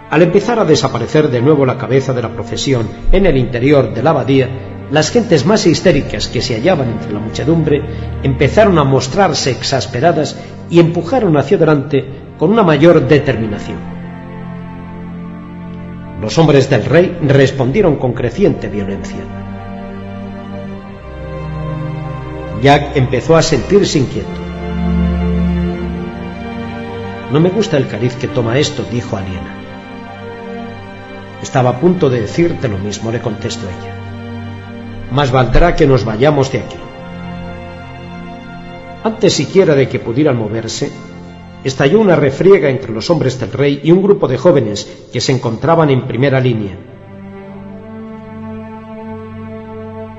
Al 0.09 0.23
empezar 0.23 0.59
a 0.59 0.65
desaparecer 0.65 1.29
de 1.29 1.43
nuevo 1.43 1.67
la 1.67 1.77
cabeza 1.77 2.15
de 2.15 2.23
la 2.23 2.31
procesión 2.31 2.89
en 3.13 3.27
el 3.27 3.37
interior 3.37 3.93
de 3.93 4.03
la 4.03 4.11
abadía, 4.11 4.78
las 4.91 5.11
gentes 5.11 5.45
más 5.45 5.67
histéricas 5.67 6.29
que 6.29 6.41
se 6.41 6.55
hallaban 6.55 6.91
entre 6.91 7.13
la 7.13 7.21
muchedumbre 7.21 7.83
empezaron 8.23 8.79
a 8.79 8.85
mostrarse 8.85 9.51
exasperadas 9.51 10.37
y 10.71 10.81
empujaron 10.81 11.37
hacia 11.37 11.59
adelante 11.59 12.05
con 12.39 12.51
una 12.51 12.63
mayor 12.63 13.07
determinación. 13.07 13.79
Los 16.23 16.39
hombres 16.39 16.71
del 16.71 16.85
rey 16.85 17.17
respondieron 17.23 17.97
con 17.97 18.13
creciente 18.13 18.69
violencia. 18.69 19.21
Jack 22.63 22.97
empezó 22.97 23.37
a 23.37 23.43
sentirse 23.43 23.99
inquieto. 23.99 24.29
No 27.31 27.41
me 27.41 27.51
gusta 27.51 27.77
el 27.77 27.87
cariz 27.87 28.17
que 28.17 28.27
toma 28.27 28.59
esto, 28.59 28.85
dijo 28.91 29.17
Aliena. 29.17 29.55
Estaba 31.43 31.71
a 31.71 31.79
punto 31.79 32.09
de 32.09 32.23
decirte 32.23 32.69
lo 32.69 32.79
mismo, 32.79 33.13
le 33.13 33.21
contestó 33.21 33.67
ella 33.69 33.98
más 35.11 35.31
valdrá 35.31 35.75
que 35.75 35.87
nos 35.87 36.05
vayamos 36.05 36.53
de 36.53 36.59
aquí. 36.59 36.77
Antes 39.05 39.33
siquiera 39.33 39.75
de 39.75 39.89
que 39.89 40.01
pudieran 40.01 40.37
moverse, 40.37 40.91
estalló 41.65 42.01
una 42.01 42.17
refriega 42.17 42.69
entre 42.69 42.93
los 42.93 43.09
hombres 43.11 43.39
del 43.39 43.53
rey 43.53 43.81
y 43.83 43.93
un 43.93 44.03
grupo 44.03 44.29
de 44.29 44.39
jóvenes 44.39 45.07
que 45.13 45.21
se 45.21 45.33
encontraban 45.33 45.91
en 45.91 46.07
primera 46.07 46.41
línea. 46.41 46.77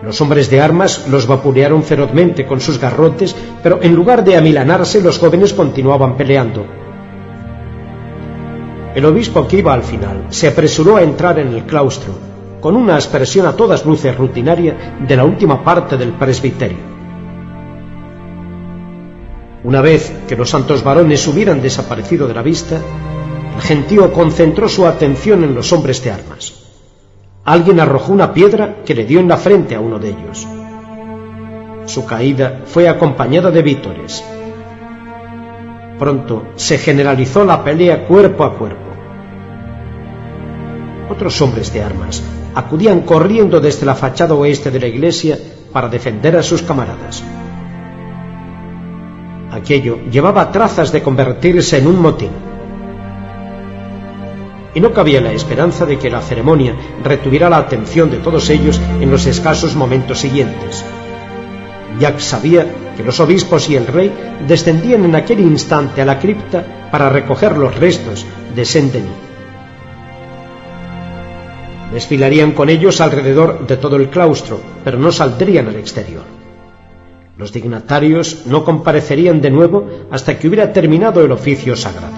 Los 0.01 0.21
hombres 0.21 0.49
de 0.49 0.61
armas 0.61 1.07
los 1.09 1.27
vapulearon 1.27 1.83
ferozmente 1.83 2.45
con 2.45 2.61
sus 2.61 2.79
garrotes, 2.79 3.35
pero 3.61 3.79
en 3.81 3.93
lugar 3.93 4.23
de 4.23 4.37
amilanarse, 4.37 5.01
los 5.01 5.19
jóvenes 5.19 5.53
continuaban 5.53 6.15
peleando. 6.15 6.65
El 8.95 9.05
obispo 9.05 9.47
que 9.47 9.57
iba 9.57 9.73
al 9.73 9.83
final 9.83 10.27
se 10.29 10.47
apresuró 10.47 10.95
a 10.95 11.03
entrar 11.03 11.37
en 11.37 11.49
el 11.49 11.63
claustro 11.65 12.28
con 12.61 12.75
una 12.75 12.95
expresión 12.95 13.45
a 13.45 13.53
todas 13.53 13.85
luces 13.85 14.15
rutinaria 14.17 14.97
de 15.07 15.15
la 15.15 15.23
última 15.23 15.63
parte 15.63 15.97
del 15.97 16.13
presbiterio. 16.13 16.99
Una 19.63 19.81
vez 19.81 20.11
que 20.27 20.35
los 20.35 20.49
santos 20.49 20.83
varones 20.83 21.25
hubieran 21.27 21.61
desaparecido 21.61 22.27
de 22.27 22.33
la 22.33 22.41
vista, 22.41 22.79
el 23.55 23.61
gentío 23.61 24.11
concentró 24.13 24.69
su 24.69 24.85
atención 24.85 25.43
en 25.43 25.53
los 25.53 25.71
hombres 25.73 26.03
de 26.03 26.11
armas. 26.11 26.53
Alguien 27.45 27.79
arrojó 27.79 28.13
una 28.13 28.33
piedra 28.33 28.77
que 28.85 28.95
le 28.95 29.05
dio 29.05 29.19
en 29.19 29.27
la 29.27 29.37
frente 29.37 29.75
a 29.75 29.79
uno 29.79 29.99
de 29.99 30.09
ellos. 30.09 30.47
Su 31.85 32.05
caída 32.05 32.61
fue 32.65 32.87
acompañada 32.87 33.51
de 33.51 33.61
vítores. 33.61 34.23
Pronto 35.97 36.47
se 36.55 36.77
generalizó 36.77 37.43
la 37.43 37.63
pelea 37.63 38.07
cuerpo 38.07 38.43
a 38.43 38.57
cuerpo. 38.57 38.89
Otros 41.09 41.41
hombres 41.41 41.73
de 41.73 41.81
armas 41.81 42.23
acudían 42.55 43.01
corriendo 43.01 43.59
desde 43.59 43.85
la 43.85 43.95
fachada 43.95 44.33
oeste 44.33 44.71
de 44.71 44.79
la 44.79 44.87
iglesia 44.87 45.37
para 45.71 45.87
defender 45.87 46.35
a 46.35 46.43
sus 46.43 46.61
camaradas. 46.61 47.23
Aquello 49.51 49.99
llevaba 50.11 50.51
trazas 50.51 50.91
de 50.91 51.01
convertirse 51.01 51.77
en 51.77 51.87
un 51.87 52.01
motín. 52.01 52.29
Y 54.73 54.79
no 54.79 54.93
cabía 54.93 55.19
la 55.19 55.31
esperanza 55.31 55.85
de 55.85 55.97
que 55.97 56.11
la 56.11 56.21
ceremonia 56.21 56.75
retuviera 57.03 57.49
la 57.49 57.57
atención 57.57 58.11
de 58.11 58.17
todos 58.17 58.49
ellos 58.49 58.79
en 58.99 59.09
los 59.09 59.25
escasos 59.25 59.75
momentos 59.75 60.19
siguientes. 60.19 60.85
Jack 61.99 62.19
sabía 62.19 62.67
que 62.95 63.03
los 63.03 63.19
obispos 63.19 63.69
y 63.69 63.75
el 63.75 63.87
rey 63.87 64.11
descendían 64.47 65.03
en 65.05 65.15
aquel 65.15 65.39
instante 65.39 66.01
a 66.01 66.05
la 66.05 66.19
cripta 66.19 66.89
para 66.91 67.09
recoger 67.09 67.57
los 67.57 67.75
restos 67.75 68.25
de 68.55 68.65
Saint-Denis. 68.65 69.28
Desfilarían 71.91 72.51
con 72.51 72.69
ellos 72.69 73.01
alrededor 73.01 73.65
de 73.65 73.77
todo 73.77 73.95
el 73.95 74.09
claustro, 74.09 74.59
pero 74.83 74.99
no 74.99 75.11
saldrían 75.11 75.67
al 75.67 75.75
exterior. 75.75 76.23
Los 77.35 77.51
dignatarios 77.51 78.45
no 78.45 78.63
comparecerían 78.63 79.41
de 79.41 79.49
nuevo 79.49 79.87
hasta 80.11 80.37
que 80.37 80.47
hubiera 80.47 80.71
terminado 80.71 81.23
el 81.23 81.31
oficio 81.31 81.75
sagrado. 81.75 82.17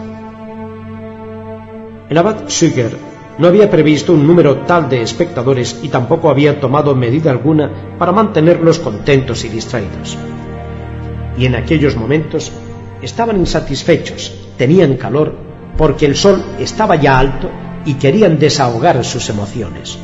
El 2.09 2.17
abad 2.17 2.48
Suger 2.48 2.98
no 3.38 3.48
había 3.48 3.69
previsto 3.69 4.14
un 4.14 4.27
número 4.27 4.58
tal 4.61 4.90
de 4.90 5.01
espectadores 5.01 5.80
y 5.82 5.88
tampoco 5.88 6.30
había 6.30 6.59
tomado 6.59 6.93
medida 6.95 7.32
alguna 7.32 7.95
para 7.98 8.11
mantenerlos 8.11 8.80
contentos 8.80 9.45
y 9.45 9.50
distraídos. 9.50 10.17
Y 11.38 11.45
en 11.45 11.56
aquellos 11.56 11.95
momentos 11.95 12.51
estaban 13.01 13.38
insatisfechos, 13.38 14.33
tenían 14.58 14.98
calor, 14.98 15.33
porque 15.77 16.06
el 16.06 16.17
sol 16.17 16.43
estaba 16.59 16.98
ya 16.98 17.17
alto 17.17 17.50
y 17.85 17.95
querían 17.95 18.40
desahogar 18.40 19.03
sus 19.03 19.30
emociones. 19.30 19.98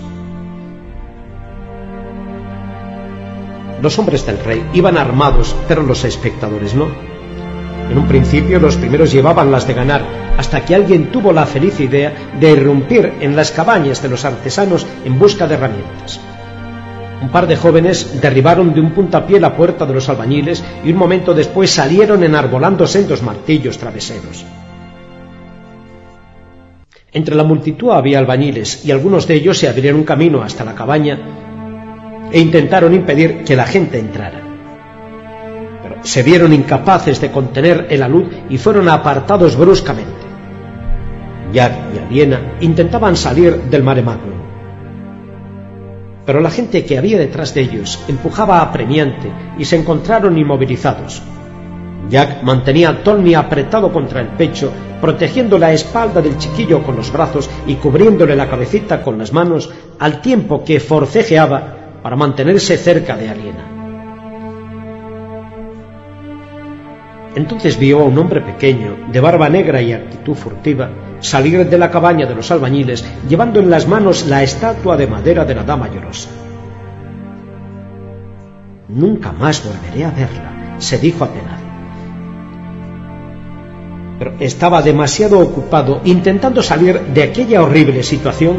Los 3.81 3.99
hombres 3.99 4.25
del 4.25 4.39
rey 4.39 4.63
iban 4.73 4.97
armados, 4.97 5.55
pero 5.67 5.83
los 5.83 6.03
espectadores 6.03 6.73
no. 6.73 6.87
En 7.89 7.97
un 7.97 8.07
principio 8.07 8.59
los 8.59 8.75
primeros 8.75 9.11
llevaban 9.11 9.51
las 9.51 9.67
de 9.67 9.73
ganar, 9.73 10.01
hasta 10.37 10.65
que 10.65 10.75
alguien 10.75 11.11
tuvo 11.11 11.31
la 11.31 11.45
feliz 11.45 11.79
idea 11.79 12.13
de 12.39 12.51
irrumpir 12.51 13.13
en 13.21 13.35
las 13.35 13.51
cabañas 13.51 14.01
de 14.01 14.09
los 14.09 14.25
artesanos 14.25 14.85
en 15.05 15.17
busca 15.17 15.47
de 15.47 15.55
herramientas. 15.55 16.19
Un 17.21 17.29
par 17.29 17.47
de 17.47 17.55
jóvenes 17.55 18.21
derribaron 18.21 18.73
de 18.73 18.81
un 18.81 18.91
puntapié 18.91 19.39
la 19.39 19.55
puerta 19.55 19.85
de 19.85 19.93
los 19.93 20.09
albañiles 20.09 20.63
y 20.83 20.91
un 20.91 20.97
momento 20.97 21.33
después 21.33 21.71
salieron 21.71 22.23
enarbolándose 22.23 22.99
en 22.99 23.07
dos 23.07 23.23
martillos 23.23 23.77
traveseros. 23.77 24.45
Entre 27.17 27.33
la 27.33 27.43
multitud 27.43 27.89
había 27.89 28.19
albañiles 28.19 28.85
y 28.85 28.91
algunos 28.91 29.25
de 29.25 29.33
ellos 29.33 29.57
se 29.57 29.67
abrieron 29.67 30.03
camino 30.03 30.43
hasta 30.43 30.63
la 30.63 30.75
cabaña 30.75 31.17
e 32.31 32.39
intentaron 32.39 32.93
impedir 32.93 33.43
que 33.43 33.55
la 33.55 33.65
gente 33.65 33.97
entrara. 33.97 34.39
Pero 35.81 35.95
se 36.03 36.21
vieron 36.21 36.53
incapaces 36.53 37.19
de 37.19 37.31
contener 37.31 37.87
el 37.89 38.03
alud 38.03 38.27
y 38.51 38.59
fueron 38.59 38.87
apartados 38.87 39.55
bruscamente. 39.57 40.27
Jack 41.51 41.73
y 41.95 41.97
Aliena 41.97 42.39
intentaban 42.61 43.15
salir 43.15 43.63
del 43.63 43.81
mare 43.81 44.03
magnum. 44.03 44.37
Pero 46.23 46.39
la 46.39 46.51
gente 46.51 46.85
que 46.85 46.99
había 46.99 47.17
detrás 47.17 47.51
de 47.55 47.61
ellos 47.61 47.99
empujaba 48.07 48.61
apremiante 48.61 49.31
y 49.57 49.65
se 49.65 49.75
encontraron 49.75 50.37
inmovilizados, 50.37 51.23
Jack 52.09 52.43
mantenía 52.43 52.89
a 52.89 53.03
Tony 53.03 53.35
apretado 53.35 53.91
contra 53.91 54.21
el 54.21 54.27
pecho, 54.27 54.71
protegiendo 55.01 55.57
la 55.57 55.73
espalda 55.73 56.21
del 56.21 56.37
chiquillo 56.37 56.83
con 56.83 56.95
los 56.95 57.11
brazos 57.11 57.49
y 57.65 57.75
cubriéndole 57.75 58.35
la 58.35 58.49
cabecita 58.49 59.01
con 59.01 59.17
las 59.17 59.33
manos, 59.33 59.69
al 59.99 60.21
tiempo 60.21 60.63
que 60.63 60.79
forcejeaba 60.79 61.99
para 62.01 62.15
mantenerse 62.15 62.77
cerca 62.77 63.17
de 63.17 63.29
Aliena. 63.29 63.77
Entonces 67.35 67.77
vio 67.77 67.99
a 67.99 68.05
un 68.05 68.17
hombre 68.17 68.41
pequeño, 68.41 68.97
de 69.11 69.19
barba 69.19 69.47
negra 69.47 69.81
y 69.81 69.93
actitud 69.93 70.33
furtiva, 70.33 70.89
salir 71.19 71.69
de 71.69 71.77
la 71.77 71.91
cabaña 71.91 72.25
de 72.25 72.33
los 72.33 72.49
albañiles, 72.49 73.05
llevando 73.29 73.59
en 73.59 73.69
las 73.69 73.87
manos 73.87 74.25
la 74.25 74.41
estatua 74.41 74.97
de 74.97 75.05
madera 75.05 75.45
de 75.45 75.53
la 75.53 75.63
dama 75.63 75.87
llorosa. 75.93 76.29
Nunca 78.89 79.31
más 79.33 79.63
volveré 79.63 80.05
a 80.05 80.11
verla, 80.11 80.75
se 80.79 80.97
dijo 80.97 81.25
apenado. 81.25 81.66
Pero 84.19 84.33
estaba 84.39 84.81
demasiado 84.81 85.39
ocupado 85.39 86.01
intentando 86.03 86.63
salir 86.63 86.99
de 87.13 87.23
aquella 87.23 87.61
horrible 87.61 88.03
situación 88.03 88.57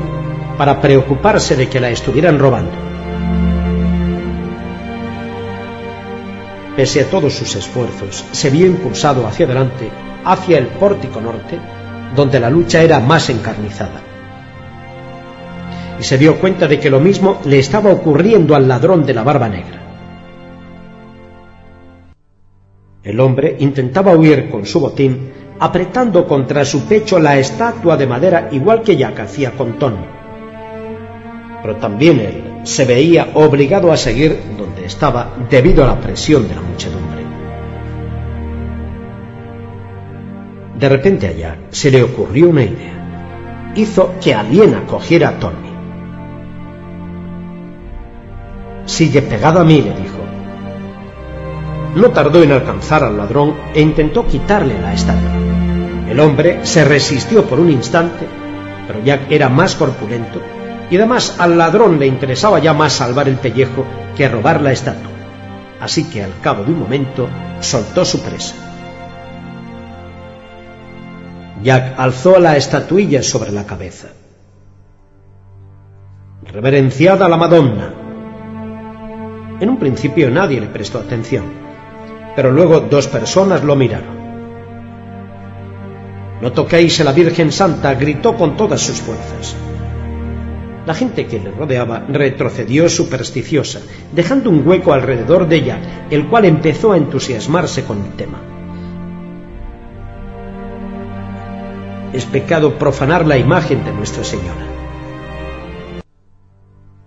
para 0.56 0.80
preocuparse 0.80 1.56
de 1.56 1.68
que 1.68 1.80
la 1.80 1.90
estuvieran 1.90 2.38
robando. 2.38 2.72
Pese 6.76 7.00
a 7.00 7.10
todos 7.10 7.32
sus 7.32 7.56
esfuerzos, 7.56 8.24
se 8.30 8.50
vio 8.50 8.66
impulsado 8.66 9.26
hacia 9.26 9.46
adelante, 9.46 9.88
hacia 10.24 10.58
el 10.58 10.66
pórtico 10.68 11.20
norte, 11.20 11.58
donde 12.14 12.38
la 12.38 12.50
lucha 12.50 12.82
era 12.82 13.00
más 13.00 13.30
encarnizada. 13.30 14.00
Y 15.98 16.04
se 16.04 16.18
dio 16.18 16.38
cuenta 16.38 16.68
de 16.68 16.78
que 16.78 16.90
lo 16.90 17.00
mismo 17.00 17.40
le 17.44 17.58
estaba 17.58 17.90
ocurriendo 17.90 18.54
al 18.54 18.68
ladrón 18.68 19.04
de 19.04 19.14
la 19.14 19.24
barba 19.24 19.48
negra. 19.48 19.82
El 23.02 23.18
hombre 23.20 23.56
intentaba 23.58 24.14
huir 24.14 24.48
con 24.50 24.66
su 24.66 24.78
botín, 24.80 25.32
apretando 25.60 26.26
contra 26.26 26.64
su 26.64 26.84
pecho 26.84 27.18
la 27.18 27.38
estatua 27.38 27.96
de 27.96 28.06
madera 28.06 28.48
igual 28.52 28.82
que 28.82 28.96
Jack 28.96 29.20
hacía 29.20 29.52
con 29.52 29.78
Tony. 29.78 30.04
Pero 31.62 31.76
también 31.76 32.20
él 32.20 32.60
se 32.62 32.84
veía 32.84 33.28
obligado 33.34 33.90
a 33.92 33.96
seguir 33.96 34.38
donde 34.56 34.84
estaba 34.84 35.34
debido 35.50 35.84
a 35.84 35.88
la 35.88 36.00
presión 36.00 36.48
de 36.48 36.54
la 36.54 36.60
muchedumbre. 36.60 37.18
De 40.78 40.88
repente 40.88 41.26
a 41.26 41.32
Jack 41.32 41.58
se 41.70 41.90
le 41.90 42.02
ocurrió 42.04 42.48
una 42.48 42.62
idea. 42.62 43.72
Hizo 43.74 44.14
que 44.20 44.34
Aliena 44.34 44.86
cogiera 44.86 45.30
a 45.30 45.38
Tony. 45.38 45.68
Sigue 48.84 49.22
pegado 49.22 49.60
a 49.60 49.64
mí, 49.64 49.82
le 49.82 49.90
dijo. 49.90 50.17
No 51.94 52.10
tardó 52.10 52.42
en 52.42 52.52
alcanzar 52.52 53.02
al 53.02 53.16
ladrón 53.16 53.56
e 53.74 53.80
intentó 53.80 54.26
quitarle 54.26 54.78
la 54.80 54.92
estatua. 54.92 55.30
El 56.08 56.20
hombre 56.20 56.64
se 56.64 56.84
resistió 56.84 57.44
por 57.44 57.60
un 57.60 57.70
instante, 57.70 58.26
pero 58.86 59.02
Jack 59.04 59.30
era 59.30 59.48
más 59.48 59.74
corpulento 59.74 60.40
y 60.90 60.96
además 60.96 61.36
al 61.38 61.58
ladrón 61.58 61.98
le 61.98 62.06
interesaba 62.06 62.58
ya 62.58 62.72
más 62.72 62.94
salvar 62.94 63.28
el 63.28 63.36
pellejo 63.36 63.84
que 64.16 64.28
robar 64.28 64.60
la 64.60 64.72
estatua. 64.72 65.10
Así 65.80 66.04
que 66.04 66.24
al 66.24 66.32
cabo 66.40 66.64
de 66.64 66.72
un 66.72 66.80
momento 66.80 67.28
soltó 67.60 68.04
su 68.04 68.20
presa. 68.22 68.54
Jack 71.62 71.98
alzó 71.98 72.38
la 72.38 72.56
estatuilla 72.56 73.22
sobre 73.22 73.52
la 73.52 73.64
cabeza. 73.64 74.08
Reverenciada 76.44 77.28
la 77.28 77.36
Madonna. 77.36 77.94
En 79.60 79.68
un 79.68 79.78
principio 79.78 80.30
nadie 80.30 80.60
le 80.60 80.68
prestó 80.68 80.98
atención, 80.98 81.44
pero 82.38 82.52
luego 82.52 82.78
dos 82.78 83.08
personas 83.08 83.64
lo 83.64 83.74
miraron. 83.74 84.16
No 86.40 86.52
toquéis 86.52 87.00
a 87.00 87.02
la 87.02 87.10
Virgen 87.10 87.50
Santa, 87.50 87.94
gritó 87.94 88.36
con 88.36 88.56
todas 88.56 88.80
sus 88.80 89.00
fuerzas. 89.00 89.56
La 90.86 90.94
gente 90.94 91.26
que 91.26 91.40
le 91.40 91.50
rodeaba 91.50 92.04
retrocedió 92.08 92.88
supersticiosa, 92.88 93.80
dejando 94.12 94.50
un 94.50 94.64
hueco 94.64 94.92
alrededor 94.92 95.48
de 95.48 95.56
ella, 95.56 96.06
el 96.10 96.28
cual 96.28 96.44
empezó 96.44 96.92
a 96.92 96.96
entusiasmarse 96.96 97.82
con 97.82 98.04
el 98.04 98.12
tema. 98.12 98.40
Es 102.12 102.24
pecado 102.24 102.78
profanar 102.78 103.26
la 103.26 103.36
imagen 103.36 103.84
de 103.84 103.90
Nuestra 103.90 104.22
Señora. 104.22 104.77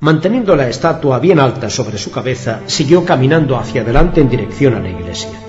Manteniendo 0.01 0.55
la 0.55 0.67
estatua 0.67 1.19
bien 1.19 1.39
alta 1.39 1.69
sobre 1.69 1.99
su 1.99 2.09
cabeza, 2.09 2.61
siguió 2.65 3.05
caminando 3.05 3.55
hacia 3.55 3.83
adelante 3.83 4.19
en 4.19 4.29
dirección 4.29 4.73
a 4.73 4.79
la 4.79 4.89
iglesia. 4.89 5.39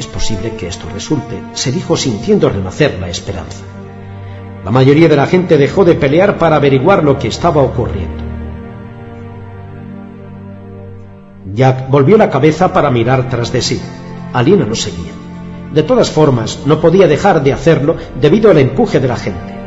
Es 0.00 0.08
posible 0.08 0.56
que 0.56 0.66
esto 0.66 0.88
resulte, 0.92 1.40
se 1.52 1.70
dijo 1.70 1.96
sintiendo 1.96 2.48
renacer 2.48 2.98
la 2.98 3.08
esperanza. 3.08 3.62
La 4.64 4.72
mayoría 4.72 5.08
de 5.08 5.14
la 5.14 5.26
gente 5.26 5.58
dejó 5.58 5.84
de 5.84 5.94
pelear 5.94 6.38
para 6.38 6.56
averiguar 6.56 7.04
lo 7.04 7.20
que 7.20 7.28
estaba 7.28 7.62
ocurriendo. 7.62 8.24
Jack 11.54 11.88
volvió 11.88 12.16
la 12.16 12.30
cabeza 12.30 12.72
para 12.72 12.90
mirar 12.90 13.28
tras 13.28 13.52
de 13.52 13.62
sí. 13.62 13.80
Aliena 14.32 14.66
no 14.66 14.74
seguía. 14.74 15.12
De 15.72 15.84
todas 15.84 16.10
formas, 16.10 16.58
no 16.66 16.80
podía 16.80 17.06
dejar 17.06 17.44
de 17.44 17.52
hacerlo 17.52 17.94
debido 18.20 18.50
al 18.50 18.58
empuje 18.58 18.98
de 18.98 19.06
la 19.06 19.16
gente. 19.16 19.61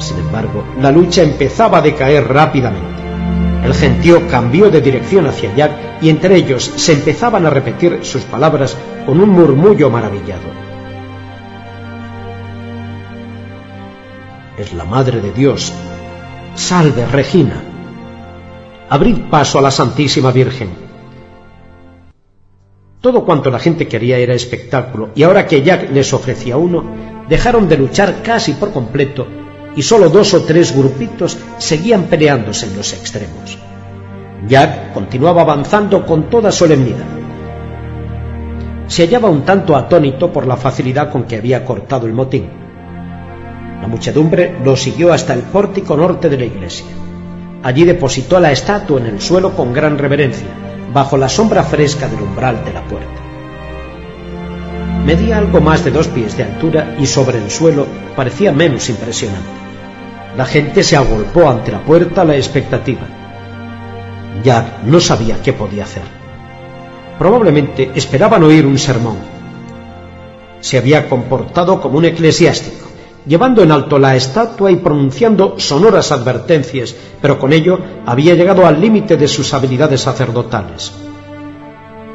Sin 0.00 0.18
embargo, 0.18 0.64
la 0.80 0.90
lucha 0.90 1.22
empezaba 1.22 1.78
a 1.78 1.82
decaer 1.82 2.26
rápidamente. 2.26 2.88
El 3.64 3.74
gentío 3.74 4.26
cambió 4.28 4.70
de 4.70 4.80
dirección 4.80 5.26
hacia 5.26 5.54
Jack 5.54 5.72
y 6.00 6.08
entre 6.08 6.36
ellos 6.36 6.64
se 6.76 6.94
empezaban 6.94 7.44
a 7.44 7.50
repetir 7.50 8.00
sus 8.02 8.22
palabras 8.22 8.76
con 9.04 9.20
un 9.20 9.28
murmullo 9.28 9.90
maravillado. 9.90 10.48
Es 14.56 14.72
la 14.72 14.84
Madre 14.84 15.20
de 15.20 15.32
Dios. 15.32 15.72
Salve, 16.54 17.06
Regina. 17.06 17.62
Abrid 18.88 19.18
paso 19.30 19.58
a 19.58 19.62
la 19.62 19.70
Santísima 19.70 20.32
Virgen. 20.32 20.70
Todo 23.02 23.24
cuanto 23.24 23.50
la 23.50 23.58
gente 23.58 23.86
quería 23.86 24.18
era 24.18 24.34
espectáculo, 24.34 25.10
y 25.14 25.22
ahora 25.22 25.46
que 25.46 25.62
Jack 25.62 25.90
les 25.90 26.12
ofrecía 26.12 26.56
uno, 26.56 26.84
dejaron 27.28 27.68
de 27.68 27.78
luchar 27.78 28.22
casi 28.22 28.52
por 28.54 28.72
completo 28.72 29.26
y 29.76 29.82
solo 29.82 30.08
dos 30.08 30.34
o 30.34 30.42
tres 30.42 30.76
grupitos 30.76 31.38
seguían 31.58 32.04
peleándose 32.04 32.66
en 32.66 32.76
los 32.76 32.92
extremos. 32.92 33.58
Jack 34.48 34.92
continuaba 34.92 35.42
avanzando 35.42 36.04
con 36.06 36.30
toda 36.30 36.50
solemnidad. 36.50 37.06
Se 38.86 39.04
hallaba 39.04 39.28
un 39.28 39.42
tanto 39.42 39.76
atónito 39.76 40.32
por 40.32 40.46
la 40.46 40.56
facilidad 40.56 41.12
con 41.12 41.24
que 41.24 41.36
había 41.36 41.64
cortado 41.64 42.06
el 42.06 42.12
motín. 42.12 42.48
La 43.80 43.86
muchedumbre 43.86 44.56
lo 44.64 44.76
siguió 44.76 45.12
hasta 45.12 45.34
el 45.34 45.42
pórtico 45.42 45.96
norte 45.96 46.28
de 46.28 46.38
la 46.38 46.44
iglesia. 46.44 46.86
Allí 47.62 47.84
depositó 47.84 48.40
la 48.40 48.50
estatua 48.50 49.00
en 49.00 49.06
el 49.06 49.20
suelo 49.20 49.54
con 49.54 49.72
gran 49.72 49.98
reverencia, 49.98 50.48
bajo 50.92 51.16
la 51.16 51.28
sombra 51.28 51.62
fresca 51.62 52.08
del 52.08 52.22
umbral 52.22 52.64
de 52.64 52.72
la 52.72 52.82
puerta. 52.84 53.29
Medía 55.04 55.38
algo 55.38 55.60
más 55.60 55.84
de 55.84 55.90
dos 55.90 56.08
pies 56.08 56.36
de 56.36 56.44
altura 56.44 56.96
y 56.98 57.06
sobre 57.06 57.38
el 57.38 57.50
suelo 57.50 57.86
parecía 58.14 58.52
menos 58.52 58.88
impresionante. 58.90 59.48
La 60.36 60.44
gente 60.44 60.82
se 60.82 60.96
agolpó 60.96 61.48
ante 61.48 61.72
la 61.72 61.80
puerta 61.80 62.22
a 62.22 62.24
la 62.24 62.36
expectativa. 62.36 63.02
Jack 64.44 64.82
no 64.84 65.00
sabía 65.00 65.42
qué 65.42 65.52
podía 65.52 65.84
hacer. 65.84 66.02
Probablemente 67.18 67.90
esperaban 67.94 68.42
oír 68.44 68.64
un 68.66 68.78
sermón. 68.78 69.16
Se 70.60 70.78
había 70.78 71.08
comportado 71.08 71.80
como 71.80 71.98
un 71.98 72.04
eclesiástico, 72.04 72.86
llevando 73.26 73.62
en 73.62 73.72
alto 73.72 73.98
la 73.98 74.14
estatua 74.14 74.70
y 74.70 74.76
pronunciando 74.76 75.58
sonoras 75.58 76.12
advertencias, 76.12 76.94
pero 77.20 77.38
con 77.38 77.52
ello 77.52 77.78
había 78.06 78.34
llegado 78.34 78.66
al 78.66 78.80
límite 78.80 79.16
de 79.16 79.28
sus 79.28 79.52
habilidades 79.54 80.02
sacerdotales. 80.02 80.92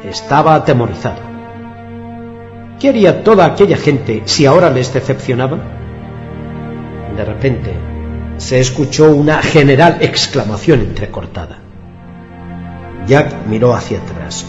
Estaba 0.04 0.54
atemorizado. 0.54 1.35
¿Qué 2.78 2.90
haría 2.90 3.24
toda 3.24 3.46
aquella 3.46 3.78
gente 3.78 4.22
si 4.26 4.44
ahora 4.44 4.68
les 4.68 4.92
decepcionaba? 4.92 5.58
De 7.16 7.24
repente 7.24 7.72
se 8.36 8.60
escuchó 8.60 9.14
una 9.14 9.40
general 9.40 9.96
exclamación 10.02 10.80
entrecortada. 10.80 11.58
Jack 13.06 13.46
miró 13.48 13.74
hacia 13.74 13.98
atrás. 13.98 14.44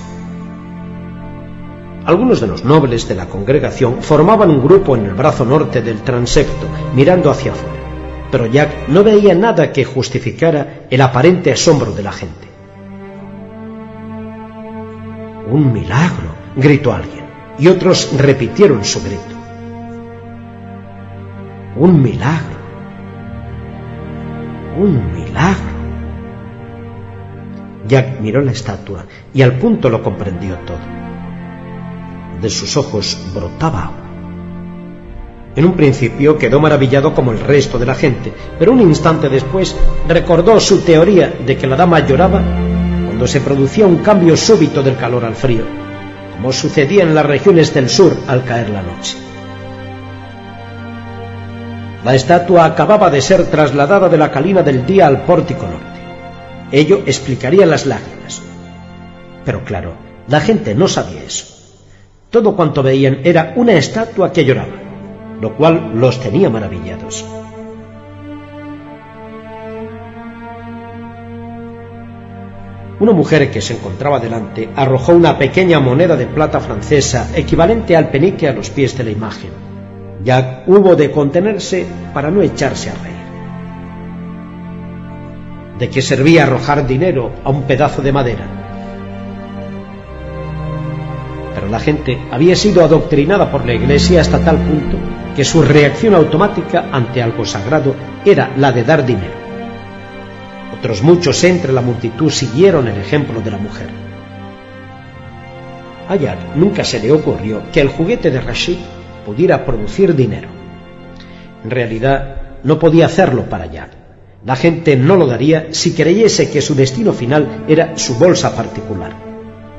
Algunos 2.05 2.41
de 2.41 2.47
los 2.47 2.65
nobles 2.65 3.07
de 3.07 3.15
la 3.15 3.27
congregación 3.27 4.01
formaban 4.01 4.49
un 4.49 4.61
grupo 4.61 4.97
en 4.97 5.05
el 5.05 5.13
brazo 5.13 5.45
norte 5.45 5.81
del 5.81 6.01
transepto, 6.01 6.67
mirando 6.93 7.31
hacia 7.31 7.53
afuera, 7.53 7.75
pero 8.29 8.45
Jack 8.45 8.89
no 8.89 9.03
veía 9.05 9.35
nada 9.35 9.71
que 9.71 9.85
justificara 9.85 10.87
el 10.89 11.01
aparente 11.01 11.53
asombro 11.53 11.93
de 11.93 12.03
la 12.03 12.11
gente. 12.11 12.47
Un 15.49 15.71
milagro, 15.71 16.35
gritó 16.57 16.91
alguien 16.91 17.26
y 17.59 17.67
otros 17.67 18.11
repitieron 18.17 18.83
su 18.83 19.01
grito. 19.01 19.35
Un 21.75 22.01
milagro. 22.01 22.57
Un 24.77 25.13
milagro. 25.13 25.77
Jack 27.87 28.19
miró 28.19 28.41
la 28.41 28.51
estatua 28.51 29.05
y 29.33 29.41
al 29.41 29.53
punto 29.53 29.89
lo 29.89 30.03
comprendió 30.03 30.55
todo. 30.59 30.79
De 32.41 32.49
sus 32.49 32.75
ojos 32.77 33.17
brotaba 33.33 33.83
agua. 33.85 34.03
En 35.55 35.65
un 35.65 35.73
principio 35.73 36.37
quedó 36.37 36.59
maravillado 36.59 37.15
como 37.15 37.31
el 37.31 37.39
resto 37.39 37.79
de 37.79 37.87
la 37.87 37.95
gente, 37.95 38.31
pero 38.59 38.73
un 38.73 38.81
instante 38.81 39.27
después 39.27 39.75
recordó 40.07 40.59
su 40.59 40.81
teoría 40.81 41.33
de 41.43 41.57
que 41.57 41.65
la 41.65 41.75
dama 41.75 42.05
lloraba 42.05 42.43
cuando 43.07 43.25
se 43.25 43.41
producía 43.41 43.87
un 43.87 43.97
cambio 43.97 44.37
súbito 44.37 44.83
del 44.83 44.97
calor 44.97 45.25
al 45.25 45.33
frío 45.33 45.86
como 46.37 46.53
sucedía 46.53 47.01
en 47.01 47.15
las 47.15 47.25
regiones 47.25 47.73
del 47.73 47.89
sur 47.89 48.15
al 48.27 48.45
caer 48.45 48.69
la 48.69 48.83
noche. 48.83 49.17
La 52.05 52.13
estatua 52.13 52.65
acababa 52.65 53.09
de 53.09 53.21
ser 53.21 53.47
trasladada 53.47 54.07
de 54.07 54.17
la 54.17 54.31
calina 54.31 54.61
del 54.61 54.85
día 54.85 55.07
al 55.07 55.23
pórtico 55.23 55.63
norte. 55.63 55.99
Ello 56.71 57.01
explicaría 57.07 57.65
las 57.65 57.87
lágrimas. 57.87 58.41
Pero 59.43 59.63
claro, 59.65 59.93
la 60.27 60.39
gente 60.39 60.75
no 60.75 60.87
sabía 60.87 61.23
eso. 61.23 61.45
Todo 62.29 62.55
cuanto 62.55 62.83
veían 62.83 63.21
era 63.23 63.53
una 63.55 63.73
estatua 63.73 64.31
que 64.31 64.45
lloraba, 64.45 64.75
lo 65.41 65.55
cual 65.57 65.93
los 65.95 66.19
tenía 66.19 66.49
maravillados. 66.51 67.25
Una 72.99 73.11
mujer 73.11 73.51
que 73.51 73.61
se 73.61 73.75
encontraba 73.75 74.19
delante 74.19 74.69
arrojó 74.75 75.13
una 75.13 75.37
pequeña 75.37 75.79
moneda 75.79 76.15
de 76.15 76.25
plata 76.25 76.59
francesa 76.59 77.29
equivalente 77.35 77.95
al 77.95 78.09
penique 78.09 78.47
a 78.47 78.53
los 78.53 78.71
pies 78.71 78.97
de 78.97 79.03
la 79.03 79.11
imagen. 79.11 79.51
Jack 80.23 80.63
hubo 80.67 80.95
de 80.95 81.11
contenerse 81.11 81.85
para 82.11 82.31
no 82.31 82.41
echarse 82.41 82.89
a 82.89 82.95
reír. 82.95 83.17
¿De 85.77 85.89
qué 85.89 86.01
servía 86.01 86.43
arrojar 86.43 86.87
dinero 86.87 87.31
a 87.43 87.51
un 87.51 87.63
pedazo 87.63 88.01
de 88.01 88.11
madera? 88.11 88.47
Pero 91.53 91.67
la 91.67 91.79
gente 91.79 92.17
había 92.31 92.55
sido 92.55 92.83
adoctrinada 92.83 93.51
por 93.51 93.63
la 93.63 93.75
Iglesia 93.75 94.21
hasta 94.21 94.43
tal 94.43 94.57
punto 94.57 94.97
que 95.35 95.43
su 95.43 95.61
reacción 95.61 96.15
automática 96.15 96.85
ante 96.91 97.21
algo 97.21 97.45
sagrado 97.45 97.93
era 98.25 98.51
la 98.57 98.71
de 98.71 98.83
dar 98.83 99.05
dinero. 99.05 99.36
Muchos 101.03 101.43
entre 101.43 101.73
la 101.73 101.81
multitud 101.81 102.29
siguieron 102.31 102.87
el 102.87 102.97
ejemplo 102.97 103.41
de 103.41 103.51
la 103.51 103.57
mujer. 103.57 103.87
A 106.07 106.15
Jack 106.15 106.55
nunca 106.55 106.85
se 106.85 107.01
le 107.01 107.11
ocurrió 107.11 107.61
que 107.73 107.81
el 107.81 107.89
juguete 107.89 108.31
de 108.31 108.39
Rashid 108.39 108.77
pudiera 109.25 109.65
producir 109.65 110.15
dinero. 110.15 110.47
En 111.65 111.71
realidad, 111.71 112.59
no 112.63 112.79
podía 112.79 113.07
hacerlo 113.07 113.49
para 113.49 113.65
Jack. 113.65 113.89
La 114.45 114.55
gente 114.55 114.95
no 114.95 115.17
lo 115.17 115.27
daría 115.27 115.67
si 115.71 115.93
creyese 115.93 116.49
que 116.49 116.61
su 116.61 116.73
destino 116.73 117.11
final 117.11 117.65
era 117.67 117.97
su 117.97 118.15
bolsa 118.15 118.55
particular, 118.55 119.11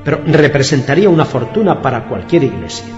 pero 0.05 0.21
representaría 0.27 1.09
una 1.09 1.25
fortuna 1.25 1.81
para 1.81 2.07
cualquier 2.07 2.45
iglesia. 2.45 2.93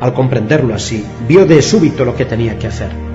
Al 0.00 0.12
comprenderlo 0.12 0.74
así, 0.74 1.04
vio 1.28 1.46
de 1.46 1.62
súbito 1.62 2.04
lo 2.04 2.16
que 2.16 2.24
tenía 2.24 2.58
que 2.58 2.66
hacer 2.66 3.11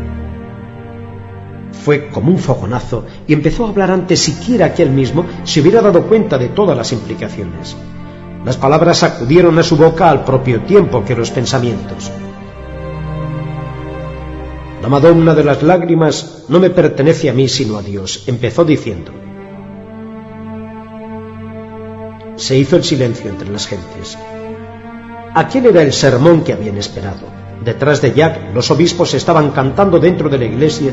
fue 1.88 2.10
como 2.10 2.32
un 2.32 2.38
fogonazo 2.38 3.06
y 3.28 3.32
empezó 3.32 3.66
a 3.66 3.70
hablar 3.70 3.92
antes 3.92 4.20
siquiera 4.20 4.74
que 4.74 4.84
él 4.84 4.90
mismo 4.90 5.26
se 5.46 5.62
hubiera 5.62 5.82
dado 5.82 6.06
cuenta 6.06 6.38
de 6.38 6.50
todas 6.50 6.76
las 6.76 6.92
implicaciones. 6.92 7.78
Las 8.44 8.58
palabras 8.58 9.04
acudieron 9.04 9.58
a 9.58 9.64
su 9.64 9.78
boca 9.78 10.10
al 10.10 10.26
propio 10.26 10.64
tiempo 10.64 11.06
que 11.06 11.16
los 11.16 11.32
pensamientos. 11.32 12.12
La 14.82 14.90
Madonna 14.90 15.34
de 15.34 15.46
las 15.46 15.64
lágrimas 15.64 16.44
no 16.50 16.60
me 16.60 16.72
pertenece 16.72 17.30
a 17.30 17.34
mí 17.34 17.48
sino 17.48 17.78
a 17.78 17.82
Dios, 17.82 18.26
empezó 18.28 18.66
diciendo. 18.66 19.14
Se 22.36 22.58
hizo 22.58 22.76
el 22.76 22.84
silencio 22.84 23.30
entre 23.30 23.48
las 23.50 23.66
gentes. 23.66 24.18
Aquel 25.34 25.68
era 25.68 25.84
el 25.84 25.94
sermón 25.94 26.44
que 26.44 26.52
habían 26.52 26.78
esperado. 26.78 27.28
Detrás 27.64 28.02
de 28.02 28.12
Jack, 28.12 28.54
los 28.54 28.70
obispos 28.72 29.14
estaban 29.14 29.52
cantando 29.52 30.00
dentro 30.00 30.28
de 30.28 30.38
la 30.38 30.46
iglesia 30.46 30.92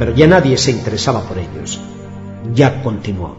pero 0.00 0.14
ya 0.14 0.26
nadie 0.26 0.56
se 0.56 0.70
interesaba 0.70 1.20
por 1.20 1.36
ellos. 1.36 1.78
Jack 2.54 2.82
continuó. 2.82 3.36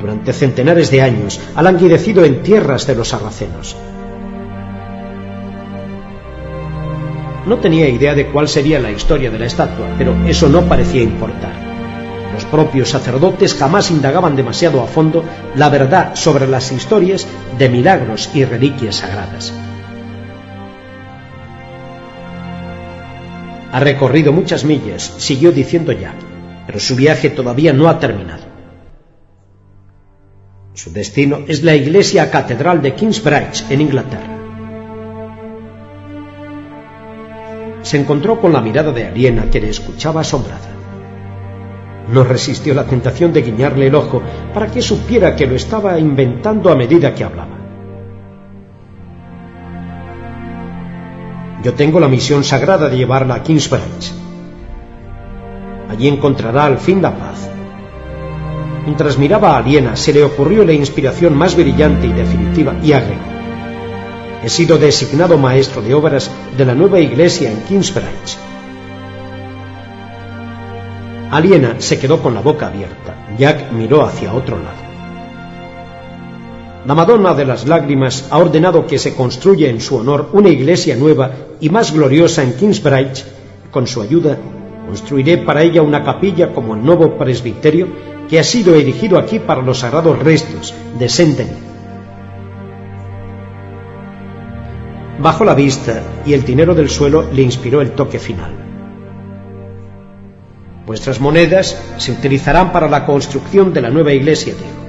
Durante 0.00 0.32
centenares 0.32 0.88
de 0.92 1.02
años 1.02 1.40
ha 1.56 1.62
languidecido 1.64 2.24
en 2.24 2.44
tierras 2.44 2.86
de 2.86 2.94
los 2.94 3.08
sarracenos. 3.08 3.76
No 7.44 7.58
tenía 7.58 7.88
idea 7.88 8.14
de 8.14 8.28
cuál 8.28 8.46
sería 8.46 8.78
la 8.78 8.92
historia 8.92 9.32
de 9.32 9.38
la 9.40 9.46
estatua, 9.46 9.88
pero 9.98 10.14
eso 10.28 10.48
no 10.48 10.62
parecía 10.66 11.02
importar. 11.02 11.54
Los 12.34 12.44
propios 12.44 12.90
sacerdotes 12.90 13.54
jamás 13.54 13.90
indagaban 13.90 14.36
demasiado 14.36 14.80
a 14.80 14.86
fondo 14.86 15.24
la 15.56 15.70
verdad 15.70 16.14
sobre 16.14 16.46
las 16.46 16.70
historias 16.70 17.26
de 17.58 17.68
milagros 17.68 18.30
y 18.32 18.44
reliquias 18.44 18.94
sagradas. 18.94 19.52
Ha 23.76 23.80
recorrido 23.80 24.32
muchas 24.32 24.64
millas, 24.64 25.02
siguió 25.18 25.52
diciendo 25.52 25.92
Jack, 25.92 26.14
pero 26.66 26.80
su 26.80 26.96
viaje 26.96 27.28
todavía 27.28 27.74
no 27.74 27.90
ha 27.90 27.98
terminado. 27.98 28.42
Su 30.72 30.90
destino 30.94 31.40
es 31.46 31.62
la 31.62 31.74
iglesia 31.74 32.30
catedral 32.30 32.80
de 32.80 32.94
Kingsbridge, 32.94 33.66
en 33.68 33.82
Inglaterra. 33.82 34.38
Se 37.82 37.98
encontró 37.98 38.40
con 38.40 38.54
la 38.54 38.62
mirada 38.62 38.92
de 38.92 39.08
Aliena 39.08 39.50
que 39.50 39.60
le 39.60 39.68
escuchaba 39.68 40.22
asombrada. 40.22 40.70
No 42.10 42.24
resistió 42.24 42.72
la 42.72 42.86
tentación 42.86 43.34
de 43.34 43.42
guiñarle 43.42 43.88
el 43.88 43.94
ojo 43.94 44.22
para 44.54 44.68
que 44.68 44.80
supiera 44.80 45.36
que 45.36 45.46
lo 45.46 45.54
estaba 45.54 45.98
inventando 45.98 46.70
a 46.70 46.76
medida 46.76 47.14
que 47.14 47.24
hablaba. 47.24 47.55
Yo 51.66 51.74
tengo 51.74 51.98
la 51.98 52.06
misión 52.06 52.44
sagrada 52.44 52.88
de 52.88 52.96
llevarla 52.96 53.34
a 53.34 53.42
Kingsbridge. 53.42 54.12
Allí 55.90 56.06
encontrará 56.06 56.64
al 56.66 56.78
fin 56.78 57.02
la 57.02 57.10
paz. 57.10 57.50
Mientras 58.84 59.18
miraba 59.18 59.50
a 59.50 59.58
Aliena, 59.58 59.96
se 59.96 60.12
le 60.12 60.22
ocurrió 60.22 60.64
la 60.64 60.72
inspiración 60.72 61.34
más 61.34 61.56
brillante 61.56 62.06
y 62.06 62.12
definitiva 62.12 62.76
y 62.84 62.92
agregó. 62.92 63.20
He 64.44 64.48
sido 64.48 64.78
designado 64.78 65.38
maestro 65.38 65.82
de 65.82 65.92
obras 65.92 66.30
de 66.56 66.66
la 66.66 66.76
nueva 66.76 67.00
iglesia 67.00 67.50
en 67.50 67.60
Kingsbridge. 67.62 68.38
Aliena 71.32 71.80
se 71.80 71.98
quedó 71.98 72.22
con 72.22 72.32
la 72.32 72.42
boca 72.42 72.68
abierta. 72.68 73.26
Jack 73.36 73.72
miró 73.72 74.04
hacia 74.04 74.32
otro 74.32 74.56
lado. 74.56 74.85
La 76.86 76.94
Madonna 76.94 77.34
de 77.34 77.44
las 77.44 77.66
Lágrimas 77.66 78.28
ha 78.30 78.38
ordenado 78.38 78.86
que 78.86 79.00
se 79.00 79.12
construya 79.12 79.68
en 79.68 79.80
su 79.80 79.96
honor 79.96 80.28
una 80.32 80.50
iglesia 80.50 80.94
nueva 80.94 81.32
y 81.60 81.68
más 81.68 81.92
gloriosa 81.92 82.44
en 82.44 82.52
Kingsbridge. 82.52 83.24
Con 83.72 83.88
su 83.88 84.02
ayuda, 84.02 84.38
construiré 84.86 85.38
para 85.38 85.64
ella 85.64 85.82
una 85.82 86.04
capilla 86.04 86.52
como 86.54 86.76
el 86.76 86.84
nuevo 86.84 87.18
presbiterio 87.18 87.88
que 88.28 88.38
ha 88.38 88.44
sido 88.44 88.76
erigido 88.76 89.18
aquí 89.18 89.40
para 89.40 89.62
los 89.62 89.80
sagrados 89.80 90.16
restos 90.20 90.74
de 90.96 91.08
Denis. 91.08 91.46
Bajó 95.18 95.44
la 95.44 95.54
vista 95.54 96.04
y 96.24 96.34
el 96.34 96.44
dinero 96.44 96.72
del 96.72 96.88
suelo 96.88 97.28
le 97.32 97.42
inspiró 97.42 97.80
el 97.80 97.92
toque 97.96 98.20
final. 98.20 98.52
Vuestras 100.86 101.20
monedas 101.20 101.82
se 101.96 102.12
utilizarán 102.12 102.70
para 102.70 102.88
la 102.88 103.04
construcción 103.04 103.72
de 103.72 103.80
la 103.80 103.90
nueva 103.90 104.12
iglesia, 104.12 104.54
dijo. 104.54 104.85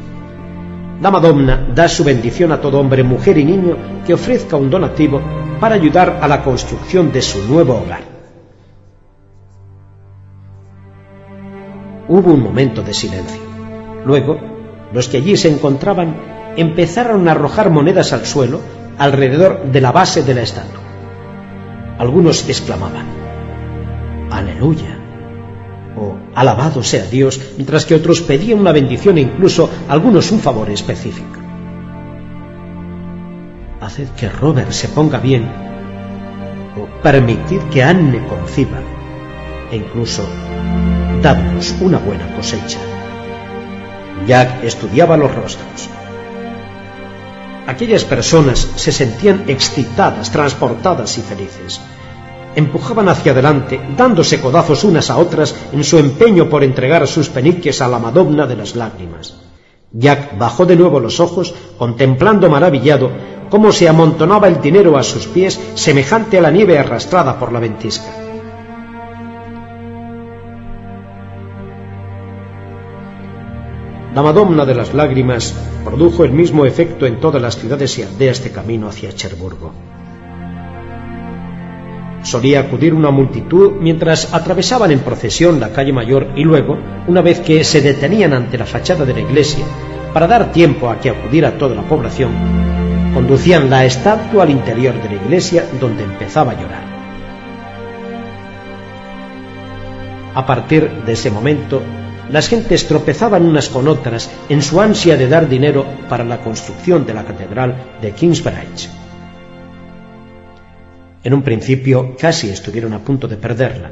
La 1.02 1.12
Madonna 1.12 1.68
da 1.76 1.88
su 1.88 2.04
bendición 2.04 2.52
a 2.52 2.60
todo 2.60 2.80
hombre, 2.80 3.04
mujer 3.04 3.38
y 3.38 3.46
niño 3.46 3.78
que 4.06 4.16
ofrezca 4.16 4.58
un 4.58 4.70
donativo 4.70 5.22
para 5.60 5.76
ayudar 5.76 6.20
a 6.22 6.28
la 6.28 6.44
construcción 6.44 7.12
de 7.12 7.22
su 7.22 7.44
nuevo 7.48 7.76
hogar. 7.76 8.02
Hubo 12.08 12.34
un 12.34 12.42
momento 12.42 12.82
de 12.82 12.94
silencio. 12.94 13.42
Luego, 14.06 14.40
los 14.92 15.08
que 15.08 15.18
allí 15.18 15.38
se 15.38 15.52
encontraban 15.52 16.16
empezaron 16.56 17.28
a 17.28 17.32
arrojar 17.32 17.70
monedas 17.70 18.14
al 18.14 18.26
suelo 18.26 18.62
alrededor 18.98 19.72
de 19.72 19.82
la 19.82 19.92
base 19.92 20.24
de 20.24 20.34
la 20.34 20.42
estatua. 20.42 20.82
Algunos 22.00 22.48
exclamaban, 22.50 23.06
Aleluya 24.32 24.97
o 25.98 26.16
alabado 26.36 26.84
sea 26.84 27.06
Dios, 27.06 27.42
mientras 27.58 27.86
que 27.86 27.96
otros 27.96 28.22
pedían 28.22 28.60
una 28.60 28.72
bendición 28.72 29.18
e 29.18 29.22
incluso 29.22 29.70
algunos 29.90 30.32
un 30.32 30.40
favor 30.40 30.70
específico. 30.70 31.42
Haced 33.82 34.10
que 34.10 34.30
Robert 34.30 34.72
se 34.72 34.90
ponga 34.90 35.20
bien 35.20 35.50
o 36.78 37.02
permitid 37.02 37.62
que 37.72 37.84
Anne 37.84 38.26
conciba 38.28 38.80
e 39.72 39.78
incluso 39.78 40.24
dadnos 41.22 41.76
una 41.82 41.98
buena 41.98 42.28
cosecha. 42.36 42.80
Jack 44.28 44.64
estudiaba 44.64 45.18
los 45.18 45.34
rostros. 45.34 45.90
Aquellas 47.66 48.06
personas 48.06 48.60
se 48.76 48.92
sentían 48.92 49.44
excitadas, 49.48 50.32
transportadas 50.32 51.18
y 51.18 51.22
felices 51.22 51.82
empujaban 52.58 53.08
hacia 53.08 53.34
adelante, 53.34 53.80
dándose 53.96 54.42
codazos 54.42 54.84
unas 54.84 55.12
a 55.12 55.18
otras 55.18 55.56
en 55.72 55.84
su 55.84 56.00
empeño 56.00 56.50
por 56.50 56.64
entregar 56.64 57.08
sus 57.08 57.30
peniques 57.30 57.84
a 57.84 57.88
la 57.88 58.00
Madonna 58.00 58.48
de 58.48 58.56
las 58.56 58.76
lágrimas. 58.76 59.36
Jack 59.92 60.40
bajó 60.40 60.66
de 60.66 60.76
nuevo 60.76 61.00
los 61.00 61.20
ojos, 61.20 61.54
contemplando 61.78 62.50
maravillado 62.50 63.12
cómo 63.52 63.72
se 63.72 63.88
amontonaba 63.88 64.48
el 64.48 64.60
dinero 64.60 64.98
a 64.98 65.04
sus 65.04 65.28
pies, 65.28 65.60
semejante 65.76 66.40
a 66.40 66.42
la 66.42 66.50
nieve 66.50 66.80
arrastrada 66.80 67.38
por 67.38 67.52
la 67.54 67.60
ventisca. 67.60 68.10
La 74.16 74.24
Madonna 74.24 74.66
de 74.66 74.74
las 74.74 74.96
lágrimas 74.96 75.54
produjo 75.86 76.24
el 76.24 76.32
mismo 76.32 76.66
efecto 76.66 77.06
en 77.06 77.20
todas 77.20 77.40
las 77.40 77.56
ciudades 77.56 78.00
y 78.00 78.02
aldeas 78.02 78.44
de 78.44 78.52
camino 78.52 78.88
hacia 78.88 79.14
Cherburgo. 79.14 79.97
Solía 82.24 82.62
acudir 82.62 82.94
una 82.94 83.12
multitud 83.12 83.74
mientras 83.80 84.34
atravesaban 84.34 84.92
en 84.92 85.00
procesión 85.00 85.60
la 85.60 85.70
calle 85.70 85.94
mayor 85.94 86.30
y 86.36 86.44
luego, 86.44 86.78
una 87.08 87.22
vez 87.22 87.40
que 87.40 87.64
se 87.64 87.82
detenían 87.82 88.34
ante 88.34 88.58
la 88.58 88.66
fachada 88.66 89.06
de 89.06 89.14
la 89.14 89.22
iglesia, 89.22 89.66
para 90.14 90.28
dar 90.28 90.52
tiempo 90.52 90.90
a 90.90 91.00
que 91.00 91.10
acudiera 91.10 91.58
toda 91.58 91.76
la 91.76 91.84
población, 91.84 92.32
conducían 93.14 93.70
la 93.70 93.86
estatua 93.86 94.44
al 94.44 94.50
interior 94.50 94.94
de 95.02 95.10
la 95.10 95.24
iglesia 95.24 95.66
donde 95.80 96.04
empezaba 96.04 96.52
a 96.52 96.62
llorar. 96.62 96.84
A 100.34 100.46
partir 100.46 100.90
de 101.06 101.14
ese 101.14 101.32
momento, 101.32 101.82
las 102.30 102.50
gentes 102.50 102.88
tropezaban 102.88 103.46
unas 103.46 103.70
con 103.70 103.88
otras 103.88 104.30
en 104.50 104.62
su 104.62 104.82
ansia 104.82 105.18
de 105.18 105.28
dar 105.28 105.48
dinero 105.48 105.86
para 106.10 106.24
la 106.24 106.42
construcción 106.42 107.06
de 107.06 107.14
la 107.14 107.24
catedral 107.24 107.76
de 108.02 108.12
Kingsbridge. 108.12 109.07
En 111.28 111.34
un 111.34 111.42
principio 111.42 112.16
casi 112.18 112.50
estuvieron 112.50 112.94
a 112.94 113.00
punto 113.00 113.28
de 113.28 113.36
perderla. 113.36 113.92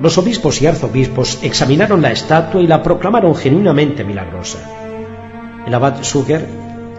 Los 0.00 0.16
obispos 0.16 0.62
y 0.62 0.66
arzobispos 0.66 1.38
examinaron 1.42 2.00
la 2.00 2.12
estatua 2.12 2.62
y 2.62 2.66
la 2.66 2.82
proclamaron 2.82 3.34
genuinamente 3.34 4.04
milagrosa. 4.04 4.58
El 5.66 5.74
abad 5.74 6.02
Suger 6.02 6.46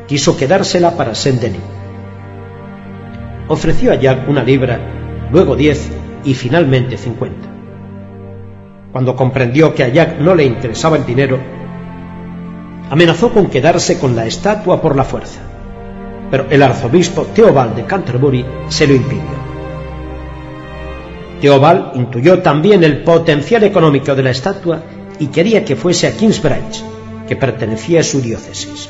quiso 0.05 0.37
quedársela 0.37 0.95
para 0.95 1.15
Saint-Denis. 1.15 1.59
Ofreció 3.47 3.93
a 3.93 3.95
Jack 3.95 4.29
una 4.29 4.43
libra, 4.43 4.79
luego 5.31 5.55
diez 5.55 5.89
y 6.23 6.35
finalmente 6.35 6.95
cincuenta. 6.95 7.47
Cuando 8.91 9.15
comprendió 9.15 9.73
que 9.73 9.85
a 9.85 9.87
Jack 9.87 10.19
no 10.19 10.35
le 10.35 10.45
interesaba 10.45 10.97
el 10.97 11.05
dinero, 11.07 11.39
amenazó 12.91 13.33
con 13.33 13.47
quedarse 13.47 13.97
con 13.97 14.15
la 14.15 14.27
estatua 14.27 14.83
por 14.83 14.95
la 14.95 15.03
fuerza. 15.03 15.54
Pero 16.31 16.47
el 16.49 16.63
arzobispo 16.63 17.23
Theobald 17.33 17.75
de 17.75 17.85
Canterbury 17.85 18.45
se 18.69 18.87
lo 18.87 18.95
impidió. 18.95 19.45
Theobald 21.41 21.95
intuyó 21.95 22.39
también 22.39 22.83
el 22.83 23.03
potencial 23.03 23.63
económico 23.63 24.15
de 24.15 24.23
la 24.23 24.31
estatua 24.31 24.81
y 25.19 25.27
quería 25.27 25.63
que 25.63 25.75
fuese 25.75 26.07
a 26.07 26.11
Kingsbridge, 26.15 26.83
que 27.27 27.35
pertenecía 27.35 27.99
a 27.99 28.03
su 28.03 28.21
diócesis. 28.21 28.89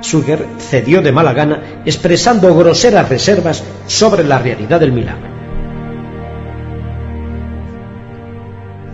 Suger 0.00 0.46
cedió 0.58 1.02
de 1.02 1.12
mala 1.12 1.32
gana, 1.32 1.82
expresando 1.84 2.54
groseras 2.54 3.08
reservas 3.08 3.64
sobre 3.86 4.24
la 4.24 4.38
realidad 4.38 4.80
del 4.80 4.92
milagro. 4.92 5.26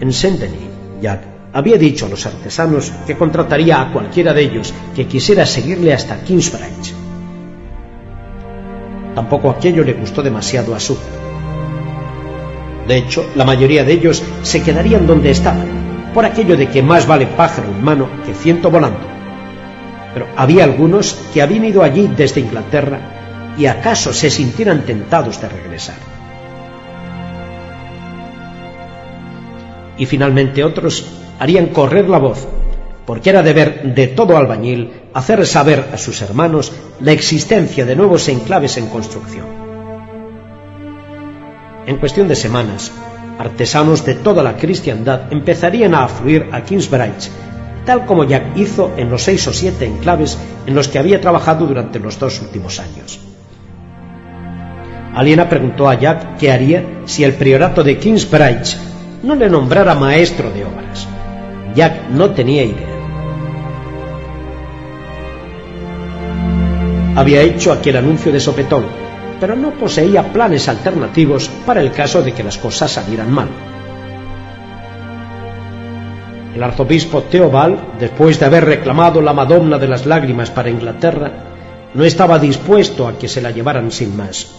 En 0.01 0.13
Saint-Denis, 0.13 0.69
Jack 1.01 1.34
había 1.55 1.79
dicho 1.79 2.07
a 2.07 2.09
los 2.11 2.27
artesanos 2.27 2.93
que 3.07 3.17
contrataría 3.17 3.81
a 3.81 3.93
cualquiera 3.93 4.35
de 4.35 4.43
ellos 4.43 4.75
que 4.95 5.07
quisiera 5.07 5.47
seguirle 5.47 5.95
hasta 5.95 6.21
Kingsbridge. 6.23 6.93
Tampoco 9.15 9.51
aquello 9.51 9.85
le 9.85 9.95
gustó 9.95 10.23
demasiado 10.23 10.75
a 10.75 10.81
Sue. 10.81 10.99
De 12.87 12.99
hecho, 12.99 13.31
la 13.35 13.45
mayoría 13.45 13.85
de 13.85 13.93
ellos 13.93 14.23
se 14.43 14.63
quedarían 14.63 15.07
donde 15.07 15.31
estaban, 15.31 16.11
por 16.13 16.25
aquello 16.27 16.57
de 16.57 16.69
que 16.69 16.83
más 16.83 17.07
vale 17.07 17.27
pájaro 17.27 17.69
en 17.69 17.83
mano 17.83 18.09
que 18.27 18.35
ciento 18.35 18.71
volando. 18.71 19.07
Pero 20.13 20.27
había 20.37 20.65
algunos 20.65 21.15
que 21.33 21.41
habían 21.41 21.65
ido 21.65 21.83
allí 21.83 22.11
desde 22.15 22.41
Inglaterra 22.41 23.55
y 23.57 23.67
acaso 23.67 24.13
se 24.13 24.29
sintieran 24.29 24.83
tentados 24.83 25.41
de 25.41 25.49
regresar. 25.49 26.15
y 29.97 30.07
finalmente 30.07 30.65
otros 30.65 31.07
harían 31.39 31.67
correr 31.69 32.09
la 32.09 32.19
voz, 32.19 32.47
porque 33.07 33.31
era 33.31 33.43
deber 33.43 33.95
de 33.95 34.09
todo 34.09 34.37
albañil 34.37 34.93
hacer 35.13 35.47
saber 35.47 35.91
a 35.93 35.99
sus 35.99 36.23
hermanos 36.23 36.73
la 37.01 37.13
existencia 37.13 37.85
de 37.85 37.97
nuevos 37.97 38.29
enclaves 38.29 38.77
en 38.77 38.89
construcción. 38.89 39.47
En 41.87 41.99
cuestión 41.99 42.29
de 42.29 42.37
semanas, 42.37 42.93
artesanos 43.39 44.05
de 44.07 44.15
toda 44.15 44.43
la 44.43 44.57
cristiandad 44.57 45.33
empezarían 45.33 45.95
a 45.95 46.05
afluir 46.05 46.49
a 46.53 46.63
Kingsbridge, 46.63 47.31
tal 47.85 48.07
como 48.07 48.25
Jack 48.25 48.57
hizo 48.57 48.93
en 48.97 49.11
los 49.11 49.23
seis 49.23 49.47
o 49.47 49.53
siete 49.53 49.85
enclaves 49.85 50.39
en 50.67 50.75
los 50.75 50.89
que 50.89 50.99
había 50.99 51.21
trabajado 51.21 51.67
durante 51.67 51.99
los 51.99 52.19
dos 52.19 52.41
últimos 52.41 52.81
años. 52.81 53.21
Aliena 55.15 55.49
preguntó 55.49 55.89
a 55.89 55.95
Jack 55.95 56.39
qué 56.39 56.51
haría 56.51 56.85
si 57.05 57.23
el 57.23 57.35
priorato 57.35 57.85
de 57.85 57.99
Kingsbridge 57.99 58.77
no 59.23 59.35
le 59.35 59.49
nombrara 59.49 59.95
maestro 59.95 60.51
de 60.51 60.65
obras. 60.65 61.07
Jack 61.75 62.09
no 62.11 62.31
tenía 62.31 62.63
idea. 62.63 62.95
Había 67.17 67.43
hecho 67.43 67.73
aquel 67.73 67.97
anuncio 67.97 68.33
de 68.33 68.41
sopetón, 68.41 68.85
pero 69.41 69.57
no 69.57 69.73
poseía 69.73 70.33
planes 70.33 70.69
alternativos 70.69 71.49
para 71.67 71.81
el 71.81 71.93
caso 71.93 72.23
de 72.23 72.33
que 72.33 72.45
las 72.45 72.59
cosas 72.59 72.93
salieran 72.93 73.31
mal. 73.33 73.49
El 76.55 76.63
arzobispo 76.63 77.23
Theobald, 77.23 77.99
después 77.99 78.39
de 78.39 78.47
haber 78.47 78.65
reclamado 78.65 79.21
la 79.21 79.33
Madonna 79.33 79.79
de 79.79 79.89
las 79.89 80.07
Lágrimas 80.07 80.51
para 80.51 80.71
Inglaterra, 80.71 81.33
no 81.95 82.05
estaba 82.05 82.39
dispuesto 82.39 83.09
a 83.09 83.19
que 83.19 83.29
se 83.29 83.41
la 83.41 83.51
llevaran 83.51 83.91
sin 83.91 84.17
más. 84.17 84.55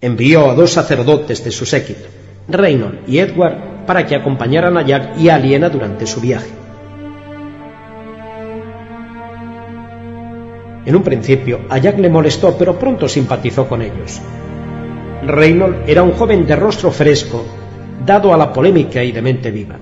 Envió 0.00 0.50
a 0.50 0.54
dos 0.54 0.72
sacerdotes 0.72 1.44
de 1.44 1.50
su 1.50 1.66
séquito, 1.66 2.06
Reynold 2.48 3.08
y 3.08 3.18
Edward 3.18 3.73
para 3.86 4.06
que 4.06 4.16
acompañaran 4.16 4.76
a 4.76 4.82
Jack 4.82 5.18
y 5.18 5.28
a 5.28 5.36
Aliena 5.36 5.68
durante 5.68 6.06
su 6.06 6.20
viaje. 6.20 6.50
En 10.86 10.94
un 10.94 11.02
principio, 11.02 11.60
a 11.70 11.78
Jack 11.78 11.98
le 11.98 12.10
molestó, 12.10 12.56
pero 12.58 12.78
pronto 12.78 13.08
simpatizó 13.08 13.66
con 13.66 13.80
ellos. 13.80 14.20
Reynold 15.26 15.88
era 15.88 16.02
un 16.02 16.12
joven 16.12 16.46
de 16.46 16.56
rostro 16.56 16.90
fresco, 16.90 17.44
dado 18.04 18.34
a 18.34 18.36
la 18.36 18.52
polémica 18.52 19.02
y 19.02 19.10
de 19.10 19.22
mente 19.22 19.50
viva. 19.50 19.76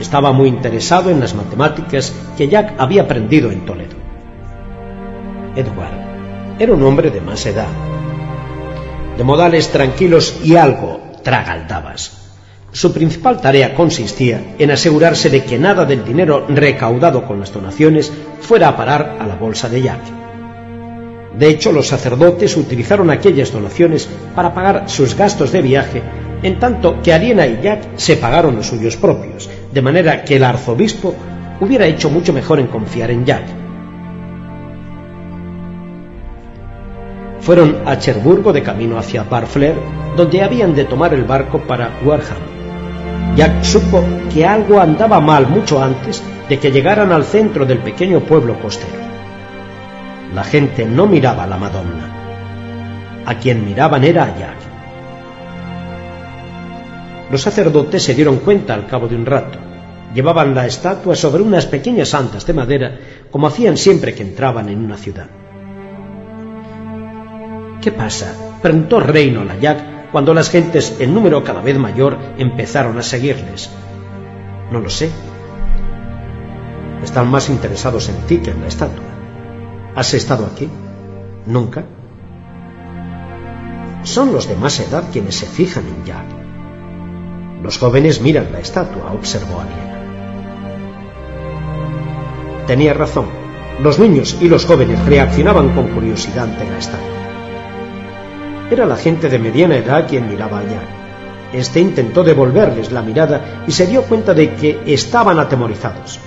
Estaba 0.00 0.32
muy 0.32 0.48
interesado 0.48 1.10
en 1.10 1.20
las 1.20 1.34
matemáticas 1.34 2.12
que 2.36 2.48
Jack 2.48 2.74
había 2.78 3.02
aprendido 3.02 3.52
en 3.52 3.64
Toledo. 3.64 3.94
Edward 5.54 6.58
era 6.58 6.72
un 6.72 6.82
hombre 6.82 7.10
de 7.10 7.20
más 7.20 7.46
edad, 7.46 7.68
de 9.16 9.24
modales 9.24 9.70
tranquilos 9.70 10.40
y 10.42 10.56
algo 10.56 11.00
tragaldabas. 11.22 12.19
Su 12.72 12.92
principal 12.92 13.40
tarea 13.40 13.74
consistía 13.74 14.54
en 14.58 14.70
asegurarse 14.70 15.28
de 15.28 15.44
que 15.44 15.58
nada 15.58 15.84
del 15.84 16.04
dinero 16.04 16.46
recaudado 16.48 17.26
con 17.26 17.40
las 17.40 17.52
donaciones 17.52 18.12
fuera 18.40 18.68
a 18.68 18.76
parar 18.76 19.16
a 19.18 19.26
la 19.26 19.34
bolsa 19.34 19.68
de 19.68 19.82
Jack. 19.82 20.00
De 21.36 21.48
hecho, 21.48 21.72
los 21.72 21.88
sacerdotes 21.88 22.56
utilizaron 22.56 23.10
aquellas 23.10 23.52
donaciones 23.52 24.08
para 24.36 24.54
pagar 24.54 24.88
sus 24.88 25.16
gastos 25.16 25.52
de 25.52 25.62
viaje, 25.62 26.02
en 26.42 26.58
tanto 26.58 27.02
que 27.02 27.12
Aliena 27.12 27.46
y 27.46 27.60
Jack 27.60 27.96
se 27.96 28.16
pagaron 28.16 28.56
los 28.56 28.66
suyos 28.66 28.96
propios, 28.96 29.50
de 29.72 29.82
manera 29.82 30.24
que 30.24 30.36
el 30.36 30.44
arzobispo 30.44 31.14
hubiera 31.60 31.86
hecho 31.86 32.08
mucho 32.08 32.32
mejor 32.32 32.60
en 32.60 32.68
confiar 32.68 33.10
en 33.10 33.24
Jack. 33.24 33.44
Fueron 37.40 37.78
a 37.84 37.98
Cherburgo 37.98 38.52
de 38.52 38.62
camino 38.62 38.98
hacia 38.98 39.24
Barfleur, 39.24 39.76
donde 40.16 40.42
habían 40.42 40.74
de 40.74 40.84
tomar 40.84 41.14
el 41.14 41.24
barco 41.24 41.58
para 41.60 41.98
Warham. 42.04 42.49
Jack 43.36 43.62
supo 43.62 44.04
que 44.32 44.44
algo 44.44 44.80
andaba 44.80 45.20
mal 45.20 45.46
mucho 45.46 45.82
antes 45.82 46.22
de 46.48 46.58
que 46.58 46.72
llegaran 46.72 47.12
al 47.12 47.24
centro 47.24 47.64
del 47.64 47.78
pequeño 47.78 48.20
pueblo 48.20 48.58
costero. 48.60 48.98
La 50.34 50.44
gente 50.44 50.84
no 50.84 51.06
miraba 51.06 51.44
a 51.44 51.46
la 51.46 51.56
Madonna. 51.56 52.10
A 53.24 53.34
quien 53.36 53.64
miraban 53.64 54.04
era 54.04 54.24
a 54.24 54.38
Jack. 54.38 54.56
Los 57.30 57.42
sacerdotes 57.42 58.02
se 58.02 58.14
dieron 58.14 58.38
cuenta 58.38 58.74
al 58.74 58.86
cabo 58.86 59.06
de 59.06 59.14
un 59.14 59.24
rato. 59.24 59.58
Llevaban 60.14 60.54
la 60.54 60.66
estatua 60.66 61.14
sobre 61.14 61.42
unas 61.42 61.66
pequeñas 61.66 62.14
andas 62.14 62.44
de 62.44 62.52
madera, 62.52 62.98
como 63.30 63.46
hacían 63.46 63.76
siempre 63.76 64.14
que 64.14 64.22
entraban 64.22 64.68
en 64.68 64.84
una 64.84 64.96
ciudad. 64.96 65.28
¿Qué 67.80 67.92
pasa? 67.92 68.34
preguntó 68.60 68.98
Reino 68.98 69.42
a 69.42 69.56
Jack 69.58 69.99
cuando 70.12 70.34
las 70.34 70.50
gentes, 70.50 70.96
en 70.98 71.14
número 71.14 71.44
cada 71.44 71.60
vez 71.60 71.78
mayor, 71.78 72.18
empezaron 72.36 72.98
a 72.98 73.02
seguirles. 73.02 73.70
No 74.72 74.80
lo 74.80 74.90
sé. 74.90 75.10
Están 77.02 77.30
más 77.30 77.48
interesados 77.48 78.08
en 78.08 78.16
ti 78.26 78.38
que 78.38 78.50
en 78.50 78.60
la 78.60 78.66
estatua. 78.66 79.04
¿Has 79.94 80.12
estado 80.14 80.46
aquí? 80.46 80.68
Nunca. 81.46 81.84
Son 84.02 84.32
los 84.32 84.48
de 84.48 84.56
más 84.56 84.80
edad 84.80 85.04
quienes 85.12 85.36
se 85.36 85.46
fijan 85.46 85.84
en 85.86 86.04
Jack. 86.04 86.26
Los 87.62 87.78
jóvenes 87.78 88.20
miran 88.20 88.50
la 88.52 88.60
estatua, 88.60 89.12
observó 89.12 89.60
Aliena. 89.60 89.90
Tenía 92.66 92.94
razón. 92.94 93.26
Los 93.82 93.98
niños 93.98 94.38
y 94.40 94.48
los 94.48 94.64
jóvenes 94.66 95.04
reaccionaban 95.06 95.74
con 95.74 95.88
curiosidad 95.88 96.44
ante 96.44 96.68
la 96.68 96.78
estatua. 96.78 97.19
Era 98.70 98.86
la 98.86 98.96
gente 98.96 99.28
de 99.28 99.38
mediana 99.38 99.76
edad 99.76 100.06
quien 100.08 100.28
miraba 100.28 100.60
allá. 100.60 100.80
Este 101.52 101.80
intentó 101.80 102.22
devolverles 102.22 102.92
la 102.92 103.02
mirada 103.02 103.64
y 103.66 103.72
se 103.72 103.86
dio 103.86 104.02
cuenta 104.02 104.32
de 104.32 104.54
que 104.54 104.80
estaban 104.86 105.40
atemorizados. 105.40 106.20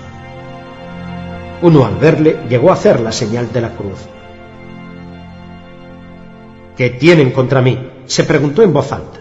Uno 1.61 1.85
al 1.85 1.95
verle 1.95 2.39
llegó 2.49 2.71
a 2.71 2.73
hacer 2.73 2.99
la 2.99 3.13
señal 3.13 3.51
de 3.53 3.61
la 3.61 3.69
cruz. 3.69 3.99
¿Qué 6.75 6.89
tienen 6.89 7.31
contra 7.31 7.61
mí? 7.61 7.89
se 8.05 8.25
preguntó 8.25 8.61
en 8.61 8.73
voz 8.73 8.91
alta. 8.91 9.19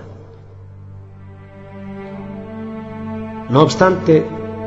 No 3.49 3.62
obstante, 3.62 4.26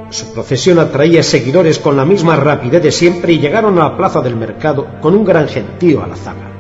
su 0.10 0.32
procesión 0.34 0.80
atraía 0.80 1.22
seguidores 1.22 1.80
con 1.80 1.98
la 1.98 2.06
misma 2.06 2.38
rapidez 2.38 2.82
de 2.82 2.92
siempre 2.94 3.34
y 3.34 3.40
llegaron 3.40 3.78
a 3.78 3.90
la 3.90 3.98
plaza 3.98 4.22
del 4.22 4.38
mercado 4.38 4.88
con 5.02 5.14
un 5.16 5.26
gran 5.26 5.50
gentío 5.50 6.02
a 6.02 6.08
la 6.08 6.16
zaga. 6.16 6.55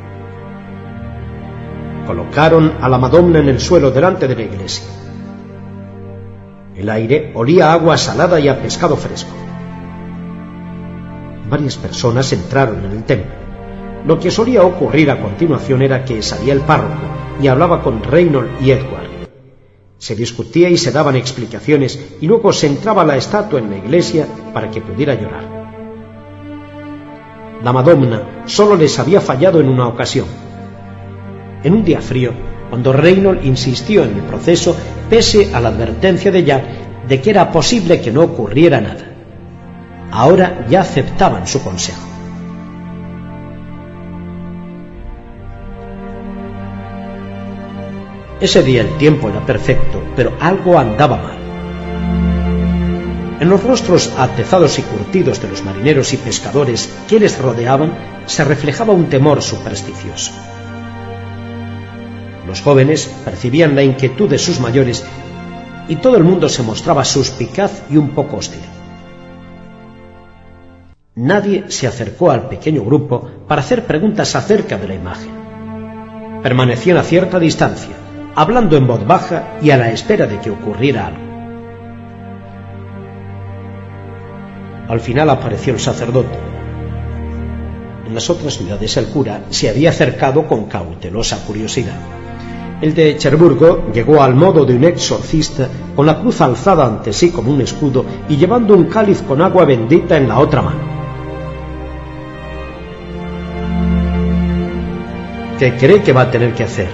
Colocaron 2.06 2.74
a 2.82 2.88
la 2.88 2.98
Madonna 2.98 3.40
en 3.40 3.50
el 3.50 3.60
suelo 3.60 3.92
delante 3.92 4.28
de 4.28 4.36
la 4.36 4.44
iglesia. 4.44 4.86
El 6.76 6.90
aire 6.90 7.32
olía 7.34 7.72
a 7.72 7.74
agua 7.74 7.98
salada 7.98 8.40
y 8.40 8.48
a 8.48 8.62
pescado 8.62 8.96
fresco. 8.96 9.32
Varias 11.50 11.78
personas 11.78 12.32
entraron 12.34 12.84
en 12.86 12.92
el 12.92 13.04
templo. 13.04 13.32
Lo 14.06 14.20
que 14.20 14.30
solía 14.30 14.64
ocurrir 14.64 15.10
a 15.10 15.20
continuación 15.20 15.82
era 15.82 16.06
que 16.06 16.22
salía 16.22 16.54
el 16.54 16.62
párroco 16.62 16.94
y 17.42 17.48
hablaba 17.48 17.82
con 17.82 18.04
Reynold 18.04 18.62
y 18.62 18.72
Edward. 18.72 19.10
Se 19.98 20.16
discutía 20.16 20.70
y 20.70 20.78
se 20.78 20.92
daban 20.92 21.16
explicaciones 21.16 22.18
y 22.22 22.28
luego 22.28 22.54
se 22.54 22.68
entraba 22.68 23.04
la 23.04 23.18
estatua 23.18 23.60
en 23.60 23.72
la 23.72 23.78
iglesia 23.78 24.28
para 24.54 24.70
que 24.70 24.82
pudiera 24.82 25.16
llorar. 25.16 25.66
La 27.64 27.74
Madonna 27.74 28.44
solo 28.46 28.76
les 28.76 29.00
había 29.00 29.22
fallado 29.22 29.60
en 29.60 29.70
una 29.70 29.88
ocasión. 29.88 30.45
En 31.66 31.74
un 31.74 31.84
día 31.84 32.00
frío, 32.00 32.32
cuando 32.70 32.94
Reynold 32.94 33.44
insistió 33.44 34.04
en 34.04 34.18
el 34.18 34.22
proceso, 34.22 34.78
pese 35.10 35.50
a 35.52 35.60
la 35.60 35.70
advertencia 35.70 36.30
de 36.32 36.44
Jack 36.44 36.64
de 37.08 37.20
que 37.20 37.32
era 37.32 37.52
posible 37.52 38.00
que 38.02 38.12
no 38.12 38.22
ocurriera 38.22 38.80
nada. 38.80 39.04
Ahora 40.12 40.68
ya 40.70 40.82
aceptaban 40.82 41.48
su 41.48 41.64
consejo. 41.64 42.08
Ese 48.40 48.62
día 48.62 48.82
el 48.82 48.96
tiempo 48.98 49.30
era 49.30 49.44
perfecto, 49.44 50.04
pero 50.16 50.34
algo 50.40 50.78
andaba 50.78 51.18
mal. 51.18 51.38
En 53.40 53.50
los 53.50 53.64
rostros 53.64 54.14
atezados 54.20 54.78
y 54.78 54.84
curtidos 54.84 55.42
de 55.42 55.48
los 55.48 55.64
marineros 55.64 56.14
y 56.14 56.18
pescadores 56.18 56.94
que 57.10 57.20
les 57.20 57.40
rodeaban 57.40 57.92
se 58.28 58.44
reflejaba 58.44 58.94
un 58.94 59.10
temor 59.10 59.42
supersticioso. 59.42 60.32
Los 62.48 62.62
jóvenes 62.62 63.12
percibían 63.24 63.76
la 63.76 63.84
inquietud 63.84 64.30
de 64.30 64.38
sus 64.38 64.60
mayores 64.60 65.04
y 65.88 65.96
todo 65.98 66.18
el 66.18 66.24
mundo 66.24 66.50
se 66.50 66.64
mostraba 66.64 67.06
suspicaz 67.06 67.84
y 67.90 67.98
un 67.98 68.10
poco 68.10 68.38
hostil. 68.38 68.62
Nadie 71.16 71.66
se 71.70 71.88
acercó 71.88 72.32
al 72.32 72.50
pequeño 72.50 72.84
grupo 72.84 73.30
para 73.48 73.62
hacer 73.62 73.86
preguntas 73.86 74.36
acerca 74.36 74.78
de 74.78 74.88
la 74.88 74.96
imagen. 74.96 75.32
Permanecían 76.44 76.98
a 76.98 77.04
cierta 77.04 77.40
distancia, 77.40 77.96
hablando 78.36 78.76
en 78.76 78.86
voz 78.86 79.06
baja 79.08 79.58
y 79.62 79.72
a 79.72 79.78
la 79.78 79.92
espera 79.92 80.28
de 80.28 80.40
que 80.40 80.52
ocurriera 80.52 81.08
algo. 81.08 81.26
Al 84.88 85.00
final 85.00 85.30
apareció 85.30 85.74
el 85.74 85.80
sacerdote. 85.80 86.38
En 88.06 88.14
las 88.14 88.30
otras 88.30 88.58
ciudades 88.58 88.98
el 88.98 89.08
cura 89.08 89.46
se 89.50 89.70
había 89.70 89.90
acercado 89.90 90.46
con 90.48 90.66
cautelosa 90.66 91.44
curiosidad. 91.46 92.15
El 92.86 92.94
de 92.94 93.18
Cherburgo 93.18 93.88
llegó 93.92 94.22
al 94.22 94.36
modo 94.36 94.64
de 94.64 94.76
un 94.76 94.84
exorcista 94.84 95.68
con 95.96 96.06
la 96.06 96.20
cruz 96.20 96.40
alzada 96.40 96.86
ante 96.86 97.14
sí 97.14 97.32
como 97.32 97.52
un 97.52 97.60
escudo 97.62 98.06
y 98.30 98.38
llevando 98.38 98.76
un 98.76 98.84
cáliz 98.84 99.24
con 99.24 99.42
agua 99.42 99.66
bendita 99.66 100.18
en 100.18 100.28
la 100.28 100.38
otra 100.38 100.62
mano. 100.62 100.82
¿Qué 105.58 105.76
cree 105.78 106.04
que 106.04 106.14
va 106.14 106.22
a 106.22 106.30
tener 106.30 106.54
que 106.54 106.66
hacer? 106.66 106.90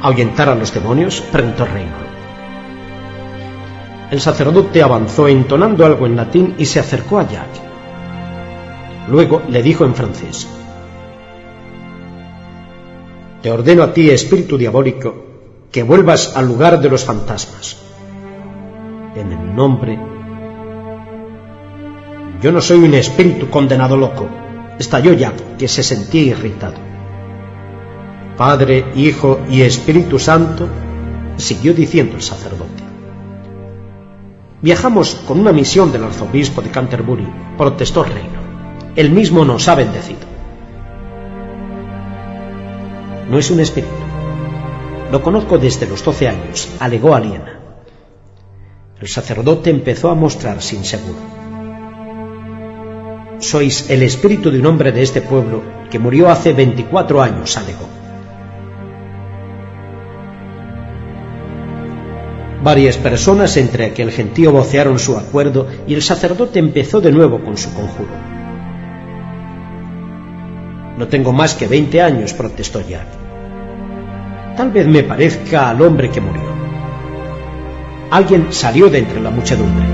ahuyentar 0.00 0.48
a 0.48 0.56
los 0.56 0.74
demonios? 0.74 1.20
preguntó 1.30 1.64
Reynolds. 1.64 2.10
El 4.10 4.20
sacerdote 4.20 4.82
avanzó 4.82 5.28
entonando 5.28 5.86
algo 5.86 6.06
en 6.06 6.16
latín 6.16 6.56
y 6.58 6.64
se 6.64 6.80
acercó 6.80 7.20
a 7.20 7.28
Jack. 7.28 7.50
Luego 9.08 9.42
le 9.48 9.62
dijo 9.62 9.84
en 9.84 9.94
francés, 9.94 10.48
Te 13.42 13.50
ordeno 13.50 13.82
a 13.82 13.92
ti, 13.92 14.08
espíritu 14.08 14.56
diabólico, 14.56 15.14
que 15.72 15.82
vuelvas 15.82 16.36
al 16.36 16.46
lugar 16.46 16.80
de 16.80 16.88
los 16.88 17.04
fantasmas. 17.04 17.76
En 19.16 19.32
el 19.32 19.56
nombre... 19.56 19.98
Yo 22.40 22.50
no 22.50 22.60
soy 22.60 22.78
un 22.78 22.94
espíritu 22.94 23.50
condenado 23.50 23.96
loco, 23.96 24.28
estalló 24.78 25.12
Jack, 25.12 25.56
que 25.58 25.68
se 25.68 25.82
sentía 25.82 26.22
irritado. 26.22 26.74
Padre, 28.36 28.86
Hijo 28.96 29.40
y 29.48 29.62
Espíritu 29.62 30.18
Santo, 30.18 30.68
siguió 31.36 31.74
diciendo 31.74 32.16
el 32.16 32.22
sacerdote. 32.22 32.82
Viajamos 34.60 35.16
con 35.26 35.40
una 35.40 35.52
misión 35.52 35.92
del 35.92 36.04
arzobispo 36.04 36.62
de 36.62 36.70
Canterbury, 36.70 37.26
protestó 37.58 38.04
Reino. 38.04 38.40
Él 38.96 39.10
mismo 39.10 39.44
nos 39.44 39.68
ha 39.68 39.74
bendecido. 39.74 40.21
No 43.32 43.38
es 43.38 43.50
un 43.50 43.60
espíritu. 43.60 43.94
Lo 45.10 45.22
conozco 45.22 45.56
desde 45.56 45.86
los 45.86 46.04
doce 46.04 46.28
años, 46.28 46.68
alegó 46.80 47.14
Aliena. 47.14 47.60
El 49.00 49.08
sacerdote 49.08 49.70
empezó 49.70 50.10
a 50.10 50.14
mostrarse 50.14 50.76
inseguro. 50.76 51.18
Sois 53.38 53.88
el 53.88 54.02
espíritu 54.02 54.50
de 54.50 54.58
un 54.58 54.66
hombre 54.66 54.92
de 54.92 55.00
este 55.00 55.22
pueblo 55.22 55.62
que 55.90 55.98
murió 55.98 56.28
hace 56.28 56.52
veinticuatro 56.52 57.22
años, 57.22 57.56
alegó. 57.56 57.88
Varias 62.62 62.98
personas 62.98 63.56
entre 63.56 63.86
aquel 63.86 64.10
gentío 64.10 64.52
vocearon 64.52 64.98
su 64.98 65.16
acuerdo 65.16 65.68
y 65.86 65.94
el 65.94 66.02
sacerdote 66.02 66.58
empezó 66.58 67.00
de 67.00 67.12
nuevo 67.12 67.42
con 67.42 67.56
su 67.56 67.72
conjuro. 67.72 68.12
No 70.98 71.08
tengo 71.08 71.32
más 71.32 71.54
que 71.54 71.66
veinte 71.66 72.02
años, 72.02 72.34
protestó 72.34 72.86
Jack. 72.86 73.21
Tal 74.56 74.70
vez 74.70 74.86
me 74.86 75.02
parezca 75.02 75.70
al 75.70 75.80
hombre 75.80 76.10
que 76.10 76.20
murió. 76.20 76.42
Alguien 78.10 78.52
salió 78.52 78.90
de 78.90 78.98
entre 78.98 79.20
la 79.20 79.30
muchedumbre. 79.30 79.86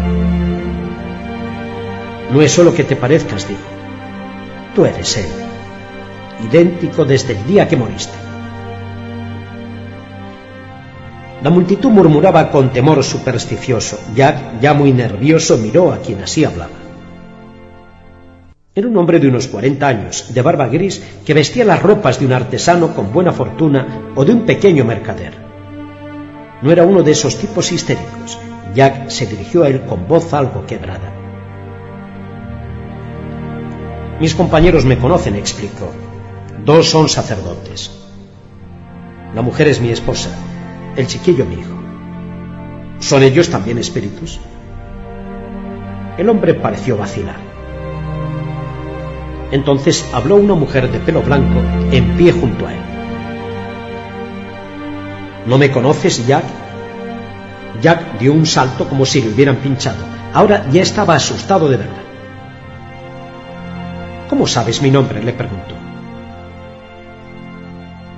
No 2.33 2.43
es 2.43 2.51
solo 2.51 2.75
que 2.75 2.85
te 2.85 2.97
parezcas, 2.97 3.47
dijo. 3.47 3.61
Tú 4.75 4.85
eres 4.85 5.17
él, 5.17 5.29
idéntico 6.45 7.05
desde 7.05 7.35
el 7.35 7.47
día 7.47 7.69
que 7.69 7.77
moriste. 7.77 8.19
La 11.43 11.51
multitud 11.51 11.91
murmuraba 11.91 12.51
con 12.51 12.73
temor 12.73 13.05
supersticioso. 13.05 13.99
Jack, 14.15 14.61
ya 14.61 14.75
muy 14.75 14.93
nervioso, 14.93 15.57
miró 15.57 15.93
a 15.93 15.99
quien 15.99 16.21
así 16.21 16.45
hablaba. 16.45 16.88
Era 18.79 18.87
un 18.87 18.97
hombre 18.97 19.19
de 19.19 19.27
unos 19.27 19.49
cuarenta 19.49 19.89
años, 19.89 20.33
de 20.33 20.41
barba 20.41 20.69
gris, 20.69 21.03
que 21.27 21.35
vestía 21.35 21.65
las 21.65 21.83
ropas 21.83 22.21
de 22.21 22.27
un 22.27 22.33
artesano 22.33 22.95
con 22.95 23.13
buena 23.13 23.33
fortuna 23.33 24.13
o 24.15 24.25
de 24.25 24.33
un 24.33 24.47
pequeño 24.47 24.85
mercader. 24.85 25.33
No 26.63 26.71
era 26.71 26.85
uno 26.85 27.03
de 27.03 27.11
esos 27.11 27.37
tipos 27.39 27.73
histéricos. 27.73 28.39
Jack 28.77 29.09
se 29.09 29.27
dirigió 29.27 29.65
a 29.65 29.69
él 29.69 29.81
con 29.81 30.07
voz 30.07 30.33
algo 30.33 30.65
quebrada. 30.65 31.13
Mis 34.21 34.37
compañeros 34.37 34.85
me 34.85 34.97
conocen, 34.97 35.35
explicó. 35.35 35.91
Dos 36.65 36.89
son 36.89 37.09
sacerdotes. 37.09 37.91
La 39.35 39.43
mujer 39.43 39.67
es 39.67 39.81
mi 39.81 39.91
esposa 39.91 40.31
el 40.95 41.09
chiquillo 41.09 41.45
mi 41.45 41.57
hijo. 41.57 41.77
¿Son 43.01 43.25
ellos 43.25 43.49
también 43.49 43.79
espíritus? 43.79 44.39
El 46.17 46.29
hombre 46.29 46.55
pareció 46.55 46.97
vacilar. 46.97 47.48
Entonces 49.51 50.09
habló 50.13 50.37
una 50.37 50.55
mujer 50.55 50.91
de 50.91 50.99
pelo 50.99 51.23
blanco 51.23 51.61
en 51.91 52.17
pie 52.17 52.33
junto 52.33 52.67
a 52.67 52.73
él. 52.73 52.81
¿No 55.47 55.57
me 55.57 55.71
conoces, 55.71 56.27
Jack? 56.27 56.45
Jack 57.81 58.19
dio 58.19 58.33
un 58.33 58.45
salto 58.45 58.89
como 58.89 59.07
si 59.07 59.23
le 59.23 59.31
hubieran 59.31 59.57
pinchado. 59.57 60.05
Ahora 60.35 60.69
ya 60.71 60.83
estaba 60.83 61.15
asustado 61.15 61.69
de 61.69 61.79
verdad. 61.79 62.03
¿Cómo 64.29 64.47
sabes 64.47 64.83
mi 64.83 64.91
nombre? 64.91 65.23
le 65.23 65.33
preguntó. 65.33 65.75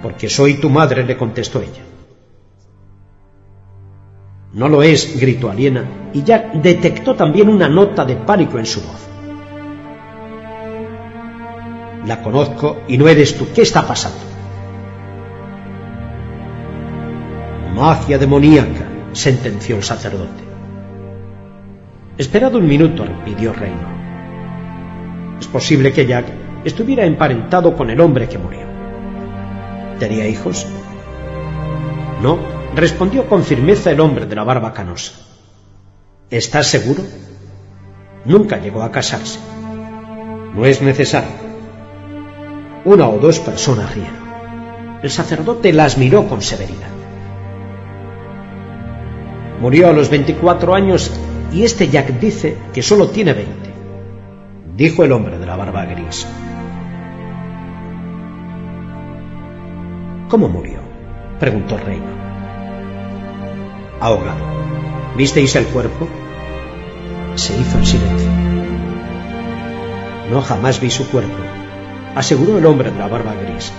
Porque 0.02 0.28
soy 0.28 0.55
tu 0.55 0.70
madre, 0.70 1.05
le 1.05 1.17
contestó 1.17 1.60
ella. 1.60 1.83
No 4.52 4.68
lo 4.68 4.83
es, 4.83 5.20
gritó 5.20 5.50
Aliena, 5.50 5.84
y 6.12 6.25
Jack 6.25 6.55
detectó 6.55 7.15
también 7.15 7.49
una 7.49 7.68
nota 7.68 8.05
de 8.05 8.17
pánico 8.17 8.59
en 8.59 8.67
su 8.67 8.81
voz. 8.81 9.09
La 12.07 12.23
conozco 12.23 12.83
y 12.89 12.97
no 12.97 13.09
eres 13.09 13.37
tú. 13.37 13.49
¿Qué 13.55 13.62
está 13.62 13.87
pasando? 13.87 14.19
Magia 17.75 18.19
demoníaca, 18.19 18.87
sentenció 19.12 19.77
el 19.77 19.83
sacerdote. 19.83 20.45
Esperado 22.17 22.59
un 22.59 22.67
minuto, 22.67 23.05
pidió 23.25 23.53
Reino. 23.53 23.89
Es 25.41 25.47
posible 25.47 25.93
que 25.93 26.07
Jack 26.07 26.27
estuviera 26.65 27.05
emparentado 27.05 27.75
con 27.75 27.89
el 27.91 28.01
hombre 28.01 28.29
que 28.29 28.39
murió. 28.39 28.67
¿Tenía 29.99 30.27
hijos? 30.27 30.67
No, 32.23 32.39
respondió 32.75 33.27
con 33.27 33.43
firmeza 33.43 33.91
el 33.91 34.01
hombre 34.01 34.27
de 34.27 34.35
la 34.35 34.45
barba 34.45 34.73
canosa. 34.73 35.12
¿Estás 36.31 36.67
seguro? 36.67 37.03
Nunca 38.25 38.59
llegó 38.59 38.83
a 38.83 38.93
casarse. 38.93 39.39
No 40.55 40.67
es 40.67 40.83
necesario. 40.83 41.50
Una 42.84 43.09
o 43.09 43.18
dos 43.18 43.39
personas 43.41 43.94
rieron. 43.94 44.31
El 45.02 45.10
sacerdote 45.10 45.73
las 45.73 45.99
miró 45.99 46.26
con 46.26 46.41
severidad. 46.41 46.89
Murió 49.60 49.89
a 49.89 49.92
los 49.92 50.09
24 50.09 50.75
años 50.75 51.12
y 51.52 51.65
este 51.65 51.89
Jack 51.89 52.18
dice 52.18 52.57
que 52.73 52.83
solo 52.83 53.09
tiene 53.09 53.34
20, 53.34 53.52
dijo 54.76 55.05
el 55.05 55.12
hombre 55.12 55.39
de 55.39 55.47
la 55.47 55.57
barba 55.57 55.84
gris. 55.84 56.26
¿Cómo 60.28 60.49
murió? 60.49 60.78
preguntó 61.39 61.76
Reino. 61.76 62.07
Ahogado. 64.00 64.44
¿Visteis 65.17 65.57
el 65.57 65.67
cuerpo? 65.67 66.09
Se 67.34 67.59
hizo 67.59 67.78
el 67.78 67.86
silencio. 67.86 68.31
No 70.31 70.41
jamás 70.41 70.81
vi 70.81 70.89
su 70.89 71.07
cuerpo, 71.10 71.42
aseguró 72.14 72.58
el 72.58 72.66
hombre 72.66 72.90
de 72.90 72.98
la 72.98 73.08
barba 73.08 73.34
gris. 73.34 73.72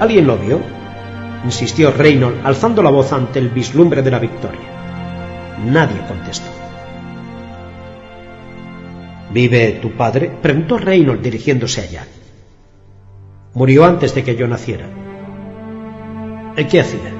¿Alguien 0.00 0.26
lo 0.26 0.36
vio? 0.36 0.60
insistió 1.44 1.90
Reynolds, 1.90 2.40
alzando 2.44 2.82
la 2.82 2.90
voz 2.90 3.12
ante 3.12 3.38
el 3.38 3.50
vislumbre 3.50 4.02
de 4.02 4.10
la 4.10 4.18
victoria. 4.18 4.60
Nadie 5.64 6.00
contestó. 6.08 6.50
¿Vive 9.30 9.72
tu 9.82 9.90
padre? 9.92 10.30
preguntó 10.40 10.78
Reynolds 10.78 11.22
dirigiéndose 11.22 11.82
allá. 11.82 12.06
Murió 13.54 13.84
antes 13.84 14.14
de 14.14 14.24
que 14.24 14.36
yo 14.36 14.48
naciera. 14.48 14.86
¿Qué 16.56 16.80
hacía? 16.80 17.12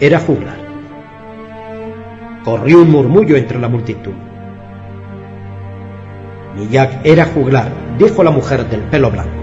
Era 0.00 0.20
juglar. 0.20 0.58
Corrió 2.44 2.82
un 2.82 2.90
murmullo 2.90 3.36
entre 3.36 3.58
la 3.58 3.68
multitud. 3.68 4.14
Jack 6.70 7.00
era 7.04 7.26
juglar, 7.26 7.72
dijo 7.98 8.22
la 8.22 8.30
mujer 8.30 8.68
del 8.68 8.82
pelo 8.82 9.10
blanco. 9.10 9.42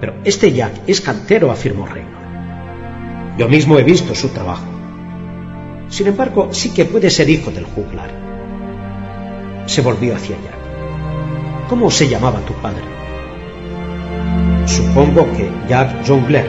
Pero 0.00 0.14
este 0.24 0.52
Jack 0.52 0.72
es 0.86 1.00
cantero, 1.00 1.50
afirmó 1.50 1.86
Reynolds. 1.86 2.18
Yo 3.38 3.48
mismo 3.48 3.78
he 3.78 3.82
visto 3.82 4.14
su 4.14 4.28
trabajo. 4.28 4.66
Sin 5.88 6.06
embargo, 6.06 6.48
sí 6.52 6.72
que 6.74 6.84
puede 6.84 7.10
ser 7.10 7.30
hijo 7.30 7.50
del 7.50 7.64
juglar. 7.64 8.10
Se 9.66 9.80
volvió 9.80 10.14
hacia 10.14 10.36
Jack. 10.36 11.68
¿Cómo 11.68 11.90
se 11.90 12.08
llamaba 12.08 12.40
tu 12.40 12.52
padre? 12.54 12.82
Supongo 14.66 15.26
que 15.32 15.50
Jack 15.68 16.06
Jongler. 16.06 16.48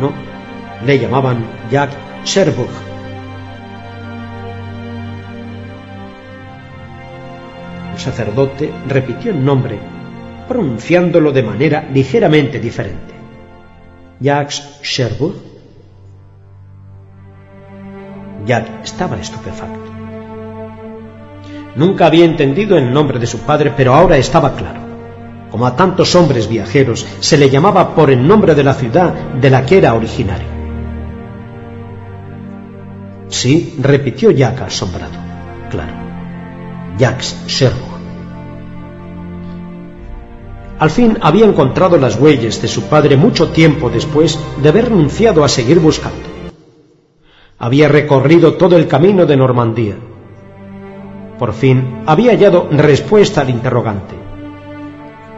No, 0.00 0.12
le 0.84 0.98
llamaban 0.98 1.44
Jack 1.70 1.90
Sherbrooke. 2.24 2.93
Sacerdote 7.98 8.72
repitió 8.88 9.30
el 9.30 9.44
nombre 9.44 9.78
pronunciándolo 10.48 11.32
de 11.32 11.42
manera 11.42 11.88
ligeramente 11.92 12.58
diferente. 12.58 13.14
Jacques 14.20 14.80
Sherwood. 14.82 15.34
Jack 18.46 18.84
estaba 18.84 19.16
estupefacto. 19.16 19.92
Nunca 21.76 22.06
había 22.06 22.24
entendido 22.24 22.76
el 22.76 22.92
nombre 22.92 23.18
de 23.18 23.26
su 23.26 23.38
padre, 23.40 23.72
pero 23.76 23.94
ahora 23.94 24.16
estaba 24.16 24.54
claro. 24.54 24.80
Como 25.50 25.66
a 25.66 25.76
tantos 25.76 26.14
hombres 26.14 26.48
viajeros, 26.48 27.06
se 27.20 27.38
le 27.38 27.48
llamaba 27.48 27.94
por 27.94 28.10
el 28.10 28.26
nombre 28.26 28.54
de 28.54 28.64
la 28.64 28.74
ciudad 28.74 29.12
de 29.12 29.50
la 29.50 29.64
que 29.64 29.78
era 29.78 29.94
originario. 29.94 30.48
Sí, 33.28 33.76
repitió 33.80 34.30
Jack 34.30 34.62
asombrado. 34.62 35.18
Claro. 35.70 36.03
Jacques 36.98 37.34
Sherwood. 37.46 37.94
Al 40.78 40.90
fin 40.90 41.18
había 41.22 41.46
encontrado 41.46 41.96
las 41.98 42.18
huellas 42.18 42.60
de 42.60 42.68
su 42.68 42.82
padre 42.82 43.16
mucho 43.16 43.48
tiempo 43.50 43.90
después 43.90 44.38
de 44.60 44.68
haber 44.68 44.86
renunciado 44.90 45.44
a 45.44 45.48
seguir 45.48 45.78
buscando. 45.78 46.28
Había 47.58 47.88
recorrido 47.88 48.54
todo 48.54 48.76
el 48.76 48.88
camino 48.88 49.24
de 49.24 49.36
Normandía. 49.36 49.96
Por 51.38 51.52
fin 51.52 52.02
había 52.06 52.32
hallado 52.32 52.68
respuesta 52.70 53.40
al 53.40 53.50
interrogante. 53.50 54.14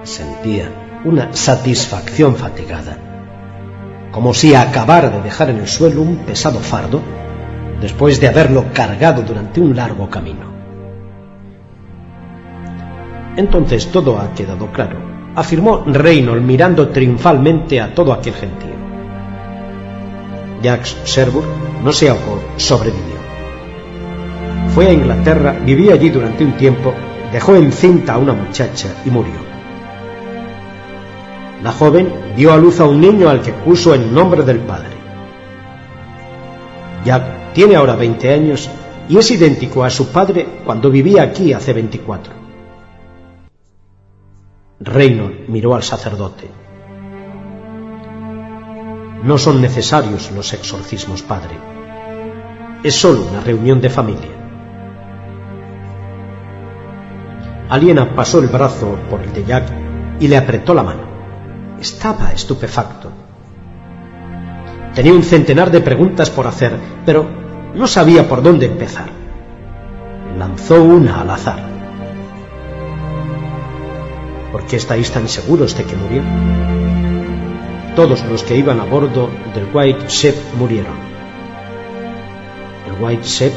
Sentía 0.03 1.01
una 1.05 1.33
satisfacción 1.35 2.35
fatigada, 2.37 2.99
como 4.11 4.33
si 4.33 4.55
acabara 4.55 5.11
de 5.11 5.21
dejar 5.21 5.51
en 5.51 5.59
el 5.59 5.69
suelo 5.69 6.03
un 6.03 6.19
pesado 6.19 6.61
fardo 6.61 7.01
después 7.81 8.21
de 8.21 8.29
haberlo 8.29 8.67
cargado 8.73 9.23
durante 9.23 9.61
un 9.61 9.77
largo 9.77 10.09
camino. 10.09 10.56
Entonces 13.37 13.91
todo 13.93 14.19
ha 14.19 14.33
quedado 14.35 14.67
claro 14.73 15.17
afirmó 15.37 15.85
Reynolds 15.87 16.43
mirando 16.43 16.89
triunfalmente 16.89 17.81
a 17.81 17.95
todo 17.95 18.13
aquel 18.13 18.33
gentío. 18.33 18.75
Jacques 20.63 20.97
Sherwood 21.05 21.45
no 21.85 21.93
se 21.93 22.09
ahogó, 22.09 22.41
sobrevivió. 22.57 23.17
Fue 24.75 24.87
a 24.87 24.93
Inglaterra, 24.93 25.55
vivió 25.65 25.93
allí 25.93 26.09
durante 26.09 26.43
un 26.43 26.53
tiempo, 26.57 26.93
dejó 27.31 27.55
encinta 27.55 28.15
a 28.15 28.19
una 28.19 28.33
muchacha 28.33 28.89
y 29.05 29.11
murió. 29.11 29.35
La 31.63 31.73
joven 31.73 32.11
dio 32.35 32.53
a 32.53 32.57
luz 32.57 32.81
a 32.81 32.85
un 32.85 33.01
niño 33.01 33.29
al 33.29 33.43
que 33.43 33.53
puso 33.53 33.95
el 33.95 34.13
nombre 34.13 34.43
del 34.43 34.61
padre. 34.61 34.97
Jack 37.05 37.53
tiene 37.53 37.77
ahora 37.77 37.95
20 37.95 38.33
años 38.33 38.71
y 39.09 39.19
es 39.19 39.31
idéntico 39.31 39.85
a 39.85 39.91
su 39.91 40.09
padre 40.09 40.47
cuando 40.65 40.91
vivía 40.91 41.23
aquí 41.23 41.53
hace 41.53 41.75
24. 41.75 42.46
Reynolds 44.79 45.49
miró 45.49 45.75
al 45.75 45.83
sacerdote. 45.83 46.51
No 49.25 49.39
son 49.39 49.63
necesarios 49.63 50.31
los 50.33 50.53
exorcismos, 50.53 51.23
padre. 51.23 51.57
Es 52.83 52.95
solo 52.95 53.25
una 53.27 53.41
reunión 53.41 53.81
de 53.81 53.89
familia. 53.89 54.31
Aliena 57.71 58.15
pasó 58.15 58.39
el 58.41 58.49
brazo 58.49 58.99
por 59.09 59.23
el 59.23 59.33
de 59.33 59.45
Jack 59.45 59.65
y 60.21 60.29
le 60.29 60.37
apretó 60.37 60.75
la 60.75 60.83
mano. 60.83 61.03
Estaba 61.81 62.33
estupefacto. 62.33 63.11
Tenía 64.95 65.15
un 65.15 65.23
centenar 65.23 65.71
de 65.71 65.81
preguntas 65.81 66.29
por 66.29 66.47
hacer, 66.47 66.79
pero 67.07 67.27
no 67.75 67.87
sabía 67.87 68.29
por 68.29 68.43
dónde 68.43 68.67
empezar. 68.67 69.09
Lanzó 70.39 70.85
una 70.85 71.23
al 71.23 71.31
azar. 71.31 71.76
¿Por 74.53 74.65
qué 74.67 74.77
estáis 74.77 75.11
tan 75.11 75.29
seguros 75.29 75.77
de 75.77 75.85
que 75.85 75.97
murió? 75.97 76.23
Todos 77.97 78.25
los 78.27 78.43
que 78.43 78.57
iban 78.57 78.79
a 78.81 78.85
bordo 78.85 79.29
del 79.55 79.69
White 79.73 80.09
Ship 80.09 80.35
murieron. 80.59 80.95
¿El 82.87 83.03
White 83.03 83.25
Ship? 83.25 83.53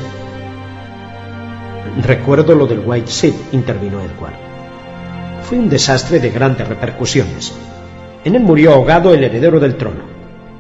Recuerdo 2.04 2.56
lo 2.56 2.66
del 2.66 2.82
White 2.86 3.12
Ship, 3.12 3.34
intervino 3.52 4.00
Edward. 4.00 4.34
Fue 5.44 5.58
un 5.58 5.70
desastre 5.70 6.20
de 6.20 6.30
grandes 6.30 6.68
repercusiones. 6.68 7.54
En 8.24 8.36
él 8.36 8.42
murió 8.42 8.74
ahogado 8.74 9.14
el 9.14 9.24
heredero 9.24 9.60
del 9.60 9.76
trono. 9.76 10.04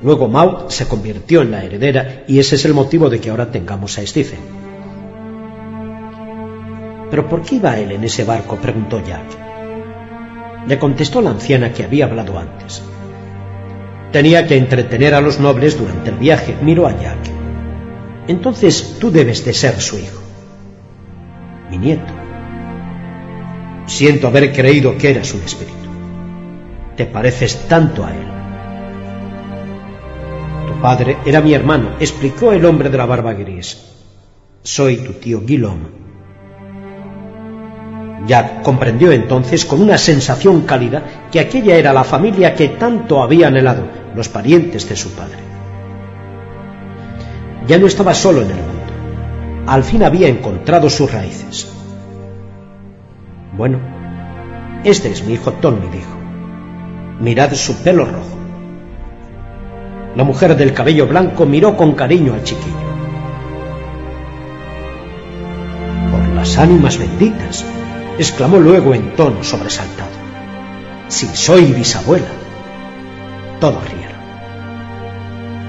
Luego 0.03 0.27
Maud 0.27 0.69
se 0.69 0.88
convirtió 0.88 1.41
en 1.41 1.51
la 1.51 1.64
heredera 1.64 2.24
y 2.27 2.40
ese 2.40 2.56
es 2.56 2.66
el 2.66 2.74
motivo 2.74 3.09
de 3.09 3.19
que 3.19 3.30
ahora 3.30 3.51
tengamos 3.51 3.98
a 3.98 4.06
Stephen. 4.06 4.40
¿Pero 7.09 7.27
por 7.27 7.41
qué 7.41 7.56
iba 7.56 7.77
él 7.77 7.91
en 7.91 8.03
ese 8.03 8.24
barco? 8.24 8.56
preguntó 8.56 9.03
Jack 9.03 9.49
le 10.67 10.79
contestó 10.79 11.21
la 11.21 11.31
anciana 11.31 11.73
que 11.73 11.83
había 11.83 12.05
hablado 12.05 12.38
antes. 12.38 12.81
Tenía 14.11 14.47
que 14.47 14.57
entretener 14.57 15.13
a 15.13 15.21
los 15.21 15.39
nobles 15.39 15.77
durante 15.77 16.09
el 16.09 16.17
viaje, 16.17 16.55
miró 16.61 16.88
a 16.88 16.99
Jack. 16.99 17.19
Entonces 18.27 18.97
tú 18.99 19.11
debes 19.11 19.45
de 19.45 19.53
ser 19.53 19.79
su 19.79 19.97
hijo. 19.97 20.21
Mi 21.69 21.77
nieto. 21.77 22.13
Siento 23.85 24.27
haber 24.27 24.51
creído 24.53 24.97
que 24.97 25.11
eras 25.11 25.33
un 25.33 25.41
espíritu. 25.41 25.77
Te 26.95 27.05
pareces 27.05 27.67
tanto 27.67 28.05
a 28.05 28.11
él. 28.11 28.27
Tu 30.67 30.81
padre 30.81 31.17
era 31.25 31.41
mi 31.41 31.53
hermano, 31.53 31.91
explicó 31.99 32.51
el 32.51 32.65
hombre 32.65 32.89
de 32.89 32.97
la 32.97 33.05
barba 33.05 33.33
gris. 33.33 33.85
Soy 34.61 34.97
tu 34.97 35.13
tío 35.13 35.41
Guillaume 35.41 36.08
Jack 38.27 38.61
comprendió 38.61 39.11
entonces 39.11 39.65
con 39.65 39.81
una 39.81 39.98
sensación 39.98 40.61
cálida 40.61 41.03
que 41.31 41.39
aquella 41.39 41.75
era 41.75 41.93
la 41.93 42.03
familia 42.03 42.53
que 42.53 42.69
tanto 42.69 43.22
había 43.22 43.48
anhelado, 43.48 43.88
los 44.15 44.30
parientes 44.30 44.88
de 44.89 44.95
su 44.95 45.11
padre. 45.11 45.38
Ya 47.67 47.77
no 47.77 47.88
estaba 47.88 48.14
solo 48.14 48.41
en 48.41 48.49
el 48.49 48.56
mundo. 48.57 49.64
Al 49.67 49.83
fin 49.83 50.03
había 50.03 50.27
encontrado 50.27 50.89
sus 50.89 51.11
raíces. 51.11 51.72
Bueno, 53.56 53.80
este 54.83 55.11
es 55.11 55.23
mi 55.25 55.33
hijo 55.33 55.53
Tommy, 55.53 55.88
dijo. 55.89 56.17
Mirad 57.19 57.53
su 57.53 57.75
pelo 57.83 58.06
rojo. 58.06 58.38
La 60.15 60.23
mujer 60.23 60.56
del 60.56 60.73
cabello 60.73 61.07
blanco 61.07 61.45
miró 61.45 61.77
con 61.77 61.93
cariño 61.93 62.33
al 62.33 62.43
chiquillo. 62.43 62.75
Por 66.11 66.27
las 66.30 66.57
ánimas 66.57 66.98
benditas, 66.98 67.65
exclamó 68.19 68.57
luego 68.57 68.93
en 68.93 69.15
tono 69.15 69.43
sobresaltado. 69.43 70.11
Si 71.07 71.25
soy 71.27 71.72
bisabuela. 71.72 72.27
Todos 73.61 73.83
rieron. 73.89 74.19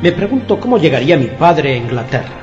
Me 0.02 0.10
pregunto 0.12 0.58
cómo 0.58 0.76
llegaría 0.76 1.16
mi 1.16 1.26
padre 1.26 1.74
a 1.74 1.76
Inglaterra. 1.76 2.39